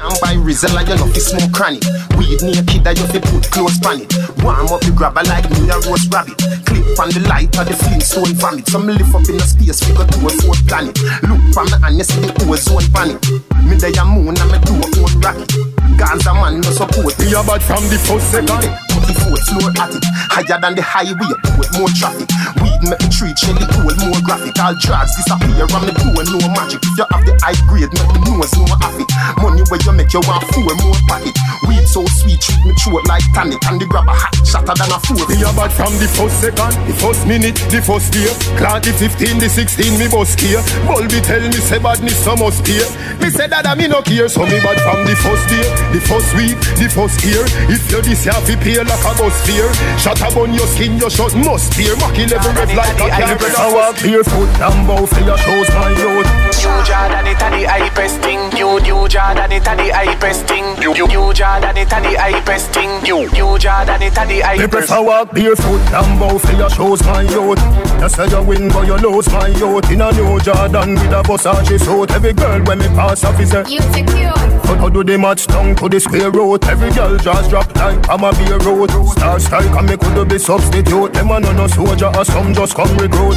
And 0.00 0.16
by 0.20 0.32
Rizla, 0.32 0.80
you 0.88 0.96
know 0.96 1.04
fi 1.12 1.20
smoke 1.20 1.52
chronic 1.52 1.84
Weed 2.16 2.40
naked, 2.40 2.80
that 2.88 2.96
you 2.96 3.04
fi 3.12 3.20
put 3.20 3.44
clothes 3.52 3.76
pan 3.84 4.00
it 4.00 4.08
Warm 4.40 4.72
up 4.72 4.80
the 4.80 4.96
grabber 4.96 5.20
like 5.28 5.44
me 5.52 5.68
a 5.68 5.76
roast 5.84 6.08
rabbit 6.08 6.40
Clip 6.64 6.96
on 6.96 7.12
the 7.12 7.20
light 7.28 7.52
of 7.60 7.68
the 7.68 7.76
Flintstone 7.76 8.32
vomit 8.40 8.64
Some 8.64 8.88
lift 8.88 9.12
up 9.12 9.28
in 9.28 9.36
the 9.36 9.44
space, 9.44 9.84
figure 9.84 10.08
to 10.08 10.18
a 10.24 10.30
fourth 10.40 10.64
planet 10.64 10.96
Look 11.28 11.44
from 11.52 11.68
me 11.68 11.76
and 11.84 12.00
you 12.00 12.04
see 12.08 12.16
the 12.16 12.32
ozone 12.48 12.88
panic 12.96 13.20
Me 13.60 13.76
day 13.76 13.92
a 13.92 14.04
moon 14.08 14.40
and 14.40 14.48
me 14.48 14.56
do 14.64 14.72
a 14.72 14.88
own 15.04 15.20
rocket 15.20 15.52
Gaza 16.00 16.32
man 16.32 16.64
no 16.64 16.70
support. 16.72 17.12
Me 17.20 17.36
a 17.36 17.44
bad 17.44 17.60
from 17.60 17.84
the 17.92 18.00
first 18.00 18.32
second. 18.32 18.89
Putting 19.00 19.16
forth 19.16 19.40
slow 19.48 19.72
at 19.80 19.96
it. 19.96 20.04
Higher 20.28 20.60
than 20.60 20.76
the 20.76 20.84
highway, 20.84 21.32
put 21.56 21.72
more 21.80 21.88
traffic. 21.96 22.28
Weed 22.60 22.80
make 22.84 23.00
the 23.00 23.08
tree 23.08 23.32
shelly 23.32 23.64
cool, 23.72 23.88
more 24.04 24.20
graphic. 24.20 24.52
All 24.60 24.76
drugs 24.76 25.16
disappear 25.16 25.64
on 25.72 25.88
the 25.88 25.94
pool, 25.96 26.20
no 26.20 26.38
magic. 26.52 26.84
If 26.84 27.00
you 27.00 27.06
have 27.08 27.24
the 27.24 27.32
high 27.40 27.56
grade, 27.64 27.88
make 27.88 28.10
the 28.12 28.20
nose 28.28 28.52
no 28.60 28.68
affy. 28.84 29.04
Money 29.40 29.64
where 29.72 29.80
you 29.80 29.92
make 29.96 30.12
you 30.12 30.20
want 30.28 30.44
four 30.52 30.74
more 30.84 31.00
pocket. 31.08 31.32
Weed 31.64 31.88
so 31.88 32.04
sweet, 32.20 32.40
treat 32.44 32.60
me 32.68 32.72
throat 32.76 33.08
like 33.08 33.24
tonic. 33.32 33.64
And 33.64 33.80
the 33.80 33.88
grab 33.88 34.04
a 34.04 34.12
hot 34.12 34.36
shatter 34.44 34.76
than 34.76 34.92
a 34.92 34.98
four. 35.00 35.24
Me 35.32 35.40
a 35.40 35.50
bad 35.56 35.72
from 35.72 35.96
the 35.96 36.08
first 36.12 36.36
second, 36.44 36.76
the 36.84 36.94
first 37.00 37.24
minute, 37.24 37.56
the 37.72 37.80
first 37.80 38.12
year. 38.12 38.32
Clad 38.60 38.84
the 38.84 38.92
15, 38.92 39.40
the 39.40 39.48
16, 39.48 39.96
me 39.96 40.06
bus 40.12 40.36
care. 40.36 40.60
Bulby 40.84 41.24
tell 41.24 41.40
me 41.40 41.56
say 41.56 41.80
badness 41.80 42.20
so 42.20 42.36
must 42.36 42.60
pay. 42.68 42.84
Me 43.24 43.32
say 43.32 43.48
that 43.48 43.64
I 43.64 43.74
me 43.74 43.88
no 43.88 44.04
care, 44.04 44.28
so 44.28 44.44
me 44.44 44.60
bad 44.60 44.76
from 44.84 45.00
the 45.08 45.16
first 45.24 45.44
day, 45.48 45.64
the 45.96 46.00
first 46.04 46.30
week, 46.36 46.56
the 46.76 46.88
first 46.92 47.18
year. 47.24 47.44
If 47.72 47.88
you 47.88 48.00
this 48.04 48.24
fi 48.24 48.54
pay 48.60 48.82
like 48.90 49.06
a 49.06 49.12
bus 49.18 49.46
fare, 49.46 49.72
shut 49.98 50.20
up 50.22 50.36
on 50.36 50.52
your 50.52 50.66
skin, 50.66 50.98
your 50.98 51.10
shot 51.10 51.34
must 51.36 51.72
tear. 51.72 51.94
Maki 51.96 52.28
level 52.30 52.52
rev 52.52 52.74
like 52.74 52.94
a 52.94 53.08
car. 53.08 53.10
I 53.10 53.72
walk 53.72 53.96
barefoot 54.02 54.50
and 54.60 54.86
bow 54.86 55.06
for 55.06 55.20
your 55.20 55.38
shows, 55.38 55.68
my 55.70 55.90
youth. 55.90 56.49
New 56.70 56.86
Jordan 56.86 57.26
it 57.26 57.42
a 57.42 57.48
the 57.50 57.66
hypest 57.66 58.22
thing. 58.22 58.40
New 58.54 58.78
New 58.80 59.08
Jordan 59.08 59.50
it 59.50 59.66
a 59.66 59.74
the 59.74 59.90
hypest 59.90 60.46
thing. 60.46 60.64
New 60.78 60.94
New 60.94 61.32
Jordan 61.34 61.76
it 61.76 61.92
a 61.92 61.98
the 61.98 62.14
hypest 62.14 62.72
thing. 62.72 63.02
New 63.02 63.26
New 63.32 63.58
Jordan 63.58 64.02
it 64.02 64.16
a 64.16 64.22
the 64.22 64.34
Me 64.34 64.40
hypest. 64.40 64.70
prefer 64.70 65.02
walk 65.02 65.32
barefoot 65.32 65.82
and 65.90 66.20
bow 66.20 66.38
for 66.38 66.52
your 66.52 66.70
shows, 66.70 67.02
my 67.04 67.22
youth. 67.22 67.58
You 68.00 68.08
say 68.08 68.28
you 68.28 68.42
win, 68.42 68.68
but 68.68 68.86
you 68.86 68.96
lose, 68.96 69.28
my 69.32 69.48
youth. 69.48 69.90
In 69.90 70.00
a 70.00 70.12
new 70.12 70.38
Jordan 70.40 70.94
with 70.94 71.12
a 71.12 71.22
Versace 71.26 71.80
suit. 71.80 72.10
Every 72.12 72.32
girl 72.32 72.62
when 72.62 72.78
me 72.78 72.86
pass 72.94 73.24
off 73.24 73.40
is 73.40 73.52
a 73.52 73.64
You 73.68 73.82
secure. 73.90 74.32
But 74.62 74.78
how 74.78 74.88
do 74.88 75.02
they 75.02 75.16
match 75.16 75.48
down 75.48 75.74
to 75.74 75.88
the 75.88 75.98
square 75.98 76.30
root? 76.30 76.64
Every 76.68 76.90
girl 76.92 77.18
just 77.18 77.50
drop 77.50 77.74
like 77.74 78.08
I'm 78.08 78.22
a 78.22 78.30
beer 78.32 78.58
road. 78.58 78.90
Star 79.10 79.40
strike 79.40 79.74
and 79.74 79.88
me 79.88 79.96
could 79.96 80.28
be 80.28 80.38
substitute. 80.38 81.12
Them 81.14 81.30
a 81.30 81.40
no 81.40 81.52
no 81.52 81.66
soldier 81.66 82.12
or 82.14 82.24
some 82.24 82.54
just 82.54 82.74
come 82.76 82.96
recruit. 82.96 83.36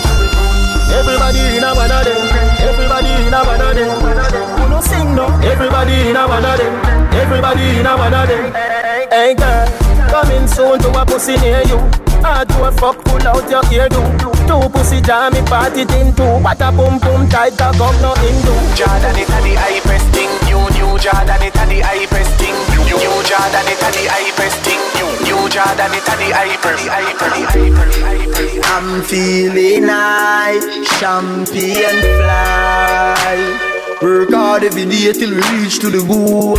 Everybody 0.92 1.40
in 1.58 1.64
a 1.64 1.72
one 1.76 1.92
of 1.92 2.04
them. 2.04 2.22
Everybody 2.60 3.12
in 3.28 3.34
a 3.34 3.42
one 3.44 3.62
of 3.62 3.76
them. 3.76 3.90
Who 4.58 4.70
no 4.70 4.82
sing 4.82 5.16
no? 5.16 5.28
Everybody 5.40 6.10
in 6.10 6.16
a 6.16 6.28
one 6.28 6.44
of 6.44 6.58
them. 6.58 6.74
Everybody 7.14 7.80
in 7.80 7.86
a 7.86 7.96
one 7.98 8.14
of 8.14 8.28
them. 8.28 8.54
Hey 9.12 9.36
girl, 9.36 9.68
coming 10.10 10.48
soon 10.48 10.80
to 10.80 10.90
a 11.00 11.06
pussy 11.06 11.38
near 11.38 11.64
you. 11.64 11.80
Hard 12.24 12.50
to 12.50 12.64
a 12.64 12.72
fuck, 12.72 13.04
pull 13.06 13.28
out 13.28 13.50
your 13.50 13.64
ear 13.72 13.90
do. 13.90 14.02
Two 14.48 14.70
pussy 14.70 15.02
jammy 15.02 15.42
party 15.44 15.86
thing 15.86 16.14
too. 16.16 16.40
What 16.42 16.62
a 16.62 16.72
boom 16.72 17.00
boom 17.00 17.30
tight 17.30 17.58
cock 17.58 17.80
up 17.80 17.96
no 18.02 18.14
Hindu. 18.16 18.54
Jordan 18.76 19.16
it 19.20 19.30
a 19.30 19.38
the 19.44 19.54
hypest 19.56 20.08
thing. 20.14 20.33
Jordan 21.04 21.44
it 21.44 21.52
a 21.52 21.66
the 21.68 21.82
hypest 21.84 22.32
thing. 22.40 22.56
New 22.80 22.88
Jordan 23.28 23.68
it 23.68 23.84
a 23.84 23.92
the 23.92 24.08
hypest 24.08 24.64
thing. 24.64 24.80
New 25.28 25.50
Jordan 25.50 25.92
it 25.92 26.08
a 26.08 26.16
the 26.16 26.32
hypest. 26.32 26.80
I'm 28.64 29.04
feeling 29.04 29.84
high, 29.84 30.62
champagne 30.96 32.00
fly. 32.22 33.98
Work 34.02 34.30
hard 34.32 34.64
every 34.64 34.86
day 34.86 35.12
till 35.12 35.32
we 35.32 35.42
reach 35.52 35.80
to 35.80 35.90
the 35.90 36.00
goal. 36.08 36.56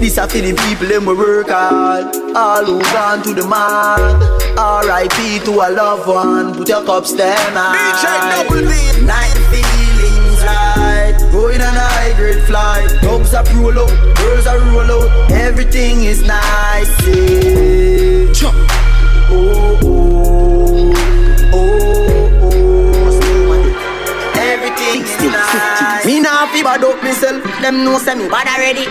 This 0.00 0.16
a 0.16 0.26
for 0.26 0.38
the 0.38 0.54
people 0.54 0.88
them 0.88 1.04
we 1.04 1.12
work 1.12 1.50
hard. 1.50 2.16
All 2.34 2.64
who 2.64 2.80
gone 2.96 3.22
to 3.24 3.34
the 3.34 3.46
mark. 3.46 4.22
R.I.P. 4.56 5.40
to 5.44 5.50
a 5.50 5.68
loved 5.68 6.08
one. 6.08 6.54
Put 6.54 6.70
your 6.70 6.82
cups 6.86 7.12
them 7.12 7.36
high. 7.52 7.76
Night 9.04 9.36
feelings 9.50 9.82
right. 9.82 9.91
Going 11.32 11.62
on 11.62 11.74
a 11.74 11.80
high 11.80 12.12
grade 12.14 12.44
flight. 12.44 12.88
Dogs 13.00 13.32
are 13.32 13.44
roll 13.56 13.78
out, 13.78 14.16
girls 14.18 14.46
are 14.46 14.60
roll 14.68 14.90
out. 14.92 15.30
Everything 15.32 16.04
is 16.04 16.20
nice. 16.22 16.92
Yeah. 17.08 18.52
Oh 19.32 19.80
oh 19.82 20.92
oh 21.54 21.72
oh. 23.48 23.54
Everything 24.36 25.00
is 25.08 25.16
nice. 25.24 26.04
Me 26.04 26.20
nah 26.20 26.46
fi 26.52 26.62
bad 26.62 26.84
up 26.84 27.02
myself. 27.02 27.42
Them 27.62 27.82
know 27.82 27.96
say 27.96 28.14
me 28.14 28.28
bad 28.28 28.46
already. 28.52 28.84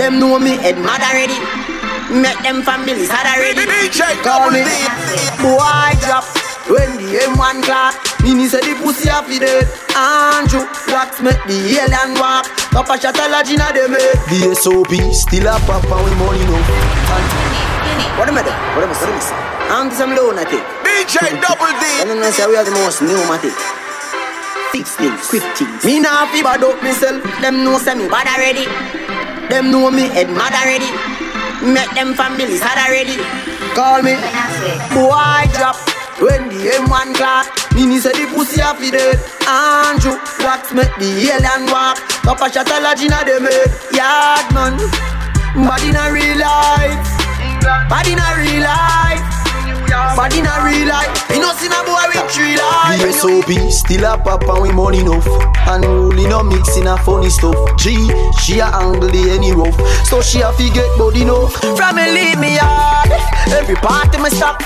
Them 0.00 0.18
know 0.18 0.38
me 0.38 0.56
head 0.56 0.78
mad 0.78 1.02
already. 1.04 1.36
Make 2.08 2.40
them 2.42 2.62
families 2.62 3.10
had 3.10 3.26
already. 3.36 3.68
Call 4.24 4.50
me 4.50 4.64
boy 5.44 5.92
drop. 6.00 6.39
When 6.70 7.02
the 7.02 7.18
M1 7.34 7.66
clap, 7.66 7.98
Nini 8.22 8.46
say 8.46 8.62
the 8.62 8.78
pussy 8.78 9.10
a 9.10 9.18
fi 9.26 9.42
dead. 9.42 9.66
Andrew, 9.98 10.62
wax 10.94 11.18
make 11.18 11.42
the 11.50 11.58
alien 11.82 12.14
walk. 12.14 12.46
Papa 12.70 12.94
shot 12.94 13.18
a 13.18 13.26
lodge 13.26 13.50
inna 13.50 13.74
them 13.74 13.90
head. 13.90 14.14
The 14.30 14.54
SOP 14.54 14.94
still 15.10 15.50
a 15.50 15.58
pop 15.66 15.82
and 15.82 15.98
we 16.06 16.14
money 16.14 16.46
no. 16.46 16.54
What 18.14 18.30
am 18.30 18.38
I 18.38 18.46
doing? 18.46 18.54
What 18.78 18.86
am 18.86 18.86
I 18.86 18.86
what 18.86 18.86
am 18.86 18.94
I 18.94 18.98
saying? 19.02 19.50
I'm 19.66 19.90
some 19.90 20.14
lunatic. 20.14 20.62
DJ 20.86 21.34
Double 21.42 21.74
D. 21.74 21.84
And 22.06 22.14
then 22.14 22.22
I 22.22 22.30
say 22.30 22.46
we 22.46 22.54
are 22.54 22.62
the 22.62 22.70
most 22.70 23.02
pneumatic. 23.02 23.50
Fix 24.70 24.94
things, 24.94 25.26
quick 25.26 25.42
things. 25.58 25.82
Me 25.82 25.98
nah 25.98 26.30
fi 26.30 26.38
bad 26.38 26.62
up 26.62 26.78
myself. 26.86 27.18
Them 27.42 27.66
know 27.66 27.82
say 27.82 27.98
me 27.98 28.06
bad 28.06 28.30
already. 28.30 28.70
Them 29.50 29.74
know 29.74 29.90
me 29.90 30.06
head 30.06 30.30
mad 30.30 30.54
already. 30.54 30.86
Make 31.66 31.90
them 31.98 32.14
families 32.14 32.62
had 32.62 32.78
already. 32.78 33.18
Call 33.74 34.06
me 34.06 34.14
boy 34.94 35.50
drop. 35.58 35.89
When 36.20 36.48
the 36.52 36.84
M1 36.84 37.14
clap, 37.16 37.46
Nini 37.74 37.98
say 37.98 38.12
the 38.12 38.28
pussy 38.34 38.60
a 38.60 38.74
fi 38.76 38.90
dead. 38.90 39.16
Andrew, 39.48 40.20
wax 40.44 40.72
make 40.72 40.92
the 41.00 41.32
alien 41.32 41.64
walk. 41.72 41.96
Papa 42.20 42.52
shot 42.52 42.68
a 42.68 42.76
lodge 42.80 43.00
inna 43.00 43.24
them 43.24 43.48
head. 43.48 43.72
Yard 43.96 44.46
man, 44.52 44.76
bad 45.64 45.80
in 45.80 45.96
a 45.96 46.04
real 46.12 46.36
life. 46.36 47.00
Bad 47.88 48.06
in 48.06 48.20
a 48.20 48.28
real 48.36 48.62
life. 48.68 49.49
Bad 49.90 50.34
in 50.38 50.46
a 50.46 50.54
real 50.62 50.86
life. 50.86 51.10
You 51.30 51.40
know 51.42 51.50
see 51.58 51.66
a 51.66 51.82
boy 51.82 51.98
with 52.14 52.30
three 52.30 52.54
life. 52.54 53.02
The 53.02 53.10
SOP 53.10 53.50
still 53.74 54.04
a 54.06 54.16
pop 54.16 54.42
and 54.46 54.62
we 54.62 54.70
money 54.72 55.00
enough. 55.00 55.26
And 55.66 55.84
really 55.84 56.28
no 56.30 56.42
mixing 56.42 56.86
a 56.86 56.96
funny 56.98 57.28
stuff. 57.30 57.58
G, 57.76 58.06
she 58.38 58.60
a 58.60 58.66
angle 58.70 59.10
the 59.10 59.30
any 59.34 59.50
rough. 59.52 59.74
So 60.06 60.22
she 60.22 60.40
a 60.42 60.52
fi 60.52 60.70
get 60.70 60.90
body 60.98 61.22
enough 61.22 61.54
From 61.76 61.96
me 61.96 62.10
leave 62.10 62.38
me 62.38 62.56
yard 62.56 63.10
Every 63.50 63.76
party 63.76 64.18
me 64.18 64.30
stop. 64.30 64.62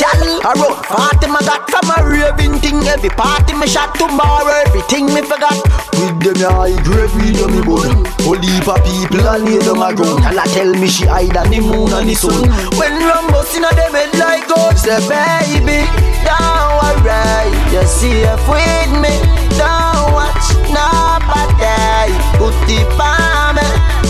Gal, 0.00 0.40
I 0.40 0.52
wrote 0.56 0.80
party 0.88 1.26
me 1.28 1.40
got. 1.44 1.68
From 1.68 1.88
a 1.92 1.96
raving 2.08 2.60
thing 2.60 2.80
Every 2.88 3.10
party 3.10 3.52
me 3.54 3.66
shot 3.66 3.94
tomorrow 3.94 4.52
Everything 4.66 5.06
me 5.12 5.20
forgot. 5.20 5.56
With 6.00 6.16
them 6.24 6.48
high 6.48 6.76
grade 6.82 7.12
weed 7.20 7.40
on 7.44 7.52
me 7.52 7.60
bun 7.60 8.04
Whole 8.24 8.40
heap 8.40 8.68
of 8.68 8.80
people 8.84 9.24
a 9.28 9.36
lay 9.36 9.58
down 9.60 9.84
a 9.84 9.92
ground. 9.94 10.22
Tell 10.24 10.38
her 10.38 10.48
tell 10.48 10.72
me 10.74 10.88
she 10.88 11.06
hide 11.06 11.36
at 11.36 11.48
the 11.50 11.60
moon 11.60 11.92
and 11.92 12.08
the 12.08 12.14
sun. 12.14 12.48
When 12.76 12.96
Rambo 13.00 13.42
in 13.56 13.64
a 13.64 13.70
them 13.74 13.92
head 13.92 14.14
like 14.18 14.48
gold 14.48 14.61
Say 14.76 14.98
baby, 15.08 15.86
don't 16.24 16.70
worry. 16.78 17.50
You're 17.72 17.86
safe 17.86 18.48
with 18.48 18.90
me. 19.02 19.14
Don't 19.58 20.12
watch 20.12 20.46
nobody. 20.70 22.10
Put 22.38 22.54
the 22.66 22.78
palm 22.98 23.58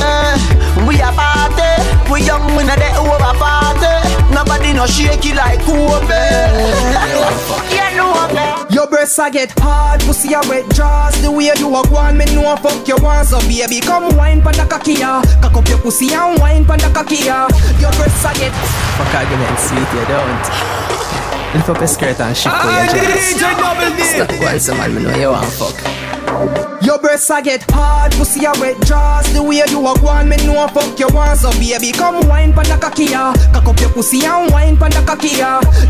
uh, 0.00 0.86
We 0.86 0.94
a 1.00 1.10
party. 1.12 1.70
We 2.10 2.22
young 2.24 2.56
we 2.56 2.64
no 2.64 2.74
dey 2.76 2.94
over 2.96 3.34
party. 3.38 3.94
Nobody 4.32 4.72
no 4.72 4.86
shake 4.86 5.24
it 5.26 5.36
like 5.36 5.60
Kobe 5.60 6.22
You 8.02 8.10
know 8.10 8.28
me 8.34 8.74
Your 8.74 8.86
breasts 8.88 9.18
a 9.18 9.30
get 9.30 9.54
hard, 9.58 10.00
pussy 10.02 10.34
a 10.34 10.40
wet 10.48 10.66
jaws 10.74 11.14
The 11.22 11.30
way 11.30 11.54
you 11.54 11.70
a 11.70 11.82
go 11.86 11.96
on, 11.96 12.18
me 12.18 12.26
know 12.34 12.56
fuck 12.56 12.86
you 12.88 12.96
want 12.98 13.28
So 13.28 13.38
baby, 13.46 13.80
come 13.80 14.16
wine 14.16 14.42
pon 14.42 14.54
the 14.54 14.66
cocky 14.66 14.94
ya 14.94 15.22
Cock 15.40 15.54
up 15.54 15.68
your 15.68 15.78
pussy 15.78 16.12
and 16.12 16.40
wine 16.40 16.64
pon 16.64 16.78
the 16.78 16.90
cocky 16.92 17.26
ya 17.26 17.46
Your 17.78 17.92
breasts 17.92 18.24
a 18.24 18.34
get 18.34 18.52
Fuck 18.98 19.14
argument, 19.14 19.58
sweet, 19.58 19.88
you 19.94 20.04
don't. 20.10 20.44
Lift 21.54 21.68
up 21.68 21.78
your 21.78 21.86
skirt 21.86 22.20
and 22.20 22.36
shift 22.36 22.56
for 22.56 22.70
your 22.70 22.86
jeans. 22.88 23.36
Stop 23.38 24.28
going 24.40 24.58
some 24.58 24.78
man, 24.78 24.94
me 24.94 25.02
know 25.02 25.14
you 25.16 25.30
want 25.30 25.52
fuck. 25.52 26.01
Your 26.82 26.98
breasts 26.98 27.30
a 27.30 27.42
get 27.42 27.62
hard, 27.70 28.12
pussy 28.12 28.44
a 28.44 28.52
wet 28.60 28.80
jaws. 28.86 29.32
The 29.32 29.42
way 29.42 29.62
you 29.68 29.80
a 29.80 29.94
go 30.00 30.08
on, 30.08 30.28
me 30.28 30.36
know 30.44 30.66
fuck 30.68 30.98
you 30.98 31.08
want 31.12 31.38
So 31.38 31.50
baby, 31.52 31.92
come 31.92 32.26
wine 32.26 32.52
pon 32.52 32.64
the 32.64 32.76
cocky 32.80 33.08
Cock 33.08 33.66
up 33.66 33.80
your 33.80 33.90
pussy 33.90 34.24
and 34.24 34.50
wine 34.50 34.76
pon 34.76 34.90
the 34.90 35.02
cocky 35.06 35.36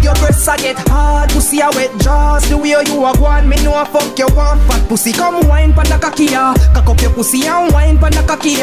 Your 0.02 0.14
breasts 0.16 0.46
a 0.48 0.56
get 0.56 0.78
hard, 0.88 1.30
pussy 1.30 1.60
a 1.60 1.70
wet 1.70 1.90
jaws. 2.00 2.48
The 2.48 2.58
way 2.58 2.70
you 2.70 3.06
a 3.06 3.12
go 3.16 3.24
on, 3.24 3.48
me 3.48 3.56
know 3.62 3.84
fuck 3.86 4.18
you 4.18 4.26
want 4.34 4.60
Fat 4.66 4.88
pussy, 4.88 5.12
come 5.12 5.46
wine 5.48 5.72
pon 5.74 5.86
the 5.86 5.98
cocky 5.98 6.28
Cock 6.28 6.88
up 6.88 7.00
your 7.00 7.12
pussy 7.12 7.46
and 7.46 7.72
wine 7.72 7.98
pon 7.98 8.12
the 8.12 8.22
cocky 8.26 8.58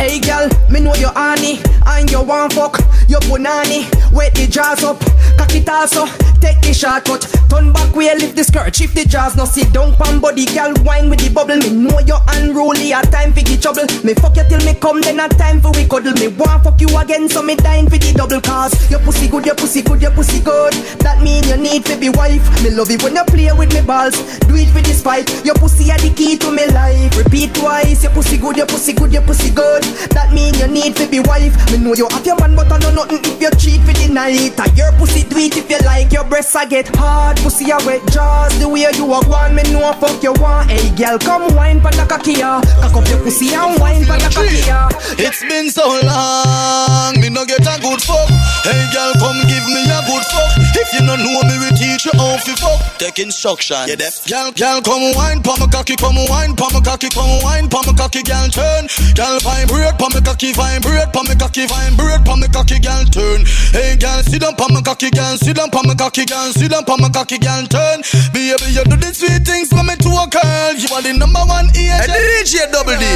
Hey 0.00 0.20
girl, 0.20 0.48
me 0.70 0.80
know 0.80 0.94
you 0.94 1.08
honey 1.08 1.60
And 1.86 2.10
you 2.10 2.22
want 2.22 2.54
fuck. 2.54 2.80
Your 3.08 3.20
punani, 3.20 3.86
wet 4.12 4.34
the 4.34 4.46
jaws 4.48 4.82
up, 4.82 4.98
cock 5.38 5.54
it 5.54 5.68
also. 5.68 6.06
Take 6.40 6.60
the 6.60 6.74
shortcut, 6.74 7.22
turn 7.48 7.72
back 7.72 7.94
you 7.94 8.14
lift 8.18 8.36
the 8.36 8.44
skirt. 8.44 8.74
Shift 8.74 8.94
the 8.94 9.04
jaws, 9.04 9.36
no 9.36 9.44
sit 9.44 9.72
down 9.72 9.94
pan 9.96 10.20
body, 10.20 10.44
girl 10.46 10.74
wine 10.86 11.10
with 11.10 11.18
the 11.18 11.28
bubble. 11.28 11.58
Me 11.58 11.70
know 11.74 11.98
you 12.06 12.16
unruly, 12.38 12.92
a 12.94 13.02
time 13.10 13.34
for 13.34 13.42
the 13.42 13.58
trouble. 13.58 13.84
Me 14.06 14.14
fuck 14.14 14.38
you 14.38 14.46
till 14.48 14.62
me 14.64 14.72
come, 14.78 15.02
then 15.02 15.18
a 15.18 15.28
time 15.28 15.60
for 15.60 15.72
we 15.74 15.84
cuddle. 15.84 16.14
Me 16.14 16.28
want 16.28 16.62
fuck 16.62 16.80
you 16.80 16.88
again, 16.96 17.28
so 17.28 17.42
me 17.42 17.56
dying 17.56 17.90
for 17.90 17.98
the 17.98 18.14
double 18.14 18.40
cause. 18.40 18.72
Your 18.90 19.00
pussy 19.00 19.26
good, 19.28 19.44
your 19.44 19.56
pussy 19.56 19.82
good, 19.82 20.00
your 20.00 20.12
pussy 20.12 20.40
good. 20.40 20.72
That 21.02 21.20
mean 21.20 21.42
you 21.50 21.58
need 21.58 21.84
to 21.90 21.98
be 21.98 22.08
wife. 22.08 22.46
Me 22.62 22.70
love 22.70 22.90
it 22.90 23.02
when 23.02 23.18
you 23.18 23.24
play 23.26 23.50
with 23.52 23.74
me 23.74 23.82
balls. 23.82 24.14
Do 24.46 24.54
it 24.54 24.70
with 24.72 24.86
this 24.86 25.02
fight. 25.02 25.26
Your 25.44 25.58
pussy 25.58 25.90
are 25.90 25.98
the 25.98 26.14
key 26.14 26.38
to 26.38 26.48
me 26.54 26.64
life. 26.70 27.10
Repeat 27.18 27.54
twice. 27.54 28.06
Your 28.06 28.12
pussy 28.12 28.38
good, 28.38 28.56
your 28.56 28.66
pussy 28.66 28.94
good, 28.94 29.12
your 29.12 29.22
pussy 29.22 29.50
good. 29.50 29.82
That 30.14 30.32
mean 30.32 30.54
you 30.54 30.68
need 30.70 30.94
to 30.96 31.06
be 31.10 31.18
wife. 31.20 31.52
Me 31.72 31.82
know 31.82 31.94
you 31.94 32.06
have 32.14 32.24
your 32.24 32.38
man, 32.38 32.54
but 32.54 32.70
I 32.70 32.78
know 32.78 32.94
nothing 32.94 33.20
if 33.26 33.42
you 33.42 33.50
cheat 33.58 33.82
for 33.82 33.92
the 33.92 34.06
night. 34.12 34.54
And 34.54 34.72
your 34.78 34.92
pussy 34.92 35.26
do 35.26 35.36
it 35.36 35.56
if 35.56 35.68
you 35.68 35.78
like. 35.84 36.12
Your 36.12 36.24
breasts 36.24 36.54
I 36.54 36.64
get 36.64 36.94
hard, 36.94 37.36
pussy 37.38 37.72
I 37.72 37.82
wet 37.84 38.06
jaws. 38.12 38.56
The 38.60 38.68
way 38.68 38.86
you 38.94 39.12
are 39.12 39.24
one, 39.26 39.54
me 39.54 39.62
know 39.72 39.92
fuck 39.98 40.22
you 40.22 40.32
want. 40.38 40.70
Hey 40.76 40.92
girl, 40.92 41.16
come 41.18 41.56
wine 41.56 41.80
pa 41.80 41.88
the 41.88 42.04
ya. 42.36 42.60
Cock 42.84 43.00
up 43.00 43.08
your 43.08 43.16
pussy 43.24 43.48
and 43.56 43.80
wine 43.80 44.04
pa 44.04 44.20
the 44.20 44.28
ya. 44.68 44.92
It's 45.16 45.40
been 45.40 45.72
so 45.72 45.88
long, 46.04 47.16
me 47.16 47.32
no 47.32 47.48
get 47.48 47.64
a 47.64 47.80
good 47.80 48.02
fuck. 48.04 48.28
Hey 48.60 48.84
girl, 48.92 49.16
come 49.16 49.40
give 49.48 49.64
me 49.72 49.88
a 49.88 50.04
good 50.04 50.20
fuck. 50.28 50.52
If 50.76 50.92
you 50.92 51.00
no 51.00 51.16
know 51.16 51.40
me, 51.48 51.56
we 51.64 51.72
teach 51.80 52.04
you 52.04 52.12
how 52.12 52.36
to 52.36 52.52
fuck. 52.60 52.76
Take 53.00 53.24
instruction. 53.24 53.88
Yeah, 53.88 53.96
deaf. 53.96 54.28
Girl, 54.28 54.52
girl, 54.52 54.84
come 54.84 55.16
wine 55.16 55.40
pa 55.40 55.56
my 55.56 55.64
cocky, 55.64 55.96
come 55.96 56.20
wine 56.28 56.52
pa 56.52 56.68
my 56.68 56.84
cocky, 56.84 57.08
come 57.08 57.40
wine 57.40 57.72
pa 57.72 57.80
my 57.88 57.96
cocky, 57.96 58.20
girl 58.20 58.44
turn. 58.52 58.84
Girl 59.16 59.40
vibrate 59.40 59.96
pa 59.96 60.12
my 60.12 60.20
cocky, 60.20 60.52
vibrate 60.52 61.08
pa 61.08 61.24
my 61.24 61.32
cocky, 61.40 61.64
vibrate 61.64 62.20
pa 62.20 62.36
my 62.36 62.52
cocky, 62.52 62.76
girl 62.84 63.04
turn. 63.08 63.48
Hey 63.72 63.96
girl, 63.96 64.20
sit 64.28 64.44
down 64.44 64.52
pa 64.52 64.68
my 64.68 64.84
cocky, 64.84 65.08
girl, 65.08 65.40
sit 65.40 65.56
down 65.56 65.72
pa 65.72 65.80
my 65.88 65.96
cocky, 65.96 66.28
girl, 66.28 66.52
sit 66.52 66.68
down 66.68 66.84
pa 66.84 67.00
my 67.00 67.08
cocky, 67.08 67.40
girl 67.40 67.64
turn. 67.64 68.04
Baby, 68.36 68.76
you 68.76 68.84
do 68.84 69.00
the 69.00 69.08
sweet 69.16 69.40
things 69.40 69.72
for 69.72 69.80
me 69.80 69.96
to 70.04 70.12
a 70.12 70.28
girl. 70.66 70.76
You 70.76 70.88
are 70.94 71.02
the 71.02 71.12
number 71.14 71.44
one 71.46 71.70
ear. 71.78 71.98
And 72.02 72.10
the 72.10 72.18
DJ 72.18 72.66
Double 72.70 72.96
D. 72.98 73.06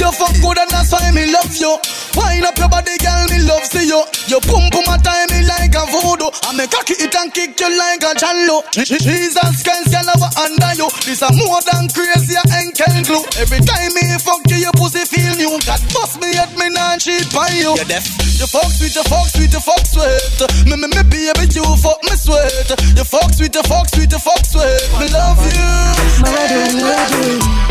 You 0.00 0.10
fuck 0.12 0.32
good 0.40 0.58
and 0.58 0.70
that's 0.70 0.92
why 0.92 1.10
me 1.12 1.28
love 1.28 1.52
you. 1.56 1.76
Wind 2.16 2.46
up 2.46 2.56
your 2.56 2.70
body, 2.70 2.94
girl, 3.02 3.24
me 3.28 3.44
love 3.44 3.64
see 3.66 3.88
you. 3.90 4.00
You 4.30 4.40
pump 4.40 4.72
pum 4.72 4.88
a 4.88 4.96
time 5.02 5.28
me 5.34 5.44
like 5.44 5.74
a 5.74 5.84
voodoo. 5.90 6.30
I 6.48 6.56
me 6.56 6.64
cocky 6.70 6.96
it 6.96 7.14
and 7.14 7.32
kick 7.34 7.58
you 7.60 7.68
like 7.68 8.04
a 8.04 8.14
jello. 8.16 8.64
Jesus 8.72 9.62
Christ, 9.62 9.92
you 9.92 10.02
love 10.06 10.24
under 10.38 10.72
you. 10.78 10.88
This 11.04 11.20
a 11.20 11.28
more 11.34 11.60
than 11.68 11.90
crazy 11.92 12.38
ankle 12.38 12.96
glue. 13.04 13.24
Every 13.36 13.60
time 13.60 13.92
me 13.92 14.04
fuck 14.22 14.40
you, 14.48 14.64
your 14.64 14.74
pussy 14.78 15.04
feel 15.04 15.34
new. 15.36 15.58
God 15.66 15.82
bust 15.92 16.20
me 16.22 16.32
at 16.38 16.52
me 16.56 16.70
non 16.72 16.98
cheat 16.98 17.28
by 17.34 17.50
you. 17.52 17.74
You 17.76 17.86
deaf. 17.86 18.06
You 18.38 18.46
fuck 18.46 18.70
sweet, 18.72 18.94
you 18.94 19.04
fuck 19.04 19.28
sweet, 19.28 19.52
you 19.52 19.60
fuck 19.62 19.84
sweet. 19.86 20.40
Me 20.66 20.74
me 20.78 20.88
me 20.88 21.02
baby, 21.06 21.46
you 21.52 21.64
fuck 21.82 22.00
me 22.02 22.14
sweet. 22.16 22.70
You 22.96 23.04
fuck 23.04 23.30
sweet, 23.34 23.54
you 23.54 23.62
fuck 23.62 23.88
sweet, 23.90 24.10
you 24.10 24.18
fuck 24.18 24.44
sweet. 24.46 24.82
Me 24.98 25.06
love 25.12 25.42
you. 25.42 26.93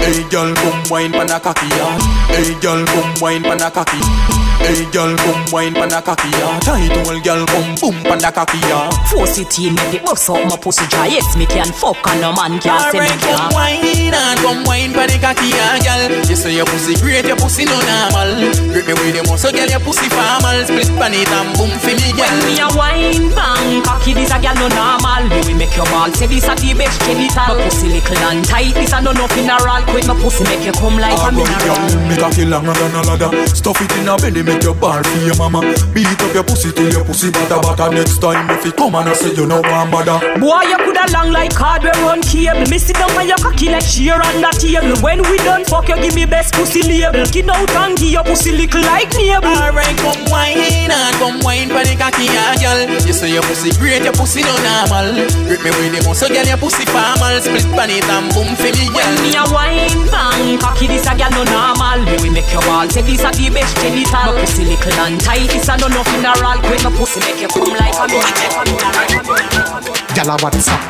Hey 0.03 0.27
girl, 0.30 0.53
come 0.56 0.84
wine 0.90 1.11
pan 1.11 1.32
a 1.32 1.40
cocky 1.40 1.68
ya. 1.80 1.95
Hey 2.27 2.60
girl, 2.60 2.85
come 2.85 3.14
wine 3.22 3.42
pan 3.43 3.61
a 3.61 3.72
cocky. 3.72 3.98
Hey 4.60 4.84
girl, 4.92 5.16
come 5.16 5.45
wine 5.52 5.74
pan 5.74 5.93
a 5.93 6.02
cocky 6.02 6.27
ya. 6.35 6.60
Tight 6.60 6.92
old 7.08 7.24
girl, 7.24 7.45
come 7.48 7.76
boom 7.80 8.03
pan 8.03 8.19
a 8.19 8.32
cocky 8.32 8.60
ya. 8.68 8.92
Force 9.08 9.40
it 9.40 9.58
in, 9.60 9.76
make 9.76 9.95
it 9.95 10.03
bust 10.03 10.30
out 10.30 10.43
my 10.50 10.58
pussy 10.58 10.85
dry. 10.88 11.08
Yes, 11.08 11.38
me 11.38 11.45
can 11.45 11.72
fuck 11.72 12.03
and 12.11 12.19
no 12.19 12.35
man 12.35 12.60
can 12.60 12.76
say 12.92 13.00
me 13.00 13.08
Alright, 13.08 13.22
come 13.24 13.48
wine 13.56 14.11
and 14.11 14.40
come 14.43 14.64
wine 14.68 14.92
for 14.92 15.08
the 15.08 15.16
cocky, 15.24 15.56
yeah, 15.56 15.80
girl. 15.80 16.11
You 16.27 16.35
say 16.35 16.52
your 16.52 16.68
pussy 16.68 17.00
great, 17.00 17.24
your 17.24 17.40
pussy 17.40 17.64
no 17.64 17.80
normal. 17.80 18.52
Grip 18.76 18.84
me 18.84 18.93
with 19.00 19.16
the 19.16 19.24
muscle, 19.24 19.56
girl, 19.56 19.72
your 19.72 19.80
pussy 19.80 20.11
formal. 20.11 20.60
Split 20.68 20.92
pan 21.00 21.16
it 21.16 21.32
and 21.32 21.56
boom 21.56 21.72
for 21.80 21.95
me, 21.95 22.11
girl. 22.11 22.35
Me 22.43 22.60
a 22.60 22.68
wine 22.76 23.32
bang, 23.32 23.80
cocky 23.88 24.11
this 24.11 24.35
a 24.35 24.38
gal 24.43 24.56
no 24.60 24.68
normal. 24.68 25.32
Me 25.48 25.56
make 25.56 25.72
your 25.80 25.88
ball 25.88 26.11
say 26.11 26.27
this 26.27 26.43
a 26.43 26.60
the 26.60 26.76
best 26.76 27.00
genital. 27.08 27.56
My 27.56 27.64
pussy 27.72 27.88
little 27.88 28.19
and 28.27 28.43
tight, 28.43 28.76
this 28.76 28.92
a 28.92 29.00
no 29.00 29.12
no 29.14 29.27
funeral. 29.27 29.82
Quick 29.90 30.08
my 30.08 30.16
pussy 30.19 30.43
make 30.45 30.66
you 30.66 30.74
come 30.74 30.98
like 30.98 31.17
a 31.17 31.30
mineral. 31.32 31.80
Make 32.09 32.22
a 32.22 32.30
feel 32.32 32.50
longer 32.50 32.74
than 32.74 32.95
a 32.95 33.01
ladder. 33.03 33.32
Stuff 33.48 33.82
it 33.82 33.92
in 33.98 34.09
a 34.09 34.17
belly, 34.17 34.43
make 34.43 34.64
your 34.64 34.75
bar 34.75 35.03
for 35.03 35.19
your 35.24 35.38
mama. 35.38 35.61
Beat 35.93 36.08
up 36.08 36.33
your 36.33 36.43
pussy 36.43 36.72
till 36.72 36.92
your 36.92 37.03
pussy 37.03 37.32
butter 37.32 37.59
butter. 37.61 37.90
Next 37.93 38.19
time 38.19 38.50
if 38.51 38.66
it 38.66 38.75
come 38.75 38.95
and 38.95 39.09
I 39.09 39.14
say 39.14 39.33
you 39.33 39.45
know 39.45 39.61
one 39.61 39.90
bother. 39.92 40.19
Boy, 40.40 40.64
you 40.69 40.77
coulda 40.77 41.06
long 41.14 41.32
like 41.32 41.53
hardware 41.53 41.93
run 42.03 42.22
cable. 42.22 42.67
Me 42.69 42.77
sit 42.77 42.95
down 42.95 43.11
on 43.17 43.27
your 43.27 43.38
cocky 43.38 43.69
like 43.69 43.83
sheer 43.83 44.16
on 44.16 44.42
the 44.42 44.51
table. 44.58 44.95
When 45.01 45.22
we 45.30 45.38
done 45.42 45.66
fuck, 45.66 45.90
you 45.90 45.98
give 45.98 46.16
me 46.16 46.25
best 46.25 46.53
pussy 46.53 46.82
label. 46.83 47.25
Get 47.32 47.50
out 47.50 47.69
and 47.69 47.98
give 47.98 48.11
your 48.11 48.24
pussy 48.24 48.51
little 48.51 48.82
like 48.82 49.11
navel. 49.14 49.50
Alright, 49.53 49.98
come 49.98 50.24
wine 50.30 50.92
and 50.92 51.16
come 51.17 51.40
wine 51.42 51.69
for 51.69 51.83
the 51.83 51.95
cocky, 51.98 52.25
yeah, 52.30 52.56
girl. 52.61 52.82
You 53.06 53.14
say 53.14 53.32
your 53.33 53.43
pussy 53.43 53.72
great, 53.80 54.03
your 54.03 54.14
pussy 54.14 54.42
no 54.42 54.53
normal. 54.61 55.27
Grip 55.48 55.61
me 55.64 55.72
with 55.72 55.92
the 55.93 56.01
muscle, 56.08 56.30
girl, 56.30 56.45
your 56.45 56.58
pussy 56.58 56.85
formal. 56.85 57.35
Split 57.42 57.66
pan 57.74 57.90
it 57.90 58.06
and 58.06 58.30
boom 58.33 58.50
for 58.56 58.72
me, 58.74 58.85
girl. 58.94 59.14
Me 59.26 59.34
a 59.36 59.44
wine 59.50 60.06
bang, 60.14 60.58
cocky 60.62 60.88
this 60.88 61.08
a 61.10 61.14
gal 61.18 61.32
no 61.34 61.44
normal. 61.44 62.00
Me 62.06 62.16
we 62.22 62.30
make 62.30 62.48
your 62.54 62.62
ball 62.64 62.88
say 62.90 63.02
this 63.02 63.26
a 63.26 63.32
the 63.34 63.50
best 63.50 63.76
genital. 63.82 64.32
My 64.32 64.46
pussy 64.46 64.64
little 64.66 64.94
and 65.04 65.20
tight, 65.20 65.50
this 65.50 65.68
a 65.68 65.78
no 65.78 65.88
no 65.90 66.04
funeral. 66.06 66.58
Quick 66.64 66.84
my 66.86 66.92
pussy 66.94 67.20
make 67.26 67.42
you 67.42 67.50
come 67.50 67.74
like 67.76 67.98
a 67.98 68.06
mineral. 68.08 68.54
Gyal 70.14 70.30
a 70.30 70.38
WhatsApp 70.38 70.82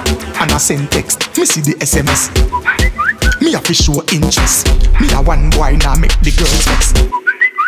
and 0.41 0.51
a 0.51 0.59
send 0.59 0.91
text. 0.91 1.31
Me 1.37 1.45
see 1.45 1.61
the 1.61 1.73
SMS. 1.79 2.29
Me 3.41 3.53
a 3.55 3.59
fi 3.59 3.73
show 3.73 4.03
interest. 4.11 4.67
Me 4.99 5.07
a 5.13 5.21
one 5.21 5.49
boy 5.49 5.75
now 5.79 5.95
make 5.95 6.15
the 6.21 6.31
girls 6.35 6.63
vex. 6.67 6.93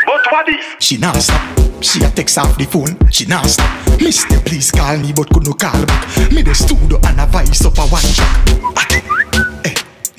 But 0.06 0.22
what 0.32 0.48
is? 0.50 0.66
She 0.80 0.98
non 0.98 1.16
stop. 1.20 1.42
She 1.82 2.04
a 2.04 2.10
text 2.10 2.38
off 2.38 2.58
the 2.58 2.66
phone. 2.66 2.98
She 3.12 3.26
non 3.26 3.48
stop. 3.48 3.70
Mister, 4.02 4.40
please 4.42 4.72
call 4.72 4.98
me, 4.98 5.14
but 5.14 5.30
could 5.30 5.46
no 5.46 5.54
call 5.54 5.86
back. 5.86 6.32
Me 6.32 6.42
the 6.42 6.54
studio 6.54 7.00
and 7.04 7.20
a 7.20 7.26
voice 7.26 7.66
up 7.66 7.78
a 7.78 7.82
one 7.88 8.04
track. 8.14 8.46
Eh, 9.66 9.74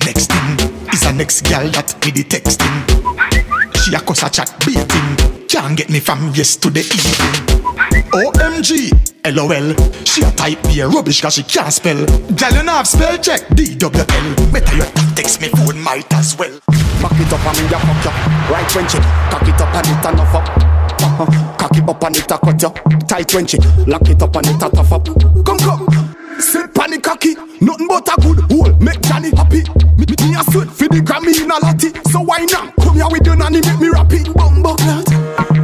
next 0.07 0.31
thing 0.31 0.55
is 0.93 1.03
a 1.03 1.11
next 1.11 1.41
gal 1.43 1.67
that 1.75 1.91
me 1.99 2.11
the 2.11 2.23
texting. 2.23 2.75
She 3.83 3.93
a 3.93 3.99
cuss 3.99 4.23
a 4.23 4.29
chat 4.29 4.47
baiting. 4.63 5.47
Can't 5.47 5.75
get 5.75 5.89
me 5.89 5.99
from 5.99 6.31
yesterday 6.31 6.87
evening. 6.87 7.43
OMG, 8.15 8.95
LOL. 9.35 9.75
She 10.07 10.23
a 10.23 10.31
type 10.31 10.63
be 10.63 10.79
a 10.79 10.87
rubbish 10.87 11.19
cause 11.19 11.35
she 11.35 11.43
can't 11.43 11.73
spell. 11.73 12.05
Gal 12.39 12.53
you 12.55 12.63
have 12.71 12.87
spell 12.87 13.17
check 13.17 13.41
DWL. 13.51 14.53
Better 14.53 14.75
you 14.77 14.87
text 15.15 15.41
me 15.41 15.49
phone 15.49 15.79
might 15.83 16.11
as 16.13 16.37
well. 16.39 16.55
Back 17.03 17.19
it 17.19 17.33
up 17.33 17.43
and 17.43 17.57
me 17.59 17.67
a 17.67 17.77
fuck 17.77 18.05
ya 18.05 18.11
Right 18.49 18.75
when 18.75 18.87
chick 18.87 19.03
Cock 19.29 19.47
it 19.47 19.61
up 19.61 19.75
and 19.75 19.85
it 19.85 20.05
a 20.05 20.11
nuff 20.17 20.33
up 20.33 20.49
uh-huh. 20.49 21.57
Cock 21.57 21.77
it 21.77 21.87
up 21.87 22.03
and 22.03 22.17
it 22.17 22.31
a 22.31 22.37
cut 22.39 22.61
ya 22.61 22.69
Tight 23.05 23.33
when 23.35 23.45
chick 23.45 23.61
Lock 23.85 24.09
it 24.09 24.21
up 24.23 24.35
and 24.35 24.47
it 24.47 24.63
a 24.63 24.69
tough 24.69 24.91
up 24.93 25.05
Come 25.45 25.59
come 25.59 25.96
Sit 26.39 26.73
pan 26.73 26.91
the 26.91 26.99
cocky 27.01 27.35
Nothing 27.61 27.87
but 27.87 28.07
a 28.07 28.15
good 28.21 28.39
hole. 28.51 28.73
Make 28.79 29.01
Johnny 29.01 29.31
happy. 29.35 29.63
Me, 29.97 30.05
me, 30.05 30.15
me 30.21 30.35
a 30.37 30.43
sweat 30.51 30.69
for 30.69 30.87
the 30.87 31.01
Grammy 31.01 31.33
in 31.41 31.49
a 31.49 31.57
lottie. 31.59 31.91
So 32.11 32.21
why 32.21 32.45
not? 32.45 32.75
Come 32.77 32.95
here 32.95 33.09
with 33.09 33.25
your 33.25 33.35
nanny 33.35 33.61
Make 33.61 33.79
me 33.79 33.89
rap 33.89 34.13
it 34.13 34.31
Bumbo 34.33 34.75
clot. 34.75 35.09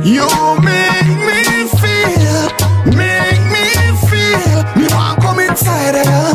You 0.03 0.27
make 0.65 1.09
me 1.21 1.69
feel 1.77 2.49
Make 2.97 3.41
me 3.53 3.65
feel. 4.09 4.59
Me 4.75 4.87
want 4.93 5.21
come 5.21 5.39
inside 5.39 5.95
of 5.95 6.32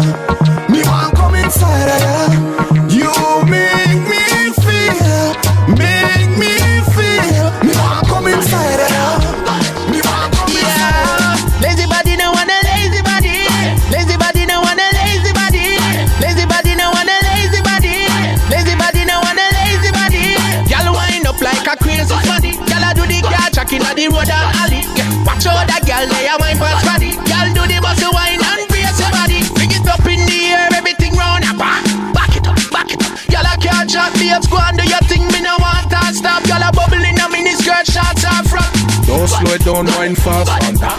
the 23.68 23.78
car 23.78 23.94
the 23.94 24.08
road 24.08 24.28
and 24.28 24.50
alley. 24.64 24.82
Yeah, 24.96 25.08
Watch 25.28 25.44
out 25.44 25.68
that 25.68 25.84
gyal 25.84 26.08
they 26.08 26.24
a 26.24 26.34
wine 26.40 26.56
past 26.56 26.84
body. 26.88 27.12
Gyal 27.28 27.52
do 27.52 27.62
the 27.68 27.78
muscle 27.84 28.12
wine 28.16 28.40
and 28.40 28.64
brace 28.72 28.96
your 28.96 29.12
body. 29.12 29.44
Bring 29.52 29.72
it 29.72 29.84
up 29.84 30.04
in 30.08 30.20
the 30.24 30.40
air, 30.56 30.68
everything 30.72 31.12
round 31.12 31.44
and 31.44 31.56
ah, 31.60 31.60
back. 31.60 31.84
Back 32.16 32.32
it 32.36 32.46
up, 32.48 32.56
back 32.72 32.88
it 32.88 33.00
up. 33.04 33.12
Gyal 33.28 33.44
a 33.44 33.54
can't 33.60 33.88
chat, 33.88 34.12
babes 34.16 34.48
go 34.48 34.56
and 34.56 34.76
do 34.80 34.84
your 34.88 35.04
thing. 35.04 35.24
Me 35.28 35.40
no 35.44 35.60
want 35.60 35.84
to 35.92 36.00
stop. 36.16 36.40
Gyal 36.48 36.64
a 36.64 36.72
bubble 36.72 37.04
in 37.04 37.20
a 37.20 37.26
mini 37.28 37.52
skirt, 37.52 37.84
shorts 37.84 38.24
and 38.24 38.44
front. 38.48 38.72
Don't 39.04 39.28
slow 39.28 39.52
it 39.52 39.64
down, 39.64 39.84
wine 39.96 40.16
fast. 40.16 40.48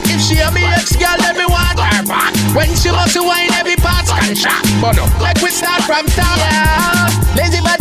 If 0.10 0.22
she 0.22 0.38
a 0.42 0.50
me 0.54 0.66
ex 0.78 0.94
girl, 0.94 1.18
let 1.26 1.38
me 1.38 1.46
want 1.50 1.78
her 1.78 2.06
back. 2.06 2.34
When 2.54 2.70
she 2.78 2.94
must 2.94 3.18
wine, 3.18 3.54
every 3.58 3.78
part's 3.82 4.14
can 4.14 4.34
shock. 4.38 4.62
But 4.82 4.98
up, 5.02 5.10
like 5.22 5.42
we 5.42 5.50
start 5.50 5.82
from 5.86 6.06
top. 6.14 6.38
Yeah. 6.38 7.10
Lazy 7.38 7.62
body 7.62 7.79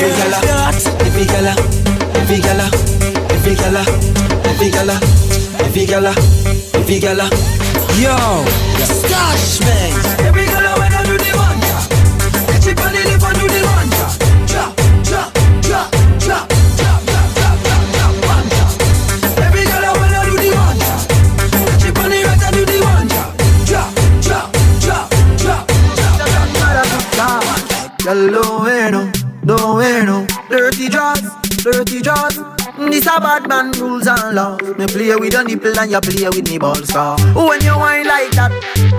Every 0.00 0.12
gala, 0.16 0.40
every 1.04 1.24
gala, 1.26 1.54
every 2.16 2.40
gala, 2.40 2.66
every 3.34 3.54
gala, 3.54 3.82
every 4.48 4.70
gala, 4.70 4.96
every 5.60 5.84
gala, 5.86 6.12
every 6.74 6.98
gala. 7.00 7.28
Yo, 8.00 8.16
stash 8.80 9.60
man. 9.60 9.92
Every 10.26 10.46
gala 10.46 10.78
when 10.78 10.92
I 10.92 11.02
do 11.04 11.18
the 11.18 11.30
banja, 11.36 11.76
catch 12.48 12.66
it 12.66 12.80
on 12.80 12.92
the 12.92 13.00
lip 13.08 13.22
and 13.22 13.36
do 13.40 13.46
the 13.46 13.60
banja. 13.68 14.06
Drop, 14.48 14.72
drop, 15.04 15.32
drop, 15.60 15.90
drop. 16.18 16.46
Ya 28.04 28.14
lo 28.14 28.64
vieron 28.64 29.09
don't 29.56 29.76
wear 29.76 30.04
no 30.04 30.26
dirty 30.48 30.88
jaws, 30.88 31.22
dirty 31.64 32.00
jaws. 32.00 32.38
This 32.78 33.06
a 33.06 33.20
bad 33.20 33.48
man 33.48 33.72
rules 33.72 34.06
and 34.06 34.34
laws. 34.34 34.62
Me 34.78 34.86
play 34.86 35.14
with 35.16 35.32
your 35.32 35.44
nipple 35.44 35.76
and 35.78 35.90
you 35.90 36.00
play 36.00 36.28
with 36.28 36.48
me 36.48 36.56
balls. 36.56 36.90
Car. 36.90 37.18
When 37.34 37.60
you 37.62 37.74
whine 37.74 38.06
like 38.06 38.30
that, 38.38 38.52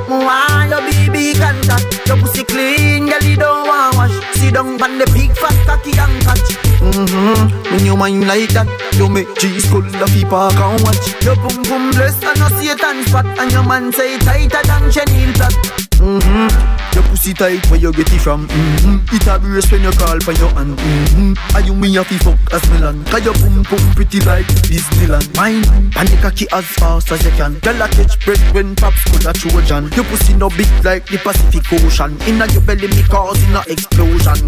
why 0.08 0.68
your 0.70 0.82
baby 0.82 1.40
contact? 1.40 2.06
Your 2.08 2.18
pussy 2.18 2.44
clean, 2.44 3.08
girl, 3.08 3.24
you 3.24 3.38
don't 3.38 3.68
want 3.68 3.96
wash. 3.96 4.36
Sit 4.36 4.54
down 4.54 4.82
on 4.82 4.98
the 4.98 5.06
big 5.14 5.32
fat 5.38 5.56
cocky 5.66 5.98
and 5.98 6.22
catch. 6.24 6.71
Mm-hmm. 6.82 7.74
When 7.74 7.86
you 7.86 7.96
whine 7.96 8.26
like 8.28 8.50
that, 8.58 8.68
you 8.98 9.08
make 9.08 9.30
cheese 9.38 9.66
cool 9.70 9.82
the 9.82 10.08
people 10.10 10.50
can 10.50 10.82
watch. 10.82 11.06
Your 11.24 11.36
boom 11.38 11.62
boom 11.64 11.92
bless 11.92 12.18
and 12.26 12.42
a 12.42 12.50
Satan 12.58 13.06
spot, 13.06 13.26
and 13.38 13.52
your 13.52 13.64
man 13.64 13.92
say 13.94 14.18
tighter 14.18 14.64
than 14.66 14.92
chenille 14.92 15.34
plot. 15.34 15.54
Mm-hmm. 16.02 16.50
Your 16.98 17.04
pussy 17.04 17.34
tight 17.34 17.62
where 17.70 17.80
you 17.80 17.94
get 17.94 18.12
it 18.12 18.20
from. 18.20 18.48
Mm-hmm. 18.48 19.16
It 19.16 19.28
a 19.28 19.38
brace 19.38 19.72
when 19.72 19.84
you 19.84 19.92
call 19.92 20.20
for 20.20 20.34
your 20.34 20.50
hand. 20.58 20.76
Mm-hmm. 20.76 21.56
Are 21.56 21.62
you 21.62 21.76
me 21.76 21.96
a 21.96 22.04
fi 22.04 22.18
fuck 22.18 22.40
as 22.52 22.66
Milan? 22.72 23.06
Cause 23.06 23.24
your 23.24 23.36
pum 23.36 23.64
pum 23.64 23.80
pretty 23.94 24.20
like 24.26 24.50
Disneyland. 24.66 25.30
Mine, 25.38 25.62
panic 25.92 26.20
cocky 26.20 26.48
as 26.52 26.66
fast 26.66 27.12
as 27.12 27.24
you 27.24 27.32
can. 27.38 27.60
Girl 27.60 27.82
a 27.82 27.88
catch 27.88 28.18
bread 28.26 28.42
when 28.54 28.76
pops 28.76 29.06
could 29.06 29.26
a 29.30 29.34
Trojan. 29.34 29.94
Your 29.94 30.06
pussy 30.06 30.34
no 30.34 30.50
big 30.50 30.68
like 30.84 31.06
the 31.06 31.18
Pacific 31.22 31.64
Ocean. 31.86 32.18
Inna 32.26 32.50
your 32.52 32.66
belly 32.66 32.88
me 32.90 33.04
causing 33.04 33.54
a 33.54 33.62
explosion. 33.70 34.42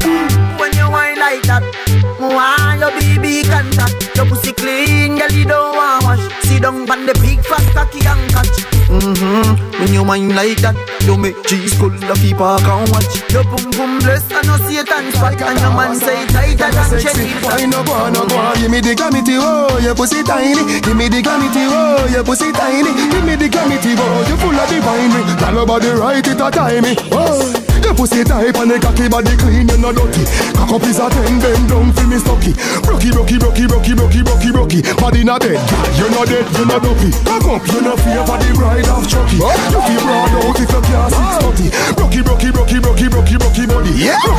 When 0.57 0.73
you 0.73 0.89
whine 0.89 1.21
like 1.21 1.43
that, 1.45 1.61
why 2.29 2.77
your 2.79 2.91
baby 2.99 3.43
contact? 3.43 4.15
Your 4.15 4.25
pussy 4.25 4.53
clean, 4.53 5.17
girl 5.17 5.31
you 5.31 5.45
don't 5.45 5.75
want 5.75 6.03
wash. 6.03 6.23
Sit 6.47 6.61
down 6.61 6.89
on 6.89 7.05
the 7.05 7.13
big 7.19 7.39
fat 7.43 7.65
cocky 7.73 8.05
and 8.05 8.23
catch. 8.31 8.55
Mm-hmm. 8.93 9.81
When 9.81 9.93
you 9.93 10.03
whine 10.03 10.29
like 10.35 10.61
that, 10.61 10.77
you 11.03 11.17
make 11.17 11.35
cheese 11.49 11.73
cool 11.79 11.89
the 11.89 12.13
people 12.21 12.45
can 12.61 12.85
watch. 12.93 13.09
Your 13.33 13.43
pum 13.43 13.71
pum 13.73 13.99
bless 13.99 14.29
and 14.29 14.45
no 14.45 14.55
Satan 14.69 15.09
spot, 15.11 15.41
and 15.41 15.59
your 15.59 15.73
man 15.73 15.97
say 15.97 16.27
tighter 16.29 16.69
than 16.69 17.01
Chenille. 17.01 17.41
Why 17.41 17.65
no 17.65 17.81
go 17.81 18.09
no 18.13 18.27
go? 18.29 18.53
Give 18.55 18.69
me 18.69 18.79
the 18.81 18.93
glamity, 18.93 19.35
oh, 19.41 19.79
your 19.81 19.95
pussy 19.95 20.21
tiny. 20.21 20.79
Give 20.81 20.95
me 20.95 21.09
the 21.09 21.21
glamity, 21.25 21.65
oh, 21.65 22.05
your 22.11 22.23
pussy 22.23 22.51
tiny. 22.53 22.93
Give 23.09 23.25
me 23.25 23.35
the 23.35 23.49
glamity, 23.49 23.97
oh, 23.97 24.21
you 24.29 24.37
full 24.37 24.53
of 24.53 24.69
divine. 24.69 25.11
Tell 25.41 25.53
nobody 25.53 25.89
right 25.89 26.21
it 26.21 26.39
a 26.39 26.51
time, 26.51 26.85
oh. 27.11 27.62
Your 27.83 27.93
pussy 27.93 28.23
tight 28.23 28.55
and 28.55 28.71
the 28.71 28.79
cocky 28.79 29.11
body 29.11 29.35
clean, 29.35 29.67
you 29.67 29.77
no 29.77 29.91
dirty. 29.91 30.23
Cock 30.55 30.71
up 30.71 30.83
is 30.87 30.99
a 30.99 31.09
ten, 31.11 31.39
bend 31.43 31.67
down 31.67 31.91
for 31.91 32.07
me 32.07 32.17
stocky. 32.17 32.55
Brocky, 32.81 33.11
brocky, 33.11 33.37
brocky, 33.37 33.67
brocky, 33.67 33.93
brocky, 33.93 34.23
brocky, 34.23 34.49
brocky. 34.55 34.79
Body 34.97 35.23
na 35.27 35.37
dead, 35.37 35.59
you 35.99 36.07
no 36.07 36.23
dead, 36.23 36.47
you 36.55 36.65
no 36.65 36.79
dopey. 36.79 37.11
Cock 37.27 37.43
up, 37.51 37.63
you 37.67 37.81
no 37.83 37.93
fear 37.99 38.23
for 38.23 38.39
the 38.39 38.49
bride 38.55 38.87
of 38.87 39.03
Chucky. 39.03 39.35
You 39.35 39.79
feel 39.83 39.99
broad 39.99 40.31
out 40.31 40.55
if 40.55 40.71
you 40.71 40.81
can't 40.81 41.11
six 41.11 41.35
thirty. 41.43 41.67
Brocky, 41.99 42.21
brocky, 42.23 42.49
brocky, 42.55 42.79
brocky, 42.79 43.07
brocky, 43.11 43.35
brocky 43.35 43.65
body. 43.67 43.91
Brocky, 43.93 44.32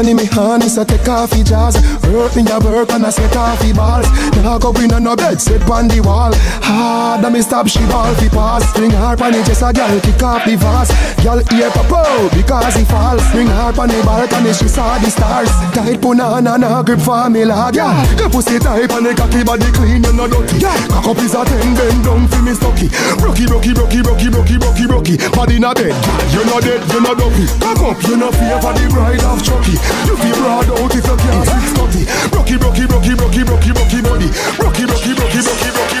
Honey, 0.00 0.14
me 0.14 0.24
honey, 0.32 0.64
so 0.64 0.82
take 0.82 1.06
off 1.12 1.28
your 1.36 1.44
jaws. 1.44 1.76
Hurt 1.76 2.32
me 2.32 2.40
a 2.48 2.56
work 2.64 2.88
and 2.88 3.04
I 3.04 3.10
set 3.10 3.36
off 3.36 3.60
your 3.60 3.76
balls. 3.76 4.08
Now 4.40 4.56
go 4.56 4.72
in 4.80 4.88
on 4.96 5.04
no 5.04 5.14
bed, 5.14 5.36
sit 5.36 5.60
on 5.68 5.92
the 5.92 6.00
wall. 6.00 6.32
Hard, 6.64 7.20
me 7.30 7.42
stop, 7.42 7.68
she 7.68 7.84
ball 7.84 8.08
fi 8.16 8.32
pass. 8.32 8.64
Bring 8.72 8.96
her 8.96 9.12
on 9.12 9.32
the 9.36 9.44
chest, 9.44 9.60
a 9.60 9.68
girl 9.76 10.00
kick 10.00 10.22
off 10.24 10.48
the 10.48 10.56
vase. 10.56 10.88
Girl 11.20 11.44
ear 11.52 11.68
pop 11.76 12.32
because 12.32 12.80
he 12.80 12.84
fall 12.88 13.20
Bring 13.36 13.52
her 13.52 13.76
on 13.76 13.92
the 13.92 14.00
balcony, 14.00 14.56
she 14.56 14.72
saw 14.72 14.96
the 14.96 15.12
stars. 15.12 15.52
Tight 15.76 16.00
punana, 16.00 16.56
na 16.56 16.80
grip 16.80 17.04
for 17.04 17.28
me 17.28 17.44
lad 17.44 17.76
Yeah, 17.76 17.92
the 18.16 18.24
pussy 18.32 18.56
tight 18.56 18.88
and 18.88 19.04
the 19.04 19.12
cocky 19.12 19.44
body 19.44 19.68
clean, 19.76 20.00
you 20.00 20.16
no 20.16 20.24
dirty. 20.24 20.64
Cock 20.64 21.12
up 21.12 21.20
is 21.20 21.36
a 21.36 21.44
ten, 21.44 21.76
bend 21.76 22.00
down 22.08 22.24
fi 22.24 22.40
me 22.40 22.56
stocky. 22.56 22.88
Brocky, 23.20 23.44
brocky, 23.44 23.76
brocky, 23.76 24.00
brocky, 24.00 24.32
brocky, 24.32 24.56
brocky, 24.56 24.86
brocky 24.88 25.14
Body 25.36 25.60
na 25.60 25.76
dead, 25.76 25.92
you 26.32 26.40
no 26.48 26.56
dead, 26.56 26.80
you 26.88 27.04
no 27.04 27.12
dopey. 27.12 27.44
Cock 27.60 27.84
up, 27.84 28.00
you 28.08 28.16
no 28.16 28.32
fear 28.32 28.56
for 28.64 28.72
the 28.72 28.88
bride 28.88 29.20
of 29.28 29.44
Chucky 29.44 29.89
You 30.06 30.16
feel 30.16 30.36
broad 30.40 30.70
out 30.70 30.94
if 30.94 31.06
you 31.06 31.16
can't 31.16 32.10
brocky, 32.56 32.56
brocky, 32.58 33.14
brocky, 33.14 33.42
brocky, 33.46 33.72
brocky 33.72 34.00
body 34.02 34.28
Brocky, 34.56 34.84
brocky, 34.86 35.14
brocky, 35.14 35.14
brocky, 35.14 35.14
brocky, 35.16 35.70
brocky 35.70 35.70
body 35.72 35.99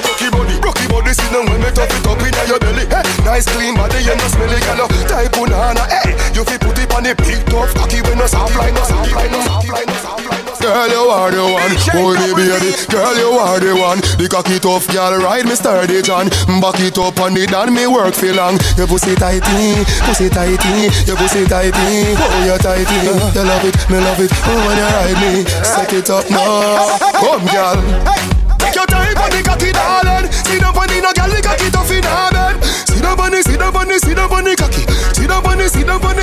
Sit 1.10 1.26
down 1.34 1.46
when 1.50 1.58
me 1.58 1.70
tough 1.74 1.90
it 1.90 2.06
up 2.06 2.22
in 2.22 2.34
your 2.46 2.60
belly. 2.62 2.86
Hey, 2.86 3.02
Nice 3.26 3.46
clean 3.50 3.74
body, 3.74 3.98
you 3.98 4.14
no 4.14 4.26
smelly 4.30 4.60
girl 4.62 4.86
Type 5.10 5.32
banana, 5.34 5.82
hey. 5.90 6.14
You 6.34 6.46
feel 6.46 6.62
put 6.62 6.78
it 6.78 6.86
on 6.94 7.02
the 7.02 7.14
big 7.18 7.42
tough 7.50 7.74
cocky 7.74 7.98
when 8.02 8.18
no 8.18 8.26
soft 8.26 8.54
line, 8.54 8.74
no 8.74 8.82
soft 8.86 9.10
line, 9.10 9.30
no 9.32 9.40
soft 9.42 9.68
line, 9.68 9.86
no 9.86 9.94
soft 9.98 10.24
line 10.30 10.40
Girl, 10.60 10.88
you 10.92 11.08
are 11.08 11.30
the 11.32 11.40
one, 11.40 11.74
holy 11.90 12.30
oh, 12.30 12.36
baby. 12.36 12.70
Girl, 12.92 13.16
you 13.16 13.30
are 13.42 13.58
the 13.58 13.72
one. 13.74 13.98
The 14.20 14.28
cocky 14.28 14.60
tough 14.60 14.86
girl, 14.92 15.16
ride 15.18 15.46
me 15.46 15.56
sturdy 15.56 16.02
John. 16.02 16.28
Back 16.60 16.78
it 16.84 16.98
up 17.00 17.18
on 17.18 17.34
it 17.34 17.50
and 17.50 17.74
me 17.74 17.88
work 17.88 18.14
for 18.14 18.30
long. 18.30 18.60
Your 18.76 18.86
pussy 18.86 19.16
tighty, 19.16 19.82
pussy 20.04 20.28
tighty. 20.28 20.92
Your 21.08 21.16
pussy 21.16 21.48
tighty, 21.48 22.14
oh 22.14 22.44
you 22.44 22.58
tighty. 22.60 22.98
You 23.02 23.42
love 23.42 23.64
it, 23.64 23.74
me 23.88 23.98
love 23.98 24.20
it, 24.20 24.30
oh 24.46 24.60
when 24.68 24.76
you 24.76 24.84
ride 24.84 25.18
me 25.18 25.48
Set 25.64 25.92
it 25.92 26.10
up 26.10 26.28
now, 26.30 26.98
come 27.18 27.46
girl 27.48 28.49
Take 28.70 28.76
your 28.76 28.86
time 28.86 29.18
on 29.18 29.30
the 29.34 29.42
cocky 29.42 29.72
darling. 29.74 30.30
Sit 30.30 30.62
down 30.62 30.78
on 30.78 30.86
the 30.86 31.02
no 31.02 31.10
girl, 31.10 31.26
the 31.26 31.42
cocky 31.42 31.74
tough 31.74 31.90
in 31.90 32.06
her 32.06 32.30
bed. 32.30 32.62
Sit 32.86 33.02
down 33.02 33.18
on 33.18 33.34
the, 33.34 33.42
sit 33.42 33.58
down 33.58 33.74
the, 33.74 33.98
sit 33.98 34.14
down 34.14 34.30
on 34.30 34.44
the 34.46 34.54
cocky 34.54 34.86
on 34.86 35.58
the, 35.58 35.66
down 35.90 36.06
on 36.06 36.14
the, 36.14 36.22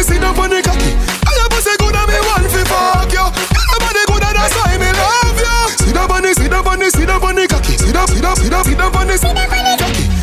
the 0.55 0.59
cocky. 0.63 0.91
I 0.95 1.31
your 1.35 1.49
pussy 1.51 1.75
good 1.75 1.91
and 1.91 2.07
me 2.07 2.15
want 2.23 2.47
fi 2.47 2.63
fuck 2.63 3.11
you 3.11 3.27
Nobody 3.27 4.03
good 4.07 4.23
and 4.23 4.35
that's 4.39 4.55
why 4.63 4.79
me 4.79 4.87
love 4.95 5.35
you 5.43 5.59
on 6.07 6.23
the, 6.23 6.31
down 6.47 6.63
on 6.71 6.79
the, 6.79 6.87
down 6.87 7.19
on 7.19 7.35
the 7.35 7.47
cocky. 7.51 7.75
Sit 7.75 7.91
down, 7.91 8.07
sit 8.07 8.23
down 8.23 8.31
on 8.31 8.47
the, 8.47 8.63
sit 8.63 8.77
down 8.79 8.95
on 8.95 9.07
the 9.11 9.15
cocky 9.51 9.76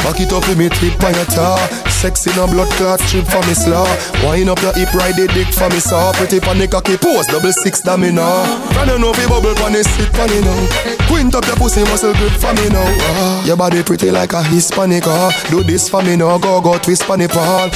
Back 0.04 0.20
it 0.20 0.36
up 0.36 0.44
with 0.46 0.58
me 0.60 0.68
tip 0.68 1.00
on 1.00 1.16
your 1.16 1.24
tar. 1.24 1.56
Sexy 1.88 2.28
no 2.36 2.44
blood 2.46 2.68
clot 2.76 3.00
strip 3.00 3.24
for 3.24 3.40
me 3.48 3.56
slaw. 3.56 3.88
Wind 4.20 4.52
up 4.52 4.60
your 4.60 4.76
hip 4.76 4.92
ride 4.92 5.16
the 5.16 5.24
dick 5.32 5.48
for 5.48 5.72
me 5.72 5.80
saw. 5.80 6.12
Pretty 6.12 6.44
the 6.44 6.68
cocky 6.68 7.00
pose 7.00 7.24
double 7.32 7.52
six 7.64 7.80
da 7.80 7.96
me 7.96 8.12
now 8.12 8.44
Run 8.76 9.00
know 9.00 9.14
fi 9.14 9.24
bubble 9.26 9.56
pon 9.56 9.72
the 9.72 9.82
sit 9.82 10.12
pon 10.12 10.28
it 10.28 10.44
now. 10.44 11.08
Quint 11.08 11.34
up 11.34 11.46
your 11.48 11.56
pussy 11.56 11.80
muscle 11.88 12.12
grip 12.20 12.36
for 12.36 12.52
me 12.52 12.68
now. 12.68 12.84
Ah, 12.84 13.46
Your 13.48 13.56
body 13.56 13.82
pretty 13.82 14.10
like 14.10 14.34
a 14.34 14.42
Hispanic 14.44 15.08
ah. 15.08 15.32
Do 15.48 15.64
this 15.64 15.88
for 15.88 16.02
me 16.02 16.16
now 16.16 16.36
go 16.36 16.60
go 16.60 16.76
twist 16.76 17.08
pon 17.08 17.20
the 17.20 17.28
pole 17.32 17.72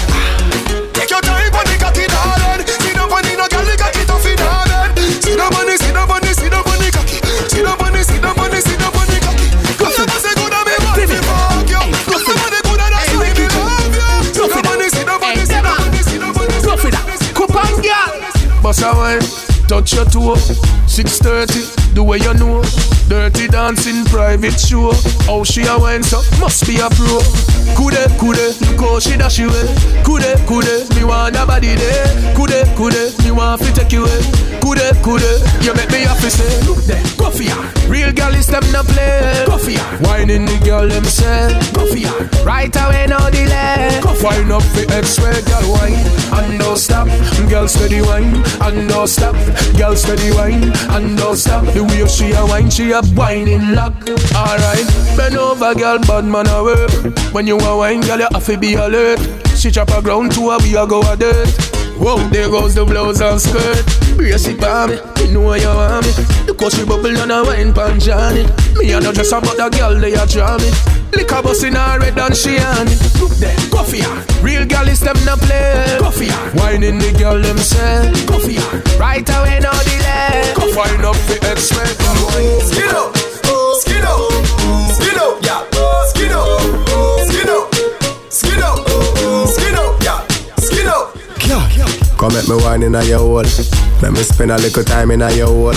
Take 0.92 1.08
your 1.08 1.24
time 1.24 1.48
pon 1.48 1.64
the 1.64 1.80
cocky 1.80 2.04
darling. 2.12 2.60
Pon 3.08 3.24
the 3.24 3.32
no 3.40 3.48
girl 3.48 3.64
the 3.64 3.72
cocky 3.80 4.04
tough 4.04 4.28
in 4.28 4.36
down 4.36 5.48
pon 5.48 5.64
the 5.64 5.80
down 5.80 6.04
pon 6.04 6.20
the 6.20 6.36
down 6.36 6.62
pon 6.68 6.76
the 6.76 6.90
cocky. 6.92 7.16
Sit 7.48 7.64
down 7.64 7.72
pon 7.80 7.87
the 7.87 7.87
sit 7.87 7.87
a 18.82 18.92
wine, 18.94 19.20
touch 19.66 19.94
your 19.94 20.04
toe. 20.04 20.36
6:30, 20.86 21.87
the 21.98 22.04
way 22.04 22.18
you 22.18 22.34
know. 22.34 22.62
Dirty 23.10 23.48
dancing 23.48 24.04
private 24.04 24.60
show. 24.60 24.92
How 25.26 25.42
she 25.42 25.62
a 25.66 25.74
wine 25.76 26.02
so 26.02 26.22
must 26.38 26.62
be 26.66 26.78
a 26.78 26.88
pro. 26.94 27.18
Kude 27.74 27.98
kude, 28.20 28.46
look 28.62 28.80
how 28.80 28.98
she 29.00 29.16
dash 29.16 29.38
you 29.38 29.50
away. 29.50 29.66
Kude 30.06 30.30
kude, 30.46 30.86
me 30.94 31.02
want 31.02 31.34
a 31.34 31.44
body 31.44 31.74
there. 31.74 32.06
Kude 32.38 32.62
kude, 32.78 33.02
me 33.24 33.30
want 33.32 33.60
fi 33.60 33.72
take 33.72 33.92
you 33.92 34.04
away. 34.04 34.22
Kude 34.62 34.86
kude, 35.02 35.30
you 35.64 35.74
make 35.74 35.90
me 35.90 36.06
happy 36.06 36.30
say. 36.30 36.46
Look 36.66 36.78
there, 36.86 37.02
go 37.18 37.30
for 37.30 37.42
ya. 37.42 37.56
Real 37.88 38.12
girl 38.12 38.34
is 38.34 38.46
them 38.46 38.62
no 38.70 38.82
play. 38.84 39.44
Go 39.46 39.58
for 39.58 39.70
ya. 39.70 39.82
Whining 40.06 40.46
the 40.46 40.58
girl 40.64 40.86
themself. 40.86 41.50
Go 41.72 41.86
for 41.86 41.98
ya. 41.98 42.12
Right 42.44 42.74
away 42.76 43.06
no 43.08 43.18
delay. 43.30 43.98
Go 44.02 44.14
for 44.14 44.28
Wine 44.28 44.52
up 44.52 44.62
the 44.76 44.84
X-ray, 44.92 45.40
girl 45.48 45.72
wine 45.72 45.94
and 46.36 46.58
don't 46.60 46.76
stop. 46.76 47.08
Girl 47.48 47.66
steady 47.66 48.02
wine 48.02 48.44
and 48.60 48.88
don't 48.90 49.06
stop. 49.06 49.34
Girl 49.78 49.96
steady 49.96 50.30
wine 50.36 50.68
and 50.90 51.16
don't 51.16 51.36
stop. 51.36 51.64
The 51.72 51.82
way 51.88 52.06
she 52.06 52.32
a 52.32 52.44
wine, 52.46 52.70
she 52.70 52.92
a 52.92 53.02
whining 53.02 53.74
lock. 53.74 53.94
Alright, 54.34 54.86
bend 55.16 55.36
over, 55.36 55.74
girl, 55.74 55.98
bad 55.98 56.24
man 56.24 56.48
a 56.48 56.62
work. 56.62 56.90
When 57.32 57.46
you 57.46 57.58
a 57.58 57.76
wine, 57.76 58.00
girl, 58.00 58.18
you 58.18 58.28
have 58.32 58.46
to 58.46 58.56
be 58.58 58.74
alert. 58.74 59.20
She 59.56 59.70
chop 59.70 59.90
a 59.90 60.00
ground 60.02 60.32
to 60.32 60.50
her, 60.50 60.58
we 60.58 60.76
a 60.76 60.86
go 60.86 61.00
a 61.02 61.16
dirt. 61.16 61.48
Whoa, 61.98 62.16
there 62.28 62.48
goes 62.48 62.74
the 62.74 62.84
blouse 62.84 63.20
and 63.20 63.40
skirt. 63.40 63.84
Brace 64.16 64.46
it 64.46 64.58
for 64.60 64.86
me, 64.88 64.96
you 65.20 65.34
know 65.34 65.54
you 65.54 65.68
want 65.68 66.06
me. 66.06 66.12
The 66.46 66.54
she 66.70 66.84
bubble 66.84 67.18
on 67.18 67.30
a 67.30 67.44
wine 67.44 67.74
pan 67.74 67.98
Johnny. 68.00 68.46
Me 68.78 68.92
a 68.92 69.00
no 69.00 69.12
just 69.12 69.32
about 69.32 69.56
the 69.56 69.68
girl, 69.76 69.98
they 69.98 70.14
a 70.14 70.26
draw 70.26 70.56
me. 70.58 70.70
Lick 71.12 71.30
a 71.32 71.42
bus 71.42 71.62
in 71.64 71.74
her 71.74 71.98
red 71.98 72.18
and 72.18 72.36
she 72.36 72.58
on 72.58 72.86
it. 72.86 73.00
Look 73.20 73.32
there, 73.42 73.56
for 73.58 73.96
ya. 73.96 74.10
Real 74.42 74.66
girl 74.66 74.88
is 74.88 75.00
them 75.00 75.16
no 75.24 75.36
play. 75.36 75.96
Go 75.98 76.10
for 76.10 76.24
ya. 76.24 76.36
Whining 76.54 76.98
the 76.98 77.12
girl 77.18 77.40
themself. 77.40 78.14
Go 78.26 78.38
for 78.38 78.50
ya. 78.50 78.62
Right 78.98 79.28
away, 79.28 79.58
no 79.60 79.72
delay. 79.82 80.54
Find 80.74 81.04
up 81.04 81.16
the 81.26 81.38
expert. 81.50 81.88
Skin 82.68 82.94
up, 82.94 83.16
skin 83.82 84.04
up, 84.04 84.30
skin 84.94 85.18
up, 85.18 85.42
yeah. 85.42 85.64
Skin 86.12 87.48
up, 87.48 87.67
Come 91.48 92.34
make 92.34 92.46
me 92.46 92.56
wine 92.60 92.82
in 92.82 92.94
a 92.94 93.02
your 93.04 93.20
hole. 93.20 93.42
Make 94.02 94.12
me 94.12 94.22
spend 94.22 94.50
a 94.50 94.58
little 94.58 94.84
time 94.84 95.10
in 95.10 95.22
a 95.22 95.32
your 95.32 95.46
hole. 95.46 95.72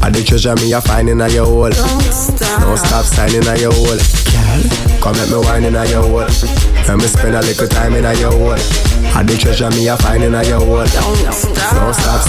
I 0.00 0.10
the 0.10 0.22
treasure 0.22 0.54
me 0.54 0.72
a 0.72 0.80
find 0.80 1.08
in 1.08 1.20
a 1.20 1.28
your 1.28 1.44
hole. 1.44 1.70
Don't 1.70 2.02
stop 2.06 2.62
Don't 2.62 2.78
stop 2.78 3.04
signing 3.04 3.42
a 3.42 3.58
your 3.58 3.72
hole. 3.74 3.98
Come 5.02 5.18
make 5.18 5.26
me 5.26 5.38
wine 5.42 5.64
in 5.64 5.74
a 5.74 5.82
your 5.90 6.06
hole. 6.06 6.22
Make 6.22 6.98
me 7.02 7.06
spend 7.10 7.34
a 7.34 7.42
little 7.42 7.66
time 7.66 7.94
in 7.94 8.06
a 8.06 8.14
your 8.14 8.30
hole. 8.30 8.62
I 9.10 9.26
the 9.26 9.34
treasure 9.34 9.70
me 9.70 9.88
a 9.88 9.96
find 9.96 10.22
in 10.22 10.34
a 10.34 10.44
your 10.46 10.60
hole. 10.62 10.86
Don't 10.86 11.94
stop 11.98 12.22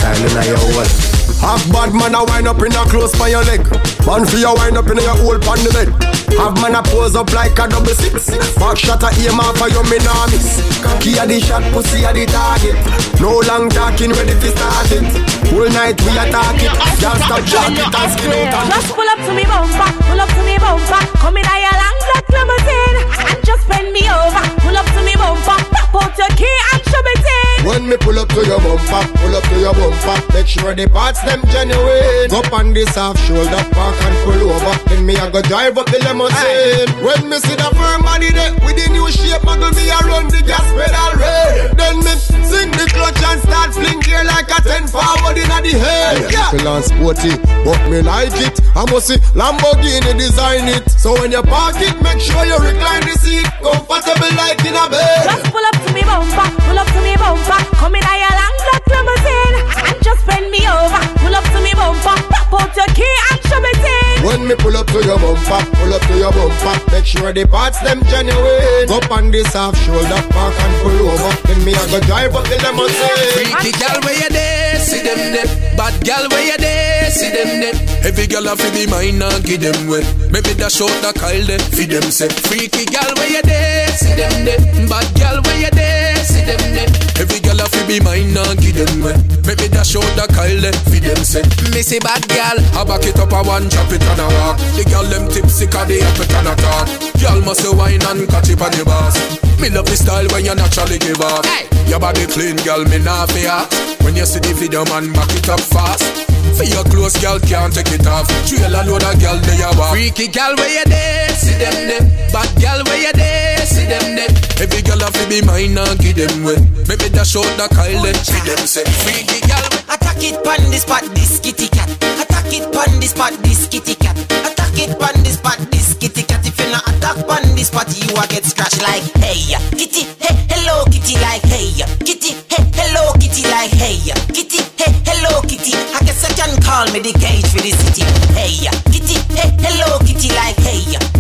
Have 1.40 1.64
bad 1.72 1.96
man 1.96 2.16
a 2.16 2.24
wind 2.26 2.48
up 2.48 2.62
in 2.62 2.76
a 2.76 2.84
close 2.92 3.16
by 3.18 3.30
your 3.30 3.44
leg. 3.48 3.64
Man 4.06 4.26
for 4.28 4.38
your 4.38 4.56
wind 4.60 4.78
up 4.78 4.88
in 4.92 5.00
your 5.00 5.16
hole 5.16 5.40
pan 5.40 5.60
the 5.64 5.72
bed. 5.72 5.90
Have 6.38 6.60
man 6.62 6.76
a 6.76 6.82
pose 6.84 7.16
up 7.16 7.32
like 7.34 7.58
a 7.58 7.66
double 7.68 7.96
six. 7.96 8.30
Back 8.60 8.78
shot 8.78 9.02
a 9.02 9.10
aim 9.16 9.40
off 9.40 9.58
for 9.58 9.72
your 9.72 9.84
minamis. 9.88 10.60
Cocky 10.84 11.18
a 11.18 11.24
the 11.26 11.40
shot, 11.40 11.64
pussy 11.72 12.04
a 12.04 12.12
the 12.12 12.28
target. 12.28 12.76
No 13.24 13.40
long 13.48 13.72
talking, 13.72 14.12
ready 14.12 14.36
to 14.36 14.50
start 14.52 14.92
it. 14.92 15.08
Whole 15.50 15.72
night 15.72 15.98
we 16.04 16.12
attack 16.14 16.60
it. 16.60 16.76
Can't 17.00 17.18
stop 17.24 17.42
jacket 17.48 17.88
and 17.88 18.12
skin 18.14 18.36
out 18.36 18.54
and 18.60 18.70
Just 18.70 18.92
pull 18.94 19.10
up 19.10 19.20
to 19.24 19.32
me 19.34 19.44
bumper, 19.48 19.90
pull 20.06 20.20
up 20.20 20.30
to 20.36 20.42
me 20.44 20.56
bumper. 20.60 21.02
Come 21.24 21.40
in 21.40 21.48
a 21.48 21.56
your 21.56 21.76
long 21.80 21.98
black 22.04 22.26
limousine 22.30 23.00
and 23.32 23.40
just 23.48 23.64
bend 23.66 23.90
me 23.96 24.04
over. 24.06 24.44
Pull 24.62 24.76
up 24.76 24.86
to 24.92 25.02
me 25.08 25.16
bumper, 25.16 25.58
pop 25.92 26.04
out 26.04 26.18
your 26.18 26.30
key 26.38 26.58
and 26.74 26.82
show 26.86 27.02
me 27.02 27.14
in. 27.18 27.66
When 27.66 27.90
me 27.90 27.98
pull 27.98 28.18
up 28.20 28.30
to 28.30 28.42
your 28.46 28.60
bumper, 28.60 29.04
pull 29.20 29.36
up 29.36 29.44
to 29.44 29.60
your 29.60 29.74
bumper. 29.74 30.18
Make 30.34 30.48
sure 30.48 30.74
the 30.74 30.88
parts 30.88 31.22
them 31.24 31.42
genuine. 31.52 32.32
Up 32.32 32.52
on 32.54 32.74
this 32.74 32.96
half 32.96 33.18
shoulder, 33.26 33.64
park 33.74 33.96
and 34.02 34.16
pull 34.24 34.50
over. 34.50 34.76
Then 34.90 35.06
me 35.06 35.18
I 35.18 35.30
go 35.30 35.42
drive 35.42 35.78
up 35.78 35.88
the 35.88 36.00
limousine. 36.00 36.90
When 37.04 37.30
me 37.30 37.38
see 37.40 37.56
the 37.56 37.70
firm 37.76 38.02
body 38.02 38.32
there 38.32 38.54
with 38.64 38.78
the 38.78 38.88
new 38.92 39.10
shape, 39.12 39.42
muggle 39.44 39.74
me 39.76 39.90
I 39.90 40.00
run 40.08 40.28
the 40.30 40.42
gas 40.46 40.66
pedal 40.78 41.12
red. 41.20 41.78
Then 41.78 42.00
me 42.00 42.14
sing 42.48 42.72
the 42.72 42.86
clutch 42.94 43.22
and 43.22 43.42
start 43.44 43.74
fling 43.74 44.00
gear 44.02 44.24
like 44.24 44.50
a 44.50 44.60
ten 44.64 44.88
forward 44.88 45.38
in 45.38 45.50
the 45.50 45.74
head. 45.76 46.32
Yeah, 46.32 46.52
feel 46.52 46.68
on 46.68 46.84
sporty, 46.84 47.36
but 47.66 47.80
me 47.90 48.02
like 48.02 48.34
it. 48.40 48.62
I 48.76 48.86
must 48.90 49.08
see 49.08 49.20
Lamborghini 49.36 50.16
design 50.18 50.70
it. 50.70 50.90
So 50.92 51.14
when 51.20 51.32
you 51.32 51.44
park 51.44 51.76
it, 51.80 51.96
make 52.02 52.22
sure 52.22 52.46
you 52.46 52.58
recline 52.58 53.04
the 53.04 53.16
seat, 53.20 53.46
comfortable 53.60 54.32
like 54.40 54.64
in 54.64 54.76
a 54.76 54.88
bed. 54.88 55.28
Just 55.28 55.52
pull 55.52 55.66
up 55.66 55.79
to 55.86 55.94
me 55.94 56.04
bumper, 56.04 56.48
pull 56.66 56.80
up 56.80 56.88
to 56.88 57.00
me 57.02 57.16
bumper. 57.16 57.60
Come 57.80 57.96
in 57.96 58.04
a 58.04 58.14
your 58.20 58.34
long 58.36 58.56
black 58.66 58.84
limousine 58.90 59.56
and 59.88 59.98
just 60.04 60.22
bend 60.28 60.48
me 60.52 60.62
over. 60.68 61.02
Pull 61.22 61.36
up 61.36 61.46
to 61.54 61.60
me 61.62 61.74
bumper, 61.74 62.18
pop 62.30 62.54
out 62.60 62.76
your 62.76 62.90
key 62.98 63.16
and 63.32 63.40
show 63.48 63.60
me 63.62 63.72
in. 63.72 64.26
When 64.26 64.42
me 64.48 64.56
pull 64.56 64.76
up 64.76 64.88
to 64.88 65.00
your 65.04 65.20
bumper, 65.20 65.62
pull 65.80 65.94
up 65.94 66.02
to 66.08 66.16
your 66.18 66.32
bumper, 66.32 66.76
make 66.92 67.06
sure 67.06 67.32
the 67.32 67.46
parts 67.48 67.80
them 67.80 68.04
genuine. 68.12 68.90
Up 68.90 69.10
on 69.12 69.32
this 69.32 69.54
half 69.54 69.76
shoulder, 69.86 70.22
park 70.36 70.56
and 70.56 70.76
pull 70.84 71.00
over. 71.08 71.32
Then 71.48 71.64
me 71.64 71.74
I 71.74 71.84
go 71.92 72.00
drive 72.06 72.36
up 72.36 72.44
the 72.46 72.58
limousine. 72.60 73.32
Freaky 73.36 73.72
gal 73.80 73.98
where 74.04 74.18
you 74.18 74.30
there, 74.30 74.80
see 74.80 75.02
them 75.02 75.20
there. 75.34 75.50
Bad 75.78 75.96
gal 76.04 76.28
where 76.30 76.44
you 76.44 76.58
there, 76.58 76.99
see 77.10 77.30
them 77.30 77.60
there. 77.62 77.78
Every 78.06 78.28
gal 78.28 78.48
a 78.48 78.56
fi 78.56 78.70
be 78.72 78.86
mine 78.88 79.22
and 79.22 79.44
give 79.44 79.62
them 79.62 79.88
way. 79.88 80.06
Maybe 80.32 80.54
dash 80.54 80.82
out 80.82 80.94
the 81.02 81.12
Kyle 81.14 81.46
there, 81.46 81.60
fi 81.60 81.86
them 81.86 82.10
say. 82.12 82.30
Freaky 82.48 82.86
gal 82.86 83.12
where 83.18 83.30
you 83.30 83.42
there, 83.44 83.88
see 83.98 84.16
them 84.16 84.46
there. 84.46 84.62
Bad 84.88 85.08
gal 85.16 85.42
where 85.44 85.60
you 85.60 85.72
there, 85.72 86.16
see 86.24 86.46
them 86.46 86.64
there. 86.74 86.90
Every 87.20 87.40
gal 87.40 87.60
a 87.60 87.66
fi 87.68 87.82
be 87.88 88.00
mine 88.00 88.38
and 88.38 88.60
give 88.62 88.76
them 88.80 89.04
way. 89.04 89.18
Maybe 89.46 89.68
dash 89.68 89.96
out 89.96 90.08
the 90.16 90.26
Kyle 90.32 90.62
there, 90.62 90.74
fi 90.90 91.00
them 91.00 91.22
say. 91.24 91.44
Me 91.74 91.82
say 91.82 92.00
bad 92.00 92.24
gal, 92.30 92.58
I 92.78 92.84
back 92.86 93.04
it 93.04 93.20
up 93.20 93.34
a 93.34 93.44
one, 93.44 93.70
chop 93.70 93.92
it 93.92 94.04
and 94.04 94.22
a 94.22 94.28
walk. 94.40 94.58
The 94.78 94.84
gal 94.88 95.06
them 95.06 95.28
tipsy 95.30 95.68
'cause 95.68 95.88
they 95.88 96.00
have 96.00 96.20
it 96.20 96.34
and 96.34 96.48
a 96.48 96.56
talk. 96.56 96.88
Gal 97.20 97.42
must 97.42 97.66
wine 97.76 98.04
and 98.08 98.30
catch 98.30 98.50
it 98.50 98.62
on 98.62 98.72
the 98.72 98.86
boss. 98.86 99.49
Me 99.60 99.68
love 99.70 99.86
the 99.92 99.96
style 100.00 100.24
when 100.32 100.46
you 100.46 100.56
naturally 100.56 100.98
give 101.00 101.20
up. 101.20 101.44
Your 101.84 102.00
body 102.00 102.24
clean, 102.32 102.56
girl, 102.64 102.80
me 102.88 102.98
nah 103.04 103.28
fear. 103.28 103.60
When 104.08 104.16
you 104.16 104.24
see 104.24 104.40
the 104.40 104.56
video, 104.56 104.88
man, 104.88 105.12
back 105.12 105.28
it 105.36 105.52
up 105.52 105.60
fast. 105.60 106.08
For 106.56 106.64
your 106.64 106.88
clothes, 106.88 107.20
girl, 107.20 107.40
can't 107.44 107.76
take 107.76 107.92
it 107.92 108.08
off. 108.08 108.24
Trail 108.48 108.72
a 108.72 108.82
load 108.88 109.04
of 109.04 109.20
girl, 109.20 109.36
they 109.36 109.60
you 109.60 109.72
walk. 109.76 109.92
Freaky 109.92 110.32
girl, 110.32 110.56
where 110.56 110.72
you 110.72 110.88
there? 110.88 111.28
See 111.36 111.60
them 111.60 111.76
there. 111.92 112.06
Bad 112.32 112.50
girl, 112.56 112.80
where 112.88 113.04
you 113.04 113.12
there? 113.12 113.60
See 113.68 113.84
them 113.84 114.16
there. 114.16 114.32
Every 114.64 114.80
girl 114.80 115.04
have 115.04 115.12
to 115.20 115.24
be 115.28 115.44
mine 115.44 115.76
and 115.76 116.00
give 116.00 116.16
them 116.16 116.48
way. 116.48 116.60
Maybe 116.88 117.12
dash 117.12 117.36
out 117.36 117.48
the 117.60 117.68
Kyle, 117.68 118.00
then 118.00 118.16
see 118.24 118.40
them 118.48 118.64
say. 118.64 118.88
Freaky 119.04 119.44
girl, 119.44 119.68
Attack 119.92 120.24
it 120.24 120.44
pon 120.44 120.62
this 120.70 120.84
spot, 120.84 121.04
this 121.16 121.40
kitty 121.40 121.68
cat. 121.68 121.90
Attack 122.22 122.54
it 122.54 122.66
pon 122.72 123.00
this 123.00 123.12
spot, 123.12 123.34
this 123.44 123.68
kitty 123.68 123.96
cat. 123.96 124.16
Attack 124.48 124.78
it 124.78 124.96
pon 125.00 125.16
this 125.24 125.36
spot, 125.36 125.60
this 125.72 125.96
kitty 125.96 126.24
cat. 126.24 126.46
If 126.46 126.60
you 126.60 126.72
not 126.72 126.89
pon 127.30 127.46
this 127.54 127.70
party, 127.70 128.02
you 128.02 128.14
a 128.18 128.26
get 128.26 128.44
scratched 128.44 128.82
like 128.82 129.06
hey 129.22 129.54
kitty, 129.78 130.10
hey 130.18 130.34
hello 130.50 130.84
kitty 130.90 131.16
like 131.22 131.46
hey 131.46 131.70
kitty, 132.02 132.34
hey 132.50 132.66
hello 132.74 133.14
kitty 133.22 133.46
like 133.54 133.70
hey 133.78 134.02
kitty, 134.34 134.66
hey 134.82 134.90
hello 135.06 135.42
kitty. 135.46 135.78
I 135.94 136.02
guess 136.02 136.26
I 136.26 136.34
can 136.34 136.58
call 136.66 136.90
me 136.90 137.00
the 137.06 137.14
cage 137.14 137.46
for 137.54 137.62
the 137.62 137.70
city. 137.70 138.02
Hey 138.34 138.66
kitty, 138.90 139.22
hey 139.38 139.54
hello 139.62 140.00
kitty 140.02 140.34
like 140.34 140.58
hey 140.66 141.19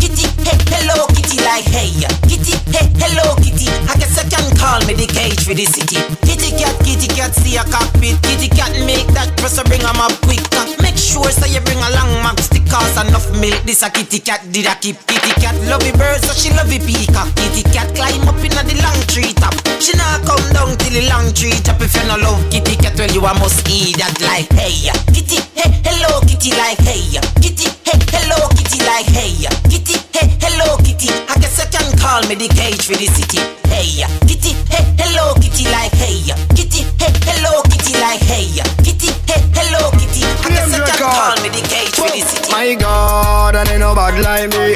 hello 0.71 1.05
kitty 1.13 1.37
like 1.43 1.65
hey 1.65 1.89
kitty, 2.29 2.53
hey 2.73 2.87
hello 3.01 3.35
kitty. 3.41 3.67
I 3.89 3.97
guess 3.97 4.17
I 4.17 4.25
can 4.29 4.45
call 4.57 4.79
me 4.85 4.93
the 4.93 5.07
cage 5.07 5.43
for 5.45 5.53
the 5.53 5.65
city. 5.65 6.01
Kitty 6.25 6.53
cat, 6.57 6.75
kitty 6.85 7.07
cat, 7.09 7.33
see 7.33 7.57
a 7.57 7.63
cockpit. 7.65 8.21
Kitty 8.21 8.49
cat 8.49 8.71
make 8.85 9.07
that 9.17 9.33
press 9.37 9.55
so 9.57 9.63
bring 9.63 9.81
'em 9.81 9.99
up 9.99 10.13
quick. 10.25 10.41
Make 10.81 10.97
sure 10.97 11.29
so 11.31 11.45
you 11.45 11.61
bring 11.61 11.79
a 11.79 11.89
long 11.97 12.11
map 12.23 12.39
stick 12.39 12.65
cause 12.69 12.95
enough 13.01 13.29
milk. 13.41 13.57
This 13.65 13.81
a 13.83 13.89
kitty 13.89 14.19
cat 14.19 14.45
did 14.51 14.67
I 14.67 14.75
keep. 14.75 14.97
Kitty 15.07 15.33
cat 15.41 15.55
love 15.67 15.85
birds 15.97 16.27
so 16.27 16.33
she 16.33 16.53
love 16.53 16.69
the 16.69 16.79
peacock. 16.79 17.29
Kitty 17.35 17.63
cat 17.73 17.93
climb 17.95 18.27
up 18.27 18.37
in 18.43 18.53
the 18.53 18.75
long 18.83 18.99
tree 19.09 19.33
top. 19.33 19.55
She 19.81 19.95
not 19.97 20.21
come 20.27 20.43
down 20.53 20.77
till 20.77 20.93
the 20.93 21.09
long 21.09 21.33
tree 21.33 21.57
top. 21.63 21.81
If 21.81 21.95
you 21.95 22.03
no 22.07 22.17
love 22.17 22.41
kitty 22.51 22.75
cat, 22.75 22.97
well 22.97 23.11
you 23.11 23.25
a 23.25 23.33
must 23.39 23.67
eat 23.69 23.97
that 23.97 24.15
like 24.21 24.49
hey 24.53 24.91
kitty, 25.13 25.39
hey 25.55 25.71
hello 25.87 26.21
kitty 26.27 26.51
like 26.59 26.79
hey 26.83 27.17
kitty, 27.41 27.67
hey 27.87 27.99
hello 28.11 28.49
kitty 28.53 28.79
like 28.83 29.07
hey 29.07 29.47
kitty, 29.71 29.95
hey 30.13 30.27
hello 30.43 30.58
kitty. 30.83 31.09
I 31.29 31.35
guess 31.39 31.59
I 31.59 31.65
can 31.69 31.87
call 31.97 32.21
me 32.27 32.35
the 32.35 32.47
cage 32.49 32.85
for 32.87 32.95
the 32.95 33.07
city. 33.07 33.39
Hey 33.69 34.03
kitty, 34.27 34.55
hey 34.71 34.83
hello 34.97 35.33
kitty 35.39 35.65
like 35.71 35.93
hey 35.93 36.25
kitty, 36.55 36.83
hey 36.99 37.13
hello 37.23 37.61
kitty 37.69 37.93
like 37.99 38.21
hey 38.25 38.49
kitty, 38.83 39.13
hey 39.29 39.41
hello 39.55 39.91
kitty. 39.95 40.25
I 40.25 40.49
guess 40.49 40.73
I 40.73 40.79
can 40.83 40.97
call 40.99 41.35
me 41.43 41.49
the 41.49 41.61
cage 41.67 41.95
for 41.95 42.09
the 42.09 42.21
city. 42.21 42.51
My 42.51 42.75
God, 42.75 43.55
and 43.55 43.67
they 43.69 43.77
no 43.77 43.95
bad 43.95 44.19
like 44.19 44.51
me. 44.51 44.75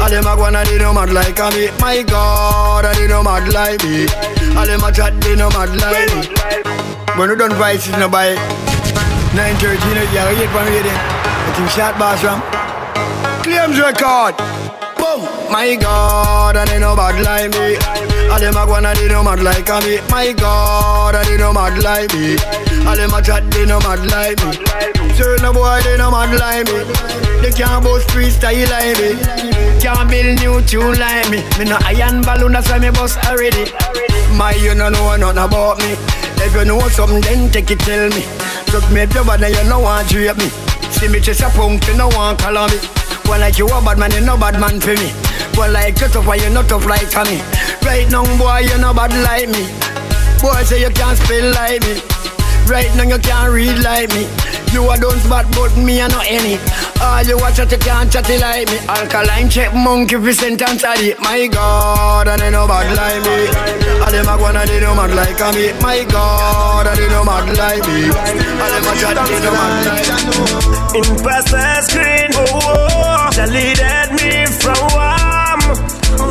All 0.00 0.08
them 0.08 0.26
a 0.26 0.34
go 0.36 0.44
and 0.46 0.56
they 0.66 0.78
no 0.78 0.92
mad 0.92 1.12
like 1.12 1.38
me. 1.54 1.70
My 1.78 2.02
God, 2.02 2.84
and 2.86 2.96
they 2.96 3.06
no 3.06 3.22
mad 3.22 3.46
like 3.52 3.84
me. 3.84 4.08
All 4.56 4.66
them 4.66 4.82
a 4.82 4.90
chat, 4.90 5.14
they 5.20 5.36
no 5.36 5.50
mad 5.50 5.70
like 5.76 6.10
me. 6.14 6.26
When 7.18 7.28
you 7.28 7.36
done 7.36 7.54
vices, 7.54 7.96
no 7.98 8.08
buy. 8.08 8.34
9:13, 9.36 9.62
you 9.62 10.06
gotta 10.10 10.34
get 10.34 10.50
one 10.54 10.66
reading. 10.66 10.90
I 10.90 11.52
think 11.54 11.70
shot 11.70 11.98
boss. 11.98 12.24
Claims 13.44 13.78
record. 13.78 14.69
My 15.50 15.74
God, 15.74 16.56
and 16.56 16.70
they 16.70 16.78
no 16.78 16.94
bad 16.94 17.20
like 17.24 17.50
me. 17.50 17.76
All 18.30 18.38
them 18.38 18.54
a 18.54 18.62
and 18.62 18.96
they 18.96 19.08
no 19.08 19.24
mad 19.24 19.42
like 19.42 19.66
me. 19.82 19.98
My 20.08 20.32
God, 20.32 21.16
and 21.16 21.26
they 21.26 21.36
no 21.36 21.52
mad 21.52 21.82
like 21.82 22.14
me. 22.14 22.38
All 22.86 22.94
them 22.94 23.12
a 23.12 23.20
chat, 23.20 23.50
they 23.50 23.66
no 23.66 23.80
mad 23.80 24.06
like 24.06 24.38
me. 24.46 24.54
Certain 25.16 25.52
boy, 25.52 25.80
they 25.82 25.98
no 25.98 26.10
mad 26.12 26.30
like 26.38 26.70
me. 26.70 26.86
They 27.42 27.50
can't 27.50 27.82
boast 27.82 28.06
freestyle 28.08 28.62
like 28.70 28.94
me. 29.02 29.18
Can't 29.82 30.08
build 30.08 30.38
new 30.38 30.62
tune 30.62 30.96
like 31.00 31.28
me. 31.28 31.42
Me 31.58 31.64
no 31.66 31.76
iron 31.82 32.22
balloon, 32.22 32.52
that's 32.52 32.70
why 32.70 32.78
me 32.78 32.90
bust 32.90 33.18
already. 33.26 33.66
My, 34.38 34.54
you 34.54 34.76
no 34.76 34.88
know 34.88 35.16
nothing 35.16 35.42
about 35.42 35.78
me. 35.78 35.98
If 36.46 36.54
you 36.54 36.64
know 36.64 36.78
something, 36.88 37.20
then 37.22 37.50
take 37.50 37.72
it, 37.72 37.80
tell 37.80 38.08
me. 38.10 38.22
Look 38.72 38.88
me 38.92 39.02
up 39.02 39.12
your 39.12 39.24
bad, 39.24 39.42
and 39.42 39.52
you 39.52 39.64
no 39.68 39.80
want 39.80 40.08
drape 40.08 40.36
me. 40.38 40.48
See 40.94 41.08
me 41.08 41.18
chase 41.18 41.42
a 41.42 41.50
punk, 41.50 41.84
you 41.88 41.96
no 41.96 42.06
want 42.14 42.38
color 42.38 42.68
me. 42.68 42.99
One 43.30 43.38
like 43.38 43.58
you 43.58 43.66
a 43.66 43.80
bad 43.80 43.96
man, 43.96 44.10
you 44.10 44.22
no 44.22 44.36
bad 44.36 44.58
man 44.58 44.80
for 44.80 44.90
me. 44.90 45.14
One 45.54 45.72
like 45.72 46.00
you 46.00 46.08
tough, 46.08 46.26
why 46.26 46.34
you 46.34 46.50
not 46.50 46.68
tough 46.68 46.84
like 46.84 47.06
me. 47.30 47.38
Right 47.86 48.10
now, 48.10 48.26
boy, 48.36 48.66
you 48.66 48.76
no 48.82 48.92
bad 48.92 49.14
like 49.22 49.46
me. 49.46 49.70
Boy, 50.42 50.66
say 50.66 50.82
you 50.82 50.90
can't 50.90 51.16
spell 51.16 51.54
like 51.54 51.80
me. 51.86 52.02
Right 52.66 52.90
now, 52.98 53.06
you 53.06 53.22
can't 53.22 53.52
read 53.54 53.78
like 53.86 54.10
me. 54.18 54.26
You 54.72 54.88
a 54.88 54.96
don't 54.96 55.18
spot, 55.18 55.46
but 55.50 55.76
me 55.76 56.00
a 56.00 56.08
no 56.08 56.20
any. 56.22 56.58
All 57.02 57.22
you 57.24 57.36
watch 57.38 57.58
out, 57.58 57.72
you 57.72 57.78
can't 57.78 58.10
chat 58.12 58.28
like 58.28 58.70
me. 58.70 58.78
Alkaline 58.86 59.50
check 59.50 59.74
monkey 59.74 60.16
fi 60.16 60.32
sentence 60.32 60.84
at 60.84 61.00
it. 61.00 61.18
My 61.18 61.48
God, 61.48 62.28
and 62.28 62.40
they 62.40 62.50
no 62.50 62.68
bad 62.68 62.86
like 62.94 63.22
me. 63.26 63.50
All 63.98 64.12
them 64.12 64.28
a 64.28 64.38
go 64.38 64.46
and 64.46 64.68
they 64.70 64.80
no 64.80 64.94
mad 64.94 65.14
like 65.14 65.54
me. 65.54 65.72
My 65.82 66.04
God, 66.04 66.86
and 66.86 66.98
they 66.98 67.08
no 67.08 67.24
mad 67.24 67.50
like 67.58 67.82
me. 67.86 68.14
All 68.62 68.70
them 68.70 68.86
a 68.86 68.92
chat, 69.00 69.18
they 69.26 69.40
no 69.42 69.50
mad 69.58 69.86
like 69.86 70.06
me. 70.06 70.70
The 71.50 71.82
screen, 71.82 72.30
oh, 72.34 72.46
oh, 72.52 72.60
oh. 72.62 73.30
that 73.36 73.48
leaded 73.50 74.10
me 74.22 74.46
from. 74.46 75.09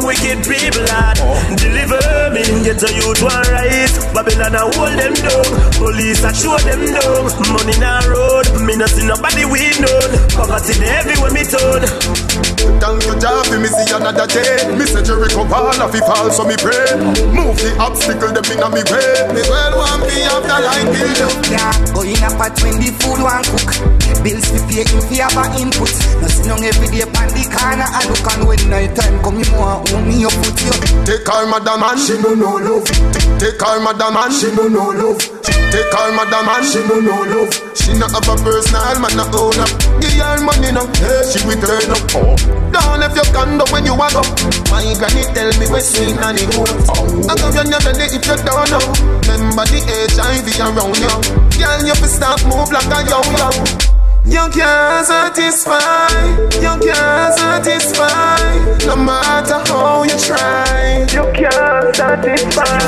Wicked 0.09 0.41
people 0.41 0.81
lad, 0.89 1.21
deliver 1.53 2.33
me. 2.33 2.41
Get 2.65 2.81
a 2.81 2.89
youth 2.97 3.21
one 3.21 3.45
right. 3.53 3.93
Babylon 4.09 4.57
a 4.57 4.65
hold 4.73 4.97
them 4.97 5.13
down. 5.13 5.45
Police 5.77 6.25
a 6.25 6.33
show 6.33 6.57
them 6.65 6.81
down. 6.81 7.29
Money 7.53 7.77
na 7.77 8.01
road, 8.09 8.49
me 8.65 8.73
no 8.73 8.89
see 8.89 9.05
nobody 9.05 9.45
we 9.45 9.69
know. 9.77 10.01
Poverty 10.33 10.81
there 10.81 11.05
everywhere 11.05 11.29
me 11.29 11.45
turn. 11.45 11.85
Thank 12.81 13.05
you, 13.05 13.13
Jah, 13.21 13.43
for 13.45 13.61
me 13.61 13.69
see 13.69 13.85
another 13.93 14.25
day. 14.25 14.65
Me 14.73 14.89
say 14.89 15.05
Jericho 15.05 15.45
fall 15.45 15.77
off, 15.77 15.93
he 15.93 16.01
fall, 16.01 16.31
so 16.33 16.41
me 16.41 16.57
pray. 16.57 16.89
Move 17.29 17.61
the 17.61 17.69
obstacle, 17.77 18.33
them 18.33 18.49
inna 18.49 18.65
me 18.73 18.81
way. 18.89 19.13
Me 19.29 19.45
well 19.45 19.77
want 19.77 20.09
me 20.09 20.25
after 20.25 20.57
line 20.57 20.89
build 20.89 21.21
Yeah, 21.53 21.69
go 21.93 22.01
in 22.01 22.17
a 22.17 22.33
pot 22.33 22.57
when 22.65 22.81
the 22.81 22.89
food 22.97 23.21
want 23.21 23.45
cook. 23.45 23.77
Bills 24.25 24.47
fi 24.51 24.59
pay 24.67 24.83
if 24.83 25.07
you 25.13 25.21
have 25.21 25.38
a 25.38 25.45
input. 25.59 25.91
No 26.19 26.27
sit 26.27 26.49
down 26.49 26.63
every 26.63 26.88
day 26.91 27.07
pan 27.07 27.29
the 27.31 27.43
corner 27.51 27.88
and 27.88 28.05
look 28.09 28.27
on 28.27 28.47
when 28.47 28.59
night 28.67 28.95
time 28.95 29.15
come 29.23 29.39
you 29.39 29.47
more 29.55 29.79
own 30.00 30.08
me 30.08 30.22
your 30.22 30.32
foot 30.32 30.60
yo. 30.64 30.72
Take 31.03 31.28
her 31.28 31.45
madam 31.48 31.84
and 31.84 32.00
she 32.00 32.16
no 32.22 32.34
no 32.34 32.56
love. 32.56 32.86
Take 33.40 33.60
her 33.60 33.80
madam 33.80 34.18
and 34.18 34.34
she 34.34 34.52
no 34.56 34.68
no 34.68 34.90
love. 34.92 35.19
Take 35.72 35.94
her 35.94 36.10
madam 36.16 36.50
and 36.50 36.66
she 36.66 36.80
no 36.88 37.00
no 37.00 37.16
love. 37.28 37.52
She 37.76 37.94
not 37.98 38.11
have 38.11 38.28
a 38.28 38.36
personal 38.42 39.00
man 39.00 39.14
no 39.18 39.26
own 39.36 39.60
up. 39.60 39.72
Give 40.00 40.16
her 40.19 40.40
money 40.42 40.72
now, 40.72 40.88
yeah, 41.02 41.24
she 41.28 41.40
will 41.45 41.60
turn 41.60 41.92
up. 41.92 42.03
Oh. 42.16 42.36
Down 42.72 43.03
if 43.03 43.16
you 43.16 43.26
can 43.34 43.60
when 43.72 43.86
you 43.86 43.95
walk 43.95 44.16
up. 44.16 44.28
My 44.72 44.86
granny 44.98 45.26
tell 45.34 45.52
me 45.60 45.66
we 45.68 45.80
sing 45.82 46.18
and 46.18 46.40
it 46.40 46.50
goes. 46.53 46.72
Oh. 46.90 47.30
I 47.30 47.36
come 47.36 47.56
you 47.56 47.66
never 47.68 47.94
if 47.95 48.14
you 48.14 48.38
don't 48.45 48.69
know. 48.72 48.84
Remember 49.28 49.66
the 49.68 49.80
HIV 50.16 50.48
around 50.64 50.98
you. 50.98 51.14
Girl, 51.60 51.80
you 51.86 51.95
fi 51.95 52.08
start 52.08 52.42
move 52.45 52.72
like 52.72 52.88
a 52.88 53.00
yo 53.10 53.19
yo. 53.36 53.99
You 54.30 54.45
can't 54.53 55.06
satisfy, 55.06 56.08
you 56.61 56.74
can't 56.85 57.33
satisfy, 57.33 58.85
no 58.85 58.95
matter 58.95 59.59
how 59.67 60.03
you 60.03 60.17
try. 60.17 61.06
You 61.11 61.25
can't 61.33 61.95
satisfy. 61.95 62.80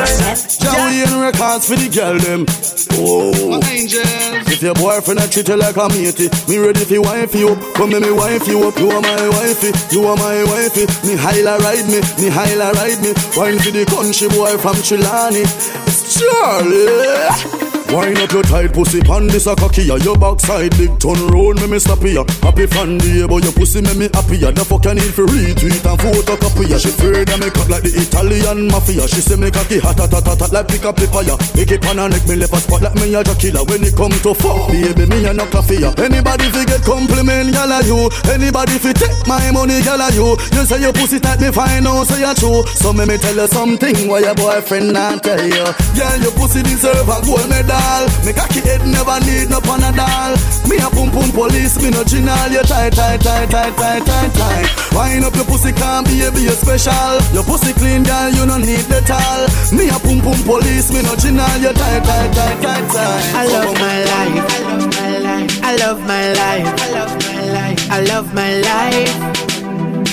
Jolene 0.62 1.22
records 1.22 1.68
for 1.68 1.76
the 1.76 1.90
girl 1.90 2.18
them. 2.20 2.46
Oh, 2.94 3.60
if 3.64 4.62
your 4.62 4.76
boyfriend 4.76 5.20
a 5.20 5.28
treat 5.28 5.48
you 5.50 5.56
like 5.56 5.76
a 5.78 5.90
matey, 5.90 6.30
me 6.48 6.58
ready 6.60 6.86
fi 6.86 7.00
wife 7.00 7.34
you 7.34 7.50
up. 7.50 7.74
Come 7.74 7.90
me 7.90 8.00
me 8.00 8.12
wife 8.12 8.48
you 8.48 8.68
up. 8.68 8.78
You 8.78 8.92
are 8.92 9.02
my 9.02 9.30
wifey, 9.30 9.72
you 9.92 10.06
are 10.06 10.18
my 10.18 10.44
wifey. 10.44 10.86
Me 11.08 11.18
highla 11.18 11.58
ride 11.60 11.88
me, 11.90 12.00
me 12.22 12.30
highla 12.30 12.72
ride 12.74 13.02
me. 13.02 13.14
Wine 13.36 13.58
for 13.58 13.72
the 13.72 13.86
country 13.90 14.30
boy 14.30 14.58
from 14.58 14.76
Chilani. 14.86 15.42
It's 15.88 16.20
Charlie. 16.20 17.81
Wine 17.92 18.16
up 18.24 18.32
your 18.32 18.42
tight 18.44 18.72
pussy 18.72 19.02
pan 19.02 19.28
this 19.28 19.48
a 19.48 19.56
cocky 19.56 19.84
ya 19.84 19.96
Your 20.00 20.16
backside 20.16 20.72
big 20.80 20.96
turn 20.96 21.20
round 21.28 21.60
me 21.60 21.68
me 21.68 21.80
stop 21.80 22.00
ya 22.08 22.24
Happy 22.40 22.66
fan 22.66 22.98
day 22.98 23.28
but 23.28 23.44
your 23.44 23.52
pussy 23.52 23.82
me 23.84 23.92
me 24.00 24.08
happy 24.16 24.40
ya 24.40 24.48
The 24.52 24.64
fuck 24.64 24.86
you 24.88 24.96
need 24.96 25.12
for 25.12 25.28
retweet 25.28 25.84
and 25.84 26.00
photocopy 26.00 26.72
ya 26.72 26.80
She 26.80 26.88
afraid 26.88 27.28
I 27.28 27.36
make 27.36 27.58
up 27.60 27.68
like 27.68 27.84
the 27.84 27.92
Italian 27.92 28.72
mafia. 28.72 29.04
She 29.12 29.20
say 29.20 29.36
me 29.36 29.52
cocky 29.52 29.84
hot 29.84 30.00
hot 30.00 30.08
hot 30.08 30.24
hot, 30.24 30.40
hot 30.40 30.52
like 30.56 30.72
pick 30.72 30.88
up 30.88 30.96
the 30.96 31.08
fire. 31.12 31.36
Make 31.52 31.68
it 31.76 31.84
pan 31.84 32.00
and 32.00 32.16
neck 32.16 32.24
me 32.32 32.40
left 32.40 32.56
a 32.56 32.64
spot 32.64 32.80
like 32.80 32.96
me 32.96 33.12
a 33.12 33.24
killer. 33.36 33.64
When 33.68 33.84
it 33.84 33.92
come 34.00 34.16
to 34.24 34.32
fuck 34.40 34.72
baby 34.72 35.04
me 35.12 35.28
a 35.28 35.36
no 35.36 35.44
coffee 35.52 35.84
ya 35.84 35.92
Anybody 36.00 36.48
fi 36.48 36.64
get 36.64 36.88
compliment 36.88 37.52
gal 37.52 37.76
you? 37.84 38.08
Anybody 38.32 38.80
fi 38.80 38.96
take 38.96 39.20
my 39.28 39.52
money 39.52 39.84
gal 39.84 40.00
you? 40.16 40.40
You 40.56 40.64
say 40.64 40.80
your 40.80 40.96
pussy 40.96 41.20
tight 41.20 41.44
me 41.44 41.52
find 41.52 41.84
out 41.84 42.08
say 42.08 42.24
you 42.24 42.32
true. 42.40 42.64
So 42.72 42.96
me 42.96 43.04
me 43.04 43.20
tell 43.20 43.36
you 43.36 43.52
something 43.52 44.08
why 44.08 44.24
your 44.24 44.36
boyfriend 44.40 44.96
not 44.96 45.28
tell 45.28 45.44
you? 45.44 45.68
Girl 45.92 46.18
your 46.24 46.32
pussy 46.40 46.64
deserve 46.64 47.12
a 47.12 47.20
gold 47.28 47.52
medal 47.52 47.81
all. 47.82 48.06
Me 48.26 48.32
cocky 48.34 48.62
head 48.62 48.86
never 48.86 49.18
need 49.26 49.50
no 49.50 49.60
panadol. 49.62 50.38
Me 50.70 50.78
a 50.78 50.90
pum 50.90 51.10
pum 51.12 51.30
police, 51.32 51.82
me 51.82 51.90
no 51.90 52.04
ginal. 52.04 52.50
You 52.52 52.64
tight, 52.64 52.94
tight, 52.94 53.22
tight, 53.22 53.50
tight, 53.50 53.74
tight, 53.76 54.04
tight, 54.06 54.32
tight. 54.34 54.68
Wind 54.94 55.26
up 55.26 55.36
your 55.36 55.46
pussy, 55.46 55.72
can't 55.74 56.06
be 56.08 56.22
a 56.24 56.32
be 56.32 56.48
a 56.48 56.56
special. 56.56 57.18
Your 57.34 57.44
pussy 57.44 57.74
clean, 57.74 58.04
girl, 58.04 58.30
you 58.32 58.46
no 58.46 58.58
need 58.58 58.86
that 58.92 59.10
all. 59.10 59.44
Me 59.76 59.90
a 59.90 59.98
pum 60.00 60.22
pum 60.22 60.40
police, 60.46 60.92
me 60.94 61.02
no 61.02 61.14
ginal. 61.16 61.58
You 61.62 61.74
tight, 61.74 62.04
tight, 62.04 62.32
tight, 62.34 62.58
tight, 62.62 62.86
tight. 62.92 63.02
Tight 63.02 63.36
I 63.36 63.46
love 63.48 63.74
my 63.80 64.04
life 64.04 64.52
I 64.52 64.66
love 64.74 64.96
my 64.96 65.18
life. 65.20 65.60
I 65.64 65.76
love 65.78 66.00
my 66.02 66.34
life. 66.34 66.68
I 66.82 66.92
love 66.92 67.14
my 67.26 67.46
life. 67.52 67.92
I 67.92 68.02
love 68.02 68.34
my 68.34 68.58
life. 68.58 69.51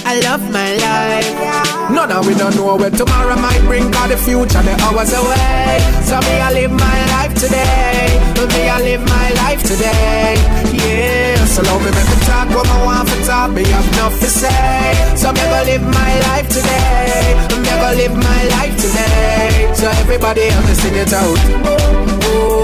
I 0.08 0.20
love 0.20 0.40
my 0.50 0.72
life. 0.72 1.92
None 1.92 2.10
of 2.12 2.26
we 2.26 2.32
don't 2.34 2.56
know 2.56 2.76
where 2.76 2.88
tomorrow 2.88 3.36
might 3.36 3.60
bring, 3.68 3.92
cause 3.92 4.08
the 4.08 4.16
future 4.16 4.62
the 4.64 4.72
hours 4.88 5.12
away. 5.12 5.84
So 6.08 6.16
me 6.24 6.40
I 6.40 6.48
live 6.56 6.72
my 6.72 6.98
life 7.12 7.34
today. 7.36 8.16
Me 8.56 8.72
I 8.72 8.80
live 8.80 9.04
my 9.04 9.28
life 9.44 9.60
today. 9.60 10.40
Yeah. 10.72 11.44
So 11.44 11.60
love 11.60 11.84
me 11.84 11.92
make 11.92 12.08
me 12.08 12.16
talk 12.24 12.48
what 12.56 12.64
I 12.64 12.84
want 12.88 13.04
for 13.04 13.20
talk. 13.28 13.52
Me 13.52 13.68
have 13.68 13.88
enough 13.92 14.16
to 14.24 14.28
say. 14.32 14.96
So 15.12 15.28
me 15.28 15.44
go 15.44 15.60
live 15.68 15.84
my 15.84 16.12
life 16.32 16.48
today. 16.48 17.36
Me 17.60 17.68
go 17.68 17.88
live 18.00 18.16
my 18.16 18.42
life 18.56 18.76
today. 18.80 19.68
So 19.76 19.92
everybody 20.00 20.48
help 20.48 20.64
me 20.64 20.72
sing 20.72 20.96
it 20.96 21.12
out. 21.12 21.40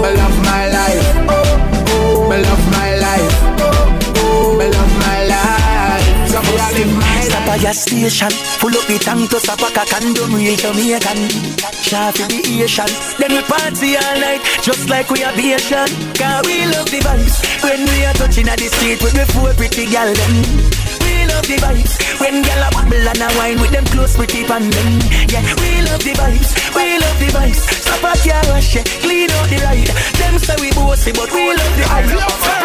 Me 0.01 0.09
love 0.17 0.37
my 0.49 0.65
life. 0.73 1.07
Me 2.25 2.37
love 2.41 2.65
my 2.73 2.84
I 6.57 7.21
Stop 7.21 7.47
at 7.49 7.61
your 7.61 7.73
station 7.73 8.31
Full 8.59 8.75
up 8.75 8.85
the 8.87 8.97
tank 8.99 9.29
to 9.29 9.39
stop 9.39 9.59
a 9.59 9.69
cock 9.73 9.91
and 10.01 10.15
don't 10.15 10.33
real 10.33 10.55
Jamaican 10.55 11.29
Shaft 11.83 12.23
the 12.29 12.39
Asian 12.63 12.87
Then 13.19 13.31
we 13.35 13.41
party 13.43 13.97
all 13.97 14.19
night 14.19 14.41
Just 14.61 14.89
like 14.89 15.09
we 15.09 15.23
are 15.23 15.33
Asian 15.33 15.89
Cause 16.15 16.45
we 16.47 16.65
love 16.71 16.89
the 16.89 16.99
vibes 17.03 17.37
When 17.63 17.83
we 17.85 18.05
are 18.05 18.13
touching 18.13 18.47
at 18.47 18.59
the 18.59 18.69
street 18.69 19.01
With 19.03 19.13
the 19.13 19.25
four 19.33 19.53
pretty 19.53 19.85
gal 19.87 20.07
them 20.13 20.35
We 21.03 21.24
love 21.35 21.47
the 21.47 21.57
vibes 21.59 21.93
When 22.19 22.41
gal 22.41 22.63
a 22.63 22.69
bubble 22.71 23.07
and 23.11 23.21
a 23.21 23.27
wine 23.35 23.59
With 23.59 23.71
them 23.71 23.85
close 23.91 24.15
pretty 24.15 24.47
pan 24.47 24.63
them 24.71 24.91
Yeah, 25.27 25.43
we 25.59 25.83
love 25.83 26.03
the 26.03 26.15
vibes 26.15 26.51
We 26.71 26.95
love 26.95 27.19
the 27.19 27.29
vibes 27.35 27.61
Stop 27.83 28.03
at 28.07 28.23
your 28.23 28.41
rush, 28.51 28.75
yeah 28.75 28.87
Clean 29.03 29.29
out 29.29 29.47
the 29.51 29.59
ride 29.59 29.91
Them 30.15 30.39
say 30.39 30.55
we 30.63 30.71
bossy 30.71 31.11
But 31.11 31.29
we 31.35 31.51
love 31.51 31.75
the 31.75 31.83
vibes 31.83 32.55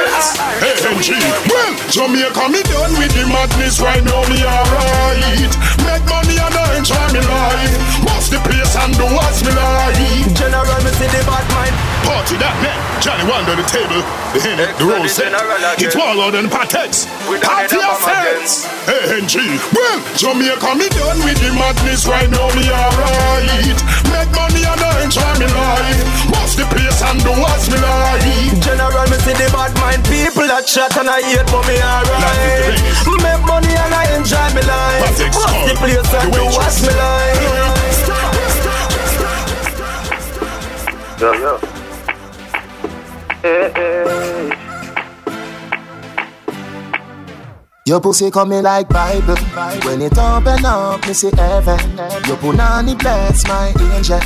Hey, 0.61 0.77
NG. 0.85 1.17
Well, 1.49 1.73
Jamaica, 1.89 2.45
me 2.53 2.61
done 2.69 2.93
with 3.01 3.13
the 3.17 3.25
madness 3.25 3.81
right 3.81 4.05
now, 4.05 4.21
me 4.29 4.45
alright. 4.45 5.49
Make 5.81 6.05
money 6.05 6.37
and 6.37 6.53
I 6.53 6.77
enjoy 6.77 7.07
me 7.17 7.25
life. 7.25 8.05
Bust 8.05 8.29
the 8.29 8.41
place 8.45 8.77
and 8.77 8.93
do 8.93 9.09
what's 9.09 9.41
me 9.41 9.57
like. 9.57 10.29
General, 10.37 10.81
me 10.85 10.93
see 11.01 11.09
the 11.09 11.25
bad 11.25 11.47
mind. 11.57 11.73
Party 12.05 12.37
that 12.37 12.53
man. 12.61 12.77
Johnny 13.01 13.25
Wonder 13.25 13.57
the 13.57 13.65
table. 13.65 14.05
The 14.37 14.41
hen, 14.45 14.61
the 14.77 14.85
roll 14.85 15.09
set. 15.09 15.33
Eh? 15.33 15.75
It's 15.81 15.97
Warlord 15.97 16.35
and 16.35 16.51
Patex. 16.53 17.09
Party 17.41 17.81
affairs. 17.81 18.60
Hey, 18.85 19.21
NG. 19.21 19.35
Well, 19.73 19.99
Jamaica, 20.17 20.75
me 20.77 20.89
done 20.93 21.21
with 21.25 21.41
the 21.41 21.51
madness 21.57 22.07
right 22.07 22.29
now, 22.29 22.49
me 22.53 22.69
alright. 22.69 23.79
Make 24.13 24.31
money 24.37 24.63
and 24.67 24.81
I 24.81 25.05
enjoy 25.05 25.33
me 25.41 25.47
life. 25.49 26.01
Bust 26.29 26.59
the 26.59 26.67
place 26.69 27.01
and 27.03 27.21
do 27.25 27.33
what's 27.41 27.71
me 27.71 27.79
like. 27.81 28.61
General, 28.61 29.07
me 29.09 29.17
see 29.25 29.33
the 29.33 29.49
bad 29.53 29.73
mind. 29.81 30.05
People 30.05 30.47
that 30.49 30.67
chat 30.67 30.97
and 30.97 31.09
I 31.09 31.23
hate, 31.23 31.47
but 31.49 31.65
me 31.65 31.81
alright. 31.81 32.77
Make 33.25 33.45
money 33.49 33.73
and 33.73 33.95
I 33.95 34.05
enjoy 34.17 34.49
me 34.53 34.63
life. 34.69 35.01
What's 35.09 35.19
the 35.19 35.75
place 35.81 36.13
and 36.15 36.33
do 36.33 36.45
what's 36.53 36.83
me 36.85 36.93
like? 36.93 37.41
Yo, 41.21 41.33
yo. 41.35 41.59
Hey, 43.43 43.73
hey. 43.75 44.60
Your 47.91 48.01
pussy 48.01 48.31
coming 48.31 48.63
like 48.63 48.89
Bible. 48.89 49.35
When 49.85 50.01
it 50.01 50.17
open 50.17 50.65
up, 50.65 51.05
me 51.09 51.13
see 51.13 51.29
heaven. 51.35 51.99
Your 52.25 52.37
punani 52.37 52.97
bless 52.97 53.45
my 53.49 53.75
angel. 53.97 54.21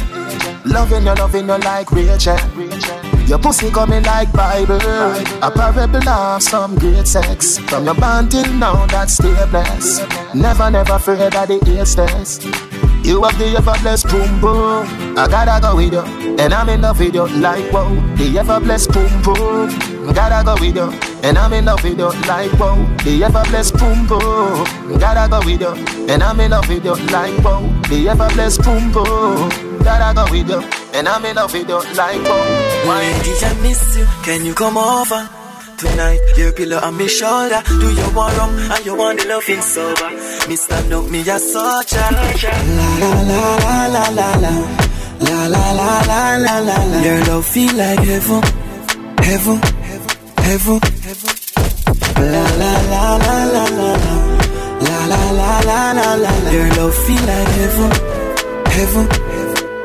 Loving 0.66 1.06
you, 1.06 1.14
loving 1.14 1.48
you 1.48 1.56
like 1.56 1.90
Rachel. 1.90 2.36
Your 3.26 3.38
pussy 3.38 3.70
coming 3.70 4.02
like 4.02 4.30
Bible. 4.34 4.76
A 4.76 5.50
parable 5.50 6.06
of 6.06 6.42
some 6.42 6.74
great 6.74 7.08
sex. 7.08 7.56
From 7.56 7.86
your 7.86 7.94
band 7.94 8.32
till 8.32 8.52
now, 8.52 8.84
that's 8.84 9.14
stay 9.14 9.32
blessed. 9.48 10.06
Never, 10.34 10.70
never 10.70 10.92
afraid 10.92 11.34
of 11.34 11.48
the 11.48 11.78
AIDS 11.78 11.94
test. 11.94 12.42
You 13.04 13.22
have 13.22 13.38
the 13.38 13.54
ever 13.54 13.74
blessed 13.82 14.08
boom 14.08 14.40
boom. 14.40 15.18
I 15.18 15.28
gotta 15.28 15.60
go 15.60 15.76
with 15.76 15.92
you, 15.92 16.00
and 16.40 16.54
I'm 16.54 16.70
in 16.70 16.80
love 16.80 16.98
with 16.98 17.14
you 17.14 17.26
like 17.26 17.70
wow. 17.70 17.92
The 18.16 18.38
ever 18.38 18.58
blessed 18.60 18.92
boom 18.92 19.22
boom. 19.22 19.68
I 20.08 20.12
gotta 20.14 20.42
go 20.42 20.54
with 20.58 20.74
you, 20.74 20.90
and 21.22 21.36
I'm 21.36 21.52
in 21.52 21.66
love 21.66 21.84
with 21.84 21.98
you 21.98 22.08
like 22.26 22.52
wow. 22.58 22.76
The 23.04 23.24
ever 23.24 23.44
blessed 23.50 23.74
boom 23.76 24.06
boom. 24.06 24.64
I 24.90 24.96
gotta 24.98 25.28
go 25.28 25.40
with 25.44 25.60
you, 25.60 26.08
and 26.08 26.22
I'm 26.22 26.40
in 26.40 26.52
love 26.52 26.66
with 26.66 26.82
you 26.82 26.94
like 27.12 27.36
wow. 27.44 27.60
The 27.90 28.08
ever 28.08 28.28
blessed 28.32 28.62
boom 28.64 28.90
boom. 28.90 29.50
Gotta 29.84 30.14
go 30.14 30.24
with 30.32 30.48
you, 30.48 30.62
and 30.94 31.06
I'm 31.06 31.24
in 31.26 31.36
love 31.36 31.52
with 31.52 31.68
you 31.68 31.80
like 31.94 32.22
wow. 32.24 32.88
Ladies, 32.88 33.42
I 33.44 33.52
miss 33.60 33.98
you. 33.98 34.06
Can 34.24 34.46
you 34.46 34.54
come 34.54 34.78
over? 34.78 35.43
tonight. 35.84 36.20
Your 36.36 36.52
pillow 36.52 36.78
on 36.78 36.94
my 36.98 37.06
shoulder. 37.06 37.60
Do 37.66 37.88
you 38.00 38.08
want 38.16 38.36
rum 38.38 38.50
and 38.72 38.86
you 38.86 38.94
want 38.96 39.20
the 39.20 39.26
loving 39.28 39.60
sober? 39.60 40.10
Me 40.48 40.56
stand 40.56 40.92
up, 40.92 41.04
me 41.10 41.20
a 41.20 41.38
soldier. 41.38 42.08
La 42.80 43.10
la 43.30 43.42
la 43.64 43.76
la 43.94 44.04
la 44.18 44.28
la. 44.44 44.52
La 45.26 45.38
la 45.54 45.64
la 45.80 45.90
la 46.10 46.20
la 46.44 46.56
la 46.58 46.58
la. 46.68 46.76
la. 46.90 46.98
Your 47.06 47.20
love 47.28 47.46
feel 47.46 47.72
like 47.76 48.00
heaven, 48.10 48.42
heaven, 49.28 49.58
heaven, 50.46 50.80
heaven. 51.06 51.34
La 52.32 52.44
la 52.60 52.72
la 52.92 53.04
la 53.24 53.36
la 53.54 53.64
la 53.78 53.90
la. 54.04 54.14
La 54.86 54.98
la 55.12 55.22
la 55.38 55.50
la 55.68 55.80
la 55.98 56.08
la 56.24 56.32
la. 56.44 56.50
Your 56.50 56.68
love 56.78 56.94
feel 57.04 57.22
like 57.30 57.50
heaven, 57.60 57.90
heaven, 58.76 59.06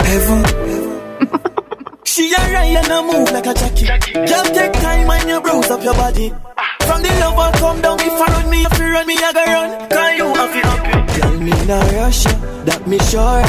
heaven, 0.07 0.41
heaven. 0.45 1.68
She 2.09 2.33
a 2.33 2.37
ride 2.37 2.75
and 2.75 2.91
a 2.91 3.03
move 3.03 3.29
like 3.29 3.45
a 3.45 3.53
Jackie. 3.53 3.85
Just 4.25 4.53
take 4.55 4.73
time 4.73 5.11
and 5.11 5.29
you 5.29 5.39
bruise 5.41 5.69
up 5.69 5.83
your 5.83 5.93
body. 5.93 6.33
From 6.81 7.03
the 7.03 7.11
lover 7.21 7.55
come 7.59 7.81
down, 7.81 7.99
if 7.99 8.17
I 8.17 8.25
run 8.33 8.49
me, 8.49 8.65
if 8.65 8.79
you 8.79 8.89
run 8.89 9.05
me, 9.05 9.13
I 9.13 9.31
go 9.31 9.45
run. 9.45 9.69
Cause 9.93 10.17
you 10.17 10.25
have 10.33 10.55
it 10.57 10.65
happy. 10.65 11.21
Tell 11.21 11.37
me 11.37 11.53
now 11.69 11.85
rush 12.01 12.25
you, 12.25 12.33
that 12.65 12.81
me 12.89 12.97
sure. 13.13 13.45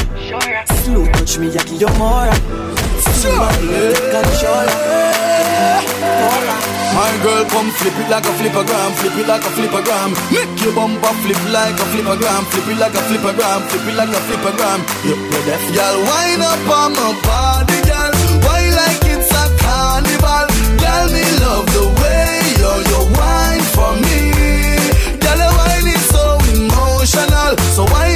Slow 0.85 1.09
touch 1.09 1.39
me, 1.41 1.49
I 1.49 1.57
give 1.65 1.81
you 1.81 1.89
more. 1.97 2.29
Slow, 3.17 3.49
control. 4.13 4.69
My 6.93 7.17
girl, 7.25 7.43
come 7.49 7.69
flip 7.81 7.97
it 7.97 8.09
like 8.13 8.29
a 8.29 8.33
flippergram, 8.37 8.91
flip 9.01 9.17
it 9.17 9.25
like 9.25 9.41
a 9.41 9.51
flippergram. 9.57 10.13
Make 10.29 10.61
your 10.61 10.75
bumper 10.77 11.13
flip 11.25 11.41
like 11.49 11.81
a 11.81 11.85
flippergram, 11.89 12.45
flip 12.53 12.67
it 12.69 12.77
like 12.77 12.93
a 12.93 13.01
flippergram, 13.09 13.59
flip 13.73 13.89
it 13.89 13.95
like 13.97 14.13
a 14.13 14.21
flippergram. 14.29 14.79
Yep, 15.09 15.17
you're. 15.33 15.81
Girl, 15.81 15.97
wind 16.05 16.45
up 16.45 16.69
on 16.69 16.93
my 16.93 17.09
body, 17.25 17.80
the 21.75 21.85
way 22.01 22.27
you 22.61 22.71
you 22.91 22.99
wine 23.17 23.63
for 23.75 23.91
me. 24.05 24.21
Girl, 25.23 25.39
your 25.43 25.53
wine 25.59 25.87
is 25.95 26.03
so 26.13 26.23
emotional. 26.53 27.51
So 27.75 27.83
wind 27.93 28.10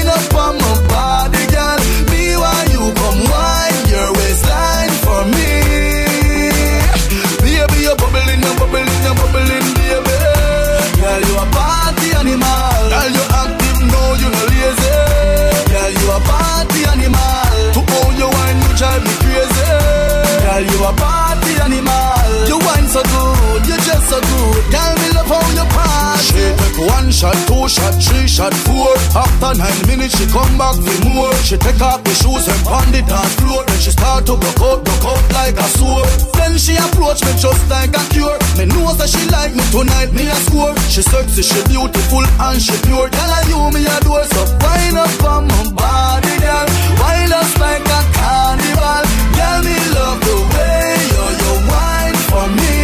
shot, 27.16 27.40
two 27.48 27.64
shot, 27.72 27.96
three 28.04 28.28
shot, 28.28 28.54
four. 28.68 28.92
After 29.16 29.56
nine 29.56 29.82
minutes, 29.88 30.20
she 30.20 30.28
come 30.28 30.52
back 30.60 30.76
for 30.76 31.00
more. 31.08 31.32
She 31.48 31.56
take 31.56 31.80
off 31.80 32.04
the 32.04 32.12
shoes 32.12 32.46
and 32.52 32.60
pound 32.68 32.92
it 32.92 33.08
dance 33.08 33.36
floor. 33.40 33.64
Then 33.64 33.80
she 33.80 33.92
start 33.96 34.28
to 34.28 34.36
broke 34.36 34.60
out, 34.60 34.84
broke 34.84 35.08
out 35.08 35.24
like 35.32 35.56
a 35.56 35.68
sword. 35.80 36.12
Then 36.36 36.60
she 36.60 36.76
approach 36.76 37.24
me 37.24 37.32
just 37.40 37.64
like 37.72 37.96
a 37.96 38.04
cure. 38.12 38.36
Me 38.60 38.68
know 38.68 38.92
that 39.00 39.08
she 39.08 39.24
like 39.32 39.56
me 39.56 39.64
tonight, 39.72 40.12
me 40.12 40.28
a 40.28 40.36
score. 40.44 40.76
She 40.92 41.02
sexy, 41.02 41.42
she 41.42 41.60
beautiful 41.72 42.28
and 42.28 42.60
she 42.60 42.76
pure. 42.84 43.08
Girl, 43.08 43.32
I 43.32 43.42
you 43.48 43.64
me 43.72 43.88
adore. 43.88 44.28
So 44.36 44.44
wind 44.60 45.00
up 45.00 45.24
on 45.24 45.48
my 45.48 45.64
body, 45.72 46.36
girl. 46.44 46.68
Wind 47.00 47.32
us 47.32 47.52
like 47.64 47.88
a 47.88 48.02
carnival. 48.12 49.04
Girl, 49.40 49.60
me 49.64 49.78
love 49.96 50.20
the 50.20 50.38
way 50.52 51.00
you 51.16 51.24
you 51.40 51.54
wine 51.72 52.20
for 52.28 52.48
me. 52.60 52.75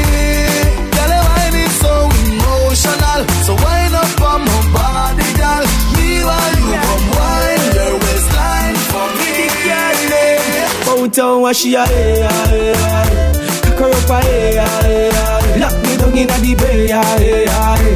On 11.20 11.42
what 11.42 11.56
she 11.58 11.76
a 11.76 11.86
hey, 11.86 12.22
hey, 12.22 12.74
hey. 12.74 13.62
Cock 13.64 13.80
her 13.80 13.90
up 13.90 14.10
a 14.10 14.22
hey, 14.22 14.56
hey, 14.56 15.10
hey. 15.12 15.60
Lock 15.60 15.76
me 15.84 15.98
down 15.98 16.18
inna 16.18 16.38
the 16.40 16.56
bay, 16.56 16.88
hey, 16.88 17.46
hey. 17.48 17.96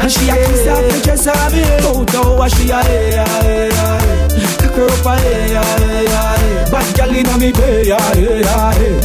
And 0.00 0.10
she 0.10 0.28
a 0.30 0.34
kiss 0.34 0.66
off 0.68 0.78
the 0.78 1.00
dress 1.02 1.26
of 1.26 1.52
me. 1.52 1.62
On 2.18 2.38
what 2.38 2.54
she 2.54 2.70
a 2.70 2.82
hey, 2.84 3.18
hey, 3.18 3.70
hey. 3.72 4.28
Cock 4.58 4.76
her 4.76 4.86
up 4.86 5.06
a 5.06 5.16
hey, 5.18 5.58
hey, 5.58 6.06
hey. 6.06 6.70
Bad 6.70 6.94
gal 6.94 7.10
inna 7.10 7.36
me 7.38 7.50
bay, 7.50 7.84
hey, 7.86 8.42
hey. 8.42 9.00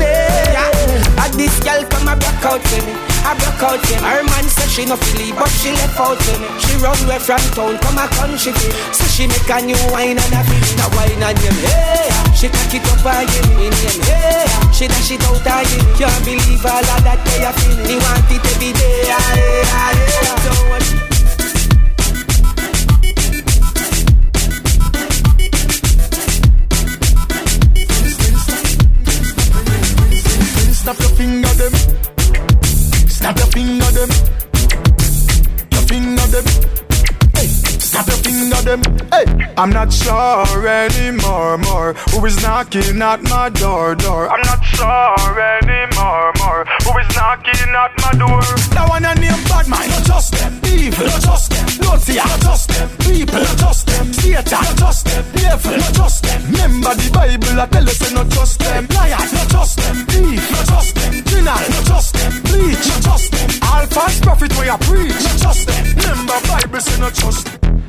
Yeah. 0.00 1.24
And 1.24 1.34
this 1.34 1.60
girl 1.60 1.84
come 1.90 2.08
a 2.08 2.16
back 2.16 2.44
out 2.44 2.62
to 2.62 2.86
me. 2.86 3.15
I 3.26 3.34
broke 3.42 3.62
out 3.66 3.82
to. 3.82 3.94
Her 4.06 4.22
man 4.22 4.46
said 4.46 4.70
she 4.70 4.86
no 4.86 4.94
feel 4.94 5.34
but 5.34 5.50
she 5.58 5.74
left 5.74 5.98
out 5.98 6.14
me. 6.38 6.46
She 6.62 6.78
run 6.78 6.94
away 7.02 7.18
from 7.18 7.42
town, 7.58 7.74
come 7.82 7.98
a 7.98 8.06
country 8.14 8.54
feel. 8.54 8.74
So 8.94 9.02
she 9.10 9.26
make 9.26 9.50
a 9.50 9.58
new 9.66 9.74
wine 9.90 10.14
and 10.14 10.30
a 10.30 10.40
feel. 10.46 10.66
Now 10.78 10.94
wine 10.94 11.18
and 11.18 11.38
you 11.42 11.50
hey. 11.66 12.06
She 12.38 12.46
cock 12.46 12.70
it 12.70 12.86
up 12.86 13.02
again, 13.02 13.50
in 13.58 13.74
him 13.74 13.98
hey. 14.06 14.46
She 14.70 14.86
dash 14.86 15.10
it 15.10 15.26
out 15.26 15.42
again. 15.42 15.82
Can't 15.98 16.22
believe 16.22 16.62
all 16.62 16.86
of 16.86 17.02
that 17.02 17.18
day 17.26 17.42
I 17.42 17.50
feel. 17.50 17.76
Me 17.82 17.98
want 17.98 18.30
it 18.30 18.46
every 18.46 18.70
day. 18.70 19.10
ah, 19.10 19.34
yeah, 19.34 19.74
ah, 19.74 21.10
yeah. 21.10 21.15
Snap 33.26 33.38
your 33.38 33.46
finger 33.48 33.90
them. 33.90 34.10
Your 35.72 35.82
finger 35.88 36.26
them. 36.28 36.75
Snap 37.96 38.08
your 38.08 38.16
finger 38.18 38.62
them. 38.62 38.82
Hey, 39.10 39.24
I'm 39.56 39.70
not 39.70 39.90
sure 39.90 40.68
anymore, 40.68 41.56
more. 41.58 41.94
Who 42.12 42.26
is 42.26 42.42
knocking 42.42 43.00
at 43.00 43.22
my 43.22 43.48
door, 43.48 43.94
door? 43.94 44.28
I'm 44.28 44.42
not 44.42 44.62
sure 44.64 45.40
anymore, 45.40 46.32
more. 46.36 46.64
Who 46.84 46.98
is 47.00 47.16
knocking 47.16 47.72
at 47.72 47.92
my 48.04 48.12
door? 48.20 48.42
That 48.76 48.86
one 48.88 49.04
I 49.04 49.14
name 49.14 49.42
bad 49.48 49.68
man, 49.68 49.88
not 49.88 50.04
just 50.04 50.32
them. 50.32 50.60
Evil, 50.66 51.06
not 51.06 51.22
just 51.22 51.50
them. 51.50 51.66
Don't 51.80 52.00
see 52.00 52.20
just 52.20 52.68
them. 52.68 52.88
People, 52.98 53.40
not 53.40 53.56
just 53.56 53.86
them. 53.86 54.12
Satan, 54.12 54.44
not 54.44 54.76
just 54.76 55.04
them. 55.06 55.24
Devil, 55.32 55.76
not 55.78 55.94
just 55.94 56.22
them. 56.22 56.42
Remember 56.52 56.94
the 57.00 57.10
Bible, 57.16 57.60
I 57.60 57.66
tell 57.66 57.88
us, 57.88 58.12
not 58.12 58.28
just 58.28 58.58
them. 58.60 58.86
Liars, 58.92 59.32
not 59.32 59.48
just 59.48 59.76
them. 59.78 59.96
Thief, 60.06 60.50
not 60.52 60.66
just 60.68 60.94
them. 60.96 61.26
Sinner, 61.46 61.68
not 61.72 61.84
just 61.86 62.12
them. 62.12 62.32
Bleach, 62.42 62.88
not 62.88 63.02
just 63.08 63.32
them. 63.32 63.50
All 63.62 63.86
false 63.86 64.20
prophet 64.20 64.52
where 64.58 64.72
I 64.72 64.76
preach, 64.78 65.14
not 65.14 65.38
just 65.38 65.66
them. 65.66 65.84
Remember 65.96 66.38
Bible, 66.48 66.80
say 66.80 67.00
not 67.00 67.14
just 67.14 67.46
them. 67.46 67.85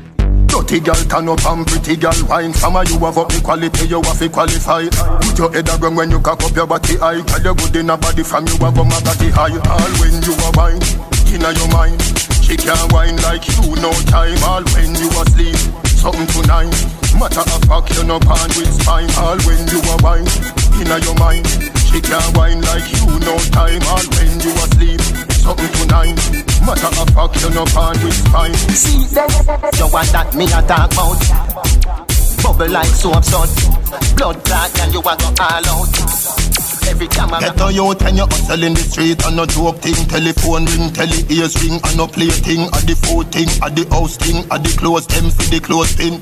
Dirty 0.48 0.80
girl 0.80 1.02
turn 1.08 1.28
up 1.28 1.44
and 1.44 1.66
pretty 1.66 1.96
girl 1.96 2.16
wine. 2.28 2.52
Some 2.52 2.76
of 2.76 2.88
you 2.88 2.98
have 2.98 3.18
up 3.18 3.28
the 3.28 3.40
quality, 3.40 3.86
you 3.86 4.02
have 4.02 4.18
to 4.18 4.28
qualify. 4.28 4.88
Put 5.20 5.38
your 5.38 5.52
head 5.52 5.68
around 5.68 5.96
when 5.96 6.10
you 6.10 6.20
cock 6.20 6.42
up 6.42 6.56
your 6.56 6.66
body 6.66 6.96
high. 6.96 7.20
Tell 7.22 7.42
you 7.44 7.54
good 7.54 7.76
in 7.76 7.90
a 7.90 7.96
body 7.96 8.22
from 8.22 8.46
you 8.48 8.56
have 8.58 8.76
a 8.76 8.84
body 8.84 9.28
high. 9.30 9.54
All 9.54 9.92
when 10.00 10.16
you 10.24 10.34
are 10.48 10.52
wine, 10.56 10.82
in 11.28 11.44
a 11.44 11.52
your 11.52 11.68
mind. 11.68 12.00
She 12.42 12.56
can't 12.56 12.80
wine 12.92 13.20
like 13.28 13.44
you 13.44 13.76
no 13.76 13.92
time. 14.08 14.40
All 14.48 14.64
when 14.72 14.96
you 14.96 15.08
asleep, 15.20 15.60
something 15.84 16.26
tonight. 16.32 16.72
Matter 17.20 17.44
of 17.44 17.60
fact, 17.68 17.92
you 17.92 18.04
no 18.08 18.16
pan 18.18 18.48
with 18.56 18.72
spine. 18.72 19.12
All 19.20 19.36
when 19.44 19.60
you 19.68 19.80
are 19.84 20.00
wine, 20.00 20.28
in 20.80 20.88
a 20.88 20.96
your 21.04 21.16
mind. 21.20 21.44
She 21.92 22.00
can't 22.00 22.32
wine 22.36 22.64
like 22.64 22.88
you 22.88 23.04
no 23.20 23.36
time. 23.52 23.84
All 23.92 24.06
when 24.16 24.32
you 24.40 24.52
asleep, 24.64 25.27
something 25.38 25.72
tonight 25.78 26.18
Matter 26.66 26.92
of 27.00 27.08
fact, 27.14 27.34
you 27.42 27.50
no 27.54 27.64
pan 27.64 27.94
with 28.02 28.14
spine 28.14 28.54
See, 28.74 29.06
this? 29.08 29.78
you 29.78 29.88
want 29.88 30.08
that 30.12 30.34
me 30.34 30.44
a 30.50 30.60
talk 30.66 30.92
about. 30.92 31.20
Bubble 32.42 32.70
like 32.70 32.92
soap 32.92 33.24
sun 33.24 33.48
Blood 34.16 34.44
clot 34.44 34.80
and 34.80 34.92
you 34.92 35.00
a 35.00 35.14
go 35.16 35.30
all 35.38 35.66
out. 35.70 35.94
Every 36.88 37.08
time 37.08 37.34
I 37.34 37.40
Get 37.40 37.60
a 37.60 37.72
youth 37.72 38.02
and 38.02 38.16
you 38.16 38.26
hustle 38.26 38.62
in 38.62 38.74
the 38.74 38.80
street 38.80 39.24
and 39.24 39.36
no 39.36 39.46
joke 39.46 39.78
thing. 39.78 39.98
Telephone 40.08 40.64
ring, 40.66 40.92
tele 40.92 41.18
ears 41.30 41.54
ring 41.62 41.80
and 41.82 41.96
no 41.96 42.06
play 42.06 42.30
thing. 42.30 42.66
At 42.74 42.84
the 42.86 42.94
food 42.94 43.30
thing, 43.32 43.48
at 43.62 43.74
the 43.76 43.86
house 43.90 44.16
thing, 44.16 44.44
at 44.50 44.62
the 44.62 44.72
clothes 44.76 45.06
them 45.06 45.30
for 45.30 45.46
the 45.50 45.60
clothes 45.60 45.92
thing 45.94 46.18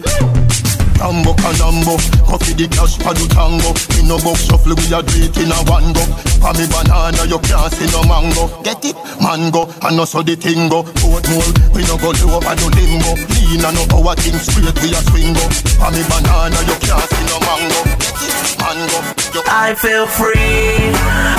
Tambo 0.96 1.32
canambo, 1.36 1.94
coffee 2.24 2.56
the 2.56 2.66
cash 2.72 2.96
for 2.96 3.12
the 3.12 3.28
tango 3.28 3.70
Me 3.94 4.08
no 4.08 4.16
box 4.24 4.48
shuffle, 4.48 4.72
we 4.72 4.86
a 4.88 5.00
it 5.04 5.36
in 5.36 5.52
a 5.52 5.58
one 5.68 5.92
go 5.92 6.02
For 6.40 6.52
me 6.56 6.64
banana, 6.72 7.22
you 7.28 7.38
can't 7.44 7.68
see 7.72 7.88
no 7.92 8.00
mango 8.08 8.48
Get 8.64 8.80
it? 8.84 8.96
Mango, 9.20 9.68
and 9.84 9.96
no 9.96 10.04
so 10.08 10.24
the 10.24 10.36
thing 10.36 10.72
go 10.72 10.80
Oatmeal, 11.04 11.50
we 11.76 11.84
no 11.84 12.00
go 12.00 12.16
low 12.16 12.40
over 12.40 12.54
no 12.56 12.66
limbo 12.72 13.12
Lean 13.36 13.60
and 13.60 13.76
no 13.76 13.84
our 13.92 14.16
thing 14.16 14.40
straight, 14.40 14.76
we 14.80 14.88
a 14.96 15.00
swing 15.12 15.36
go 15.36 15.44
For 15.76 15.90
me 15.92 16.00
banana, 16.08 16.58
you 16.64 16.76
can't 16.80 17.04
see 17.04 17.24
no 17.28 17.36
mango 17.44 17.80
Get 18.00 18.16
it? 18.16 18.34
Mango, 18.56 18.98
you 19.36 19.42
I 19.46 19.74
feel 19.74 20.06
free. 20.06 20.90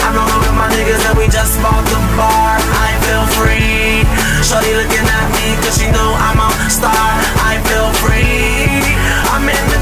I'm 0.05 0.15
rolling 0.15 0.39
with 0.39 0.55
my 0.55 0.69
niggas 0.69 1.03
and 1.09 1.17
we 1.17 1.27
just 1.27 1.59
bought 1.61 1.83
the 1.83 1.99
bar. 2.15 2.55
I 2.55 2.93
feel 3.03 3.25
free. 3.35 4.05
Shorty 4.45 4.71
looking 4.77 5.03
at 5.03 5.27
me 5.33 5.57
cause 5.65 5.75
she 5.81 5.89
know 5.91 6.13
I'm 6.15 6.39
a 6.39 6.69
star. 6.69 7.36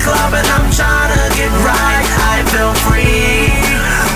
Club 0.06 0.38
and 0.38 0.46
I'm 0.54 0.70
trying 0.70 1.10
to 1.18 1.26
get 1.34 1.50
right. 1.66 2.06
I 2.30 2.46
feel 2.54 2.74
free. 2.86 3.50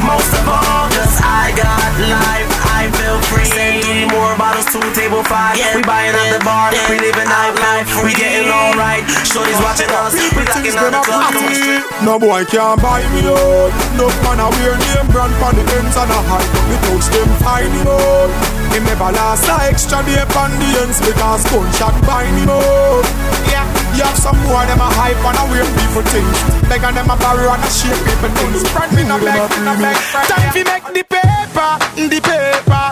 Most 0.05 0.29
of 0.37 0.45
all 0.45 0.85
cause 0.93 1.17
I 1.25 1.49
got 1.57 1.89
life. 2.13 2.49
I 2.69 2.93
feel 2.93 3.17
free. 3.33 3.49
Send 3.49 3.81
three 3.81 4.05
more 4.13 4.37
bottles 4.37 4.69
to 4.69 4.79
table 4.93 5.25
five. 5.25 5.57
Yeah. 5.57 5.73
We 5.73 5.81
buying 5.81 6.13
at 6.13 6.29
the 6.37 6.41
bar. 6.45 6.69
We 6.93 7.01
living 7.01 7.25
nightlife. 7.25 7.89
We 8.05 8.13
getting 8.13 8.53
alright. 8.53 9.01
Shorty's 9.25 9.57
watching 9.65 9.89
us. 9.89 10.13
We 10.13 10.45
locking 10.45 10.77
on 10.77 10.93
the 10.93 11.01
club. 11.01 11.89
No 12.05 12.21
boy 12.21 12.45
can't 12.45 12.77
buy 12.79 13.01
me 13.09 13.25
out. 13.25 13.73
No 13.97 14.07
man 14.23 14.39
a 14.39 14.47
wear 14.61 14.77
name 14.77 15.09
brand 15.09 15.33
for 15.41 15.51
the 15.57 15.65
ends 15.73 15.97
and 15.97 16.13
a 16.13 16.19
up 16.37 16.45
the 16.69 16.77
touch 16.85 17.05
them 17.09 17.29
find 17.41 17.73
him 17.73 17.89
out. 17.89 18.29
Him 18.71 18.85
never 18.85 19.11
last 19.11 19.49
a 19.49 19.67
extra 19.67 19.99
day 20.05 20.21
on 20.21 20.51
the 20.61 20.69
ends 20.85 21.01
because 21.01 21.43
gunshot 21.49 21.97
bind 22.05 22.37
him 22.37 22.53
out. 22.53 23.03
Yeah, 23.51 23.58
you 23.95 24.03
have 24.03 24.17
some 24.17 24.37
more 24.45 24.65
them 24.65 24.79
a 24.79 24.89
hype 24.89 25.17
and 25.17 25.37
a 25.39 25.43
weird 25.49 25.69
people 25.77 26.05
things. 26.11 26.37
Beg 26.69 26.83
and 26.83 26.95
them 26.97 27.09
a 27.09 27.15
borrow 27.17 27.49
and 27.53 27.63
a 27.63 27.69
shake 27.69 28.01
people 28.05 28.31
things. 28.37 28.61
Friend 28.69 28.91
me 28.93 29.03
no 29.03 29.17
beg, 29.17 29.41
me 29.57 29.61
no 29.65 29.73
beg. 29.77 29.97
Time 30.29 30.49
fi 30.53 30.61
make 30.63 30.87
the 30.93 31.03
paper, 31.03 31.71
the 31.95 32.19
paper. 32.21 32.85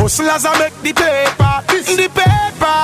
Hustlers 0.00 0.44
a 0.44 0.52
make 0.58 0.76
the 0.82 0.92
paper, 0.92 1.54
the 1.68 2.08
paper. 2.08 2.80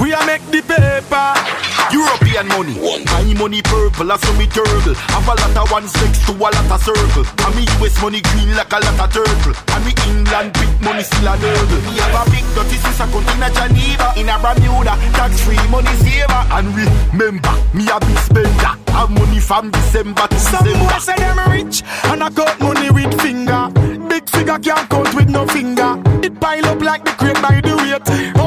We 0.00 0.12
a 0.12 0.20
make 0.26 0.44
the 0.50 0.62
paper. 0.62 1.73
European 1.92 2.48
money. 2.48 2.76
My 3.06 3.34
money 3.34 3.62
purple, 3.62 4.10
I 4.12 4.16
saw 4.16 4.32
me 4.38 4.46
turtle. 4.46 4.94
Have 4.94 5.28
a 5.28 5.34
lot 5.34 5.56
of 5.56 5.70
one 5.70 5.88
sex 5.88 6.24
to 6.26 6.32
a 6.32 6.48
lot 6.48 6.70
of 6.70 6.80
circle. 6.82 7.24
And 7.44 7.54
me 7.56 7.64
US 7.82 8.00
money 8.02 8.20
green 8.20 8.54
like 8.56 8.72
a 8.72 8.78
lot 8.80 9.00
of 9.00 9.08
turtle. 9.12 9.54
And 9.74 9.82
me 9.84 9.92
England 10.06 10.52
big 10.54 10.72
money 10.80 11.02
still 11.02 11.28
a 11.28 11.36
nurgle. 11.36 11.80
Me 11.86 11.98
have 12.00 12.16
a 12.26 12.30
big 12.30 12.46
dirty 12.54 12.76
sister 12.80 13.06
count 13.10 13.28
in 13.34 13.42
a 13.42 13.48
Geneva, 13.50 14.08
in 14.16 14.28
a 14.28 14.36
Bermuda, 14.38 14.94
tax 15.16 15.40
free 15.44 15.60
money 15.68 15.94
saver. 16.02 16.42
And 16.54 16.68
remember, 16.74 17.54
me 17.74 17.88
a 17.90 17.98
big 18.00 18.18
spender. 18.18 18.72
Have 18.94 19.10
money 19.10 19.40
from 19.40 19.70
December 19.70 20.26
to 20.28 20.38
Some 20.38 20.64
December. 20.64 20.86
boy 20.92 20.98
say 20.98 21.16
them 21.16 21.38
rich 21.50 21.82
and 22.04 22.22
I 22.22 22.30
got 22.30 22.60
money 22.60 22.90
with 22.90 23.20
finger. 23.20 23.68
Big 24.08 24.28
figure 24.30 24.58
can't 24.58 24.88
count 24.88 25.14
with 25.14 25.28
no 25.28 25.46
finger. 25.48 26.00
It 26.22 26.38
pile 26.40 26.66
up 26.66 26.80
like 26.80 27.04
the 27.04 27.10
crate 27.12 27.42
by 27.42 27.60
the 27.60 27.74
weight. 27.76 28.43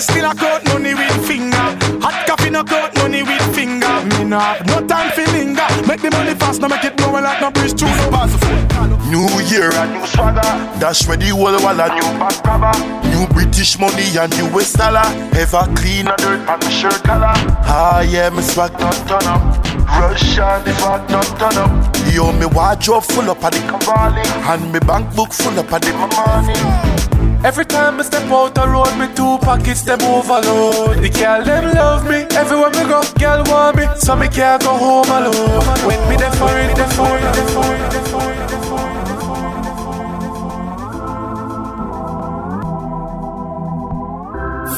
Still 0.00 0.24
I 0.24 0.34
count 0.34 0.64
money 0.68 0.94
with 0.94 1.26
finger. 1.26 1.66
Hot 2.00 2.26
coffee 2.26 2.50
no 2.50 2.64
count 2.64 2.96
money 2.96 3.22
with 3.22 3.54
finger. 3.54 3.92
Me 4.16 4.24
no 4.24 4.38
have 4.38 4.66
no 4.66 4.86
time 4.86 5.12
for 5.12 5.26
linger. 5.32 5.66
Make 5.86 6.00
the 6.00 6.10
money 6.10 6.34
fast, 6.34 6.60
no 6.60 6.68
make 6.68 6.84
it 6.84 6.96
blow 6.96 7.12
like 7.12 7.40
no 7.40 7.50
bridge 7.50 7.78
through 7.78 7.88
the 7.88 9.00
New 9.10 9.26
year 9.50 9.72
and 9.74 9.92
new 9.92 10.06
swagger. 10.06 10.40
Dash 10.80 11.06
where 11.06 11.16
the 11.16 11.28
whole 11.28 11.48
a 11.48 11.60
new 11.60 12.10
back 12.18 12.36
cover. 12.42 12.74
New 13.10 13.26
British 13.34 13.78
money 13.78 14.06
and 14.16 14.32
US 14.54 14.72
dollar. 14.72 15.04
Ever 15.36 15.66
clean 15.76 16.08
a 16.08 16.16
dirt 16.16 16.48
on 16.48 16.58
my 16.60 16.70
shirt 16.70 17.02
collar. 17.04 17.34
Ah 17.68 18.00
yeah, 18.00 18.30
me 18.30 18.42
swag 18.42 18.72
not 18.80 18.96
turn 19.08 19.26
up. 19.28 19.42
Russian 20.00 20.64
the 20.64 20.72
swag 20.78 21.10
not 21.10 21.26
turn 21.38 21.58
up. 21.58 21.96
Yo, 22.12 22.32
me 22.32 22.46
wardrobe 22.46 23.04
full 23.04 23.30
up 23.30 23.44
of 23.44 23.50
the 23.52 23.60
Cavalli. 23.68 24.22
And 24.48 24.72
me 24.72 24.78
bank 24.80 25.14
book 25.14 25.32
full 25.32 25.58
up 25.58 25.72
of 25.72 25.80
the 25.80 25.92
money. 25.92 26.99
Every 27.42 27.64
time 27.64 27.98
I 27.98 28.02
step 28.02 28.30
out 28.30 28.54
the 28.54 28.68
road, 28.68 28.94
me 28.98 29.06
two 29.14 29.38
pockets 29.38 29.80
them 29.82 30.02
overload. 30.02 30.98
The 31.02 31.08
girl 31.08 31.42
them 31.42 31.74
love 31.74 32.04
me, 32.04 32.26
everywhere 32.36 32.68
me 32.68 32.84
go, 32.84 33.00
girl 33.18 33.42
want 33.46 33.76
me, 33.78 33.86
so 33.96 34.14
me 34.14 34.28
can't 34.28 34.62
go 34.62 34.76
home 34.76 35.08
alone. 35.08 35.64
When 35.86 36.08
me 36.08 36.16
there 36.16 36.32
for 36.32 36.52
it, 36.58 36.76
there 36.76 36.86
for 36.88 37.16
it, 37.16 37.22
there 37.32 37.48
for 37.48 37.74
it, 37.74 37.90
there 37.92 38.04
for 38.12 38.30
it, 38.30 38.48
there 38.50 38.62
for 38.68 38.84
it. 38.84 39.00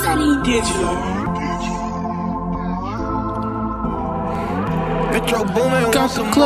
Sonny 0.05 0.31
Digital. 0.47 0.97
Metro 5.11 5.45
Boomin. 5.45 5.91
Got 5.91 6.11
the 6.11 6.23
club. 6.31 6.39